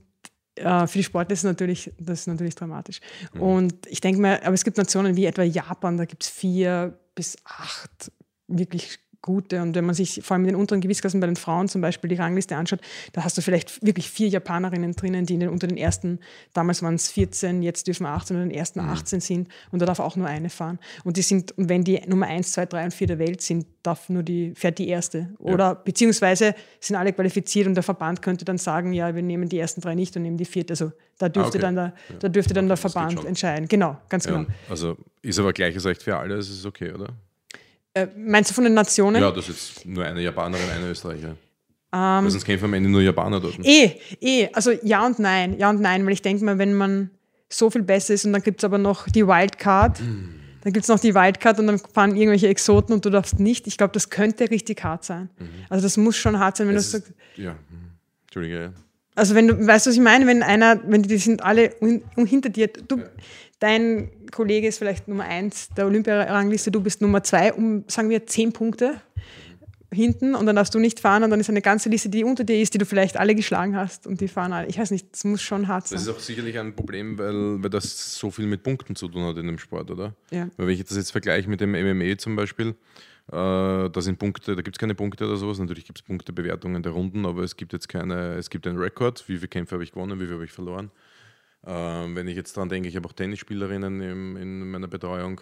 äh, 0.55 0.87
für 0.87 0.97
die 0.97 1.03
Sportler 1.03 1.33
ist 1.33 1.43
natürlich, 1.43 1.91
das 1.97 2.21
ist 2.21 2.27
natürlich 2.27 2.55
dramatisch. 2.55 2.99
Mhm. 3.33 3.41
Und 3.41 3.87
ich 3.87 4.01
denke 4.01 4.21
mal, 4.21 4.39
aber 4.43 4.53
es 4.53 4.63
gibt 4.63 4.77
Nationen 4.77 5.15
wie 5.15 5.25
etwa 5.25 5.43
Japan, 5.43 5.97
da 5.97 6.05
gibt 6.05 6.23
es 6.23 6.29
vier 6.29 6.99
bis 7.15 7.37
acht 7.45 8.11
wirklich 8.47 8.99
gute. 9.21 9.61
Und 9.61 9.75
wenn 9.75 9.85
man 9.85 9.95
sich 9.95 10.21
vor 10.23 10.35
allem 10.35 10.43
in 10.43 10.51
den 10.51 10.55
unteren 10.55 10.81
Gewichtsklassen 10.81 11.19
bei 11.19 11.27
den 11.27 11.35
Frauen 11.35 11.67
zum 11.67 11.81
Beispiel 11.81 12.09
die 12.09 12.15
Rangliste 12.15 12.55
anschaut, 12.55 12.79
da 13.13 13.23
hast 13.23 13.37
du 13.37 13.41
vielleicht 13.41 13.85
wirklich 13.85 14.09
vier 14.09 14.27
Japanerinnen 14.27 14.93
drinnen, 14.93 15.25
die 15.25 15.37
den, 15.37 15.49
unter 15.49 15.67
den 15.67 15.77
ersten, 15.77 16.19
damals 16.53 16.81
waren 16.81 16.95
es 16.95 17.11
14, 17.11 17.61
jetzt 17.61 17.87
dürfen 17.87 18.05
18 18.05 18.35
oder 18.35 18.45
den 18.45 18.53
ersten 18.53 18.79
18 18.79 19.17
mhm. 19.17 19.21
sind 19.21 19.47
und 19.71 19.81
da 19.81 19.85
darf 19.85 19.99
auch 19.99 20.15
nur 20.15 20.27
eine 20.27 20.49
fahren. 20.49 20.79
Und 21.03 21.17
die 21.17 21.21
sind, 21.21 21.57
und 21.57 21.69
wenn 21.69 21.83
die 21.83 22.01
Nummer 22.07 22.27
1, 22.27 22.51
2, 22.53 22.65
3 22.65 22.83
und 22.85 22.93
4 22.93 23.07
der 23.07 23.19
Welt 23.19 23.41
sind, 23.41 23.65
darf 23.83 24.09
nur 24.09 24.23
die, 24.23 24.53
fährt 24.55 24.77
die 24.77 24.87
erste. 24.87 25.29
Oder 25.39 25.63
ja. 25.63 25.73
beziehungsweise 25.73 26.55
sind 26.79 26.95
alle 26.95 27.13
qualifiziert 27.13 27.67
und 27.67 27.75
der 27.75 27.83
Verband 27.83 28.21
könnte 28.21 28.45
dann 28.45 28.57
sagen, 28.57 28.93
ja, 28.93 29.13
wir 29.15 29.23
nehmen 29.23 29.49
die 29.49 29.59
ersten 29.59 29.81
drei 29.81 29.95
nicht 29.95 30.15
und 30.15 30.23
nehmen 30.23 30.37
die 30.37 30.45
vierte. 30.45 30.73
Also 30.73 30.91
da 31.17 31.29
dürfte 31.29 31.57
ah, 31.57 31.59
okay. 31.59 31.61
dann 31.61 31.75
der, 31.75 31.93
ja. 32.09 32.15
da 32.19 32.29
dürfte 32.29 32.53
dann 32.53 32.67
der 32.67 32.77
Verband 32.77 33.25
entscheiden. 33.25 33.67
Genau, 33.67 33.97
ganz 34.09 34.25
ja. 34.25 34.37
genau. 34.37 34.49
Also 34.69 34.97
ist 35.21 35.39
aber 35.39 35.53
gleiches 35.53 35.85
Recht 35.85 36.03
für 36.03 36.17
alle, 36.17 36.35
das 36.35 36.49
ist 36.49 36.65
okay, 36.65 36.91
oder? 36.91 37.13
Äh, 37.93 38.07
meinst 38.15 38.49
du 38.51 38.53
von 38.53 38.63
den 38.63 38.73
Nationen? 38.73 39.21
Ja, 39.21 39.31
das 39.31 39.49
ist 39.49 39.75
jetzt 39.75 39.85
nur 39.85 40.05
eine 40.05 40.21
Japanerin, 40.21 40.69
eine 40.69 40.89
Österreicher. 40.89 41.35
Weil 41.91 42.29
sonst 42.29 42.45
kämpfen 42.45 42.65
am 42.65 42.73
Ende 42.73 42.89
nur 42.89 43.01
Japaner 43.01 43.41
dort. 43.41 43.59
Eh, 43.63 43.99
eh, 44.21 44.49
also 44.53 44.71
ja 44.81 45.05
und 45.05 45.19
nein, 45.19 45.57
ja 45.59 45.69
und 45.69 45.81
nein, 45.81 46.05
weil 46.05 46.13
ich 46.13 46.21
denke 46.21 46.45
mal, 46.45 46.57
wenn 46.57 46.73
man 46.73 47.09
so 47.49 47.69
viel 47.69 47.83
besser 47.83 48.13
ist 48.13 48.25
und 48.25 48.31
dann 48.31 48.41
gibt 48.41 48.61
es 48.61 48.63
aber 48.63 48.77
noch 48.77 49.09
die 49.09 49.27
Wildcard, 49.27 49.99
mm. 49.99 50.29
dann 50.61 50.71
gibt 50.71 50.83
es 50.83 50.87
noch 50.87 50.99
die 50.99 51.13
Wildcard 51.13 51.59
und 51.59 51.67
dann 51.67 51.79
fahren 51.79 52.15
irgendwelche 52.15 52.47
Exoten 52.47 52.93
und 52.93 53.03
du 53.03 53.09
darfst 53.09 53.41
nicht. 53.41 53.67
Ich 53.67 53.77
glaube, 53.77 53.91
das 53.91 54.09
könnte 54.09 54.49
richtig 54.49 54.81
hart 54.85 55.03
sein. 55.03 55.29
Mhm. 55.37 55.49
Also 55.67 55.83
das 55.83 55.97
muss 55.97 56.15
schon 56.15 56.39
hart 56.39 56.55
sein, 56.55 56.69
wenn 56.69 56.77
es 56.77 56.91
du 56.91 56.99
sagst. 56.99 57.13
Ja, 57.35 57.57
Entschuldige. 58.23 58.61
Ja. 58.61 58.73
Also 59.15 59.35
wenn 59.35 59.49
du, 59.49 59.67
weißt 59.67 59.85
du, 59.85 59.89
was 59.89 59.97
ich 59.97 60.01
meine? 60.01 60.25
Wenn 60.27 60.43
einer, 60.43 60.79
wenn 60.87 61.03
die 61.03 61.17
sind 61.17 61.43
alle 61.43 61.75
hinter 62.15 62.47
dir, 62.47 62.69
du, 62.69 62.99
ja 62.99 63.05
dein 63.61 64.09
Kollege 64.31 64.67
ist 64.67 64.79
vielleicht 64.79 65.07
Nummer 65.07 65.23
eins 65.23 65.69
der 65.69 65.85
Olympiarangliste, 65.85 66.71
du 66.71 66.81
bist 66.81 67.01
Nummer 67.01 67.23
zwei, 67.23 67.53
um, 67.53 67.85
sagen 67.87 68.09
wir, 68.09 68.27
zehn 68.27 68.51
Punkte 68.51 68.99
hinten 69.93 70.35
und 70.35 70.45
dann 70.45 70.55
darfst 70.55 70.73
du 70.73 70.79
nicht 70.79 70.99
fahren 70.99 71.23
und 71.23 71.29
dann 71.29 71.39
ist 71.39 71.49
eine 71.49 71.61
ganze 71.61 71.89
Liste, 71.89 72.09
die 72.09 72.23
unter 72.23 72.43
dir 72.43 72.59
ist, 72.61 72.73
die 72.73 72.77
du 72.77 72.85
vielleicht 72.85 73.17
alle 73.17 73.35
geschlagen 73.35 73.75
hast 73.75 74.07
und 74.07 74.21
die 74.21 74.29
fahren 74.29 74.53
alle. 74.53 74.67
Ich 74.67 74.79
weiß 74.79 74.91
nicht, 74.91 75.07
das 75.11 75.25
muss 75.25 75.41
schon 75.41 75.67
hart 75.67 75.87
sein. 75.87 75.97
Das 75.97 76.07
ist 76.07 76.09
auch 76.09 76.19
sicherlich 76.19 76.57
ein 76.57 76.75
Problem, 76.75 77.17
weil, 77.17 77.61
weil 77.61 77.69
das 77.69 78.15
so 78.15 78.31
viel 78.31 78.47
mit 78.47 78.63
Punkten 78.63 78.95
zu 78.95 79.09
tun 79.09 79.23
hat 79.23 79.37
in 79.37 79.47
dem 79.47 79.59
Sport, 79.59 79.91
oder? 79.91 80.15
Ja. 80.31 80.49
Weil 80.57 80.67
wenn 80.67 80.73
ich 80.73 80.83
das 80.85 80.97
jetzt 80.97 81.11
vergleiche 81.11 81.49
mit 81.49 81.59
dem 81.59 81.71
MMA 81.71 82.17
zum 82.17 82.37
Beispiel, 82.37 82.69
äh, 82.69 82.73
da 83.31 83.91
sind 83.97 84.17
Punkte, 84.17 84.55
da 84.55 84.61
gibt 84.61 84.77
es 84.77 84.79
keine 84.79 84.95
Punkte 84.95 85.25
oder 85.25 85.35
sowas. 85.35 85.59
Natürlich 85.59 85.85
gibt 85.85 85.99
es 85.99 86.03
Punktebewertungen 86.03 86.81
der 86.81 86.93
Runden, 86.93 87.25
aber 87.25 87.43
es 87.43 87.57
gibt 87.57 87.73
jetzt 87.73 87.89
keine, 87.89 88.35
es 88.35 88.49
gibt 88.49 88.65
einen 88.67 88.77
Rekord, 88.77 89.23
wie 89.27 89.35
viele 89.35 89.49
Kämpfe 89.49 89.75
habe 89.75 89.83
ich 89.83 89.91
gewonnen, 89.91 90.19
wie 90.19 90.23
viele 90.23 90.35
habe 90.35 90.45
ich 90.45 90.51
verloren. 90.51 90.89
Ähm, 91.65 92.15
wenn 92.15 92.27
ich 92.27 92.35
jetzt 92.35 92.57
daran 92.57 92.69
denke, 92.69 92.89
ich 92.89 92.95
habe 92.95 93.07
auch 93.07 93.13
Tennisspielerinnen 93.13 94.01
im, 94.01 94.37
in 94.37 94.71
meiner 94.71 94.87
Betreuung, 94.87 95.41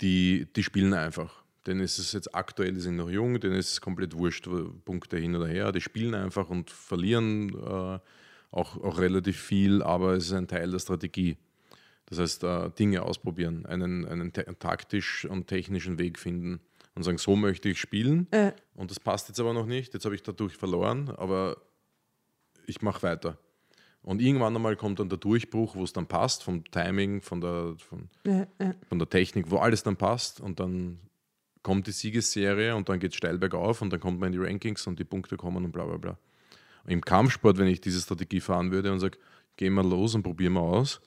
die, 0.00 0.46
die 0.54 0.62
spielen 0.62 0.94
einfach. 0.94 1.42
Denen 1.66 1.80
ist 1.80 1.98
es 1.98 2.12
jetzt 2.12 2.34
aktuell, 2.34 2.72
die 2.72 2.80
sind 2.80 2.96
noch 2.96 3.10
jung, 3.10 3.38
denen 3.38 3.54
ist 3.54 3.72
es 3.72 3.80
komplett 3.80 4.16
wurscht, 4.16 4.48
Punkte 4.84 5.18
hin 5.18 5.36
oder 5.36 5.46
her. 5.46 5.72
Die 5.72 5.80
spielen 5.80 6.14
einfach 6.14 6.48
und 6.48 6.70
verlieren 6.70 7.50
äh, 7.50 7.98
auch, 8.50 8.76
auch 8.76 8.98
relativ 8.98 9.38
viel, 9.38 9.82
aber 9.82 10.14
es 10.14 10.26
ist 10.26 10.32
ein 10.32 10.48
Teil 10.48 10.70
der 10.70 10.78
Strategie. 10.78 11.36
Das 12.06 12.18
heißt, 12.18 12.44
äh, 12.44 12.70
Dinge 12.70 13.02
ausprobieren, 13.02 13.66
einen, 13.66 14.06
einen 14.06 14.32
taktisch 14.32 15.26
und 15.26 15.46
technischen 15.46 15.98
Weg 15.98 16.18
finden 16.18 16.60
und 16.94 17.04
sagen, 17.04 17.18
so 17.18 17.36
möchte 17.36 17.68
ich 17.68 17.78
spielen. 17.78 18.26
Äh. 18.32 18.52
Und 18.74 18.90
das 18.90 18.98
passt 18.98 19.28
jetzt 19.28 19.38
aber 19.38 19.52
noch 19.52 19.66
nicht. 19.66 19.94
Jetzt 19.94 20.04
habe 20.04 20.14
ich 20.14 20.22
dadurch 20.22 20.56
verloren, 20.56 21.10
aber 21.10 21.56
ich 22.66 22.82
mache 22.82 23.02
weiter. 23.02 23.38
Und 24.02 24.22
irgendwann 24.22 24.56
einmal 24.56 24.76
kommt 24.76 24.98
dann 24.98 25.08
der 25.08 25.18
Durchbruch, 25.18 25.76
wo 25.76 25.84
es 25.84 25.92
dann 25.92 26.06
passt, 26.06 26.42
vom 26.42 26.64
Timing, 26.70 27.20
von 27.20 27.40
der, 27.40 27.74
von, 27.76 28.08
ja, 28.26 28.46
ja. 28.58 28.74
von 28.88 28.98
der 28.98 29.08
Technik, 29.08 29.50
wo 29.50 29.58
alles 29.58 29.82
dann 29.82 29.96
passt. 29.96 30.40
Und 30.40 30.58
dann 30.58 31.00
kommt 31.62 31.86
die 31.86 31.92
Siegesserie 31.92 32.74
und 32.74 32.88
dann 32.88 32.98
geht 32.98 33.12
es 33.12 33.16
steil 33.16 33.38
bergauf 33.38 33.82
und 33.82 33.92
dann 33.92 34.00
kommt 34.00 34.18
man 34.18 34.32
in 34.32 34.40
die 34.40 34.46
Rankings 34.46 34.86
und 34.86 34.98
die 34.98 35.04
Punkte 35.04 35.36
kommen 35.36 35.64
und 35.64 35.72
bla 35.72 35.84
bla 35.84 35.98
bla. 35.98 36.18
Im 36.86 37.02
Kampfsport, 37.02 37.58
wenn 37.58 37.66
ich 37.66 37.80
diese 37.82 38.00
Strategie 38.00 38.40
fahren 38.40 38.70
würde 38.70 38.90
und 38.90 39.00
sage, 39.00 39.18
gehen 39.56 39.74
wir 39.74 39.84
los 39.84 40.14
und 40.14 40.22
probieren 40.22 40.54
wir 40.54 40.62
aus, 40.62 41.02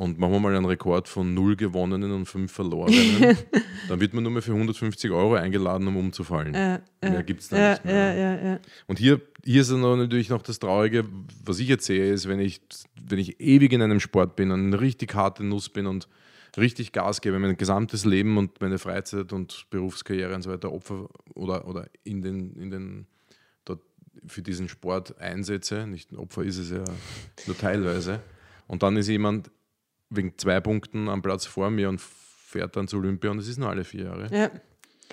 und 0.00 0.18
machen 0.18 0.32
wir 0.32 0.40
mal 0.40 0.56
einen 0.56 0.64
Rekord 0.64 1.08
von 1.08 1.34
null 1.34 1.56
gewonnenen 1.56 2.10
und 2.12 2.24
fünf 2.24 2.50
verlorenen, 2.50 3.36
dann 3.88 4.00
wird 4.00 4.14
man 4.14 4.22
nur 4.22 4.32
mehr 4.32 4.40
für 4.40 4.54
150 4.54 5.10
Euro 5.10 5.34
eingeladen, 5.34 5.86
um 5.88 5.96
umzufallen. 5.98 6.54
Äh, 6.54 6.80
äh, 7.02 7.10
mehr 7.10 7.22
gibt 7.22 7.42
es 7.42 7.48
da 7.50 7.56
äh, 7.58 7.70
nicht 7.72 7.84
mehr. 7.84 8.60
Und 8.86 8.98
hier, 8.98 9.20
hier 9.44 9.60
ist 9.60 9.70
natürlich 9.70 10.30
noch 10.30 10.40
das 10.40 10.58
Traurige, 10.58 11.04
was 11.44 11.58
ich 11.58 11.68
jetzt 11.68 11.84
sehe, 11.84 12.10
ist, 12.14 12.28
wenn 12.28 12.40
ich, 12.40 12.62
wenn 13.08 13.18
ich 13.18 13.40
ewig 13.40 13.74
in 13.74 13.82
einem 13.82 14.00
Sport 14.00 14.36
bin, 14.36 14.50
eine 14.50 14.80
richtig 14.80 15.14
harte 15.14 15.44
Nuss 15.44 15.68
bin 15.68 15.86
und 15.86 16.08
richtig 16.56 16.92
Gas 16.92 17.20
gebe, 17.20 17.38
mein 17.38 17.58
gesamtes 17.58 18.06
Leben 18.06 18.38
und 18.38 18.58
meine 18.62 18.78
Freizeit 18.78 19.34
und 19.34 19.66
Berufskarriere 19.68 20.34
und 20.34 20.40
so 20.40 20.50
weiter 20.50 20.72
Opfer 20.72 21.10
oder, 21.34 21.68
oder 21.68 21.90
in 22.04 22.22
den, 22.22 22.56
in 22.56 22.70
den 22.70 23.06
dort 23.66 23.82
für 24.26 24.40
diesen 24.40 24.70
Sport 24.70 25.20
einsetze, 25.20 25.86
nicht 25.86 26.10
ein 26.10 26.16
Opfer 26.16 26.42
ist 26.42 26.56
es 26.56 26.70
ja 26.70 26.84
nur 27.46 27.58
teilweise. 27.58 28.20
Und 28.66 28.82
dann 28.82 28.96
ist 28.96 29.08
jemand 29.08 29.50
wegen 30.10 30.36
zwei 30.36 30.60
Punkten 30.60 31.08
am 31.08 31.22
Platz 31.22 31.46
vor 31.46 31.70
mir 31.70 31.88
und 31.88 32.00
fährt 32.00 32.76
dann 32.76 32.88
zu 32.88 32.98
Olympia 32.98 33.30
und 33.30 33.38
es 33.38 33.48
ist 33.48 33.58
nur 33.58 33.70
alle 33.70 33.84
vier 33.84 34.04
Jahre. 34.04 34.28
Ja. 34.34 34.50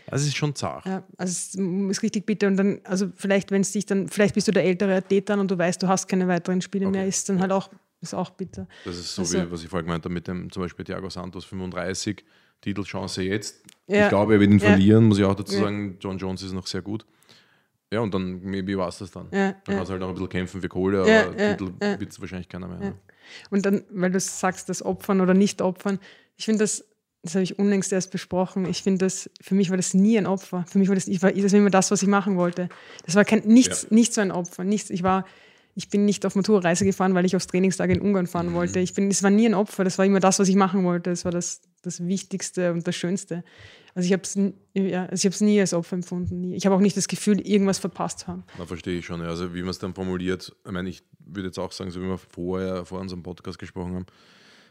Also 0.10 0.24
es 0.24 0.30
ist 0.30 0.38
schon 0.38 0.56
zart. 0.56 0.86
Ja, 0.86 1.04
also 1.18 1.32
es 1.32 1.56
ist 1.56 2.04
richtig 2.04 2.26
bitter. 2.26 2.48
Und 2.48 2.58
dann, 2.58 2.80
also 2.84 3.12
vielleicht, 3.16 3.52
wenn 3.52 3.62
es 3.62 3.72
dich 3.72 3.86
dann, 3.86 4.08
vielleicht 4.08 4.36
bist 4.36 4.48
du 4.48 4.52
der 4.52 4.64
ältere 4.64 4.96
Athlet 4.96 5.30
dann 5.30 5.40
und 5.40 5.52
du 5.52 5.58
weißt, 5.58 5.82
du 5.84 5.88
hast 5.88 6.08
keine 6.08 6.28
weiteren 6.28 6.62
Spiele 6.62 6.88
okay. 6.88 6.98
mehr, 6.98 7.08
ist 7.08 7.28
dann 7.30 7.40
halt 7.40 7.52
auch, 7.52 7.70
ist 8.02 8.14
auch 8.14 8.30
bitter. 8.30 8.68
Das 8.86 8.98
ist 8.98 9.16
so 9.16 9.24
also, 9.24 9.42
wie, 9.42 9.52
was 9.52 9.64
ich 9.64 9.70
vorher 9.70 9.84
gemeint 9.84 10.06
habe, 10.06 10.14
mit 10.14 10.28
dem 10.28 10.52
zum 10.52 10.64
Beispiel 10.64 10.86
Thiago 10.86 11.10
Santos 11.10 11.46
35, 11.46 12.24
Titelchance 12.62 13.22
jetzt. 13.24 13.64
Ja. 13.88 14.04
Ich 14.04 14.10
glaube, 14.10 14.36
er 14.36 14.40
wird 14.40 14.52
ihn 14.52 14.60
ja. 14.60 14.70
verlieren, 14.70 15.06
muss 15.06 15.18
ich 15.18 15.26
auch 15.26 15.36
dazu 15.36 15.54
sagen. 15.54 15.98
John 16.00 16.18
Jones 16.18 16.42
ist 16.44 16.54
noch 16.54 16.68
sehr 16.68 16.82
gut. 16.82 17.06
Ja, 17.92 18.02
und 18.02 18.14
dann, 18.14 18.42
maybe 18.42 18.78
war 18.78 18.90
es 18.90 18.98
das 18.98 19.12
dann. 19.12 19.28
Ja, 19.32 19.52
dann 19.52 19.56
ja. 19.68 19.76
kannst 19.76 19.90
du 19.90 19.92
halt 19.92 20.02
noch 20.02 20.10
ein 20.10 20.14
bisschen 20.14 20.30
kämpfen 20.30 20.62
für 20.62 20.70
Kohle, 20.70 21.02
aber 21.02 21.10
ja, 21.10 21.56
Titel 21.56 21.74
ja. 21.82 22.00
wird 22.00 22.12
es 22.12 22.20
wahrscheinlich 22.20 22.50
keiner 22.50 22.68
mehr. 22.68 22.80
Ne? 22.80 22.96
Und 23.50 23.66
dann, 23.66 23.84
weil 23.92 24.12
du 24.12 24.20
sagst, 24.20 24.70
das 24.70 24.84
Opfern 24.84 25.22
oder 25.22 25.34
nicht 25.34 25.62
Opfern, 25.62 26.00
ich 26.38 26.46
finde 26.46 26.64
das 26.64 26.86
das 27.24 27.36
habe 27.36 27.44
ich 27.44 27.60
unlängst 27.60 27.92
erst 27.92 28.12
besprochen. 28.12 28.66
Ich 28.66 28.84
finde 28.84 29.06
das, 29.06 29.30
für 29.42 29.54
mich 29.54 29.70
war 29.70 29.78
das 29.78 29.94
nie 29.94 30.18
ein 30.18 30.26
Opfer. 30.26 30.66
Für 30.70 30.80
mich 30.80 30.88
war 30.88 30.96
das, 30.96 31.08
ich 31.08 31.22
war, 31.22 31.32
das 31.32 31.52
war 31.52 31.60
immer 31.60 31.70
das, 31.70 31.92
was 31.92 32.02
ich 32.02 32.08
machen 32.08 32.38
wollte. 32.38 32.70
Das 33.06 33.16
war 33.16 33.26
kein, 33.26 33.40
nichts, 33.40 33.84
ja. 33.84 33.96
nicht 33.96 34.14
so 34.14 34.22
ein 34.22 34.32
Opfer. 34.32 34.64
Nichts. 34.64 34.90
Ich 34.90 35.04
war, 35.04 35.26
ich 35.78 35.90
bin 35.90 36.06
nicht 36.06 36.26
auf 36.26 36.36
Maturreise 36.36 36.86
gefahren, 36.86 37.14
weil 37.14 37.24
ich 37.26 37.36
aufs 37.36 37.46
Trainingstag 37.46 37.92
in 37.92 38.02
Ungarn 38.02 38.26
fahren 38.26 38.56
wollte. 38.56 38.80
Ich 38.80 38.96
bin, 38.96 39.12
es 39.12 39.22
war 39.22 39.30
nie 39.30 39.46
ein 39.46 39.54
Opfer. 39.54 39.84
Das 39.84 40.00
war 40.00 40.06
immer 40.06 40.20
das, 40.20 40.40
was 40.40 40.48
ich 40.48 40.56
machen 40.56 40.84
wollte. 40.84 41.12
Das 41.12 41.24
war 41.24 41.32
das, 41.32 41.62
das 41.84 42.08
Wichtigste 42.08 42.74
und 42.74 42.88
das 42.88 42.96
Schönste. 42.96 43.44
Also 43.94 44.08
ich 44.08 44.14
habe 44.14 44.24
es 44.24 44.36
ja, 44.74 45.06
also 45.06 45.46
nie 45.46 45.60
als 45.60 45.76
Opfer 45.76 45.94
empfunden. 45.94 46.42
Nie. 46.42 46.56
Ich 46.56 46.66
habe 46.66 46.76
auch 46.76 46.80
nicht 46.80 46.98
das 46.98 47.08
Gefühl, 47.08 47.40
irgendwas 47.42 47.78
verpasst 47.78 48.20
zu 48.20 48.28
haben. 48.28 48.44
Na, 48.58 48.66
verstehe 48.66 48.98
ich 48.98 49.06
schon. 49.06 49.22
Ja. 49.22 49.28
Also 49.28 49.54
wie 49.54 49.62
man 49.62 49.70
es 49.70 49.78
dann 49.78 49.94
formuliert, 49.94 50.56
ich 50.66 50.72
meine, 50.72 50.90
ich 50.90 51.04
würde 51.20 51.50
jetzt 51.50 51.60
auch 51.60 51.72
sagen, 51.72 51.92
so 51.92 52.02
wie 52.02 52.08
wir 52.08 52.18
vorher 52.18 52.84
vor 52.84 53.00
unserem 53.00 53.22
Podcast 53.22 53.60
gesprochen 53.60 53.94
haben, 53.94 54.06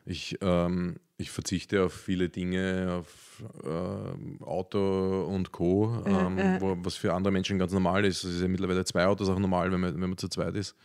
ich, 0.06 0.36
ähm, 0.40 0.96
ich 1.18 1.30
verzichte 1.30 1.82
auf 1.82 1.92
viele 1.92 2.28
Dinge, 2.28 2.98
auf 3.00 3.42
äh, 3.64 4.44
Auto 4.44 5.24
und 5.24 5.52
Co., 5.52 6.02
ähm, 6.06 6.38
äh, 6.38 6.56
äh. 6.56 6.60
Wo, 6.60 6.76
was 6.80 6.96
für 6.96 7.14
andere 7.14 7.32
Menschen 7.32 7.58
ganz 7.58 7.72
normal 7.72 8.04
ist. 8.04 8.24
Es 8.24 8.34
ist 8.34 8.42
ja 8.42 8.48
mittlerweile 8.48 8.84
zwei 8.84 9.06
Autos 9.06 9.28
auch 9.28 9.38
normal, 9.38 9.72
wenn 9.72 9.80
man, 9.80 9.94
wenn 9.94 10.10
man 10.10 10.18
zu 10.18 10.28
zweit 10.28 10.54
ist. 10.54 10.76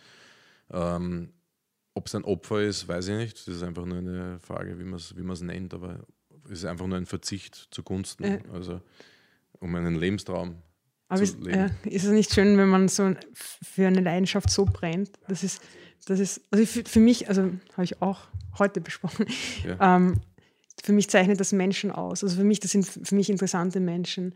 Ähm, 0.71 1.33
Ob 1.93 2.07
es 2.07 2.15
ein 2.15 2.23
Opfer 2.23 2.61
ist, 2.61 2.87
weiß 2.87 3.09
ich 3.09 3.17
nicht. 3.17 3.47
Das 3.47 3.55
ist 3.55 3.63
einfach 3.63 3.85
nur 3.85 3.97
eine 3.97 4.39
Frage, 4.39 4.79
wie 4.79 4.83
man 4.85 4.95
es 4.95 5.15
wie 5.15 5.45
nennt, 5.45 5.73
aber 5.73 5.99
es 6.45 6.51
ist 6.51 6.65
einfach 6.65 6.87
nur 6.87 6.97
ein 6.97 7.05
Verzicht 7.05 7.67
zugunsten, 7.71 8.41
also 8.51 8.81
um 9.59 9.75
einen 9.75 9.95
Lebenstraum 9.95 10.61
aber 11.11 11.23
ist, 11.23 11.45
äh, 11.45 11.69
ist, 11.83 12.05
es 12.05 12.11
nicht 12.11 12.33
schön, 12.33 12.57
wenn 12.57 12.69
man 12.69 12.87
so 12.87 13.13
für 13.33 13.85
eine 13.85 13.99
Leidenschaft 13.99 14.49
so 14.49 14.63
brennt? 14.63 15.11
Das 15.27 15.43
ist, 15.43 15.61
das 16.05 16.19
ist, 16.19 16.41
also 16.51 16.65
für, 16.65 16.83
für 16.83 16.99
mich, 16.99 17.29
also 17.29 17.43
habe 17.73 17.83
ich 17.83 18.01
auch 18.01 18.27
heute 18.57 18.81
besprochen. 18.81 19.25
Ja. 19.65 19.95
Ähm, 19.97 20.21
für 20.83 20.93
mich 20.93 21.09
zeichnet 21.09 21.39
das 21.39 21.51
Menschen 21.51 21.91
aus. 21.91 22.23
Also 22.23 22.37
für 22.37 22.43
mich, 22.43 22.59
das 22.59 22.71
sind 22.71 22.85
für 22.85 23.15
mich 23.15 23.29
interessante 23.29 23.79
Menschen. 23.79 24.33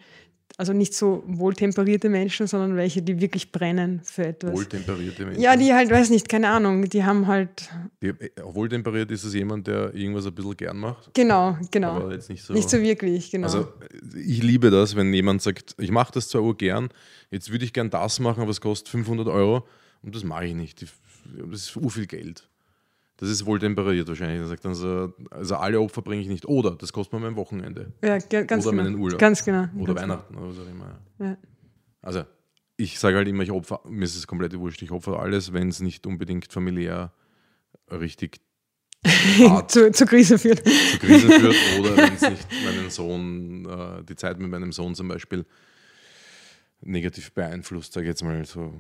Also 0.57 0.73
nicht 0.73 0.93
so 0.93 1.23
wohltemperierte 1.25 2.07
Menschen, 2.07 2.45
sondern 2.47 2.77
welche, 2.77 3.01
die 3.01 3.19
wirklich 3.19 3.51
brennen 3.51 4.01
für 4.03 4.27
etwas. 4.27 4.53
Wohltemperierte 4.53 5.25
Menschen? 5.25 5.41
Ja, 5.41 5.57
die 5.57 5.73
halt, 5.73 5.89
weiß 5.89 6.11
nicht, 6.11 6.29
keine 6.29 6.49
Ahnung, 6.49 6.87
die 6.87 7.03
haben 7.03 7.27
halt. 7.27 7.69
Die, 8.01 8.09
äh, 8.09 8.29
wohltemperiert 8.41 9.09
ist 9.11 9.23
es 9.23 9.33
jemand, 9.33 9.67
der 9.67 9.93
irgendwas 9.93 10.27
ein 10.27 10.35
bisschen 10.35 10.55
gern 10.55 10.77
macht? 10.77 11.13
Genau, 11.13 11.57
genau. 11.71 11.93
Aber 11.93 12.13
jetzt 12.13 12.29
nicht 12.29 12.43
so. 12.43 12.53
Nicht 12.53 12.69
so 12.69 12.79
wirklich, 12.79 13.31
genau. 13.31 13.47
Also 13.47 13.67
ich 14.15 14.43
liebe 14.43 14.69
das, 14.69 14.95
wenn 14.95 15.13
jemand 15.13 15.41
sagt, 15.41 15.75
ich 15.79 15.91
mache 15.91 16.13
das 16.13 16.29
zwar 16.29 16.53
gern, 16.53 16.89
jetzt 17.31 17.51
würde 17.51 17.65
ich 17.65 17.73
gern 17.73 17.89
das 17.89 18.19
machen, 18.19 18.41
aber 18.41 18.51
es 18.51 18.61
kostet 18.61 18.87
500 18.89 19.27
Euro 19.27 19.67
und 20.03 20.15
das 20.15 20.23
mache 20.23 20.45
ich 20.45 20.53
nicht. 20.53 20.85
Das 21.51 21.61
ist 21.61 21.75
ur 21.75 21.91
viel 21.91 22.07
Geld. 22.07 22.49
Das 23.17 23.29
ist 23.29 23.45
wohl 23.45 23.59
temperiert 23.59 24.07
wahrscheinlich. 24.07 24.39
Er 24.39 24.47
sagt 24.47 24.65
dann 24.65 24.75
so, 24.75 25.13
also 25.31 25.55
alle 25.55 25.79
Opfer 25.79 26.01
bringe 26.01 26.21
ich 26.21 26.27
nicht. 26.27 26.45
Oder 26.45 26.71
das 26.71 26.91
kostet 26.91 27.13
mir 27.13 27.19
mein 27.21 27.35
Wochenende. 27.37 27.93
Ja, 28.03 28.17
ganz 28.17 28.65
oder 28.65 28.71
genau. 28.71 28.83
meinen 28.83 28.95
Urlaub. 28.95 29.19
Ganz 29.19 29.45
genau. 29.45 29.67
Oder 29.77 29.93
ganz 29.93 30.01
Weihnachten 30.01 30.33
genau. 30.33 30.47
oder 30.47 30.53
so 30.53 30.63
immer. 30.63 30.99
Ja. 31.19 31.37
Also 32.01 32.25
ich 32.77 32.99
sage 32.99 33.15
halt 33.15 33.27
immer, 33.27 33.43
ich 33.43 33.51
opfer, 33.51 33.79
mir 33.85 34.03
ist 34.03 34.17
es 34.17 34.27
komplett 34.27 34.57
wurscht, 34.57 34.81
ich 34.81 34.91
opfer 34.91 35.19
alles, 35.19 35.53
wenn 35.53 35.69
es 35.69 35.79
nicht 35.79 36.05
unbedingt 36.05 36.51
familiär 36.51 37.13
richtig 37.89 38.41
zu, 39.67 39.91
zur 39.91 40.07
Krise 40.07 40.37
führt. 40.37 40.63
Zur 40.65 40.99
Krise 40.99 41.31
führt 41.31 41.55
oder 41.79 41.95
wenn 41.95 42.13
es 42.13 42.21
nicht 42.21 42.47
meinen 42.65 42.89
Sohn, 42.89 43.65
äh, 43.65 44.03
die 44.03 44.15
Zeit 44.15 44.39
mit 44.39 44.49
meinem 44.49 44.73
Sohn 44.73 44.93
zum 44.93 45.07
Beispiel 45.07 45.45
negativ 46.81 47.31
beeinflusst, 47.31 47.93
sage 47.93 48.07
ich 48.07 48.09
jetzt 48.09 48.23
mal 48.23 48.43
so 48.45 48.73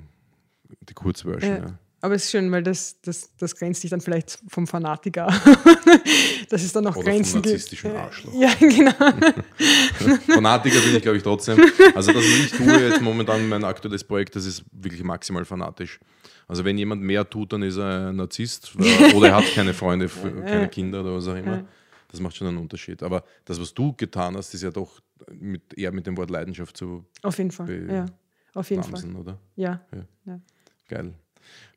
die 0.81 0.93
Kurzversion. 0.93 1.51
Ja. 1.51 1.65
Ja. 1.67 1.79
Aber 2.05 2.13
es 2.13 2.25
ist 2.25 2.31
schön, 2.31 2.51
weil 2.51 2.61
das, 2.61 3.01
das, 3.01 3.35
das 3.35 3.55
grenzt 3.55 3.81
sich 3.81 3.89
dann 3.89 3.99
vielleicht 3.99 4.37
vom 4.47 4.67
Fanatiker. 4.67 5.25
das 6.49 6.63
ist 6.63 6.75
dann 6.75 6.83
noch 6.83 6.95
Oder 6.95 7.09
Grenzen. 7.09 7.41
Vom 7.41 7.51
narzisstischen 7.51 7.95
Arschloch. 7.95 8.31
Ja, 8.35 8.53
genau. 8.59 8.91
Fanatiker 10.27 10.81
bin 10.81 10.97
ich, 10.97 11.01
glaube 11.01 11.17
ich, 11.17 11.23
trotzdem. 11.23 11.59
Also, 11.95 12.13
das, 12.13 12.21
was 12.21 12.45
ich 12.45 12.51
tue 12.51 12.89
jetzt 12.89 13.01
momentan, 13.01 13.49
mein 13.49 13.63
aktuelles 13.63 14.03
Projekt, 14.03 14.35
das 14.35 14.45
ist 14.45 14.63
wirklich 14.71 15.03
maximal 15.03 15.45
fanatisch. 15.45 15.99
Also, 16.47 16.63
wenn 16.63 16.77
jemand 16.77 17.01
mehr 17.01 17.27
tut, 17.27 17.53
dann 17.53 17.63
ist 17.63 17.77
er 17.77 18.09
ein 18.09 18.17
Narzisst 18.17 18.75
oder 19.15 19.29
er 19.29 19.35
hat 19.37 19.51
keine 19.55 19.73
Freunde, 19.73 20.07
keine 20.45 20.69
Kinder 20.69 21.01
oder 21.01 21.15
was 21.15 21.27
auch 21.27 21.35
immer. 21.35 21.65
Das 22.11 22.19
macht 22.19 22.35
schon 22.35 22.47
einen 22.47 22.57
Unterschied. 22.57 23.01
Aber 23.01 23.23
das, 23.45 23.59
was 23.59 23.73
du 23.73 23.93
getan 23.93 24.37
hast, 24.37 24.53
ist 24.53 24.61
ja 24.61 24.69
doch 24.69 25.01
mit, 25.33 25.73
eher 25.75 25.91
mit 25.91 26.05
dem 26.05 26.15
Wort 26.17 26.29
Leidenschaft 26.29 26.77
zu. 26.77 27.03
Auf 27.23 27.39
jeden 27.39 27.49
Fall. 27.49 27.87
Ja. 27.89 28.05
Auf 28.53 28.69
jeden 28.69 28.83
Fall. 28.83 29.15
Oder? 29.15 29.39
Ja. 29.55 29.81
ja. 29.91 30.05
ja. 30.25 30.39
Geil. 30.87 31.15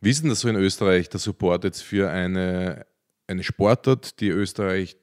Wie 0.00 0.10
ist 0.10 0.22
denn 0.22 0.30
das 0.30 0.40
so 0.40 0.48
in 0.48 0.56
Österreich, 0.56 1.08
der 1.08 1.20
Support 1.20 1.64
jetzt 1.64 1.82
für 1.82 2.10
eine, 2.10 2.86
eine 3.26 3.42
Sportart, 3.42 4.20
die 4.20 4.28
Österreich 4.28 4.96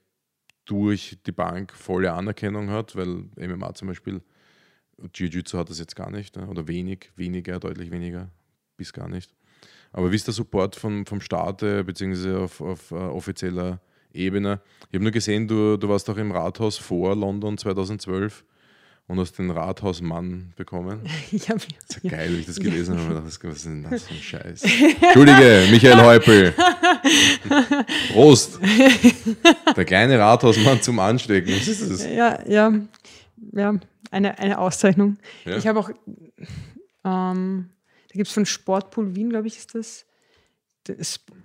durch 0.65 1.17
die 1.25 1.31
Bank 1.31 1.73
volle 1.73 2.13
Anerkennung 2.13 2.69
hat, 2.69 2.95
weil 2.95 3.29
MMA 3.37 3.73
zum 3.75 3.89
Beispiel, 3.89 4.21
Jiu-Jitsu 5.13 5.57
hat 5.57 5.69
das 5.69 5.79
jetzt 5.79 5.95
gar 5.95 6.09
nicht 6.09 6.35
ne? 6.37 6.47
oder 6.47 6.67
wenig, 6.67 7.11
weniger, 7.15 7.59
deutlich 7.59 7.91
weniger, 7.91 8.31
bis 8.77 8.93
gar 8.93 9.09
nicht. 9.09 9.35
Aber 9.91 10.11
wie 10.11 10.15
ist 10.15 10.27
der 10.27 10.33
Support 10.33 10.75
vom, 10.75 11.05
vom 11.05 11.21
Staat 11.21 11.59
bzw. 11.59 12.35
auf, 12.35 12.61
auf 12.61 12.91
uh, 12.91 12.95
offizieller 12.95 13.79
Ebene? 14.13 14.61
Ich 14.89 14.95
habe 14.95 15.03
nur 15.03 15.11
gesehen, 15.11 15.47
du, 15.47 15.77
du 15.77 15.87
warst 15.89 16.09
auch 16.09 16.17
im 16.17 16.31
Rathaus 16.31 16.77
vor 16.77 17.15
London 17.15 17.57
2012 17.57 18.43
und 19.07 19.19
hast 19.19 19.37
den 19.37 19.51
Rathausmann 19.51 20.53
bekommen. 20.55 21.01
Ich 21.31 21.49
hab, 21.49 21.57
das 21.57 21.97
ist 21.97 22.03
ja 22.03 22.09
geil, 22.09 22.29
wie 22.31 22.39
ich 22.39 22.45
das 22.45 22.59
gelesen 22.59 22.97
habe. 22.97 23.23
was 23.23 23.37
ist 23.37 23.65
denn 23.65 23.83
das 23.83 24.03
für 24.03 24.13
ein 24.13 24.21
Scheiß? 24.21 24.63
Entschuldige, 25.01 25.67
Michael 25.71 26.01
Häupl. 26.01 26.53
Prost. 28.13 28.59
Der 29.75 29.85
kleine 29.85 30.17
Rathausmann 30.17 30.81
zum 30.81 30.99
Anstecken. 30.99 31.53
Was 31.53 31.67
ist 31.67 31.91
das? 31.91 32.05
Ja, 32.05 32.39
ja, 32.47 32.73
ja 33.53 33.79
eine, 34.11 34.39
eine 34.39 34.57
Auszeichnung. 34.57 35.17
Ja. 35.43 35.57
Ich 35.57 35.67
habe 35.67 35.79
auch, 35.79 35.89
ähm, 37.03 37.69
da 38.07 38.13
gibt 38.13 38.27
es 38.27 38.33
von 38.33 38.45
Sportpool 38.45 39.15
Wien, 39.15 39.29
glaube 39.29 39.47
ich, 39.47 39.57
ist 39.57 39.75
das. 39.75 40.05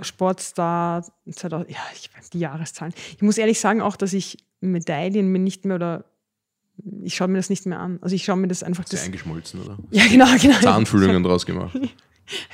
Sportstar 0.03 1.03
2000, 1.31 1.71
ja, 1.71 1.79
ich 1.95 2.15
weiß 2.15 2.29
die 2.29 2.41
Jahreszahlen. 2.41 2.93
Ich 3.17 3.23
muss 3.23 3.39
ehrlich 3.39 3.59
sagen 3.59 3.81
auch, 3.81 3.97
dass 3.97 4.13
ich 4.13 4.37
Medaillen 4.61 5.29
mir 5.29 5.39
nicht 5.39 5.65
mehr 5.65 5.77
oder 5.77 6.05
ich 7.03 7.15
schaue 7.15 7.29
mir 7.29 7.39
das 7.39 7.51
nicht 7.51 7.67
mehr 7.67 7.81
an. 7.81 7.99
Also 8.03 8.15
ich 8.15 8.25
schaue 8.25 8.37
mir 8.37 8.49
das 8.49 8.63
einfach. 8.63 8.85
Das 8.85 9.05
eingeschmolzen, 9.05 9.63
oder? 9.63 9.79
Ja, 9.91 10.07
genau, 10.07 10.27
genau. 10.41 10.61
Zahnfüllungen 10.61 11.23
draus 11.25 11.47
gemacht. 11.47 11.79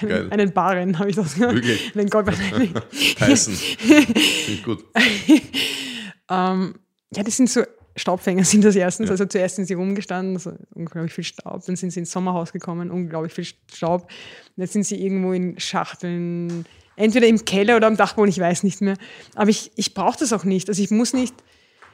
einen, 0.01 0.33
einen 0.33 0.53
Barren 0.53 0.99
habe 0.99 1.11
ich 1.11 1.17
das 1.17 1.35
gemacht. 1.35 1.55
Wirklich? 1.55 1.93
Den 1.93 2.09
Tyson. 2.09 3.55
Finde 3.55 4.21
ich 4.49 4.65
gut. 4.65 4.85
ähm, 6.31 6.75
ja, 7.15 7.23
das 7.23 7.37
sind 7.37 7.51
so 7.51 7.63
Staubfänger 7.97 8.45
sind 8.45 8.63
das 8.63 8.77
erstens. 8.77 9.07
Ja. 9.07 9.13
Also 9.13 9.25
zuerst 9.25 9.57
sind 9.57 9.67
sie 9.67 9.75
rumgestanden, 9.75 10.37
also 10.37 10.53
unglaublich 10.75 11.13
viel 11.13 11.25
Staub. 11.25 11.65
Dann 11.65 11.77
sind 11.77 11.91
sie 11.91 12.01
ins 12.01 12.13
Sommerhaus 12.13 12.53
gekommen, 12.53 12.91
unglaublich 12.91 13.33
viel 13.33 13.47
Staub. 13.73 14.09
jetzt 14.57 14.75
sind 14.75 14.85
sie 14.85 15.03
irgendwo 15.03 15.33
in 15.33 15.59
Schachteln, 15.59 16.67
entweder 16.97 17.27
im 17.27 17.45
Keller 17.45 17.77
oder 17.77 17.87
am 17.87 17.97
Dachboden, 17.97 18.29
ich 18.29 18.39
weiß 18.39 18.65
nicht 18.65 18.83
mehr. 18.83 18.97
Aber 19.35 19.49
ich, 19.49 19.73
ich 19.77 19.95
brauche 19.95 20.19
das 20.19 20.33
auch 20.35 20.45
nicht. 20.45 20.69
Also 20.69 20.83
ich 20.83 20.91
muss 20.91 21.15
nicht 21.15 21.35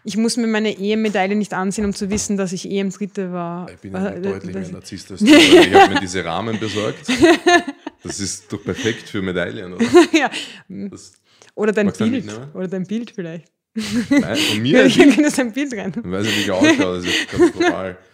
ich 0.04 0.16
muss 0.16 0.36
mir 0.36 0.46
meine 0.46 0.76
EM-Medaille 0.76 1.36
nicht 1.36 1.54
ansehen, 1.54 1.84
um 1.84 1.94
zu 1.94 2.10
wissen, 2.10 2.36
dass 2.36 2.52
ich 2.52 2.68
EM-Dritte 2.68 3.32
war. 3.32 3.70
Ich 3.70 3.78
bin 3.78 3.92
ja 3.92 4.08
äh, 4.08 4.20
deutlich 4.20 4.54
mehr 4.54 4.68
Narzisst 4.68 5.10
als 5.12 5.20
du. 5.20 5.26
Ich 5.26 5.74
habe 5.74 5.94
mir 5.94 6.00
diese 6.00 6.24
Rahmen 6.24 6.58
besorgt. 6.58 7.06
Das 8.04 8.18
ist 8.18 8.52
doch 8.52 8.60
perfekt 8.60 9.08
für 9.08 9.22
Medaillen, 9.22 9.74
oder? 9.74 9.86
ja. 10.12 10.28
Das 10.68 11.12
oder 11.54 11.70
dein 11.70 11.92
Bild. 11.92 12.24
Oder 12.52 12.66
dein 12.66 12.84
Bild 12.84 13.12
vielleicht. 13.12 13.51
Nein, 13.74 14.36
von 14.36 14.60
mir? 14.60 14.84
Ich 14.86 14.98
kann 14.98 15.22
das 15.22 15.38
ein 15.38 15.52
Bild 15.52 15.72
rein. 15.72 15.92
Ich 15.96 16.10
weiß 16.10 16.26
nicht, 16.26 16.36
wie 16.36 16.42
ich 16.42 16.50
ausschaue, 16.50 16.96
das 16.96 17.04
ist 17.06 17.60
normal. 17.60 17.98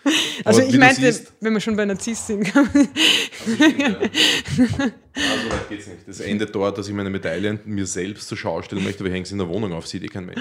Also 0.42 0.62
ich 0.62 0.78
meinte, 0.78 1.20
wenn 1.40 1.52
wir 1.52 1.60
schon 1.60 1.76
bei 1.76 1.84
Narzisst 1.84 2.28
sind. 2.28 2.56
also, 2.56 2.78
ja. 3.76 3.88
ah, 3.98 4.00
so 4.56 5.50
weit 5.50 5.68
geht's 5.68 5.86
nicht. 5.86 6.08
Das 6.08 6.20
endet 6.20 6.54
dort, 6.54 6.78
dass 6.78 6.88
ich 6.88 6.94
meine 6.94 7.10
Medaillen 7.10 7.60
mir 7.66 7.84
selbst 7.84 8.26
zur 8.28 8.38
Schau 8.38 8.62
stellen 8.62 8.84
möchte, 8.84 9.00
aber 9.00 9.08
ich 9.08 9.14
hänge 9.14 9.26
sie 9.26 9.32
in 9.32 9.38
der 9.38 9.48
Wohnung 9.48 9.74
auf, 9.74 9.86
sieht 9.86 10.02
eh 10.04 10.06
kein 10.06 10.24
Mensch. 10.24 10.40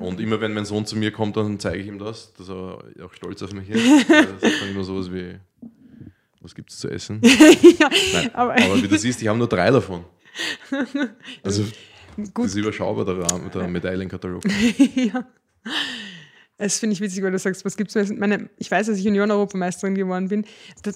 Und 0.00 0.18
immer 0.18 0.40
wenn 0.40 0.52
mein 0.54 0.64
Sohn 0.64 0.86
zu 0.86 0.96
mir 0.96 1.12
kommt, 1.12 1.36
dann 1.36 1.60
zeige 1.60 1.82
ich 1.82 1.86
ihm 1.86 2.00
das, 2.00 2.32
dass 2.34 2.48
er 2.48 2.82
auch 3.04 3.12
stolz 3.12 3.42
auf 3.42 3.52
mich 3.52 3.70
ist. 3.70 4.10
Das 4.10 4.50
ist 4.50 4.62
dann 4.62 4.70
immer 4.70 4.82
sowas 4.82 5.12
wie, 5.12 5.36
was 6.40 6.54
gibt 6.56 6.70
es 6.70 6.78
zu 6.78 6.88
essen? 6.88 7.20
ja, 7.22 7.88
Nein, 8.12 8.34
aber, 8.34 8.54
aber 8.54 8.82
wie 8.82 8.88
du 8.88 8.98
siehst, 8.98 9.22
ich 9.22 9.28
habe 9.28 9.38
nur 9.38 9.48
drei 9.48 9.70
davon. 9.70 10.04
Also 11.44 11.64
Gut. 12.16 12.46
Das 12.46 12.46
ist 12.46 12.56
überschaubar, 12.56 13.04
der, 13.04 13.18
Rahmen, 13.18 13.50
der 13.50 13.68
Medaillenkatalog. 13.68 14.42
ja. 14.94 15.26
Das 16.58 16.78
finde 16.78 16.94
ich 16.94 17.00
witzig, 17.02 17.22
weil 17.22 17.32
du 17.32 17.38
sagst, 17.38 17.64
was 17.66 17.76
gibt 17.76 17.94
es 17.94 18.10
meine, 18.10 18.48
Ich 18.56 18.70
weiß, 18.70 18.86
dass 18.86 18.98
ich 18.98 19.04
Junioren-Europameisterin 19.04 19.94
geworden 19.94 20.28
bin. 20.28 20.46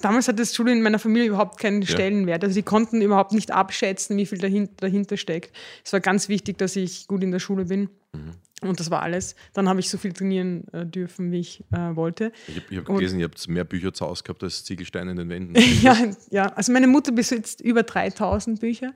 Damals 0.00 0.26
hat 0.26 0.38
das 0.38 0.54
Schule 0.54 0.72
in 0.72 0.80
meiner 0.80 0.98
Familie 0.98 1.28
überhaupt 1.28 1.60
keinen 1.60 1.84
Stellenwert. 1.84 2.42
Also 2.42 2.54
die 2.54 2.62
konnten 2.62 3.02
überhaupt 3.02 3.32
nicht 3.32 3.50
abschätzen, 3.50 4.16
wie 4.16 4.24
viel 4.24 4.38
dahinter, 4.38 4.72
dahinter 4.78 5.18
steckt. 5.18 5.54
Es 5.84 5.92
war 5.92 6.00
ganz 6.00 6.30
wichtig, 6.30 6.56
dass 6.56 6.76
ich 6.76 7.06
gut 7.08 7.22
in 7.22 7.30
der 7.30 7.40
Schule 7.40 7.66
bin. 7.66 7.90
Mhm. 8.14 8.32
Und 8.62 8.78
das 8.78 8.90
war 8.90 9.02
alles. 9.02 9.36
Dann 9.54 9.68
habe 9.68 9.80
ich 9.80 9.88
so 9.88 9.96
viel 9.98 10.12
trainieren 10.12 10.64
äh, 10.72 10.84
dürfen, 10.84 11.32
wie 11.32 11.40
ich 11.40 11.64
äh, 11.72 11.96
wollte. 11.96 12.32
Ich 12.46 12.56
habe 12.56 12.76
hab 12.76 12.96
gelesen, 12.96 13.18
ihr 13.18 13.24
habt 13.24 13.46
mehr 13.48 13.64
Bücher 13.64 13.92
zu 13.92 14.06
Hause 14.06 14.22
gehabt 14.22 14.42
als 14.42 14.64
Ziegelsteine 14.64 15.10
in 15.12 15.16
den 15.16 15.28
Wänden. 15.28 15.54
ja, 15.82 15.96
ja, 16.30 16.46
also 16.52 16.72
meine 16.72 16.86
Mutter 16.86 17.12
besitzt 17.12 17.60
über 17.60 17.82
3000 17.82 18.60
Bücher. 18.60 18.92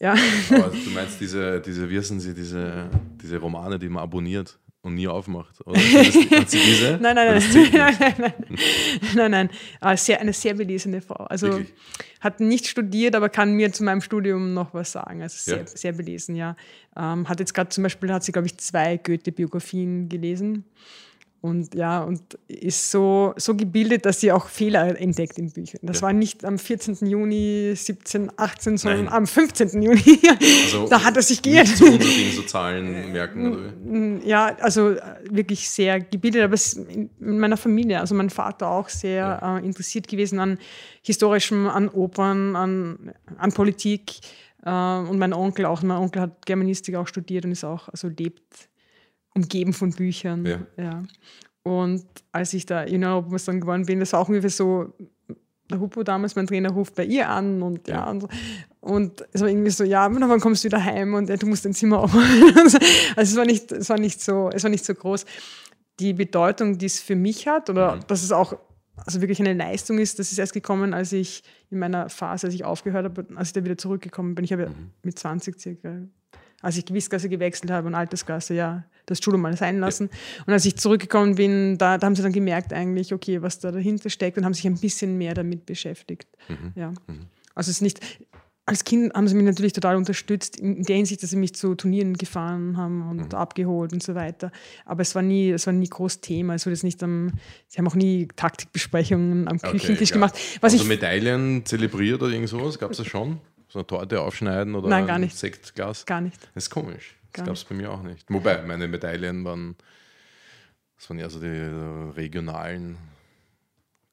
Ja. 0.00 0.14
Aber 0.50 0.70
du 0.70 0.90
meinst 0.90 1.20
diese, 1.20 1.60
diese 1.60 1.88
wie 1.88 1.98
heißen 1.98 2.18
sie, 2.20 2.34
diese, 2.34 2.88
diese 3.22 3.36
Romane, 3.36 3.78
die 3.78 3.88
man 3.88 4.02
abonniert? 4.02 4.58
und 4.82 4.94
nie 4.94 5.08
aufmacht. 5.08 5.60
Oder? 5.66 5.78
Das, 6.30 6.50
diese? 6.50 6.98
nein, 7.00 7.14
nein, 7.14 7.42
nein. 7.42 7.42
nein, 7.72 7.96
nein, 7.98 8.14
nein. 8.18 8.34
nein, 9.14 9.30
nein. 9.30 9.50
Ah, 9.80 9.96
sehr, 9.96 10.20
eine 10.20 10.32
sehr 10.32 10.54
belesene 10.54 11.02
Frau. 11.02 11.24
Also 11.24 11.48
Wirklich? 11.48 11.74
hat 12.20 12.40
nicht 12.40 12.66
studiert, 12.66 13.14
aber 13.14 13.28
kann 13.28 13.52
mir 13.52 13.72
zu 13.72 13.84
meinem 13.84 14.00
Studium 14.00 14.54
noch 14.54 14.72
was 14.72 14.92
sagen. 14.92 15.22
Also 15.22 15.36
sehr, 15.38 15.58
ja. 15.58 15.66
sehr 15.66 15.92
belesen, 15.92 16.34
ja. 16.34 16.56
Ähm, 16.96 17.28
hat 17.28 17.40
jetzt 17.40 17.54
gerade 17.54 17.68
zum 17.68 17.82
Beispiel, 17.82 18.12
hat 18.12 18.24
sie, 18.24 18.32
glaube 18.32 18.46
ich, 18.46 18.56
zwei 18.58 18.96
Goethe-Biografien 18.96 20.08
gelesen 20.08 20.64
und 21.42 21.74
ja, 21.74 22.02
und 22.02 22.20
ist 22.48 22.90
so, 22.90 23.32
so 23.36 23.54
gebildet, 23.54 24.04
dass 24.04 24.20
sie 24.20 24.30
auch 24.30 24.46
Fehler 24.46 25.00
entdeckt 25.00 25.38
in 25.38 25.50
Büchern. 25.50 25.80
Das 25.82 25.98
ja. 25.98 26.02
war 26.02 26.12
nicht 26.12 26.44
am 26.44 26.58
14. 26.58 27.06
Juni 27.06 27.72
17, 27.74 28.30
18, 28.36 28.76
sondern 28.76 29.04
Nein. 29.06 29.12
am 29.14 29.26
15. 29.26 29.80
Juni. 29.80 30.20
Also 30.64 30.86
da 30.90 31.02
hat 31.02 31.16
er 31.16 31.22
sich 31.22 31.40
geirrt. 31.40 31.68
Nicht 31.80 32.36
so 32.36 32.42
Zahlen 32.42 33.12
merken, 33.12 33.52
oder? 33.52 34.26
Ja, 34.26 34.54
also 34.60 34.90
äh, 34.90 35.00
wirklich 35.30 35.70
sehr 35.70 36.00
gebildet, 36.00 36.42
aber 36.42 36.56
in 36.76 37.38
meiner 37.38 37.56
Familie, 37.56 38.00
also 38.00 38.14
mein 38.14 38.28
Vater 38.28 38.68
auch 38.68 38.90
sehr 38.90 39.38
ja. 39.40 39.58
äh, 39.58 39.64
interessiert 39.64 40.08
gewesen 40.08 40.40
an 40.40 40.58
historischem, 41.02 41.68
an 41.68 41.88
Opern, 41.88 42.54
an, 42.54 43.12
an 43.38 43.52
Politik. 43.52 44.16
Äh, 44.62 44.70
und 44.70 45.18
mein 45.18 45.32
Onkel 45.32 45.64
auch. 45.64 45.82
Mein 45.82 45.96
Onkel 45.96 46.20
hat 46.20 46.44
Germanistik 46.44 46.96
auch 46.96 47.08
studiert 47.08 47.46
und 47.46 47.52
ist 47.52 47.64
auch, 47.64 47.88
also 47.88 48.08
lebt 48.08 48.69
umgeben 49.34 49.72
von 49.72 49.90
Büchern. 49.90 50.44
Ja. 50.46 50.60
ja. 50.76 51.02
Und 51.62 52.04
als 52.32 52.52
ich 52.54 52.66
da 52.66 52.82
in 52.82 53.04
Europa 53.04 53.36
dann 53.46 53.60
geworden 53.60 53.86
bin, 53.86 54.00
das 54.00 54.12
war 54.12 54.20
auch 54.20 54.28
ungefähr 54.28 54.50
so, 54.50 54.92
der 55.70 55.80
Hupo 55.80 56.02
damals, 56.02 56.34
mein 56.36 56.46
Trainer, 56.46 56.70
ruft 56.70 56.94
bei 56.94 57.04
ihr 57.04 57.28
an 57.28 57.62
und 57.62 57.86
ja, 57.86 57.96
ja 57.96 58.10
und, 58.10 58.26
und 58.80 59.24
es 59.32 59.40
war 59.40 59.48
irgendwie 59.48 59.70
so, 59.70 59.84
ja, 59.84 60.08
wann 60.10 60.40
kommst 60.40 60.64
du 60.64 60.66
wieder 60.66 60.82
heim 60.82 61.14
und 61.14 61.28
ja, 61.28 61.36
du 61.36 61.46
musst 61.46 61.64
dein 61.64 61.74
Zimmer 61.74 62.00
aufmachen. 62.00 62.54
also 62.56 62.80
es 63.16 63.36
war 63.36 63.44
nicht, 63.44 63.70
es 63.72 63.88
war 63.88 63.98
nicht 63.98 64.20
so, 64.20 64.50
es 64.52 64.62
war 64.62 64.70
nicht 64.70 64.84
so 64.84 64.94
groß. 64.94 65.24
Die 66.00 66.12
Bedeutung, 66.12 66.78
die 66.78 66.86
es 66.86 67.00
für 67.00 67.14
mich 67.14 67.46
hat, 67.46 67.70
oder 67.70 67.96
mhm. 67.96 68.00
dass 68.08 68.22
es 68.22 68.32
auch 68.32 68.58
also 68.96 69.20
wirklich 69.20 69.40
eine 69.40 69.54
Leistung 69.54 69.98
ist, 69.98 70.18
das 70.18 70.32
ist 70.32 70.38
erst 70.38 70.52
gekommen, 70.52 70.92
als 70.92 71.12
ich 71.12 71.42
in 71.70 71.78
meiner 71.78 72.08
Phase, 72.08 72.46
als 72.46 72.54
ich 72.54 72.64
aufgehört 72.64 73.04
habe, 73.04 73.26
als 73.36 73.48
ich 73.48 73.52
da 73.52 73.64
wieder 73.64 73.78
zurückgekommen 73.78 74.34
bin. 74.34 74.44
Ich 74.44 74.52
habe 74.52 74.68
mhm. 74.68 74.90
mit 75.02 75.18
20 75.18 75.58
circa 75.60 76.02
als 76.60 76.76
ich 76.76 76.84
Gewissklasse 76.84 77.28
gewechselt 77.28 77.70
habe 77.70 77.86
und 77.86 77.94
Altersklasse, 77.94 78.54
ja, 78.54 78.84
das 79.06 79.18
Studium 79.18 79.42
mal 79.42 79.56
sein 79.56 79.78
lassen. 79.78 80.08
Ja. 80.10 80.44
Und 80.46 80.52
als 80.52 80.64
ich 80.64 80.76
zurückgekommen 80.76 81.34
bin, 81.34 81.78
da, 81.78 81.98
da, 81.98 82.06
haben 82.06 82.14
sie 82.14 82.22
dann 82.22 82.32
gemerkt 82.32 82.72
eigentlich, 82.72 83.12
okay, 83.12 83.42
was 83.42 83.58
da 83.58 83.72
dahinter 83.72 84.10
steckt 84.10 84.38
und 84.38 84.44
haben 84.44 84.54
sich 84.54 84.66
ein 84.66 84.78
bisschen 84.78 85.18
mehr 85.18 85.34
damit 85.34 85.66
beschäftigt. 85.66 86.28
Mhm. 86.48 86.72
Ja. 86.74 86.90
Mhm. 86.90 87.26
Also 87.54 87.70
es 87.70 87.76
ist 87.76 87.82
nicht, 87.82 88.00
als 88.66 88.84
Kind 88.84 89.12
haben 89.14 89.26
sie 89.26 89.34
mich 89.34 89.44
natürlich 89.44 89.72
total 89.72 89.96
unterstützt, 89.96 90.60
in 90.60 90.84
der 90.84 90.96
Hinsicht, 90.96 91.22
dass 91.22 91.30
sie 91.30 91.36
mich 91.36 91.54
zu 91.54 91.74
Turnieren 91.74 92.14
gefahren 92.14 92.76
haben 92.76 93.08
und 93.10 93.32
mhm. 93.32 93.38
abgeholt 93.38 93.92
und 93.92 94.02
so 94.02 94.14
weiter. 94.14 94.52
Aber 94.84 95.02
es 95.02 95.14
war 95.14 95.22
nie, 95.22 95.50
es 95.50 95.66
war 95.66 95.72
nie 95.72 95.88
groß 95.88 96.20
Thema. 96.20 96.54
Es 96.54 96.66
wurde 96.66 96.74
jetzt 96.74 96.84
nicht 96.84 97.02
am, 97.02 97.32
sie 97.66 97.78
haben 97.78 97.88
auch 97.88 97.96
nie 97.96 98.28
Taktikbesprechungen 98.36 99.48
am 99.48 99.60
Küchentisch 99.60 100.10
okay, 100.10 100.14
gemacht. 100.14 100.34
Was 100.60 100.72
also 100.72 100.84
ich, 100.84 100.88
Medaillen 100.88 101.66
zelebriert 101.66 102.22
oder 102.22 102.32
irgend 102.32 102.48
sowas? 102.48 102.78
Gab 102.78 102.92
es 102.92 102.98
das 102.98 103.08
schon? 103.08 103.40
So 103.70 103.78
eine 103.78 103.86
Torte 103.86 104.20
aufschneiden 104.20 104.74
oder 104.74 104.88
Nein, 104.88 105.06
gar 105.06 105.18
nicht. 105.20 105.32
ein 105.32 105.36
Sektglas? 105.36 106.04
Gar 106.04 106.20
nicht. 106.20 106.42
Das 106.54 106.64
ist 106.64 106.70
komisch. 106.70 107.16
Das 107.32 107.44
gab 107.44 107.54
es 107.54 107.64
bei 107.64 107.76
mir 107.76 107.92
auch 107.92 108.02
nicht. 108.02 108.28
Wobei, 108.28 108.60
meine 108.62 108.88
Medaillen 108.88 109.44
waren, 109.44 109.76
das 110.96 111.08
waren 111.08 111.20
ja 111.20 111.30
so 111.30 111.38
die 111.38 111.46
regionalen 111.46 112.98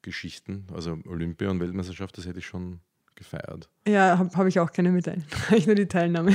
Geschichten. 0.02 0.66
Also 0.72 0.96
Olympia 1.06 1.50
und 1.50 1.58
Weltmeisterschaft, 1.58 2.16
das 2.16 2.26
hätte 2.26 2.38
ich 2.38 2.46
schon 2.46 2.78
gefeiert. 3.16 3.68
Ja, 3.88 4.18
habe 4.18 4.36
hab 4.36 4.46
ich 4.46 4.60
auch 4.60 4.70
keine 4.70 4.90
Medaillen. 4.90 5.24
ich 5.56 5.66
nur 5.66 5.74
die 5.74 5.86
Teilnahme. 5.86 6.34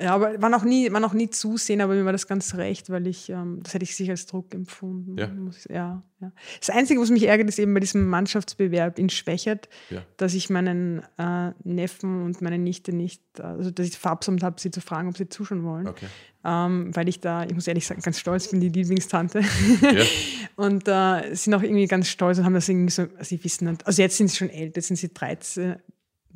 ja, 0.00 0.14
aber 0.14 0.40
war 0.42 0.48
noch, 0.48 0.64
nie, 0.64 0.92
war 0.92 1.00
noch 1.00 1.12
nie 1.12 1.30
zusehen, 1.30 1.80
aber 1.80 1.94
mir 1.94 2.04
war 2.04 2.12
das 2.12 2.26
ganz 2.26 2.54
recht, 2.56 2.90
weil 2.90 3.06
ich, 3.06 3.30
ähm, 3.30 3.60
das 3.62 3.74
hätte 3.74 3.84
ich 3.84 3.94
sicher 3.94 4.12
als 4.12 4.26
Druck 4.26 4.52
empfunden. 4.52 5.16
Ja. 5.16 5.30
Ich, 5.50 5.64
ja, 5.70 6.02
ja. 6.20 6.32
Das 6.58 6.70
Einzige, 6.70 7.00
was 7.00 7.10
mich 7.10 7.24
ärgert, 7.24 7.48
ist 7.48 7.58
eben 7.58 7.72
bei 7.72 7.80
diesem 7.80 8.08
Mannschaftsbewerb 8.08 8.98
in 8.98 9.10
Schwächert, 9.10 9.68
ja. 9.90 10.02
dass 10.16 10.34
ich 10.34 10.50
meinen 10.50 11.02
äh, 11.18 11.52
Neffen 11.62 12.24
und 12.24 12.42
meine 12.42 12.58
Nichte 12.58 12.92
nicht, 12.92 13.22
also 13.40 13.70
dass 13.70 13.86
ich 13.86 13.96
verabsäumt 13.96 14.42
habe, 14.42 14.60
sie 14.60 14.70
zu 14.70 14.80
fragen, 14.80 15.08
ob 15.08 15.16
sie 15.16 15.28
zuschauen 15.28 15.62
wollen. 15.62 15.86
Okay. 15.86 16.06
Ähm, 16.44 16.90
weil 16.94 17.08
ich 17.08 17.20
da, 17.20 17.44
ich 17.44 17.54
muss 17.54 17.68
ehrlich 17.68 17.86
sagen, 17.86 18.00
ganz 18.02 18.18
stolz 18.18 18.48
bin, 18.48 18.60
die 18.60 18.68
Lieblingstante. 18.68 19.40
Ja. 19.40 20.04
und 20.56 20.88
äh, 20.88 21.34
sind 21.34 21.54
auch 21.54 21.62
irgendwie 21.62 21.86
ganz 21.86 22.08
stolz 22.08 22.38
und 22.38 22.44
haben 22.44 22.54
das 22.54 22.68
irgendwie 22.68 22.90
so, 22.90 23.02
also 23.02 23.22
sie 23.22 23.42
wissen, 23.44 23.78
also 23.84 24.02
jetzt 24.02 24.16
sind 24.16 24.28
sie 24.28 24.36
schon 24.36 24.50
älter, 24.50 24.78
jetzt 24.78 24.88
sind 24.88 24.96
sie 24.96 25.12
13, 25.12 25.76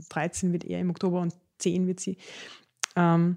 13 0.09 0.53
wird 0.53 0.65
er 0.65 0.81
im 0.81 0.91
Oktober 0.91 1.21
und 1.21 1.35
10 1.59 1.87
wird 1.87 2.01
sie. 2.01 2.19
Ähm, 2.97 3.37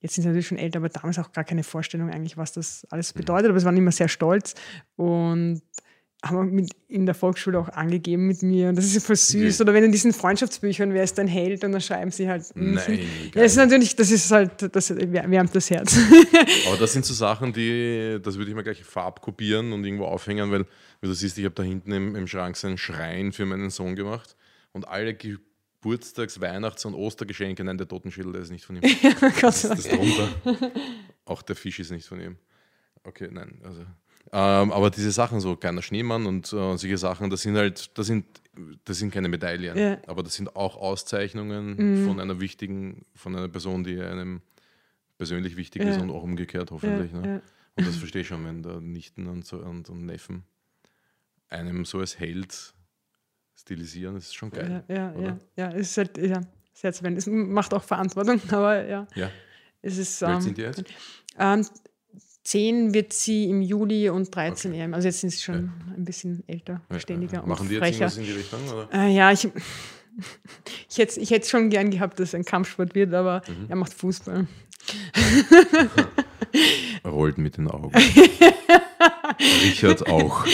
jetzt 0.00 0.14
sind 0.14 0.22
sie 0.22 0.28
natürlich 0.28 0.46
schon 0.46 0.58
älter, 0.58 0.78
aber 0.78 0.88
damals 0.88 1.18
auch 1.18 1.32
gar 1.32 1.44
keine 1.44 1.64
Vorstellung 1.64 2.10
eigentlich, 2.10 2.36
was 2.36 2.52
das 2.52 2.86
alles 2.90 3.14
mhm. 3.14 3.18
bedeutet. 3.18 3.50
Aber 3.50 3.60
sie 3.60 3.66
waren 3.66 3.76
immer 3.76 3.92
sehr 3.92 4.08
stolz 4.08 4.54
und 4.96 5.62
haben 6.24 6.50
mit 6.50 6.70
in 6.88 7.06
der 7.06 7.14
Volksschule 7.14 7.58
auch 7.58 7.68
angegeben 7.68 8.26
mit 8.26 8.42
mir. 8.42 8.68
Und 8.68 8.76
das 8.76 8.84
ist 8.84 9.06
voll 9.06 9.16
süß. 9.16 9.60
Oder 9.60 9.74
wenn 9.74 9.84
in 9.84 9.92
diesen 9.92 10.12
Freundschaftsbüchern, 10.12 10.92
wer 10.94 11.02
ist 11.02 11.18
dein 11.18 11.28
Held? 11.28 11.62
Und 11.62 11.72
dann 11.72 11.80
schreiben 11.80 12.10
sie 12.10 12.28
halt. 12.28 12.44
Nein. 12.54 13.00
Ja, 13.34 13.42
das 13.42 13.52
ist 13.52 13.56
natürlich, 13.56 13.96
das 13.96 14.10
ist 14.10 14.30
halt, 14.30 14.74
das 14.74 14.90
wärmt 14.90 15.54
das 15.54 15.70
Herz. 15.70 15.96
Aber 16.68 16.76
das 16.78 16.92
sind 16.92 17.04
so 17.04 17.14
Sachen, 17.14 17.52
die, 17.52 18.18
das 18.22 18.36
würde 18.38 18.50
ich 18.50 18.56
mir 18.56 18.62
gleich 18.62 18.82
farbkopieren 18.82 19.72
und 19.72 19.84
irgendwo 19.84 20.06
aufhängen, 20.06 20.50
weil, 20.50 20.64
wie 21.00 21.06
du 21.06 21.12
siehst, 21.12 21.38
ich 21.38 21.44
habe 21.44 21.54
da 21.54 21.62
hinten 21.62 21.92
im, 21.92 22.16
im 22.16 22.26
Schrank 22.26 22.56
so 22.56 22.66
einen 22.66 22.78
Schrein 22.78 23.32
für 23.32 23.44
meinen 23.44 23.70
Sohn 23.70 23.94
gemacht. 23.94 24.36
Und 24.72 24.88
alle 24.88 25.14
Geburtstags-, 25.80 26.40
Weihnachts- 26.40 26.84
und 26.84 26.94
Ostergeschenke, 26.94 27.62
nein, 27.64 27.78
der 27.78 27.88
Totenschädel, 27.88 28.32
der 28.32 28.42
ist 28.42 28.50
nicht 28.50 28.64
von 28.64 28.76
ihm. 28.76 28.82
ja, 29.02 29.12
das 29.40 29.64
ist 29.64 29.92
drunter. 29.92 30.28
Auch 31.24 31.42
der 31.42 31.56
Fisch 31.56 31.78
ist 31.78 31.90
nicht 31.90 32.06
von 32.06 32.20
ihm. 32.20 32.36
Okay, 33.04 33.28
nein, 33.30 33.60
also. 33.62 33.82
Ähm, 34.32 34.72
aber 34.72 34.90
diese 34.90 35.12
Sachen, 35.12 35.40
so 35.40 35.54
kleiner 35.54 35.82
Schneemann 35.82 36.26
und 36.26 36.46
äh, 36.46 36.76
solche 36.76 36.98
Sachen, 36.98 37.30
das 37.30 37.42
sind 37.42 37.56
halt, 37.56 37.96
das 37.96 38.08
sind, 38.08 38.26
das 38.84 38.98
sind 38.98 39.12
keine 39.12 39.28
Medaillen, 39.28 39.78
ja. 39.78 39.98
aber 40.08 40.24
das 40.24 40.34
sind 40.34 40.56
auch 40.56 40.76
Auszeichnungen 40.76 41.76
mhm. 41.76 42.06
von 42.06 42.18
einer 42.18 42.40
wichtigen, 42.40 43.06
von 43.14 43.36
einer 43.36 43.48
Person, 43.48 43.84
die 43.84 44.00
einem 44.00 44.42
persönlich 45.16 45.56
wichtig 45.56 45.82
ja. 45.82 45.90
ist 45.90 46.00
und 46.00 46.10
auch 46.10 46.24
umgekehrt 46.24 46.72
hoffentlich. 46.72 47.12
Ja, 47.12 47.20
ne? 47.20 47.42
Und 47.76 47.86
das 47.86 47.96
verstehe 47.96 48.22
ich 48.22 48.28
schon, 48.28 48.44
wenn 48.44 48.62
da 48.62 48.80
Nichten 48.80 49.28
und, 49.28 49.46
so, 49.46 49.58
und, 49.58 49.88
und 49.90 50.06
Neffen 50.06 50.44
einem 51.48 51.84
so 51.84 52.00
als 52.00 52.18
Held 52.18 52.74
stilisieren, 53.56 54.14
das 54.14 54.24
ist 54.24 54.34
schon 54.34 54.50
geil. 54.50 54.84
Ja, 54.88 54.94
ja, 54.94 55.20
ja, 55.20 55.38
ja, 55.56 55.70
es 55.72 55.90
ist 55.90 55.98
halt, 55.98 56.18
ja, 56.18 56.40
sehr 56.72 56.92
zu 56.92 57.04
Es 57.06 57.26
macht 57.26 57.72
auch 57.74 57.82
Verantwortung, 57.82 58.40
aber 58.50 58.86
ja. 58.86 59.06
ja. 59.14 59.30
Es 59.82 59.98
ist, 59.98 60.22
ähm, 60.22 60.40
sind 60.40 60.58
die 60.58 60.62
jetzt? 60.62 60.84
Ähm, 61.38 61.66
10 62.44 62.94
wird 62.94 63.12
sie 63.12 63.48
im 63.50 63.60
Juli 63.60 64.08
und 64.08 64.34
13 64.34 64.72
okay. 64.72 64.92
Also 64.92 65.08
jetzt 65.08 65.20
sind 65.20 65.30
sie 65.30 65.42
schon 65.42 65.72
ja. 65.88 65.94
ein 65.96 66.04
bisschen 66.04 66.44
älter, 66.46 66.80
ständiger 66.98 67.38
ja, 67.38 67.42
Machen 67.46 67.68
die 67.68 67.74
jetzt 67.74 67.84
irgendwas 67.84 68.16
in 68.18 68.24
die 68.24 68.32
Richtung? 68.32 68.60
Oder? 68.68 68.88
Äh, 68.92 69.14
ja, 69.14 69.32
ich, 69.32 69.48
ich 70.88 70.98
hätte 70.98 71.20
ich 71.20 71.30
hätte 71.30 71.48
schon 71.48 71.70
gern 71.70 71.90
gehabt, 71.90 72.20
dass 72.20 72.28
es 72.28 72.34
ein 72.34 72.44
Kampfsport 72.44 72.94
wird, 72.94 73.12
aber 73.14 73.42
mhm. 73.48 73.66
er 73.68 73.76
macht 73.76 73.92
Fußball. 73.94 74.46
Rollt 77.04 77.38
mit 77.38 77.56
den 77.56 77.68
Augen. 77.68 77.92
Richard 79.62 80.08
auch. 80.08 80.46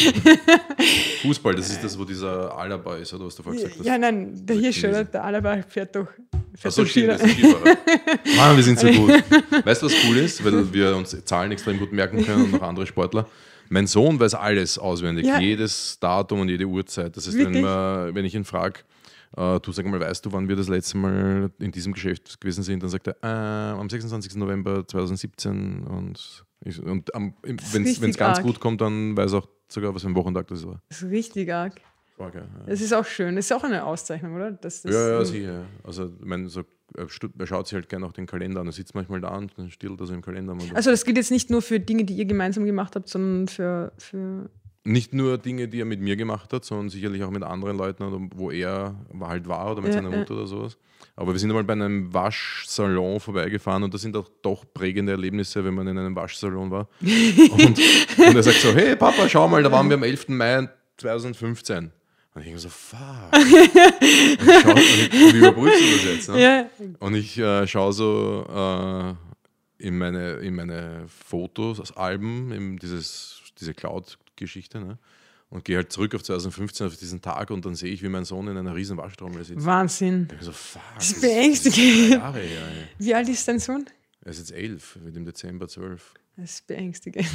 Fußball, 1.22 1.54
das 1.54 1.70
ist 1.70 1.84
das, 1.84 1.98
wo 1.98 2.04
dieser 2.04 2.56
Alaba 2.56 2.96
ist, 2.96 3.12
oder 3.14 3.26
was 3.26 3.36
du 3.36 3.42
vorher 3.42 3.62
gesagt 3.62 3.80
hast? 3.80 3.86
Ja, 3.86 3.98
nein, 3.98 4.32
der 4.44 4.56
Hirsch, 4.56 4.84
oder? 4.84 5.04
Der 5.04 5.24
Alaba 5.24 5.62
fährt 5.62 5.94
doch. 5.94 6.08
Fährt 6.54 6.66
Achso, 6.66 6.84
stimmt, 6.84 7.08
das 7.08 7.22
ist 7.22 7.32
Skifahrer. 7.32 7.64
Mann, 8.36 8.56
wir 8.56 8.62
sind 8.62 8.78
so 8.78 8.88
gut. 8.88 9.10
Weißt 9.64 9.82
du, 9.82 9.86
was 9.86 9.94
cool 10.06 10.16
ist? 10.18 10.44
Weil 10.44 10.72
wir 10.72 10.96
uns 10.96 11.16
Zahlen 11.24 11.52
extrem 11.52 11.78
gut 11.78 11.92
merken 11.92 12.24
können 12.24 12.44
und 12.44 12.54
auch 12.60 12.68
andere 12.68 12.86
Sportler. 12.86 13.26
Mein 13.68 13.86
Sohn 13.86 14.20
weiß 14.20 14.34
alles 14.34 14.78
auswendig, 14.78 15.26
ja. 15.26 15.40
jedes 15.40 15.98
Datum 15.98 16.40
und 16.40 16.48
jede 16.48 16.66
Uhrzeit. 16.66 17.16
Das 17.16 17.26
heißt, 17.26 17.38
wenn, 17.38 17.62
man, 17.62 18.14
wenn 18.14 18.24
ich 18.24 18.34
ihn 18.34 18.44
frage, 18.44 18.80
Uh, 19.34 19.58
du 19.58 19.72
sag 19.72 19.86
mal, 19.86 19.98
weißt 19.98 20.26
du, 20.26 20.32
wann 20.32 20.48
wir 20.48 20.56
das 20.56 20.68
letzte 20.68 20.98
Mal 20.98 21.50
in 21.58 21.72
diesem 21.72 21.94
Geschäft 21.94 22.40
gewesen 22.40 22.62
sind? 22.62 22.82
Dann 22.82 22.90
sagt 22.90 23.06
er, 23.06 23.16
äh, 23.22 23.78
am 23.78 23.88
26. 23.88 24.36
November 24.36 24.86
2017 24.86 25.84
und 25.84 26.44
und 26.84 27.10
wenn 27.72 27.84
es 27.84 28.00
ganz 28.16 28.38
arg. 28.38 28.42
gut 28.42 28.60
kommt, 28.60 28.80
dann 28.80 29.16
weiß 29.16 29.32
auch 29.34 29.48
sogar, 29.68 29.94
was 29.94 30.02
für 30.02 30.08
ein 30.08 30.14
Wochentag 30.14 30.46
das 30.46 30.64
war. 30.64 30.80
Das 30.88 31.02
ist 31.02 31.10
richtig 31.10 31.52
arg. 31.52 31.80
Frage, 32.16 32.38
ja. 32.38 32.64
Das 32.66 32.80
ist 32.80 32.92
auch 32.92 33.04
schön. 33.04 33.36
Das 33.36 33.46
ist 33.46 33.52
auch 33.52 33.64
eine 33.64 33.84
Auszeichnung, 33.84 34.34
oder? 34.34 34.52
Das, 34.52 34.82
das 34.82 34.92
ja, 34.92 35.08
ja, 35.08 35.24
sicher. 35.24 35.64
Also, 35.82 36.06
ich 36.20 36.24
meine, 36.24 36.48
so, 36.48 36.62
er 36.94 37.46
schaut 37.46 37.66
sich 37.66 37.74
halt 37.74 37.88
gerne 37.88 38.06
auch 38.06 38.12
den 38.12 38.26
Kalender 38.26 38.60
an. 38.60 38.66
Er 38.66 38.72
sitzt 38.72 38.94
manchmal 38.94 39.20
da 39.20 39.36
und 39.36 39.52
dann 39.56 39.70
stiehlt 39.70 39.98
er 39.98 40.06
so 40.06 40.14
im 40.14 40.22
Kalender. 40.22 40.56
Also, 40.74 40.90
das 40.90 41.04
gilt 41.04 41.16
jetzt 41.16 41.30
nicht 41.30 41.50
nur 41.50 41.62
für 41.62 41.80
Dinge, 41.80 42.04
die 42.04 42.14
ihr 42.14 42.26
gemeinsam 42.26 42.64
gemacht 42.64 42.94
habt, 42.94 43.08
sondern 43.08 43.48
für, 43.48 43.92
für 43.98 44.50
nicht 44.84 45.14
nur 45.14 45.38
Dinge, 45.38 45.68
die 45.68 45.80
er 45.80 45.84
mit 45.84 46.00
mir 46.00 46.16
gemacht 46.16 46.52
hat, 46.52 46.64
sondern 46.64 46.90
sicherlich 46.90 47.22
auch 47.22 47.30
mit 47.30 47.42
anderen 47.42 47.76
Leuten, 47.76 48.30
wo 48.34 48.50
er 48.50 48.94
halt 49.20 49.48
war 49.48 49.72
oder 49.72 49.80
mit 49.80 49.94
ja, 49.94 50.02
seiner 50.02 50.10
Mutter 50.10 50.34
ja. 50.34 50.40
oder 50.40 50.46
sowas. 50.46 50.76
Aber 51.14 51.32
wir 51.32 51.38
sind 51.38 51.50
einmal 51.50 51.64
bei 51.64 51.74
einem 51.74 52.12
Waschsalon 52.12 53.20
vorbeigefahren 53.20 53.82
und 53.82 53.92
das 53.92 54.00
sind 54.00 54.16
auch 54.16 54.28
doch 54.40 54.64
prägende 54.72 55.12
Erlebnisse, 55.12 55.64
wenn 55.64 55.74
man 55.74 55.86
in 55.86 55.98
einem 55.98 56.16
Waschsalon 56.16 56.70
war. 56.70 56.88
und, 57.00 57.78
und 58.18 58.36
er 58.36 58.42
sagt 58.42 58.60
so, 58.60 58.72
hey 58.72 58.96
Papa, 58.96 59.28
schau 59.28 59.46
mal, 59.46 59.62
da 59.62 59.70
waren 59.70 59.88
wir 59.88 59.96
am 59.96 60.02
11. 60.02 60.28
Mai 60.28 60.68
2015. 60.96 61.92
Und 62.34 62.40
ich 62.40 62.46
denke 62.46 62.60
so, 62.60 62.70
fuck. 62.70 62.98
und 63.32 63.42
ich 64.78 65.12
wie 65.12 65.38
überprüfst 65.38 65.80
du 65.80 65.96
das 65.96 66.04
jetzt? 66.04 66.28
Ne? 66.30 66.42
Ja. 66.42 66.70
Und 66.98 67.14
ich 67.14 67.36
äh, 67.38 67.66
schaue 67.66 67.92
so, 67.92 68.46
äh, 68.48 69.14
in 69.86 69.98
meine, 69.98 70.34
in 70.36 70.54
meine 70.54 71.04
Fotos, 71.08 71.94
Alben, 71.94 72.52
in 72.52 72.78
dieses, 72.78 73.42
diese 73.60 73.74
Cloud-Geschichte. 74.42 74.80
Ne? 74.80 74.98
Und 75.50 75.64
gehe 75.64 75.76
halt 75.76 75.92
zurück 75.92 76.14
auf 76.14 76.22
2015, 76.22 76.86
auf 76.86 76.96
diesen 76.96 77.20
Tag 77.20 77.50
und 77.50 77.64
dann 77.66 77.74
sehe 77.74 77.92
ich, 77.92 78.02
wie 78.02 78.08
mein 78.08 78.24
Sohn 78.24 78.48
in 78.48 78.56
einer 78.56 78.74
riesen 78.74 78.96
Waschtrommel 78.96 79.44
sitzt. 79.44 79.64
Wahnsinn. 79.66 80.26
Ich 80.38 80.46
so, 80.46 80.52
fuck, 80.52 80.80
Das 80.96 81.10
ist 81.10 81.20
beängstigend. 81.20 82.10
Jahre 82.12 82.40
her, 82.40 82.62
ey. 82.68 82.84
Wie 82.98 83.14
alt 83.14 83.28
ist 83.28 83.46
dein 83.46 83.58
Sohn? 83.58 83.84
Er 84.24 84.30
ist 84.30 84.38
jetzt 84.38 84.52
elf, 84.52 84.98
wird 85.02 85.14
im 85.16 85.24
Dezember 85.26 85.68
zwölf. 85.68 86.14
Das 86.36 86.52
ist 86.52 86.66
beängstigend. 86.66 87.26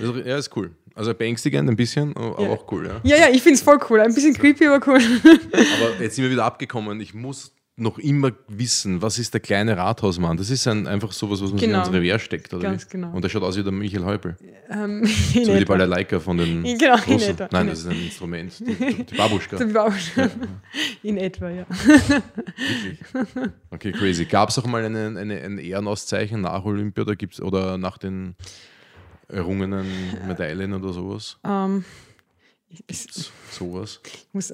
Also, 0.00 0.16
ja, 0.24 0.36
ist 0.36 0.56
cool. 0.56 0.72
Also 0.96 1.14
beängstigend 1.14 1.68
ein 1.70 1.76
bisschen, 1.76 2.16
aber 2.16 2.42
Ja. 2.42 2.48
auch 2.48 2.72
cool, 2.72 2.86
ja. 2.86 3.00
Ja, 3.04 3.16
ja, 3.28 3.28
ich 3.32 3.42
finde 3.42 3.54
es 3.56 3.62
voll 3.62 3.78
cool. 3.88 4.00
Ein 4.00 4.12
bisschen 4.14 4.34
creepy, 4.34 4.66
aber 4.66 4.84
cool. 4.88 4.98
Aber 5.22 6.02
jetzt 6.02 6.16
sind 6.16 6.24
wir 6.24 6.30
wieder 6.32 6.44
abgekommen. 6.44 7.00
Ich 7.00 7.14
muss 7.14 7.52
noch 7.78 7.98
immer 7.98 8.32
wissen, 8.48 9.02
was 9.02 9.18
ist 9.18 9.34
der 9.34 9.40
kleine 9.40 9.76
Rathausmann? 9.76 10.38
Das 10.38 10.48
ist 10.48 10.66
ein, 10.66 10.86
einfach 10.86 11.12
sowas, 11.12 11.42
was 11.42 11.50
man 11.50 11.60
Genau. 11.60 11.80
in 11.80 11.84
ins 11.84 11.92
Revier 11.92 12.18
steckt, 12.18 12.54
oder? 12.54 12.62
Ganz 12.62 12.86
wie? 12.86 12.90
genau. 12.92 13.12
Und 13.12 13.22
der 13.22 13.28
schaut 13.28 13.42
aus 13.42 13.56
wie 13.58 13.62
der 13.62 13.70
Michael 13.72 14.04
Häupl. 14.04 14.34
Ähm, 14.70 15.04
So 15.06 15.52
wie 15.54 15.58
die. 15.58 15.64
Balalaika 15.66 16.18
von 16.18 16.38
den 16.38 16.62
Genau, 16.78 16.96
Russen. 17.06 17.30
etwa. 17.32 17.48
Nein, 17.52 17.62
In 17.62 17.68
das 17.68 17.80
ist 17.80 17.86
ein 17.88 18.02
Instrument. 18.02 18.58
Die, 18.60 19.04
die 19.04 19.14
Babuschka. 19.14 19.58
Wie 19.60 19.76
auch 19.78 19.92
schon. 19.92 20.30
In 21.02 21.18
etwa, 21.18 21.50
ja. 21.50 21.66
Wirklich. 21.68 23.50
Okay, 23.70 23.92
crazy. 23.92 24.24
Gab 24.24 24.48
es 24.48 24.58
auch 24.58 24.66
mal 24.66 24.82
eine, 24.82 25.08
eine, 25.18 25.40
ein 25.42 25.58
Ehrenauszeichen 25.58 26.40
nach 26.40 26.64
Olympia 26.64 27.02
oder, 27.02 27.14
gibt's, 27.14 27.40
oder 27.42 27.76
nach 27.76 27.98
den 27.98 28.36
errungenen 29.28 29.86
Medaillen 30.26 30.72
oder 30.72 30.94
sowas? 30.94 31.36
Ähm, 31.44 31.84
S- 32.88 33.30
Sowas. 33.50 34.00
ich, 34.06 34.26
muss, 34.32 34.52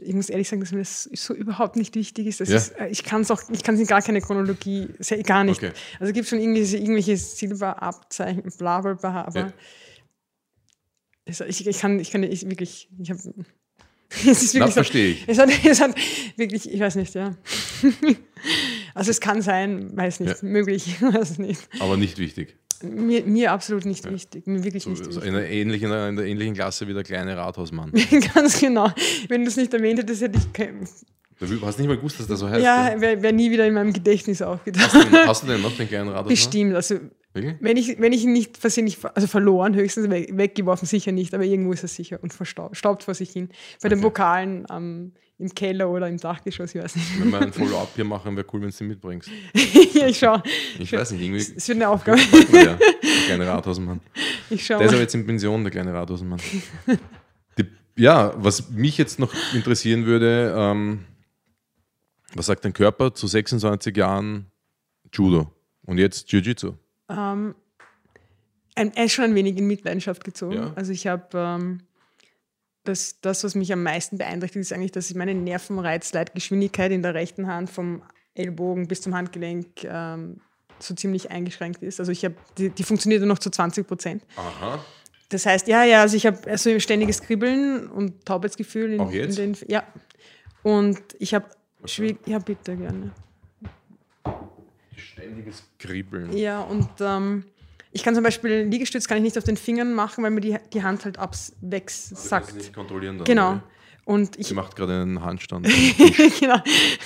ich 0.00 0.14
muss 0.14 0.28
ehrlich 0.28 0.48
sagen, 0.48 0.60
dass 0.60 0.72
mir 0.72 0.78
das 0.78 1.04
so 1.14 1.34
überhaupt 1.34 1.76
nicht 1.76 1.94
wichtig 1.94 2.26
ist. 2.26 2.40
Das 2.40 2.48
Ja. 2.48 2.56
ist 2.56 2.70
äh, 2.78 2.88
ich 2.88 3.04
kann 3.04 3.22
es 3.22 3.30
auch, 3.30 3.42
ich 3.52 3.62
kann 3.62 3.74
es 3.76 3.80
in 3.80 3.86
gar 3.86 4.02
keine 4.02 4.20
Chronologie, 4.20 4.88
gar 5.24 5.44
nicht. 5.44 5.62
Okay. 5.62 5.72
Also 6.00 6.10
es 6.10 6.12
gibt 6.14 6.28
schon 6.28 6.40
irgendwelche, 6.40 6.76
irgendwelche 6.78 7.16
Silberabzeichen, 7.16 8.42
bla 8.58 8.80
bla 8.80 8.94
bla, 8.94 9.24
aber 9.26 9.38
Ja. 9.38 9.52
es, 11.26 11.40
ich, 11.40 11.66
ich 11.66 11.78
kann, 11.78 11.98
ich 12.00 12.10
kann 12.10 12.22
ich 12.22 12.48
wirklich, 12.48 12.88
ich 13.00 13.10
habe. 13.10 13.20
Es 14.26 14.42
ist 14.44 14.54
wirklich 14.54 14.74
so, 14.74 14.78
verstehe 14.78 15.08
ich. 15.12 15.24
es 15.26 15.38
hat, 15.38 15.50
es 15.64 15.80
hat 15.80 15.96
wirklich, 16.36 16.70
ich 16.72 16.78
weiß 16.78 16.94
nicht, 16.96 17.14
ja. 17.14 17.36
Also 18.94 19.10
es 19.10 19.20
kann 19.20 19.42
sein, 19.42 19.96
weiß 19.96 20.20
nicht, 20.20 20.40
Ja. 20.42 20.48
möglich, 20.48 21.00
weiß 21.02 21.38
nicht. 21.38 21.60
Aber 21.80 21.96
nicht 21.96 22.18
wichtig. 22.18 22.56
Mir, 22.84 23.24
mir 23.24 23.52
absolut 23.52 23.84
nicht 23.84 24.10
wichtig, 24.10 24.46
mir 24.46 24.62
wirklich 24.64 24.82
So, 24.84 24.90
nicht 24.90 25.04
so 25.04 25.10
wichtig. 25.10 25.24
in, 25.28 25.34
einer 25.34 25.46
ähnlichen, 25.46 25.90
in 25.92 26.16
der 26.16 26.26
ähnlichen 26.26 26.54
Klasse 26.54 26.86
wie 26.88 26.94
der 26.94 27.02
kleine 27.02 27.36
Rathausmann. 27.36 27.92
Ganz 28.34 28.60
genau. 28.60 28.90
Wenn 29.28 29.42
du 29.42 29.48
es 29.48 29.56
nicht 29.56 29.72
erwähnt 29.74 29.98
hättest, 30.00 30.22
hätte 30.22 30.38
ich 30.38 30.52
kein, 30.52 30.86
Du 31.40 31.66
hast 31.66 31.78
nicht 31.78 31.88
mal 31.88 31.96
gewusst, 31.96 32.20
dass 32.20 32.26
der 32.28 32.36
so 32.36 32.48
heißt. 32.48 32.64
ja, 32.64 32.94
wäre 33.00 33.20
wär 33.20 33.32
nie 33.32 33.50
wieder 33.50 33.66
in 33.66 33.74
meinem 33.74 33.92
Gedächtnis 33.92 34.40
aufgetaucht. 34.40 34.84
Hast, 34.84 34.94
du 34.94 35.10
den, 35.10 35.26
hast 35.26 35.42
du 35.42 35.46
denn 35.48 35.60
noch 35.62 35.76
den 35.76 35.88
kleinen 35.88 36.08
Rathausmann? 36.08 36.28
Bestimmt. 36.28 36.74
Also 36.76 37.00
Wirklich? 37.34 37.56
wenn 37.60 37.76
ich, 37.76 37.98
wenn 38.00 38.12
ich 38.12 38.22
ihn 38.24 38.32
nicht 38.32 38.56
versehentlich, 38.56 38.96
ver- 38.98 39.16
also 39.16 39.26
verloren, 39.26 39.74
höchstens 39.74 40.08
we- 40.08 40.28
weggeworfen, 40.30 40.86
sicher 40.86 41.10
nicht, 41.10 41.34
aber 41.34 41.42
irgendwo 41.44 41.72
ist 41.72 41.82
er 41.82 41.88
sicher 41.88 42.20
und 42.22 42.32
verstaubt 42.32 42.76
staubt 42.76 43.02
vor 43.02 43.14
sich 43.14 43.30
hin. 43.30 43.48
Bei 43.82 43.88
den 43.88 43.98
Okay. 43.98 44.06
Vokalen 44.06 44.70
am 44.70 45.12
im 45.38 45.52
Keller 45.52 45.90
oder 45.90 46.08
im 46.08 46.18
Dachgeschoss, 46.18 46.74
ich 46.74 46.82
weiß 46.82 46.96
nicht. 46.96 47.20
Wenn 47.20 47.30
wir 47.30 47.40
ein 47.40 47.52
Follow-up 47.52 47.90
hier 47.94 48.04
machen, 48.04 48.36
wäre 48.36 48.46
cool, 48.52 48.62
wenn 48.62 48.70
du 48.70 48.76
den 48.76 48.88
mitbringst. 48.88 49.28
ja, 49.94 50.06
ich 50.06 50.18
schaue. 50.18 50.42
Ich 50.78 50.92
weiß 50.92 51.10
nicht, 51.12 51.22
irgendwie 51.22 51.40
Es 51.40 51.68
wird 51.68 51.76
eine 51.76 51.88
Aufgabe. 51.88 52.20
der, 52.52 52.78
kleine 53.26 53.46
Rathausmann. 53.46 54.00
Ich 54.50 54.64
schaue 54.64 54.78
Der 54.78 54.86
ist 54.86 54.92
aber 54.92 55.02
jetzt 55.02 55.14
in 55.14 55.26
Pension, 55.26 55.64
der 55.64 55.72
kleine 55.72 55.92
Rathausmann. 55.92 56.40
Die, 57.58 57.66
ja, 57.96 58.32
was 58.36 58.70
mich 58.70 58.96
jetzt 58.96 59.18
noch 59.18 59.32
interessieren 59.52 60.06
würde, 60.06 60.54
ähm, 60.56 61.04
was 62.34 62.46
sagt 62.46 62.64
dein 62.64 62.72
Körper 62.72 63.14
zu 63.14 63.26
26 63.26 63.96
Jahren 63.96 64.46
Judo 65.12 65.50
und 65.82 65.98
jetzt 65.98 66.30
Jiu-Jitsu? 66.30 66.74
Ähm, 67.08 67.54
ein, 68.76 68.92
er 68.94 69.04
ist 69.04 69.12
schon 69.12 69.24
ein 69.24 69.34
wenig 69.34 69.56
in 69.56 69.66
Mitleidenschaft 69.66 70.24
gezogen. 70.24 70.56
Ja. 70.56 70.72
Also 70.74 70.92
ich 70.92 71.06
habe 71.06 71.26
ähm, 71.34 71.80
das, 72.84 73.20
das, 73.20 73.44
was 73.44 73.54
mich 73.54 73.72
am 73.72 73.82
meisten 73.82 74.18
beeinträchtigt, 74.18 74.62
ist 74.62 74.72
eigentlich, 74.72 74.92
dass 74.92 75.10
ich 75.10 75.16
meine 75.16 75.34
Nervenreizleitgeschwindigkeit 75.34 76.92
in 76.92 77.02
der 77.02 77.14
rechten 77.14 77.46
Hand 77.46 77.70
vom 77.70 78.02
Ellbogen 78.34 78.86
bis 78.86 79.00
zum 79.00 79.14
Handgelenk 79.14 79.84
ähm, 79.84 80.40
so 80.78 80.94
ziemlich 80.94 81.30
eingeschränkt 81.30 81.82
ist. 81.82 82.00
Also 82.00 82.12
ich 82.12 82.24
habe, 82.24 82.34
die, 82.58 82.70
die 82.70 82.82
funktioniert 82.82 83.20
nur 83.20 83.28
noch 83.28 83.38
zu 83.38 83.50
20 83.50 83.86
Prozent. 83.86 84.22
Aha. 84.36 84.84
Das 85.30 85.46
heißt, 85.46 85.66
ja, 85.66 85.84
ja, 85.84 86.02
also 86.02 86.16
ich 86.16 86.26
habe 86.26 86.38
also 86.50 86.78
ständiges 86.78 87.22
Kribbeln 87.22 87.88
und 87.88 88.24
Taubheitsgefühl. 88.24 88.92
In, 88.92 89.00
Auch 89.00 89.10
jetzt? 89.10 89.38
Den, 89.38 89.56
ja. 89.66 89.82
Und 90.62 91.00
ich 91.18 91.34
habe 91.34 91.46
schwierig, 91.84 92.18
ja 92.26 92.38
bitte 92.38 92.76
gerne. 92.76 93.12
Ständiges 94.96 95.64
Kribbeln. 95.78 96.36
Ja, 96.36 96.60
und 96.60 96.88
ähm, 97.00 97.44
ich 97.94 98.02
kann 98.02 98.14
zum 98.14 98.22
Beispiel 98.24 98.62
Liegestütz 98.68 99.08
kann 99.08 99.16
ich 99.18 99.22
nicht 99.22 99.38
auf 99.38 99.44
den 99.44 99.56
Fingern 99.56 99.94
machen, 99.94 100.22
weil 100.22 100.30
mir 100.32 100.40
die, 100.42 100.56
die 100.72 100.82
Hand 100.82 101.04
halt 101.06 101.18
abs 101.18 101.52
Du 101.60 101.70
kannst 101.70 101.72
wegsackt. 102.10 102.54
nicht 102.54 102.74
kontrollieren 102.74 103.16
dann, 103.18 103.24
Genau. 103.24 103.50
oder? 103.52 103.62
Und 104.04 104.38
ich, 104.38 104.48
Sie 104.48 104.54
macht 104.54 104.76
gerade 104.76 105.00
einen 105.00 105.24
Handstand. 105.24 105.66
genau, 106.40 106.58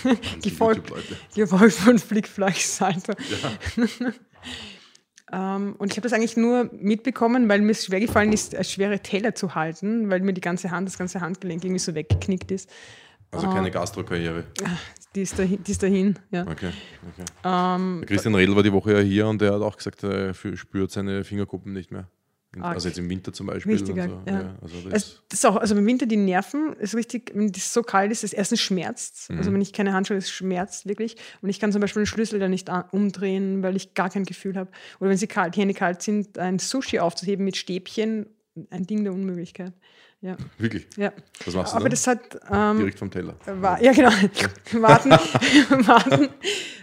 Die 0.42 0.50
gefolgt, 0.50 0.90
gefolgt 1.34 1.74
von 1.74 1.98
Flickflack-Salto. 1.98 3.12
ähm, 5.32 5.74
und 5.78 5.92
ich 5.92 5.98
habe 5.98 6.08
das 6.08 6.12
eigentlich 6.12 6.36
nur 6.36 6.70
mitbekommen, 6.72 7.48
weil 7.48 7.60
mir 7.60 7.72
es 7.72 7.84
schwer 7.84 8.00
gefallen 8.00 8.32
ist, 8.32 8.54
äh, 8.54 8.64
schwere 8.64 8.98
Teller 9.00 9.34
zu 9.34 9.54
halten, 9.54 10.10
weil 10.10 10.20
mir 10.20 10.32
die 10.32 10.40
ganze 10.40 10.70
Hand, 10.70 10.88
das 10.88 10.96
ganze 10.98 11.20
Handgelenk 11.20 11.62
irgendwie 11.64 11.78
so 11.78 11.94
weggeknickt 11.94 12.50
ist. 12.50 12.70
Also 13.30 13.46
Ah. 13.46 13.54
keine 13.54 13.70
Gastrokarriere. 13.70 14.44
Die 15.14 15.22
ist 15.22 15.38
dahin, 15.38 15.62
die 15.62 15.70
ist 15.72 15.82
dahin 15.82 16.18
ja. 16.30 16.42
Okay. 16.42 16.70
okay. 16.70 17.24
Ähm, 17.44 18.04
Christian 18.06 18.34
Redl 18.34 18.54
war 18.56 18.62
die 18.62 18.72
Woche 18.72 18.92
ja 18.92 19.00
hier 19.00 19.26
und 19.26 19.40
der 19.40 19.54
hat 19.54 19.62
auch 19.62 19.76
gesagt, 19.76 20.02
er 20.02 20.34
spürt 20.34 20.90
seine 20.90 21.24
Fingerkuppen 21.24 21.72
nicht 21.72 21.90
mehr. 21.90 22.08
Arg. 22.60 22.74
Also 22.76 22.88
jetzt 22.88 22.98
im 22.98 23.08
Winter 23.10 23.32
zum 23.32 23.46
Beispiel. 23.46 23.76
Arg, 23.76 23.86
so. 23.86 23.94
ja. 23.94 24.56
also 24.62 24.74
das 24.84 24.92
Es, 24.92 25.22
das 25.28 25.38
ist 25.40 25.46
auch, 25.46 25.56
also 25.56 25.76
im 25.76 25.86
Winter 25.86 26.06
die 26.06 26.16
Nerven 26.16 26.72
ist 26.80 26.94
richtig, 26.94 27.32
wenn 27.34 27.50
es 27.54 27.72
so 27.72 27.82
kalt 27.82 28.10
ist, 28.10 28.24
ist 28.24 28.32
erstens 28.32 28.60
schmerzt. 28.60 29.30
Mhm. 29.30 29.38
Also 29.38 29.52
wenn 29.52 29.60
ich 29.60 29.72
keine 29.72 29.92
Handschuhe, 29.92 30.16
es 30.16 30.30
schmerzt 30.30 30.86
wirklich. 30.88 31.16
Und 31.42 31.50
ich 31.50 31.60
kann 31.60 31.72
zum 31.72 31.80
Beispiel 31.82 32.02
den 32.02 32.06
Schlüssel 32.06 32.40
dann 32.40 32.50
nicht 32.50 32.70
umdrehen, 32.92 33.62
weil 33.62 33.76
ich 33.76 33.92
gar 33.94 34.08
kein 34.08 34.24
Gefühl 34.24 34.56
habe. 34.56 34.70
Oder 34.98 35.10
wenn 35.10 35.18
sie 35.18 35.26
kalt, 35.26 35.56
die 35.56 35.60
Hände 35.60 35.74
kalt 35.74 36.00
sind, 36.02 36.38
ein 36.38 36.58
Sushi 36.58 36.98
aufzuheben 37.00 37.44
mit 37.44 37.56
Stäbchen, 37.56 38.26
ein 38.70 38.84
Ding 38.86 39.04
der 39.04 39.12
Unmöglichkeit. 39.12 39.72
Ja, 40.20 40.36
Wirklich. 40.58 40.86
ja. 40.96 41.12
Was 41.44 41.54
machst 41.54 41.72
du 41.72 41.76
Aber 41.76 41.84
dann? 41.84 41.90
das 41.90 42.06
hat 42.08 42.40
ähm, 42.50 42.78
Direkt 42.78 42.98
vom 42.98 43.10
Teller. 43.10 43.36
war, 43.46 43.80
ja 43.80 43.92
genau, 43.92 44.10
warten, 44.82 45.10
warten, 45.86 46.28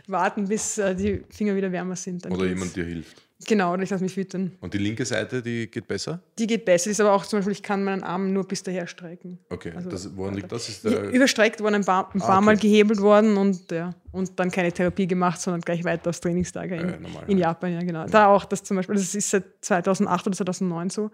warten, 0.08 0.48
bis 0.48 0.78
äh, 0.78 0.96
die 0.96 1.24
Finger 1.30 1.56
wieder 1.56 1.72
wärmer 1.72 1.96
sind. 1.98 2.26
Oder 2.28 2.38
geht's. 2.38 2.50
jemand 2.50 2.76
dir 2.76 2.86
hilft. 2.86 3.22
Genau, 3.48 3.74
oder 3.74 3.84
ich 3.84 3.90
lasse 3.90 4.02
mich 4.02 4.14
füttern. 4.14 4.54
Und 4.62 4.74
die 4.74 4.78
linke 4.78 5.06
Seite, 5.06 5.42
die 5.42 5.70
geht 5.70 5.86
besser? 5.88 6.22
Die 6.40 6.48
geht 6.48 6.64
besser, 6.64 6.90
ist 6.90 7.02
aber 7.02 7.12
auch 7.12 7.26
zum 7.26 7.40
Beispiel, 7.40 7.52
ich 7.52 7.62
kann 7.62 7.84
meinen 7.84 8.02
Arm 8.02 8.32
nur 8.32 8.48
bis 8.48 8.64
daher 8.64 8.88
strecken. 8.88 9.38
Okay. 9.50 9.74
Also- 9.76 9.90
das, 9.90 10.16
woran 10.16 10.36
liegt 10.36 10.50
das? 10.54 10.70
Ist 10.70 10.86
der, 10.86 11.10
überstreckt 11.10 11.60
worden, 11.60 11.76
ein 11.76 11.84
paar, 11.86 12.10
ein 12.16 12.22
Ah, 12.22 12.26
paar 12.28 12.38
okay. 12.38 12.46
Mal 12.46 12.58
gehebelt 12.58 13.02
worden 13.02 13.36
und, 13.36 13.70
ja, 13.70 13.94
und 14.14 14.40
dann 14.40 14.50
keine 14.50 14.72
Therapie 14.72 15.06
gemacht, 15.08 15.42
sondern 15.42 15.60
gleich 15.60 15.84
weiter 15.84 16.10
aufs 16.12 16.22
Trainingslager 16.22 16.78
in, 16.78 16.90
Äh, 16.90 17.00
normal, 17.02 17.24
in 17.28 17.38
ja. 17.38 17.48
Japan. 17.50 17.74
Ja, 17.74 17.80
genau. 17.82 18.06
Da 18.08 18.28
auch 18.28 18.46
das 18.46 18.64
zum 18.64 18.78
Beispiel, 18.78 18.96
das 18.96 19.14
ist 19.14 19.30
seit 19.30 19.44
2008 19.60 20.28
oder 20.28 20.38
2009 20.38 20.90
so, 20.90 21.12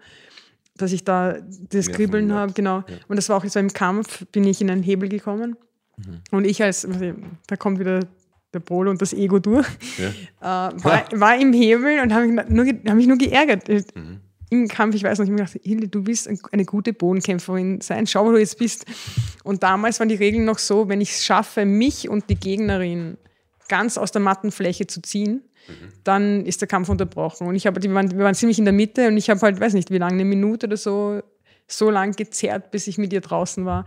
dass 0.82 0.92
ich 0.92 1.04
da 1.04 1.36
das 1.70 1.86
Kribbeln 1.90 2.32
habe, 2.32 2.52
genau. 2.52 2.84
Und 3.08 3.16
das 3.16 3.28
war 3.28 3.36
auch 3.36 3.44
jetzt 3.44 3.54
beim 3.54 3.72
Kampf, 3.72 4.26
bin 4.32 4.44
ich 4.44 4.60
in 4.60 4.70
einen 4.70 4.82
Hebel 4.82 5.08
gekommen. 5.08 5.56
Mhm. 5.96 6.20
Und 6.30 6.44
ich 6.46 6.62
als, 6.62 6.86
da 7.46 7.56
kommt 7.56 7.78
wieder 7.78 8.00
der 8.54 8.60
Polo 8.60 8.90
und 8.90 9.00
das 9.00 9.12
Ego 9.14 9.38
durch, 9.38 9.66
ja? 10.40 10.68
äh, 10.70 10.84
war, 10.84 11.04
war 11.12 11.38
im 11.40 11.52
Hebel 11.54 12.00
und 12.00 12.12
habe 12.12 12.26
mich, 12.26 12.48
nur 12.48 12.66
hab 12.66 12.94
mich 12.96 13.06
nur 13.06 13.16
geärgert. 13.18 13.68
Mhm. 13.68 14.20
Im 14.50 14.68
Kampf, 14.68 14.94
ich 14.94 15.02
weiß 15.02 15.18
noch, 15.18 15.24
ich 15.24 15.30
habe 15.30 15.40
mir 15.40 15.46
gedacht, 15.46 15.60
Hilde, 15.64 15.88
du 15.88 16.02
bist 16.02 16.28
ein- 16.28 16.38
eine 16.52 16.66
gute 16.66 16.92
Bodenkämpferin 16.92 17.80
sein, 17.80 18.06
schau, 18.06 18.26
wo 18.26 18.32
du 18.32 18.38
jetzt 18.38 18.58
bist. 18.58 18.84
Und 19.44 19.62
damals 19.62 19.98
waren 19.98 20.10
die 20.10 20.14
Regeln 20.16 20.44
noch 20.44 20.58
so, 20.58 20.90
wenn 20.90 21.00
ich 21.00 21.12
es 21.12 21.24
schaffe, 21.24 21.64
mich 21.64 22.10
und 22.10 22.28
die 22.28 22.34
Gegnerin 22.34 23.16
ganz 23.72 23.96
aus 23.96 24.12
der 24.12 24.20
Mattenfläche 24.20 24.86
zu 24.86 25.00
ziehen, 25.00 25.42
dann 26.04 26.44
ist 26.44 26.60
der 26.60 26.68
Kampf 26.68 26.90
unterbrochen. 26.90 27.46
Und 27.46 27.54
ich 27.56 27.66
habe, 27.66 27.82
wir 27.82 27.94
waren, 27.94 28.10
wir 28.10 28.24
waren 28.24 28.34
ziemlich 28.34 28.58
in 28.58 28.66
der 28.66 28.74
Mitte 28.74 29.08
und 29.08 29.16
ich 29.16 29.30
habe 29.30 29.40
halt, 29.40 29.58
weiß 29.58 29.72
nicht, 29.72 29.90
wie 29.90 29.96
lange, 29.98 30.14
eine 30.14 30.26
Minute 30.26 30.66
oder 30.66 30.76
so, 30.76 31.22
so 31.66 31.88
lang 31.90 32.12
gezerrt, 32.14 32.70
bis 32.70 32.86
ich 32.86 32.98
mit 32.98 33.12
ihr 33.14 33.22
draußen 33.22 33.64
war. 33.64 33.86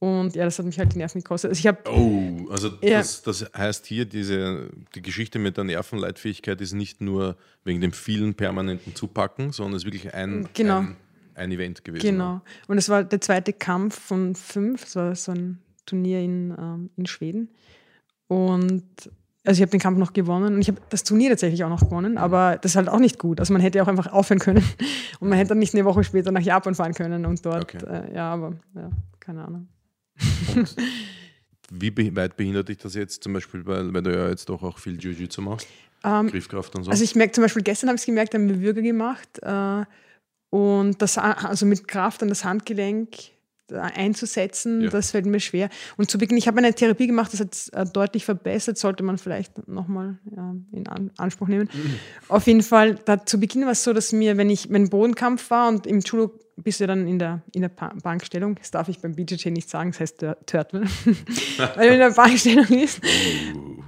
Und 0.00 0.34
ja, 0.34 0.44
das 0.46 0.58
hat 0.58 0.66
mich 0.66 0.78
halt 0.78 0.94
die 0.94 0.98
Nerven 0.98 1.20
gekostet. 1.22 1.50
Also 1.50 1.60
ich 1.60 1.66
habe 1.66 1.78
Oh, 1.88 2.48
also 2.50 2.68
Ja. 2.82 2.98
das, 2.98 3.22
das 3.22 3.46
heißt 3.56 3.86
hier, 3.86 4.04
diese, 4.06 4.70
die 4.94 5.02
Geschichte 5.02 5.38
mit 5.38 5.56
der 5.58 5.64
Nervenleitfähigkeit 5.64 6.60
ist 6.62 6.72
nicht 6.72 7.00
nur 7.02 7.36
wegen 7.64 7.80
dem 7.82 7.92
vielen 7.92 8.34
permanenten 8.34 8.94
Zupacken, 8.96 9.52
sondern 9.52 9.74
es 9.76 9.82
ist 9.82 9.86
wirklich 9.86 10.12
ein, 10.14 10.48
Genau. 10.54 10.78
ein, 10.78 10.96
ein 11.34 11.52
Event 11.52 11.84
gewesen. 11.84 12.02
Genau. 12.02 12.40
Und 12.66 12.78
es 12.78 12.88
war 12.88 13.04
der 13.04 13.20
zweite 13.20 13.52
Kampf 13.52 14.00
von 14.00 14.34
fünf. 14.34 14.84
Es 14.86 14.96
war 14.96 15.14
so 15.14 15.32
ein 15.32 15.58
Turnier 15.84 16.20
in, 16.20 16.54
ähm, 16.58 16.90
in 16.96 17.04
Schweden. 17.06 17.50
Und 18.26 18.84
also 19.44 19.58
ich 19.58 19.62
habe 19.62 19.70
den 19.70 19.80
Kampf 19.80 19.98
noch 19.98 20.12
gewonnen 20.12 20.54
und 20.54 20.60
ich 20.60 20.68
habe 20.68 20.80
das 20.90 21.02
Turnier 21.02 21.30
tatsächlich 21.30 21.64
auch 21.64 21.68
noch 21.70 21.80
gewonnen, 21.80 22.18
aber 22.18 22.58
das 22.60 22.72
ist 22.72 22.76
halt 22.76 22.88
auch 22.88 22.98
nicht 22.98 23.18
gut. 23.18 23.40
Also 23.40 23.52
man 23.52 23.62
hätte 23.62 23.82
auch 23.82 23.88
einfach 23.88 24.12
aufhören 24.12 24.38
können 24.38 24.64
und 25.20 25.28
man 25.28 25.38
hätte 25.38 25.50
dann 25.50 25.58
nicht 25.58 25.74
eine 25.74 25.84
Woche 25.84 26.04
später 26.04 26.30
nach 26.30 26.42
Japan 26.42 26.74
fahren 26.74 26.94
können 26.94 27.24
und 27.26 27.44
dort, 27.44 27.74
Okay. 27.74 27.84
äh, 27.86 28.14
ja, 28.14 28.32
aber 28.32 28.52
ja, 28.74 28.90
keine 29.18 29.44
Ahnung. 29.44 29.68
wie 31.70 31.90
be 31.90 32.14
weit 32.16 32.36
behindert 32.36 32.68
dich 32.68 32.78
das 32.78 32.94
jetzt 32.94 33.22
zum 33.22 33.32
Beispiel, 33.32 33.64
weil, 33.64 33.92
weil 33.94 34.02
du 34.02 34.14
ja 34.14 34.28
jetzt 34.28 34.48
doch 34.48 34.62
auch 34.62 34.78
viel 34.78 34.98
Jiu-Jitsu 34.98 35.40
machst? 35.40 35.66
Griffkraft 36.02 36.74
und 36.76 36.84
so. 36.84 36.90
Also 36.90 37.04
ich 37.04 37.14
merke 37.14 37.32
zum 37.32 37.42
Beispiel, 37.42 37.62
gestern 37.62 37.88
habe 37.88 37.96
ich 37.96 38.02
es 38.02 38.06
gemerkt, 38.06 38.34
haben 38.34 38.48
wir 38.48 38.60
Würge 38.60 38.82
gemacht 38.82 39.28
äh, 39.42 39.84
und 40.50 41.00
das, 41.00 41.18
also 41.18 41.66
mit 41.66 41.86
Kraft 41.86 42.22
an 42.22 42.28
das 42.30 42.44
Handgelenk 42.44 43.10
einzusetzen, 43.72 44.80
Ja. 44.82 44.90
das 44.90 45.10
fällt 45.10 45.26
mir 45.26 45.40
schwer. 45.40 45.68
Und 45.96 46.10
zu 46.10 46.18
Beginn, 46.18 46.36
ich 46.36 46.46
habe 46.48 46.58
eine 46.58 46.74
Therapie 46.74 47.06
gemacht, 47.06 47.32
das 47.32 47.40
hat 47.40 47.68
äh, 47.72 47.90
deutlich 47.90 48.24
verbessert, 48.24 48.78
sollte 48.78 49.02
man 49.02 49.18
vielleicht 49.18 49.68
nochmal 49.68 50.18
ja, 50.34 50.54
in 50.72 50.86
An 50.88 51.10
Anspruch 51.16 51.48
nehmen. 51.48 51.68
Auf 52.28 52.46
jeden 52.46 52.62
Fall, 52.62 52.96
da, 53.04 53.24
zu 53.24 53.38
Beginn 53.38 53.62
war 53.64 53.72
es 53.72 53.84
so, 53.84 53.92
dass 53.92 54.12
mir, 54.12 54.36
wenn 54.36 54.50
ich, 54.50 54.70
wenn 54.70 54.88
Bodenkampf 54.90 55.50
war 55.50 55.68
und 55.68 55.86
im 55.86 56.00
Judo 56.00 56.32
bist 56.62 56.80
du 56.80 56.86
dann 56.86 57.06
in 57.06 57.18
der, 57.18 57.42
in 57.52 57.62
der 57.62 57.68
Bankstellung, 57.70 58.54
das 58.56 58.70
darf 58.70 58.88
ich 58.88 58.98
beim 59.00 59.14
BJJ 59.14 59.50
nicht 59.50 59.68
sagen, 59.70 59.90
das 59.92 60.00
heißt 60.00 60.18
Tur- 60.20 60.36
Turtle, 60.46 60.82
weil 61.76 61.88
du 61.88 61.94
in 61.94 61.98
der 62.00 62.10
Bankstellung 62.12 62.66
ist. 62.66 63.00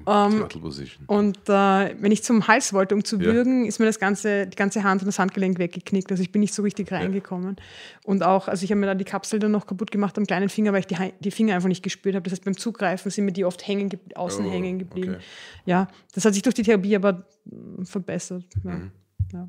ähm, 0.06 0.30
Turtle 0.38 0.60
Position. 0.60 1.04
Und 1.06 1.36
äh, 1.48 1.94
wenn 2.00 2.10
ich 2.12 2.22
zum 2.24 2.46
Hals 2.48 2.72
wollte, 2.72 2.94
um 2.94 3.04
zu 3.04 3.16
Ja. 3.18 3.24
würgen, 3.32 3.66
ist 3.66 3.78
mir 3.78 3.86
das 3.86 3.98
ganze, 4.00 4.46
die 4.46 4.56
ganze 4.56 4.82
Hand 4.82 5.02
und 5.02 5.06
das 5.06 5.18
Handgelenk 5.18 5.58
weggeknickt. 5.58 6.10
Also 6.10 6.22
ich 6.22 6.32
bin 6.32 6.40
nicht 6.40 6.54
so 6.54 6.62
richtig 6.62 6.90
reingekommen. 6.92 7.56
Und 8.04 8.22
auch, 8.22 8.48
also 8.48 8.64
ich 8.64 8.70
habe 8.70 8.80
mir 8.80 8.86
da 8.86 8.94
die 8.94 9.04
Kapsel 9.04 9.38
dann 9.38 9.52
noch 9.52 9.66
kaputt 9.66 9.90
gemacht 9.90 10.16
am 10.18 10.24
kleinen 10.26 10.48
Finger, 10.48 10.72
weil 10.72 10.80
ich 10.80 10.86
die, 10.86 10.96
die 11.20 11.30
Finger 11.30 11.54
einfach 11.54 11.68
nicht 11.68 11.82
gespürt 11.82 12.14
habe. 12.14 12.24
Das 12.24 12.32
heißt, 12.32 12.44
beim 12.44 12.56
Zugreifen 12.56 13.10
sind 13.10 13.24
mir 13.26 13.32
die 13.32 13.44
oft 13.44 13.66
hängen, 13.66 13.88
ge- 13.90 14.00
außen 14.14 14.44
Oh, 14.46 14.50
hängen 14.50 14.78
geblieben. 14.78 15.14
okay. 15.16 15.22
Ja, 15.66 15.88
das 16.14 16.24
hat 16.24 16.34
sich 16.34 16.42
durch 16.42 16.54
die 16.54 16.62
Therapie 16.62 16.96
aber 16.96 17.24
mm, 17.44 17.84
verbessert. 17.84 18.44
Ja. 18.64 18.70
Mhm. 18.72 18.90
Ja. 19.32 19.38
Ja. 19.38 19.48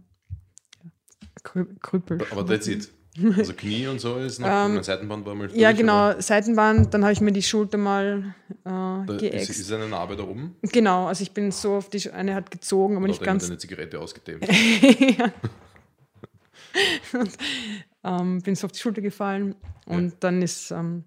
Krü 1.43 1.65
Krüppel. 1.81 2.19
Aber 2.31 2.45
that's 2.45 2.67
it. 2.67 2.89
Also 3.37 3.53
Knie 3.53 3.85
und 3.87 3.99
so 4.01 4.17
ist 4.17 4.39
noch, 4.39 4.47
mein 4.47 4.81
Seitenband 4.81 5.23
war 5.25 5.35
mal 5.35 5.43
durch, 5.47 5.53
Ähm, 5.55 5.61
Ja, 5.61 5.71
genau, 5.71 6.19
Seitenband, 6.19 6.91
dann 6.93 7.03
habe 7.03 7.13
ich 7.13 7.21
mir 7.21 7.31
die 7.31 7.43
Schulter 7.43 7.77
mal 7.77 8.33
äh, 8.49 8.55
Da 8.65 9.03
ist, 9.03 9.19
geäxt. 9.19 9.49
ist 9.51 9.71
eine 9.71 9.87
Narbe 9.87 10.15
da 10.15 10.23
oben? 10.23 10.55
Genau, 10.63 11.05
also 11.05 11.21
ich 11.21 11.31
bin 11.31 11.51
so 11.51 11.75
auf 11.75 11.89
die, 11.91 11.99
Sch- 11.99 12.11
eine 12.11 12.33
hat 12.33 12.49
gezogen, 12.49 12.95
aber 12.95 13.03
Oder 13.03 13.07
nicht 13.09 13.19
hat 13.21 13.27
jemand 13.27 13.41
ganz 13.41 13.49
eine 13.51 13.59
Zigarette 13.59 13.99
ausgedämmt? 13.99 14.47
ähm, 18.03 18.41
bin 18.41 18.55
so 18.55 18.65
auf 18.65 18.71
die 18.71 18.79
Schulter 18.79 19.01
gefallen 19.01 19.55
und 19.85 20.15
dann 20.21 20.41
ist, 20.41 20.71
ähm, 20.71 21.03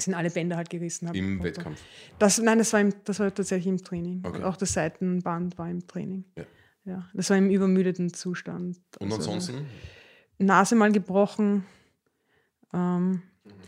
sind 0.00 0.14
alle 0.14 0.30
Bänder 0.30 0.56
halt 0.56 0.70
gerissen. 0.70 1.08
Hab 1.08 1.14
Im 1.14 1.38
ich- 1.38 1.44
Wettkampf. 1.44 1.80
Das, 2.18 2.38
nein, 2.40 2.58
das 2.58 2.72
war, 2.72 2.80
im, 2.80 2.94
das 3.04 3.20
war 3.20 3.32
tatsächlich 3.34 3.66
im 3.68 3.82
Training. 3.82 4.22
Okay. 4.24 4.38
Und 4.38 4.44
auch 4.44 4.56
das 4.56 4.72
Seitenband 4.72 5.58
war 5.58 5.68
im 5.70 5.86
Training. 5.86 6.24
Ja. 6.36 6.44
Ja, 6.84 7.08
das 7.14 7.30
war 7.30 7.36
im 7.36 7.48
übermüdeten 7.48 8.12
Zustand. 8.12 8.76
Und 8.98 9.12
Also, 9.12 9.30
ansonsten? 9.30 9.66
Nase 10.38 10.74
mal 10.74 10.92
gebrochen. 10.92 11.64
Ähm, 12.74 13.22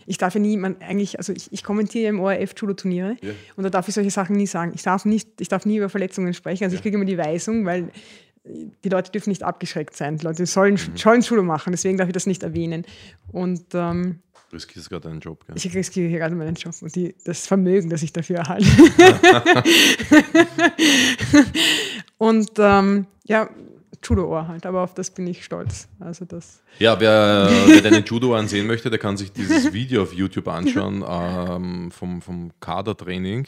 ich 0.06 0.18
darf 0.18 0.34
ja 0.34 0.40
nie, 0.40 0.56
man, 0.56 0.76
eigentlich, 0.80 1.18
also 1.18 1.32
ich, 1.32 1.52
ich 1.52 1.62
kommentiere 1.64 2.08
im 2.10 2.20
ORF 2.20 2.52
Judo-Turniere 2.56 3.16
Ja. 3.22 3.32
und 3.56 3.64
da 3.64 3.70
darf 3.70 3.88
ich 3.88 3.94
solche 3.94 4.10
Sachen 4.10 4.36
nie 4.36 4.46
sagen. 4.46 4.72
Ich 4.74 4.82
darf, 4.82 5.04
nicht, 5.04 5.40
ich 5.40 5.48
darf 5.48 5.64
nie 5.66 5.76
über 5.78 5.88
Verletzungen 5.88 6.34
sprechen. 6.34 6.64
Also 6.64 6.76
ich 6.76 6.82
kriege 6.82 6.96
immer 6.96 7.06
die 7.06 7.16
Weisung, 7.18 7.64
weil 7.64 7.90
die 8.44 8.88
Leute 8.90 9.10
dürfen 9.10 9.30
nicht 9.30 9.42
abgeschreckt 9.42 9.96
sein. 9.96 10.18
Die 10.18 10.24
Leute 10.24 10.44
sollen, 10.44 10.74
Mhm. 10.74 10.96
sollen 10.96 11.20
Judo 11.22 11.42
machen, 11.42 11.70
deswegen 11.72 11.96
darf 11.96 12.08
ich 12.08 12.12
das 12.12 12.26
nicht 12.26 12.42
erwähnen. 12.42 12.84
Und 13.32 13.64
ähm, 13.74 14.18
Du 14.50 14.56
riskierst 14.56 14.90
gerade 14.90 15.08
einen 15.08 15.20
Job, 15.20 15.44
gell? 15.46 15.56
ich 15.56 15.74
riskiere 15.74 16.08
hier 16.08 16.18
gerade 16.18 16.34
meinen 16.34 16.54
Job 16.54 16.74
und 16.82 16.94
die, 16.94 17.14
das 17.24 17.46
Vermögen, 17.46 17.88
das 17.88 18.02
ich 18.02 18.12
dafür 18.12 18.36
erhalte. 18.36 18.66
und 22.18 22.50
ähm, 22.58 23.06
ja, 23.24 23.48
Judo-Ohr 24.04 24.48
halt, 24.48 24.66
aber 24.66 24.82
auf 24.82 24.94
das 24.94 25.10
bin 25.10 25.26
ich 25.26 25.44
stolz. 25.44 25.88
Also 25.98 26.24
das. 26.24 26.62
Ja, 26.78 26.98
wer, 27.00 27.48
wer 27.66 27.82
deinen 27.82 28.04
Judo 28.04 28.34
ansehen 28.34 28.66
möchte, 28.66 28.90
der 28.90 28.98
kann 28.98 29.16
sich 29.16 29.32
dieses 29.32 29.72
Video 29.72 30.02
auf 30.02 30.12
YouTube 30.12 30.48
anschauen 30.48 31.04
ähm, 31.08 31.90
vom, 31.90 32.22
vom 32.22 32.52
Kadertraining. 32.60 33.46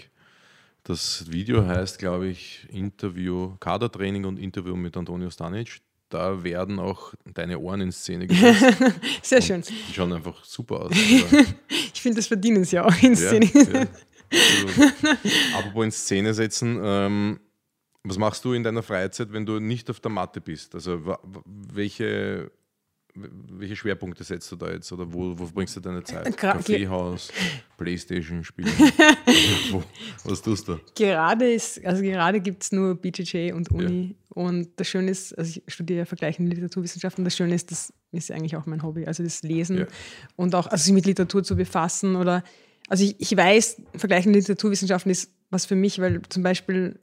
Das 0.84 1.30
Video 1.30 1.66
heißt, 1.66 1.98
glaube 1.98 2.28
ich, 2.28 2.66
Interview, 2.70 3.56
Kadertraining 3.58 4.24
und 4.24 4.38
Interview 4.38 4.76
mit 4.76 4.96
Antonio 4.96 5.30
Stanic. 5.30 5.80
Da 6.08 6.44
werden 6.44 6.78
auch 6.78 7.14
deine 7.24 7.58
Ohren 7.58 7.80
in 7.80 7.92
Szene 7.92 8.26
gesetzt. 8.28 8.64
Sehr 9.22 9.42
schön. 9.42 9.62
Die 9.62 9.92
schauen 9.92 10.12
einfach 10.12 10.44
super 10.44 10.82
aus. 10.82 10.92
Ich 10.92 12.00
finde, 12.00 12.16
das 12.16 12.28
verdienen 12.28 12.64
sie 12.64 12.78
auch 12.78 13.02
in 13.02 13.14
ja, 13.14 13.16
Szene. 13.16 13.50
ja. 13.54 13.86
Also, 14.32 14.82
apropos 15.56 15.84
in 15.84 15.90
Szene 15.90 16.34
setzen, 16.34 16.80
ähm, 16.82 17.40
was 18.08 18.18
machst 18.18 18.44
du 18.44 18.52
in 18.52 18.62
deiner 18.62 18.82
Freizeit, 18.82 19.32
wenn 19.32 19.44
du 19.46 19.58
nicht 19.60 19.90
auf 19.90 20.00
der 20.00 20.10
Matte 20.10 20.40
bist? 20.40 20.74
Also 20.74 21.16
welche, 21.44 22.50
welche 23.14 23.76
Schwerpunkte 23.76 24.24
setzt 24.24 24.50
du 24.52 24.56
da 24.56 24.70
jetzt 24.70 24.90
oder 24.92 25.12
wo, 25.12 25.38
wo 25.38 25.46
bringst 25.46 25.76
du 25.76 25.80
deine 25.80 26.02
Zeit? 26.04 26.26
Gra- 26.28 26.52
Kaffeehaus, 26.52 27.32
Playstation 27.78 28.44
spielen? 28.44 28.68
wo, 29.70 29.82
was 30.24 30.42
tust 30.42 30.68
du? 30.68 30.78
Gerade 30.94 31.52
ist, 31.52 31.84
also 31.84 32.02
gerade 32.02 32.40
gibt 32.40 32.62
es 32.62 32.72
nur 32.72 32.94
BJJ 32.94 33.52
und 33.52 33.70
Uni. 33.70 34.14
Und 34.30 34.68
das 34.76 34.86
Schöne 34.88 35.10
ist, 35.10 35.32
also 35.38 35.58
ich 35.64 35.72
studiere 35.72 36.04
vergleichende 36.04 36.50
Literaturwissenschaften, 36.54 37.24
das 37.24 37.34
Schöne 37.36 37.54
ist, 37.54 37.70
das 37.70 37.92
ist 38.12 38.30
eigentlich 38.30 38.54
auch 38.56 38.66
mein 38.66 38.82
Hobby. 38.82 39.06
Also 39.06 39.22
das 39.22 39.42
Lesen 39.42 39.78
Ja. 39.78 39.86
und 40.36 40.54
auch 40.54 40.66
also 40.66 40.84
sich 40.84 40.92
mit 40.92 41.06
Literatur 41.06 41.42
zu 41.42 41.56
befassen 41.56 42.16
oder 42.16 42.44
also 42.88 43.02
ich, 43.02 43.16
ich 43.18 43.36
weiß, 43.36 43.82
vergleichende 43.96 44.38
Literaturwissenschaften 44.38 45.10
ist 45.10 45.32
was 45.50 45.64
für 45.66 45.74
mich, 45.74 46.00
weil 46.00 46.20
zum 46.28 46.42
Beispiel 46.42 46.98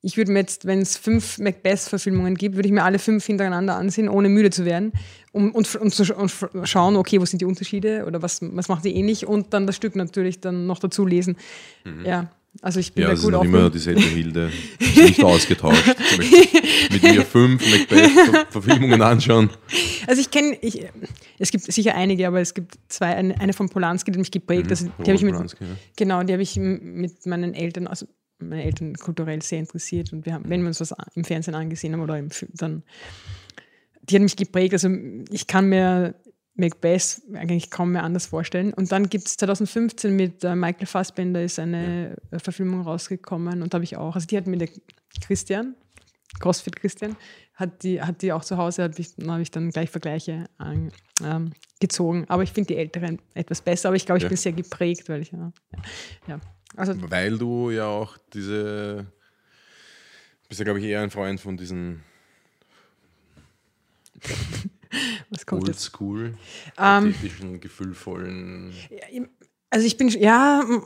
ich 0.00 0.16
würde 0.16 0.30
mir 0.30 0.40
jetzt, 0.40 0.64
wenn 0.64 0.80
es 0.80 0.96
fünf 0.96 1.38
Macbeth-Verfilmungen 1.38 2.36
gibt, 2.36 2.54
würde 2.54 2.68
ich 2.68 2.72
mir 2.72 2.84
alle 2.84 2.98
fünf 2.98 3.26
hintereinander 3.26 3.76
ansehen, 3.76 4.08
ohne 4.08 4.28
müde 4.28 4.50
zu 4.50 4.64
werden 4.64 4.92
um, 5.32 5.50
und, 5.52 5.74
und, 5.74 5.92
zu, 5.92 6.14
und 6.14 6.32
schauen, 6.64 6.96
okay, 6.96 7.20
wo 7.20 7.24
sind 7.24 7.40
die 7.40 7.46
Unterschiede 7.46 8.04
oder 8.06 8.22
was, 8.22 8.40
was 8.42 8.68
macht 8.68 8.84
die 8.84 8.94
ähnlich 8.94 9.26
und 9.26 9.52
dann 9.52 9.66
das 9.66 9.76
Stück 9.76 9.96
natürlich 9.96 10.40
dann 10.40 10.66
noch 10.66 10.78
dazu 10.78 11.04
lesen. 11.04 11.36
Ja, 12.04 12.30
also 12.62 12.80
ich 12.80 12.92
bin 12.92 13.02
Ja, 13.04 13.14
da 13.14 13.20
gut 13.20 13.34
auf 13.34 13.44
immer 13.44 13.70
dieselbe 13.70 14.00
Hilde. 14.00 14.50
Nicht 14.78 15.22
ausgetauscht. 15.22 15.84
Mit 16.90 17.02
mir 17.02 17.24
fünf 17.24 17.62
Macbeth-Verfilmungen 17.70 19.02
anschauen. 19.02 19.50
Also 20.06 20.20
ich 20.20 20.30
kenne, 20.30 20.58
es 21.38 21.50
gibt 21.50 21.64
sicher 21.64 21.94
einige, 21.94 22.26
aber 22.26 22.40
es 22.40 22.54
gibt 22.54 22.78
zwei, 22.88 23.14
eine, 23.14 23.38
eine 23.40 23.52
von 23.52 23.68
Polanski, 23.68 24.10
die 24.10 24.18
mich 24.18 24.30
geprägt. 24.30 24.70
Also 24.70 24.86
die 24.86 25.02
habe 25.02 25.14
ich 25.14 25.22
mit, 25.22 25.34
Polanski, 25.34 25.64
ja. 25.64 25.70
genau, 25.96 26.22
die 26.22 26.32
habe 26.32 26.42
ich 26.42 26.56
mit 26.56 27.26
meinen 27.26 27.54
Eltern, 27.54 27.86
also 27.86 28.06
meine 28.40 28.64
Eltern 28.64 28.94
kulturell 28.94 29.42
sehr 29.42 29.58
interessiert 29.58 30.12
und 30.12 30.26
wir 30.26 30.34
haben, 30.34 30.48
wenn 30.48 30.60
wir 30.62 30.68
uns 30.68 30.80
was 30.80 30.94
im 31.14 31.24
Fernsehen 31.24 31.54
angesehen 31.54 31.92
haben 31.92 32.00
oder 32.02 32.18
im 32.18 32.30
Film, 32.30 32.52
dann, 32.54 32.82
die 34.02 34.14
hat 34.16 34.22
mich 34.22 34.36
geprägt. 34.36 34.72
Also 34.72 34.88
ich 35.30 35.46
kann 35.46 35.68
mir 35.68 36.14
Macbeth 36.54 37.22
eigentlich 37.34 37.70
kaum 37.70 37.92
mehr 37.92 38.02
anders 38.02 38.26
vorstellen. 38.26 38.72
Und 38.74 38.90
dann 38.90 39.08
gibt 39.08 39.28
es 39.28 39.36
2015 39.36 40.14
mit 40.14 40.42
äh, 40.42 40.56
Michael 40.56 40.86
Fassbender 40.86 41.42
ist 41.42 41.58
eine 41.58 42.16
äh, 42.32 42.38
Verfilmung 42.38 42.80
rausgekommen 42.82 43.62
und 43.62 43.72
da 43.72 43.76
habe 43.76 43.84
ich 43.84 43.96
auch, 43.96 44.14
also 44.14 44.26
die 44.26 44.36
hat 44.36 44.46
mir 44.46 44.58
der 44.58 44.68
Christian, 45.20 45.74
CrossFit 46.40 46.76
Christian, 46.76 47.16
hat 47.54 47.82
die, 47.82 48.00
hat 48.02 48.22
die 48.22 48.32
auch 48.32 48.44
zu 48.44 48.56
Hause, 48.56 48.84
habe 48.84 48.94
ich, 48.98 49.14
habe 49.26 49.42
ich 49.42 49.50
dann 49.50 49.70
gleich 49.70 49.90
Vergleiche 49.90 50.46
an, 50.58 50.92
ähm, 51.24 51.52
gezogen. 51.80 52.24
Aber 52.28 52.42
ich 52.42 52.52
finde 52.52 52.68
die 52.68 52.76
Älteren 52.76 53.20
etwas 53.34 53.60
besser, 53.62 53.88
aber 53.88 53.96
ich 53.96 54.06
glaube, 54.06 54.18
ich 54.18 54.24
Ja. 54.24 54.28
bin 54.28 54.36
sehr 54.36 54.52
geprägt, 54.52 55.08
weil 55.08 55.22
ich, 55.22 55.32
ja, 55.32 55.52
ja. 56.26 56.40
Also 56.78 56.94
Weil 57.10 57.36
du 57.36 57.70
ja 57.70 57.86
auch 57.86 58.16
diese, 58.32 59.06
bist 60.48 60.60
ja 60.60 60.64
glaube 60.64 60.78
ich 60.78 60.84
eher 60.84 61.02
ein 61.02 61.10
Freund 61.10 61.40
von 61.40 61.56
diesen 61.56 62.04
was 65.30 65.44
kommt 65.44 65.64
oldschool, 65.66 66.34
Ähm, 66.78 67.08
ästhetischen, 67.10 67.60
gefühlvollen. 67.60 68.72
Also 69.70 69.86
ich 69.86 69.96
bin, 69.96 70.08
ja, 70.08 70.62
mm, 70.64 70.84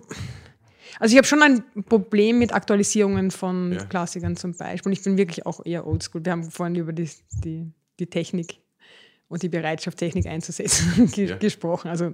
also 0.99 1.13
ich 1.13 1.19
habe 1.19 1.27
schon 1.27 1.43
ein 1.43 1.63
Problem 1.85 2.39
mit 2.39 2.55
Aktualisierungen 2.55 3.31
von 3.31 3.73
Ja. 3.73 3.85
Klassikern 3.85 4.37
zum 4.37 4.55
Beispiel. 4.57 4.91
Und 4.91 4.99
ich 4.99 5.03
bin 5.03 5.19
wirklich 5.19 5.45
auch 5.45 5.65
eher 5.65 5.87
oldschool. 5.87 6.25
Wir 6.25 6.33
haben 6.33 6.51
vorhin 6.51 6.77
über 6.77 6.93
die, 6.93 7.09
die, 7.45 7.71
die 7.99 8.07
Technik 8.07 8.62
und 9.33 9.43
die 9.43 9.49
Bereitschaft, 9.49 9.97
Technik 9.97 10.27
einzusetzen, 10.27 11.11
Ja. 11.17 11.37
gesprochen. 11.37 11.89
Also, 11.89 12.13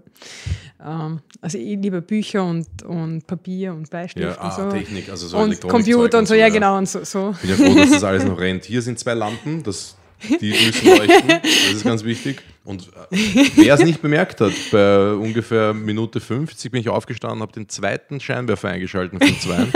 ähm, 0.80 1.18
also 1.40 1.58
ich 1.58 1.76
liebe 1.76 2.00
Bücher 2.00 2.44
und, 2.44 2.68
und 2.84 3.26
Papier 3.26 3.74
und 3.74 3.90
Bleistift 3.90 4.24
Ja, 4.24 4.40
und 4.40 4.40
ah, 4.40 4.50
so. 4.52 4.70
Technik, 4.70 5.08
also 5.10 5.26
so 5.26 5.36
und 5.38 5.60
Computer 5.60 6.18
und 6.20 6.26
so, 6.26 6.34
so, 6.34 6.38
ja, 6.38 6.46
ja. 6.46 6.52
genau. 6.52 6.78
Und 6.78 6.88
so, 6.88 7.02
so. 7.02 7.34
Ich 7.42 7.48
bin 7.48 7.50
ja 7.50 7.56
froh, 7.56 7.76
dass 7.76 7.90
das 7.90 8.04
alles 8.04 8.24
noch 8.24 8.38
rennt. 8.38 8.64
Hier 8.66 8.82
sind 8.82 9.00
zwei 9.00 9.14
Lampen, 9.14 9.64
das, 9.64 9.96
die 10.40 10.50
müssen 10.50 10.86
leuchten, 10.96 11.28
das 11.28 11.72
ist 11.72 11.84
ganz 11.84 12.04
wichtig. 12.04 12.40
Und 12.62 12.88
äh, 13.10 13.16
wer 13.56 13.74
es 13.74 13.82
nicht 13.82 14.00
bemerkt 14.00 14.40
hat, 14.40 14.52
bei 14.70 15.12
ungefähr 15.14 15.74
Minute 15.74 16.20
50 16.20 16.70
bin 16.70 16.80
ich 16.80 16.88
aufgestanden, 16.88 17.40
habe 17.40 17.50
den 17.50 17.68
zweiten 17.68 18.20
Scheinwerfer 18.20 18.68
eingeschalten 18.68 19.18
von 19.18 19.40
zwei. 19.40 19.66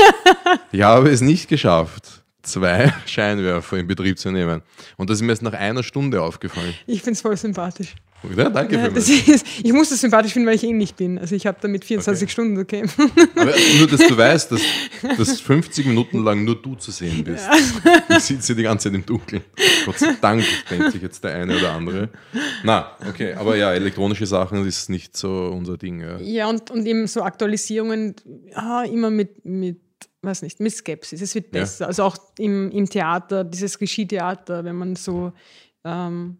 Ich 0.70 0.82
habe 0.82 1.10
es 1.10 1.22
nicht 1.22 1.48
geschafft, 1.48 2.21
zwei 2.42 2.92
Scheinwerfer 3.06 3.78
in 3.78 3.86
Betrieb 3.86 4.18
zu 4.18 4.30
nehmen. 4.30 4.62
Und 4.96 5.10
das 5.10 5.18
ist 5.18 5.22
mir 5.22 5.30
erst 5.32 5.42
nach 5.42 5.52
einer 5.54 5.82
Stunde 5.82 6.22
aufgefallen. 6.22 6.74
Ich 6.86 7.00
finde 7.00 7.12
es 7.12 7.20
voll 7.20 7.36
sympathisch. 7.36 7.94
Ja, 8.36 8.48
danke 8.50 8.76
Ja, 8.76 8.84
für 8.84 8.92
das 8.92 9.08
mich. 9.08 9.26
ist, 9.26 9.44
ich 9.64 9.72
muss 9.72 9.90
das 9.90 10.00
sympathisch 10.00 10.32
finden, 10.32 10.46
weil 10.46 10.54
ich 10.54 10.62
ähnlich 10.62 10.94
bin. 10.94 11.18
Also 11.18 11.34
ich 11.34 11.44
habe 11.44 11.58
damit 11.60 11.84
24 11.84 12.22
Okay. 12.22 12.30
Stunden. 12.30 12.60
Aber 13.34 13.52
nur, 13.78 13.88
dass 13.88 14.06
du 14.06 14.16
weißt, 14.16 14.52
dass, 14.52 14.60
dass 15.18 15.40
50 15.40 15.86
Minuten 15.86 16.22
lang 16.22 16.44
nur 16.44 16.54
du 16.62 16.76
zu 16.76 16.92
sehen 16.92 17.24
bist. 17.24 17.48
Ich 18.08 18.18
sitze 18.20 18.54
die 18.54 18.62
ganze 18.62 18.88
Zeit 18.90 18.94
im 18.94 19.04
Dunkeln. 19.04 19.42
Gott 19.86 19.98
sei 19.98 20.14
Dank, 20.20 20.44
denkt 20.70 20.92
sich 20.92 21.02
jetzt 21.02 21.24
der 21.24 21.34
eine 21.34 21.56
oder 21.56 21.72
andere. 21.72 22.10
Na, 22.62 22.92
okay, 23.08 23.34
aber 23.34 23.56
ja, 23.56 23.72
elektronische 23.72 24.26
Sachen 24.26 24.64
ist 24.68 24.88
nicht 24.88 25.16
so 25.16 25.48
unser 25.52 25.76
Ding. 25.76 26.00
Ja. 26.00 26.18
Ja, 26.20 26.46
und, 26.48 26.70
und 26.70 26.86
eben 26.86 27.08
so 27.08 27.22
Aktualisierungen, 27.24 28.14
ja, 28.52 28.84
immer 28.84 29.10
mit, 29.10 29.44
mit, 29.44 29.80
weiß 30.22 30.42
nicht, 30.42 30.60
mit 30.60 30.72
Skepsis. 30.72 31.20
Es 31.20 31.34
wird 31.34 31.54
Ja. 31.54 31.60
besser. 31.62 31.86
Also 31.86 32.04
auch 32.04 32.16
im, 32.38 32.70
im 32.70 32.88
Theater, 32.88 33.44
dieses 33.44 33.80
Regietheater, 33.80 34.64
wenn 34.64 34.76
man 34.76 34.96
so 34.96 35.32
ähm, 35.84 36.38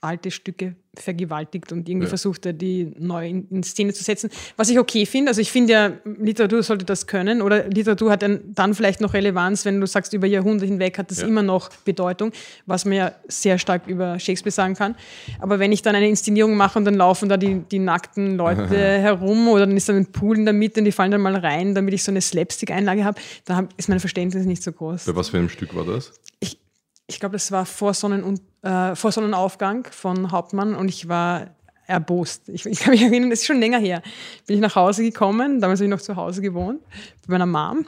alte 0.00 0.30
Stücke 0.30 0.76
vergewaltigt 0.96 1.72
und 1.72 1.88
irgendwie 1.88 2.06
Ja. 2.06 2.08
versucht, 2.08 2.44
da 2.46 2.52
die 2.52 2.92
neu 2.98 3.28
in, 3.28 3.48
in 3.50 3.62
Szene 3.62 3.92
zu 3.92 4.02
setzen. 4.04 4.30
Was 4.56 4.68
ich 4.68 4.78
okay 4.78 5.06
finde, 5.06 5.30
also 5.30 5.40
ich 5.40 5.50
finde 5.50 5.72
ja, 5.72 5.92
Literatur 6.04 6.62
sollte 6.62 6.84
das 6.84 7.06
können 7.06 7.40
oder 7.42 7.68
Literatur 7.68 8.10
hat 8.10 8.22
dann, 8.22 8.40
dann 8.54 8.74
vielleicht 8.74 9.00
noch 9.00 9.14
Relevanz, 9.14 9.64
wenn 9.64 9.80
du 9.80 9.86
sagst, 9.86 10.12
über 10.12 10.26
Jahrhunderte 10.26 10.66
hinweg 10.70 10.98
hat 10.98 11.10
das 11.10 11.20
Ja. 11.20 11.26
immer 11.26 11.42
noch 11.42 11.70
Bedeutung, 11.84 12.32
was 12.66 12.84
man 12.84 12.94
ja 12.94 13.12
sehr 13.28 13.58
stark 13.58 13.86
über 13.86 14.18
Shakespeare 14.18 14.52
sagen 14.52 14.74
kann. 14.74 14.94
Aber 15.40 15.58
wenn 15.58 15.72
ich 15.72 15.82
dann 15.82 15.94
eine 15.94 16.08
Inszenierung 16.08 16.56
mache 16.56 16.78
und 16.78 16.84
dann 16.84 16.94
laufen 16.94 17.28
da 17.28 17.36
die, 17.36 17.60
die 17.70 17.78
nackten 17.78 18.36
Leute 18.36 18.68
herum 19.00 19.48
oder 19.48 19.66
dann 19.66 19.76
ist 19.76 19.88
da 19.88 19.94
ein 19.94 20.06
Pool 20.06 20.36
in 20.36 20.44
der 20.44 20.54
Mitte 20.54 20.80
und 20.80 20.84
die 20.84 20.92
fallen 20.92 21.10
dann 21.10 21.20
mal 21.22 21.36
rein, 21.36 21.74
damit 21.74 21.94
ich 21.94 22.02
so 22.04 22.10
eine 22.12 22.20
Slapstick-Einlage 22.20 23.04
habe, 23.04 23.20
da 23.44 23.68
ist 23.76 23.88
mein 23.88 24.00
Verständnis 24.00 24.46
nicht 24.46 24.62
so 24.62 24.72
groß. 24.72 25.06
Bei 25.06 25.16
was 25.16 25.28
für 25.30 25.38
einem 25.38 25.48
Stück 25.48 25.74
war 25.74 25.84
das? 25.84 26.12
Ich, 26.40 26.58
ich 27.06 27.20
glaube, 27.20 27.34
das 27.34 27.50
war 27.52 27.66
vor, 27.66 27.94
Sonnen 27.94 28.22
und, 28.22 28.40
äh, 28.68 28.94
vor 28.94 29.12
Sonnenaufgang 29.12 29.88
von 29.90 30.30
Hauptmann 30.30 30.74
und 30.74 30.88
ich 30.88 31.08
war 31.08 31.54
erbost. 31.86 32.48
Ich, 32.50 32.66
ich 32.66 32.80
kann 32.80 32.90
mich 32.92 33.02
erinnern, 33.02 33.30
das 33.30 33.40
ist 33.40 33.46
schon 33.46 33.60
länger 33.60 33.78
her. 33.78 34.02
Bin 34.46 34.56
ich 34.56 34.62
nach 34.62 34.76
Hause 34.76 35.02
gekommen, 35.02 35.60
damals 35.60 35.80
habe 35.80 35.86
ich 35.86 35.90
noch 35.90 36.02
zu 36.02 36.16
Hause 36.16 36.42
gewohnt, 36.42 36.82
bei 37.26 37.32
meiner 37.38 37.46
Mom. 37.46 37.86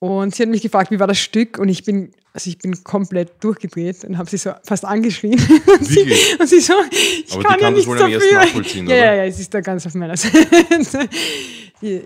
Und 0.00 0.34
sie 0.34 0.42
hat 0.42 0.50
mich 0.50 0.62
gefragt, 0.62 0.90
wie 0.90 0.98
war 0.98 1.06
das 1.06 1.18
Stück? 1.18 1.58
Und 1.58 1.68
ich 1.68 1.84
bin, 1.84 2.10
also 2.32 2.50
ich 2.50 2.58
bin 2.58 2.82
komplett 2.82 3.32
durchgedreht 3.44 4.02
und 4.04 4.18
habe 4.18 4.28
sie 4.28 4.38
so 4.38 4.50
fast 4.64 4.84
angeschrien. 4.84 5.38
Und 5.66 5.84
sie, 5.84 6.12
und 6.38 6.48
sie 6.48 6.60
so, 6.60 6.72
ich 6.90 7.32
Aber 7.32 7.42
die 7.42 7.46
kann 7.46 7.60
ja 7.60 7.66
kann 7.66 7.74
das 7.74 7.86
nichts 7.86 8.00
dafür. 8.00 8.82
ja, 8.88 8.96
ja, 8.96 9.14
ja, 9.14 9.24
es 9.26 9.38
ist 9.38 9.52
da 9.52 9.60
ganz 9.60 9.86
auf 9.86 9.94
meiner 9.94 10.16
Seite. 10.16 11.08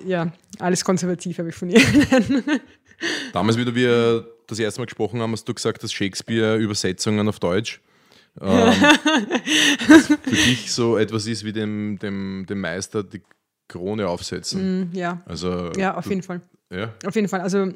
ja, 0.06 0.30
alles 0.58 0.84
konservativ 0.84 1.38
habe 1.38 1.50
ich 1.50 1.54
von 1.54 1.70
ihr. 1.70 1.80
Damals, 3.32 3.56
wie 3.56 3.74
wir 3.74 4.26
das 4.46 4.58
erste 4.58 4.80
Mal 4.80 4.86
gesprochen 4.86 5.22
haben, 5.22 5.32
hast 5.32 5.48
du 5.48 5.54
gesagt, 5.54 5.82
dass 5.82 5.92
Shakespeare 5.92 6.56
Übersetzungen 6.56 7.28
auf 7.28 7.38
Deutsch 7.38 7.80
ähm, 8.40 8.72
für 9.78 10.16
dich 10.30 10.72
so 10.72 10.96
etwas 10.96 11.26
ist 11.26 11.44
wie 11.44 11.52
dem, 11.52 11.98
dem, 12.00 12.44
dem 12.48 12.60
Meister 12.60 13.02
die 13.02 13.22
Krone 13.68 14.08
aufsetzen. 14.08 14.90
ja, 14.92 15.22
Also, 15.26 15.70
ja, 15.76 15.94
auf 15.96 16.04
du- 16.04 16.10
jeden 16.10 16.22
Fall. 16.22 16.40
Ja, 16.70 16.92
Auf 17.06 17.14
jeden 17.14 17.28
Fall. 17.28 17.40
Also 17.40 17.68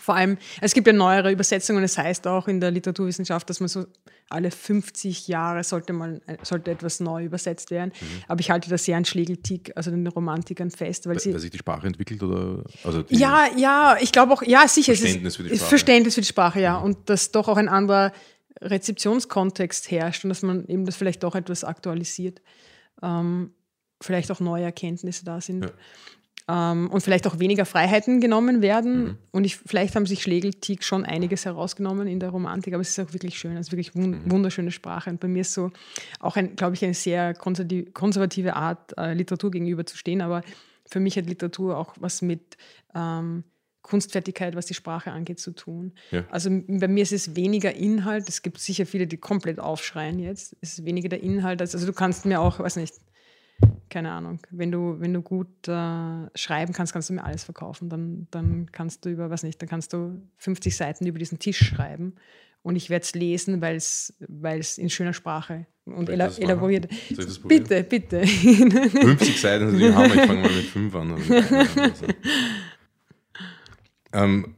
vor 0.00 0.16
allem, 0.16 0.38
es 0.60 0.74
gibt 0.74 0.88
ja 0.88 0.92
neuere 0.92 1.30
Übersetzungen 1.30 1.78
und 1.78 1.84
es 1.84 1.96
heißt 1.96 2.26
auch 2.26 2.48
in 2.48 2.60
der 2.60 2.72
Literaturwissenschaft, 2.72 3.48
dass 3.48 3.60
man 3.60 3.68
so 3.68 3.86
alle 4.28 4.50
50 4.50 5.28
Jahre 5.28 5.62
sollte, 5.62 5.92
mal, 5.92 6.20
sollte 6.42 6.72
etwas 6.72 6.98
neu 6.98 7.24
übersetzt 7.26 7.70
werden. 7.70 7.92
Aber 8.26 8.40
ich 8.40 8.50
halte 8.50 8.68
das 8.70 8.84
sehr 8.86 8.96
an 8.96 9.04
Schlegeltick, 9.04 9.70
also 9.76 9.92
den 9.92 10.04
Romantikern 10.08 10.72
fest, 10.72 11.06
weil 11.06 11.20
sie. 11.20 11.32
weil 11.32 11.38
sich 11.38 11.50
die 11.52 11.58
Sprache 11.58 11.86
entwickelt 11.86 12.22
oder 12.24 12.64
also 12.82 13.04
Ja, 13.10 13.46
ja, 13.56 13.96
ich 14.00 14.10
glaube 14.10 14.32
auch, 14.32 14.42
ja, 14.42 14.66
sicher. 14.66 14.94
es 14.94 15.00
Verständnis 15.00 15.34
ist, 15.34 15.36
für 15.36 15.42
die 15.44 15.54
Sprache. 15.54 15.68
Verständnis 15.68 16.14
für 16.16 16.20
die 16.22 16.26
Sprache, 16.26 16.60
ja. 16.60 16.76
Und 16.78 17.08
dass 17.08 17.30
doch 17.30 17.46
auch 17.46 17.56
ein 17.58 17.68
anderer 17.68 18.12
Rezeptionskontext 18.60 19.90
herrscht 19.90 20.24
und 20.24 20.28
dass 20.30 20.42
man 20.42 20.66
eben 20.66 20.84
das 20.86 20.96
vielleicht 20.96 21.22
doch 21.22 21.34
etwas 21.34 21.64
aktualisiert. 21.64 22.40
Ähm, 23.02 23.52
vielleicht 24.00 24.30
auch 24.30 24.40
neue 24.40 24.64
Erkenntnisse 24.64 25.24
da 25.24 25.40
sind. 25.40 25.72
Ähm, 26.46 26.90
und 26.90 27.00
vielleicht 27.00 27.26
auch 27.26 27.38
weniger 27.38 27.64
Freiheiten 27.64 28.20
genommen 28.20 28.60
werden. 28.60 29.04
Mhm. 29.04 29.18
Und 29.30 29.44
ich, 29.44 29.56
vielleicht 29.56 29.96
haben 29.96 30.04
sich 30.04 30.22
Schlegel-Tick 30.22 30.84
schon 30.84 31.06
einiges 31.06 31.46
herausgenommen 31.46 32.06
in 32.06 32.20
der 32.20 32.28
Romantik, 32.28 32.74
aber 32.74 32.82
es 32.82 32.90
ist 32.90 33.00
auch 33.00 33.12
wirklich 33.14 33.38
schön, 33.38 33.56
es 33.56 33.68
ist 33.68 33.72
wirklich 33.72 33.94
wun 33.94 34.10
Mhm. 34.10 34.30
wunderschöne 34.30 34.70
Sprache. 34.70 35.08
Und 35.08 35.20
bei 35.20 35.28
mir 35.28 35.40
ist 35.40 35.54
so 35.54 35.70
auch, 36.20 36.36
ein, 36.36 36.54
glaube 36.54 36.74
ich, 36.74 36.84
eine 36.84 36.92
sehr 36.92 37.32
konservative, 37.32 37.90
konservative 37.92 38.56
Art, 38.56 38.92
äh, 38.98 39.14
Literatur 39.14 39.50
gegenüber 39.50 39.86
zu 39.86 39.96
stehen. 39.96 40.20
Aber 40.20 40.42
für 40.86 41.00
mich 41.00 41.16
hat 41.16 41.26
Literatur 41.26 41.78
auch 41.78 41.94
was 41.98 42.20
mit 42.20 42.58
ähm, 42.94 43.44
Kunstfertigkeit, 43.84 44.56
was 44.56 44.64
die 44.66 44.74
Sprache 44.74 45.12
angeht, 45.12 45.38
zu 45.38 45.52
tun. 45.52 45.92
Ja. 46.10 46.24
Also 46.30 46.48
bei 46.50 46.88
mir 46.88 47.02
ist 47.02 47.12
es 47.12 47.36
weniger 47.36 47.72
Inhalt. 47.74 48.28
Es 48.28 48.40
gibt 48.40 48.58
sicher 48.58 48.86
viele, 48.86 49.06
die 49.06 49.18
komplett 49.18 49.60
aufschreien 49.60 50.18
jetzt. 50.18 50.56
Es 50.62 50.78
ist 50.78 50.84
weniger 50.86 51.10
der 51.10 51.22
Inhalt. 51.22 51.60
Als, 51.60 51.74
also 51.74 51.86
du 51.86 51.92
kannst 51.92 52.24
mir 52.24 52.40
auch, 52.40 52.58
weiß 52.58 52.76
nicht, 52.76 52.94
keine 53.90 54.10
Ahnung, 54.10 54.40
wenn 54.50 54.72
du, 54.72 54.96
wenn 54.98 55.12
du 55.12 55.20
gut 55.20 55.68
äh, 55.68 56.26
schreiben 56.34 56.72
kannst, 56.72 56.94
kannst 56.94 57.10
du 57.10 57.12
mir 57.12 57.24
alles 57.24 57.44
verkaufen. 57.44 57.90
Dann, 57.90 58.26
dann 58.30 58.72
kannst 58.72 59.04
du 59.04 59.10
über, 59.10 59.28
was 59.28 59.42
nicht, 59.42 59.60
dann 59.60 59.68
kannst 59.68 59.92
du 59.92 60.20
50 60.38 60.74
Seiten 60.74 61.06
über 61.06 61.18
diesen 61.18 61.38
Tisch 61.38 61.58
schreiben 61.58 62.14
und 62.62 62.76
ich 62.76 62.88
werde 62.88 63.04
es 63.04 63.14
lesen, 63.14 63.60
weil 63.60 63.76
es 63.76 64.78
in 64.78 64.88
schöner 64.88 65.12
Sprache 65.12 65.66
und 65.84 66.08
ela 66.08 66.28
elaboriert. 66.38 66.88
Soll 66.90 67.20
ich 67.20 67.26
das 67.26 67.38
probieren? 67.38 67.64
Bitte, 67.64 67.84
bitte. 67.84 68.26
50 68.26 69.40
Seiten 69.40 69.66
ist 69.66 69.72
natürlich 69.74 69.94
Hammer, 69.94 70.14
ich 70.14 70.22
fange 70.22 70.40
mal 70.40 70.50
mit 70.50 70.64
5 70.64 70.94
an. 70.94 71.12
Also, 71.12 72.06
ähm, 74.14 74.54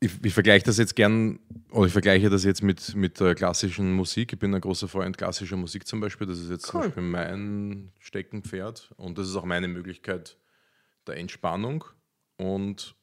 ich, 0.00 0.12
ich 0.22 0.34
vergleiche 0.34 0.66
das 0.66 0.76
jetzt 0.76 0.94
gern, 0.94 1.38
oder 1.70 1.86
ich 1.86 1.92
vergleiche 1.92 2.28
das 2.28 2.44
jetzt 2.44 2.62
mit, 2.62 2.94
mit 2.94 3.18
der 3.18 3.34
klassischen 3.34 3.92
Musik. 3.94 4.32
Ich 4.32 4.38
bin 4.38 4.54
ein 4.54 4.60
großer 4.60 4.88
Freund 4.88 5.16
klassischer 5.16 5.56
Musik 5.56 5.86
zum 5.86 6.00
Beispiel. 6.00 6.26
Das 6.26 6.38
ist 6.38 6.50
jetzt 6.50 6.66
zum 6.66 6.80
Cool. 6.80 6.86
Beispiel 6.86 7.02
mein 7.02 7.92
Steckenpferd 8.00 8.92
und 8.98 9.16
das 9.16 9.28
ist 9.28 9.36
auch 9.36 9.46
meine 9.46 9.68
Möglichkeit 9.68 10.36
der 11.06 11.16
Entspannung 11.16 11.84
und, 12.36 12.94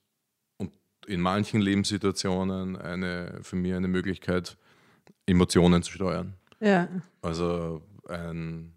und 0.58 0.72
in 1.08 1.20
manchen 1.20 1.62
Lebenssituationen 1.62 2.76
eine, 2.76 3.40
für 3.42 3.56
mich 3.56 3.74
eine 3.74 3.88
Möglichkeit, 3.88 4.58
Emotionen 5.26 5.82
zu 5.84 5.92
steuern. 5.92 6.34
ja, 6.60 6.88
Also 7.22 7.82
ein, 8.08 8.74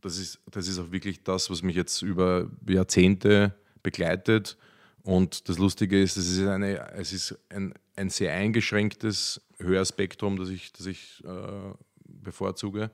das, 0.00 0.18
ist, 0.18 0.40
das 0.50 0.68
ist 0.68 0.78
auch 0.78 0.92
wirklich 0.92 1.24
das, 1.24 1.50
was 1.50 1.62
mich 1.62 1.74
jetzt 1.76 2.02
über 2.02 2.50
Jahrzehnte 2.68 3.54
begleitet. 3.82 4.56
Und 5.04 5.48
das 5.48 5.58
Lustige 5.58 6.00
ist, 6.00 6.16
es 6.16 6.30
ist, 6.30 6.46
eine, 6.46 6.92
es 6.92 7.12
ist 7.12 7.38
ein, 7.48 7.74
ein 7.96 8.08
sehr 8.08 8.32
eingeschränktes 8.34 9.40
Hörspektrum, 9.58 10.36
das 10.36 10.48
ich, 10.48 10.72
das 10.72 10.86
ich 10.86 11.22
äh, 11.24 11.74
bevorzuge. 12.04 12.90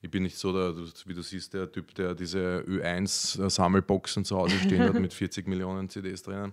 Ich 0.00 0.10
bin 0.10 0.24
nicht 0.24 0.36
so, 0.36 0.52
der, 0.52 0.76
wie 1.06 1.14
du 1.14 1.22
siehst, 1.22 1.54
der 1.54 1.70
Typ, 1.70 1.94
der 1.94 2.14
diese 2.14 2.64
Ö1-Sammelboxen 2.66 4.24
zu 4.24 4.36
Hause 4.36 4.56
stehen 4.58 4.82
hat 4.82 4.94
mit 5.00 5.12
40 5.12 5.46
Millionen 5.46 5.88
CDs 5.88 6.22
drinnen. 6.22 6.52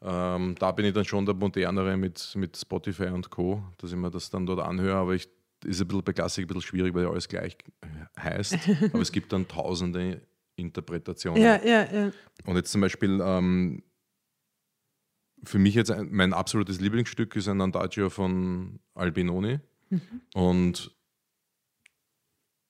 Ähm, 0.00 0.54
da 0.58 0.72
bin 0.72 0.86
ich 0.86 0.94
dann 0.94 1.04
schon 1.04 1.26
der 1.26 1.34
modernere 1.34 1.96
mit, 1.96 2.32
mit 2.36 2.56
Spotify 2.56 3.06
und 3.06 3.30
Co., 3.30 3.62
dass 3.78 3.90
ich 3.90 3.96
mir 3.96 4.10
das 4.10 4.30
dann 4.30 4.46
dort 4.46 4.60
anhöre, 4.60 4.96
aber 4.96 5.14
ich 5.14 5.28
ist 5.64 5.80
ein 5.80 5.88
bisschen 5.88 6.04
bei 6.04 6.12
Klassik 6.12 6.44
ein 6.44 6.48
bisschen 6.48 6.62
schwierig, 6.62 6.94
weil 6.94 7.06
alles 7.06 7.28
gleich 7.28 7.56
heißt. 8.18 8.56
aber 8.92 9.02
es 9.02 9.10
gibt 9.10 9.32
dann 9.32 9.48
tausende 9.48 10.20
Interpretationen. 10.56 11.42
ja, 11.42 11.60
ja, 11.64 11.84
ja. 11.92 12.12
Und 12.44 12.56
jetzt 12.56 12.70
zum 12.70 12.80
Beispiel, 12.80 13.20
ähm, 13.22 13.82
für 15.44 15.58
mich 15.58 15.74
jetzt 15.74 15.90
ein, 15.90 16.08
mein 16.10 16.32
absolutes 16.32 16.80
Lieblingsstück 16.80 17.36
ist 17.36 17.48
ein 17.48 17.60
Andagio 17.60 18.10
von 18.10 18.80
Albinoni. 18.94 19.60
Und, 20.34 20.94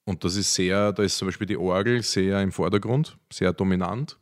und 0.04 0.24
das 0.24 0.36
ist 0.36 0.54
sehr, 0.54 0.92
da 0.92 1.02
ist 1.02 1.18
zum 1.18 1.28
Beispiel 1.28 1.46
die 1.46 1.56
Orgel 1.56 2.02
sehr 2.02 2.42
im 2.42 2.52
Vordergrund, 2.52 3.18
sehr 3.32 3.52
dominant. 3.52 4.18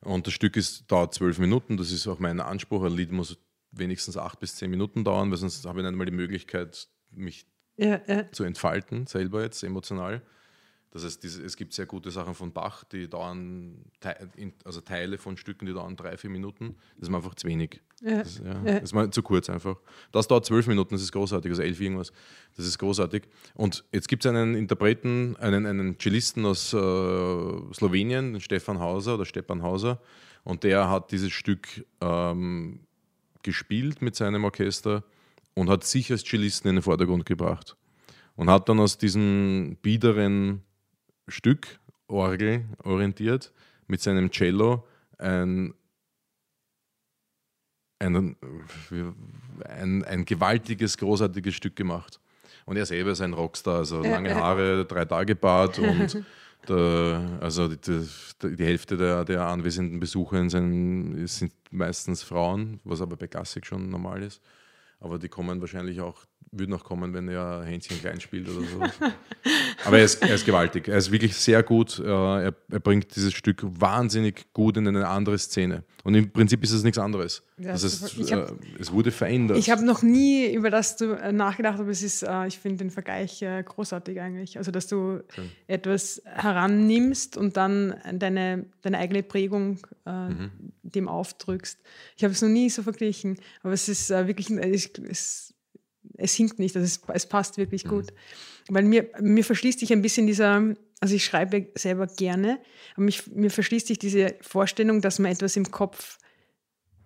Und 0.00 0.26
das 0.26 0.34
Stück 0.34 0.56
ist, 0.56 0.90
dauert 0.90 1.14
zwölf 1.14 1.38
Minuten, 1.38 1.76
das 1.76 1.90
ist 1.90 2.06
auch 2.06 2.18
mein 2.18 2.40
Anspruch. 2.40 2.84
Ein 2.84 2.92
Lied 2.92 3.12
muss 3.12 3.38
wenigstens 3.72 4.16
acht 4.16 4.38
bis 4.38 4.54
zehn 4.56 4.70
Minuten 4.70 5.04
dauern, 5.04 5.30
weil 5.30 5.38
sonst 5.38 5.64
habe 5.64 5.80
ich 5.80 5.86
nicht 5.86 5.96
mal 5.96 6.04
die 6.04 6.12
Möglichkeit, 6.12 6.88
mich 7.10 7.46
ja, 7.76 8.00
ja. 8.06 8.30
zu 8.30 8.44
entfalten, 8.44 9.06
selber 9.06 9.42
jetzt 9.42 9.62
emotional. 9.62 10.22
Das 10.92 11.04
heißt, 11.04 11.22
es 11.24 11.56
gibt 11.56 11.74
sehr 11.74 11.84
gute 11.84 12.10
Sachen 12.10 12.34
von 12.34 12.52
Bach, 12.52 12.84
die 12.84 13.06
dauern, 13.08 13.84
also 14.64 14.80
Teile 14.80 15.18
von 15.18 15.36
Stücken, 15.36 15.66
die 15.66 15.74
dauern 15.74 15.94
drei, 15.94 16.16
vier 16.16 16.30
Minuten. 16.30 16.74
Das 16.94 17.02
ist 17.04 17.10
mir 17.10 17.18
einfach 17.18 17.34
zu 17.34 17.46
wenig. 17.48 17.82
Ja, 18.00 18.18
Das, 18.18 18.28
ist- 18.28 18.38
ja, 18.44 18.52
ja. 18.54 18.62
das 18.74 18.82
ist 18.84 18.94
mir 18.94 19.10
zu 19.10 19.22
kurz 19.22 19.50
einfach. 19.50 19.76
Das 20.12 20.26
dauert 20.26 20.46
zwölf 20.46 20.66
Minuten, 20.68 20.94
das 20.94 21.02
ist 21.02 21.12
großartig, 21.12 21.50
also 21.50 21.60
elf 21.62 21.78
irgendwas. 21.80 22.12
Das 22.56 22.64
ist 22.66 22.78
großartig. 22.78 23.24
Und 23.54 23.84
jetzt 23.92 24.08
gibt 24.08 24.24
es 24.24 24.30
einen 24.30 24.54
Interpreten, 24.54 25.36
einen, 25.36 25.66
einen 25.66 25.98
Cellisten 25.98 26.46
aus 26.46 26.72
äh, 26.72 26.76
Slowenien, 27.74 28.32
den 28.32 28.40
Stefan 28.40 28.78
Hauser 28.80 29.16
oder 29.16 29.26
Stepan 29.26 29.62
Hauser. 29.62 30.00
Und 30.44 30.62
der 30.64 30.88
hat 30.88 31.10
dieses 31.12 31.32
Stück 31.32 31.84
ähm, 32.00 32.80
gespielt 33.42 34.00
mit 34.00 34.16
seinem 34.16 34.44
Orchester 34.44 35.04
und 35.54 35.68
hat 35.68 35.84
sich 35.84 36.10
als 36.10 36.24
Cellisten 36.24 36.70
in 36.70 36.76
den 36.76 36.82
Vordergrund 36.82 37.26
gebracht. 37.26 37.76
Und 38.36 38.48
hat 38.50 38.68
dann 38.68 38.80
aus 38.80 38.96
diesem 38.98 39.76
biederen 39.82 40.62
Stück, 41.28 41.78
Orgel 42.08 42.64
orientiert, 42.84 43.52
mit 43.86 44.00
seinem 44.00 44.30
Cello 44.30 44.86
ein, 45.18 45.74
ein, 47.98 48.36
ein, 49.64 50.04
ein 50.04 50.24
gewaltiges, 50.24 50.96
großartiges 50.98 51.54
Stück 51.54 51.76
gemacht. 51.76 52.20
Und 52.64 52.76
er 52.76 52.86
selber 52.86 53.12
ist 53.12 53.20
ein 53.20 53.32
Rockstar, 53.32 53.78
also 53.78 54.02
lange 54.02 54.34
Haare, 54.34 54.84
drei 54.84 55.04
Tage 55.04 55.36
Bart 55.36 55.78
und 55.78 56.24
der, 56.68 57.38
also 57.40 57.68
die, 57.68 57.76
die, 58.42 58.56
die, 58.56 58.64
Hälfte 58.64 58.96
der, 58.96 59.24
der 59.24 59.46
anwesenden 59.46 60.00
Besucher 60.00 60.48
sind, 60.50 61.28
sind 61.28 61.52
meistens 61.70 62.22
Frauen, 62.22 62.80
was 62.82 63.00
aber 63.00 63.16
bei 63.16 63.28
Klassik 63.28 63.66
schon 63.66 63.88
normal 63.88 64.22
ist. 64.22 64.42
Aber 64.98 65.18
die 65.18 65.28
kommen 65.28 65.60
wahrscheinlich 65.60 66.00
auch 66.00 66.26
würde 66.58 66.70
noch 66.70 66.84
kommen, 66.84 67.14
wenn 67.14 67.28
er 67.28 67.64
Hänschen 67.64 67.98
klein 68.00 68.20
spielt 68.20 68.48
oder 68.48 68.66
so. 68.66 68.80
Aber 69.84 69.98
er 69.98 70.04
ist, 70.04 70.22
er 70.22 70.34
ist 70.34 70.44
gewaltig. 70.44 70.88
Er 70.88 70.96
ist 70.96 71.10
wirklich 71.12 71.36
sehr 71.36 71.62
gut. 71.62 71.98
Äh, 71.98 72.04
er, 72.04 72.54
er, 72.70 72.80
bringt 72.80 73.14
dieses 73.14 73.32
Stück 73.32 73.62
wahnsinnig 73.62 74.52
gut 74.52 74.76
in 74.76 74.88
eine 74.88 75.06
andere 75.08 75.38
Szene. 75.38 75.84
Und 76.02 76.14
im 76.14 76.30
Prinzip 76.30 76.62
ist 76.62 76.72
es 76.72 76.82
nichts 76.82 76.98
anderes. 76.98 77.42
Ja, 77.58 77.72
das 77.72 77.84
heißt, 77.84 78.32
hab, 78.32 78.50
äh, 78.50 78.54
es 78.78 78.92
wurde 78.92 79.10
verändert. 79.10 79.58
Ich 79.58 79.70
habe 79.70 79.84
noch 79.84 80.02
nie 80.02 80.52
über 80.52 80.70
das 80.70 81.00
äh, 81.00 81.32
nachgedacht, 81.32 81.78
aber 81.78 81.90
es 81.90 82.02
ist, 82.02 82.26
ich 82.46 82.58
finde 82.58 82.78
den 82.78 82.90
Vergleich 82.90 83.44
großartig 83.64 84.20
eigentlich. 84.20 84.58
Also, 84.58 84.70
dass 84.70 84.86
du 84.86 85.20
Schön. 85.28 85.50
etwas 85.66 86.22
herannimmst 86.24 87.36
und 87.36 87.56
dann 87.56 87.94
deine, 88.12 88.66
deine 88.82 88.98
eigene 88.98 89.22
Prägung 89.22 89.78
äh, 90.04 90.28
mhm. 90.28 90.50
dem 90.82 91.08
aufdrückst. 91.08 91.78
Ich 92.16 92.24
habe 92.24 92.32
es 92.32 92.42
noch 92.42 92.48
nie 92.48 92.70
so 92.70 92.82
verglichen, 92.82 93.38
aber 93.62 93.72
es 93.72 93.88
ist 93.88 94.10
wirklich, 94.10 94.50
es, 94.50 94.90
es 95.08 95.55
hinkt 96.18 96.58
nicht, 96.58 96.76
also 96.76 96.84
es, 96.84 97.00
es 97.14 97.26
passt 97.26 97.58
wirklich 97.58 97.84
mhm. 97.84 97.88
gut. 97.88 98.06
Weil 98.68 98.84
mir, 98.84 99.08
mir 99.20 99.44
verschließt 99.44 99.80
sich 99.80 99.92
ein 99.92 100.02
bisschen 100.02 100.26
dieser, 100.26 100.74
also 101.00 101.14
ich 101.14 101.24
schreibe 101.24 101.68
selber 101.74 102.06
gerne, 102.06 102.58
aber 102.94 103.04
mich, 103.04 103.26
mir 103.28 103.50
verschließt 103.50 103.86
sich 103.86 103.98
diese 103.98 104.34
Vorstellung, 104.40 105.00
dass 105.00 105.18
man 105.18 105.30
etwas 105.30 105.56
im 105.56 105.70
Kopf 105.70 106.18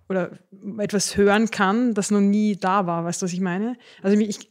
oder 0.08 0.38
etwas 0.78 1.16
hören 1.16 1.50
kann, 1.50 1.94
das 1.94 2.10
noch 2.10 2.20
nie 2.20 2.56
da 2.56 2.86
war. 2.86 3.04
Weißt 3.04 3.22
du, 3.22 3.26
was 3.26 3.32
ich 3.32 3.40
meine? 3.40 3.76
Also 4.02 4.18
ich, 4.18 4.50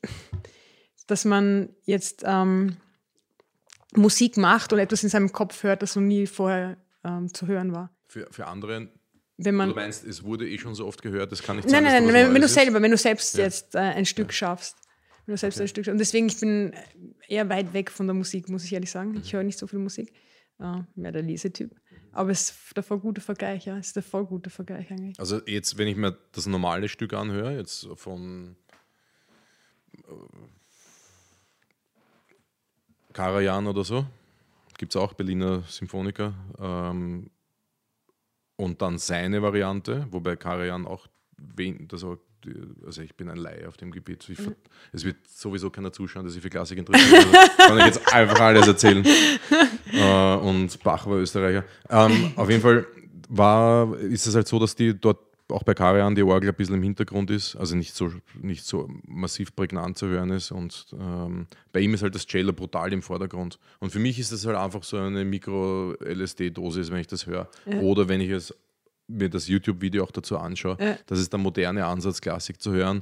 dass 1.08 1.26
man 1.26 1.70
jetzt 1.84 2.24
ähm, 2.26 2.78
Musik 3.96 4.38
macht 4.38 4.72
und 4.72 4.80
etwas 4.80 5.04
in 5.04 5.10
seinem 5.10 5.32
Kopf 5.32 5.64
hört, 5.64 5.82
das 5.82 5.96
noch 5.96 6.04
nie 6.04 6.28
vorher 6.28 6.78
ähm, 7.04 7.34
zu 7.34 7.48
hören 7.48 7.74
war. 7.74 7.92
Für, 8.08 8.28
für 8.32 8.48
andere 8.48 8.90
wenn 9.42 9.56
man. 9.56 9.70
Du 9.70 9.76
meinst, 9.76 10.06
es 10.06 10.24
wurde 10.24 10.48
eh 10.48 10.58
schon 10.58 10.76
so 10.76 10.86
oft 10.86 11.02
gehört, 11.02 11.32
das 11.32 11.42
kann 11.42 11.56
nicht 11.56 11.70
sein. 11.70 11.84
Nein, 11.84 12.04
nein, 12.04 12.14
nein, 12.14 12.34
wenn, 12.34 12.42
du 12.42 12.48
selber, 12.48 12.82
wenn 12.82 12.92
du 12.92 12.98
selbst 12.98 13.38
ja. 13.38 13.46
jetzt 13.46 13.74
äh, 13.76 13.80
ein 13.80 14.06
Stück 14.06 14.28
ja. 14.28 14.34
schaffst. 14.34 14.76
Wenn 15.26 15.34
du 15.34 15.38
selbst 15.38 15.58
okay. 15.58 15.64
ein 15.64 15.68
Stück 15.70 15.86
schaffst. 15.86 15.94
Und 15.94 16.00
deswegen, 16.00 16.28
ich 16.28 16.40
bin 16.40 16.74
eher 17.28 17.48
weit 17.50 17.74
weg 17.74 17.90
von 17.90 18.08
der 18.08 18.14
Musik, 18.14 18.50
muss 18.50 18.66
ich 18.66 18.74
ehrlich 18.74 18.92
sagen. 18.92 19.16
Ich 19.16 19.32
mhm. 19.32 19.38
höre 19.38 19.44
nicht 19.44 19.58
so 19.58 19.68
viel 19.68 19.80
Musik. 19.80 20.12
Äh, 20.60 20.82
mehr 20.96 21.12
der 21.12 21.22
Lesetyp. 21.22 21.72
Aber 22.12 22.32
es 22.32 22.50
ist 22.50 22.76
der 22.76 22.84
voll 22.84 23.00
gute 23.00 23.22
Vergleich, 23.22 23.66
ja. 23.66 23.78
Es 23.78 23.88
ist 23.88 23.96
der 23.96 24.04
voll 24.04 24.26
gute 24.26 24.50
Vergleich 24.50 24.92
eigentlich. 24.92 25.18
Also 25.20 25.40
jetzt, 25.46 25.78
wenn 25.78 25.88
ich 25.88 25.96
mir 25.96 26.18
das 26.34 26.48
normale 26.48 26.90
Stück 26.90 27.14
anhöre, 27.14 27.56
jetzt 27.56 27.88
von 27.96 28.58
äh, 29.94 30.12
Karajan 33.14 33.68
oder 33.68 33.84
so, 33.86 34.06
gibt 34.78 34.94
es 34.94 35.02
auch 35.02 35.14
Berliner 35.14 35.64
Symphoniker. 35.68 36.34
Ähm, 36.60 37.30
und 38.60 38.82
dann 38.82 38.98
seine 38.98 39.42
Variante, 39.42 40.06
wobei 40.12 40.36
Karajan 40.36 40.86
auch 40.86 41.08
wen, 41.38 41.88
das 41.88 42.04
auch, 42.04 42.18
also 42.86 43.02
ich 43.02 43.16
bin 43.16 43.30
ein 43.30 43.38
Laie 43.38 43.66
auf 43.70 43.78
dem 43.78 43.90
Gebiet. 43.90 44.28
Ich, 44.28 44.38
mhm. 44.38 44.54
Es 44.92 45.06
wird 45.06 45.16
sowieso 45.30 45.70
keiner 45.70 45.94
zuschauen, 45.94 46.26
der 46.26 46.32
sich 46.34 46.42
für 46.42 46.50
Klassik 46.50 46.78
interessiert. 46.78 47.26
Also 47.26 47.32
kann 47.58 47.78
ich 47.80 47.86
jetzt 47.86 48.14
einfach 48.14 48.40
alles 48.42 48.68
erzählen. 48.68 49.06
äh, 49.94 50.36
und 50.36 50.84
Bach 50.84 51.08
war 51.08 51.20
Österreicher. 51.20 51.64
Ähm, 51.90 52.34
auf 52.36 52.50
jeden 52.50 52.62
Fall 52.62 52.86
war, 53.30 53.98
ist 53.98 54.28
es 54.28 54.36
halt 54.36 54.50
so, 54.50 54.60
dass 54.60 54.76
die 54.76 55.00
dort 55.00 55.20
auch 55.50 55.64
bei 55.64 55.74
Karian 55.74 56.16
die 56.16 56.24
Orgel 56.24 56.50
ein 56.50 56.56
bisschen 56.56 56.76
im 56.76 56.84
Hintergrund 56.84 57.32
ist, 57.32 57.56
also 57.56 57.76
nicht 57.76 57.96
so, 57.96 58.12
nicht 58.40 58.66
so 58.66 58.90
massiv 59.06 59.56
prägnant 59.56 59.98
zu 59.98 60.08
hören 60.08 60.30
ist. 60.32 60.52
Und 60.52 60.88
ähm, 60.94 61.48
bei 61.72 61.80
ihm 61.80 61.94
ist 61.94 62.04
halt 62.04 62.16
das 62.16 62.26
Cello 62.26 62.54
brutal 62.54 62.94
im 62.94 63.02
Vordergrund. 63.02 63.60
Und 63.80 63.92
für 63.92 64.00
mich 64.00 64.20
ist 64.20 64.32
das 64.32 64.46
halt 64.46 64.58
einfach 64.58 64.84
so 64.84 64.98
eine 64.98 65.26
Mikro-LSD-Dosis, 65.26 66.92
wenn 66.92 67.00
ich 67.00 67.08
das 67.08 67.26
höre. 67.26 67.50
Ja. 67.66 67.80
Oder 67.80 68.08
wenn 68.08 68.22
ich 68.22 68.30
es, 68.30 68.54
mir 69.08 69.30
das 69.30 69.48
YouTube-Video 69.48 70.04
auch 70.04 70.12
dazu 70.12 70.38
anschaue. 70.38 70.78
Ja. 70.80 70.98
Das 71.08 71.20
ist 71.20 71.34
der 71.34 71.40
moderne 71.40 71.86
Ansatz, 71.86 72.22
Klassik 72.22 72.62
zu 72.62 72.72
hören, 72.72 73.02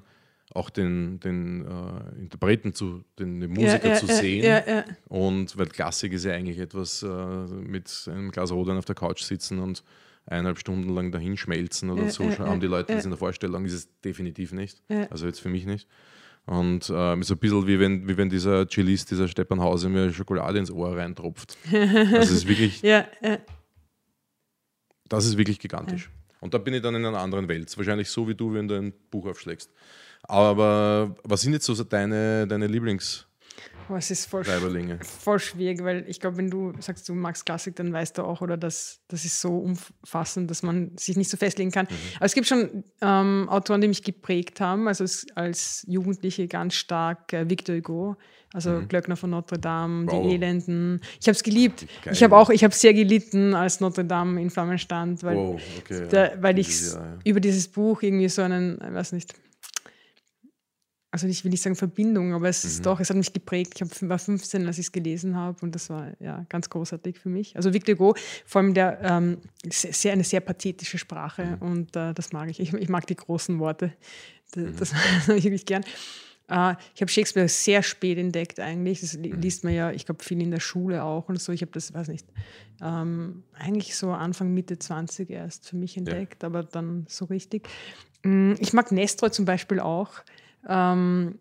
auch 0.53 0.69
den, 0.69 1.19
den 1.19 1.65
äh, 1.65 2.19
Interpreten 2.19 2.73
zu, 2.73 3.03
den, 3.19 3.41
den 3.41 3.51
Musiker 3.51 3.89
ja, 3.89 3.95
zu 3.95 4.07
sehen. 4.07 4.83
Und 5.09 5.57
weil 5.57 5.67
Klassik 5.67 6.13
ist 6.13 6.23
ja 6.23 6.31
eigentlich 6.31 6.59
etwas 6.59 7.03
äh, 7.03 7.07
mit 7.07 7.91
einem 8.09 8.31
Glas 8.31 8.51
Rotwein 8.51 8.77
auf 8.77 8.85
der 8.85 8.95
Couch 8.95 9.21
sitzen 9.21 9.59
und 9.59 9.83
eineinhalb 10.27 10.59
Stunden 10.59 10.93
lang 10.93 11.11
dahin 11.11 11.37
schmelzen 11.37 11.89
oder 11.89 12.09
so, 12.09 12.29
haben 12.37 12.59
die 12.59 12.67
Leute 12.67 12.93
das 12.93 13.05
in 13.05 13.11
der 13.11 13.17
Vorstellung, 13.17 13.65
ist 13.65 13.73
es 13.73 14.01
definitiv 14.01 14.51
nicht. 14.51 14.83
Also 15.09 15.25
jetzt 15.25 15.39
für 15.39 15.49
mich 15.49 15.65
nicht. 15.65 15.87
Und 16.45 16.89
ähm, 16.95 17.23
so 17.23 17.33
ein 17.33 17.39
bisschen 17.39 17.67
wie 17.67 17.77
wenn, 17.77 18.07
wie 18.07 18.15
wenn 18.15 18.29
dieser 18.29 18.67
Cellist, 18.69 19.11
dieser 19.11 19.27
Steppan 19.27 19.59
Hause 19.59 19.89
mir 19.89 20.13
Schokolade 20.13 20.57
ins 20.57 20.71
Ohr 20.71 20.95
reintropft. 20.95 21.57
Das 21.71 22.31
ist 22.31 22.47
wirklich. 22.47 22.81
ja, 22.83 23.05
ja. 23.21 23.39
Das 25.09 25.25
ist 25.25 25.37
wirklich 25.37 25.59
gigantisch. 25.59 26.05
Ja. 26.05 26.35
Und 26.39 26.53
da 26.53 26.57
bin 26.57 26.73
ich 26.73 26.81
dann 26.81 26.95
in 26.95 27.05
einer 27.05 27.19
anderen 27.19 27.49
Welt. 27.49 27.75
Wahrscheinlich 27.77 28.09
so 28.09 28.29
wie 28.29 28.35
du, 28.35 28.53
wenn 28.53 28.67
du 28.67 28.75
ein 28.75 28.93
Buch 29.11 29.27
aufschlägst. 29.27 29.71
Aber 30.23 31.15
was 31.23 31.41
sind 31.41 31.53
jetzt 31.53 31.65
so 31.65 31.83
deine, 31.83 32.47
deine 32.47 32.67
Lieblings- 32.67 33.26
Oh, 33.89 33.95
es 33.95 34.11
ist 34.11 34.25
voll, 34.25 34.43
voll 34.43 35.39
schwierig, 35.39 35.83
weil 35.83 36.03
ich 36.07 36.19
glaube, 36.19 36.37
wenn 36.37 36.49
du 36.49 36.73
sagst, 36.79 37.07
du 37.07 37.13
magst 37.13 37.45
Klassik, 37.45 37.75
dann 37.77 37.93
weißt 37.93 38.17
du 38.17 38.23
auch, 38.23 38.41
oder 38.41 38.57
das, 38.57 38.99
das 39.07 39.23
ist 39.23 39.39
so 39.39 39.57
umfassend, 39.57 40.51
dass 40.51 40.61
man 40.61 40.91
sich 40.97 41.15
nicht 41.15 41.29
so 41.29 41.37
festlegen 41.37 41.71
kann. 41.71 41.87
Mhm. 41.89 41.95
Aber 42.17 42.25
es 42.25 42.33
gibt 42.33 42.47
schon 42.47 42.83
ähm, 43.01 43.47
Autoren, 43.49 43.79
die 43.79 43.87
mich 43.87 44.03
geprägt 44.03 44.59
haben, 44.59 44.87
also 44.87 45.05
als 45.35 45.85
Jugendliche 45.87 46.47
ganz 46.47 46.75
stark 46.75 47.31
äh, 47.31 47.49
Victor 47.49 47.75
Hugo, 47.75 48.17
also 48.53 48.71
mhm. 48.71 48.87
Glöckner 48.89 49.15
von 49.15 49.29
Notre 49.29 49.57
Dame, 49.57 50.07
wow. 50.07 50.21
die 50.21 50.35
Elenden. 50.35 51.01
Ich 51.21 51.27
habe 51.27 51.35
es 51.35 51.43
geliebt. 51.43 51.85
Geil. 52.03 52.13
Ich 52.13 52.23
habe 52.23 52.35
auch, 52.35 52.49
ich 52.49 52.63
habe 52.63 52.73
sehr 52.73 52.93
gelitten, 52.93 53.53
als 53.53 53.79
Notre 53.79 54.03
Dame 54.03 54.41
in 54.41 54.49
Flammen 54.49 54.77
stand, 54.79 55.23
weil, 55.23 55.37
wow, 55.37 55.61
okay, 55.79 56.07
der, 56.09 56.37
weil 56.41 56.59
ich 56.59 56.81
ja, 56.81 56.99
ja. 56.99 57.17
über 57.23 57.39
dieses 57.39 57.69
Buch 57.69 58.01
irgendwie 58.01 58.27
so 58.27 58.41
einen, 58.41 58.79
ich 58.85 58.93
weiß 58.93 59.13
nicht, 59.13 59.33
also 61.23 61.27
ich 61.27 61.43
will 61.43 61.51
nicht 61.51 61.63
sagen 61.63 61.75
Verbindung, 61.75 62.33
aber 62.33 62.47
es 62.47 62.63
ist 62.63 62.79
mhm. 62.79 62.83
doch, 62.83 62.99
es 62.99 63.09
hat 63.09 63.17
mich 63.17 63.33
geprägt. 63.33 63.73
Ich 63.75 63.81
hab, 63.81 64.09
war 64.09 64.19
15, 64.19 64.67
als 64.67 64.77
ich 64.77 64.85
es 64.85 64.91
gelesen 64.91 65.35
habe 65.35 65.57
und 65.61 65.73
das 65.73 65.89
war 65.89 66.11
ja 66.19 66.45
ganz 66.49 66.69
großartig 66.69 67.17
für 67.17 67.29
mich. 67.29 67.55
Also 67.55 67.73
Victor 67.73 67.95
Hugo, 67.95 68.15
vor 68.45 68.61
allem 68.61 68.73
der, 68.73 68.99
ähm, 69.01 69.37
sehr, 69.69 70.13
eine 70.13 70.23
sehr 70.23 70.41
pathetische 70.41 70.97
Sprache 70.97 71.57
mhm. 71.59 71.67
und 71.67 71.95
äh, 71.95 72.13
das 72.13 72.31
mag 72.33 72.49
ich. 72.49 72.59
ich. 72.59 72.73
ich. 72.73 72.89
mag 72.89 73.07
die 73.07 73.15
großen 73.15 73.57
Worte, 73.59 73.93
das, 74.51 74.63
mhm. 74.63 74.75
das 74.77 74.93
mag 75.27 75.37
ich 75.37 75.43
wirklich 75.43 75.65
gern. 75.65 75.83
Äh, 76.49 76.75
ich 76.95 77.01
habe 77.01 77.11
Shakespeare 77.11 77.47
sehr 77.47 77.83
spät 77.83 78.17
entdeckt 78.17 78.59
eigentlich. 78.59 79.01
Das 79.01 79.17
mhm. 79.17 79.41
liest 79.41 79.63
man 79.63 79.73
ja, 79.73 79.91
ich 79.91 80.05
glaube, 80.05 80.23
viel 80.23 80.41
in 80.41 80.51
der 80.51 80.59
Schule 80.59 81.03
auch 81.03 81.29
und 81.29 81.41
so. 81.41 81.51
Ich 81.51 81.61
habe 81.61 81.71
das, 81.71 81.93
weiß 81.93 82.07
nicht, 82.07 82.25
ähm, 82.81 83.43
eigentlich 83.53 83.95
so 83.95 84.11
Anfang, 84.11 84.53
Mitte 84.53 84.79
20 84.79 85.29
erst 85.29 85.69
für 85.69 85.75
mich 85.75 85.97
entdeckt, 85.97 86.43
ja. 86.43 86.47
aber 86.47 86.63
dann 86.63 87.05
so 87.09 87.25
richtig. 87.25 87.67
Mm, 88.23 88.53
ich 88.59 88.73
mag 88.73 88.91
Nestor 88.91 89.31
zum 89.31 89.45
Beispiel 89.45 89.79
auch. 89.79 90.11
Ähm, 90.67 91.39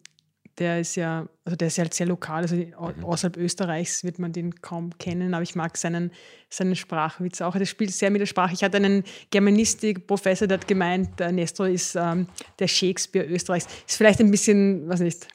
der 0.58 0.80
ist 0.80 0.96
ja, 0.96 1.28
also 1.44 1.56
der 1.56 1.68
ist 1.68 1.76
ja 1.76 1.84
halt 1.84 1.92
sehr 1.92 2.06
lokal, 2.06 2.42
also 2.42 2.56
mhm. 2.56 3.04
außerhalb 3.04 3.36
Österreichs 3.36 4.04
wird 4.04 4.18
man 4.18 4.32
den 4.32 4.54
kaum 4.62 4.96
kennen, 4.98 5.34
aber 5.34 5.42
ich 5.42 5.54
mag 5.54 5.76
seinen, 5.76 6.10
seinen 6.48 6.76
Sprachwitz 6.76 7.42
auch. 7.42 7.56
Der 7.56 7.66
spielt 7.66 7.92
sehr 7.92 8.10
mit 8.10 8.22
der 8.22 8.26
Sprache. 8.26 8.54
Ich 8.54 8.64
hatte 8.64 8.78
einen 8.78 9.04
Germanistik-Professor, 9.30 10.48
der 10.48 10.58
hat 10.58 10.68
gemeint, 10.68 11.20
der 11.20 11.32
Nestor 11.32 11.68
ist 11.68 11.94
ähm, 11.94 12.28
der 12.58 12.68
Shakespeare 12.68 13.26
Österreichs. 13.26 13.66
Ist 13.86 13.96
vielleicht 13.96 14.20
ein 14.20 14.30
bisschen, 14.30 14.88
was 14.88 15.00
nicht, 15.00 15.28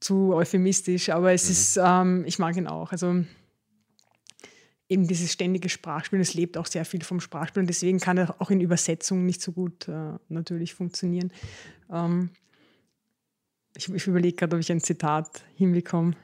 zu 0.00 0.32
euphemistisch, 0.32 1.10
aber 1.10 1.32
es 1.32 1.44
mhm. 1.44 1.50
ist, 1.50 1.80
ähm, 1.82 2.24
ich 2.26 2.38
mag 2.38 2.56
ihn 2.56 2.66
auch. 2.66 2.92
Also 2.92 3.24
eben 4.88 5.06
dieses 5.06 5.32
ständige 5.32 5.68
Sprachspielen, 5.68 6.22
es 6.22 6.34
lebt 6.34 6.56
auch 6.56 6.66
sehr 6.66 6.84
viel 6.84 7.02
vom 7.02 7.20
Sprachspielen, 7.20 7.66
deswegen 7.66 7.98
kann 7.98 8.16
er 8.16 8.40
auch 8.40 8.50
in 8.50 8.60
Übersetzung 8.60 9.26
nicht 9.26 9.42
so 9.42 9.52
gut 9.52 9.86
äh, 9.88 10.12
natürlich 10.28 10.72
funktionieren. 10.72 11.32
Ähm, 11.92 12.30
ich, 13.78 13.88
ich 13.88 14.06
überlege 14.06 14.36
gerade, 14.36 14.56
ob 14.56 14.60
ich 14.60 14.70
ein 14.70 14.80
Zitat 14.80 15.42
hinbekomme. 15.54 16.14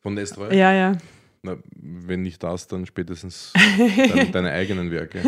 Von 0.00 0.14
Nestroy? 0.14 0.54
Ja, 0.54 0.72
ja. 0.72 0.98
Na, 1.42 1.56
wenn 1.74 2.22
nicht 2.22 2.40
das, 2.42 2.68
dann 2.68 2.86
spätestens 2.86 3.52
deine, 3.76 4.30
deine 4.32 4.52
eigenen 4.52 4.90
Werke. 4.92 5.22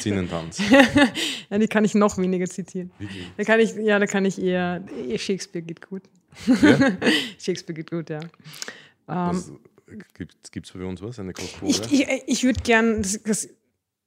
Zinnentanz. 0.00 0.62
ja, 1.50 1.58
die 1.58 1.66
kann 1.66 1.84
ich 1.84 1.94
noch 1.94 2.16
weniger 2.18 2.46
zitieren. 2.46 2.92
Da 3.36 3.42
kann 3.42 3.58
ich, 3.58 3.74
ja, 3.74 3.98
da 3.98 4.06
kann 4.06 4.24
ich 4.24 4.40
eher, 4.40 4.84
Shakespeare 5.16 5.64
geht 5.64 5.84
gut. 5.88 6.02
Ja? 6.46 6.78
Shakespeare 7.38 7.74
geht 7.74 7.90
gut, 7.90 8.10
ja. 8.10 8.20
Ähm, 9.08 9.42
Gibt 10.16 10.66
es 10.66 10.70
für 10.70 10.86
uns 10.86 11.02
was? 11.02 11.18
Eine 11.18 11.32
Kostprobe? 11.32 11.72
Ich, 11.72 11.92
ich, 11.92 12.22
ich 12.26 12.44
würde 12.44 12.60
gern, 12.60 13.02
das, 13.02 13.20
das, 13.22 13.48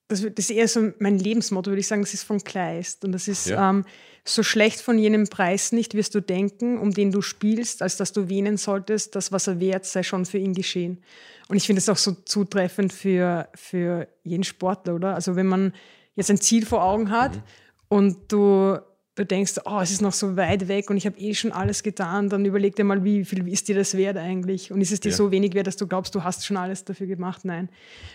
das, 0.08 0.22
ist 0.22 0.52
eher 0.52 0.68
so 0.68 0.92
mein 1.00 1.18
Lebensmotto, 1.18 1.72
würde 1.72 1.80
ich 1.80 1.88
sagen, 1.88 2.02
das 2.02 2.14
ist 2.14 2.24
von 2.24 2.44
Kleist. 2.44 3.04
Und 3.06 3.12
das 3.12 3.28
ist, 3.28 3.48
ja. 3.48 3.70
ähm, 3.70 3.86
so 4.28 4.42
schlecht 4.42 4.82
von 4.82 4.98
jenem 4.98 5.28
Preis 5.28 5.72
nicht 5.72 5.94
wirst 5.94 6.16
du 6.16 6.20
denken, 6.20 6.80
um 6.80 6.92
den 6.92 7.12
du 7.12 7.22
spielst, 7.22 7.82
als 7.82 7.96
dass 7.98 8.12
du 8.12 8.28
wähnen 8.28 8.58
solltest, 8.58 9.16
das, 9.16 9.32
was 9.32 9.48
er 9.48 9.60
wert, 9.60 9.86
sei 9.86 10.02
schon 10.02 10.26
für 10.26 10.40
ihn 10.40 10.54
geschehen. 10.54 11.04
Und 11.48 11.58
ich 11.58 11.68
finde 11.68 11.80
es 11.80 11.90
auch 11.90 11.98
so 11.98 12.12
zutreffend 12.26 12.92
für, 12.92 13.48
für 13.54 14.08
jeden 14.24 14.44
Sportler, 14.44 14.96
oder? 14.96 15.14
Also 15.14 15.36
wenn 15.36 15.46
man 15.46 15.74
jetzt 16.16 16.32
ein 16.32 16.42
Ziel 16.42 16.66
vor 16.66 16.84
Augen 16.84 17.12
hat 17.12 17.36
mhm. 17.36 17.42
und 17.90 18.18
du 18.32 18.80
du 19.16 19.26
denkst, 19.26 19.54
oh, 19.66 19.80
es 19.80 19.92
ist 19.92 20.02
noch 20.02 20.14
so 20.14 20.36
weit 20.36 20.68
weg 20.68 20.90
und 20.90 20.98
ich 20.98 21.06
habe 21.06 21.18
eh 21.18 21.34
schon 21.34 21.52
alles 21.52 21.84
getan, 21.84 22.30
dann 22.30 22.46
überleg 22.46 22.76
dir 22.76 22.84
mal, 22.84 23.04
wie 23.04 23.24
viel 23.24 23.48
ist 23.48 23.68
dir 23.68 23.76
das 23.76 23.96
wert 23.96 24.18
eigentlich? 24.18 24.72
Und 24.72 24.82
ist 24.82 24.92
es 24.92 25.00
dir 25.00 25.10
ja. 25.10 25.16
so 25.16 25.32
wenig 25.32 25.54
wert, 25.54 25.68
dass 25.68 25.78
du 25.78 25.88
glaubst, 25.88 26.14
du 26.16 26.24
hast 26.24 26.46
schon 26.46 26.58
alles 26.58 26.84
dafür 26.84 27.08
gemacht? 27.08 27.46
Nein. 27.46 27.70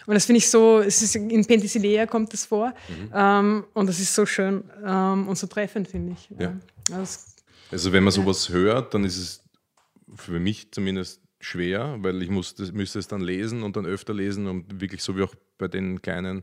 Und 0.06 0.14
das 0.14 0.26
finde 0.26 0.38
ich 0.38 0.50
so, 0.50 0.80
es 0.80 1.00
ist 1.02 1.16
in 1.16 1.44
Penthesilea 1.46 2.06
kommt 2.06 2.32
das 2.32 2.44
vor 2.44 2.68
mhm. 2.88 3.12
ähm, 3.14 3.64
und 3.72 3.88
das 3.88 3.98
ist 3.98 4.14
so 4.14 4.26
schön 4.26 4.62
ähm, 4.84 5.26
und 5.26 5.36
so 5.36 5.46
treffend, 5.46 5.88
finde 5.88 6.12
ich. 6.12 6.28
Ja. 6.38 6.54
Also, 6.92 7.18
also 7.70 7.92
wenn 7.92 8.04
man 8.04 8.12
sowas 8.12 8.48
ja. 8.48 8.54
hört, 8.54 8.94
dann 8.94 9.04
ist 9.04 9.16
es 9.16 9.42
für 10.16 10.38
mich 10.38 10.70
zumindest 10.70 11.22
schwer, 11.40 11.96
weil 12.00 12.22
ich 12.22 12.28
muss, 12.28 12.54
das, 12.54 12.72
müsste 12.72 12.98
es 12.98 13.08
dann 13.08 13.22
lesen 13.22 13.62
und 13.62 13.76
dann 13.76 13.86
öfter 13.86 14.12
lesen 14.12 14.46
und 14.46 14.80
wirklich 14.80 15.02
so 15.02 15.16
wie 15.16 15.22
auch 15.22 15.34
bei 15.56 15.68
den 15.68 16.02
kleinen 16.02 16.42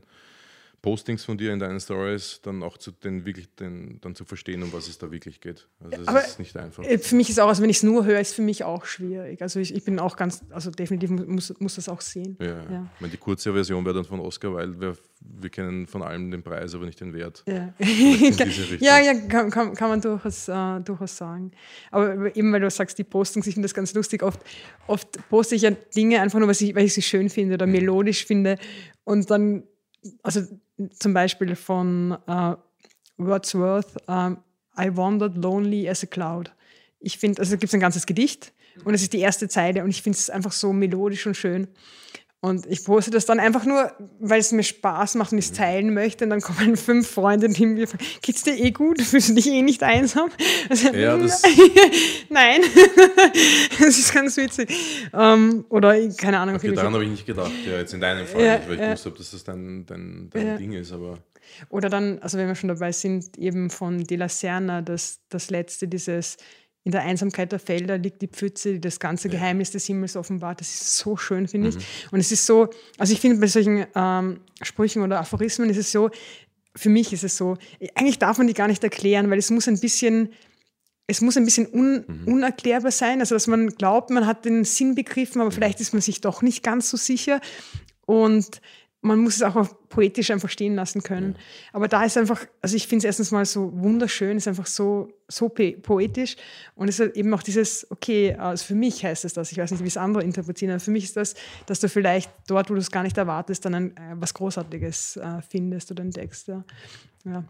Postings 0.80 1.24
von 1.24 1.36
dir 1.36 1.52
in 1.52 1.58
deinen 1.58 1.80
Stories 1.80 2.40
dann 2.42 2.62
auch 2.62 2.78
zu 2.78 2.92
den 2.92 3.26
wirklich 3.26 3.52
den, 3.56 4.00
dann 4.00 4.14
zu 4.14 4.24
verstehen, 4.24 4.62
um 4.62 4.72
was 4.72 4.86
es 4.86 4.96
da 4.96 5.10
wirklich 5.10 5.40
geht. 5.40 5.66
Also 5.80 5.96
das 5.96 6.08
Aber 6.08 6.24
ist 6.24 6.38
nicht 6.38 6.56
einfach. 6.56 6.84
Äh, 6.84 6.98
für 6.98 7.16
mich 7.16 7.28
ist 7.30 7.40
auch, 7.40 7.48
also 7.48 7.62
wenn 7.62 7.70
ich 7.70 7.78
es 7.78 7.82
nur 7.82 8.04
höre, 8.04 8.20
ist 8.20 8.34
für 8.34 8.42
mich 8.42 8.62
auch 8.62 8.84
schwierig. 8.84 9.42
Also 9.42 9.58
ich, 9.58 9.74
ich 9.74 9.84
bin 9.84 9.98
auch 9.98 10.16
ganz, 10.16 10.44
also 10.50 10.70
definitiv 10.70 11.10
muss, 11.10 11.52
muss 11.58 11.74
das 11.74 11.88
auch 11.88 12.00
sehen. 12.00 12.36
Ja, 12.40 12.46
ja. 12.46 12.90
Ich 12.94 13.00
meine, 13.00 13.10
die 13.10 13.16
kurze 13.16 13.52
Version 13.52 13.84
wäre 13.84 13.96
dann 13.96 14.04
von 14.04 14.20
Oscar, 14.20 14.54
weil 14.54 14.80
wir, 14.80 14.96
wir 15.20 15.50
kennen 15.50 15.88
von 15.88 16.02
allem 16.02 16.30
den 16.30 16.44
Preis, 16.44 16.74
aber 16.76 16.86
nicht 16.86 17.00
den 17.00 17.12
Wert. 17.12 17.42
Ja, 17.48 17.74
ja, 18.78 19.00
ja, 19.00 19.14
kann, 19.28 19.50
kann, 19.50 19.74
kann 19.74 19.88
man 19.88 20.00
durchaus, 20.00 20.46
äh, 20.46 20.80
durchaus 20.80 21.16
sagen. 21.16 21.50
Aber 21.90 22.36
eben, 22.36 22.52
weil 22.52 22.60
du 22.60 22.70
sagst, 22.70 22.96
die 22.98 23.04
Postings, 23.04 23.48
ich 23.48 23.54
finde 23.54 23.66
das 23.66 23.74
ganz 23.74 23.92
lustig. 23.94 24.22
Oft, 24.22 24.40
oft 24.86 25.28
poste 25.28 25.56
ich 25.56 25.62
ja 25.62 25.72
Dinge 25.72 26.20
einfach 26.20 26.38
nur, 26.38 26.46
weil 26.46 26.54
ich, 26.54 26.74
weil 26.76 26.84
ich 26.84 26.94
sie 26.94 27.02
schön 27.02 27.28
finde 27.30 27.54
oder 27.54 27.66
melodisch 27.66 28.24
finde. 28.24 28.58
Und 29.02 29.28
dann 29.28 29.64
also 30.22 30.42
zum 30.90 31.14
Beispiel 31.14 31.56
von 31.56 32.18
uh, 32.28 32.54
Wordsworth, 33.16 33.96
um, 34.08 34.38
I 34.78 34.96
wandered 34.96 35.36
lonely 35.36 35.88
as 35.88 36.02
a 36.02 36.06
cloud. 36.06 36.52
Ich 37.00 37.18
finde, 37.18 37.40
also 37.40 37.52
gibt 37.52 37.64
es 37.64 37.74
ein 37.74 37.80
ganzes 37.80 38.06
Gedicht 38.06 38.52
und 38.84 38.94
es 38.94 39.02
ist 39.02 39.12
die 39.12 39.20
erste 39.20 39.48
Zeile 39.48 39.82
und 39.82 39.90
ich 39.90 40.02
finde 40.02 40.16
es 40.16 40.30
einfach 40.30 40.52
so 40.52 40.72
melodisch 40.72 41.26
und 41.26 41.36
schön. 41.36 41.68
Und 42.40 42.66
ich 42.66 42.84
poste 42.84 43.10
das 43.10 43.26
dann 43.26 43.40
einfach 43.40 43.64
nur, 43.64 43.90
weil 44.20 44.38
es 44.38 44.52
mir 44.52 44.62
Spaß 44.62 45.16
macht 45.16 45.32
und 45.32 45.38
ich 45.38 45.46
es 45.46 45.52
teilen 45.52 45.92
möchte. 45.92 46.24
Und 46.24 46.30
dann 46.30 46.40
kommen 46.40 46.76
fünf 46.76 47.10
Freunde 47.10 47.48
neben 47.48 47.74
mir 47.74 47.82
und 47.82 47.88
fragen, 47.88 48.04
geht's 48.22 48.44
dir 48.44 48.54
eh 48.54 48.70
gut? 48.70 49.02
Fühlst 49.02 49.30
du 49.30 49.34
dich 49.34 49.48
eh 49.48 49.62
nicht 49.62 49.82
einsam? 49.82 50.30
Also, 50.70 50.88
ja, 50.90 51.16
das 51.16 51.42
Nein. 52.28 52.60
das 53.78 53.98
ist 53.98 54.12
ganz 54.12 54.36
witzig. 54.36 54.70
Um, 55.12 55.20
ähm, 55.20 55.64
oder 55.68 55.96
keine 56.10 56.38
Ahnung. 56.38 56.56
Okay, 56.56 56.72
daran 56.72 56.92
habe 56.92 57.04
ich 57.04 57.10
nicht 57.10 57.26
gedacht, 57.26 57.50
ja, 57.66 57.78
jetzt 57.78 57.94
in 57.94 58.00
deinem 58.00 58.26
Fall 58.26 58.42
ja, 58.42 58.56
nicht, 58.58 58.68
weil 58.68 58.74
ich 58.74 58.80
ja. 58.80 58.92
wusste, 58.92 59.08
ob 59.08 59.16
das 59.16 59.44
dein, 59.44 59.86
dein, 59.86 60.28
dein 60.30 60.46
ja. 60.46 60.56
Ding 60.56 60.72
ist. 60.72 60.92
Aber 60.92 61.18
oder 61.70 61.88
dann, 61.88 62.18
also 62.20 62.38
wenn 62.38 62.48
wir 62.48 62.54
schon 62.54 62.68
dabei 62.68 62.92
sind, 62.92 63.36
eben 63.38 63.70
von 63.70 64.04
De 64.04 64.16
La 64.16 64.28
Serna, 64.28 64.82
das, 64.82 65.20
das 65.28 65.50
letzte, 65.50 65.88
dieses 65.88 66.36
in 66.88 66.92
der 66.92 67.02
Einsamkeit 67.02 67.52
der 67.52 67.58
Felder 67.58 67.98
liegt 67.98 68.22
die 68.22 68.28
Pfütze, 68.28 68.72
die 68.72 68.80
das 68.80 68.98
ganze 68.98 69.28
Geheimnis 69.28 69.70
des 69.72 69.84
Himmels 69.84 70.16
offenbart. 70.16 70.62
Das 70.62 70.70
ist 70.70 70.96
so 70.96 71.18
schön, 71.18 71.46
finde 71.46 71.68
ich. 71.68 71.76
Mhm. 71.76 71.82
Und 72.12 72.20
es 72.20 72.32
ist 72.32 72.46
so, 72.46 72.70
also 72.96 73.12
ich 73.12 73.20
finde 73.20 73.36
bei 73.36 73.46
solchen 73.46 73.84
ähm, 73.94 74.40
Sprüchen 74.62 75.02
oder 75.02 75.20
Aphorismen 75.20 75.68
ist 75.68 75.76
es 75.76 75.92
so, 75.92 76.08
für 76.74 76.88
mich 76.88 77.12
ist 77.12 77.24
es 77.24 77.36
so, 77.36 77.58
eigentlich 77.94 78.18
darf 78.18 78.38
man 78.38 78.46
die 78.46 78.54
gar 78.54 78.68
nicht 78.68 78.82
erklären, 78.82 79.28
weil 79.28 79.38
es 79.38 79.50
muss 79.50 79.68
ein 79.68 79.78
bisschen, 79.78 80.30
es 81.06 81.20
muss 81.20 81.36
ein 81.36 81.44
bisschen 81.44 81.66
un, 81.70 82.06
mhm. 82.08 82.32
unerklärbar 82.32 82.90
sein, 82.90 83.20
also 83.20 83.34
dass 83.34 83.48
man 83.48 83.68
glaubt, 83.68 84.08
man 84.08 84.26
hat 84.26 84.46
den 84.46 84.64
Sinn 84.64 84.94
begriffen, 84.94 85.42
aber 85.42 85.50
mhm. 85.50 85.56
vielleicht 85.56 85.82
ist 85.82 85.92
man 85.92 86.00
sich 86.00 86.22
doch 86.22 86.40
nicht 86.40 86.62
ganz 86.62 86.88
so 86.88 86.96
sicher. 86.96 87.42
Und 88.06 88.62
man 89.00 89.20
muss 89.20 89.36
es 89.36 89.42
auch 89.42 89.68
poetisch 89.88 90.30
einfach 90.30 90.48
stehen 90.48 90.74
lassen 90.74 91.02
können. 91.02 91.34
Ja. 91.36 91.40
Aber 91.74 91.88
da 91.88 92.04
ist 92.04 92.16
einfach, 92.16 92.44
also 92.60 92.74
ich 92.74 92.88
finde 92.88 92.98
es 92.98 93.04
erstens 93.04 93.30
mal 93.30 93.44
so 93.44 93.72
wunderschön, 93.74 94.36
ist 94.36 94.48
einfach 94.48 94.66
so, 94.66 95.08
so 95.28 95.48
poetisch 95.48 96.36
und 96.74 96.88
es 96.88 96.98
ist 96.98 97.16
eben 97.16 97.32
auch 97.32 97.42
dieses, 97.42 97.88
okay, 97.90 98.34
also 98.34 98.64
für 98.64 98.74
mich 98.74 99.04
heißt 99.04 99.24
es 99.24 99.34
das, 99.34 99.52
ich 99.52 99.58
weiß 99.58 99.70
nicht, 99.70 99.84
wie 99.84 99.88
es 99.88 99.96
andere 99.96 100.24
interpretieren, 100.24 100.72
aber 100.72 100.80
für 100.80 100.90
mich 100.90 101.04
ist 101.04 101.16
das, 101.16 101.34
dass 101.66 101.78
du 101.80 101.88
vielleicht 101.88 102.30
dort, 102.48 102.70
wo 102.70 102.74
du 102.74 102.80
es 102.80 102.90
gar 102.90 103.04
nicht 103.04 103.16
erwartest, 103.16 103.64
dann 103.64 103.74
ein, 103.74 103.96
äh, 103.96 104.14
was 104.14 104.34
Großartiges 104.34 105.16
äh, 105.16 105.42
findest 105.48 105.90
oder 105.92 106.02
entdeckst. 106.02 106.48
Ja. 106.48 106.64
ja. 107.24 107.44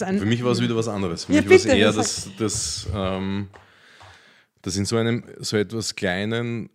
Ein, 0.00 0.18
für 0.20 0.26
mich 0.26 0.44
war 0.44 0.52
es 0.52 0.60
wieder 0.60 0.76
was 0.76 0.86
anderes. 0.86 1.24
Für 1.24 1.32
ja, 1.32 1.40
mich 1.40 1.50
war 1.50 1.56
es 1.56 1.64
eher 1.64 1.92
das, 1.92 2.30
das, 2.38 2.86
ähm, 2.94 3.48
das 4.60 4.76
in 4.76 4.84
so 4.84 4.96
einem, 4.96 5.24
so 5.40 5.56
etwas 5.56 5.96
Kleinen 5.96 6.70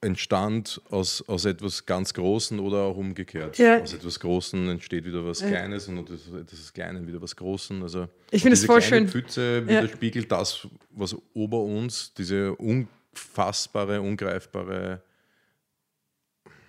entstand 0.00 0.80
aus, 0.90 1.26
aus 1.26 1.44
etwas 1.44 1.86
ganz 1.86 2.12
Großen 2.12 2.58
oder 2.60 2.78
auch 2.78 2.96
umgekehrt. 2.96 3.58
Ja. 3.58 3.80
Aus 3.80 3.94
etwas 3.94 4.20
Großen 4.20 4.68
entsteht 4.68 5.04
wieder 5.04 5.24
was 5.24 5.40
ja. 5.40 5.48
Kleines 5.48 5.88
und 5.88 5.98
aus 6.10 6.28
etwas 6.28 6.72
Kleinen 6.72 7.06
wieder 7.06 7.20
was 7.20 7.34
Großen. 7.34 7.82
Also 7.82 8.08
ich 8.30 8.42
finde 8.42 8.54
es 8.54 8.64
voll 8.64 8.82
schön. 8.82 9.08
Pfütze 9.08 9.66
widerspiegelt 9.66 10.30
ja. 10.30 10.38
das, 10.38 10.68
was 10.90 11.16
ober 11.34 11.62
uns, 11.62 12.12
diese 12.14 12.54
unfassbare, 12.54 14.00
ungreifbare 14.00 15.02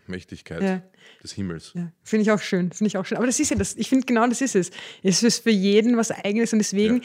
Mächtigkeit 0.08 0.62
ja. 0.62 0.82
des 1.22 1.34
Himmels. 1.34 1.74
Ja. 1.76 1.92
Finde 2.04 2.24
ich 2.24 2.32
auch 2.32 2.40
schön, 2.40 2.72
finde 2.72 2.88
ich 2.88 2.98
auch 2.98 3.06
schön. 3.06 3.18
Aber 3.18 3.28
das 3.28 3.40
ist 3.40 3.52
ja 3.52 3.58
das, 3.58 3.76
ich 3.76 3.90
finde 3.90 4.06
genau 4.06 4.26
das 4.28 4.42
ist 4.42 4.56
es. 4.56 4.72
Es 5.04 5.22
ist 5.22 5.44
für 5.44 5.52
jeden 5.52 5.98
was 5.98 6.12
Eigenes 6.12 6.54
und 6.54 6.60
deswegen 6.60 7.02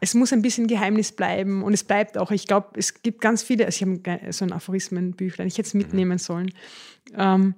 es 0.00 0.14
muss 0.14 0.32
ein 0.32 0.42
bisschen 0.42 0.66
Geheimnis 0.66 1.12
bleiben 1.12 1.62
und 1.62 1.72
es 1.72 1.84
bleibt 1.84 2.18
auch. 2.18 2.30
Ich 2.30 2.46
glaube, 2.46 2.78
es 2.78 3.02
gibt 3.02 3.20
ganz 3.20 3.42
viele, 3.42 3.66
also 3.66 3.84
ich 3.84 4.06
habe 4.06 4.32
so 4.32 4.44
ein 4.44 4.52
Aphorismenbüchlein, 4.52 5.46
ich 5.46 5.56
hätte 5.58 5.68
es 5.68 5.74
mitnehmen 5.74 6.18
sollen. 6.18 6.52
Ähm, 7.16 7.54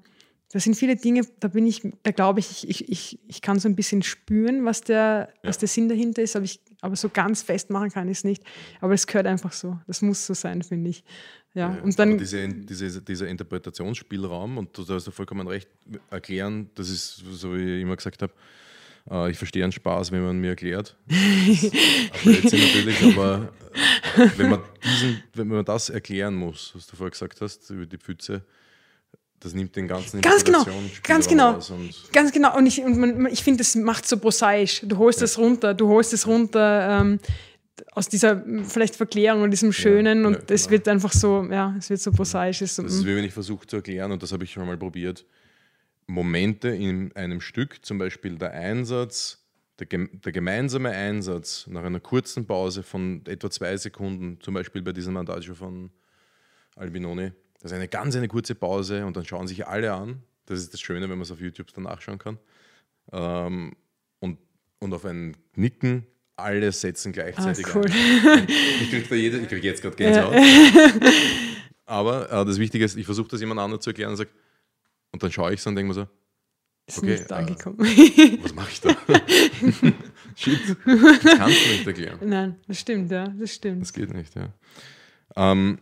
da 0.53 0.61
sind 0.61 0.77
viele 0.77 0.97
Dinge, 0.97 1.23
da 1.41 1.49
bin 1.49 1.67
ich, 1.67 1.83
da 2.03 2.13
glaube 2.13 2.41
ich, 2.41 2.69
ich, 2.69 2.89
ich, 2.89 3.19
ich 3.27 3.43
kann 3.43 3.59
so 3.59 3.69
ein 3.69 3.75
bisschen 3.75 4.03
spüren, 4.03 4.65
was 4.65 4.81
der, 4.81 5.29
ja. 5.43 5.49
was 5.49 5.59
der 5.59 5.69
Sinn 5.69 5.89
dahinter 5.89 6.23
ist, 6.23 6.37
aber, 6.37 6.45
ich, 6.45 6.61
aber 6.81 6.95
so 6.95 7.09
ganz 7.09 7.43
festmachen 7.43 7.91
kann 7.91 8.09
ich 8.09 8.19
es 8.19 8.25
nicht. 8.25 8.45
Aber 8.81 8.95
es 8.95 9.07
gehört 9.07 9.27
einfach 9.27 9.53
so. 9.53 9.79
Das 9.89 10.03
muss 10.03 10.25
so 10.25 10.35
sein, 10.35 10.63
finde 10.63 10.91
ich. 10.91 11.05
Ja, 11.55 11.75
ja, 11.75 11.83
und 11.83 11.99
dann 11.99 12.17
diese, 12.17 12.47
diese, 12.49 13.03
dieser 13.03 13.27
Interpretationsspielraum, 13.29 14.59
und 14.59 14.77
du 14.77 14.87
hast 14.87 15.07
ja 15.07 15.13
vollkommen 15.13 15.49
recht, 15.49 15.69
erklären, 16.11 16.71
das 16.75 16.91
ist, 16.91 17.17
so 17.17 17.55
wie 17.55 17.77
ich 17.77 17.83
immer 17.83 17.97
gesagt 17.97 18.23
habe, 18.23 18.33
äh, 19.11 19.31
ich 19.31 19.39
verstehe 19.39 19.63
einen 19.65 19.73
Spaß, 19.73 20.13
wenn 20.13 20.23
man 20.23 20.39
mir 20.39 20.51
erklärt. 20.51 20.97
natürlich, 22.25 23.03
aber 23.05 23.53
äh, 24.17 24.29
wenn 24.37 24.51
man, 24.51 24.61
diesen, 24.85 25.23
wenn 25.35 25.49
man 25.49 25.65
das 25.65 25.91
erklären 25.91 26.35
muss, 26.35 26.73
was 26.75 26.87
du 26.87 26.97
vorher 26.97 27.11
gesagt 27.11 27.41
hast, 27.41 27.71
über 27.71 27.87
die 27.87 27.99
Pfütze, 27.99 28.43
das 29.41 29.55
nimmt 29.55 29.77
den 29.77 29.87
ganzen 29.87 30.23
ganz 30.23 30.45
genau, 30.45 30.65
ganz 31.03 31.29
genau, 31.29 31.59
ganz 32.13 32.33
genau. 32.33 32.57
Und 32.57 32.67
ich, 32.67 32.83
und 32.83 32.99
man, 32.99 33.27
ich 33.27 33.45
finde, 33.45 33.59
das 33.59 33.75
macht 33.75 34.09
so 34.09 34.17
prosaisch. 34.19 34.81
Du 34.83 34.97
holst 34.97 35.21
es 35.21 35.37
ja. 35.37 35.43
runter, 35.43 35.75
du 35.75 35.89
holst 35.89 36.13
es 36.15 36.27
runter 36.27 37.01
ähm, 37.01 37.21
aus 37.93 38.09
dieser 38.09 38.43
vielleicht 38.65 38.97
Verklärung 38.97 39.43
und 39.43 39.51
diesem 39.51 39.73
Schönen 39.73 40.23
ja, 40.23 40.27
und 40.27 40.35
ja, 40.35 40.41
es 40.49 40.63
genau. 40.63 40.73
wird 40.73 40.89
einfach 40.89 41.13
so, 41.13 41.47
ja, 41.51 41.75
es 41.79 41.91
wird 41.91 42.01
so 42.01 42.13
prosaisch. 42.13 42.61
Das 42.61 42.79
ist 42.79 43.03
mm. 43.03 43.07
wie 43.07 43.17
wenn 43.17 43.25
ich 43.25 43.35
versuche 43.35 43.67
zu 43.67 43.77
erklären 43.77 44.11
und 44.11 44.23
das 44.23 44.33
habe 44.33 44.45
ich 44.45 44.53
schon 44.53 44.67
mal 44.67 44.79
probiert 44.79 45.27
Momente 46.07 46.69
in 46.69 47.15
einem 47.17 47.41
Stück, 47.41 47.85
zum 47.85 47.99
Beispiel 47.99 48.39
der 48.39 48.53
Einsatz, 48.53 49.45
der, 49.79 49.87
der, 49.87 50.33
gemeinsame 50.33 50.91
Einsatz 50.91 51.67
nach 51.67 51.85
einer 51.85 52.01
kurzen 52.01 52.47
Pause 52.47 52.83
von 52.83 53.23
etwa 53.27 53.51
zwei 53.51 53.77
Sekunden, 53.77 54.41
zum 54.41 54.55
Beispiel 54.55 54.83
bei 54.83 54.93
diesem 54.93 55.15
Mandagio 55.15 55.55
von 55.55 55.91
Albinoni, 56.77 57.33
das 57.61 57.73
ist 57.73 57.77
eine 57.77 57.89
ganz 57.89 58.15
eine 58.17 58.29
kurze 58.29 58.55
Pause 58.55 59.05
und 59.05 59.17
dann 59.17 59.25
schauen 59.25 59.49
sich 59.49 59.67
alle 59.67 59.93
an. 59.93 60.23
Das 60.47 60.61
ist 60.61 60.73
das 60.73 60.81
Schöne, 60.81 61.03
wenn 61.03 61.19
man 61.19 61.23
es 61.23 61.33
auf 61.33 61.41
YouTube 61.41 61.73
dann 61.75 61.85
nachschauen 61.85 62.19
kann. 62.19 62.39
Ähm, 63.13 63.75
und, 64.21 64.39
und 64.79 64.95
auf 64.95 65.05
ein 65.05 65.37
Nicken 65.57 66.07
alle 66.37 66.71
setzen 66.71 67.13
gleichzeitig 67.13 67.67
ah, 67.67 67.71
cool. 67.75 67.87
an. 67.87 68.47
Ich 68.81 68.91
kriege 68.91 69.47
krieg 69.47 69.65
jetzt 69.65 69.83
gerade 69.83 69.97
Gänsehaut. 69.97 70.35
Aber 71.87 72.31
äh, 72.31 72.45
das 72.45 72.59
Wichtige 72.59 72.85
ist, 72.85 72.97
ich 72.97 73.07
versuche 73.07 73.29
das 73.29 73.41
jemand 73.41 73.61
anderem 73.61 73.81
zu 73.81 73.91
erklären 73.91 74.11
und 74.11 74.17
sage, 74.17 74.31
und 75.17 75.23
dann 75.23 75.33
schaue 75.33 75.55
ich 75.55 75.61
es 75.61 75.67
und 75.67 75.77
denke 75.77 75.89
mir 75.89 75.95
so, 75.95 76.07
ist 76.87 76.99
okay, 76.99 77.13
nicht 77.13 77.33
angekommen. 77.33 77.81
Äh, 77.81 78.39
was 78.43 78.55
mache 78.55 78.71
ich 78.71 78.81
da? 78.83 78.91
Shit, 80.37 80.61
das 80.85 81.39
kannst 81.39 81.67
du 81.67 81.71
nicht 81.71 81.87
erklären. 81.87 82.19
Nein, 82.23 82.57
das 82.69 82.81
stimmt, 82.81 83.11
ja, 83.11 83.29
das 83.29 83.55
stimmt. 83.55 83.81
Das 83.81 83.93
geht 83.93 84.13
nicht, 84.13 84.35
ja. 84.37 84.53
Ähm, 85.35 85.79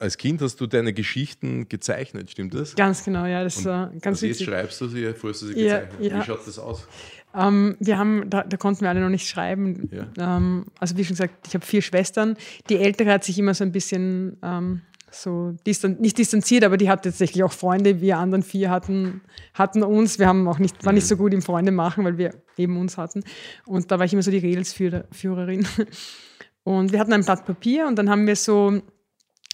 als 0.00 0.18
Kind 0.18 0.42
hast 0.42 0.60
du 0.60 0.66
deine 0.66 0.92
Geschichten 0.92 1.68
gezeichnet, 1.68 2.30
stimmt 2.30 2.54
das? 2.54 2.74
Ganz 2.74 3.04
genau, 3.04 3.24
ja, 3.24 3.44
das 3.44 3.64
war 3.64 3.90
ganz 3.90 4.06
also 4.06 4.26
witzig. 4.26 4.40
Jetzt 4.40 4.50
schreibst 4.50 4.80
du 4.80 4.88
sie, 4.88 5.02
bevor 5.02 5.30
du 5.30 5.36
sie 5.36 5.60
ja, 5.60 5.80
gezeichnet 5.80 6.12
ja. 6.12 6.20
Wie 6.20 6.24
schaut 6.24 6.46
das 6.46 6.58
aus? 6.58 6.88
Ähm, 7.34 7.76
wir 7.78 7.98
haben, 7.98 8.28
da, 8.28 8.42
da, 8.42 8.56
konnten 8.56 8.80
wir 8.82 8.88
alle 8.88 9.00
noch 9.00 9.10
nicht 9.10 9.28
schreiben. 9.28 9.88
Ja. 9.92 10.36
Ähm, 10.36 10.66
also 10.78 10.96
wie 10.96 11.04
schon 11.04 11.14
gesagt, 11.14 11.46
ich 11.46 11.54
habe 11.54 11.64
vier 11.64 11.82
Schwestern. 11.82 12.36
Die 12.68 12.76
ältere 12.76 13.12
hat 13.12 13.24
sich 13.24 13.38
immer 13.38 13.54
so 13.54 13.64
ein 13.64 13.72
bisschen 13.72 14.36
ähm, 14.42 14.82
so 15.10 15.52
distan 15.66 15.96
nicht 16.00 16.18
distanziert, 16.18 16.64
aber 16.64 16.76
die 16.76 16.88
hat 16.88 17.04
tatsächlich 17.04 17.42
auch 17.42 17.52
Freunde. 17.52 18.00
Wir 18.00 18.18
anderen 18.18 18.42
vier 18.42 18.70
hatten, 18.70 19.22
hatten 19.54 19.82
uns. 19.82 20.18
Wir 20.18 20.26
haben 20.26 20.46
auch 20.48 20.58
nicht, 20.58 20.84
waren 20.84 20.94
nicht 20.94 21.06
so 21.06 21.16
gut 21.16 21.32
im 21.32 21.42
Freunde 21.42 21.72
machen, 21.72 22.04
weil 22.04 22.18
wir 22.18 22.34
eben 22.56 22.76
uns 22.78 22.98
hatten. 22.98 23.24
Und 23.66 23.90
da 23.90 23.98
war 23.98 24.06
ich 24.06 24.12
immer 24.12 24.22
so 24.22 24.30
die 24.30 24.38
Redelsführerin. 24.38 25.66
Und 26.64 26.92
wir 26.92 27.00
hatten 27.00 27.14
ein 27.14 27.24
Blatt 27.24 27.46
Papier 27.46 27.86
und 27.86 27.96
dann 27.96 28.10
haben 28.10 28.26
wir 28.26 28.36
so 28.36 28.82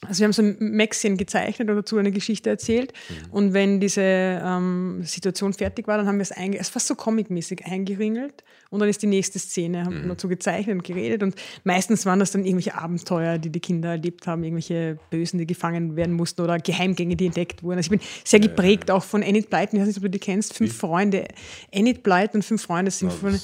also 0.06 0.20
wir 0.20 0.24
haben 0.26 0.32
so 0.32 0.42
ein 0.42 0.56
Maxchen 0.58 1.16
gezeichnet 1.16 1.70
und 1.70 1.76
dazu 1.76 1.96
eine 1.96 2.12
Geschichte 2.12 2.50
erzählt. 2.50 2.92
Mhm. 3.08 3.32
Und 3.32 3.52
wenn 3.54 3.80
diese 3.80 4.02
ähm, 4.02 5.02
Situation 5.02 5.52
fertig 5.52 5.86
war, 5.88 5.96
dann 5.96 6.06
haben 6.06 6.16
wir 6.16 6.22
es 6.22 6.32
einge 6.32 6.58
es 6.58 6.68
fast 6.68 6.86
so 6.86 6.94
comicmäßig 6.94 7.64
eingeringelt 7.64 8.44
und 8.70 8.80
dann 8.80 8.88
ist 8.88 9.02
die 9.02 9.06
nächste 9.06 9.38
Szene, 9.38 9.84
haben 9.84 10.04
mhm. 10.04 10.08
dazu 10.08 10.28
gezeichnet 10.28 10.76
und 10.76 10.84
geredet. 10.84 11.22
Und 11.22 11.36
meistens 11.64 12.06
waren 12.06 12.18
das 12.18 12.32
dann 12.32 12.44
irgendwelche 12.44 12.74
Abenteuer, 12.74 13.38
die 13.38 13.50
die 13.50 13.60
Kinder 13.60 13.90
erlebt 13.90 14.26
haben, 14.26 14.44
irgendwelche 14.44 14.98
Bösen, 15.10 15.38
die 15.38 15.46
gefangen 15.46 15.96
werden 15.96 16.14
mussten 16.14 16.42
oder 16.42 16.58
Geheimgänge, 16.58 17.16
die 17.16 17.26
entdeckt 17.26 17.62
wurden. 17.62 17.78
Also 17.78 17.92
ich 17.92 17.98
bin 17.98 18.08
sehr 18.24 18.40
geprägt 18.40 18.90
auch 18.90 19.04
von 19.04 19.22
Enid 19.22 19.50
Blyton, 19.50 19.78
ich 19.78 19.80
weiß 19.80 19.88
nicht, 19.88 19.96
ob 19.98 20.02
du 20.02 20.10
die 20.10 20.18
kennst, 20.18 20.54
Fünf 20.54 20.76
Freunde. 20.76 21.26
Enid 21.70 22.02
Blyton, 22.02 22.42
Fünf 22.42 22.62
Freunde 22.62 22.90
sind 22.90 23.12
von... 23.12 23.40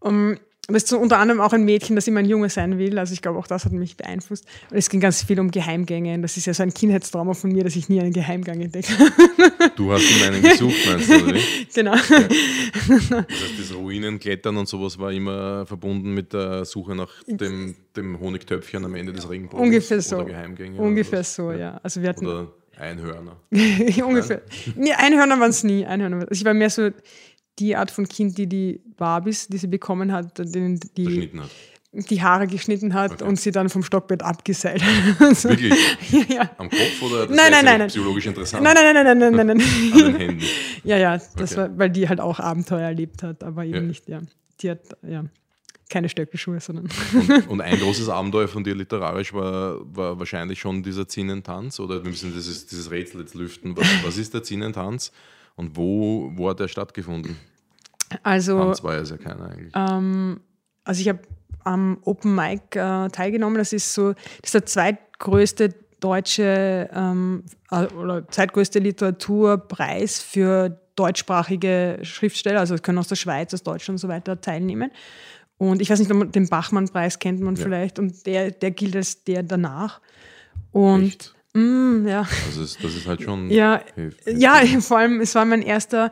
Um, 0.00 0.36
das 0.68 0.82
ist 0.82 0.88
so 0.88 0.98
unter 0.98 1.18
anderem 1.18 1.40
auch 1.40 1.52
ein 1.52 1.64
Mädchen, 1.64 1.94
das 1.94 2.08
immer 2.08 2.20
ein 2.20 2.26
Junge 2.26 2.48
sein 2.48 2.78
will. 2.78 2.98
Also 2.98 3.12
ich 3.12 3.22
glaube, 3.22 3.38
auch 3.38 3.46
das 3.46 3.64
hat 3.64 3.72
mich 3.72 3.96
beeinflusst. 3.96 4.44
Und 4.70 4.76
es 4.76 4.90
ging 4.90 5.00
ganz 5.00 5.22
viel 5.22 5.38
um 5.38 5.50
Geheimgänge. 5.50 6.14
Und 6.14 6.22
das 6.22 6.36
ist 6.36 6.46
ja 6.46 6.54
so 6.54 6.64
ein 6.64 6.74
Kindheitstrauma 6.74 7.34
von 7.34 7.52
mir, 7.52 7.62
dass 7.62 7.76
ich 7.76 7.88
nie 7.88 8.00
einen 8.00 8.12
Geheimgang 8.12 8.60
entdeckt 8.60 8.90
habe. 8.90 9.10
Du 9.76 9.92
hast 9.92 10.02
ihm 10.10 10.22
einen 10.26 10.42
gesucht, 10.42 10.74
meinst 10.86 11.10
du, 11.10 11.24
oder? 11.24 11.40
Genau. 11.74 11.94
Ja. 11.94 12.00
Das 12.88 13.10
heißt, 13.10 13.58
das 13.58 13.74
Ruinenklettern 13.74 14.56
und 14.56 14.68
sowas 14.68 14.98
war 14.98 15.12
immer 15.12 15.66
verbunden 15.66 16.14
mit 16.14 16.32
der 16.32 16.64
Suche 16.64 16.94
nach 16.94 17.10
dem, 17.26 17.76
dem 17.94 18.18
Honigtöpfchen 18.18 18.84
am 18.84 18.94
Ende 18.94 19.12
des 19.12 19.28
Regenbogens. 19.28 19.62
Ungefähr 19.62 20.00
so. 20.00 20.16
Oder 20.16 20.24
Geheimgänge. 20.26 20.80
Ungefähr 20.80 21.22
so, 21.22 21.52
ja. 21.52 21.78
Also 21.82 22.02
wir 22.02 22.08
hatten 22.08 22.26
oder 22.26 22.52
Einhörner. 22.78 23.36
Ungefähr. 24.06 24.42
Nee, 24.74 24.92
Einhörner 24.92 25.38
waren 25.38 25.50
es 25.50 25.64
nie. 25.64 25.86
Einhörner. 25.86 26.20
Also 26.20 26.32
ich 26.32 26.44
war 26.44 26.54
mehr 26.54 26.70
so 26.70 26.90
die 27.58 27.76
Art 27.76 27.90
von 27.90 28.08
Kind, 28.08 28.36
die 28.38 28.46
die 28.46 28.80
Barbies, 28.96 29.48
die 29.48 29.58
sie 29.58 29.66
bekommen 29.66 30.12
hat, 30.12 30.38
denen 30.38 30.78
die, 30.96 31.30
hat. 31.36 32.10
die 32.10 32.22
Haare 32.22 32.46
geschnitten 32.46 32.94
hat 32.94 33.12
okay. 33.12 33.24
und 33.24 33.40
sie 33.40 33.50
dann 33.50 33.68
vom 33.68 33.82
Stockbett 33.82 34.22
abgeseilt 34.22 34.82
hat. 34.82 35.20
Wirklich? 35.44 35.74
ja, 36.10 36.36
ja. 36.36 36.50
Am 36.58 36.68
Kopf 36.68 37.02
oder 37.02 37.26
das 37.26 37.36
nein, 37.36 37.50
nein, 37.50 37.64
nein, 37.64 37.88
psychologisch 37.88 38.26
interessant? 38.26 38.62
Nein, 38.62 38.74
nein, 38.74 38.94
nein, 38.94 39.18
nein, 39.18 39.18
nein, 39.18 39.46
nein. 39.46 39.46
nein. 39.46 39.60
An 39.60 40.12
den 40.12 40.16
Händen? 40.16 40.44
Ja, 40.84 40.98
ja, 40.98 41.18
das 41.36 41.52
okay. 41.52 41.62
war, 41.62 41.78
weil 41.78 41.90
die 41.90 42.08
halt 42.08 42.20
auch 42.20 42.38
Abenteuer 42.38 42.82
erlebt 42.82 43.24
hat, 43.24 43.42
aber 43.42 43.64
eben 43.64 43.74
ja. 43.74 43.80
nicht, 43.80 44.08
ja. 44.08 44.20
Die 44.60 44.70
hat, 44.70 44.80
ja 45.02 45.24
keine 45.88 46.08
Stöckelschuhe, 46.08 46.60
sondern. 46.60 46.88
Und, 47.14 47.48
und, 47.48 47.60
ein 47.60 47.78
großes 47.78 48.08
Abenteuer 48.08 48.48
von 48.48 48.64
dir 48.64 48.74
literarisch 48.74 49.32
war, 49.32 49.78
war 49.94 50.18
wahrscheinlich 50.18 50.58
schon 50.58 50.82
dieser 50.82 51.06
Zinnentanz 51.06 51.78
oder 51.78 52.02
wir 52.02 52.10
müssen 52.10 52.32
dieses, 52.32 52.66
dieses 52.66 52.90
Rätsel 52.90 53.20
jetzt 53.20 53.34
lüften. 53.34 53.76
Was, 53.76 53.86
was 54.04 54.18
ist 54.18 54.34
der 54.34 54.42
Zinnentanz? 54.42 55.12
Und 55.56 55.76
wo, 55.76 56.30
wo 56.34 56.50
hat 56.50 56.60
der 56.60 56.68
stattgefunden? 56.68 57.36
Also. 58.22 58.58
Tanz 58.58 58.82
war 58.84 58.96
ja 58.96 59.16
keiner 59.16 59.50
eigentlich. 59.50 59.72
Ähm, 59.74 60.40
also 60.84 61.00
ich 61.00 61.08
habe 61.08 61.20
am 61.64 61.98
Open 62.02 62.34
Mic 62.34 62.76
äh, 62.76 63.08
teilgenommen. 63.08 63.58
Das 63.58 63.72
ist 63.72 63.92
so, 63.92 64.12
das 64.12 64.44
ist 64.44 64.54
der 64.54 64.66
zweitgrößte 64.66 65.74
deutsche 66.00 66.88
ähm, 66.92 67.44
äh, 67.70 67.86
oder 67.86 68.28
zweitgrößte 68.28 68.78
Literaturpreis 68.78 70.22
für 70.22 70.80
deutschsprachige 70.94 71.98
Schriftsteller. 72.02 72.60
Also 72.60 72.74
es 72.74 72.82
können 72.82 72.98
aus 72.98 73.08
der 73.08 73.16
Schweiz, 73.16 73.52
aus 73.52 73.62
Deutschland 73.62 73.96
und 73.96 73.98
so 73.98 74.08
weiter 74.08 74.40
teilnehmen. 74.40 74.90
Und 75.58 75.80
ich 75.80 75.90
weiß 75.90 75.98
nicht, 75.98 76.34
den 76.34 76.48
Bachmann-Preis 76.48 77.18
kennt 77.18 77.40
man 77.40 77.56
ja. 77.56 77.62
vielleicht. 77.62 77.98
Und 77.98 78.26
der, 78.26 78.50
der 78.50 78.70
gilt 78.70 78.94
als 78.94 79.24
der 79.24 79.42
danach. 79.42 80.00
Und 80.70 81.04
Echt? 81.04 81.35
Mm, 81.56 82.06
ja. 82.06 82.26
Das 82.46 82.56
ist, 82.56 82.84
das 82.84 82.94
ist 82.94 83.06
halt 83.06 83.22
schon. 83.22 83.50
Ja, 83.50 83.80
ja, 84.26 84.60
vor 84.80 84.98
allem, 84.98 85.20
es 85.20 85.34
war 85.34 85.44
mein 85.46 85.62
erster 85.62 86.10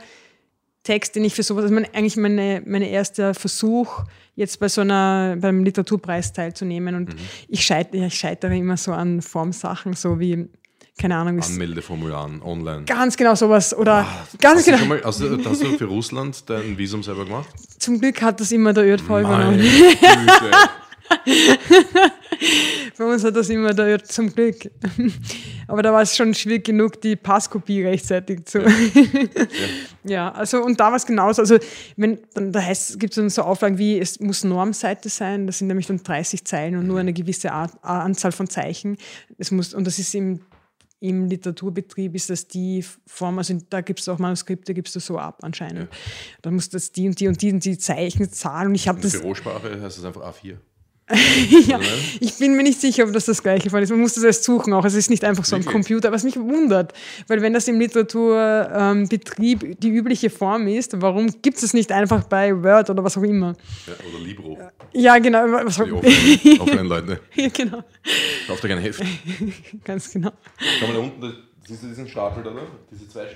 Text, 0.83 1.17
den 1.17 1.25
ich 1.25 1.35
für 1.35 1.43
sowas, 1.43 1.65
also 1.65 1.75
mein, 1.75 1.87
eigentlich 1.93 2.17
meine, 2.17 2.63
mein 2.65 2.83
erster 2.83 3.35
Versuch, 3.35 4.05
jetzt 4.37 4.59
bei 4.59 4.69
so 4.69 4.81
einer, 4.81 5.37
beim 5.39 5.63
Literaturpreis 5.63 6.33
teilzunehmen. 6.33 6.95
Und 6.95 7.09
mhm. 7.11 7.19
ich, 7.49 7.65
scheitere, 7.65 8.07
ich 8.07 8.15
scheitere 8.15 8.57
immer 8.57 8.79
so 8.79 8.93
an 8.93 9.21
Formsachen, 9.21 9.93
so 9.93 10.19
wie, 10.19 10.49
keine 10.99 11.17
Ahnung. 11.17 11.41
Anmeldeformularen 11.43 12.43
online. 12.43 12.85
Ganz 12.85 13.17
genau 13.17 13.35
sowas. 13.35 13.77
Oder 13.77 14.07
ah, 14.07 14.27
ganz 14.41 14.61
hast 14.61 14.65
genau. 14.67 14.79
Du 14.79 14.85
mal, 14.87 15.03
hast, 15.05 15.21
du, 15.21 15.45
hast 15.45 15.63
du 15.63 15.67
für 15.79 15.87
Russland 15.87 16.49
dein 16.49 16.79
Visum 16.79 17.03
selber 17.03 17.27
gemacht? 17.27 17.49
Zum 17.79 18.01
Glück 18.01 18.23
hat 18.23 18.41
das 18.41 18.51
immer 18.51 18.73
der 18.73 18.85
ÖRV 18.85 19.05
übernommen. 19.05 19.61
Bei 22.99 23.05
uns 23.05 23.25
hat 23.25 23.37
das 23.37 23.49
immer 23.49 23.75
der 23.75 23.87
Ört 23.87 24.07
zum 24.07 24.35
Glück. 24.35 24.71
Aber 25.67 25.83
da 25.83 25.93
war 25.93 26.03
es 26.03 26.17
schon 26.17 26.35
schwierig 26.35 26.65
genug, 26.65 27.01
die 27.01 27.17
Passkopie 27.17 27.83
rechtzeitig 27.83 28.45
zu. 28.45 28.61
Ja, 28.61 28.69
ja 30.05 30.33
also 30.33 30.63
und 30.63 30.79
da 30.81 30.89
war 30.89 30.97
es 30.97 31.07
genauso. 31.07 31.43
Also 31.43 31.59
wenn 31.97 32.19
dann 32.35 32.53
da 32.53 32.61
heißt, 32.61 32.99
gibt 33.01 33.13
es 33.13 33.17
dann 33.17 33.31
so 33.31 33.43
Auflagen 33.43 33.79
wie, 33.79 33.99
es 33.99 34.21
muss 34.21 34.45
Normseite 34.45 35.09
sein, 35.09 35.47
das 35.47 35.59
sind 35.59 35.69
nämlich 35.69 35.87
dann 35.87 36.03
30 36.03 36.45
Zeilen 36.45 36.77
und 36.77 36.87
nur 36.87 37.01
eine 37.01 37.13
gewisse 37.13 37.53
Art, 37.53 37.73
Anzahl 37.83 38.33
von 38.33 38.49
Zeichen. 38.49 38.97
Es 39.39 39.51
muss, 39.51 39.75
und 39.75 39.87
das 39.87 39.99
ist 39.99 40.15
im 40.15 40.41
im 41.01 41.29
Literaturbetrieb 41.29 42.15
ist 42.15 42.31
das 42.31 42.49
die 42.49 42.83
Form, 43.07 43.37
also 43.37 43.59
da 43.69 43.83
gibt 43.83 44.01
es 44.01 44.09
auch 44.09 44.19
Manuskripte, 44.19 44.73
gibst 44.73 44.97
du 44.97 45.01
so 45.01 45.19
ab 45.19 45.41
anscheinend. 45.43 45.93
Ja. 45.93 45.99
Da 46.41 46.51
muss 46.51 46.71
das 46.71 46.93
die 46.93 47.07
und 47.07 47.21
die 47.21 47.29
und 47.29 47.43
die 47.43 47.53
und 47.53 47.63
die 47.63 47.77
Zeichen 47.77 48.33
zahlen 48.33 48.69
und 48.69 48.75
ich 48.75 48.89
habe 48.89 49.03
das. 49.03 49.21
Bürosprache 49.21 49.83
heißt 49.83 49.99
das 49.99 50.05
einfach 50.05 50.23
A4. 50.23 50.57
ja, 51.67 51.79
ich 52.19 52.39
bin 52.39 52.57
mir 52.57 52.63
nicht 52.63 52.81
sicher, 52.81 53.05
ob 53.05 53.13
das 53.13 53.27
das 53.27 53.43
gleiche 53.43 53.69
Fall 53.69 53.83
ist. 53.83 53.91
Man 53.91 54.01
muss 54.01 54.15
das 54.15 54.25
erst 54.25 54.43
suchen 54.45 54.73
auch. 54.73 54.87
Es 54.87 54.95
ist 54.95 55.11
nicht 55.11 55.23
einfach 55.23 55.45
so 55.45 55.55
ein 55.55 55.65
Computer, 55.65 56.11
was 56.13 56.25
mich 56.25 56.37
wundert. 56.37 56.95
Weil 57.29 57.43
wenn 57.43 57.53
das 57.53 57.69
im 57.69 57.79
Literaturbetrieb 57.79 59.63
ähm, 59.63 59.77
die 59.79 59.89
übliche 59.91 60.31
Form 60.31 60.67
ist, 60.67 61.01
warum 61.03 61.27
gibt 61.43 61.59
es 61.59 61.63
es 61.63 61.75
nicht 61.75 61.93
einfach 61.93 62.25
bei 62.25 62.55
Word 62.63 62.89
oder 62.89 63.05
was 63.05 63.19
auch 63.19 63.23
immer? 63.23 63.55
Ja, 63.87 63.93
oder 64.09 64.25
Libro. 64.25 64.59
Ja, 64.95 65.19
genau. 65.19 65.45
Was 65.65 65.77
die 65.77 66.61
offline, 66.61 66.87
Leute. 66.89 67.21
ja, 67.35 67.49
genau. 67.49 67.85
Kauft 68.47 68.65
euch 68.65 68.73
ein 68.73 68.79
Heft. 68.79 69.03
Ganz 69.85 70.11
genau. 70.11 70.33
Kann 70.81 70.89
man 70.89 70.97
da 70.97 71.03
unten, 71.03 71.37
siehst 71.67 71.83
du 71.83 71.89
diesen 71.89 72.09
Stapel 72.09 72.43
da, 72.43 72.51
diese 72.91 73.07
zwei 73.09 73.27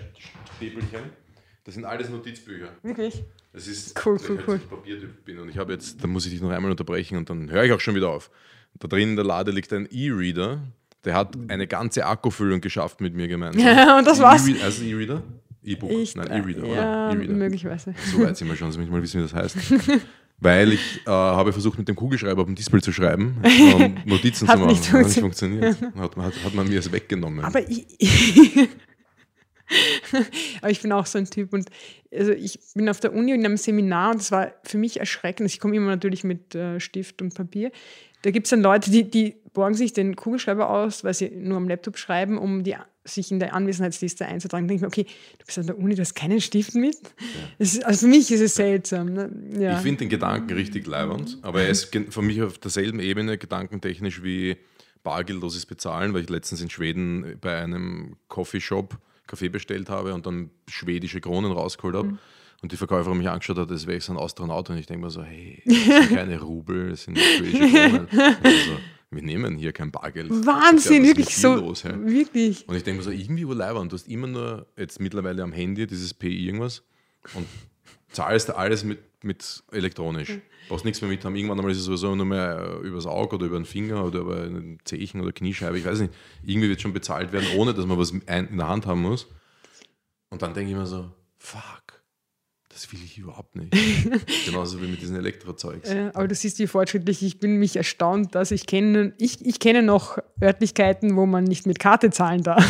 Stäbelchen? 0.57 1.28
Das 1.69 1.75
sind 1.75 1.85
alles 1.85 2.09
Notizbücher. 2.09 2.69
Wirklich? 2.83 3.23
Das 3.53 3.69
ist, 3.69 3.95
cool, 4.07 4.19
cool, 4.27 4.39
ich 4.41 4.49
cool. 4.49 4.55
Halt 4.55 4.71
Papiertyp 4.71 5.23
bin 5.27 5.39
und 5.39 5.51
ich 5.51 5.59
habe 5.59 5.75
jetzt, 5.75 6.03
da 6.03 6.07
muss 6.07 6.25
ich 6.25 6.33
dich 6.33 6.41
noch 6.41 6.49
einmal 6.49 6.71
unterbrechen 6.71 7.19
und 7.19 7.29
dann 7.29 7.51
höre 7.51 7.63
ich 7.65 7.73
auch 7.73 7.81
schon 7.81 7.95
wieder 7.95 8.09
auf. 8.09 8.31
Da 8.79 8.89
drin 8.89 9.11
in 9.11 9.17
der 9.17 9.27
Lade 9.27 9.51
liegt 9.51 9.71
ein 9.75 9.87
E-Reader, 9.91 10.63
der 11.05 11.15
hat 11.15 11.37
eine 11.49 11.67
ganze 11.67 12.07
Akkufüllung 12.07 12.63
geschafft 12.63 13.03
mit 13.03 13.15
mir 13.15 13.29
gemeinsam. 13.29 13.61
Ja, 13.61 13.99
und 13.99 14.07
das 14.07 14.19
war's. 14.19 14.49
E 14.49 14.55
also 14.63 14.83
E-Reader? 14.83 15.23
E-Book? 15.63 15.91
Nein, 16.17 16.27
E-Reader, 16.31 16.67
ja, 16.69 17.11
oder? 17.11 17.17
E-Reader. 17.19 17.35
möglicherweise. 17.35 17.95
So 18.13 18.21
weit 18.21 18.39
sind 18.39 18.49
wir 18.49 18.57
schon, 18.57 18.69
dass 18.69 18.79
ich 18.79 18.89
mal 18.89 19.03
wissen, 19.03 19.19
wie 19.19 19.25
das 19.25 19.35
heißt. 19.35 19.59
Weil 20.39 20.73
ich 20.73 21.03
äh, 21.05 21.11
habe 21.11 21.53
versucht, 21.53 21.77
mit 21.77 21.87
dem 21.87 21.97
Kugelschreiber 21.97 22.41
auf 22.41 22.47
dem 22.47 22.55
Display 22.55 22.81
zu 22.81 22.93
schreiben 22.93 23.43
und 23.75 24.07
Notizen 24.07 24.47
zu 24.49 24.57
machen. 24.57 24.69
Nicht 24.69 24.91
hat 24.91 25.05
nicht 25.05 25.21
funktioniert. 25.21 25.77
Hat, 25.83 26.17
hat, 26.17 26.45
hat 26.45 26.55
man 26.55 26.67
mir 26.67 26.79
es 26.79 26.91
weggenommen. 26.91 27.45
Aber 27.45 27.61
ich, 27.69 27.85
Aber 30.61 30.71
ich 30.71 30.83
bin 30.83 30.93
auch 30.93 31.07
so 31.07 31.19
ein 31.19 31.27
Typ 31.27 31.53
und 31.53 31.69
also 32.13 32.33
ich 32.33 32.59
bin 32.75 32.89
auf 32.89 33.01
der 33.01 33.13
Uni 33.13 33.33
in 33.33 33.45
einem 33.45 33.57
Seminar 33.57 34.13
und 34.13 34.21
das 34.21 34.33
war 34.33 34.53
für 34.65 34.79
mich 34.79 35.01
erschreckend. 35.01 35.43
Also 35.43 35.55
ich 35.55 35.61
komme 35.61 35.77
immer 35.77 35.87
natürlich 35.87 36.25
mit 36.25 36.55
äh, 36.55 36.81
Stift 36.81 37.21
und 37.23 37.35
Papier. 37.35 37.71
Da 38.23 38.31
gibt 38.31 38.47
es 38.47 38.51
dann 38.51 38.63
Leute, 38.63 38.91
die, 38.91 39.09
die 39.09 39.37
borgen 39.53 39.75
sich 39.75 39.93
den 39.93 40.17
Kugelschreiber 40.17 40.71
aus, 40.71 41.05
weil 41.05 41.15
sie 41.15 41.31
nur 41.31 41.57
am 41.57 41.69
Laptop 41.69 41.99
schreiben, 41.99 42.39
um 42.39 42.65
die, 42.65 42.77
sich 43.05 43.31
in 43.31 43.39
der 43.39 43.55
Anwesenheitsliste 43.55 44.27
einzutragen. 44.27 44.67
Da 44.67 44.73
denke 44.73 44.87
ich 44.87 44.99
mir, 44.99 45.05
okay, 45.05 45.13
du 45.39 45.47
bist 45.47 45.59
an 45.59 45.67
der 45.67 45.79
Uni, 45.79 45.95
du 45.95 46.01
hast 46.01 46.15
keinen 46.15 46.41
Stift 46.41 46.75
mit. 46.75 46.97
Ja. 46.97 47.29
Ist, 47.59 47.85
also 47.85 48.07
für 48.07 48.11
mich 48.11 48.31
ist 48.31 48.41
es 48.41 48.55
seltsam. 48.55 49.13
Ne? 49.13 49.31
Ja. 49.59 49.77
Ich 49.77 49.83
finde 49.83 50.01
den 50.01 50.09
Gedanken 50.09 50.53
richtig 50.53 50.87
leibend, 50.87 51.39
aber 51.43 51.63
er 51.63 51.69
ist 51.69 51.97
für 52.11 52.23
mich 52.23 52.43
auf 52.43 52.59
derselben 52.59 53.01
Ebene 53.01 53.39
gedankentechnisch 53.39 54.23
wie 54.23 54.57
bargeldloses 55.03 55.67
Bezahlen, 55.67 56.13
weil 56.13 56.23
ich 56.23 56.31
letztens 56.31 56.61
in 56.61 56.71
Schweden 56.71 57.37
bei 57.41 57.57
einem 57.57 58.17
Coffeeshop 58.29 58.99
Kaffee 59.29 59.49
bestellt 59.49 59.89
habe 59.89 60.15
und 60.15 60.27
dann 60.27 60.51
schwedische 60.69 61.21
Kronen 61.21 61.53
rausgeholt 61.53 61.95
habe. 61.95 62.09
Mhm. 62.09 62.19
Und 62.61 62.73
die 62.73 62.77
Verkäuferin 62.77 63.19
mich 63.19 63.29
angeschaut 63.29 63.59
hat, 63.59 63.71
als 63.71 63.87
wäre 63.87 63.99
ich 63.99 64.05
so 64.05 64.13
ein 64.13 64.19
Astronaut. 64.19 64.69
Und 64.69 64.79
ich 64.79 64.87
denke 64.87 65.05
mir 65.05 65.11
so, 65.11 65.23
hey, 65.23 65.63
das 65.65 65.77
sind 65.85 66.09
keine 66.17 66.41
Rubel, 66.41 66.91
das 66.91 67.05
sind 67.05 67.17
schwedische 67.17 67.59
Kronen. 67.59 68.09
Also, 68.43 68.79
wir 69.11 69.23
nehmen 69.23 69.57
hier 69.57 69.73
kein 69.73 69.93
Bargeld. 69.93 70.31
Wahnsinn, 70.31 71.05
glaub, 71.05 71.17
wirklich 71.17 71.37
so. 71.37 71.55
Los, 71.55 71.85
hey. 71.85 71.95
Wirklich. 72.05 72.69
Und 72.69 72.75
ich 72.75 72.83
denke 72.83 72.99
mir 72.99 73.05
so, 73.05 73.11
irgendwie 73.11 73.45
urleiber. 73.45 73.85
du 73.85 73.95
hast 73.95 74.09
immer 74.09 74.27
nur 74.27 74.67
jetzt 74.77 75.01
mittlerweile 75.01 75.43
am 75.45 75.53
Handy 75.53 75.87
dieses 75.87 76.13
PI 76.13 76.47
irgendwas 76.47 76.83
und 77.35 77.47
zahlst 78.11 78.51
alles 78.51 78.85
mit, 78.85 78.99
mit 79.23 79.63
elektronisch. 79.73 80.31
Mhm. 80.31 80.43
Brauchst 80.69 80.85
nichts 80.85 81.01
mehr 81.01 81.11
mit 81.11 81.25
haben. 81.25 81.35
Irgendwann 81.35 81.59
einmal 81.59 81.73
ist 81.73 81.79
es 81.79 81.85
sowieso 81.85 82.15
nur 82.15 82.27
mehr 82.27 82.81
übers 82.83 83.07
Auge 83.07 83.37
oder 83.37 83.47
über 83.47 83.59
den 83.59 83.65
Finger 83.65 84.05
oder 84.05 84.21
über 84.21 84.43
einen 84.43 84.79
Zehen 84.85 85.21
oder 85.21 85.33
Kniescheibe. 85.33 85.79
Ich 85.79 85.85
weiß 85.85 86.01
nicht. 86.01 86.15
Irgendwie 86.45 86.69
wird 86.69 86.81
schon 86.81 86.93
bezahlt 86.93 87.33
werden, 87.33 87.49
ohne 87.57 87.75
dass 87.75 87.87
man 87.87 87.99
was 87.99 88.11
in 88.11 88.23
der 88.27 88.69
Hand 88.69 88.87
haben 88.87 89.03
muss. 89.03 89.27
Und 90.31 90.43
dann 90.43 90.55
denke 90.55 90.71
ich 90.71 90.77
mir 90.77 90.87
so, 90.87 91.11
fuck, 91.39 91.89
das 92.69 92.93
will 92.93 93.01
ich 93.05 93.19
überhaupt 93.19 93.57
nicht. 93.57 93.73
Genauso 94.45 94.81
wie 94.81 94.87
mit 94.87 95.01
diesen 95.01 95.17
Elektrozeugs. 95.17 95.89
Äh, 95.89 96.11
aber 96.15 96.29
du 96.29 96.35
siehst, 96.35 96.59
wie 96.59 96.67
fortschrittlich 96.67 97.23
ich 97.23 97.41
bin, 97.41 97.57
mich 97.57 97.77
erstaunt, 97.77 98.35
dass 98.35 98.51
ich 98.51 98.67
kenne, 98.67 99.15
ich, 99.19 99.45
ich 99.45 99.59
kenne 99.59 99.83
noch 99.83 100.19
Örtlichkeiten, 100.41 101.17
wo 101.17 101.27
man 101.27 101.45
nicht 101.45 101.67
mit 101.67 101.79
Karte 101.81 102.11
zahlen 102.11 102.43
darf. 102.43 102.65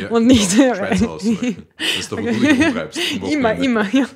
Ja, 0.00 0.08
und 0.10 0.26
nicht. 0.26 0.50
Schweizer 0.52 1.08
Haus. 1.08 1.24
Das 1.24 1.96
ist 1.96 2.10
doch, 2.10 2.18
wo 2.18 2.24
du 2.24 2.32
dich 2.32 2.66
umtreibst. 2.66 3.00
Immer, 3.30 3.54
immer, 3.54 3.94
ja. 3.94 4.08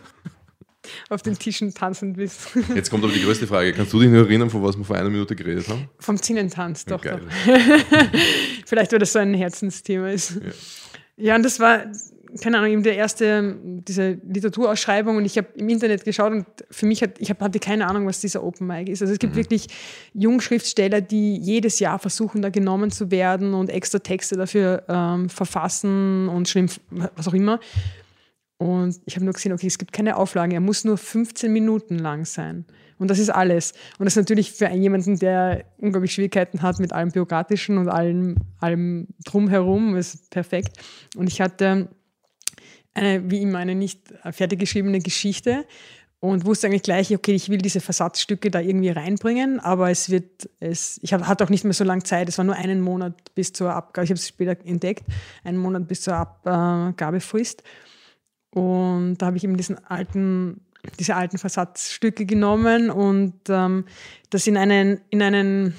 Auf 1.10 1.22
den 1.22 1.38
Tischen 1.38 1.74
tanzend 1.74 2.16
bist. 2.16 2.48
Jetzt 2.74 2.90
kommt 2.90 3.04
aber 3.04 3.12
die 3.12 3.22
größte 3.22 3.46
Frage. 3.46 3.72
Kannst 3.72 3.92
du 3.92 4.00
dich 4.00 4.08
noch 4.08 4.20
erinnern, 4.20 4.48
von 4.48 4.62
was 4.62 4.76
wir 4.76 4.84
vor 4.84 4.96
einer 4.96 5.10
Minute 5.10 5.36
geredet 5.36 5.68
haben? 5.68 5.88
Vom 5.98 6.20
Zinnentanz, 6.20 6.84
doch. 6.84 7.02
Geil. 7.02 7.20
doch. 7.20 7.54
Vielleicht, 8.66 8.92
weil 8.92 8.98
das 9.00 9.12
so 9.12 9.18
ein 9.18 9.34
Herzensthema 9.34 10.10
ist. 10.10 10.36
Ja. 10.36 10.52
Ja, 11.20 11.36
und 11.36 11.42
das 11.42 11.60
war, 11.60 11.84
keine 12.40 12.58
Ahnung, 12.58 12.70
eben 12.72 12.82
der 12.82 12.96
erste, 12.96 13.56
diese 13.62 14.18
Literaturausschreibung 14.26 15.18
und 15.18 15.26
ich 15.26 15.36
habe 15.36 15.48
im 15.56 15.68
Internet 15.68 16.04
geschaut 16.04 16.32
und 16.32 16.46
für 16.70 16.86
mich 16.86 17.02
hat, 17.02 17.18
ich 17.18 17.28
hab, 17.28 17.40
hatte 17.40 17.58
keine 17.58 17.86
Ahnung, 17.86 18.06
was 18.06 18.20
dieser 18.20 18.42
Open 18.42 18.66
Mic 18.66 18.90
ist. 18.90 19.02
Also 19.02 19.12
es 19.12 19.18
gibt 19.18 19.36
wirklich 19.36 19.66
Jungschriftsteller, 20.14 21.02
die 21.02 21.36
jedes 21.36 21.78
Jahr 21.78 21.98
versuchen, 21.98 22.40
da 22.40 22.48
genommen 22.48 22.90
zu 22.90 23.10
werden 23.10 23.52
und 23.52 23.68
extra 23.68 23.98
Texte 23.98 24.36
dafür 24.36 24.84
ähm, 24.88 25.28
verfassen 25.28 26.28
und 26.28 26.48
schreiben, 26.48 26.70
was 27.16 27.28
auch 27.28 27.34
immer. 27.34 27.60
Und 28.60 29.00
ich 29.06 29.16
habe 29.16 29.24
nur 29.24 29.32
gesehen, 29.32 29.54
okay, 29.54 29.68
es 29.68 29.78
gibt 29.78 29.90
keine 29.90 30.18
Auflagen, 30.18 30.52
er 30.52 30.60
muss 30.60 30.84
nur 30.84 30.98
15 30.98 31.50
Minuten 31.50 31.98
lang 31.98 32.26
sein. 32.26 32.66
Und 32.98 33.08
das 33.08 33.18
ist 33.18 33.30
alles. 33.30 33.72
Und 33.98 34.04
das 34.04 34.12
ist 34.12 34.18
natürlich 34.18 34.52
für 34.52 34.68
jemanden, 34.68 35.18
der 35.18 35.64
unglaublich 35.78 36.12
Schwierigkeiten 36.12 36.60
hat 36.60 36.78
mit 36.78 36.92
allem 36.92 37.10
Bürokratischen 37.10 37.78
und 37.78 37.88
allem, 37.88 38.36
allem 38.58 39.08
drumherum, 39.24 39.96
ist 39.96 40.28
perfekt. 40.28 40.76
Und 41.16 41.26
ich 41.26 41.40
hatte 41.40 41.88
eine, 42.92 43.30
wie 43.30 43.40
immer, 43.40 43.60
eine 43.60 43.74
nicht 43.74 44.12
fertig 44.30 44.60
geschriebene 44.60 44.98
Geschichte 44.98 45.64
und 46.18 46.44
wusste 46.44 46.66
eigentlich 46.66 46.82
gleich, 46.82 47.14
okay, 47.14 47.32
ich 47.32 47.48
will 47.48 47.62
diese 47.62 47.80
Versatzstücke 47.80 48.50
da 48.50 48.60
irgendwie 48.60 48.90
reinbringen, 48.90 49.58
aber 49.58 49.90
es 49.90 50.10
wird, 50.10 50.50
es, 50.60 51.00
ich 51.00 51.14
hatte 51.14 51.44
auch 51.44 51.48
nicht 51.48 51.64
mehr 51.64 51.72
so 51.72 51.84
lange 51.84 52.02
Zeit, 52.02 52.28
es 52.28 52.36
war 52.36 52.44
nur 52.44 52.56
einen 52.56 52.82
Monat 52.82 53.34
bis 53.34 53.54
zur 53.54 53.72
Abgabe, 53.72 54.04
ich 54.04 54.10
habe 54.10 54.18
es 54.18 54.28
später 54.28 54.54
entdeckt, 54.66 55.04
einen 55.44 55.56
Monat 55.56 55.88
bis 55.88 56.02
zur 56.02 56.16
Abgabefrist. 56.16 57.62
Und 58.50 59.18
da 59.18 59.26
habe 59.26 59.36
ich 59.36 59.44
eben 59.44 59.56
diesen 59.56 59.84
alten, 59.86 60.60
diese 60.98 61.14
alten 61.14 61.38
Versatzstücke 61.38 62.26
genommen 62.26 62.90
und 62.90 63.34
ähm, 63.48 63.84
das 64.30 64.46
in 64.46 64.56
einen, 64.56 65.00
in 65.10 65.22
einen, 65.22 65.74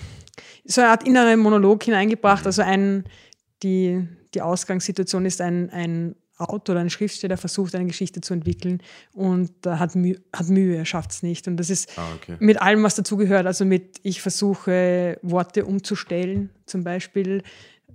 so 0.63 0.81
eine 0.81 0.91
Art 0.91 1.05
inneren 1.05 1.39
Monolog 1.39 1.83
hineingebracht. 1.83 2.45
Also 2.45 2.61
ein, 2.61 3.03
die, 3.63 4.07
die 4.33 4.41
Ausgangssituation 4.41 5.25
ist 5.25 5.41
ein, 5.41 5.69
ein 5.69 6.15
Autor 6.37 6.73
oder 6.73 6.81
ein 6.81 6.89
Schriftsteller 6.89 7.37
versucht, 7.37 7.75
eine 7.75 7.85
Geschichte 7.85 8.21
zu 8.21 8.33
entwickeln 8.33 8.81
und 9.13 9.51
äh, 9.65 9.71
hat, 9.71 9.95
Mühe, 9.95 10.19
hat 10.33 10.47
Mühe, 10.49 10.75
er 10.75 10.85
schafft 10.85 11.11
es 11.11 11.23
nicht. 11.23 11.47
Und 11.47 11.57
das 11.57 11.69
ist 11.69 11.97
Ah, 11.97 12.07
okay. 12.15 12.37
mit 12.39 12.61
allem, 12.61 12.83
was 12.83 12.95
dazugehört. 12.95 13.45
Also 13.45 13.65
mit, 13.65 13.99
ich 14.03 14.21
versuche 14.21 15.19
Worte 15.21 15.65
umzustellen, 15.65 16.49
zum 16.65 16.83
Beispiel. 16.83 17.43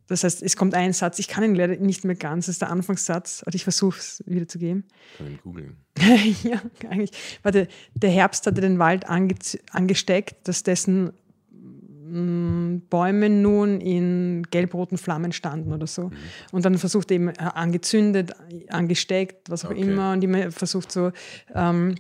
Das 0.09 0.23
heißt, 0.25 0.43
es 0.43 0.57
kommt 0.57 0.75
ein 0.75 0.93
Satz, 0.93 1.19
ich 1.19 1.29
kann 1.29 1.43
ihn 1.45 1.55
leider 1.55 1.77
nicht 1.77 2.05
mehr 2.05 2.15
ganz, 2.15 2.47
das 2.47 2.55
ist 2.55 2.63
der 2.63 2.71
Anfangssatz, 2.71 3.43
also 3.45 3.57
ich 3.57 3.65
versuche 3.65 3.99
es 3.99 4.23
wiederzugeben. 4.27 4.85
Kann 5.19 5.33
ich 5.33 5.43
googeln. 5.43 5.77
ja, 6.43 6.61
eigentlich. 6.89 7.11
Warte, 7.43 7.69
der 7.95 8.11
Herbst 8.11 8.47
hatte 8.47 8.61
den 8.61 8.79
Wald 8.79 9.09
ange 9.09 9.35
angesteckt, 9.73 10.47
dass 10.47 10.63
dessen 10.63 11.13
mm, 11.51 12.83
Bäume 12.89 13.31
nun 13.31 13.81
in 13.81 14.45
gelb-roten 14.51 14.99
Flammen 14.99 15.33
standen 15.33 15.73
oder 15.73 15.87
so. 15.87 16.11
Und 16.53 16.65
dann 16.65 16.79
versucht 16.79 17.11
er 17.11 17.17
eben 17.17 17.29
äh, 17.29 17.35
angezündet, 17.39 18.33
angesteckt, 18.69 19.51
was 19.51 19.65
auch 19.65 19.71
Okay. 19.71 19.81
immer. 19.81 20.13
Und 20.13 20.23
immer 20.23 20.51
versucht 20.53 20.93
so, 20.93 21.11
ähm, 21.55 21.97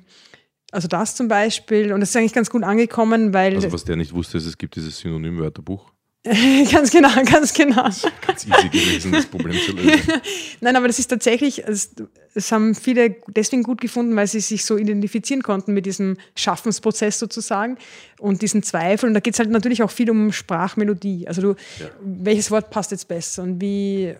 also 0.70 0.88
das 0.88 1.14
zum 1.16 1.28
Beispiel. 1.28 1.92
Und 1.92 2.00
das 2.00 2.10
ist 2.10 2.16
eigentlich 2.16 2.34
ganz 2.34 2.50
gut 2.50 2.62
angekommen, 2.62 3.32
weil. 3.32 3.54
Also 3.54 3.72
was 3.72 3.84
der 3.84 3.96
nicht 3.96 4.12
wusste, 4.12 4.38
ist, 4.38 4.46
es 4.46 4.58
gibt 4.58 4.76
dieses 4.76 4.98
Synonymwörterbuch. 4.98 5.92
ganz 6.72 6.90
genau, 6.90 7.08
ganz 7.24 7.52
genau. 7.54 7.84
Ganz 7.84 8.46
easy 8.46 8.68
gewesen, 8.68 9.12
das 9.12 9.26
Problem 9.26 9.56
zu 9.58 9.72
lösen. 9.72 10.12
Nein, 10.60 10.76
aber 10.76 10.86
das 10.88 10.98
ist 10.98 11.06
tatsächlich, 11.08 11.64
es, 11.66 11.90
es 12.34 12.50
haben 12.52 12.74
viele 12.74 13.16
deswegen 13.28 13.62
gut 13.62 13.80
gefunden, 13.80 14.16
weil 14.16 14.26
sie 14.26 14.40
sich 14.40 14.64
so 14.64 14.76
identifizieren 14.76 15.42
konnten 15.42 15.72
mit 15.72 15.86
diesem 15.86 16.16
Schaffensprozess 16.34 17.18
sozusagen 17.18 17.78
und 18.18 18.42
diesen 18.42 18.62
Zweifel. 18.62 19.08
Und 19.08 19.14
da 19.14 19.20
geht 19.20 19.34
es 19.34 19.38
halt 19.38 19.50
natürlich 19.50 19.82
auch 19.82 19.90
viel 19.90 20.10
um 20.10 20.32
Sprachmelodie. 20.32 21.28
Also 21.28 21.42
du, 21.42 21.48
Ja. 21.80 21.86
welches 22.02 22.50
Wort 22.50 22.70
passt 22.70 22.90
jetzt 22.90 23.08
besser 23.08 23.42
und 23.44 23.60
wie, 23.60 24.14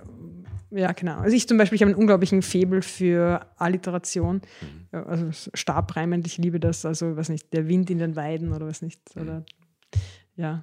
ja 0.70 0.92
genau. 0.92 1.18
Also 1.18 1.36
ich 1.36 1.48
zum 1.48 1.58
Beispiel, 1.58 1.76
ich 1.76 1.82
habe 1.82 1.90
einen 1.90 2.00
unglaublichen 2.00 2.42
Febel 2.42 2.82
für 2.82 3.46
Alliteration, 3.56 4.42
Ja, 4.92 5.02
also 5.04 5.30
stabreimend, 5.54 6.26
ich 6.26 6.38
liebe 6.38 6.60
das. 6.60 6.84
Also 6.84 7.16
was 7.16 7.28
nicht, 7.28 7.52
der 7.52 7.66
Wind 7.68 7.90
in 7.90 7.98
den 7.98 8.14
Weiden 8.16 8.52
oder 8.52 8.66
was 8.66 8.80
nicht. 8.82 9.00
Oder 9.20 9.44
ja. 10.36 10.62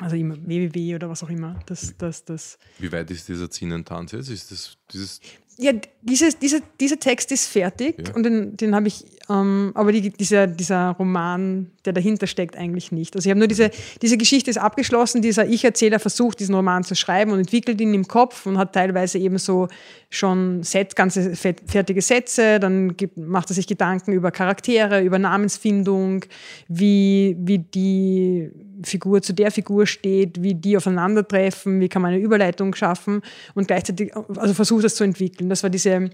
Also 0.00 0.16
immer 0.16 0.36
www 0.44 0.94
oder 0.94 1.08
was 1.10 1.22
auch 1.22 1.30
immer. 1.30 1.60
Das, 1.66 1.94
das, 1.98 2.24
das. 2.24 2.58
Wie 2.78 2.90
weit 2.90 3.10
ist 3.10 3.28
dieser 3.28 3.50
Zinnentanz 3.50 4.12
jetzt? 4.12 4.30
Ist 4.30 4.50
das 4.50 4.76
dieses. 4.92 5.20
Ja, 5.58 5.72
dieses, 6.00 6.38
dieser, 6.38 6.60
dieser 6.80 6.98
Text 6.98 7.30
ist 7.32 7.46
fertig 7.46 7.96
Ja. 8.08 8.14
und 8.14 8.22
den, 8.22 8.56
den 8.56 8.74
habe 8.74 8.88
ich, 8.88 9.04
ähm, 9.28 9.72
aber 9.74 9.92
die, 9.92 10.08
dieser, 10.08 10.46
dieser 10.46 10.92
Roman, 10.92 11.70
der 11.84 11.92
dahinter 11.92 12.26
steckt, 12.26 12.56
eigentlich 12.56 12.92
nicht. 12.92 13.14
Also 13.14 13.26
ich 13.26 13.30
habe 13.30 13.40
nur 13.40 13.48
diese, 13.48 13.70
diese 14.00 14.16
Geschichte 14.16 14.48
ist 14.48 14.56
abgeschlossen, 14.56 15.20
dieser 15.20 15.46
Ich-Erzähler 15.46 15.98
versucht, 15.98 16.40
diesen 16.40 16.54
Roman 16.54 16.82
zu 16.82 16.94
schreiben 16.94 17.32
und 17.32 17.40
entwickelt 17.40 17.78
ihn 17.82 17.92
im 17.92 18.08
Kopf 18.08 18.46
und 18.46 18.56
hat 18.56 18.72
teilweise 18.72 19.18
eben 19.18 19.36
so 19.36 19.68
schon 20.12 20.64
Set, 20.64 20.96
ganze 20.96 21.36
fertige 21.36 22.02
Sätze, 22.02 22.58
dann 22.58 22.96
gibt, 22.96 23.16
macht 23.16 23.48
er 23.50 23.54
sich 23.54 23.68
Gedanken 23.68 24.12
über 24.12 24.32
Charaktere, 24.32 25.02
über 25.02 25.20
Namensfindung, 25.20 26.24
wie, 26.66 27.36
wie 27.38 27.58
die 27.58 28.50
Figur 28.82 29.22
zu 29.22 29.32
der 29.32 29.52
Figur 29.52 29.86
steht, 29.86 30.42
wie 30.42 30.54
die 30.54 30.76
aufeinandertreffen, 30.76 31.80
wie 31.80 31.88
kann 31.88 32.02
man 32.02 32.12
eine 32.12 32.20
Überleitung 32.20 32.74
schaffen 32.74 33.22
und 33.54 33.68
gleichzeitig, 33.68 34.12
also 34.36 34.52
versucht 34.52 34.84
das 34.84 34.96
zu 34.96 35.04
entwickeln. 35.04 35.48
Das 35.48 35.62
war 35.62 35.70
diese, 35.70 36.10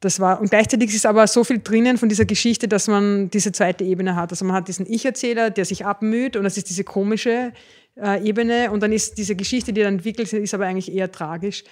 das 0.00 0.18
war, 0.18 0.40
und 0.40 0.50
gleichzeitig 0.50 0.92
ist 0.92 1.06
aber 1.06 1.28
so 1.28 1.44
viel 1.44 1.60
drinnen 1.60 1.98
von 1.98 2.08
dieser 2.08 2.24
Geschichte, 2.24 2.66
dass 2.66 2.88
man 2.88 3.30
diese 3.30 3.52
zweite 3.52 3.84
Ebene 3.84 4.16
hat. 4.16 4.32
Also 4.32 4.44
man 4.44 4.56
hat 4.56 4.66
diesen 4.66 4.86
Ich-Erzähler, 4.86 5.50
der 5.50 5.64
sich 5.64 5.86
abmüht 5.86 6.34
und 6.34 6.42
das 6.42 6.56
ist 6.56 6.68
diese 6.68 6.82
komische 6.82 7.52
äh, 7.96 8.26
Ebene 8.26 8.70
und 8.72 8.82
dann 8.82 8.92
ist 8.92 9.18
diese 9.18 9.36
Geschichte, 9.36 9.72
die 9.72 9.82
dann 9.82 9.94
entwickelt, 9.94 10.32
ist 10.32 10.54
aber 10.54 10.66
eigentlich 10.66 10.92
eher 10.92 11.12
tragisch 11.12 11.62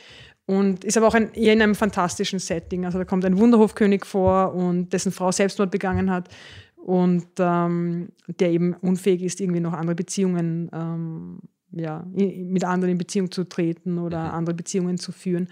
und 0.47 0.85
ist 0.85 0.97
aber 0.97 1.09
auch 1.09 1.15
ein, 1.15 1.33
eher 1.35 1.53
in 1.53 1.63
einem 1.63 1.75
fantastischen 1.75 2.39
Setting. 2.39 2.85
Also 2.85 2.99
da 2.99 3.05
kommt 3.05 3.25
ein 3.25 3.39
Wunderhofkönig 3.39 4.05
vor 4.05 4.55
und 4.55 4.93
dessen 4.93 5.13
Frau 5.13 5.33
Selbstmord 5.33 5.71
begangen 5.71 6.11
hat 6.11 6.29
und 6.77 7.27
ähm, 7.39 8.11
der 8.29 8.51
eben 8.51 8.75
unfähig 8.75 9.23
ist, 9.23 9.41
irgendwie 9.41 9.61
noch 9.61 9.73
andere 9.73 9.97
Beziehungen, 9.97 10.71
ähm, 10.73 11.41
ja, 11.73 12.07
mit 12.13 12.65
anderen 12.65 12.93
in 12.93 12.99
Beziehung 12.99 13.31
zu 13.31 13.45
treten 13.45 13.99
oder 13.99 14.33
andere 14.33 14.55
Beziehungen 14.55 14.99
zu 14.99 15.11
führen. 15.11 15.49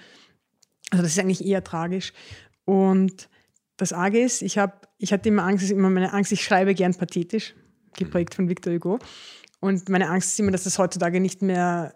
Also 0.90 1.02
das 1.02 1.12
ist 1.12 1.18
eigentlich 1.18 1.44
eher 1.44 1.64
tragisch. 1.64 2.12
Und 2.64 3.28
das 3.76 3.92
Arge 3.92 4.20
ist, 4.20 4.42
ich, 4.42 4.58
hab, 4.58 4.88
ich 4.98 5.12
hatte 5.12 5.28
immer 5.28 5.42
Angst, 5.42 5.64
ist 5.64 5.70
immer 5.70 5.90
meine 5.90 6.12
Angst, 6.12 6.30
ich 6.30 6.44
schreibe 6.44 6.74
gern 6.74 6.94
pathetisch, 6.94 7.54
geprägt 7.96 8.34
von 8.34 8.48
Victor 8.48 8.72
Hugo. 8.72 9.00
Und 9.60 9.88
meine 9.88 10.08
Angst 10.08 10.32
ist 10.32 10.40
immer, 10.40 10.52
dass 10.52 10.64
das 10.64 10.78
heutzutage 10.78 11.20
nicht 11.20 11.42
mehr, 11.42 11.94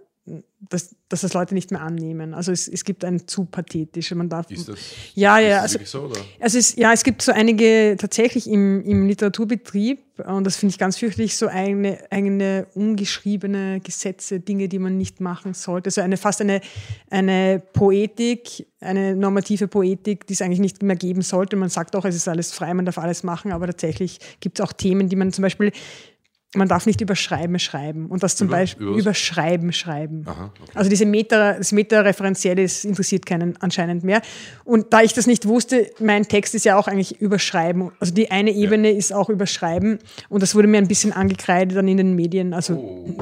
dass, 0.68 0.96
dass 1.08 1.20
das 1.20 1.34
Leute 1.34 1.54
nicht 1.54 1.70
mehr 1.70 1.80
annehmen. 1.80 2.34
Also 2.34 2.50
es, 2.50 2.66
es 2.66 2.84
gibt 2.84 3.04
ein 3.04 3.26
zu 3.28 3.44
pathetisch. 3.44 4.10
Man 4.12 4.28
darf, 4.28 4.50
Ist 4.50 4.68
das, 4.68 4.78
ja, 5.14 5.38
ja, 5.38 5.60
also 5.60 5.74
wirklich 5.74 5.88
so? 5.88 6.02
Oder? 6.02 6.20
also 6.40 6.58
es, 6.58 6.74
ja, 6.76 6.92
es 6.92 7.04
gibt 7.04 7.22
so 7.22 7.32
einige 7.32 7.96
tatsächlich 7.98 8.48
im, 8.48 8.82
im 8.82 9.06
Literaturbetrieb, 9.06 10.00
und 10.26 10.44
das 10.44 10.56
finde 10.56 10.72
ich 10.72 10.78
ganz 10.78 10.98
fürchterlich, 10.98 11.36
so 11.36 11.46
eigene, 11.46 11.98
eigene 12.10 12.66
ungeschriebene 12.74 13.80
Gesetze, 13.80 14.40
Dinge, 14.40 14.68
die 14.68 14.80
man 14.80 14.98
nicht 14.98 15.20
machen 15.20 15.54
sollte. 15.54 15.92
So 15.92 16.00
eine 16.00 16.16
fast 16.16 16.40
eine, 16.40 16.60
eine 17.08 17.62
Poetik, 17.72 18.66
eine 18.80 19.14
normative 19.14 19.68
Poetik, 19.68 20.26
die 20.26 20.32
es 20.32 20.42
eigentlich 20.42 20.58
nicht 20.58 20.82
mehr 20.82 20.96
geben 20.96 21.22
sollte. 21.22 21.54
Man 21.54 21.68
sagt 21.68 21.94
auch, 21.94 22.04
es 22.04 22.16
ist 22.16 22.26
alles 22.26 22.52
frei, 22.52 22.74
man 22.74 22.84
darf 22.84 22.98
alles 22.98 23.22
machen, 23.22 23.52
aber 23.52 23.66
tatsächlich 23.66 24.18
gibt 24.40 24.58
es 24.58 24.66
auch 24.66 24.72
Themen, 24.72 25.08
die 25.08 25.16
man 25.16 25.32
zum 25.32 25.42
Beispiel, 25.42 25.70
man 26.54 26.66
darf 26.66 26.86
nicht 26.86 27.00
über 27.02 27.14
Schreiben. 27.14 28.06
Und 28.06 28.22
das 28.22 28.36
zum 28.36 28.48
Über- 28.48 28.56
Beispiel 28.56 28.86
über 28.86 28.94
was? 28.96 29.00
über 29.02 29.14
Schreiben. 29.72 30.24
Aha, 30.26 30.52
okay. 30.60 30.72
Also 30.74 30.88
diese 30.88 31.04
Meta, 31.04 31.54
das 31.58 31.72
Meta-Referenzielle 31.72 32.62
interessiert 32.84 33.26
keinen 33.26 33.56
anscheinend 33.58 34.02
mehr. 34.02 34.22
Und 34.64 34.92
da 34.92 35.02
ich 35.02 35.12
das 35.12 35.26
nicht 35.26 35.46
wusste, 35.46 35.90
mein 36.00 36.26
Text 36.26 36.54
ist 36.54 36.64
ja 36.64 36.78
auch 36.78 36.88
eigentlich 36.88 37.20
überschreiben. 37.20 37.90
Also 38.00 38.14
die 38.14 38.30
eine 38.30 38.52
Ebene 38.52 38.90
ist 38.92 39.12
auch 39.12 39.28
überschreiben. 39.28 39.98
Und 40.30 40.42
das 40.42 40.54
wurde 40.54 40.68
mir 40.68 40.78
ein 40.78 40.88
bisschen 40.88 41.12
angekreidet 41.12 41.76
dann 41.76 41.86
in 41.86 41.98
den 41.98 42.14
Medien. 42.14 42.54
Also 42.54 42.74
Oh, 42.74 43.14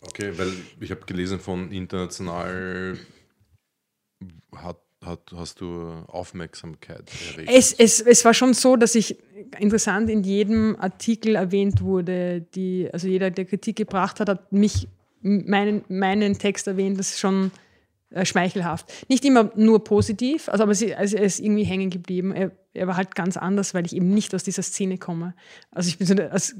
okay, 0.00 0.32
weil 0.38 0.50
ich 0.80 0.90
habe 0.90 1.02
gelesen 1.04 1.38
von 1.38 1.70
international 1.72 2.96
hat, 4.56 4.78
hat, 5.04 5.20
hast 5.34 5.60
du 5.60 5.82
Aufmerksamkeit 6.08 7.10
erregt. 7.34 7.50
es, 7.52 7.72
es, 7.72 8.00
es 8.00 8.24
war 8.24 8.34
schon 8.34 8.52
so, 8.54 8.76
dass 8.76 8.94
ich 8.94 9.16
interessant 9.58 10.10
in 10.10 10.22
jedem 10.22 10.76
Artikel 10.78 11.34
erwähnt 11.36 11.82
wurde, 11.82 12.42
die, 12.54 12.88
also 12.92 13.08
jeder, 13.08 13.30
der 13.30 13.44
Kritik 13.44 13.76
gebracht 13.76 14.20
hat, 14.20 14.28
hat 14.28 14.52
mich, 14.52 14.88
meinen, 15.22 15.84
meinen 15.88 16.38
Text 16.38 16.66
erwähnt. 16.66 16.98
Das 16.98 17.10
ist 17.10 17.20
schon 17.20 17.50
äh, 18.10 18.24
schmeichelhaft. 18.24 18.92
Nicht 19.08 19.24
immer 19.24 19.52
nur 19.54 19.84
positiv, 19.84 20.48
also, 20.48 20.64
aber 20.64 20.74
sie, 20.74 20.94
also 20.94 21.16
er 21.16 21.22
ist 21.22 21.38
irgendwie 21.38 21.62
hängen 21.62 21.90
geblieben. 21.90 22.32
Er, 22.32 22.50
er 22.74 22.86
war 22.88 22.96
halt 22.96 23.14
ganz 23.14 23.36
anders, 23.36 23.72
weil 23.72 23.86
ich 23.86 23.94
eben 23.94 24.12
nicht 24.12 24.34
aus 24.34 24.42
dieser 24.42 24.62
Szene 24.62 24.98
komme. 24.98 25.34
Also 25.70 25.88
ich 25.88 25.98
bin 25.98 26.06
so 26.06 26.14
als 26.14 26.56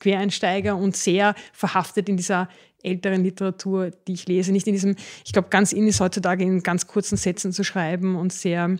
Quereinsteiger 0.00 0.76
und 0.76 0.96
sehr 0.96 1.34
verhaftet 1.52 2.08
in 2.08 2.16
dieser 2.16 2.48
älteren 2.82 3.22
Literatur, 3.22 3.90
die 3.90 4.14
ich 4.14 4.26
lese. 4.26 4.52
Nicht 4.52 4.66
in 4.66 4.72
diesem, 4.72 4.96
ich 5.24 5.32
glaube, 5.32 5.48
ganz 5.50 5.72
in 5.72 5.86
ist 5.86 6.00
heutzutage 6.00 6.42
in 6.42 6.62
ganz 6.62 6.86
kurzen 6.86 7.16
Sätzen 7.16 7.52
zu 7.52 7.64
schreiben 7.64 8.16
und 8.16 8.32
sehr 8.32 8.76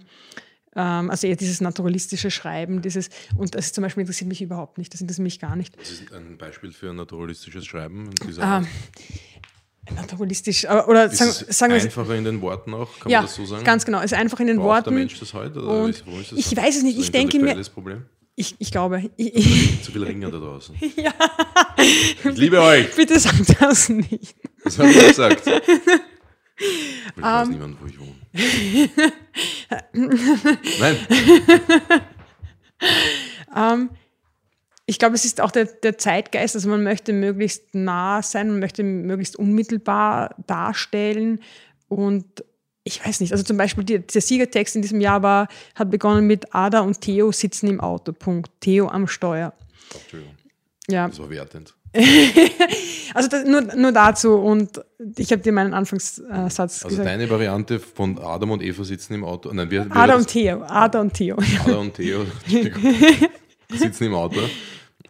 also 0.80 1.26
eher 1.26 1.36
dieses 1.36 1.60
naturalistische 1.60 2.30
Schreiben, 2.30 2.82
dieses, 2.82 3.10
und 3.36 3.54
das 3.54 3.72
zum 3.72 3.82
Beispiel 3.82 4.02
interessiert 4.02 4.28
mich 4.28 4.40
überhaupt 4.40 4.78
nicht, 4.78 4.92
das 4.94 5.00
interessiert 5.00 5.24
mich 5.24 5.38
gar 5.38 5.56
nicht. 5.56 5.76
Was 5.78 5.90
ist 5.90 6.12
ein 6.12 6.38
Beispiel 6.38 6.72
für 6.72 6.90
ein 6.90 6.96
naturalistisches 6.96 7.66
Schreiben? 7.66 8.10
Ähm, 8.40 8.66
naturalistisch, 9.94 10.64
oder 10.66 11.06
ist 11.06 11.18
sagen, 11.18 11.30
es 11.30 11.58
sagen 11.58 11.74
wir 11.74 11.82
einfacher 11.82 12.14
in 12.14 12.24
den 12.24 12.40
Worten 12.40 12.72
auch, 12.72 13.00
kann 13.00 13.10
ja, 13.10 13.18
man 13.18 13.26
das 13.26 13.34
so 13.34 13.44
sagen? 13.44 13.64
ganz 13.64 13.84
genau, 13.84 13.98
es 13.98 14.06
ist 14.06 14.14
einfach 14.14 14.40
in 14.40 14.46
den 14.46 14.56
Braucht 14.56 14.68
Worten. 14.68 14.90
der 14.90 14.98
Mensch 14.98 15.18
das 15.20 15.34
heute? 15.34 15.60
Oder 15.60 15.82
und 15.84 15.90
ist 15.90 16.04
das 16.06 16.38
ich 16.38 16.56
weiß 16.56 16.76
es 16.76 16.82
nicht, 16.82 16.98
ich 16.98 17.10
denke 17.10 17.38
mir... 17.38 17.60
Problem? 17.64 18.06
Ich, 18.34 18.56
ich 18.58 18.70
glaube. 18.70 19.10
Ich, 19.16 19.82
zu 19.82 19.92
viel 19.92 20.04
Ringer 20.04 20.30
da 20.30 20.38
draußen. 20.38 20.74
ja. 20.96 21.12
Ich 21.76 22.36
liebe 22.36 22.62
euch. 22.62 22.94
Bitte 22.96 23.20
sag 23.20 23.34
das 23.60 23.90
nicht. 23.90 24.34
Das 24.64 24.78
habe 24.78 24.88
ich 24.90 25.06
gesagt. 25.06 25.42
Ich 27.16 27.22
weiß 27.22 27.48
um, 27.48 27.52
niemand, 27.52 27.76
wo 27.80 27.86
ich 27.86 27.98
wohne. 27.98 28.14
Nein. 30.78 30.96
um, 33.54 33.90
ich 34.86 34.98
glaube, 34.98 35.14
es 35.14 35.24
ist 35.24 35.40
auch 35.40 35.50
der, 35.50 35.64
der, 35.66 35.98
Zeitgeist, 35.98 36.54
also 36.54 36.68
man 36.68 36.82
möchte 36.82 37.12
möglichst 37.12 37.74
nah 37.74 38.22
sein, 38.22 38.48
man 38.48 38.58
möchte 38.58 38.82
möglichst 38.82 39.36
unmittelbar 39.36 40.34
darstellen 40.46 41.40
und 41.88 42.44
ich 42.84 43.04
weiß 43.04 43.20
nicht, 43.20 43.32
also 43.32 43.44
zum 43.44 43.56
Beispiel 43.56 43.84
die, 43.84 44.00
der 44.00 44.20
Siegertext 44.20 44.74
in 44.74 44.82
diesem 44.82 45.00
Jahr 45.00 45.22
war, 45.22 45.48
hat 45.74 45.90
begonnen 45.90 46.26
mit 46.26 46.54
Ada 46.54 46.80
und 46.80 47.00
Theo 47.00 47.30
sitzen 47.30 47.68
im 47.68 47.80
Auto, 47.80 48.12
Punkt. 48.12 48.50
Theo 48.60 48.88
am 48.88 49.06
Steuer. 49.06 49.52
Entschuldigung. 49.94 50.34
Ja. 50.88 51.06
Das 51.06 51.18
war 51.20 51.30
wertend. 51.30 51.74
also 53.14 53.28
das, 53.28 53.44
nur, 53.44 53.62
nur 53.76 53.92
dazu 53.92 54.34
und 54.34 54.80
ich 55.18 55.30
habe 55.30 55.42
dir 55.42 55.52
meinen 55.52 55.74
Anfangssatz 55.74 56.58
also 56.58 56.88
gesagt. 56.88 57.06
deine 57.06 57.28
Variante 57.28 57.78
von 57.78 58.18
Adam 58.18 58.52
und 58.52 58.62
Eva 58.62 58.82
sitzen 58.84 59.14
im 59.14 59.24
Auto. 59.24 59.52
Nein, 59.52 59.70
wir, 59.70 59.84
wir 59.84 59.96
Ada 59.96 60.16
und 60.16 60.26
Theo. 60.26 60.62
Ada 60.62 61.00
und 61.00 61.12
Theo. 61.12 61.36
Ada 61.64 61.76
und 61.76 61.94
Theo 61.94 62.24
sitzen 63.72 64.04
im 64.04 64.14
Auto. 64.14 64.40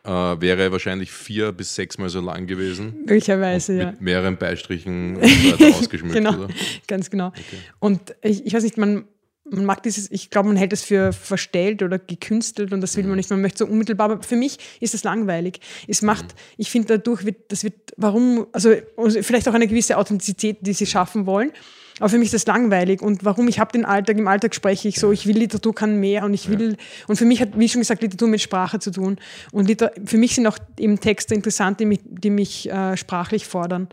Äh, 0.04 0.10
wäre 0.10 0.72
wahrscheinlich 0.72 1.12
vier 1.12 1.52
bis 1.52 1.76
sechsmal 1.76 2.08
so 2.08 2.20
lang 2.20 2.48
gewesen. 2.48 3.04
Möglicherweise, 3.06 3.78
ja. 3.78 3.86
Mit 3.92 4.00
mehreren 4.00 4.36
Beistrichen 4.36 5.18
ausgeschmückt. 5.74 6.14
genau, 6.14 6.34
oder? 6.34 6.48
ganz 6.88 7.08
genau. 7.08 7.28
Okay. 7.28 7.58
Und 7.78 8.16
ich, 8.20 8.44
ich 8.44 8.52
weiß 8.52 8.64
nicht, 8.64 8.76
man, 8.78 9.04
man 9.52 9.64
mag 9.64 9.82
dieses, 9.82 10.10
ich 10.10 10.30
glaube, 10.30 10.48
man 10.48 10.56
hält 10.56 10.72
es 10.72 10.82
für 10.82 11.12
verstellt 11.12 11.82
oder 11.82 11.98
gekünstelt 11.98 12.72
und 12.72 12.80
das 12.80 12.96
will 12.96 13.04
man 13.04 13.12
mhm. 13.12 13.16
nicht. 13.16 13.30
Man 13.30 13.40
möchte 13.40 13.58
so 13.58 13.66
unmittelbar, 13.66 14.10
aber 14.10 14.22
für 14.22 14.36
mich 14.36 14.58
ist 14.80 14.94
das 14.94 15.04
langweilig. 15.04 15.60
Es 15.86 16.02
macht, 16.02 16.24
mhm. 16.24 16.38
ich 16.58 16.70
finde, 16.70 16.98
dadurch 16.98 17.24
wird, 17.24 17.36
das 17.48 17.64
wird, 17.64 17.74
warum, 17.96 18.46
also, 18.52 18.74
also 18.96 19.22
vielleicht 19.22 19.48
auch 19.48 19.54
eine 19.54 19.68
gewisse 19.68 19.96
Authentizität, 19.96 20.58
die 20.60 20.72
sie 20.72 20.86
schaffen 20.86 21.26
wollen. 21.26 21.52
Aber 21.98 22.08
für 22.08 22.18
mich 22.18 22.26
ist 22.26 22.34
das 22.34 22.46
langweilig. 22.46 23.02
Und 23.02 23.24
warum? 23.24 23.48
Ich 23.48 23.60
habe 23.60 23.72
den 23.72 23.84
Alltag, 23.84 24.18
im 24.18 24.26
Alltag 24.26 24.54
spreche 24.54 24.88
ich 24.88 24.98
so, 24.98 25.12
ich 25.12 25.26
will 25.26 25.36
Literatur 25.36 25.74
kann 25.74 26.00
mehr 26.00 26.24
und 26.24 26.34
ich 26.34 26.48
will, 26.48 26.70
ja. 26.70 26.76
und 27.06 27.16
für 27.16 27.24
mich 27.24 27.40
hat, 27.40 27.50
wie 27.58 27.68
schon 27.68 27.80
gesagt, 27.80 28.02
Literatur 28.02 28.28
mit 28.28 28.40
Sprache 28.40 28.78
zu 28.78 28.90
tun. 28.90 29.18
Und 29.52 29.68
Liter, 29.68 29.92
für 30.04 30.18
mich 30.18 30.34
sind 30.34 30.46
auch 30.46 30.58
eben 30.78 30.98
Texte 30.98 31.34
interessant, 31.34 31.80
die 31.80 31.86
mich, 31.86 32.00
die 32.04 32.30
mich 32.30 32.70
äh, 32.70 32.96
sprachlich 32.96 33.46
fordern. 33.46 33.88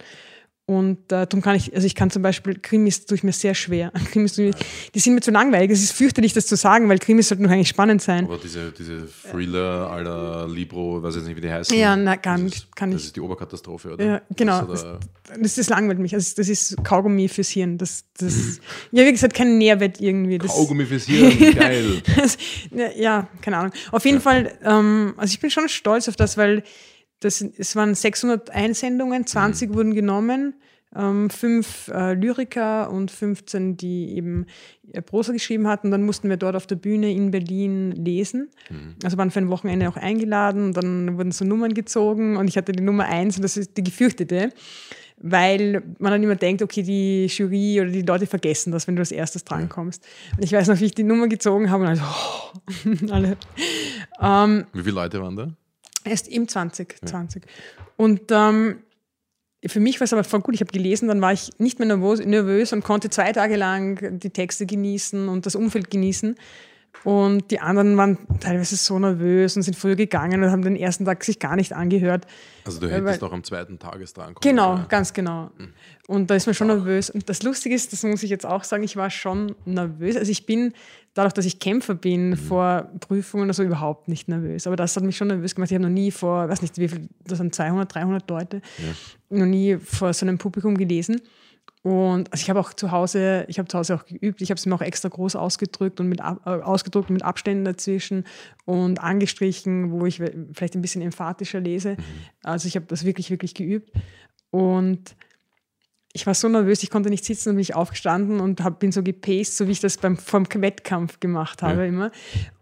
Und 0.69 1.11
äh, 1.11 1.25
darum 1.25 1.41
kann 1.41 1.55
ich, 1.55 1.73
also 1.73 1.87
ich 1.87 1.95
kann 1.95 2.11
zum 2.11 2.21
Beispiel, 2.21 2.53
Krimis 2.53 3.03
tue 3.03 3.15
ich 3.15 3.23
mir 3.23 3.31
sehr 3.31 3.55
schwer. 3.55 3.91
Krimis, 4.11 4.35
die 4.35 4.53
sind 4.93 5.15
mir 5.15 5.21
zu 5.21 5.31
langweilig. 5.31 5.71
Es 5.71 5.81
ist 5.81 5.93
fürchterlich, 5.93 6.33
das 6.33 6.45
zu 6.45 6.55
sagen, 6.55 6.87
weil 6.89 6.99
Krimis 6.99 7.29
sollten 7.29 7.43
doch 7.45 7.49
eigentlich 7.49 7.69
spannend 7.69 8.03
sein. 8.03 8.25
Aber 8.25 8.37
diese, 8.37 8.71
diese 8.71 9.07
Thriller 9.31 9.89
aller 9.89 10.47
Libro, 10.47 11.01
weiß 11.01 11.15
jetzt 11.15 11.25
nicht, 11.25 11.37
wie 11.37 11.41
die 11.41 11.49
heißen. 11.49 11.75
Ja, 11.75 11.95
na, 11.95 12.17
gar 12.17 12.37
nicht. 12.37 12.75
Kann 12.75 12.91
das 12.91 13.01
ich. 13.01 13.07
ist 13.07 13.15
die 13.15 13.21
Oberkatastrophe, 13.21 13.93
oder? 13.93 14.05
Ja, 14.05 14.21
genau. 14.35 14.61
Das, 14.65 14.85
das, 15.41 15.55
das 15.55 15.69
langweilt 15.69 15.97
mich. 15.97 16.13
Also 16.13 16.35
das 16.37 16.47
ist 16.47 16.75
Kaugummi 16.83 17.27
fürs 17.29 17.49
Hirn. 17.49 17.79
Das, 17.79 18.03
das, 18.19 18.59
ja, 18.91 19.03
wie 19.07 19.11
gesagt, 19.11 19.33
kein 19.33 19.57
Nährwert 19.57 19.99
irgendwie. 19.99 20.37
Das, 20.37 20.51
Kaugummi 20.51 20.85
fürs 20.85 21.05
Hirn, 21.05 21.55
geil. 21.55 22.03
das, 22.15 22.37
ja, 22.95 23.27
keine 23.41 23.57
Ahnung. 23.57 23.71
Auf 23.91 24.05
jeden 24.05 24.17
ja. 24.17 24.21
Fall, 24.21 24.51
ähm, 24.63 25.15
also 25.17 25.31
ich 25.31 25.39
bin 25.39 25.49
schon 25.49 25.67
stolz 25.67 26.07
auf 26.07 26.15
das, 26.15 26.37
weil 26.37 26.61
das, 27.19 27.41
es 27.41 27.75
waren 27.75 27.95
600 27.95 28.49
Einsendungen, 28.49 29.25
20 29.25 29.69
mhm. 29.69 29.73
wurden 29.75 29.93
genommen 29.93 30.53
ähm, 30.95 31.29
fünf 31.29 31.89
äh, 31.89 32.13
Lyriker 32.13 32.89
und 32.89 33.11
15, 33.11 33.77
die 33.77 34.15
eben 34.15 34.47
äh, 34.91 35.01
Prosa 35.01 35.31
geschrieben 35.31 35.67
hatten. 35.67 35.91
Dann 35.91 36.03
mussten 36.03 36.29
wir 36.29 36.37
dort 36.37 36.55
auf 36.55 36.65
der 36.65 36.77
Bühne 36.77 37.11
in 37.11 37.31
Berlin 37.31 37.91
lesen. 37.91 38.49
Mhm. 38.69 38.95
Also 39.03 39.17
waren 39.17 39.31
für 39.31 39.39
ein 39.39 39.49
Wochenende 39.49 39.87
auch 39.87 39.97
eingeladen 39.97 40.65
und 40.65 40.77
dann 40.77 41.17
wurden 41.17 41.31
so 41.31 41.45
Nummern 41.45 41.73
gezogen 41.73 42.37
und 42.37 42.47
ich 42.47 42.57
hatte 42.57 42.71
die 42.71 42.83
Nummer 42.83 43.05
eins 43.05 43.37
und 43.37 43.43
das 43.43 43.57
ist 43.57 43.77
die 43.77 43.83
gefürchtete 43.83 44.51
weil 45.21 45.83
man 45.99 46.13
dann 46.13 46.23
immer 46.23 46.37
denkt, 46.37 46.61
okay, 46.61 46.81
die 46.81 47.25
Jury 47.25 47.81
oder 47.81 47.89
die 47.89 48.03
Leute 48.03 48.25
vergessen 48.25 48.71
das, 48.71 48.87
wenn 48.87 48.95
du 48.95 49.01
als 49.01 49.11
erstes 49.11 49.43
drankommst. 49.43 50.01
Und 50.37 50.45
ich 50.45 50.53
weiß 50.53 50.69
noch, 50.69 50.79
wie 50.79 50.85
ich 50.85 50.95
die 50.95 51.03
Nummer 51.03 51.27
gezogen 51.27 51.69
habe 51.69 51.83
und 51.83 51.89
also, 51.89 52.03
oh, 52.85 53.11
alle. 53.11 53.35
Ähm, 54.21 54.65
wie 54.71 54.81
viele 54.81 54.95
Leute 54.95 55.21
waren 55.21 55.35
da? 55.35 55.51
Erst 56.03 56.27
eben 56.27 56.47
20, 56.47 56.95
ja. 57.01 57.07
20. 57.07 57.43
Und 57.97 58.21
ähm, 58.31 58.83
für 59.65 59.79
mich 59.79 59.99
war 59.99 60.05
es 60.05 60.13
aber 60.13 60.23
voll 60.23 60.39
gut. 60.41 60.55
Ich 60.55 60.61
habe 60.61 60.71
gelesen, 60.71 61.07
dann 61.07 61.21
war 61.21 61.33
ich 61.33 61.51
nicht 61.57 61.79
mehr 61.79 61.87
nervös, 61.87 62.25
nervös 62.25 62.71
und 62.71 62.83
konnte 62.83 63.09
zwei 63.09 63.31
Tage 63.33 63.57
lang 63.57 64.19
die 64.19 64.29
Texte 64.29 64.65
genießen 64.65 65.27
und 65.27 65.45
das 65.45 65.55
Umfeld 65.55 65.91
genießen. 65.91 66.35
Und 67.03 67.51
die 67.51 67.59
anderen 67.59 67.95
waren 67.97 68.17
teilweise 68.39 68.75
so 68.75 68.99
nervös 68.99 69.55
und 69.55 69.61
sind 69.61 69.75
früher 69.75 69.95
gegangen 69.95 70.43
und 70.43 70.51
haben 70.51 70.63
den 70.63 70.75
ersten 70.75 71.05
Tag 71.05 71.23
sich 71.23 71.39
gar 71.39 71.55
nicht 71.55 71.71
angehört. 71.71 72.25
Also 72.65 72.79
du 72.79 72.89
hättest 72.89 73.23
auch 73.23 73.31
am 73.31 73.43
zweiten 73.43 73.79
Tagestag 73.79 74.25
kommen 74.25 74.37
Genau, 74.41 74.75
können. 74.75 74.87
ganz 74.89 75.13
genau. 75.13 75.51
Mhm. 75.57 75.73
Und 76.07 76.29
da 76.29 76.35
ist 76.35 76.45
man 76.45 76.55
schon 76.55 76.69
Ach. 76.71 76.75
nervös. 76.75 77.09
Und 77.09 77.29
das 77.29 77.43
Lustige 77.43 77.75
ist, 77.75 77.93
das 77.93 78.03
muss 78.03 78.23
ich 78.23 78.29
jetzt 78.29 78.45
auch 78.45 78.63
sagen, 78.63 78.83
ich 78.83 78.95
war 78.97 79.09
schon 79.11 79.55
nervös. 79.65 80.17
Also 80.17 80.31
ich 80.31 80.45
bin, 80.45 80.73
dadurch, 81.13 81.33
dass 81.33 81.45
ich 81.45 81.59
Kämpfer 81.59 81.95
bin, 81.95 82.31
mhm. 82.31 82.37
vor 82.37 82.89
Prüfungen 82.99 83.45
oder 83.45 83.53
so 83.53 83.63
überhaupt 83.63 84.07
nicht 84.07 84.27
nervös. 84.27 84.67
Aber 84.67 84.75
das 84.75 84.95
hat 84.95 85.03
mich 85.03 85.17
schon 85.17 85.27
nervös 85.27 85.55
gemacht. 85.55 85.71
Ich 85.71 85.75
habe 85.75 85.83
noch 85.83 85.93
nie 85.93 86.11
vor, 86.11 86.47
weiß 86.47 86.61
nicht, 86.61 86.77
wie 86.77 86.87
viel, 86.87 87.09
das 87.25 87.37
sind 87.39 87.53
200, 87.53 87.93
300 87.93 88.29
Leute, 88.29 88.61
ja. 88.77 89.37
noch 89.37 89.45
nie 89.45 89.77
vor 89.77 90.13
so 90.13 90.25
einem 90.25 90.37
Publikum 90.37 90.77
gelesen. 90.77 91.21
Und 91.81 92.31
also 92.31 92.41
ich 92.41 92.49
habe 92.49 92.59
auch 92.59 92.73
zu 92.73 92.91
Hause, 92.91 93.45
ich 93.47 93.57
habe 93.57 93.69
zu 93.69 93.77
Hause 93.77 93.95
auch 93.95 94.05
geübt, 94.05 94.41
ich 94.41 94.49
habe 94.49 94.57
es 94.57 94.65
mir 94.65 94.75
auch 94.75 94.81
extra 94.81 95.07
groß 95.07 95.37
ausgedrückt 95.37 96.01
und 96.01 96.09
mit 96.09 96.19
äh, 96.19 96.49
ausgedruckt 96.49 97.09
mit 97.09 97.23
Abständen 97.23 97.63
dazwischen 97.63 98.25
und 98.65 99.01
angestrichen, 99.01 99.91
wo 99.91 100.05
ich 100.05 100.17
vielleicht 100.17 100.75
ein 100.75 100.81
bisschen 100.81 101.01
emphatischer 101.01 101.61
lese. 101.61 101.91
Mhm. 101.91 102.03
Also 102.43 102.67
ich 102.67 102.75
habe 102.75 102.85
das 102.87 103.05
wirklich, 103.05 103.29
wirklich 103.29 103.55
geübt. 103.55 103.91
Und 104.51 105.15
ich 106.19 106.27
war 106.27 106.33
so 106.33 106.49
nervös, 106.49 106.83
ich 106.83 106.89
konnte 106.89 107.09
nicht 107.09 107.23
sitzen 107.23 107.49
und 107.49 107.55
bin 107.55 107.61
ich 107.61 107.75
aufgestanden 107.75 108.39
und 108.41 108.61
hab, 108.61 108.79
bin 108.79 108.91
so 108.91 109.01
gepaced, 109.01 109.55
so 109.55 109.67
wie 109.67 109.71
ich 109.71 109.79
das 109.79 109.97
beim 109.97 110.17
vom 110.17 110.45
Wettkampf 110.53 111.19
gemacht 111.19 111.61
habe 111.61 111.81
ja. 111.81 111.87
immer. 111.87 112.11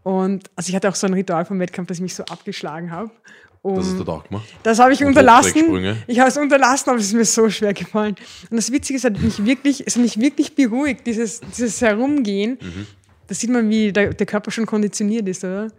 Und 0.04 0.50
also 0.56 0.70
ich 0.70 0.76
hatte 0.76 0.88
auch 0.88 0.96
so 0.96 1.08
ein 1.08 1.14
Ritual 1.14 1.46
vom 1.46 1.60
Wettkampf, 1.60 1.88
dass 1.88 1.98
ich 1.98 2.04
mich 2.04 2.16
so 2.16 2.24
abgeschlagen 2.26 2.92
habe. 2.92 3.12
Um, 3.64 3.76
das 3.76 3.88
hast 3.88 4.00
du 4.00 4.12
auch 4.12 4.24
gemacht? 4.24 4.46
Das 4.62 4.80
habe 4.80 4.94
ich 4.94 5.02
und 5.02 5.08
unterlassen. 5.08 5.98
Ich 6.06 6.20
habe 6.20 6.30
es 6.30 6.38
unterlassen, 6.38 6.92
aber 6.92 7.00
es 7.00 7.08
ist 7.08 7.14
mir 7.14 7.26
so 7.26 7.50
schwer 7.50 7.74
gefallen. 7.74 8.16
Und 8.50 8.58
das 8.58 8.72
Witzige 8.72 8.98
ist, 8.98 9.06
es 9.06 9.12
hat 9.12 9.22
mich 9.22 9.44
wirklich, 9.44 9.84
es 9.86 9.96
hat 9.96 10.04
mich 10.04 10.20
wirklich 10.20 10.54
beruhigt, 10.56 11.08
dieses, 11.08 11.42
dieses 11.42 11.82
Herumgehen. 11.82 12.60
Mhm. 12.62 12.88
Da 13.26 13.36
sieht 13.36 13.50
man, 13.50 13.70
wie 13.70 13.92
der, 13.92 14.14
der, 14.14 14.26
Körper 14.26 14.52
schon 14.52 14.66
konditioniert 14.68 15.28
ist, 15.28 15.44
oder? 15.44 15.66
Mhm. 15.66 15.72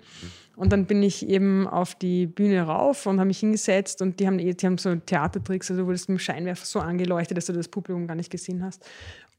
Und 0.58 0.72
dann 0.72 0.86
bin 0.86 1.04
ich 1.04 1.28
eben 1.28 1.68
auf 1.68 1.94
die 1.94 2.26
Bühne 2.26 2.62
rauf 2.62 3.06
und 3.06 3.20
habe 3.20 3.28
mich 3.28 3.38
hingesetzt 3.38 4.02
und 4.02 4.18
die 4.18 4.26
haben, 4.26 4.38
die 4.38 4.54
haben 4.64 4.76
so 4.76 4.92
Theatertricks, 4.96 5.70
also 5.70 5.82
du 5.82 5.86
wurdest 5.86 6.08
mit 6.08 6.18
dem 6.18 6.20
Scheinwerfer 6.20 6.66
so 6.66 6.80
angeleuchtet, 6.80 7.36
dass 7.36 7.46
du 7.46 7.52
das 7.52 7.68
Publikum 7.68 8.08
gar 8.08 8.16
nicht 8.16 8.28
gesehen 8.28 8.64
hast. 8.64 8.84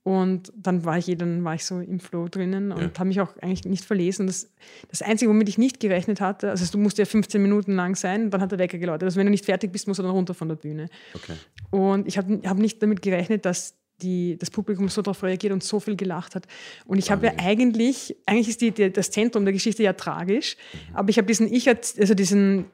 Und 0.04 0.54
dann 0.56 0.86
war 0.86 0.98
ich, 0.98 1.10
eh, 1.10 1.16
dann 1.16 1.44
war 1.44 1.56
ich 1.56 1.66
so 1.66 1.82
im 1.82 2.00
Flow 2.00 2.30
drinnen 2.30 2.72
und 2.72 2.82
ja. 2.82 2.92
habe 2.98 3.10
mich 3.10 3.20
auch 3.20 3.36
eigentlich 3.42 3.66
nicht 3.66 3.84
verlesen. 3.84 4.28
Das, 4.28 4.50
das 4.88 5.02
Einzige, 5.02 5.30
womit 5.30 5.50
ich 5.50 5.58
nicht 5.58 5.82
gerechnet 5.82 6.22
hatte, 6.22 6.50
also 6.52 6.66
du 6.72 6.78
musst 6.78 6.98
ja 6.98 7.06
15 7.06 7.42
Minuten 7.42 7.74
lang 7.74 7.96
sein, 7.96 8.32
dann 8.32 8.40
hat 8.40 8.54
der 8.54 8.60
Wecker 8.60 8.78
geläutet. 8.78 9.04
Also 9.04 9.20
wenn 9.20 9.26
du 9.26 9.32
nicht 9.32 9.44
fertig 9.44 9.74
bist, 9.74 9.90
musst 9.90 10.00
du 10.00 10.04
dann 10.04 10.14
runter 10.14 10.34
von 10.34 10.48
der 10.48 10.56
Bühne. 10.56 10.88
Okay. 11.14 11.34
Und 11.70 12.08
ich 12.08 12.18
habe 12.18 12.40
hab 12.46 12.58
nicht 12.58 12.82
damit 12.82 13.02
gerechnet, 13.02 13.46
dass 13.46 13.76
die, 14.02 14.38
das 14.38 14.50
Publikum 14.50 14.90
so 14.90 15.02
darauf 15.02 15.24
reagiert 15.24 15.54
und 15.54 15.64
so 15.64 15.80
viel 15.80 15.96
gelacht 15.96 16.36
hat. 16.36 16.46
Und 16.86 16.98
ich 16.98 17.12
habe 17.12 17.28
ja 17.28 17.34
eigentlich, 17.38 18.16
eigentlich 18.26 18.50
ist 18.50 18.62
die, 18.62 18.72
die, 18.72 18.92
das 18.92 19.12
Zentrum 19.12 19.46
der 19.46 19.54
Geschichte 19.54 19.84
ja 19.84 19.94
tragisch, 19.94 20.58
mhm. 20.58 20.96
aber 20.96 21.10
ich 21.10 21.18
habe 21.18 21.28
diesen 21.28 21.52
Ich, 21.52 21.68
also 21.70 22.14
diesen 22.14 22.66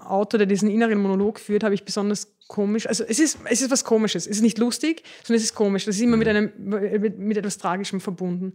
Autor, 0.00 0.38
der 0.38 0.46
diesen 0.46 0.70
inneren 0.70 1.00
Monolog 1.00 1.40
führt, 1.40 1.64
habe 1.64 1.74
ich 1.74 1.84
besonders 1.84 2.32
komisch. 2.46 2.86
Also 2.86 3.04
es 3.04 3.18
ist, 3.18 3.38
es 3.46 3.62
ist 3.62 3.70
was 3.70 3.84
Komisches. 3.84 4.26
Es 4.26 4.36
ist 4.36 4.42
nicht 4.42 4.58
lustig, 4.58 5.02
sondern 5.24 5.38
es 5.38 5.44
ist 5.44 5.54
komisch. 5.54 5.86
Das 5.86 5.96
ist 5.96 6.02
immer 6.02 6.16
mit, 6.16 6.28
mhm. 6.28 6.36
einem, 6.36 7.00
mit, 7.00 7.18
mit 7.18 7.36
etwas 7.36 7.58
Tragischem 7.58 8.00
verbunden. 8.00 8.54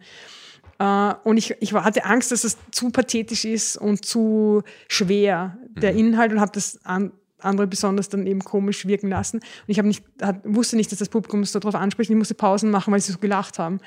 Uh, 0.79 1.15
und 1.23 1.37
ich, 1.37 1.55
ich 1.59 1.73
hatte 1.73 2.05
Angst, 2.05 2.31
dass 2.31 2.43
es 2.43 2.55
zu 2.71 2.91
pathetisch 2.91 3.45
ist 3.45 3.77
und 3.77 4.05
zu 4.05 4.61
schwer, 4.87 5.57
der 5.69 5.93
mhm. 5.93 5.99
Inhalt, 5.99 6.31
und 6.31 6.39
habe 6.39 6.51
das 6.53 6.79
an, 6.85 7.11
andere 7.39 7.68
besonders 7.68 8.09
dann 8.09 8.26
eben 8.26 8.41
komisch 8.41 8.88
wirken 8.88 9.09
lassen. 9.09 9.38
Und 9.38 9.43
ich 9.68 9.81
nicht, 9.81 10.03
hat, 10.22 10.41
wusste 10.43 10.76
nicht, 10.76 10.91
dass 10.91 10.99
das 10.99 11.09
Publikum 11.09 11.43
so 11.45 11.59
darauf 11.59 11.76
anspricht. 11.76 12.09
Ich 12.09 12.15
musste 12.15 12.34
Pausen 12.34 12.72
machen, 12.72 12.91
weil 12.91 12.99
sie 12.99 13.11
so 13.11 13.19
gelacht 13.19 13.59
haben. 13.59 13.80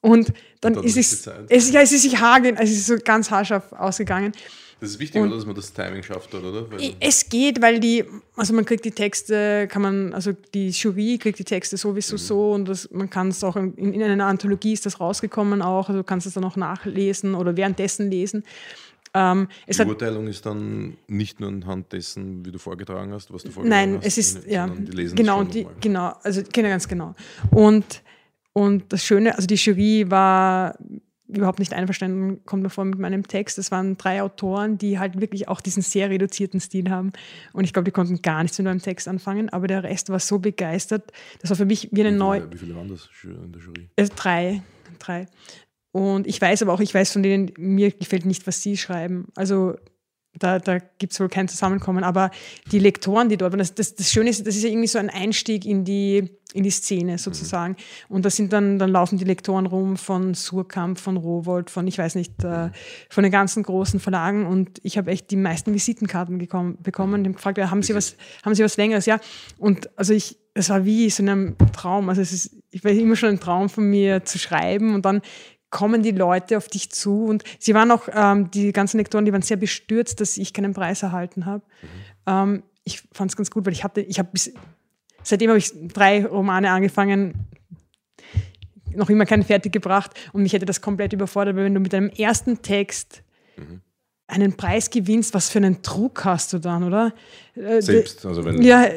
Und 0.00 0.32
dann, 0.60 0.74
dann 0.74 0.84
ist 0.84 0.96
es, 0.96 1.28
es, 1.48 1.70
ja, 1.70 1.80
es 1.80 1.92
ist 1.92 2.02
sich 2.02 2.20
haargen, 2.20 2.56
also 2.56 2.72
es 2.72 2.78
ist 2.78 2.86
so 2.86 2.96
ganz 3.02 3.30
haarscharf 3.30 3.72
ausgegangen. 3.72 4.32
Das 4.80 4.92
ist 4.92 4.98
wichtig, 4.98 5.20
oder, 5.20 5.36
dass 5.36 5.44
man 5.44 5.54
das 5.54 5.74
Timing 5.74 6.02
schafft, 6.02 6.34
oder? 6.34 6.70
Weil 6.70 6.94
es 7.00 7.28
geht, 7.28 7.60
weil 7.60 7.80
die, 7.80 8.02
also 8.34 8.54
man 8.54 8.64
kriegt 8.64 8.86
die 8.86 8.92
Texte, 8.92 9.68
kann 9.68 9.82
man, 9.82 10.14
also 10.14 10.32
die 10.54 10.70
Jury 10.70 11.18
kriegt 11.18 11.38
die 11.38 11.44
Texte 11.44 11.76
sowieso 11.76 12.14
mhm. 12.14 12.18
so 12.18 12.52
und 12.52 12.64
das, 12.66 12.90
man 12.90 13.10
kann 13.10 13.28
es 13.28 13.44
auch 13.44 13.56
in, 13.56 13.74
in, 13.76 14.02
einer 14.02 14.24
Anthologie 14.24 14.72
ist 14.72 14.86
das 14.86 14.98
rausgekommen 14.98 15.60
auch, 15.60 15.90
also 15.90 16.00
du 16.00 16.04
kannst 16.04 16.26
es 16.26 16.32
dann 16.32 16.44
auch 16.44 16.56
nachlesen 16.56 17.34
oder 17.34 17.58
währenddessen 17.58 18.10
lesen. 18.10 18.42
Ähm, 19.12 19.48
die 19.66 19.84
Beurteilung 19.84 20.28
ist 20.28 20.46
dann 20.46 20.96
nicht 21.08 21.40
nur 21.40 21.48
anhand 21.48 21.92
dessen, 21.92 22.44
wie 22.44 22.52
du 22.52 22.58
vorgetragen 22.58 23.12
hast, 23.12 23.32
was 23.32 23.42
du 23.42 23.50
vorgetragen 23.50 23.92
nein, 23.92 23.98
hast. 23.98 24.02
Nein, 24.02 24.08
es 24.08 24.18
ist, 24.18 24.46
ja, 24.46 24.66
genau, 24.66 25.42
die, 25.44 25.66
genau, 25.80 26.14
also 26.22 26.42
genau, 26.52 26.68
ganz 26.68 26.86
genau. 26.86 27.14
Und, 27.50 28.02
und 28.52 28.92
das 28.92 29.04
Schöne, 29.04 29.34
also 29.34 29.46
die 29.46 29.56
Jury 29.56 30.10
war 30.10 30.78
überhaupt 31.36 31.58
nicht 31.58 31.72
einverstanden, 31.72 32.44
kommt 32.44 32.62
mir 32.62 32.70
vor, 32.70 32.84
mit 32.84 32.98
meinem 32.98 33.26
Text. 33.26 33.58
Es 33.58 33.70
waren 33.70 33.96
drei 33.96 34.22
Autoren, 34.22 34.78
die 34.78 34.98
halt 34.98 35.20
wirklich 35.20 35.48
auch 35.48 35.60
diesen 35.60 35.82
sehr 35.82 36.10
reduzierten 36.10 36.60
Stil 36.60 36.90
haben. 36.90 37.12
Und 37.52 37.64
ich 37.64 37.72
glaube, 37.72 37.84
die 37.84 37.92
konnten 37.92 38.22
gar 38.22 38.42
nichts 38.42 38.58
mit 38.58 38.66
meinem 38.66 38.82
Text 38.82 39.08
anfangen, 39.08 39.48
aber 39.48 39.66
der 39.66 39.82
Rest 39.82 40.08
war 40.10 40.18
so 40.18 40.38
begeistert. 40.38 41.12
Das 41.40 41.50
war 41.50 41.56
für 41.56 41.66
mich 41.66 41.88
wie 41.92 42.00
eine 42.00 42.16
neue. 42.16 42.50
Wie 42.52 42.58
viele 42.58 42.74
waren 42.74 42.88
das 42.88 43.08
in 43.22 43.52
der 43.52 43.60
Jury? 43.60 43.88
Äh, 43.96 44.08
drei. 44.08 44.62
Drei. 44.98 45.26
Und 45.92 46.26
ich 46.26 46.40
weiß 46.40 46.62
aber 46.62 46.72
auch, 46.72 46.80
ich 46.80 46.94
weiß 46.94 47.12
von 47.12 47.22
denen, 47.22 47.52
mir 47.56 47.90
gefällt 47.90 48.24
nicht, 48.24 48.46
was 48.46 48.62
sie 48.62 48.76
schreiben. 48.76 49.28
Also 49.34 49.74
da, 50.38 50.60
da 50.60 50.78
gibt 50.78 51.12
es 51.12 51.20
wohl 51.20 51.28
kein 51.28 51.48
Zusammenkommen. 51.48 52.04
Aber 52.04 52.30
die 52.70 52.78
Lektoren, 52.78 53.28
die 53.28 53.36
dort 53.36 53.52
waren, 53.52 53.58
das, 53.58 53.74
das, 53.74 53.96
das 53.96 54.10
Schöne 54.12 54.30
ist, 54.30 54.46
das 54.46 54.54
ist 54.54 54.62
ja 54.62 54.68
irgendwie 54.68 54.86
so 54.86 54.98
ein 54.98 55.10
Einstieg 55.10 55.64
in 55.64 55.84
die, 55.84 56.30
in 56.52 56.62
die 56.62 56.70
Szene 56.70 57.18
sozusagen. 57.18 57.76
Und 58.08 58.24
da 58.24 58.30
sind 58.30 58.52
dann, 58.52 58.78
dann 58.78 58.90
laufen 58.90 59.18
die 59.18 59.24
Lektoren 59.24 59.66
rum 59.66 59.96
von 59.96 60.34
Surkamp, 60.34 60.98
von 60.98 61.16
Rowold, 61.16 61.68
von, 61.68 61.86
ich 61.88 61.98
weiß 61.98 62.14
nicht, 62.14 62.44
äh, 62.44 62.70
von 63.08 63.24
den 63.24 63.32
ganzen 63.32 63.64
großen 63.64 63.98
Verlagen. 63.98 64.46
Und 64.46 64.78
ich 64.84 64.98
habe 64.98 65.10
echt 65.10 65.30
die 65.32 65.36
meisten 65.36 65.74
Visitenkarten 65.74 66.38
gekommen, 66.38 66.78
bekommen. 66.80 67.24
Haben 67.24 67.34
gefragt, 67.34 67.58
ja, 67.58 67.70
haben 67.70 67.82
Sie 67.82 67.94
was, 67.94 68.16
haben 68.44 68.54
Sie 68.54 68.62
was 68.62 68.76
Längeres? 68.76 69.06
Ja. 69.06 69.18
Und 69.58 69.90
also 69.98 70.14
ich, 70.14 70.38
es 70.54 70.70
war 70.70 70.84
wie 70.84 71.10
so 71.10 71.24
ein 71.24 71.56
Traum. 71.72 72.08
Also 72.08 72.22
es 72.22 72.32
ist, 72.32 72.56
ich 72.70 72.84
war 72.84 72.92
immer 72.92 73.16
schon 73.16 73.30
ein 73.30 73.40
Traum 73.40 73.68
von 73.68 73.84
mir 73.84 74.24
zu 74.24 74.38
schreiben 74.38 74.94
und 74.94 75.04
dann 75.04 75.22
kommen 75.70 76.02
die 76.02 76.10
Leute 76.10 76.56
auf 76.56 76.68
dich 76.68 76.90
zu. 76.90 77.24
Und 77.24 77.44
sie 77.58 77.74
waren 77.74 77.90
auch, 77.90 78.08
ähm, 78.12 78.50
die 78.50 78.72
ganzen 78.72 78.98
Lektoren, 78.98 79.24
die 79.24 79.32
waren 79.32 79.42
sehr 79.42 79.56
bestürzt, 79.56 80.20
dass 80.20 80.36
ich 80.36 80.52
keinen 80.52 80.74
Preis 80.74 81.02
erhalten 81.02 81.46
habe. 81.46 81.64
Mhm. 81.82 81.88
Ähm, 82.26 82.62
ich 82.84 83.02
fand 83.12 83.30
es 83.30 83.36
ganz 83.36 83.50
gut, 83.50 83.66
weil 83.66 83.72
ich 83.72 83.84
hatte, 83.84 84.00
ich 84.00 84.18
habe 84.18 84.30
bis, 84.32 84.52
seitdem 85.22 85.50
habe 85.50 85.58
ich 85.58 85.72
drei 85.92 86.26
Romane 86.26 86.70
angefangen, 86.70 87.46
noch 88.94 89.08
immer 89.08 89.24
keinen 89.24 89.44
fertig 89.44 89.72
gebracht 89.72 90.18
und 90.32 90.42
mich 90.42 90.52
hätte 90.52 90.66
das 90.66 90.80
komplett 90.80 91.12
überfordert, 91.12 91.56
weil 91.56 91.64
wenn 91.64 91.74
du 91.74 91.80
mit 91.80 91.92
deinem 91.92 92.10
ersten 92.10 92.62
Text 92.62 93.22
mhm. 93.56 93.80
einen 94.26 94.56
Preis 94.56 94.90
gewinnst, 94.90 95.34
was 95.34 95.48
für 95.48 95.58
einen 95.58 95.82
Druck 95.82 96.24
hast 96.24 96.52
du 96.52 96.58
dann, 96.58 96.82
oder? 96.82 97.14
Äh, 97.54 97.80
Selbst, 97.80 98.26
also 98.26 98.44
wenn. 98.44 98.60
Ja, 98.62 98.88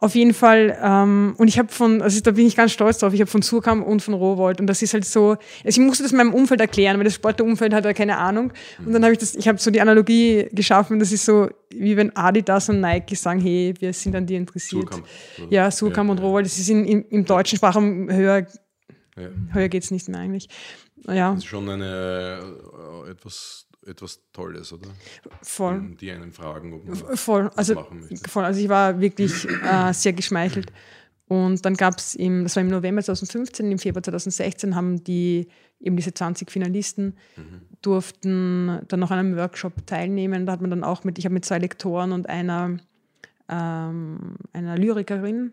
auf 0.00 0.14
jeden 0.14 0.32
Fall, 0.32 0.78
ähm, 0.80 1.34
und 1.38 1.48
ich 1.48 1.58
habe 1.58 1.72
von, 1.72 2.02
also 2.02 2.20
da 2.20 2.30
bin 2.30 2.46
ich 2.46 2.54
ganz 2.54 2.70
stolz 2.70 2.98
drauf, 2.98 3.12
ich 3.12 3.20
habe 3.20 3.30
von 3.30 3.42
Surkamp 3.42 3.84
und 3.84 4.00
von 4.00 4.14
Rowold 4.14 4.60
und 4.60 4.68
das 4.68 4.80
ist 4.80 4.94
halt 4.94 5.04
so, 5.04 5.30
also 5.30 5.40
ich 5.64 5.78
musste 5.78 6.04
das 6.04 6.12
meinem 6.12 6.32
Umfeld 6.32 6.60
erklären, 6.60 6.98
weil 6.98 7.04
das 7.04 7.14
Sportumfeld 7.14 7.74
hat 7.74 7.84
ja 7.84 7.92
keine 7.92 8.16
Ahnung 8.16 8.52
und 8.84 8.92
dann 8.92 9.02
habe 9.02 9.12
ich 9.12 9.18
das, 9.18 9.34
ich 9.34 9.48
habe 9.48 9.58
so 9.58 9.72
die 9.72 9.80
Analogie 9.80 10.46
geschaffen, 10.52 11.00
das 11.00 11.10
ist 11.10 11.24
so, 11.24 11.48
wie 11.70 11.96
wenn 11.96 12.14
Adidas 12.14 12.68
und 12.68 12.80
Nike 12.80 13.16
sagen, 13.16 13.40
hey, 13.40 13.74
wir 13.80 13.92
sind 13.92 14.14
an 14.14 14.24
dir 14.24 14.38
interessiert. 14.38 14.88
Surkamp. 14.88 15.06
Ja, 15.50 15.68
Surkamp 15.70 16.08
ja, 16.08 16.12
und 16.12 16.18
Rowold, 16.20 16.46
das 16.46 16.58
ist 16.58 16.68
in, 16.68 16.84
in, 16.84 17.02
im 17.02 17.24
deutschen 17.24 17.56
Sprachraum 17.56 18.08
höher, 18.08 18.46
ja. 19.16 19.28
höher 19.52 19.68
geht 19.68 19.82
es 19.82 19.90
nicht 19.90 20.08
mehr 20.08 20.20
eigentlich. 20.20 20.48
Ja. 21.08 21.30
Das 21.30 21.38
ist 21.38 21.46
schon 21.46 21.68
eine 21.68 22.40
äh, 23.04 23.10
etwas 23.10 23.67
etwas 23.88 24.20
Tolles, 24.32 24.72
oder? 24.72 24.88
Voll. 25.42 25.96
Die 26.00 26.10
einen 26.10 26.32
fragen, 26.32 26.72
ob 26.72 26.86
man 26.86 27.16
voll. 27.16 27.50
Also, 27.56 27.74
machen 27.74 28.00
möchte. 28.00 28.28
Voll. 28.28 28.44
Also 28.44 28.60
ich 28.60 28.68
war 28.68 29.00
wirklich 29.00 29.46
äh, 29.62 29.92
sehr 29.92 30.12
geschmeichelt. 30.12 30.72
Und 31.28 31.64
dann 31.64 31.74
gab 31.74 31.98
es 31.98 32.14
im, 32.14 32.44
das 32.44 32.56
war 32.56 32.62
im 32.62 32.68
November 32.68 33.02
2015, 33.02 33.70
im 33.70 33.78
Februar 33.78 34.02
2016 34.02 34.74
haben 34.74 35.04
die 35.04 35.48
eben 35.80 35.96
diese 35.96 36.12
20 36.12 36.50
Finalisten 36.50 37.16
mhm. 37.36 37.60
durften 37.82 38.80
dann 38.88 39.00
noch 39.00 39.10
an 39.10 39.18
einem 39.18 39.36
Workshop 39.36 39.86
teilnehmen. 39.86 40.46
Da 40.46 40.52
hat 40.52 40.60
man 40.60 40.70
dann 40.70 40.84
auch 40.84 41.04
mit, 41.04 41.18
ich 41.18 41.24
habe 41.24 41.34
mit 41.34 41.44
zwei 41.44 41.58
Lektoren 41.58 42.12
und 42.12 42.28
einer, 42.28 42.78
ähm, 43.48 44.36
einer 44.52 44.76
Lyrikerin 44.78 45.52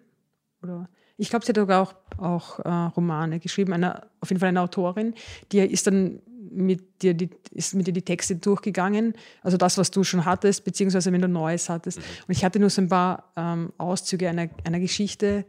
oder 0.63 0.89
ich 1.17 1.29
glaube, 1.29 1.45
sie 1.45 1.49
hat 1.49 1.57
sogar 1.57 1.81
auch, 1.81 1.95
auch 2.17 2.59
äh, 2.59 2.69
Romane 2.69 3.39
geschrieben, 3.39 3.73
eine, 3.73 4.07
auf 4.19 4.29
jeden 4.29 4.39
Fall 4.39 4.49
eine 4.49 4.61
Autorin, 4.61 5.13
die 5.51 5.59
ist 5.59 5.87
dann 5.87 6.21
mit 6.55 7.01
dir 7.01 7.13
die, 7.13 7.29
ist 7.51 7.75
mit 7.75 7.87
dir 7.87 7.93
die 7.93 8.01
Texte 8.01 8.35
durchgegangen, 8.35 9.13
also 9.41 9.57
das, 9.57 9.77
was 9.77 9.91
du 9.91 10.03
schon 10.03 10.25
hattest, 10.25 10.63
beziehungsweise 10.63 11.11
wenn 11.11 11.21
du 11.21 11.27
Neues 11.27 11.69
hattest. 11.69 11.99
Mhm. 11.99 12.03
Und 12.27 12.31
ich 12.37 12.45
hatte 12.45 12.59
nur 12.59 12.69
so 12.69 12.81
ein 12.81 12.89
paar 12.89 13.31
ähm, 13.35 13.73
Auszüge 13.77 14.29
einer, 14.29 14.49
einer 14.63 14.79
Geschichte 14.79 15.45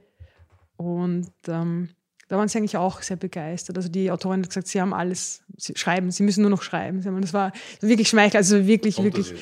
und 0.76 1.30
ähm, 1.48 1.88
da 2.28 2.36
waren 2.36 2.48
sie 2.48 2.58
eigentlich 2.58 2.76
auch 2.76 3.02
sehr 3.02 3.16
begeistert. 3.16 3.76
Also 3.76 3.88
die 3.88 4.10
Autorin 4.10 4.40
hat 4.40 4.48
gesagt, 4.48 4.66
sie 4.66 4.80
haben 4.80 4.92
alles, 4.92 5.42
sie 5.56 5.74
schreiben, 5.76 6.10
sie 6.10 6.24
müssen 6.24 6.42
nur 6.42 6.50
noch 6.50 6.62
schreiben. 6.62 7.02
Das 7.20 7.32
war 7.32 7.52
wirklich 7.80 8.08
schmeichel, 8.08 8.38
also 8.38 8.66
wirklich, 8.66 9.02
wirklich. 9.02 9.32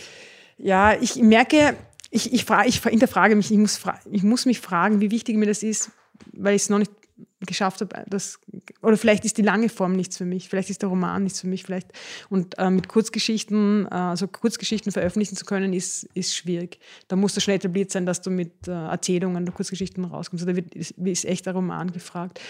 Ja, 0.58 0.94
ich 1.00 1.16
merke, 1.16 1.76
ich, 2.10 2.32
ich, 2.32 2.44
frage, 2.44 2.68
ich 2.68 2.82
hinterfrage 2.82 3.36
mich, 3.36 3.50
ich 3.50 3.58
muss, 3.58 3.80
ich 4.10 4.22
muss 4.22 4.46
mich 4.46 4.60
fragen, 4.60 5.00
wie 5.00 5.10
wichtig 5.10 5.36
mir 5.36 5.46
das 5.46 5.62
ist, 5.62 5.90
weil 6.32 6.54
ich 6.54 6.62
es 6.62 6.70
noch 6.70 6.78
nicht 6.78 6.92
geschafft 7.40 7.80
habe, 7.80 8.04
das, 8.08 8.40
oder 8.82 8.96
vielleicht 8.96 9.24
ist 9.24 9.38
die 9.38 9.42
lange 9.42 9.68
Form 9.68 9.92
nichts 9.92 10.16
für 10.16 10.24
mich, 10.24 10.48
vielleicht 10.48 10.70
ist 10.70 10.82
der 10.82 10.88
Roman 10.88 11.22
nichts 11.22 11.40
für 11.40 11.46
mich, 11.46 11.62
vielleicht. 11.62 11.88
Und 12.28 12.58
äh, 12.58 12.70
mit 12.70 12.88
Kurzgeschichten, 12.88 13.86
äh, 13.86 13.94
also 13.94 14.26
Kurzgeschichten 14.26 14.90
veröffentlichen 14.92 15.36
zu 15.36 15.44
können, 15.44 15.72
ist, 15.72 16.04
ist 16.14 16.34
schwierig. 16.34 16.78
Da 17.08 17.16
muss 17.16 17.34
das 17.34 17.44
schnell 17.44 17.56
etabliert 17.56 17.90
sein, 17.90 18.06
dass 18.06 18.22
du 18.22 18.30
mit 18.30 18.66
äh, 18.66 18.72
Erzählungen 18.72 19.42
oder 19.44 19.52
Kurzgeschichten 19.52 20.04
rauskommst. 20.04 20.46
Da 20.46 20.56
wird, 20.56 20.74
ist, 20.74 20.92
ist 20.92 21.24
echt 21.24 21.46
ein 21.46 21.54
Roman 21.54 21.92
gefragt. 21.92 22.40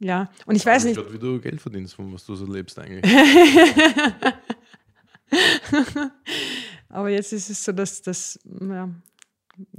Ja, 0.00 0.30
und 0.46 0.54
ich 0.54 0.64
weiß 0.64 0.84
nicht. 0.84 0.96
Grad, 0.96 1.12
wie 1.12 1.18
du 1.18 1.40
Geld 1.40 1.60
verdienst, 1.60 1.94
von 1.94 2.12
was 2.12 2.24
du 2.24 2.36
so 2.36 2.46
lebst 2.46 2.78
eigentlich. 2.78 3.04
Aber 6.88 7.10
jetzt 7.10 7.32
ist 7.32 7.50
es 7.50 7.64
so, 7.64 7.72
dass 7.72 8.00
das, 8.00 8.38
ja, 8.60 8.88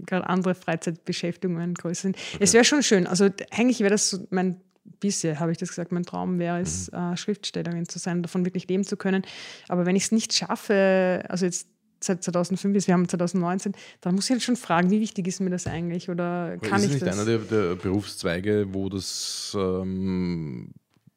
gerade 0.06 0.28
andere 0.28 0.56
Freizeitbeschäftigungen 0.56 1.74
größer 1.74 2.04
sind. 2.04 2.18
Okay. 2.18 2.44
Es 2.44 2.54
wäre 2.54 2.64
schon 2.64 2.84
schön. 2.84 3.08
Also 3.08 3.30
eigentlich 3.52 3.80
wäre 3.80 3.92
das 3.92 4.10
so 4.10 4.28
mein 4.30 4.62
bisher 5.00 5.40
habe 5.40 5.52
ich 5.52 5.58
das 5.58 5.70
gesagt, 5.70 5.92
mein 5.92 6.04
Traum 6.04 6.40
wäre 6.40 6.60
es, 6.60 6.92
mhm. 6.92 6.98
äh, 6.98 7.18
Schriftstellerin 7.18 7.88
zu 7.88 8.00
sein, 8.00 8.24
davon 8.24 8.46
wirklich 8.46 8.68
leben 8.68 8.84
zu 8.84 8.98
können. 8.98 9.24
Aber 9.68 9.86
wenn 9.86 9.96
ich 9.96 10.04
es 10.04 10.12
nicht 10.12 10.34
schaffe, 10.34 11.24
also 11.30 11.46
jetzt 11.46 11.68
seit 12.02 12.24
2005 12.24 12.74
bis 12.74 12.88
wir 12.88 12.94
haben 12.94 13.08
2019, 13.08 13.74
dann 14.02 14.16
muss 14.16 14.26
ich 14.26 14.32
halt 14.32 14.42
schon 14.42 14.56
fragen, 14.56 14.90
wie 14.90 15.02
wichtig 15.02 15.28
ist 15.28 15.42
mir 15.42 15.50
das 15.50 15.68
eigentlich 15.68 16.10
oder 16.10 16.58
kann 16.58 16.82
ich 16.82 16.88
das? 16.88 16.96
Ist 16.96 17.02
nicht 17.04 17.14
einer 17.14 17.26
der, 17.26 17.40
der, 17.40 17.76
Berufszweige, 17.76 18.68
wo 18.72 18.90
das 18.90 19.56
ähm, 19.58 20.72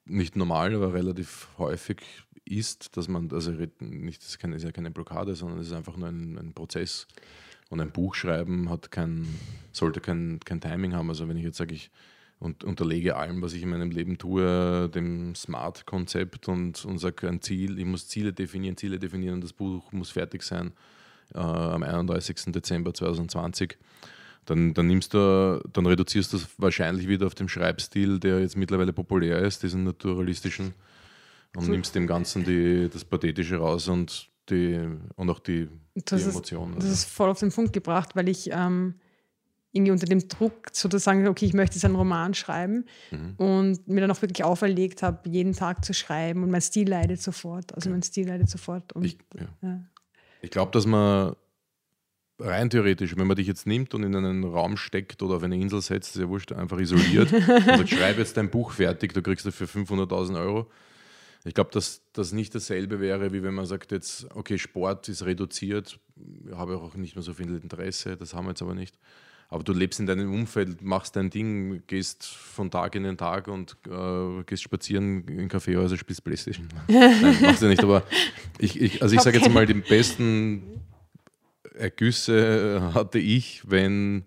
nicht 0.04 0.36
normal, 0.36 0.74
aber 0.74 0.92
relativ 0.92 1.48
häufig 1.58 2.02
ist, 2.44 2.96
dass 2.96 3.08
man, 3.08 3.30
also 3.32 3.52
nicht, 3.52 4.22
das 4.22 4.36
ist 4.36 4.64
ja 4.64 4.72
keine 4.72 4.90
Blockade, 4.90 5.34
sondern 5.36 5.60
es 5.60 5.68
ist 5.68 5.72
einfach 5.72 5.96
nur 5.96 6.08
ein, 6.08 6.36
ein 6.36 6.52
Prozess. 6.52 7.06
Und 7.72 7.80
ein 7.80 7.90
Buch 7.90 8.14
schreiben 8.14 8.68
hat 8.68 8.90
kein, 8.90 9.26
sollte 9.72 10.02
kein, 10.02 10.40
kein 10.44 10.60
Timing 10.60 10.92
haben. 10.92 11.08
Also 11.08 11.26
wenn 11.26 11.38
ich 11.38 11.44
jetzt 11.44 11.56
sage, 11.56 11.74
ich 11.74 11.90
und 12.38 12.64
unterlege 12.64 13.16
allem, 13.16 13.40
was 13.40 13.54
ich 13.54 13.62
in 13.62 13.70
meinem 13.70 13.90
Leben 13.90 14.18
tue, 14.18 14.90
dem 14.90 15.34
Smart-Konzept 15.34 16.48
und, 16.48 16.84
und 16.84 16.98
sage 16.98 17.26
ein 17.30 17.40
Ziel, 17.40 17.78
ich 17.78 17.86
muss 17.86 18.08
Ziele 18.08 18.34
definieren, 18.34 18.76
Ziele 18.76 18.98
definieren, 18.98 19.40
das 19.40 19.54
Buch 19.54 19.90
muss 19.90 20.10
fertig 20.10 20.42
sein 20.42 20.72
äh, 21.34 21.38
am 21.38 21.82
31. 21.82 22.52
Dezember 22.52 22.92
2020. 22.92 23.78
Dann, 24.44 24.74
dann, 24.74 24.86
nimmst 24.86 25.14
du, 25.14 25.62
dann 25.72 25.86
reduzierst 25.86 26.34
du 26.34 26.36
das 26.36 26.48
wahrscheinlich 26.58 27.08
wieder 27.08 27.26
auf 27.26 27.34
den 27.34 27.48
Schreibstil, 27.48 28.20
der 28.20 28.40
jetzt 28.40 28.58
mittlerweile 28.58 28.92
populär 28.92 29.38
ist, 29.38 29.62
diesen 29.62 29.84
naturalistischen, 29.84 30.74
und 31.56 31.70
nimmst 31.70 31.94
dem 31.94 32.06
Ganzen 32.06 32.44
die, 32.44 32.90
das 32.92 33.06
Pathetische 33.06 33.56
raus 33.56 33.88
und 33.88 34.28
die, 34.48 34.88
und 35.16 35.30
auch 35.30 35.38
die, 35.38 35.68
die 35.94 36.14
Emotionen. 36.14 36.76
Das 36.76 36.86
ist 36.86 37.04
voll 37.04 37.30
auf 37.30 37.40
den 37.40 37.52
Punkt 37.52 37.72
gebracht, 37.72 38.16
weil 38.16 38.28
ich 38.28 38.50
ähm, 38.52 38.94
irgendwie 39.72 39.92
unter 39.92 40.06
dem 40.06 40.28
Druck 40.28 40.68
sozusagen, 40.72 41.26
okay, 41.26 41.46
ich 41.46 41.54
möchte 41.54 41.76
jetzt 41.76 41.84
einen 41.84 41.96
Roman 41.96 42.34
schreiben 42.34 42.84
mhm. 43.10 43.34
und 43.36 43.88
mir 43.88 44.02
dann 44.02 44.10
auch 44.10 44.20
wirklich 44.20 44.44
auferlegt 44.44 45.02
habe, 45.02 45.28
jeden 45.28 45.54
Tag 45.54 45.84
zu 45.84 45.94
schreiben 45.94 46.42
und 46.42 46.50
mein 46.50 46.60
Stil 46.60 46.88
leidet 46.88 47.22
sofort. 47.22 47.74
Also 47.74 47.88
okay. 47.88 47.94
mein 47.94 48.02
Stil 48.02 48.28
leidet 48.28 48.50
sofort. 48.50 48.92
Und, 48.92 49.04
ich 49.04 49.18
ja. 49.34 49.48
ja. 49.62 49.80
ich 50.42 50.50
glaube, 50.50 50.72
dass 50.72 50.86
man 50.86 51.34
rein 52.38 52.68
theoretisch, 52.68 53.16
wenn 53.16 53.26
man 53.26 53.36
dich 53.36 53.46
jetzt 53.46 53.66
nimmt 53.66 53.94
und 53.94 54.02
in 54.02 54.14
einen 54.14 54.44
Raum 54.44 54.76
steckt 54.76 55.22
oder 55.22 55.36
auf 55.36 55.42
eine 55.42 55.56
Insel 55.56 55.80
setzt, 55.80 56.16
ist 56.16 56.20
ja 56.20 56.28
wurscht, 56.28 56.52
einfach 56.52 56.78
isoliert 56.78 57.32
und 57.32 57.42
sagt, 57.46 57.88
schreib 57.88 58.18
jetzt 58.18 58.36
dein 58.36 58.50
Buch 58.50 58.72
fertig, 58.72 59.14
du 59.14 59.22
kriegst 59.22 59.46
dafür 59.46 59.68
500.000 59.68 60.38
Euro 60.38 60.70
ich 61.44 61.54
glaube, 61.54 61.70
dass 61.72 62.02
das 62.12 62.32
nicht 62.32 62.54
dasselbe 62.54 63.00
wäre, 63.00 63.32
wie 63.32 63.42
wenn 63.42 63.54
man 63.54 63.66
sagt, 63.66 63.92
jetzt, 63.92 64.26
okay, 64.34 64.58
Sport 64.58 65.08
ist 65.08 65.24
reduziert, 65.24 65.98
habe 66.52 66.78
auch 66.78 66.94
nicht 66.94 67.16
mehr 67.16 67.22
so 67.22 67.34
viel 67.34 67.56
Interesse, 67.56 68.16
das 68.16 68.34
haben 68.34 68.44
wir 68.46 68.50
jetzt 68.50 68.62
aber 68.62 68.74
nicht. 68.74 68.96
Aber 69.48 69.64
du 69.64 69.74
lebst 69.74 70.00
in 70.00 70.06
deinem 70.06 70.32
Umfeld, 70.32 70.80
machst 70.80 71.14
dein 71.14 71.28
Ding, 71.28 71.82
gehst 71.86 72.24
von 72.24 72.70
Tag 72.70 72.94
in 72.94 73.02
den 73.02 73.18
Tag 73.18 73.48
und 73.48 73.76
äh, 73.86 74.44
gehst 74.44 74.62
spazieren 74.62 75.28
in 75.28 75.48
Kaffeehäuser, 75.48 75.98
spielst 75.98 76.24
Playstation. 76.24 76.68
Nein, 76.88 77.36
machst 77.42 77.60
du 77.60 77.66
nicht, 77.66 77.82
aber 77.82 78.02
ich, 78.58 78.80
ich 78.80 79.02
also 79.02 79.14
ich 79.14 79.20
sage 79.20 79.38
jetzt 79.38 79.52
mal, 79.52 79.66
die 79.66 79.74
besten 79.74 80.80
Ergüsse 81.74 82.92
hatte 82.94 83.18
ich, 83.18 83.68
wenn, 83.68 84.24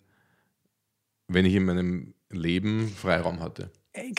wenn 1.28 1.46
ich 1.46 1.56
in 1.56 1.66
meinem 1.66 2.14
Leben 2.30 2.88
Freiraum 2.90 3.40
hatte. 3.40 3.72
Äh, 3.94 4.14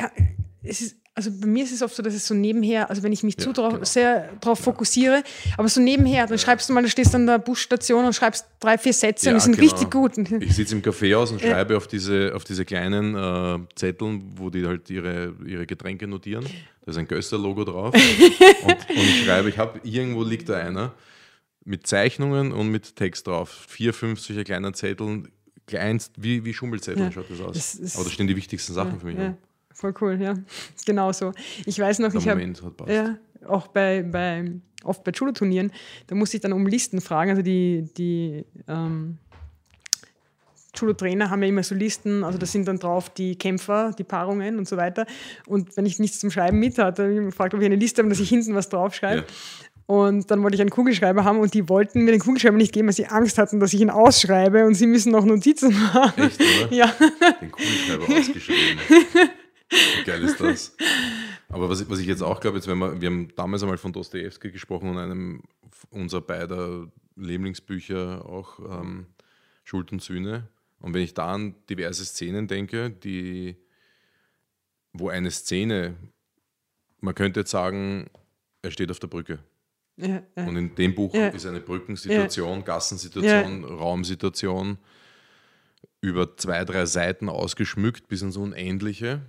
es 0.65 0.81
ist, 0.81 0.97
also 1.17 1.31
bei 1.31 1.47
mir 1.47 1.65
ist 1.65 1.73
es 1.73 1.81
oft 1.81 1.97
so, 1.97 2.03
dass 2.03 2.13
es 2.13 2.27
so 2.27 2.35
nebenher, 2.35 2.91
also 2.91 3.03
wenn 3.03 3.11
ich 3.11 3.23
mich 3.23 3.37
ja, 3.39 3.45
zu 3.45 3.55
drauf, 3.55 3.73
genau. 3.73 3.85
sehr 3.85 4.29
darauf 4.39 4.59
ja. 4.59 4.65
fokussiere, 4.65 5.23
aber 5.57 5.67
so 5.67 5.81
nebenher, 5.81 6.27
dann 6.27 6.39
schreibst 6.39 6.69
du 6.69 6.75
mal, 6.75 6.83
du 6.83 6.91
stehst 6.91 7.15
an 7.15 7.27
der 7.27 7.39
Busstation 7.39 8.05
und 8.05 8.15
schreibst 8.15 8.47
drei, 8.61 8.77
vier 8.77 8.93
Sätze 8.93 9.27
ja, 9.27 9.33
und 9.33 9.39
die 9.39 9.45
sind 9.45 9.57
genau. 9.57 9.73
richtig 9.73 9.91
gut. 9.91 10.13
Ich 10.47 10.55
sitze 10.55 10.75
im 10.75 10.83
Kaffeehaus 10.83 11.33
und 11.33 11.41
schreibe 11.41 11.77
auf 11.79 11.89
diese, 11.89 12.33
auf 12.35 12.45
diese 12.45 12.67
kleinen 12.67 13.15
äh, 13.15 13.59
Zetteln, 13.75 14.35
wo 14.37 14.51
die 14.51 14.67
halt 14.67 14.91
ihre, 14.91 15.35
ihre 15.47 15.67
Getränke 15.67 16.07
notieren. 16.07 16.45
Da 16.85 16.91
ist 16.91 16.99
ein 16.99 17.09
Göster-Logo 17.09 17.65
drauf. 17.65 17.95
und, 18.65 18.73
und, 18.73 18.97
ich 18.97 19.25
schreibe, 19.25 19.49
ich 19.49 19.57
habe, 19.57 19.81
irgendwo 19.85 20.23
liegt 20.23 20.51
da 20.51 20.59
einer 20.59 20.93
mit 21.65 21.87
Zeichnungen 21.87 22.53
und 22.53 22.69
mit 22.69 22.95
Text 22.95 23.27
drauf. 23.27 23.65
Vier, 23.69 23.95
fünf 23.95 24.21
solche 24.21 24.45
kleinen 24.45 24.75
Zetteln, 24.75 25.29
kleinst, 25.67 26.13
wie, 26.19 26.45
wie 26.45 26.53
Schummelzetteln 26.53 27.11
schaut 27.11 27.31
das 27.31 27.41
aus. 27.41 27.79
Das 27.81 27.97
Aber 27.97 28.05
da 28.05 28.11
stehen 28.11 28.27
die 28.27 28.37
wichtigsten 28.37 28.75
Sachen 28.75 29.01
für 29.01 29.07
mich. 29.07 29.17
Voll 29.77 29.93
cool, 30.01 30.19
ja. 30.19 30.33
Genau 30.87 31.13
so. 31.13 31.33
Ich 31.67 31.79
weiß 31.79 31.99
noch, 31.99 32.11
Der 32.11 32.21
ich 32.21 32.29
habe 32.29 32.55
ja, 32.89 33.19
auch 33.47 33.67
bei, 33.67 34.03
bei 34.03 34.53
oft 34.85 35.05
bei 35.05 35.11
Judo-Turnieren, 35.11 35.71
da 36.07 36.15
muss 36.15 36.33
ich 36.33 36.41
dann 36.41 36.55
um 36.55 36.67
Listen 36.67 37.03
fragen. 37.03 37.31
Also 37.31 37.43
die, 37.43 37.87
die 37.95 38.47
ähm, 38.69 39.19
Judo-Trainer 40.75 41.29
haben 41.29 41.43
ja 41.43 41.51
immer 41.51 41.63
so 41.63 41.75
Listen, 41.75 42.25
also 42.25 42.39
da 42.39 42.47
sind 42.47 42.67
dann 42.67 42.79
drauf 42.79 43.11
die 43.11 43.37
Kämpfer, 43.37 43.93
die 43.99 44.05
Paarungen 44.05 44.57
und 44.57 44.67
so 44.67 44.79
weiter. 44.79 45.05
Und 45.47 45.77
wenn 45.77 45.85
ich 45.85 45.99
nichts 45.99 46.21
zum 46.21 46.31
Schreiben 46.31 46.59
mit 46.59 46.79
hatte, 46.79 47.03
habe 47.03 47.13
ich 47.13 47.21
gefragt, 47.21 47.53
ob 47.53 47.61
ich 47.61 47.67
eine 47.67 47.77
Liste 47.77 48.01
habe, 48.01 48.09
dass 48.09 48.21
ich 48.21 48.31
hinten 48.31 48.55
was 48.55 48.71
draufschreibe. 48.71 49.27
Ja. 49.27 49.35
Und 49.85 50.31
dann 50.31 50.43
wollte 50.43 50.55
ich 50.55 50.63
einen 50.63 50.71
Kugelschreiber 50.71 51.23
haben 51.23 51.39
und 51.39 51.53
die 51.53 51.69
wollten 51.69 52.03
mir 52.03 52.13
den 52.13 52.21
Kugelschreiber 52.21 52.57
nicht 52.57 52.73
geben, 52.73 52.89
weil 52.89 52.95
sie 52.95 53.07
Angst 53.09 53.37
hatten, 53.37 53.61
dass 53.61 53.75
ich 53.75 53.83
ihn 53.83 53.91
ausschreibe 53.91 54.65
und 54.65 54.75
sie 54.75 54.87
müssen 54.87 55.13
noch 55.13 55.27
Notizen 55.27 55.79
machen. 55.95 56.25
Echt, 56.25 56.41
oder? 56.41 56.73
Ja. 56.73 56.93
Den 57.43 57.51
Kugelschreiber 57.53 58.05
ausgeschrieben. 58.05 58.81
Wie 59.71 60.05
geil 60.05 60.23
ist 60.23 60.41
das? 60.41 60.77
Aber 61.49 61.69
was, 61.69 61.89
was 61.89 61.99
ich 61.99 62.07
jetzt 62.07 62.23
auch 62.23 62.41
glaube, 62.41 62.59
jetzt 62.59 62.69
wenn 62.69 62.79
wir, 62.79 63.01
wir 63.01 63.09
haben 63.09 63.29
damals 63.35 63.63
einmal 63.63 63.79
von 63.79 63.93
Dostoevsky 63.93 64.51
gesprochen 64.51 64.91
und 64.91 64.99
einem 64.99 65.43
unserer 65.91 66.21
beider 66.21 66.89
Lieblingsbücher 67.17 68.25
auch 68.27 68.59
ähm, 68.59 69.07
Schuld 69.65 69.93
und 69.93 70.03
Sühne. 70.03 70.49
Und 70.81 70.95
wenn 70.95 71.03
ich 71.03 71.15
da 71.15 71.33
an 71.33 71.55
diverse 71.69 72.05
Szenen 72.05 72.47
denke, 72.47 72.91
die, 72.91 73.57
wo 74.93 75.09
eine 75.09 75.31
Szene, 75.31 75.97
man 77.01 77.15
könnte 77.15 77.41
jetzt 77.41 77.51
sagen, 77.51 78.11
er 78.63 78.71
steht 78.71 78.91
auf 78.91 78.99
der 78.99 79.09
Brücke. 79.09 79.39
Ja, 79.97 80.23
ja. 80.37 80.47
Und 80.47 80.57
in 80.57 80.75
dem 80.75 80.95
Buch 80.95 81.15
ja. 81.15 81.29
ist 81.29 81.47
eine 81.47 81.61
Brückensituation, 81.61 82.65
Gassensituation, 82.65 83.65
Raumsituation 83.65 84.79
über 86.03 86.37
zwei, 86.37 86.65
drei 86.65 86.85
Seiten 86.85 87.29
ausgeschmückt 87.29 88.07
bis 88.07 88.21
ins 88.23 88.37
Unendliche 88.37 89.23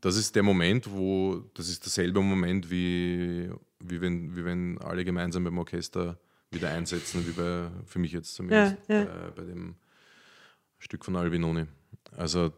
das 0.00 0.16
ist 0.16 0.34
der 0.36 0.42
Moment, 0.42 0.90
wo, 0.90 1.42
das 1.54 1.68
ist 1.68 1.84
derselbe 1.84 2.20
Moment, 2.20 2.70
wie, 2.70 3.50
wie, 3.80 4.00
wenn, 4.00 4.36
wie 4.36 4.44
wenn 4.44 4.78
alle 4.78 5.04
gemeinsam 5.04 5.44
beim 5.44 5.58
Orchester 5.58 6.18
wieder 6.50 6.70
einsetzen, 6.70 7.26
wie 7.26 7.32
bei, 7.32 7.68
für 7.84 7.98
mich 7.98 8.12
jetzt 8.12 8.34
zumindest, 8.34 8.76
ja, 8.88 9.00
ja. 9.00 9.04
Bei, 9.04 9.30
bei, 9.30 9.44
dem 9.44 9.74
Stück 10.78 11.04
von 11.04 11.16
Albinoni. 11.16 11.66
Also 12.16 12.52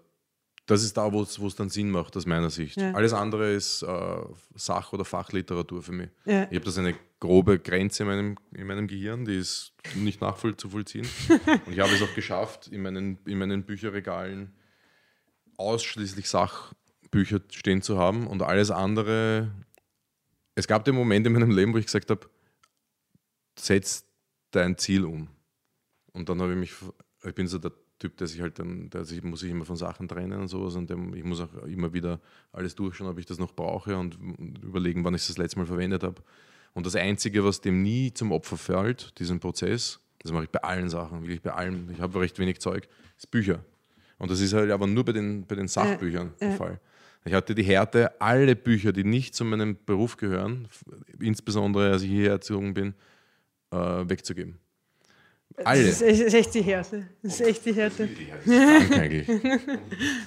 das 0.67 0.85
ist 0.85 0.97
da, 0.97 1.12
wo 1.12 1.23
es 1.23 1.57
dann 1.57 1.69
Sinn 1.71 1.91
macht, 1.91 2.17
aus 2.17 2.27
meiner 2.27 2.51
Sicht. 2.51 2.77
Ja. 2.77 2.93
Alles 2.93 3.12
andere 3.12 3.53
ist 3.53 3.83
äh, 3.83 4.17
Sach- 4.55 4.93
oder 4.93 5.05
Fachliteratur 5.05 5.83
für 5.83 5.93
mich. 5.93 6.11
Ich 6.51 6.57
habe 6.57 6.61
das 6.61 6.79
eine 6.79 6.95
grobe 7.19 7.59
Grenze 7.59 8.05
in 8.05 8.09
meinem, 8.09 8.37
in 8.55 8.67
meinem 8.67 8.87
Gehirn, 8.87 9.25
die 9.25 9.37
ist 9.37 9.73
nicht 9.97 10.21
nachvollziehen. 10.21 11.09
Und 11.67 11.73
ich 11.73 11.81
habe 11.81 11.93
es 11.93 12.03
auch 12.03 12.15
geschafft, 12.15 12.69
in 12.69 12.83
meinen, 12.83 13.19
in 13.25 13.39
meinen 13.39 13.65
Bücherregalen 13.65 14.53
ausschließlich 15.57 16.29
Sach- 16.29 16.73
Bücher 17.11 17.41
stehen 17.51 17.82
zu 17.82 17.99
haben 17.99 18.27
und 18.27 18.43
alles 18.43 18.70
andere. 18.70 19.51
Es 20.55 20.66
gab 20.66 20.85
den 20.85 20.95
Moment 20.95 21.27
in 21.27 21.32
meinem 21.32 21.51
Leben, 21.51 21.73
wo 21.73 21.78
ich 21.78 21.87
gesagt 21.87 22.11
habe, 22.11 22.28
setz 23.59 24.05
dein 24.51 24.77
Ziel 24.78 25.05
um. 25.05 25.28
Und 26.12 26.28
dann 26.28 26.41
habe 26.41 26.53
ich 26.53 26.59
mich, 26.59 26.74
ich 27.24 27.35
bin 27.35 27.47
so 27.47 27.59
der 27.59 27.73
Typ, 27.99 28.16
der 28.16 28.27
sich 28.27 28.41
halt 28.41 28.59
dann, 28.59 28.89
der 28.91 29.05
sich, 29.05 29.23
muss 29.23 29.41
sich 29.41 29.51
immer 29.51 29.65
von 29.65 29.77
Sachen 29.77 30.09
trennen 30.09 30.41
und 30.41 30.49
sowas 30.49 30.74
und 30.74 30.89
dem, 30.89 31.15
ich 31.15 31.23
muss 31.23 31.41
auch 31.41 31.53
immer 31.65 31.93
wieder 31.93 32.20
alles 32.51 32.74
durchschauen, 32.74 33.09
ob 33.09 33.19
ich 33.19 33.27
das 33.27 33.39
noch 33.39 33.53
brauche 33.53 33.97
und 33.97 34.16
überlegen, 34.62 35.05
wann 35.05 35.15
ich 35.15 35.23
es 35.23 35.28
das 35.28 35.39
letzte 35.39 35.59
Mal 35.59 35.66
verwendet 35.66 36.03
habe. 36.03 36.23
Und 36.73 36.87
das 36.87 36.97
Einzige, 36.97 37.45
was 37.45 37.61
dem 37.61 37.82
nie 37.82 38.12
zum 38.12 38.32
Opfer 38.32 38.57
fällt, 38.57 39.19
diesen 39.19 39.39
Prozess, 39.39 40.01
das 40.20 40.32
mache 40.32 40.45
ich 40.45 40.51
bei 40.51 40.62
allen 40.62 40.89
Sachen, 40.89 41.23
wirklich 41.23 41.43
bei 41.43 41.53
allem, 41.53 41.91
ich 41.91 42.01
habe 42.01 42.20
recht 42.20 42.39
wenig 42.39 42.61
Zeug, 42.61 42.89
ist 43.19 43.31
Bücher. 43.31 43.65
Und 44.19 44.31
das 44.31 44.41
ist 44.41 44.53
halt 44.55 44.70
aber 44.70 44.87
nur 44.87 45.05
bei 45.05 45.12
den, 45.12 45.47
bei 45.47 45.55
den 45.55 45.69
Sachbüchern 45.69 46.32
äh, 46.41 46.45
äh. 46.45 46.49
der 46.49 46.57
Fall. 46.57 46.81
Ich 47.25 47.35
hatte 47.35 47.55
die 47.55 47.63
Härte, 47.63 48.21
alle 48.21 48.57
Bücher, 48.57 48.93
die 48.93 49.05
nicht 49.05 49.35
zu 49.35 49.45
meinem 49.45 49.77
Beruf 49.85 50.17
gehören, 50.17 50.69
insbesondere 51.21 51.93
als 51.93 52.03
ich 52.03 52.11
hierher 52.11 52.33
erzogen 52.33 52.73
bin, 52.73 52.95
äh, 53.71 53.77
wegzugeben. 53.77 54.59
Alle. 55.65 55.87
Das 55.87 56.01
ist, 56.01 56.35
echt 56.35 56.55
die 56.55 56.63
Härte. 56.63 57.07
Das 57.23 57.35
ist 57.35 57.47
echt 57.47 57.67
die 57.67 57.75
Härte. 57.75 58.09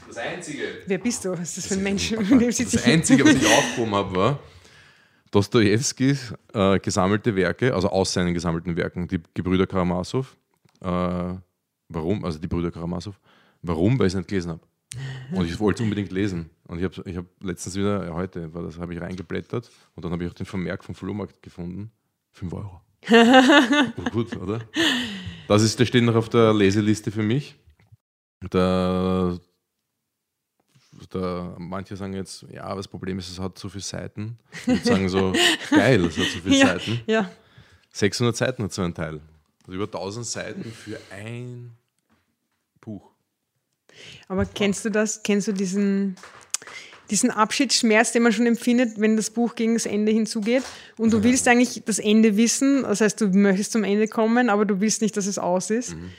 Das 0.08 0.18
Einzige. 0.18 0.64
Wer 0.86 0.98
bist 1.00 1.26
du? 1.26 1.32
Was 1.32 1.40
ist 1.42 1.58
das 1.58 1.68
für 1.68 1.74
ein 1.76 1.84
Mensch? 1.84 2.12
Das 2.12 2.84
Einzige, 2.86 3.26
was 3.26 3.36
ich 3.36 3.48
aufgehoben 3.58 3.96
habe, 3.96 4.16
war 4.16 4.40
Dostojewskis 5.32 6.34
äh, 6.54 6.80
gesammelte 6.80 7.36
Werke, 7.36 7.74
also 7.74 7.90
aus 7.90 8.14
seinen 8.14 8.34
gesammelten 8.36 8.76
Werken, 8.76 9.08
die 9.08 9.20
Gebrüder 9.34 9.66
Karamasow. 9.66 10.28
Äh, 10.82 10.86
warum? 11.90 12.24
Also 12.24 12.38
die 12.38 12.48
Brüder 12.48 12.70
Karamasow. 12.70 13.16
Warum? 13.64 13.98
Weil 13.98 14.08
ich 14.08 14.14
es 14.14 14.18
nicht 14.18 14.28
gelesen 14.28 14.52
habe. 14.52 14.62
Und 15.32 15.46
ich 15.46 15.60
wollte 15.60 15.82
es 15.82 15.84
unbedingt 15.84 16.12
lesen. 16.12 16.50
Und 16.68 16.80
ich 16.80 16.84
habe 16.86 17.10
ich 17.10 17.18
hab 17.18 17.26
letztens 17.42 17.76
wieder, 17.76 18.06
ja, 18.06 18.14
heute 18.14 18.54
war 18.54 18.64
das, 18.64 18.78
habe 18.78 18.94
ich 18.94 19.02
reingeblättert 19.02 19.70
und 19.96 20.04
dann 20.04 20.12
habe 20.12 20.24
ich 20.24 20.30
auch 20.32 20.36
den 20.36 20.46
Vermerk 20.46 20.84
vom 20.84 20.96
Flohmarkt 20.96 21.42
gefunden. 21.42 21.92
5 22.32 22.54
Euro. 22.54 22.82
oh, 23.12 24.10
gut, 24.12 24.36
oder? 24.38 24.62
Das, 25.48 25.62
ist, 25.62 25.80
das 25.80 25.88
steht 25.88 26.04
noch 26.04 26.16
auf 26.16 26.30
der 26.30 26.54
Leseliste 26.54 27.12
für 27.12 27.22
mich. 27.22 27.56
Da, 28.50 29.38
da, 31.10 31.56
manche 31.58 31.96
sagen 31.96 32.14
jetzt, 32.14 32.46
ja, 32.52 32.74
das 32.74 32.88
Problem 32.88 33.20
ist, 33.20 33.30
es 33.30 33.40
hat 33.40 33.58
so 33.58 33.70
viele 33.70 33.84
Seiten. 33.84 34.38
Und 34.66 34.84
sagen 34.86 35.10
so, 35.10 35.34
geil, 35.70 36.06
es 36.06 36.18
hat 36.18 36.26
so 36.26 36.40
viele 36.40 36.56
ja, 36.56 36.68
Seiten. 36.68 37.02
Ja. 37.06 37.30
600 37.92 38.36
Seiten 38.36 38.64
hat 38.64 38.74
so 38.74 38.82
ein 38.82 38.94
Teil. 38.94 39.22
Also 39.66 39.74
über 39.74 39.86
1000 39.86 40.26
Seiten 40.26 40.64
für 40.72 41.00
ein. 41.12 41.72
Aber 44.28 44.46
kennst 44.46 44.86
du 44.86 44.90
das? 44.90 45.24
Kennst 45.24 45.48
du 45.48 45.52
diesen, 45.52 46.16
diesen 47.10 47.32
Abschiedsschmerz, 47.32 48.12
den 48.12 48.24
man 48.24 48.32
schon 48.32 48.46
empfindet, 48.46 49.00
wenn 49.00 49.16
das 49.16 49.30
Buch 49.30 49.56
gegen 49.56 49.74
das 49.74 49.86
Ende 49.86 50.12
hinzugeht? 50.12 50.64
Und 50.98 51.14
du 51.14 51.24
willst 51.24 51.48
eigentlich 51.48 51.84
das 51.86 52.00
Ende 52.00 52.38
wissen, 52.38 52.84
das 52.84 53.02
heißt, 53.02 53.22
du 53.22 53.28
möchtest 53.28 53.72
zum 53.72 53.84
Ende 53.84 54.08
kommen, 54.08 54.50
aber 54.50 54.66
du 54.66 54.80
willst 54.80 55.02
nicht, 55.02 55.18
dass 55.18 55.26
es 55.26 55.38
aus 55.38 55.70
ist. 55.70 55.96
Mhm. 55.96 56.12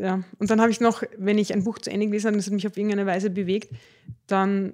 Ja. 0.00 0.24
Und 0.38 0.50
dann 0.50 0.60
habe 0.60 0.70
ich 0.70 0.80
noch, 0.80 1.02
wenn 1.18 1.38
ich 1.38 1.52
ein 1.52 1.64
Buch 1.64 1.78
zu 1.78 1.90
Ende 1.90 2.06
gelesen 2.06 2.26
habe 2.26 2.34
und 2.34 2.40
es 2.40 2.46
hat 2.46 2.52
mich 2.52 2.66
auf 2.66 2.76
irgendeine 2.76 3.06
Weise 3.06 3.30
bewegt, 3.30 3.72
dann 4.26 4.72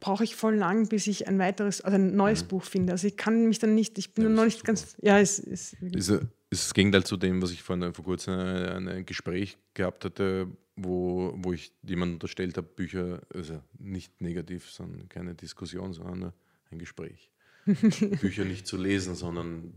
brauche 0.00 0.24
ich 0.24 0.36
voll 0.36 0.54
lang, 0.54 0.88
bis 0.88 1.06
ich 1.06 1.28
ein 1.28 1.38
weiteres, 1.38 1.80
also 1.80 1.96
ein 1.96 2.16
neues 2.16 2.44
mhm. 2.44 2.48
Buch 2.48 2.64
finde. 2.64 2.92
Also 2.92 3.06
ich 3.06 3.16
kann 3.16 3.46
mich 3.46 3.58
dann 3.58 3.74
nicht, 3.74 3.98
ich 3.98 4.14
bin 4.14 4.24
ja, 4.24 4.30
noch 4.30 4.44
nicht 4.44 4.64
ganz, 4.64 4.96
ja, 5.02 5.18
es 5.18 5.38
ist. 5.38 5.74
Ist, 5.74 6.10
ist 6.50 6.64
das 6.64 6.74
Gegenteil 6.74 7.04
zu 7.04 7.16
dem, 7.16 7.42
was 7.42 7.50
ich 7.50 7.62
vor, 7.62 7.76
vor 7.92 8.04
kurzem 8.04 8.34
ein, 8.34 8.88
ein 8.88 9.06
Gespräch 9.06 9.58
gehabt 9.74 10.04
hatte, 10.04 10.48
wo, 10.76 11.34
wo 11.36 11.52
ich 11.52 11.72
jemandem 11.82 12.14
unterstellt 12.14 12.56
habe, 12.56 12.66
Bücher, 12.66 13.20
also 13.34 13.60
nicht 13.78 14.20
negativ, 14.20 14.70
sondern 14.70 15.08
keine 15.08 15.34
Diskussion, 15.34 15.92
sondern 15.92 16.32
ein 16.70 16.78
Gespräch. 16.78 17.30
Bücher 17.66 18.44
nicht 18.44 18.66
zu 18.66 18.76
lesen, 18.76 19.14
sondern 19.14 19.74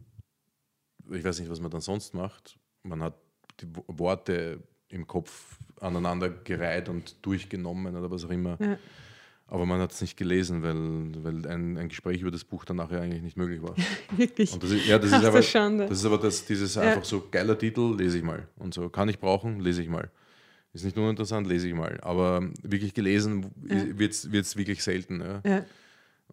ich 1.12 1.24
weiß 1.24 1.40
nicht, 1.40 1.50
was 1.50 1.60
man 1.60 1.72
dann 1.72 1.82
sonst 1.82 2.14
macht. 2.14 2.58
Man 2.84 3.04
hat 3.04 3.16
die 3.60 3.68
Worte 3.88 4.64
im 4.90 5.06
Kopf 5.06 5.60
aneinander 5.80 6.30
gereiht 6.30 6.90
und 6.90 7.24
durchgenommen 7.26 7.96
oder 7.96 8.10
was 8.10 8.26
auch 8.26 8.30
immer. 8.30 8.58
Ja. 8.60 8.78
Aber 9.48 9.68
man 9.68 9.80
hat 9.80 9.92
es 9.92 10.02
nicht 10.02 10.18
gelesen, 10.18 10.64
weil, 10.64 11.24
weil 11.24 11.48
ein, 11.48 11.78
ein 11.78 11.90
Gespräch 11.90 12.22
über 12.22 12.32
das 12.32 12.44
Buch 12.44 12.66
dann 12.66 12.78
nachher 12.78 13.02
eigentlich 13.02 13.22
nicht 13.22 13.38
möglich 13.38 13.62
war. 13.62 13.76
Wirklich? 14.18 14.52
Und 14.54 14.64
das 14.64 14.72
ist, 14.72 14.88
ja, 14.88 14.98
das 14.98 15.14
Ach, 15.14 15.20
ist 15.20 15.56
aber, 15.56 15.88
das 15.88 16.00
ist 16.00 16.06
aber 16.06 16.18
das, 16.18 16.46
dieses 16.46 16.76
ja. 16.76 16.82
einfach 16.82 17.06
so 17.06 17.28
geiler 17.30 17.58
Titel, 17.58 17.96
lese 17.96 18.18
ich 18.18 18.24
mal. 18.24 18.48
Und 18.56 18.74
so, 18.74 18.90
kann 18.90 19.08
ich 19.08 19.20
brauchen, 19.20 19.60
lese 19.60 19.84
ich 19.84 19.90
mal. 19.90 20.10
Ist 20.76 20.84
nicht 20.84 20.98
nur 20.98 21.10
interessant, 21.10 21.48
lese 21.48 21.70
ich 21.70 21.74
mal. 21.74 21.98
Aber 22.02 22.50
wirklich 22.62 22.94
gelesen 22.94 23.50
ja. 23.66 23.98
wird 23.98 24.12
es 24.12 24.58
wirklich 24.58 24.84
selten. 24.84 25.22
Ja. 25.22 25.42
ja. 25.46 25.66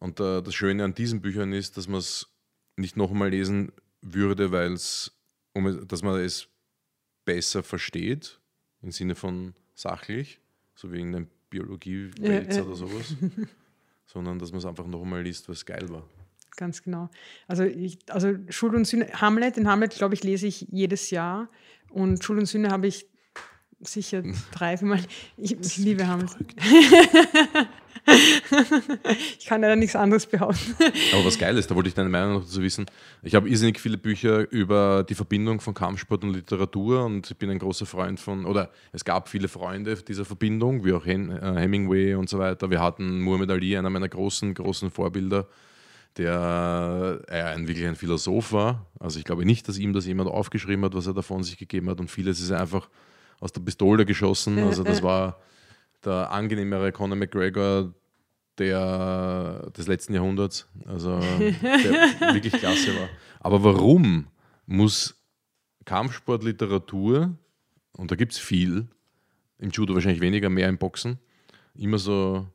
Und 0.00 0.18
äh, 0.18 0.42
das 0.42 0.52
Schöne 0.52 0.82
an 0.82 0.94
diesen 0.94 1.20
Büchern 1.20 1.52
ist, 1.52 1.76
dass 1.76 1.86
man 1.86 2.00
es 2.00 2.28
nicht 2.76 2.96
nochmal 2.96 3.30
lesen 3.30 3.70
würde, 4.00 4.50
weil 4.50 4.72
es, 4.72 5.12
um, 5.52 5.86
dass 5.86 6.02
man 6.02 6.18
es 6.18 6.48
besser 7.24 7.62
versteht, 7.62 8.40
im 8.82 8.90
Sinne 8.90 9.14
von 9.14 9.54
sachlich, 9.76 10.40
so 10.74 10.92
wie 10.92 11.00
in 11.00 11.14
einem 11.14 11.28
Biologie-Wälzer 11.50 12.50
Ja, 12.50 12.56
ja. 12.56 12.64
oder 12.64 12.74
sowas, 12.74 13.14
sondern 14.06 14.40
dass 14.40 14.50
man 14.50 14.58
es 14.58 14.64
einfach 14.64 14.88
noch 14.88 15.02
einmal 15.02 15.22
liest, 15.22 15.48
was 15.48 15.64
geil 15.64 15.88
war. 15.88 16.08
Ganz 16.56 16.82
genau. 16.82 17.10
Also, 17.46 17.62
ich, 17.62 17.98
also 18.08 18.34
Schuld 18.48 18.74
und 18.74 18.86
Sühne, 18.86 19.08
Hamlet, 19.20 19.56
den 19.56 19.68
Hamlet, 19.68 19.94
glaube 19.94 20.14
ich, 20.14 20.24
lese 20.24 20.48
ich 20.48 20.62
jedes 20.62 21.10
Jahr. 21.10 21.48
Und 21.90 22.24
Schuld 22.24 22.40
und 22.40 22.46
Sühne 22.46 22.70
habe 22.70 22.88
ich 22.88 23.06
sicher 23.82 24.22
drei, 24.52 24.76
viermal. 24.76 25.00
Ich, 25.36 25.52
ich 25.58 25.76
liebe 25.78 26.06
Hamlet. 26.06 26.36
ich 29.38 29.46
kann 29.46 29.60
leider 29.60 29.76
nichts 29.76 29.94
anderes 29.94 30.26
behaupten. 30.26 30.74
Aber 31.12 31.24
was 31.24 31.38
geil 31.38 31.56
ist, 31.56 31.70
da 31.70 31.76
wollte 31.76 31.88
ich 31.88 31.94
deine 31.94 32.08
Meinung 32.08 32.34
noch 32.34 32.42
dazu 32.42 32.60
wissen. 32.60 32.86
Ich 33.22 33.34
habe 33.34 33.48
irrsinnig 33.48 33.78
viele 33.78 33.96
Bücher 33.96 34.50
über 34.50 35.04
die 35.08 35.14
Verbindung 35.14 35.60
von 35.60 35.74
Kampfsport 35.74 36.24
und 36.24 36.32
Literatur 36.34 37.04
und 37.04 37.30
ich 37.30 37.36
bin 37.36 37.50
ein 37.50 37.58
großer 37.58 37.86
Freund 37.86 38.18
von, 38.18 38.44
oder 38.44 38.70
es 38.92 39.04
gab 39.04 39.28
viele 39.28 39.48
Freunde 39.48 39.94
dieser 39.96 40.24
Verbindung, 40.24 40.84
wie 40.84 40.92
auch 40.92 41.06
äh, 41.06 41.14
Hemingway 41.14 42.14
und 42.14 42.28
so 42.28 42.38
weiter. 42.38 42.70
Wir 42.70 42.80
hatten 42.80 43.20
Muhammad 43.20 43.50
Ali, 43.50 43.76
einer 43.76 43.90
meiner 43.90 44.08
großen, 44.08 44.52
großen 44.54 44.90
Vorbilder, 44.90 45.46
der 46.16 47.20
äh, 47.28 47.42
ein, 47.42 47.68
wirklich 47.68 47.86
ein 47.86 47.96
Philosoph 47.96 48.52
war. 48.52 48.86
Also 48.98 49.18
ich 49.18 49.24
glaube 49.24 49.44
nicht, 49.44 49.68
dass 49.68 49.78
ihm 49.78 49.92
das 49.92 50.06
jemand 50.06 50.28
aufgeschrieben 50.28 50.84
hat, 50.84 50.94
was 50.94 51.06
er 51.06 51.14
davon 51.14 51.44
sich 51.44 51.56
gegeben 51.56 51.88
hat 51.88 52.00
und 52.00 52.10
vieles 52.10 52.40
ist 52.40 52.50
einfach 52.50 52.88
aus 53.42 53.52
der 53.52 53.60
Pistole 53.60 54.06
geschossen. 54.06 54.58
Also 54.60 54.84
das 54.84 55.02
war 55.02 55.40
der 56.04 56.30
angenehmere 56.30 56.92
Conor 56.92 57.16
McGregor 57.16 57.92
der, 58.56 59.70
des 59.76 59.88
letzten 59.88 60.14
Jahrhunderts, 60.14 60.68
also 60.86 61.18
der 61.18 61.54
wirklich 62.34 62.52
klasse 62.52 62.94
war. 62.94 63.08
Aber 63.40 63.64
warum 63.64 64.26
muss 64.66 65.20
Kampfsportliteratur, 65.84 67.36
und 67.94 68.10
da 68.10 68.14
gibt 68.14 68.32
es 68.32 68.38
viel, 68.38 68.86
im 69.58 69.70
Judo 69.70 69.94
wahrscheinlich 69.94 70.20
weniger, 70.20 70.48
mehr 70.48 70.68
im 70.68 70.78
Boxen, 70.78 71.18
immer 71.74 71.98
so, 71.98 72.46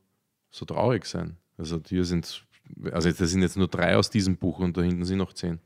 so 0.51 0.65
traurig 0.65 1.05
sein? 1.05 1.35
Also 1.57 1.81
hier 1.85 2.05
sind, 2.05 2.45
also 2.91 3.11
das 3.11 3.29
sind 3.29 3.41
jetzt 3.41 3.57
nur 3.57 3.67
drei 3.67 3.97
aus 3.97 4.09
diesem 4.09 4.37
Buch 4.37 4.59
und 4.59 4.77
da 4.77 4.81
hinten 4.81 5.03
sind 5.03 5.17
noch 5.17 5.33
zehn. 5.33 5.59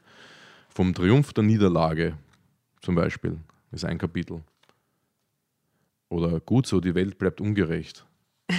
Vom 0.70 0.96
Triumph 0.96 1.34
der 1.34 1.44
Niederlage 1.44 2.18
zum 2.82 2.96
Beispiel 2.96 3.38
ist 3.72 3.86
ein 3.86 4.00
Kapitel. 4.00 4.42
Oder 6.12 6.42
gut 6.42 6.68
so, 6.68 6.82
die 6.82 6.94
Welt 6.94 7.18
bleibt 7.18 7.42
ungerecht. 7.42 8.06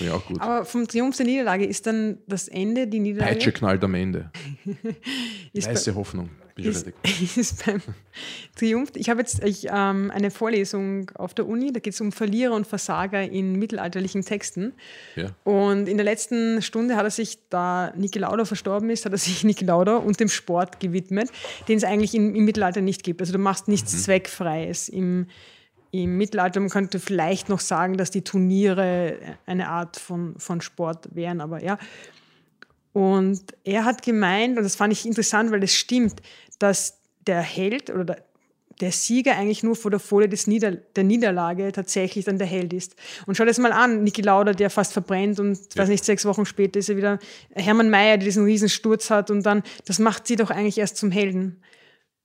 Ich 0.00 0.10
auch 0.10 0.26
gut. 0.26 0.40
Aber 0.40 0.64
vom 0.64 0.86
Triumph 0.86 1.16
der 1.16 1.24
Niederlage 1.24 1.64
ist 1.64 1.86
dann 1.86 2.18
das 2.26 2.48
Ende, 2.48 2.86
die 2.86 2.98
Niederlage. 2.98 3.34
Peitsche 3.34 3.52
knallt 3.52 3.82
am 3.84 3.94
Ende. 3.94 4.30
ist, 5.52 5.68
Weiße 5.68 5.94
Hoffnung. 5.94 6.28
Bin 6.54 6.66
ist, 6.66 6.86
ist 7.36 7.64
beim 7.64 7.80
Triumph. 8.56 8.90
Ich 8.96 9.08
habe 9.08 9.20
jetzt 9.20 9.42
ich, 9.44 9.68
ähm, 9.70 10.10
eine 10.10 10.30
Vorlesung 10.30 11.10
auf 11.14 11.34
der 11.34 11.46
Uni, 11.46 11.72
da 11.72 11.78
geht 11.78 11.94
es 11.94 12.00
um 12.00 12.12
Verlierer 12.12 12.52
und 12.54 12.66
Versager 12.66 13.22
in 13.22 13.54
mittelalterlichen 13.56 14.22
Texten. 14.22 14.74
Ja. 15.14 15.30
Und 15.44 15.88
in 15.88 15.96
der 15.96 16.04
letzten 16.04 16.60
Stunde 16.62 16.96
hat 16.96 17.04
er 17.04 17.10
sich, 17.10 17.38
da 17.48 17.92
Niki 17.96 18.18
Lauda 18.18 18.44
verstorben 18.44 18.90
ist, 18.90 19.06
hat 19.06 19.12
er 19.12 19.18
sich 19.18 19.44
Niki 19.44 19.64
Lauda 19.64 19.96
und 19.96 20.18
dem 20.18 20.28
Sport 20.28 20.80
gewidmet, 20.80 21.30
den 21.68 21.78
es 21.78 21.84
eigentlich 21.84 22.14
im, 22.14 22.34
im 22.34 22.44
Mittelalter 22.44 22.80
nicht 22.80 23.02
gibt. 23.02 23.20
Also 23.20 23.32
du 23.32 23.38
machst 23.38 23.68
nichts 23.68 23.94
Mhm. 23.94 23.98
Zweckfreies. 23.98 24.88
Im, 24.88 25.28
Im 25.92 26.18
Mittelalter, 26.18 26.60
man 26.60 26.68
könnte 26.70 26.98
vielleicht 26.98 27.48
noch 27.48 27.60
sagen, 27.60 27.96
dass 27.96 28.10
die 28.10 28.22
Turniere 28.22 29.18
eine 29.46 29.68
Art 29.68 29.96
von, 29.96 30.34
von 30.38 30.60
Sport 30.60 31.14
wären, 31.14 31.40
aber 31.40 31.62
ja. 31.62 31.78
Und 32.92 33.42
er 33.64 33.84
hat 33.84 34.02
gemeint, 34.02 34.56
und 34.56 34.64
das 34.64 34.76
fand 34.76 34.92
ich 34.92 35.06
interessant, 35.06 35.50
weil 35.50 35.62
es 35.62 35.74
stimmt, 35.74 36.22
dass 36.58 36.98
der 37.26 37.42
Held 37.42 37.90
oder 37.90 38.04
der, 38.04 38.24
der 38.80 38.92
Sieger 38.92 39.36
eigentlich 39.36 39.62
nur 39.62 39.76
vor 39.76 39.90
der 39.90 40.00
Folie 40.00 40.28
des 40.28 40.46
Nieder 40.46 40.72
der 40.72 41.04
Niederlage 41.04 41.72
tatsächlich 41.72 42.24
dann 42.24 42.38
der 42.38 42.46
Held 42.46 42.72
ist. 42.72 42.94
Und 43.26 43.36
schau 43.36 43.44
das 43.44 43.58
mal 43.58 43.72
an, 43.72 44.02
Niki 44.02 44.22
Lauda, 44.22 44.52
der 44.52 44.70
fast 44.70 44.92
verbrennt 44.92 45.40
und, 45.40 45.58
Ja. 45.74 45.82
weiß 45.82 45.88
nicht, 45.88 46.04
sechs 46.04 46.24
Wochen 46.24 46.46
später 46.46 46.78
ist 46.78 46.88
er 46.88 46.96
wieder 46.96 47.18
Hermann 47.54 47.90
Mayer, 47.90 48.16
der 48.18 48.26
diesen 48.26 48.44
riesen 48.44 48.68
Sturz 48.68 49.10
hat 49.10 49.30
und 49.30 49.44
dann, 49.44 49.62
das 49.86 49.98
macht 49.98 50.26
sie 50.26 50.36
doch 50.36 50.50
eigentlich 50.50 50.78
erst 50.78 50.96
zum 50.96 51.10
Helden. 51.10 51.62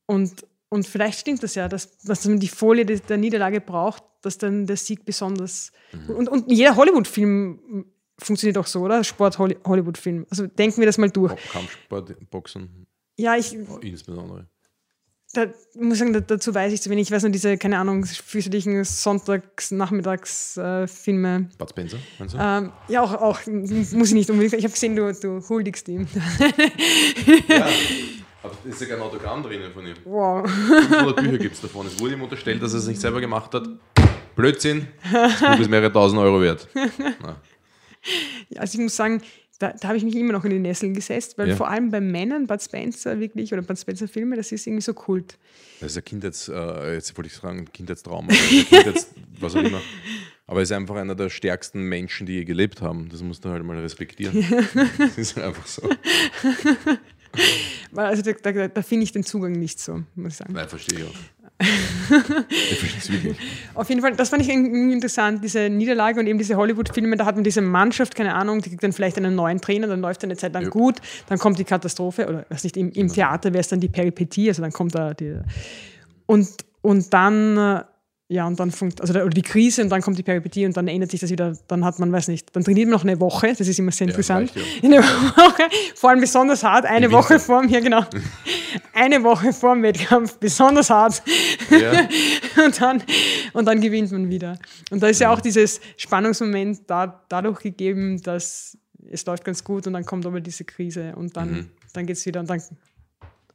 Und, 0.05 0.45
und 0.71 0.87
vielleicht 0.87 1.19
stimmt 1.19 1.43
das 1.43 1.53
ja, 1.55 1.67
dass, 1.67 1.97
dass 1.99 2.25
man 2.25 2.39
die 2.39 2.47
Folie 2.47 2.85
der 2.85 3.17
Niederlage 3.17 3.59
braucht, 3.59 4.03
dass 4.21 4.37
dann 4.37 4.65
der 4.65 4.77
Sieg 4.77 5.03
besonders. 5.03 5.73
Und, 6.07 6.29
und 6.29 6.49
jeder 6.49 6.77
Hollywood-Film 6.77 7.85
funktioniert 8.17 8.57
auch 8.57 8.67
so, 8.67 8.79
oder? 8.79 9.03
Sport-Hollywood-Film. 9.03 10.25
Also 10.29 10.47
denken 10.47 10.79
wir 10.79 10.85
das 10.85 10.97
mal 10.97 11.09
durch. 11.09 11.33
Kampfsport, 11.51 12.15
Boxen 12.29 12.87
Ja, 13.17 13.35
ich, 13.35 13.53
insbesondere. 13.81 14.47
da, 15.33 15.47
muss 15.75 15.97
sagen, 15.97 16.13
da, 16.13 16.21
dazu 16.21 16.55
weiß 16.55 16.71
ich 16.71 16.81
zu 16.81 16.89
wenig. 16.89 17.07
Ich 17.07 17.11
weiß 17.11 17.23
nur 17.23 17.31
diese, 17.31 17.57
keine 17.57 17.77
Ahnung, 17.77 18.05
fürchterlichen 18.05 18.85
Sonntags-Nachmittags-Filme. 18.85 21.49
Bud 21.57 21.69
Spencer, 21.69 21.97
meinst 22.17 22.33
du? 22.35 22.39
ähm, 22.39 22.71
ja, 22.87 23.01
auch, 23.01 23.11
auch, 23.13 23.45
muss 23.45 24.07
ich 24.09 24.13
nicht 24.13 24.29
unbedingt. 24.29 24.53
Ich 24.53 24.63
habe 24.63 24.71
gesehen, 24.73 24.95
du, 24.95 25.11
du 25.13 25.41
huldigst 25.49 25.89
ihm. 25.89 26.07
ja, 27.49 27.67
aber 28.43 28.53
es 28.67 28.75
ist 28.75 28.81
ja 28.81 28.95
kein 28.95 29.01
Autogramm 29.03 29.43
drinnen 29.43 29.71
von 29.73 29.85
ihm. 29.85 29.95
wow. 30.05 30.49
500 30.49 31.15
Bücher 31.17 31.37
gibt 31.37 31.55
es 31.55 31.61
davon. 31.61 31.85
Es 31.87 31.99
wurde 31.99 32.13
ihm 32.15 32.21
unterstellt, 32.21 32.61
dass 32.61 32.73
er 32.73 32.79
es 32.79 32.87
nicht 32.87 32.99
selber 33.01 33.19
gemacht 33.21 33.53
hat. 33.53 33.67
Blödsinn. 34.35 34.87
Das 35.11 35.39
Buch 35.39 35.59
ist 35.59 35.69
mehrere 35.69 35.91
tausend 35.91 36.19
Euro 36.21 36.41
wert. 36.41 36.67
Na, 37.21 37.35
Also 38.57 38.77
ich 38.77 38.83
muss 38.83 38.95
sagen, 38.95 39.21
da, 39.59 39.73
da 39.79 39.89
habe 39.89 39.97
ich 39.97 40.03
mich 40.03 40.15
immer 40.15 40.33
noch 40.33 40.43
in 40.45 40.49
die 40.51 40.59
Nesseln 40.59 40.93
gesetzt, 40.95 41.37
weil 41.37 41.49
Ja. 41.49 41.55
vor 41.55 41.69
allem 41.69 41.91
bei 41.91 42.01
Männern, 42.01 42.47
Bud 42.47 42.61
Spencer 42.63 43.19
wirklich, 43.19 43.53
oder 43.53 43.61
Bud 43.61 43.77
Spencer 43.77 44.07
Filme, 44.07 44.35
das 44.35 44.51
ist 44.51 44.65
irgendwie 44.65 44.81
so 44.81 44.93
Kult. 44.95 45.37
Das 45.79 45.91
ist 45.91 45.97
ein 45.97 46.05
Kindheits, 46.05 46.47
äh, 46.47 46.93
jetzt 46.95 47.15
wollte 47.17 47.27
ich 47.29 47.35
sagen, 47.35 47.65
Kindheitstrauma. 47.71 48.27
oder 48.27 48.35
Kindheits, 48.35 49.09
was 49.39 49.55
auch 49.55 49.61
immer. 49.63 49.81
Aber 50.47 50.59
er 50.61 50.63
ist 50.63 50.71
einfach 50.71 50.95
einer 50.95 51.13
der 51.15 51.29
stärksten 51.29 51.83
Menschen, 51.83 52.25
die 52.25 52.33
je 52.33 52.43
gelebt 52.45 52.81
haben. 52.81 53.07
Das 53.09 53.21
musst 53.21 53.45
du 53.45 53.49
halt 53.49 53.63
mal 53.63 53.77
respektieren. 53.79 54.43
Das 54.97 55.17
ist 55.17 55.35
halt 55.35 55.45
einfach 55.47 55.67
so. 55.67 55.83
Also 57.95 58.21
da, 58.21 58.31
da, 58.51 58.67
da 58.67 58.81
finde 58.81 59.03
ich 59.03 59.11
den 59.11 59.23
Zugang 59.23 59.53
nicht 59.53 59.79
so, 59.79 60.03
muss 60.15 60.33
ich 60.33 60.37
sagen. 60.37 60.53
Nein, 60.53 60.67
verstehe 60.69 60.99
ich 60.99 61.05
auch. 61.05 61.13
Ich 62.49 62.79
verstehe 62.79 62.99
es 62.99 63.11
wirklich. 63.11 63.37
Auf 63.75 63.87
jeden 63.89 64.01
Fall, 64.01 64.15
das 64.15 64.29
fand 64.29 64.41
ich 64.41 64.49
irgendwie 64.49 64.93
interessant, 64.93 65.43
diese 65.43 65.69
Niederlage 65.69 66.19
und 66.19 66.27
eben 66.27 66.39
diese 66.39 66.55
Hollywood-Filme, 66.55 67.15
da 67.17 67.25
hat 67.25 67.35
man 67.35 67.43
diese 67.43 67.61
Mannschaft, 67.61 68.15
keine 68.15 68.33
Ahnung, 68.33 68.61
die 68.61 68.69
kriegt 68.69 68.83
dann 68.83 68.93
vielleicht 68.93 69.17
einen 69.17 69.35
neuen 69.35 69.61
Trainer, 69.61 69.87
dann 69.87 70.01
läuft 70.01 70.23
eine 70.23 70.35
Zeit 70.35 70.53
lang 70.53 70.63
Ja. 70.63 70.69
gut, 70.69 70.97
dann 71.27 71.37
kommt 71.37 71.59
die 71.59 71.63
Katastrophe, 71.63 72.27
oder 72.27 72.45
weiß 72.49 72.63
nicht, 72.63 72.77
im, 72.77 72.91
im 72.91 73.09
Theater 73.13 73.53
wäre 73.53 73.61
es 73.61 73.67
dann 73.67 73.79
die 73.79 73.89
Peripetie, 73.89 74.49
also 74.49 74.61
dann 74.61 74.71
kommt 74.71 74.95
da 74.95 75.13
die. 75.13 75.37
Und, 76.25 76.47
und 76.81 77.13
dann, 77.13 77.57
äh, 77.57 77.83
ja, 78.33 78.47
und 78.47 78.57
dann 78.61 78.71
funkt, 78.71 79.01
also 79.01 79.11
da- 79.11 79.21
oder 79.21 79.29
die 79.33 79.41
Krise 79.41 79.81
und 79.83 79.89
dann 79.89 80.01
kommt 80.01 80.17
die 80.17 80.23
Peripetie 80.23 80.65
und 80.65 80.77
dann 80.77 80.87
ändert 80.87 81.11
sich 81.11 81.19
das 81.19 81.29
wieder, 81.31 81.53
dann 81.67 81.83
hat 81.83 81.99
man, 81.99 82.13
weiß 82.13 82.29
nicht, 82.29 82.55
dann 82.55 82.63
trainiert 82.63 82.87
man 82.87 82.93
noch 82.93 83.03
eine 83.03 83.19
Woche, 83.19 83.47
das 83.49 83.67
ist 83.67 83.77
immer 83.77 83.91
sehr 83.91 84.07
Ja, 84.07 84.11
interessant. 84.11 84.55
reicht 84.55 84.83
Eine 84.85 84.99
Woche, 84.99 85.63
vor 85.95 86.09
allem 86.11 86.21
besonders 86.21 86.63
hart, 86.63 86.85
eine 86.85 87.07
Im 87.07 87.11
Woche 87.11 87.31
Winter. 87.31 87.43
vor 87.43 87.61
mir, 87.63 87.81
genau. 87.81 88.05
Eine 88.93 89.21
Woche 89.23 89.51
vor 89.51 89.73
dem 89.73 89.83
Wettkampf, 89.83 90.37
besonders 90.37 90.89
hart. 90.89 91.21
Ja, 91.69 92.07
und, 92.65 92.79
dann, 92.81 93.03
und 93.51 93.65
dann 93.65 93.81
gewinnt 93.81 94.11
man 94.13 94.29
wieder. 94.29 94.57
Und 94.91 95.03
da 95.03 95.07
ist 95.07 95.19
ja 95.19 95.33
auch 95.33 95.41
dieses 95.41 95.81
Spannungsmoment 95.97 96.89
da, 96.89 97.25
dadurch 97.27 97.59
gegeben, 97.59 98.21
dass 98.21 98.77
es 99.09 99.25
läuft 99.25 99.43
ganz 99.43 99.61
gut 99.63 99.87
und 99.87 99.93
dann 99.93 100.05
kommt 100.05 100.25
aber 100.25 100.39
diese 100.39 100.63
Krise 100.63 101.13
und 101.17 101.35
dann, 101.35 101.69
dann 101.93 102.05
geht 102.05 102.15
es 102.15 102.25
wieder 102.25 102.39
und 102.39 102.49
dann 102.49 102.61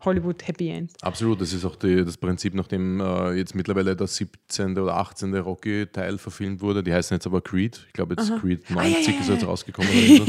Hollywood 0.06 0.46
Happy 0.48 0.70
End. 0.70 0.92
absolut. 1.02 1.40
Das 1.40 1.52
ist 1.52 1.64
auch 1.64 1.76
die, 1.76 2.04
das 2.04 2.16
Prinzip, 2.16 2.54
nachdem 2.54 3.00
äh, 3.00 3.32
jetzt 3.34 3.54
mittlerweile 3.54 3.94
der 3.94 4.06
17. 4.06 4.78
oder 4.78 4.96
18. 4.96 5.34
Rocky-Teil 5.34 6.16
verfilmt 6.16 6.62
wurde. 6.62 6.82
Die 6.82 6.94
heißen 6.94 7.14
jetzt 7.14 7.26
aber 7.26 7.42
Creed. 7.42 7.84
Ich 7.88 7.92
glaube, 7.92 8.14
jetzt 8.18 8.32
Creed 8.40 8.70
90 8.70 8.76
Ah, 8.78 8.86
ja, 8.86 9.14
ja, 9.14 9.20
ist 9.20 9.28
jetzt 9.28 9.46
rausgekommen. 9.46 9.90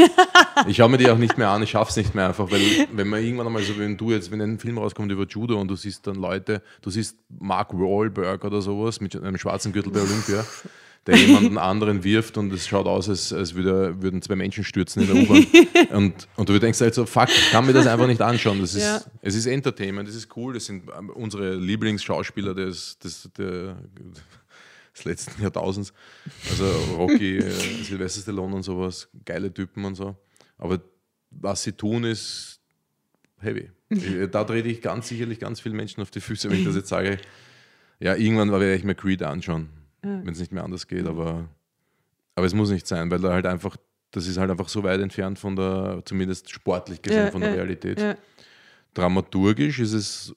Ich 0.68 0.78
schaue 0.78 0.90
mir 0.90 0.98
die 0.98 1.08
auch 1.10 1.20
nicht 1.20 1.38
mehr 1.38 1.50
an, 1.50 1.62
ich 1.62 1.70
schaffe 1.70 1.92
es 1.92 1.98
nicht 1.98 2.16
mehr 2.16 2.28
einfach, 2.30 2.50
weil 2.52 2.60
wenn 2.92 3.08
man 3.08 3.24
irgendwann 3.24 3.46
einmal 3.46 3.62
so, 3.62 3.78
wenn 3.78 3.96
du 3.96 4.10
jetzt, 4.12 4.32
wenn 4.32 4.42
ein 4.42 4.58
Film 4.58 4.80
rauskommt 4.80 5.12
über 5.12 5.26
Judo 5.28 5.62
und 5.62 5.68
du 5.68 5.76
siehst 5.76 6.08
dann 6.08 6.16
Leute, 6.16 6.64
du 6.82 6.90
siehst 6.90 7.16
Mark 7.30 7.74
Wahlberg 7.74 8.44
oder 8.44 8.60
sowas 8.64 9.00
mit 9.00 9.16
einem 9.16 9.38
schwarzen 9.38 9.72
Gürtel 9.72 9.92
bei 9.92 10.02
Olympia, 10.02 10.44
der 11.08 11.16
jemanden 11.18 11.58
anderen 11.58 12.04
wirft 12.04 12.38
und 12.38 12.52
es 12.54 12.68
schaut 12.68 12.86
aus, 12.86 13.10
als, 13.10 13.34
als 13.34 13.56
würde, 13.56 14.02
würden 14.02 14.22
zwei 14.22 14.36
Menschen 14.36 14.64
stürzen 14.64 15.04
in 15.04 15.08
der 15.08 15.24
U-Bahn. 15.24 15.46
und, 15.92 16.28
und 16.36 16.50
du 16.50 16.60
denkst 16.60 16.80
halt 16.82 16.94
so, 16.94 17.06
fuck, 17.06 17.30
ich 17.30 17.52
kann 17.52 17.66
mir 17.66 17.74
das 17.74 17.88
einfach 17.88 18.08
nicht 18.08 18.22
anschauen. 18.22 18.60
Das 18.62 18.76
ist, 18.76 18.84
Ja. 18.84 19.02
Es 19.22 19.36
ist 19.36 19.46
Entertainment, 19.46 20.08
das 20.08 20.16
ist 20.16 20.36
cool, 20.36 20.54
das 20.54 20.66
sind 20.66 20.84
ähm, 20.98 21.10
unsere 21.10 21.56
Lieblingsschauspieler 21.56 22.54
des, 22.54 23.00
des, 23.00 23.30
der, 23.38 23.78
des 24.96 25.06
letzten 25.06 25.42
Jahrtausends. 25.42 25.94
Also 26.50 26.66
Rocky, 26.98 27.38
äh, 27.38 27.50
Sylvester 27.84 28.22
Stallone 28.22 28.56
und 28.56 28.64
sowas, 28.64 29.08
geile 29.26 29.54
Typen 29.54 29.86
und 29.86 29.96
so. 29.96 30.16
Aber 30.58 30.82
was 31.32 31.64
sie 31.64 31.72
tun, 31.72 32.04
ist 32.04 32.60
heavy. 33.40 33.70
Äh, 33.90 34.28
Da 34.28 34.44
trete 34.44 34.68
ich 34.68 34.82
ganz 34.82 35.08
sicherlich 35.08 35.40
ganz 35.40 35.60
vielen 35.60 35.76
Menschen 35.76 36.02
auf 36.02 36.12
die 36.12 36.20
Füße, 36.22 36.50
wenn 36.50 36.60
ich 36.60 36.66
das 36.66 36.76
jetzt 36.76 36.90
sage. 36.90 37.18
Ja, 38.00 38.16
irgendwann 38.16 38.52
werde 38.52 38.76
ich 38.76 38.84
mir 38.84 38.96
Creed 38.96 39.24
anschauen, 39.24 39.70
wenn 40.08 40.34
es 40.34 40.40
nicht 40.40 40.52
mehr 40.52 40.64
anders 40.64 40.88
geht. 40.88 41.06
Aber, 41.06 41.48
aber 42.36 42.46
es 42.46 42.54
muss 42.54 42.70
nicht 42.70 42.88
sein, 42.88 43.10
weil 43.12 43.20
da 43.20 43.34
halt 43.34 43.46
einfach, 43.46 43.78
das 44.12 44.28
ist 44.28 44.38
halt 44.38 44.50
einfach 44.52 44.70
so 44.70 44.84
weit 44.84 45.02
entfernt 45.02 45.40
von 45.40 45.56
der, 45.56 46.02
zumindest 46.06 46.50
sportlich 46.50 47.02
gesehen, 47.02 47.26
Ja, 47.26 47.32
von 47.32 47.42
der 47.42 47.54
Realität. 47.54 48.18
Dramaturgisch 48.94 49.80
ist 49.80 49.94
es 49.94 50.36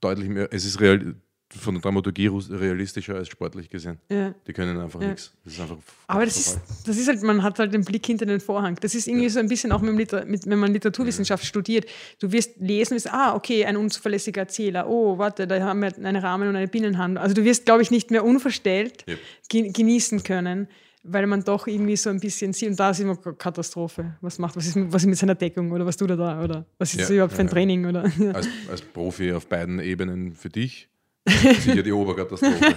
deutlich 0.00 0.28
mehr, 0.28 0.48
es 0.52 0.64
ist 0.64 0.80
real, 0.80 1.14
von 1.50 1.74
der 1.74 1.80
Dramaturgie 1.82 2.26
realistischer 2.50 3.14
als 3.14 3.28
sportlich 3.28 3.70
gesehen. 3.70 3.98
Ja. 4.10 4.34
Die 4.46 4.52
können 4.52 4.78
einfach 4.78 5.00
Ja. 5.00 5.08
nichts. 5.08 5.32
Das 5.44 5.54
ist 5.54 5.60
einfach 5.60 5.78
Aber 6.06 6.24
das 6.26 6.36
ist, 6.36 6.60
das 6.86 6.96
ist 6.98 7.08
halt, 7.08 7.22
man 7.22 7.42
hat 7.42 7.58
halt 7.58 7.72
den 7.72 7.84
Blick 7.84 8.04
hinter 8.04 8.26
den 8.26 8.40
Vorhang. 8.40 8.76
Das 8.82 8.94
ist 8.94 9.08
irgendwie 9.08 9.28
so 9.30 9.38
ein 9.40 9.48
bisschen 9.48 9.72
auch 9.72 9.80
mit, 9.80 10.12
mit 10.26 10.46
wenn 10.46 10.58
man 10.58 10.72
Literaturwissenschaft 10.74 11.44
studiert. 11.46 11.86
Du 12.20 12.30
wirst 12.32 12.56
lesen, 12.58 12.94
wirst, 12.96 13.10
ah, 13.12 13.34
okay, 13.34 13.64
ein 13.64 13.76
unzuverlässiger 13.78 14.42
Erzähler. 14.42 14.88
Oh, 14.88 15.16
warte, 15.16 15.46
da 15.46 15.58
haben 15.60 15.80
wir 15.80 15.96
einen 15.96 16.16
Rahmen 16.16 16.48
und 16.48 16.56
eine 16.56 16.68
Binnenhandlung. 16.68 17.22
Also 17.22 17.34
du 17.34 17.42
wirst, 17.44 17.64
glaube 17.64 17.80
ich, 17.82 17.90
nicht 17.90 18.10
mehr 18.10 18.24
unverstellt 18.24 19.06
genießen 19.48 20.22
können, 20.22 20.68
weil 21.02 21.26
man 21.26 21.44
doch 21.44 21.66
irgendwie 21.66 21.96
so 21.96 22.10
ein 22.10 22.20
bisschen 22.20 22.52
sieht. 22.52 22.68
Und 22.70 22.80
da 22.80 22.90
ist 22.90 23.00
immer 23.00 23.16
Katastrophe. 23.16 24.16
Was 24.20 24.38
macht, 24.38 24.56
was 24.56 24.66
ist, 24.66 24.76
mit- 24.76 24.92
was 24.92 25.02
ist 25.02 25.08
mit 25.08 25.16
seiner 25.16 25.34
Deckung 25.34 25.72
oder 25.72 25.86
was 25.86 25.96
tut 25.96 26.10
er 26.10 26.16
da? 26.16 26.42
Oder 26.44 26.66
was 26.76 26.90
ist 26.90 26.96
Ja, 26.96 27.00
das 27.02 27.10
überhaupt 27.10 27.32
für 27.32 27.40
ein 27.40 27.46
ja, 27.46 27.50
ja. 27.50 27.54
Training? 27.54 27.86
Oder? 27.86 28.02
als, 28.34 28.48
als 28.70 28.82
Profi 28.82 29.32
auf 29.32 29.46
beiden 29.46 29.78
Ebenen 29.80 30.34
für 30.34 30.50
dich. 30.50 30.88
Sicher 31.28 31.82
die 31.82 31.92
Oberkatastrophe. 31.92 32.74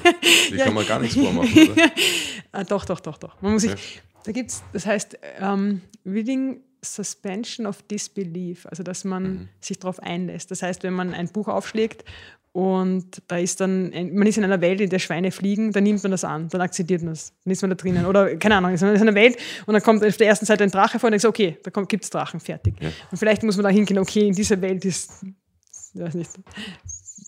Die 0.52 0.56
kann 0.58 0.74
man 0.74 0.86
gar 0.86 1.00
nichts 1.00 1.16
vormachen, 1.18 1.70
oder? 1.70 1.92
Ah, 2.54 2.64
doch, 2.66 2.84
doch, 2.84 3.00
doch, 3.00 3.18
doch. 3.18 3.42
Man 3.42 3.54
muss 3.54 3.62
sich, 3.62 3.72
Ja. 3.72 3.78
da 4.26 4.32
gibt 4.34 4.50
es, 4.52 4.62
das 4.74 4.86
heißt, 4.86 5.18
ähm, 5.40 5.82
Reading 6.06 6.60
Suspension 6.84 7.66
of 7.66 7.82
Disbelief, 7.84 8.66
also 8.66 8.84
dass 8.84 9.04
man 9.06 9.24
Mhm. 9.24 9.50
sich 9.62 9.80
darauf 9.80 10.00
einlässt. 10.02 10.52
Das 10.52 10.62
heißt, 10.62 10.84
wenn 10.84 10.94
man 10.94 11.14
ein 11.14 11.30
Buch 11.30 11.48
aufschlägt 11.48 12.04
und 12.52 13.22
da 13.30 13.38
ist 13.38 13.62
dann, 13.62 13.92
man 14.14 14.28
ist 14.28 14.38
in 14.38 14.44
einer 14.44 14.60
Welt, 14.60 14.82
in 14.82 14.90
der 14.90 15.00
Schweine 15.00 15.32
fliegen, 15.32 15.72
dann 15.72 15.84
nimmt 15.84 16.04
man 16.04 16.12
das 16.12 16.26
an, 16.26 16.50
dann 16.50 16.60
akzeptiert 16.60 17.02
man 17.04 17.14
es, 17.14 17.32
dann 17.46 17.52
ist 17.54 17.62
man 17.62 17.70
da 17.70 17.76
drinnen. 17.76 18.06
Oder 18.06 18.36
keine 18.36 18.56
Ahnung, 18.58 18.74
ist 18.74 18.82
man 18.82 18.94
in 18.96 19.02
einer 19.02 19.16
Welt 19.16 19.38
und 19.68 19.74
dann 19.74 19.82
kommt 19.84 20.04
auf 20.04 20.18
der 20.18 20.28
ersten 20.28 20.46
Seite 20.46 20.66
ein 20.66 20.72
Drache 20.72 21.00
vor 21.00 21.08
und 21.08 21.12
dann 21.12 21.20
sagt, 21.22 21.30
okay, 21.40 21.58
da 21.64 21.72
gibt 21.84 22.04
es 22.04 22.10
Drachen, 22.10 22.42
fertig. 22.42 22.74
Ja. 22.82 22.90
Und 23.12 23.18
vielleicht 23.18 23.44
muss 23.44 23.56
man 23.56 23.64
da 23.64 23.70
hingehen, 23.70 23.98
okay, 24.00 24.28
in 24.28 24.34
dieser 24.34 24.60
Welt 24.62 24.84
ist, 24.84 25.12
ich 25.94 26.02
weiß 26.02 26.16
nicht, 26.16 26.32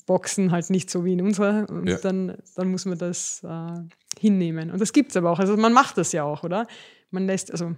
Boxen 0.06 0.52
halt 0.52 0.70
nicht 0.70 0.90
so 0.90 1.06
wie 1.06 1.14
in 1.14 1.22
unserer 1.22 1.70
und 1.70 1.88
Ja. 1.88 1.98
dann, 1.98 2.38
dann 2.56 2.70
muss 2.72 2.86
man 2.86 2.98
das 2.98 3.44
äh, 3.44 3.82
hinnehmen. 4.20 4.72
Und 4.72 4.80
das 4.82 4.94
gibt 4.94 5.12
es 5.12 5.18
aber 5.18 5.32
auch. 5.32 5.40
Also 5.40 5.56
man 5.58 5.74
macht 5.74 5.98
das 5.98 6.12
ja 6.12 6.24
auch, 6.24 6.44
oder? 6.44 6.68
Man 7.12 7.26
lässt, 7.26 7.52
also 7.52 7.76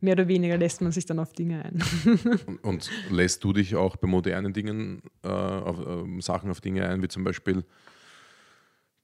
mehr 0.00 0.14
oder 0.14 0.28
weniger 0.28 0.56
lässt 0.58 0.80
man 0.82 0.92
sich 0.92 1.06
dann 1.06 1.18
auf 1.18 1.32
Dinge 1.32 1.64
ein. 1.64 1.82
Und, 2.46 2.64
und 2.64 2.90
lässt 3.10 3.42
du 3.44 3.52
dich 3.52 3.74
auch 3.76 3.96
bei 3.96 4.06
modernen 4.06 4.52
Dingen 4.52 5.02
äh, 5.22 5.28
auf 5.28 5.78
ähm, 5.86 6.20
Sachen 6.20 6.50
auf 6.50 6.60
Dinge 6.60 6.86
ein, 6.88 7.02
wie 7.02 7.08
zum 7.08 7.24
Beispiel 7.24 7.64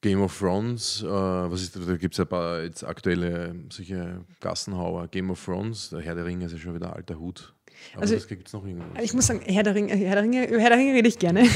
Game 0.03 0.21
of 0.23 0.39
Thrones? 0.39 1.03
Äh, 1.03 1.07
was 1.09 1.63
ist, 1.63 1.77
da 1.77 1.97
gibt 1.97 2.15
es 2.15 2.21
ein 2.21 2.27
paar 2.27 2.63
jetzt 2.63 2.85
aktuelle 2.85 3.55
solche 3.71 4.25
Gassenhauer. 4.41 5.09
Game 5.09 5.31
of 5.31 5.43
Thrones, 5.45 5.91
der 5.91 6.01
Herr 6.01 6.15
der 6.15 6.25
Ringe 6.25 6.47
ist 6.47 6.53
ja 6.53 6.59
schon 6.59 6.75
wieder 6.75 6.89
ein 6.89 6.97
alter 6.97 7.19
Hut. 7.19 7.55
Aber 7.95 8.03
Also- 8.03 8.15
das 8.15 8.29
gibt 8.29 8.47
es 8.47 8.53
noch 8.53 8.65
irgendwas. 8.65 8.89
Ich 9.03 9.15
muss 9.15 9.27
sagen, 9.27 9.41
Herr 9.45 9.63
der 9.63 9.75
Ringe, 9.75 9.95
Herr 9.97 10.15
der 10.15 10.23
Ringe, 10.25 10.49
über 10.49 10.59
Herr 10.61 10.71
der 10.71 10.79
Ringe 10.79 10.95
rede 10.95 11.09
ich 11.09 11.19
gerne. 11.19 11.47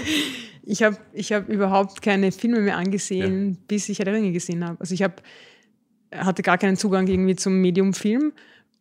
ich 0.64 0.82
habe 0.82 0.96
ich 1.12 1.32
hab 1.32 1.48
überhaupt 1.48 2.02
keine 2.02 2.32
Filme 2.32 2.60
mehr 2.60 2.76
angesehen, 2.76 3.58
bis 3.68 3.88
ich 3.88 3.98
Herr 3.98 4.04
der 4.06 4.14
Ringe 4.14 4.32
gesehen 4.32 4.64
habe. 4.64 4.78
Also 4.80 4.94
ich 4.94 5.02
hab, 5.02 5.22
hatte 6.14 6.42
gar 6.42 6.58
keinen 6.58 6.76
Zugang 6.76 7.06
irgendwie 7.06 7.36
zum 7.36 7.60
Medium-Film. 7.60 8.32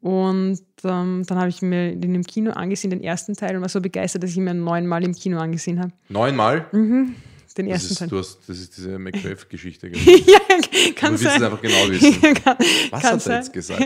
Und 0.02 0.61
ähm, 0.84 1.23
dann 1.26 1.38
habe 1.39 1.49
ich 1.49 1.64
mir 1.64 1.95
den 1.95 2.14
im 2.14 2.23
Kino 2.23 2.52
angesehen, 2.52 2.91
den 2.91 3.02
ersten 3.03 3.34
Teil, 3.34 3.56
und 3.56 3.61
war 3.64 3.69
so 3.69 3.81
begeistert, 3.81 4.22
dass 4.22 4.30
ich 4.30 4.38
ihn 4.38 4.43
mir 4.43 4.53
neunmal 4.53 5.03
im 5.03 5.14
Kino 5.15 5.39
angesehen 5.39 5.80
habe. 5.80 5.91
Neunmal? 6.10 6.68
Den 6.72 7.15
Das 7.57 7.65
ersten 7.68 7.93
ist, 7.93 7.99
Teil. 7.99 8.07
du 8.10 8.18
hast, 8.19 8.39
das 8.47 8.60
ist 8.60 8.77
diese 8.77 8.99
Macbeth-Geschichte. 8.99 9.88
ja, 9.95 9.95
Du 9.97 10.93
kann 10.93 11.11
willst 11.14 11.26
es 11.26 11.31
sein. 11.34 11.43
einfach 11.43 11.60
genau 11.61 11.73
wissen. 11.89 12.22
kann, 12.35 12.57
Was 12.91 13.02
kann 13.02 13.14
hat 13.14 13.14
er 13.14 13.19
sein. 13.19 13.35
jetzt 13.41 13.53
gesagt? 13.53 13.84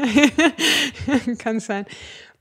kann 1.37 1.59
sein. 1.61 1.85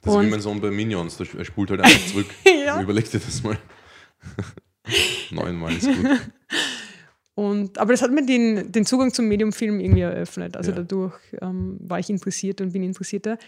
Das 0.03 0.15
ist 0.15 0.21
wie 0.21 0.27
mein 0.31 0.41
Sohn 0.41 0.61
bei 0.61 0.71
Minions, 0.71 1.17
der 1.17 1.27
er 1.37 1.45
spult 1.45 1.71
halt 1.71 1.81
einfach 1.81 2.07
zurück. 2.07 2.27
Ja. 2.65 2.81
Überleg 2.83 3.11
dir 3.11 3.19
das 3.21 3.43
mal. 3.43 3.57
Neunmal 5.31 5.73
ist 5.75 5.87
gut. 5.87 6.07
Und, 7.35 7.79
aber 7.79 7.93
das 7.93 8.03
hat 8.03 8.11
mir 8.11 8.25
den, 8.27 8.73
den 8.73 8.85
Zugang 8.85 9.13
zum 9.15 9.27
Mediumfilm 9.29 9.81
irgendwie 9.81 10.01
eröffnet. 10.01 10.57
Also 10.57 10.71
Ja. 10.71 10.79
dadurch 10.79 11.15
ähm, 11.41 11.77
war 11.81 11.99
ich 11.99 12.11
interessiert 12.11 12.61
und 12.61 12.73
bin 12.73 12.83
interessierter. 12.83 13.39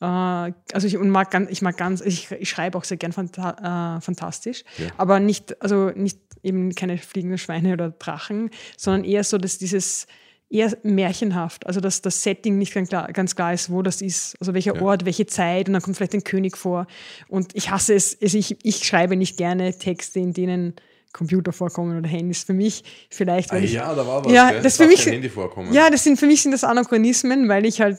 Äh, 0.00 0.04
also 0.04 0.86
ich, 0.86 0.96
und 0.96 1.08
mag 1.10 1.30
ganz, 1.30 1.50
ich 1.50 1.62
mag 1.62 1.76
ganz, 1.76 2.00
ich, 2.00 2.30
ich 2.32 2.50
schreibe 2.50 2.76
auch 2.76 2.84
sehr 2.84 2.96
gern 2.96 3.12
fanta 3.12 3.96
äh, 3.96 4.00
fantastisch, 4.00 4.64
Ja. 4.78 4.88
aber 4.98 5.20
nicht, 5.20 5.62
also 5.62 5.90
nicht 5.90 6.18
eben 6.42 6.74
keine 6.74 6.98
fliegenden 6.98 7.38
Schweine 7.38 7.74
oder 7.74 7.90
Drachen, 7.90 8.50
sondern 8.76 9.04
eher 9.04 9.22
so, 9.22 9.38
dass 9.38 9.58
dieses 9.58 10.06
eher 10.52 10.76
märchenhaft, 10.82 11.66
also 11.66 11.80
dass 11.80 12.02
das 12.02 12.22
Setting 12.22 12.58
nicht 12.58 12.74
ganz 12.74 12.88
klar, 12.90 13.10
ganz 13.12 13.34
klar 13.34 13.54
ist, 13.54 13.70
wo 13.70 13.80
das 13.82 14.02
ist, 14.02 14.36
also 14.40 14.52
welcher 14.54 14.76
Ja. 14.76 14.82
Ort, 14.82 15.04
welche 15.04 15.26
Zeit 15.26 15.66
und 15.68 15.72
dann 15.72 15.82
kommt 15.82 15.96
vielleicht 15.96 16.14
ein 16.14 16.24
König 16.24 16.56
vor. 16.56 16.86
Und 17.28 17.54
ich 17.56 17.70
hasse 17.70 17.94
es, 17.94 18.16
also 18.20 18.36
ich, 18.36 18.56
ich 18.64 18.84
schreibe 18.84 19.16
nicht 19.16 19.36
gerne 19.38 19.72
Texte, 19.76 20.20
in 20.20 20.32
denen 20.32 20.74
Computer 21.12 21.52
vorkommen 21.52 21.98
oder 21.98 22.08
Handys. 22.08 22.42
Für 22.44 22.52
mich 22.54 22.84
vielleicht, 23.10 23.50
Ah, 23.50 23.56
weil 23.56 23.64
ich, 23.64 23.72
ja, 23.72 23.94
da 23.94 24.06
war 24.06 24.24
was. 24.24 24.32
Ja, 24.32 24.50
gell? 24.50 24.62
das 24.62 24.76
Darf 24.76 24.86
für 24.86 24.92
mich- 24.92 25.06
Handy 25.06 25.28
vorkommen. 25.28 25.72
ja, 25.72 25.90
das 25.90 26.04
sind 26.04 26.18
für 26.18 26.26
mich 26.26 26.42
sind 26.42 26.52
das 26.52 26.64
Anachronismen, 26.64 27.48
weil 27.48 27.64
ich 27.66 27.80
halt 27.80 27.98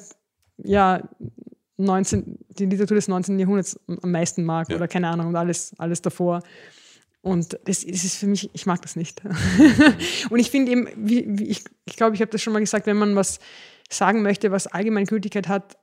ja 0.58 1.02
19, 1.78 2.38
die 2.50 2.66
Literatur 2.66 2.96
des 2.96 3.08
19. 3.08 3.40
Jahrhunderts 3.40 3.80
am 4.02 4.12
meisten 4.12 4.44
mag 4.44 4.70
Ja. 4.70 4.76
oder 4.76 4.88
keine 4.88 5.08
Ahnung 5.10 5.28
und 5.28 5.36
alles, 5.36 5.74
alles 5.80 6.02
davor. 6.02 6.42
Und 7.24 7.58
das, 7.64 7.86
ist 7.86 8.18
für 8.18 8.28
mich, 8.28 8.50
ich 8.54 8.66
mag 8.66 8.82
das 8.82 8.98
nicht. 8.98 9.22
und 10.30 10.40
ich 10.40 10.52
finde 10.52 10.74
eben, 10.74 10.90
wie, 10.98 11.26
wie 11.26 11.46
ich, 11.46 11.64
ich 11.86 11.96
glaube, 11.96 12.16
ich 12.16 12.22
habe 12.22 12.30
das 12.30 12.42
schon 12.42 12.52
mal 12.52 12.60
gesagt, 12.60 12.86
wenn 12.86 12.98
man 12.98 13.16
was 13.16 13.40
sagen 13.90 14.24
möchte, 14.24 14.52
was 14.52 14.68
Allgemeingültigkeit 14.68 15.48
hat, 15.48 15.78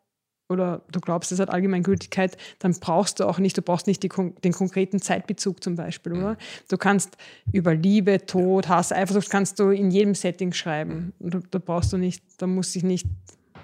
oder 0.51 0.83
du 0.93 1.01
glaubst, 1.01 1.33
es 1.33 1.39
hat 1.39 1.49
Allgemeingültigkeit, 1.49 2.37
dann 2.59 2.75
brauchst 2.79 3.21
du 3.21 3.25
auch 3.25 3.39
nicht, 3.39 3.57
du 3.57 3.62
brauchst 3.62 3.87
nicht 3.87 4.03
die, 4.03 4.11
den 4.45 4.53
konkreten 4.53 5.01
Zeitbezug 5.01 5.62
zum 5.62 5.77
Beispiel, 5.77 6.12
oder? 6.12 6.37
Du 6.69 6.77
kannst 6.77 7.17
über 7.53 7.75
Liebe, 7.75 8.27
Tod, 8.27 8.69
Hass, 8.69 8.93
Eifersucht 8.93 9.31
kannst 9.31 9.61
du 9.61 9.71
in 9.71 9.91
jedem 9.91 10.15
Setting 10.15 10.53
schreiben. 10.53 11.15
Da, 11.21 11.41
da 11.51 11.59
brauchst 11.59 11.93
du 11.93 11.97
nicht, 11.97 12.23
da 12.37 12.47
muss 12.47 12.77
ich 12.77 12.83
nicht 12.83 13.07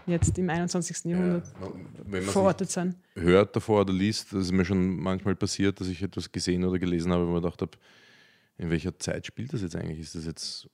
jetzt 0.06 0.38
im 0.38 0.48
21. 0.50 1.04
Jahrhundert 1.06 1.44
Ja, 2.12 2.20
verortet 2.22 2.70
sein. 2.70 2.94
hört 3.14 3.54
davor 3.56 3.82
oder 3.82 3.92
liest, 3.92 4.32
das 4.32 4.44
ist 4.46 4.52
mir 4.52 4.64
schon 4.64 4.96
manchmal 5.00 5.34
passiert, 5.36 5.80
dass 5.80 5.88
ich 5.88 6.02
etwas 6.02 6.30
gesehen 6.30 6.64
oder 6.64 6.78
gelesen 6.78 7.12
habe, 7.12 7.26
wo 7.26 7.32
man 7.32 7.42
gedacht 7.42 7.60
habe, 7.62 7.72
in 8.58 8.70
welcher 8.70 8.98
Zeit 8.98 9.26
spielt 9.26 9.52
das 9.52 9.62
jetzt 9.62 9.76
eigentlich? 9.76 10.00
Ist 10.00 10.14
das 10.14 10.24
jetzt, 10.26 10.68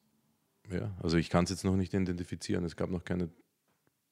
ja, 0.71 0.91
also 1.03 1.17
ich 1.17 1.31
kann 1.31 1.45
es 1.45 1.51
jetzt 1.51 1.65
noch 1.65 1.77
nicht 1.77 1.93
identifizieren. 1.95 2.65
Es 2.65 2.77
gab 2.77 2.91
noch 2.91 3.05
keine, 3.05 3.29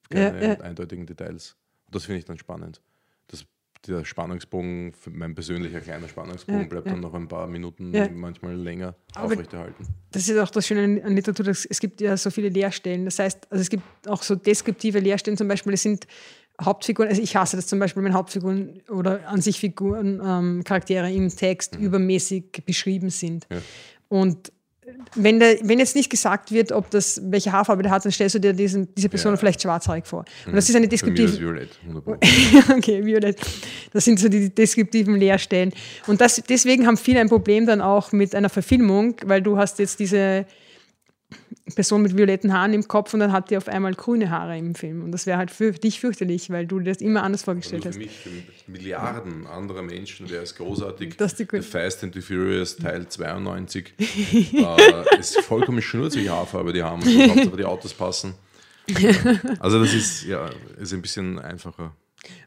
keine 0.09 0.43
Ja, 0.43 0.49
ja. 0.55 0.61
eindeutigen 0.61 1.07
Details. 1.07 1.57
Und 1.87 1.95
das 1.95 2.05
finde 2.07 2.19
ich 2.19 2.25
dann 2.25 2.39
spannend. 2.39 2.81
Das, 3.29 3.45
der 3.87 4.05
Spannungsbogen, 4.05 4.93
mein 5.11 5.35
persönlicher 5.35 5.81
kleiner 5.81 6.07
Spannungsbogen, 6.09 6.63
Ja, 6.63 6.67
bleibt 6.69 6.87
ja. 6.87 6.93
dann 6.93 7.01
noch 7.01 7.15
ein 7.15 7.29
paar 7.29 7.47
Minuten, 7.47 7.95
Ja. 7.95 8.09
manchmal 8.11 8.55
länger 8.55 8.95
Aber- 9.15 9.33
aufrechterhalten. 9.33 9.87
Das 10.13 10.29
ist 10.29 10.39
auch 10.39 10.51
das 10.51 10.67
Schöne 10.67 11.03
an- 11.03 11.15
Literatur, 11.15 11.47
dass 11.47 11.65
es 11.65 11.81
gibt 11.81 12.01
ja 12.01 12.17
so 12.17 12.31
viele 12.31 12.49
Leerstellen. 12.51 13.05
Das 13.07 13.19
heißt, 13.19 13.51
also 13.51 13.63
es 13.63 13.71
gibt 13.71 13.83
auch 14.07 14.23
so 14.23 14.35
deskriptive 14.35 14.99
Leerstellen, 14.99 15.37
zum 15.39 15.49
Beispiel, 15.49 15.73
das 15.73 15.83
sind 15.83 16.07
Hauptfiguren, 16.63 17.09
also 17.09 17.23
ich 17.23 17.35
hasse 17.37 17.57
das 17.57 17.67
zum 17.69 17.79
Beispiel, 17.79 18.05
wenn 18.05 18.13
Hauptfiguren 18.13 18.83
oder 18.91 19.27
an 19.27 19.41
sich 19.41 19.59
Figuren, 19.59 20.21
ähm, 20.23 20.63
Charaktere 20.63 21.11
im 21.11 21.31
Text 21.31 21.75
übermäßig 21.77 22.63
beschrieben 22.67 23.09
sind. 23.09 23.47
Und 24.09 24.53
wenn, 25.15 25.41
der, 25.41 25.59
wenn 25.63 25.79
jetzt 25.79 25.97
nicht 25.97 26.11
gesagt 26.11 26.53
wird, 26.53 26.73
ob 26.73 26.91
das, 26.91 27.21
welche 27.25 27.53
Haarfarbe 27.53 27.83
der 27.83 27.93
hat, 27.93 28.05
dann 28.05 28.13
stellst 28.13 28.35
du 28.35 28.39
dir 28.39 28.53
diesen, 28.53 28.95
diese 28.95 29.09
Person 29.09 29.33
Ja. 29.33 29.37
vielleicht 29.37 29.63
schwarzhaarig 29.63 30.07
vor. 30.07 30.25
Und 30.47 30.55
das 30.55 30.69
ist 30.69 30.77
eine 30.77 30.89
deskriptive. 30.89 31.39
Violett, 31.39 31.71
okay, 32.77 33.05
Violett. 33.05 33.39
Das 33.93 34.05
sind 34.05 34.21
so 34.21 34.29
die 34.29 34.55
deskriptiven 34.55 35.17
Leerstellen. 35.17 35.73
Und 36.07 36.21
das, 36.21 36.43
deswegen 36.49 36.87
haben 36.87 36.97
viele 36.97 37.21
ein 37.21 37.29
Problem 37.29 37.67
dann 37.67 37.81
auch 37.81 38.13
mit 38.13 38.35
einer 38.35 38.49
Verfilmung, 38.49 39.17
weil 39.25 39.43
du 39.43 39.57
hast 39.57 39.79
jetzt 39.79 39.99
diese 40.01 40.47
Person 41.73 42.03
mit 42.03 42.17
violetten 42.17 42.53
Haaren 42.53 42.73
im 42.75 42.87
Kopf 42.89 43.13
und 43.15 43.21
dann 43.21 43.33
hat 43.33 43.51
die 43.51 43.57
auf 43.57 43.69
einmal 43.69 43.95
grüne 43.95 44.31
Haare 44.31 44.57
im 44.59 44.75
Film. 44.75 45.03
Und 45.05 45.13
das 45.13 45.27
wäre 45.27 45.39
halt 45.39 45.51
für 45.51 45.73
dich 45.73 46.01
fürchterlich, 46.01 46.51
weil 46.51 46.67
du 46.67 46.79
dir 46.79 46.93
das 46.93 47.01
immer 47.03 47.23
anders 47.23 47.43
vorgestellt 47.43 47.87
Also 47.87 47.99
für 48.01 48.07
hast. 48.07 48.25
mich, 48.27 48.45
für 48.65 48.71
Milliarden 48.71 49.47
anderer 49.47 49.83
Menschen 49.83 50.29
wäre 50.31 50.43
es 50.43 50.55
großartig. 50.55 51.17
Dass 51.17 51.35
die 51.35 51.47
The 51.51 51.61
Fast 51.61 52.03
and 52.05 52.15
the 52.15 52.21
Furious 52.21 52.77
Teil 52.77 53.07
92 53.09 53.95
äh, 53.99 55.19
ist 55.19 55.41
vollkommen 55.43 55.83
schnurz, 55.83 56.17
welche 56.17 56.31
Haarfarbe 56.31 56.73
die 56.73 56.83
haben. 56.83 57.03
Hauptsache 57.03 57.57
die 57.57 57.65
Autos 57.65 57.95
passen. 57.95 58.35
Also 59.61 59.79
das 59.83 59.95
ist 59.95 60.25
ja 60.25 60.51
ist 60.81 60.93
ein 60.93 61.03
bisschen 61.03 61.39
einfacher. 61.39 61.95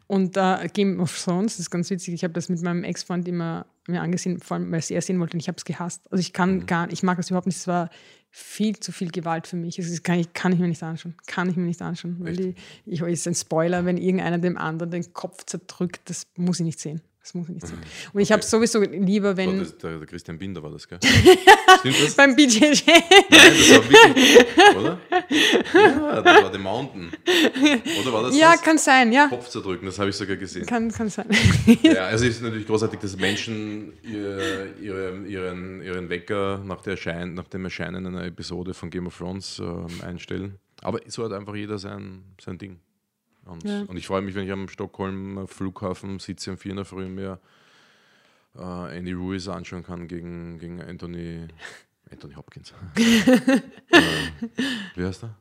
Und 0.08 0.36
äh, 0.38 0.68
Game 0.74 1.00
of 1.00 1.18
Thrones, 1.24 1.54
das 1.54 1.62
ist 1.62 1.70
ganz 1.72 1.90
witzig, 1.90 2.14
ich 2.14 2.24
habe 2.24 2.34
das 2.34 2.50
mit 2.50 2.62
meinem 2.62 2.84
Ex-Freund 2.84 3.28
immer 3.28 3.66
mir 3.88 4.02
angesehen, 4.02 4.40
vor 4.40 4.56
allem 4.58 4.72
weil 4.72 4.80
es 4.80 4.92
er 4.92 5.02
sehen 5.02 5.20
wollte 5.20 5.34
und 5.36 5.40
ich 5.40 5.48
habe 5.48 5.58
es 5.58 5.66
gehasst. 5.66 6.02
Also 6.12 6.20
ich 6.20 6.34
kann 6.34 6.56
Mhm. 6.58 6.66
gar 6.66 6.92
ich 6.92 7.02
mag 7.04 7.18
das 7.18 7.30
überhaupt 7.30 7.48
nicht. 7.48 7.58
Es 7.58 7.68
war 7.68 7.90
viel 8.36 8.80
zu 8.80 8.92
viel 8.92 9.12
Gewalt 9.12 9.46
für 9.46 9.56
mich. 9.56 9.78
Ist, 9.78 10.04
kann, 10.04 10.18
ich, 10.18 10.34
kann 10.34 10.52
ich 10.52 10.58
mir 10.58 10.68
nicht 10.68 10.82
anschauen. 10.82 11.14
Kann 11.28 11.50
ich 11.50 11.56
mir 11.56 11.66
nicht 11.66 11.84
anschauen. 11.84 12.18
Weil 12.20 12.36
die, 12.36 12.56
ich 12.84 13.00
ist 13.02 13.28
ein 13.28 13.36
Spoiler, 13.36 13.86
wenn 13.86 13.96
irgendeiner 13.96 14.40
dem 14.40 14.58
anderen 14.58 14.90
den 14.90 15.14
Kopf 15.14 15.46
zerdrückt, 15.46 16.10
das 16.10 16.26
muss 16.36 16.60
ich 16.60 16.66
nicht 16.66 16.80
sehen. 16.80 17.02
Das 17.24 17.34
muss 17.36 17.48
nicht 17.48 17.66
sein. 17.66 17.80
Und 18.12 18.20
ich 18.20 18.30
habe 18.34 18.44
sowieso 18.44 18.82
lieber, 18.82 19.38
wenn. 19.38 19.60
Das, 19.60 19.78
der, 19.78 19.98
der, 19.98 20.08
Christian 20.08 20.38
Binder 20.38 20.62
war 20.62 20.72
das, 20.72 20.86
gell? 20.86 21.00
Stimmt 21.80 22.04
das? 22.04 22.16
Beim 22.16 22.36
BJJ. 22.36 22.84
Nein, 22.86 23.04
das 23.30 23.70
war 23.72 23.90
wirklich, 23.90 24.78
oder? 24.78 25.00
Ja, 25.74 26.22
das 26.22 26.44
war 26.44 26.52
The 26.52 26.60
Mountain. 26.60 27.12
Oder 28.02 28.12
war 28.14 28.24
das 28.24 28.38
Ja, 28.38 28.52
das? 28.52 28.62
kann 28.62 28.78
sein, 28.78 29.14
ja. 29.14 29.28
Kopf 29.30 29.48
zerdrücken, 29.48 29.86
das 29.86 29.98
habe 30.00 30.10
ich 30.10 30.18
sogar 30.18 30.36
gesehen. 30.36 30.66
Kann, 30.66 30.92
kann 30.92 31.08
sein. 31.08 31.28
Ja, 31.82 32.08
also 32.08 32.26
es 32.26 32.36
ist 32.36 32.42
natürlich 32.42 32.68
großartig, 32.68 33.00
dass 33.00 33.16
Menschen 33.16 33.94
ihr, 34.04 34.76
ihre, 34.82 35.18
ihren, 35.26 35.82
ihren 35.82 36.10
Wecker 36.10 36.62
nach, 36.66 36.82
der 36.82 36.92
Erschein, 36.92 37.36
nach 37.36 37.48
dem 37.48 37.64
Erscheinen 37.64 38.06
einer 38.06 38.26
Episode 38.26 38.74
von 38.74 38.90
Game 38.90 39.08
of 39.08 39.18
Thrones 39.18 39.62
äh, 39.62 40.04
einstellen. 40.06 40.60
Aber 40.82 41.00
so 41.08 41.24
hat 41.24 41.32
einfach 41.32 41.56
jeder 41.56 41.78
sein, 41.78 42.24
sein 42.42 42.58
Ding. 42.58 42.80
Und, 43.46 43.64
Ja. 43.64 43.82
und 43.84 43.98
ich 43.98 44.08
freue 44.08 44.22
mich, 44.22 44.36
wenn 44.36 44.46
ich 44.46 44.52
am 44.52 44.68
Stockholm 44.68 45.48
Flughafen 45.48 46.20
sitze 46.20 46.52
um 46.52 46.58
vier 46.58 46.72
in 46.72 46.78
der 46.78 46.86
Früh 46.86 47.08
mir 47.08 47.40
äh, 48.58 48.98
Andy 48.98 49.14
Ruiz 49.14 49.48
anschauen 49.48 49.84
kann 49.84 50.08
gegen, 50.08 50.60
gegen 50.60 50.82
Anthony, 50.82 51.48
Anthony 52.12 52.36
Hopkins. 52.36 52.74
äh, 52.96 53.62
wie 54.96 55.04
heißt 55.06 55.24
er? 55.24 55.36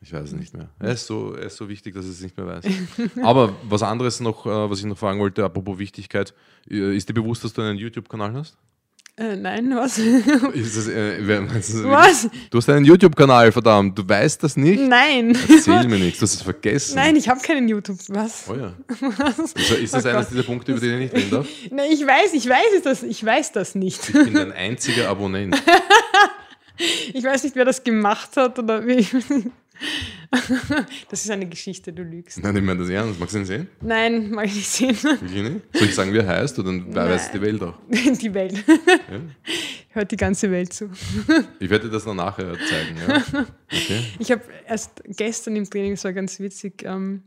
Ich 0.00 0.12
weiß 0.12 0.24
es 0.24 0.32
nicht 0.34 0.52
mehr. 0.54 0.68
Er 0.78 0.92
ist, 0.92 1.06
so, 1.06 1.32
er 1.34 1.46
ist 1.46 1.56
so 1.56 1.66
wichtig, 1.68 1.94
dass 1.94 2.04
ich 2.04 2.10
es 2.10 2.20
nicht 2.20 2.36
mehr 2.36 2.46
weiß. 2.46 2.66
Aber 3.22 3.56
was 3.62 3.82
anderes 3.82 4.20
noch, 4.20 4.44
äh, 4.44 4.70
was 4.70 4.78
ich 4.80 4.84
noch 4.84 4.98
fragen 4.98 5.18
wollte, 5.18 5.42
apropos 5.44 5.78
Wichtigkeit, 5.78 6.34
äh, 6.68 6.94
ist 6.94 7.08
dir 7.08 7.14
bewusst, 7.14 7.42
dass 7.42 7.54
du 7.54 7.62
einen 7.62 7.78
YouTube-Kanal 7.78 8.34
hast? 8.34 8.58
Äh, 9.16 9.36
nein, 9.36 9.70
was? 9.76 9.96
Das, 10.54 10.88
äh, 10.88 11.40
meinst 11.40 11.84
Was? 11.84 12.28
Du 12.50 12.58
hast 12.58 12.68
einen 12.68 12.84
YouTube-Kanal, 12.84 13.52
verdammt. 13.52 13.96
Du 13.96 14.08
weißt 14.08 14.42
das 14.42 14.56
nicht? 14.56 14.80
Nein. 14.80 15.38
Erzähl 15.48 15.86
mir 15.86 15.98
nichts, 15.98 16.18
du 16.18 16.24
hast 16.24 16.34
es 16.34 16.42
vergessen. 16.42 16.96
Nein, 16.96 17.14
ich 17.14 17.28
habe 17.28 17.40
keinen 17.40 17.68
YouTube. 17.68 17.98
Was? 18.08 18.46
Oh 18.48 18.54
ja. 18.56 18.74
Ist, 19.54 19.70
ist 19.70 19.94
das 19.94 20.04
Oh 20.04 20.10
Gott. 20.10 20.26
dieser 20.32 20.42
Punkte, 20.42 20.72
über 20.72 20.80
die 20.80 20.88
ich 20.88 20.98
nicht 20.98 21.14
reden 21.14 21.30
darf? 21.30 21.46
Nein, 21.70 21.92
ich 21.92 22.04
weiß, 22.04 22.32
ich 22.34 22.48
weiß 22.48 22.82
das, 22.82 23.02
ich 23.04 23.24
weiß 23.24 23.52
das 23.52 23.76
nicht. 23.76 24.08
Ich 24.08 24.12
bin 24.14 24.34
dein 24.34 24.52
einziger 24.52 25.08
Abonnent. 25.08 25.62
Ich 27.12 27.22
weiß 27.22 27.44
nicht, 27.44 27.54
wer 27.54 27.64
das 27.64 27.84
gemacht 27.84 28.36
hat 28.36 28.58
oder 28.58 28.84
wie. 28.84 29.06
Das 31.10 31.24
ist 31.24 31.30
eine 31.30 31.46
Geschichte, 31.48 31.92
du 31.92 32.02
lügst. 32.02 32.42
Nein, 32.42 32.56
ich 32.56 32.62
meine 32.62 32.80
das 32.80 32.88
ernst. 32.90 33.20
Magst 33.20 33.34
du 33.34 33.38
ihn 33.38 33.44
sehen? 33.44 33.68
Nein, 33.80 34.30
mag 34.30 34.46
ich 34.46 34.54
nicht 34.54 34.68
sehen. 34.68 35.02
Wirklich 35.02 35.42
nicht? 35.42 35.60
Soll 35.74 35.88
ich 35.88 35.94
sagen, 35.94 36.12
wie 36.12 36.18
er 36.18 36.26
heißt? 36.26 36.58
Oder 36.58 36.72
dann 36.72 36.94
weiß 36.94 37.32
die 37.32 37.40
Welt 37.40 37.62
auch. 37.62 37.74
Die 37.88 38.34
Welt. 38.34 38.64
Ja? 38.66 39.20
Hört 39.90 40.10
die 40.10 40.16
ganze 40.16 40.50
Welt 40.50 40.72
zu. 40.72 40.90
Ich 41.60 41.70
werde 41.70 41.86
dir 41.86 41.92
das 41.92 42.04
noch 42.04 42.14
nachher 42.14 42.52
zeigen. 42.68 42.96
Ja? 43.06 43.46
Okay. 43.72 44.00
Ich 44.18 44.30
habe 44.32 44.42
erst 44.66 45.02
gestern 45.06 45.54
im 45.56 45.68
Training, 45.70 45.92
es 45.92 46.02
war 46.04 46.12
ganz 46.12 46.40
witzig, 46.40 46.82
ähm, 46.84 47.22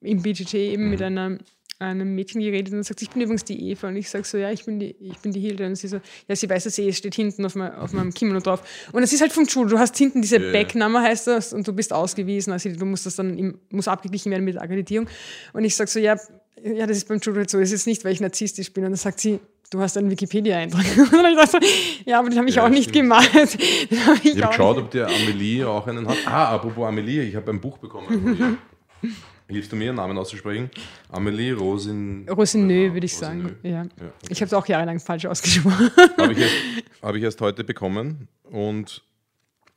im 0.00 0.22
BJJ 0.22 0.56
eben 0.56 0.84
Mhm. 0.84 0.90
mit 0.90 1.02
einer, 1.02 1.38
einem 1.78 2.14
Mädchen 2.14 2.40
geredet 2.40 2.74
und 2.74 2.82
sagt, 2.82 3.02
ich 3.02 3.10
bin 3.10 3.22
übrigens 3.22 3.44
die 3.44 3.70
Eva. 3.70 3.88
Und 3.88 3.96
ich 3.96 4.10
sage 4.10 4.24
so, 4.24 4.36
ja, 4.36 4.50
ich 4.50 4.64
bin 4.64 4.78
die, 4.80 4.96
ich 5.00 5.18
bin 5.18 5.32
die 5.32 5.40
Hilde. 5.40 5.66
Und 5.66 5.76
sie 5.76 5.88
so, 5.88 6.00
ja, 6.26 6.34
sie 6.36 6.48
weiß 6.50 6.64
das 6.64 6.78
eh, 6.78 6.88
es 6.88 6.96
steht 6.98 7.14
hinten 7.14 7.44
auf, 7.46 7.54
mein, 7.54 7.72
auf 7.74 7.92
meinem 7.92 8.12
Kimono 8.12 8.40
drauf. 8.40 8.62
Und 8.92 9.02
es 9.02 9.12
ist 9.12 9.20
halt 9.20 9.32
vom 9.32 9.44
Judo. 9.44 9.70
Du 9.70 9.78
hast 9.78 9.96
hinten 9.96 10.20
diese 10.22 10.38
ja. 10.38 10.52
Backnummer, 10.52 11.02
heißt 11.02 11.26
das, 11.28 11.52
und 11.52 11.66
du 11.68 11.72
bist 11.72 11.92
ausgewiesen. 11.92 12.52
Also 12.52 12.68
du 12.70 12.84
musst 12.84 13.06
das 13.06 13.16
dann, 13.16 13.38
im, 13.38 13.58
muss 13.70 13.86
abgeglichen 13.88 14.30
werden 14.32 14.44
mit 14.44 14.54
der 14.56 14.62
Akkreditierung. 14.62 15.08
Und 15.52 15.64
ich 15.64 15.76
sage 15.76 15.88
so, 15.90 16.00
ja, 16.00 16.16
ja, 16.64 16.86
das 16.86 16.96
ist 16.96 17.08
beim 17.08 17.18
Judo 17.20 17.38
halt 17.38 17.50
so. 17.50 17.60
Das 17.60 17.70
ist 17.70 17.86
nicht, 17.86 18.04
weil 18.04 18.12
ich 18.12 18.20
narzisstisch 18.20 18.72
bin. 18.72 18.84
Und 18.84 18.90
dann 18.90 18.96
sagt 18.96 19.20
sie, 19.20 19.38
du 19.70 19.78
hast 19.80 19.96
einen 19.96 20.10
Wikipedia-Eintrag. 20.10 20.84
Und 20.98 21.26
ich 21.30 21.36
dachte 21.36 21.50
so, 21.52 21.58
ja, 22.06 22.18
aber 22.18 22.30
den 22.30 22.38
habe 22.38 22.48
ich 22.48 22.56
Ja, 22.56 22.64
auch 22.64 22.68
nicht 22.70 22.88
stimmt. 22.90 22.94
gemacht. 23.04 23.30
Den 23.90 24.06
hab 24.06 24.16
ich 24.24 24.34
Ich 24.34 24.42
habe 24.42 24.48
geschaut, 24.56 24.76
nicht. 24.76 24.84
ob 24.86 24.90
der 24.90 25.06
Amelie 25.06 25.64
auch 25.68 25.86
einen 25.86 26.08
hat. 26.08 26.16
Ah, 26.26 26.54
apropos 26.54 26.86
Amelie, 26.88 27.22
ich 27.22 27.36
habe 27.36 27.50
ein 27.52 27.60
Buch 27.60 27.78
bekommen. 27.78 28.58
Hilfst 29.48 29.72
du 29.72 29.76
mir, 29.76 29.94
Namen 29.94 30.18
auszusprechen? 30.18 30.70
Amelie 31.08 31.52
Rosin. 31.52 32.28
Rosineux, 32.28 32.92
würde 32.92 33.06
ich 33.06 33.16
sagen. 33.16 33.40
Rosineux. 33.40 33.62
Ja. 33.62 33.70
Ja, 33.70 33.82
okay. 33.82 34.12
Ich 34.28 34.40
habe 34.42 34.46
es 34.46 34.52
auch 34.52 34.66
jahrelang 34.66 35.00
falsch 35.00 35.24
ausgesprochen. 35.24 35.90
Habe 36.18 36.32
ich, 36.34 36.38
erst, 36.38 36.54
hab 37.00 37.14
ich 37.14 37.22
erst 37.22 37.40
heute 37.40 37.64
bekommen 37.64 38.28
und 38.44 39.02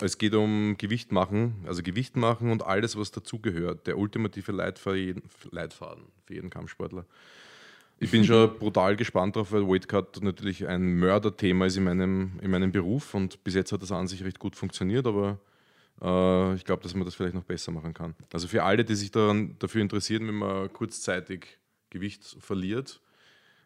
es 0.01 0.17
geht 0.17 0.35
um 0.35 0.75
Gewicht 0.77 1.13
machen, 1.13 1.63
also 1.65 1.83
Gewicht 1.83 2.17
machen 2.17 2.51
und 2.51 2.65
alles, 2.65 2.97
was 2.97 3.11
dazugehört. 3.11 3.87
Der 3.87 3.97
ultimative 3.97 4.51
Leitfaden, 4.51 5.21
Leitfaden 5.51 6.03
für 6.25 6.33
jeden 6.33 6.49
Kampfsportler. 6.49 7.05
Ich 7.99 8.11
bin 8.11 8.25
schon 8.25 8.53
brutal 8.59 8.97
gespannt 8.97 9.37
drauf, 9.37 9.53
weil 9.53 9.65
Weightcut 9.67 10.21
natürlich 10.21 10.67
ein 10.67 10.95
Mörderthema 10.95 11.67
ist 11.67 11.77
in 11.77 11.85
meinem, 11.85 12.31
in 12.41 12.51
meinem 12.51 12.73
Beruf 12.73 13.13
und 13.13 13.41
bis 13.45 13.53
jetzt 13.53 13.71
hat 13.71 13.81
das 13.83 13.93
an 13.93 14.07
sich 14.07 14.23
recht 14.23 14.39
gut 14.39 14.57
funktioniert, 14.57 15.07
aber 15.07 15.39
äh, 16.01 16.55
ich 16.55 16.65
glaube, 16.65 16.83
dass 16.83 16.93
man 16.95 17.05
das 17.05 17.15
vielleicht 17.15 17.35
noch 17.35 17.43
besser 17.43 17.71
machen 17.71 17.93
kann. 17.93 18.15
Also 18.33 18.47
für 18.47 18.63
alle, 18.63 18.83
die 18.83 18.95
sich 18.95 19.11
daran, 19.11 19.55
dafür 19.59 19.81
interessieren, 19.81 20.27
wenn 20.27 20.35
man 20.35 20.71
kurzzeitig 20.73 21.57
Gewicht 21.89 22.23
verliert, 22.39 23.01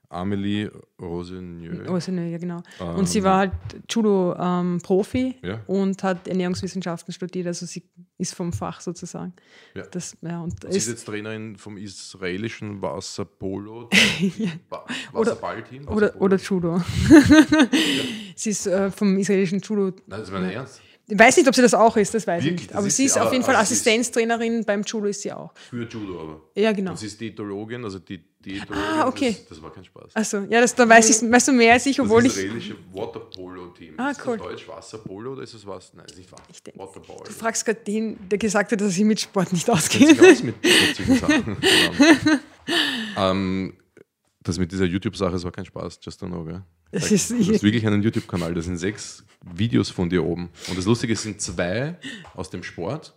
Amelie 0.07 0.71
Roseneux. 1.01 1.89
Rosineux, 1.89 2.31
ja 2.31 2.37
genau. 2.37 2.61
Und 2.95 3.09
sie 3.09 3.23
war 3.23 3.39
halt 3.39 3.51
Judo-Profi 3.89 5.35
Ja. 5.41 5.61
und 5.65 6.01
hat 6.03 6.27
Ernährungswissenschaften 6.27 7.11
studiert, 7.13 7.47
also 7.47 7.65
sie 7.65 7.83
ist 8.19 8.35
vom 8.35 8.53
Fach 8.53 8.81
sozusagen. 8.81 9.33
Ja. 9.73 9.83
Das, 9.87 10.15
ja, 10.21 10.41
und 10.41 10.61
Sie 10.61 10.67
ist 10.69 10.75
ist, 10.77 10.87
jetzt 10.89 11.05
Trainerin 11.05 11.57
vom 11.57 11.77
israelischen 11.77 12.81
Wasserpolo 12.83 13.89
Wa- 14.69 14.85
Oder- 15.11 15.31
Wasserballteam. 15.31 15.87
oder, 15.87 16.21
oder 16.21 16.37
Judo. 16.37 16.81
sie 18.35 18.49
ist 18.51 18.67
äh, 18.67 18.91
vom 18.91 19.17
israelischen 19.17 19.59
Judo. 19.59 19.85
Nein, 19.85 20.01
das 20.07 20.21
ist 20.23 20.31
mein 20.31 20.49
Ernst. 20.51 20.81
Ich 21.07 21.19
weiß 21.19 21.37
nicht, 21.37 21.47
ob 21.47 21.53
sie 21.53 21.61
das 21.61 21.75
auch 21.75 21.95
ist, 21.97 22.13
das 22.15 22.25
weiß 22.25 22.43
Wirklich, 22.43 22.53
ich 22.53 22.59
nicht. 22.61 22.71
das 22.71 22.77
Aber 22.77 22.87
ist 22.87 22.97
sie 22.97 23.05
ist 23.05 23.17
auf 23.19 23.31
jeden 23.31 23.43
Fall 23.43 23.53
ist- 23.53 23.61
Assistenztrainerin 23.61 24.65
beim 24.65 24.81
Judo 24.81 25.05
ist 25.05 25.21
sie 25.21 25.31
auch. 25.31 25.53
Für 25.69 25.83
Judo 25.87 26.19
aber. 26.21 26.41
Ja, 26.55 26.71
genau. 26.71 26.91
Und 26.91 26.97
sie 26.97 27.05
ist 27.05 27.21
Diätologin, 27.21 27.83
also 27.83 27.99
die 27.99 28.23
Diätologin. 28.43 28.83
Ah, 28.91 29.07
okay. 29.07 29.35
Das, 29.41 29.49
das 29.49 29.61
war 29.61 29.71
kein 29.71 29.85
Spaß. 29.85 30.15
Achso, 30.15 30.39
ja, 30.49 30.61
das, 30.61 30.73
da 30.73 30.89
weiß 30.89 31.21
ich, 31.23 31.31
weißt 31.31 31.47
du 31.49 31.51
mehr 31.51 31.73
als 31.73 31.85
ich, 31.85 32.01
obwohl 32.01 32.23
das 32.23 32.35
ich. 32.37 32.45
israelische 32.45 32.75
Waterpolo-Team. 32.91 33.93
Ah, 33.97 34.09
ist 34.09 34.25
cool. 34.25 34.37
das 34.37 34.47
Deutsch 34.47 34.67
Wasserpolo 34.67 35.33
oder 35.33 35.43
ist 35.43 35.53
es 35.53 35.65
was? 35.67 35.93
Nein, 35.93 36.05
ist 36.07 36.17
nicht 36.17 36.31
wahr. 36.31 36.41
Ich 36.51 36.63
denk- 36.63 36.77
Waterball. 36.79 37.17
Du 37.23 37.31
fragst 37.33 37.65
gerade 37.65 37.81
den, 37.81 38.17
der 38.29 38.39
gesagt 38.39 38.71
hat, 38.71 38.81
dass 38.81 38.93
sich 38.95 39.03
mit 39.03 39.19
Sport 39.19 39.53
nicht 39.53 39.69
auskennt. 39.69 40.09
sich 40.09 40.19
aus 40.21 40.41
mit, 40.43 40.55
Sachen. 41.19 41.57
ähm, 43.17 43.73
das 44.41 44.57
mit 44.57 44.71
dieser 44.71 44.85
YouTube-Sache, 44.85 45.31
das 45.33 45.43
war 45.43 45.51
kein 45.51 45.65
Spaß, 45.65 45.99
just 46.01 46.19
to 46.19 46.25
know, 46.27 46.43
gell? 46.43 46.63
Das 46.95 47.11
ist, 47.11 47.29
Du 47.29 47.37
hast 47.37 47.61
wirklich 47.61 47.85
einen 47.85 48.01
YouTube-Kanal, 48.01 48.53
da 48.53 48.61
sind 48.61 48.77
sechs 48.77 49.25
Videos 49.53 49.89
von 49.89 50.09
dir 50.09 50.23
oben. 50.23 50.49
Und 50.69 50.77
das 50.77 50.85
Lustige 50.85 51.13
sind 51.15 51.41
zwei 51.41 51.97
aus 52.33 52.49
dem 52.49 52.63
Sport 52.63 53.13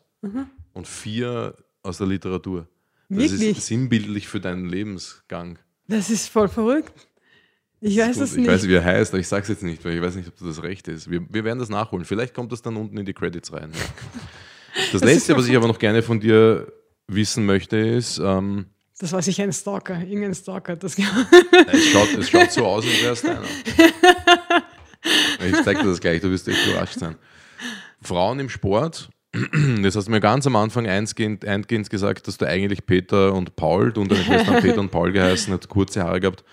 und 0.72 0.86
vier 0.88 1.54
aus 1.82 1.98
der 1.98 2.08
Literatur. 2.08 2.66
Das 3.08 3.30
Wirklich? 3.30 3.58
ist 3.58 3.66
sinnbildlich 3.66 4.26
für 4.26 4.40
deinen 4.40 4.68
Lebensgang. 4.68 5.58
Das 5.86 6.10
ist 6.10 6.28
voll 6.28 6.48
verrückt. 6.48 7.06
Ich 7.80 7.96
weiß 7.96 8.16
es 8.18 8.32
ich 8.32 8.38
nicht. 8.38 8.48
weiß, 8.48 8.66
wie 8.66 8.74
er 8.74 8.84
heißt, 8.84 9.12
aber 9.12 9.20
ich 9.20 9.28
sage 9.28 9.42
es 9.42 9.48
jetzt 9.48 9.62
nicht, 9.62 9.84
weil 9.84 9.94
ich 9.94 10.02
weiß 10.02 10.16
nicht, 10.16 10.28
ob 10.28 10.34
das 10.38 10.62
recht 10.64 10.88
ist. 10.88 11.08
Wir, 11.08 11.24
wir 11.32 11.44
werden 11.44 11.60
das 11.60 11.68
nachholen. 11.68 12.04
Vielleicht 12.04 12.34
kommt 12.34 12.50
das 12.50 12.60
dann 12.60 12.76
unten 12.76 12.98
in 12.98 13.06
die 13.06 13.14
Credits 13.14 13.52
rein. 13.52 13.70
Ja. 13.72 13.78
Das, 14.92 15.02
Letzte, 15.02 15.36
was 15.36 15.48
ich 15.48 15.56
aber 15.56 15.66
noch 15.66 15.78
gerne 15.80 16.02
von 16.02 16.20
dir 16.20 16.72
wissen 17.08 17.44
möchte, 17.46 17.76
ist, 17.78 18.18
ähm, 18.22 18.66
Das 19.00 19.12
war 19.12 19.22
sicher 19.22 19.44
ein 19.44 19.52
Stalker. 19.52 20.00
Irgendein 20.00 20.34
Stalker 20.34 20.72
hat 20.72 20.82
das 20.82 20.96
gemacht. 20.96 21.26
es, 21.72 21.86
schaut, 21.86 22.08
es 22.18 22.28
schaut 22.30 22.50
so 22.50 22.66
aus, 22.66 22.84
als 22.84 23.02
wäre 23.02 23.12
es 23.12 23.22
deiner. 23.22 23.42
Ich 25.46 25.54
zeige 25.64 25.82
dir 25.82 25.88
das 25.88 26.00
gleich, 26.00 26.20
du 26.20 26.30
wirst 26.30 26.48
echt 26.48 26.66
überrascht 26.66 26.98
sein. 26.98 27.14
Frauen 28.02 28.40
im 28.40 28.48
Sport, 28.48 29.08
das 29.82 29.94
hast 29.96 30.06
du 30.08 30.10
mir 30.10 30.20
ganz 30.20 30.46
am 30.46 30.56
Anfang 30.56 30.86
eingehend, 30.88 31.44
eingehend 31.46 31.88
gesagt, 31.88 32.26
dass 32.26 32.36
du 32.36 32.46
eigentlich 32.46 32.84
Peter 32.84 33.32
und 33.32 33.54
Paul, 33.56 33.92
du 33.92 34.00
und 34.00 34.10
deine 34.10 34.24
Schwester 34.24 34.52
haben 34.54 34.62
Peter 34.62 34.80
und 34.80 34.90
Paul 34.90 35.12
geheißen, 35.12 35.52
hat 35.52 35.68
kurze 35.68 36.02
Haare 36.02 36.20
gehabt, 36.20 36.44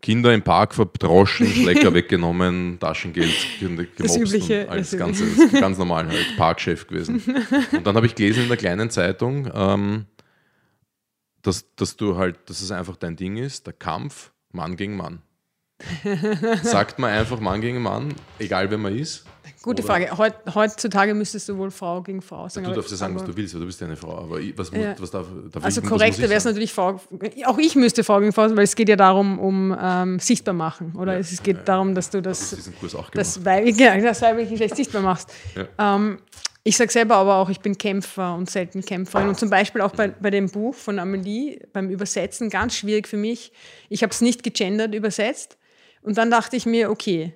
Kinder 0.00 0.32
im 0.34 0.42
Park 0.42 0.74
verdroschen, 0.74 1.46
Schlecker 1.46 1.92
weggenommen, 1.94 2.78
Taschengeld 2.80 3.30
ge- 3.60 3.86
gemobst 3.96 4.16
Übliche, 4.16 4.62
und 4.64 4.70
alles 4.70 4.90
das 4.90 4.98
ganz, 4.98 5.20
Übliche. 5.20 5.60
ganz 5.60 5.78
normal 5.78 6.08
halt, 6.08 6.36
Parkchef 6.38 6.86
gewesen. 6.86 7.22
Und 7.72 7.86
dann 7.86 7.94
habe 7.96 8.06
ich 8.06 8.14
gelesen 8.14 8.42
in 8.44 8.48
der 8.48 8.56
kleinen 8.56 8.88
Zeitung, 8.90 9.50
ähm, 9.54 10.06
dass, 11.44 11.64
dass 11.76 11.96
du 11.96 12.16
halt, 12.16 12.36
dass 12.50 12.60
es 12.60 12.70
einfach 12.72 12.96
dein 12.96 13.14
Ding 13.16 13.36
ist, 13.36 13.66
der 13.66 13.74
Kampf 13.74 14.32
Mann 14.52 14.76
gegen 14.76 14.96
Mann. 14.96 15.22
Sagt 16.62 16.98
man 16.98 17.10
einfach 17.10 17.40
Mann 17.40 17.60
gegen 17.60 17.82
Mann, 17.82 18.14
egal 18.38 18.70
wer 18.70 18.78
man 18.78 18.96
ist. 18.96 19.24
Gute 19.62 19.82
Oder- 19.82 19.92
Frage. 19.92 20.16
Heut, 20.18 20.34
heutzutage 20.54 21.14
müsstest 21.14 21.48
du 21.48 21.56
wohl 21.58 21.70
Frau 21.70 22.00
gegen 22.02 22.22
Frau 22.22 22.48
sagen. 22.48 22.64
Du 22.64 22.70
aber- 22.70 22.76
darfst 22.76 22.90
ja 22.92 22.96
sagen, 22.96 23.14
was 23.16 23.24
du 23.24 23.36
willst, 23.36 23.54
weil 23.54 23.60
du 23.60 23.66
bist 23.66 23.80
ja 23.80 23.86
eine 23.86 23.96
Frau. 23.96 24.18
Aber 24.18 24.38
was, 24.56 24.70
Ja. 24.70 24.94
was 24.98 25.10
darf, 25.10 25.26
darf 25.50 25.64
Also 25.64 25.80
ich, 25.82 25.86
korrekter 25.88 26.22
wäre 26.22 26.34
es 26.34 26.42
sagen? 26.44 26.54
natürlich 26.54 26.72
Frau. 26.72 27.00
Auch 27.46 27.58
ich 27.58 27.74
müsste 27.74 28.04
Frau 28.04 28.20
gegen 28.20 28.32
Frau 28.32 28.46
sein, 28.46 28.56
weil 28.56 28.64
es 28.64 28.76
geht 28.76 28.88
ja 28.88 28.96
darum, 28.96 29.38
um 29.38 29.76
ähm, 29.78 30.18
sichtbar 30.20 30.54
machen. 30.54 30.94
Oder 30.96 31.14
Ja, 31.14 31.18
es 31.18 31.42
geht 31.42 31.56
ja, 31.56 31.60
ja. 31.60 31.64
darum, 31.64 31.94
dass 31.94 32.10
du 32.10 32.18
Du 32.18 32.28
das, 32.28 32.56
das, 33.12 33.44
Weib, 33.44 33.66
ja, 33.78 33.96
das 34.00 34.22
weibliche 34.22 34.50
Geschlecht 34.50 34.76
sichtbar 34.76 35.02
machst. 35.02 35.30
Ja. 35.56 35.96
Ähm, 35.96 36.18
ich 36.66 36.78
sage 36.78 36.90
selber 36.90 37.16
aber 37.16 37.36
auch, 37.36 37.50
ich 37.50 37.60
bin 37.60 37.76
Kämpfer 37.76 38.34
und 38.34 38.50
selten 38.50 38.82
Kämpferin. 38.82 39.28
Und 39.28 39.38
zum 39.38 39.50
Beispiel 39.50 39.82
auch 39.82 39.92
bei, 39.92 40.08
bei 40.08 40.30
dem 40.30 40.50
Buch 40.50 40.74
von 40.74 40.98
Amelie, 40.98 41.60
beim 41.74 41.90
Übersetzen, 41.90 42.48
ganz 42.48 42.74
schwierig 42.74 43.06
für 43.06 43.18
mich. 43.18 43.52
Ich 43.90 44.02
habe 44.02 44.10
es 44.12 44.22
nicht 44.22 44.42
gegendert 44.42 44.94
übersetzt. 44.94 45.58
Und 46.00 46.16
dann 46.16 46.30
dachte 46.30 46.56
ich 46.56 46.64
mir, 46.64 46.90
okay, 46.90 47.34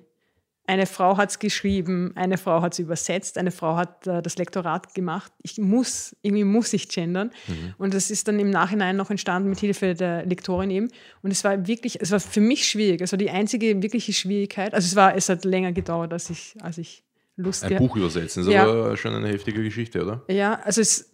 eine 0.65 0.87
Frau 0.87 1.17
hat 1.17 1.29
es 1.29 1.39
geschrieben, 1.39 2.11
eine 2.15 2.37
Frau 2.37 2.61
hat 2.61 2.73
es 2.73 2.79
übersetzt, 2.79 3.37
eine 3.37 3.51
Frau 3.51 3.75
hat 3.75 4.05
äh, 4.07 4.21
das 4.21 4.37
Lektorat 4.37 4.95
gemacht. 4.95 5.31
Ich 5.43 5.57
muss, 5.57 6.15
irgendwie 6.23 6.43
muss 6.43 6.73
ich 6.73 6.89
gendern. 6.89 7.31
Mhm. 7.47 7.73
Und 7.77 7.93
das 7.93 8.09
ist 8.09 8.27
dann 8.27 8.39
im 8.39 8.49
Nachhinein 8.49 8.95
noch 8.95 9.11
entstanden 9.11 9.49
mit 9.49 9.59
Hilfe 9.59 9.93
der 9.93 10.25
Lektorin 10.25 10.71
eben. 10.71 10.89
Und 11.21 11.31
es 11.31 11.43
war 11.43 11.67
wirklich, 11.67 12.01
es 12.01 12.11
war 12.11 12.19
für 12.19 12.41
mich 12.41 12.67
schwierig. 12.67 13.01
Es 13.01 13.11
war 13.11 13.17
die 13.17 13.29
einzige 13.29 13.81
wirkliche 13.81 14.13
Schwierigkeit. 14.13 14.73
Also 14.73 14.85
es 14.85 14.95
war, 14.95 15.15
es 15.15 15.29
hat 15.29 15.45
länger 15.45 15.71
gedauert, 15.71 16.13
als 16.13 16.29
ich, 16.29 16.55
als 16.61 16.79
ich 16.79 17.03
Lust 17.39 17.63
Ein 17.63 17.77
Buch 17.77 17.95
übersetzen, 17.95 18.43
ist 18.43 18.49
ja. 18.49 18.67
aber 18.67 18.97
schon 18.97 19.15
eine 19.15 19.29
heftige 19.29 19.63
Geschichte, 19.63 20.03
oder? 20.03 20.23
Ja, 20.27 20.59
also 20.63 20.81
es 20.81 21.09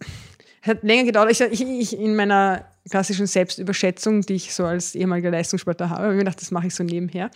hat 0.62 0.82
länger 0.82 1.04
gedauert. 1.04 1.30
Ich, 1.30 1.40
ich, 1.40 1.60
ich 1.62 1.98
in 1.98 2.16
meiner 2.16 2.66
klassischen 2.90 3.26
Selbstüberschätzung, 3.26 4.22
die 4.22 4.34
ich 4.34 4.52
so 4.52 4.64
als 4.64 4.96
ehemaliger 4.96 5.30
Leistungssportler 5.30 5.88
habe, 5.88 6.02
habe 6.02 6.12
ich 6.12 6.16
mir 6.16 6.24
gedacht, 6.24 6.40
das 6.40 6.50
mache 6.50 6.66
ich 6.66 6.74
so 6.74 6.82
nebenher. 6.82 7.30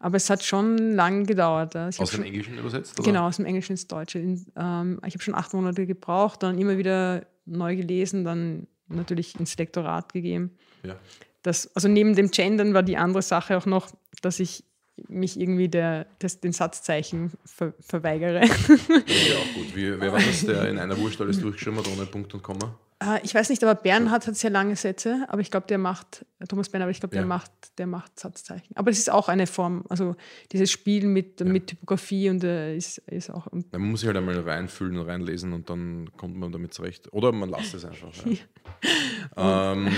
Aber 0.00 0.18
es 0.18 0.28
hat 0.28 0.44
schon 0.44 0.92
lange 0.92 1.24
gedauert. 1.24 1.74
Ich 1.74 1.98
aus 1.98 2.10
dem 2.10 2.16
schon, 2.16 2.24
Englischen 2.24 2.58
übersetzt? 2.58 2.98
Oder? 2.98 3.08
Genau, 3.08 3.26
aus 3.26 3.36
dem 3.36 3.46
Englischen 3.46 3.72
ins 3.72 3.86
Deutsche. 3.86 4.18
Ähm, 4.18 5.00
ich 5.06 5.14
habe 5.14 5.22
schon 5.22 5.34
acht 5.34 5.54
Monate 5.54 5.86
gebraucht, 5.86 6.42
dann 6.42 6.58
immer 6.58 6.76
wieder 6.76 7.26
neu 7.46 7.74
gelesen, 7.74 8.24
dann 8.24 8.66
natürlich 8.88 9.40
ins 9.40 9.56
Lektorat 9.56 10.12
gegeben. 10.12 10.50
Ja. 10.82 10.96
Das, 11.42 11.74
also 11.74 11.88
neben 11.88 12.14
dem 12.14 12.30
Gendern 12.30 12.74
war 12.74 12.82
die 12.82 12.98
andere 12.98 13.22
Sache 13.22 13.56
auch 13.56 13.66
noch, 13.66 13.88
dass 14.20 14.40
ich 14.40 14.64
mich 15.08 15.38
irgendwie 15.38 15.68
der, 15.68 16.06
des, 16.22 16.40
den 16.40 16.52
Satzzeichen 16.52 17.32
ver, 17.44 17.74
verweigere. 17.80 18.44
Ja, 18.44 19.36
auch 19.36 19.54
gut. 19.54 19.74
Wie, 19.76 20.00
wer 20.00 20.12
war 20.12 20.20
das, 20.20 20.44
der 20.44 20.68
in 20.68 20.78
einer 20.78 20.96
Wurst 20.98 21.20
alles 21.20 21.40
durchgeschrieben 21.40 21.78
hat, 21.78 21.88
ohne 21.88 22.06
Punkt 22.06 22.32
und 22.34 22.42
Komma? 22.42 22.78
Äh, 23.02 23.20
ich 23.24 23.34
weiß 23.34 23.50
nicht, 23.50 23.62
aber 23.62 23.74
Bernhard 23.74 24.26
hat 24.26 24.36
sehr 24.36 24.50
lange 24.50 24.74
Sätze, 24.76 25.26
aber 25.28 25.40
ich 25.40 25.50
glaube, 25.50 25.66
der 25.66 25.78
macht, 25.78 26.24
Thomas 26.48 26.70
Bernhard, 26.70 26.86
aber 26.86 26.90
ich 26.92 27.00
glaube, 27.00 27.14
der, 27.14 27.22
ja. 27.22 27.28
macht, 27.28 27.50
der 27.78 27.86
macht 27.86 28.18
Satzzeichen. 28.18 28.74
Aber 28.74 28.90
es 28.90 28.98
ist 28.98 29.10
auch 29.10 29.28
eine 29.28 29.46
Form, 29.46 29.84
also 29.88 30.16
dieses 30.52 30.70
Spiel 30.70 31.06
mit, 31.06 31.40
ja. 31.40 31.46
mit 31.46 31.66
Typografie 31.66 32.30
und 32.30 32.42
äh, 32.42 32.74
ist, 32.76 32.98
ist 32.98 33.30
auch. 33.30 33.46
Ja, 33.52 33.78
man 33.78 33.90
muss 33.90 34.00
sich 34.00 34.06
halt 34.06 34.16
einmal 34.16 34.38
reinfühlen 34.38 34.98
und 34.98 35.06
reinlesen 35.06 35.52
und 35.52 35.68
dann 35.68 36.10
kommt 36.16 36.36
man 36.36 36.52
damit 36.52 36.72
zurecht. 36.72 37.12
Oder 37.12 37.32
man 37.32 37.50
lasst 37.50 37.74
es 37.74 37.84
einfach. 37.84 38.12
ähm, 39.36 39.88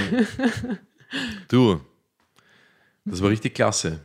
du, 1.49 1.81
das 3.05 3.23
war 3.23 3.31
richtig 3.31 3.55
klasse. 3.55 4.01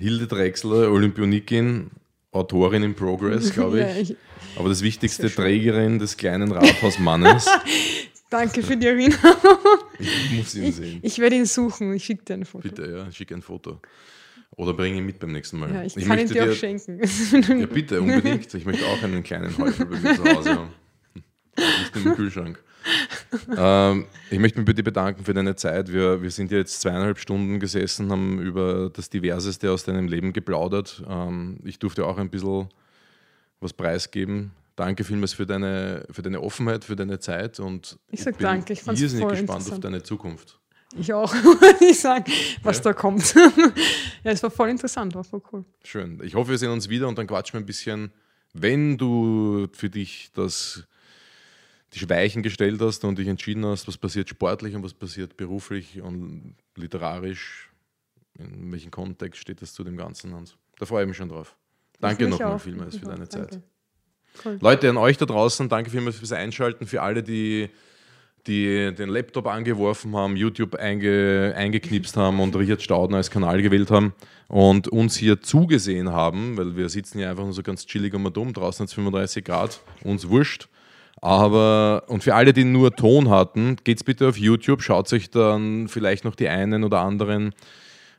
Hilde 0.00 0.26
Drechsler, 0.26 0.90
Olympionikin, 0.90 1.90
Autorin 2.32 2.82
in 2.82 2.94
Progress, 2.94 3.52
glaube 3.52 3.86
ich. 4.00 4.16
Aber 4.56 4.70
das 4.70 4.82
wichtigste, 4.82 5.32
Trägerin 5.32 5.98
des 5.98 6.16
kleinen 6.16 6.50
Rathausmannes. 6.50 7.46
Danke 8.30 8.62
für 8.62 8.76
die 8.76 8.86
Erinnerung. 8.86 9.36
Ich 9.98 10.30
muss 10.32 10.54
ihn 10.54 10.72
sehen. 10.72 11.00
Ich, 11.02 11.12
ich 11.12 11.18
werde 11.18 11.36
ihn 11.36 11.46
suchen. 11.46 11.92
Ich 11.92 12.04
schicke 12.04 12.24
dir 12.24 12.34
ein 12.34 12.44
Foto. 12.44 12.62
Bitte, 12.62 12.90
ja, 12.90 13.12
schick 13.12 13.30
ein 13.32 13.42
Foto. 13.42 13.80
Oder 14.56 14.72
bring 14.72 14.96
ihn 14.96 15.04
mit 15.04 15.18
beim 15.18 15.32
nächsten 15.32 15.58
Mal. 15.58 15.72
Ja, 15.72 15.82
ich, 15.82 15.96
ich 15.96 16.06
kann 16.06 16.18
ihn 16.18 16.28
dir 16.28 16.50
auch 16.50 16.54
schenken. 16.54 17.00
Ja, 17.60 17.66
bitte, 17.66 18.00
unbedingt. 18.00 18.54
Ich 18.54 18.64
möchte 18.64 18.86
auch 18.86 19.02
einen 19.02 19.22
kleinen 19.22 19.56
Häufel 19.58 19.86
bei 19.86 19.98
mir 19.98 20.14
zu 20.16 20.24
Hause 20.24 20.54
haben. 20.54 20.70
Nicht 21.56 22.06
im 22.06 22.14
Kühlschrank. 22.14 22.62
Ähm, 23.56 24.06
ich 24.30 24.38
möchte 24.38 24.58
mich 24.58 24.66
bei 24.66 24.72
dir 24.72 24.82
bedanken 24.82 25.24
für 25.24 25.34
deine 25.34 25.56
Zeit. 25.56 25.92
Wir, 25.92 26.22
wir 26.22 26.30
sind 26.30 26.50
jetzt 26.50 26.80
zweieinhalb 26.80 27.18
Stunden 27.18 27.60
gesessen, 27.60 28.10
haben 28.10 28.40
über 28.40 28.90
das 28.90 29.10
Diverseste 29.10 29.70
aus 29.70 29.84
deinem 29.84 30.08
Leben 30.08 30.32
geplaudert. 30.32 31.02
Ähm, 31.08 31.58
ich 31.64 31.78
durfte 31.78 32.06
auch 32.06 32.18
ein 32.18 32.30
bisschen 32.30 32.68
was 33.60 33.72
preisgeben. 33.72 34.52
Danke 34.76 35.04
vielmals 35.04 35.34
für 35.34 35.46
deine, 35.46 36.06
für 36.10 36.22
deine 36.22 36.40
Offenheit, 36.40 36.84
für 36.84 36.96
deine 36.96 37.18
Zeit 37.18 37.60
und 37.60 37.98
ich 38.10 38.22
sag 38.22 38.38
danke. 38.38 38.72
Ich 38.72 38.82
fand 38.82 38.98
es 38.98 39.18
voll 39.18 39.30
gespannt 39.32 39.70
auf 39.70 39.80
deine 39.80 40.02
Zukunft. 40.02 40.58
Ich 40.98 41.12
auch, 41.12 41.32
ich 41.80 42.00
sagen, 42.00 42.32
was 42.62 42.78
ja. 42.78 42.84
da 42.84 42.92
kommt. 42.94 43.34
ja, 44.24 44.32
es 44.32 44.42
war 44.42 44.50
voll 44.50 44.70
interessant, 44.70 45.14
war 45.14 45.22
voll 45.22 45.42
cool. 45.52 45.64
Schön. 45.84 46.20
Ich 46.24 46.34
hoffe, 46.34 46.50
wir 46.50 46.58
sehen 46.58 46.70
uns 46.70 46.88
wieder 46.88 47.08
und 47.08 47.18
dann 47.18 47.26
quatschen 47.26 47.54
wir 47.54 47.60
ein 47.60 47.66
bisschen, 47.66 48.10
wenn 48.54 48.98
du 48.98 49.68
für 49.72 49.88
dich 49.88 50.30
das, 50.34 50.84
die 51.92 52.08
Weichen 52.08 52.42
gestellt 52.42 52.80
hast 52.80 53.04
und 53.04 53.18
dich 53.18 53.28
entschieden 53.28 53.64
hast, 53.66 53.88
was 53.88 53.98
passiert 53.98 54.28
sportlich 54.28 54.74
und 54.74 54.82
was 54.82 54.94
passiert 54.94 55.36
beruflich 55.36 56.00
und 56.00 56.54
literarisch, 56.76 57.70
in 58.38 58.70
welchem 58.70 58.90
Kontext 58.90 59.40
steht 59.40 59.60
das 59.60 59.74
zu 59.74 59.82
dem 59.82 59.96
Ganzen. 59.96 60.32
Und 60.32 60.56
da 60.78 60.86
freue 60.86 61.02
ich 61.02 61.08
mich 61.08 61.16
schon 61.16 61.28
drauf. 61.28 61.56
Danke 61.98 62.28
nochmal 62.28 62.58
vielmals 62.58 62.96
für 62.96 63.06
deine 63.06 63.28
Zeit. 63.28 63.60
Cool. 64.44 64.58
Leute, 64.60 64.88
an 64.88 64.96
euch 64.96 65.16
da 65.16 65.26
draußen, 65.26 65.68
danke 65.68 65.90
vielmals 65.90 66.16
fürs 66.16 66.32
Einschalten, 66.32 66.86
für 66.86 67.02
alle, 67.02 67.22
die, 67.22 67.68
die 68.46 68.94
den 68.94 69.08
Laptop 69.08 69.46
angeworfen 69.46 70.14
haben, 70.16 70.36
YouTube 70.36 70.76
einge, 70.76 71.52
eingeknipst 71.56 72.16
haben 72.16 72.40
und 72.40 72.54
Richard 72.56 72.80
Stauden 72.80 73.14
als 73.14 73.30
Kanal 73.30 73.60
gewählt 73.60 73.90
haben 73.90 74.14
und 74.48 74.88
uns 74.88 75.16
hier 75.16 75.42
zugesehen 75.42 76.10
haben, 76.10 76.56
weil 76.56 76.76
wir 76.76 76.88
sitzen 76.88 77.18
hier 77.18 77.28
einfach 77.28 77.44
nur 77.44 77.52
so 77.52 77.62
ganz 77.62 77.84
chillig 77.84 78.14
und 78.14 78.36
dumm, 78.36 78.52
draußen 78.52 78.84
hat 78.84 78.88
es 78.88 78.94
35 78.94 79.44
Grad, 79.44 79.80
uns 80.04 80.28
wurscht. 80.28 80.68
Aber, 81.22 82.04
und 82.08 82.22
für 82.22 82.34
alle, 82.34 82.52
die 82.52 82.64
nur 82.64 82.94
Ton 82.94 83.28
hatten, 83.28 83.76
geht's 83.84 84.04
bitte 84.04 84.28
auf 84.28 84.38
YouTube, 84.38 84.82
schaut 84.82 85.12
euch 85.12 85.30
dann 85.30 85.88
vielleicht 85.88 86.24
noch 86.24 86.34
die 86.34 86.48
einen 86.48 86.82
oder 86.82 87.00
anderen 87.00 87.54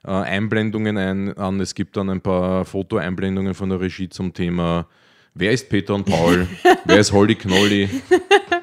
äh, 0.06 0.11
Einblendungen 0.11 0.98
ein, 0.98 1.38
an. 1.38 1.60
Es 1.60 1.74
gibt 1.74 1.98
dann 1.98 2.10
ein 2.10 2.22
paar 2.22 2.66
Fotoeinblendungen 2.66 3.53
von 3.56 3.70
der 3.70 3.80
Regie 3.80 4.10
zum 4.10 4.34
Thema 4.34 4.88
Wer 5.34 5.52
ist 5.52 5.70
Peter 5.70 5.95
und 5.95 6.06
Paul? 6.06 6.48
Wer 6.86 7.00
ist 7.00 7.14
Holly 7.14 7.36
Knolly? 7.36 7.90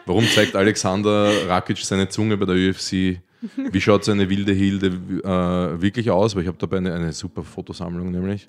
Warum 0.04 0.26
zeigt 0.26 0.54
Alexander 0.54 1.48
Rakic 1.48 1.78
seine 1.78 2.08
Zunge 2.08 2.36
bei 2.36 2.44
der 2.44 2.56
UFC? 2.56 3.20
Wie 3.72 3.80
schaut 3.80 4.04
seine 4.04 4.28
wilde 4.28 4.52
Hilde 4.52 4.88
äh, 4.88 5.80
wirklich 5.80 6.10
aus? 6.10 6.34
Weil 6.34 6.42
ich 6.42 6.48
habe 6.48 6.58
dabei 6.58 6.78
eine, 6.78 6.92
eine, 6.92 7.12
super 7.12 7.42
Fotosammlung 7.42 8.10
nämlich. 8.10 8.46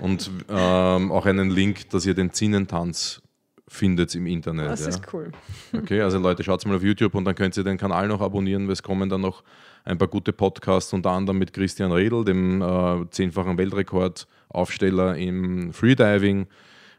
Und 0.00 0.30
ähm, 0.48 1.12
auch 1.12 1.26
einen 1.26 1.50
Link, 1.50 1.90
dass 1.90 2.06
ihr 2.06 2.14
den 2.14 2.32
Zinnentanz 2.32 3.22
findet 3.70 4.12
im 4.16 4.26
Internet. 4.26 4.68
Das 4.68 4.82
ja. 4.82 4.88
ist 4.88 5.02
cool. 5.12 5.30
Okay, 5.72 6.00
also 6.00 6.18
Leute, 6.18 6.42
schaut 6.42 6.66
mal 6.66 6.76
auf 6.76 6.82
YouTube 6.82 7.14
und 7.14 7.24
dann 7.24 7.36
könnt 7.36 7.56
ihr 7.56 7.62
den 7.62 7.78
Kanal 7.78 8.08
noch 8.08 8.20
abonnieren, 8.20 8.66
weil 8.66 8.72
es 8.72 8.82
kommen 8.82 9.08
dann 9.08 9.20
noch 9.20 9.44
ein 9.84 9.96
paar 9.96 10.08
gute 10.08 10.32
Podcasts, 10.32 10.92
unter 10.92 11.10
anderem 11.10 11.38
mit 11.38 11.52
Christian 11.52 11.92
Redl, 11.92 12.24
dem 12.24 12.60
äh, 12.60 13.08
zehnfachen 13.10 13.56
Weltrekordaufsteller 13.56 15.16
im 15.16 15.72
Freediving, 15.72 16.48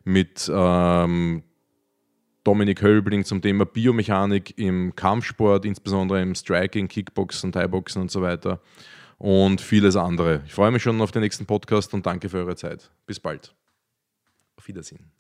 mit 0.06 0.50
ähm, 0.52 1.44
Dominik 2.46 2.82
Hölbling 2.82 3.26
zum 3.26 3.42
Thema 3.42 3.66
Biomechanik 3.66 4.58
im 4.58 4.96
Kampfsport, 4.96 5.66
insbesondere 5.66 6.22
im 6.22 6.34
Striking, 6.34 6.88
Kickboxen, 6.88 7.52
Thai-Boxen 7.52 8.02
und 8.02 8.12
so 8.12 8.22
weiter 8.22 8.62
und 9.18 9.60
vieles 9.60 9.98
andere. 9.98 10.42
Ich 10.46 10.54
freue 10.54 10.72
mich 10.72 10.82
schon 10.82 11.00
auf 11.02 11.12
den 11.12 11.22
nächsten 11.22 11.46
Podcast 11.46 11.94
und 11.94 12.06
danke 12.06 12.30
für 12.30 12.38
eure 12.38 12.56
Zeit. 12.56 12.90
Bis 13.06 13.20
bald. 13.20 13.54
Auf 14.56 14.68
Wiedersehen. 14.68 15.12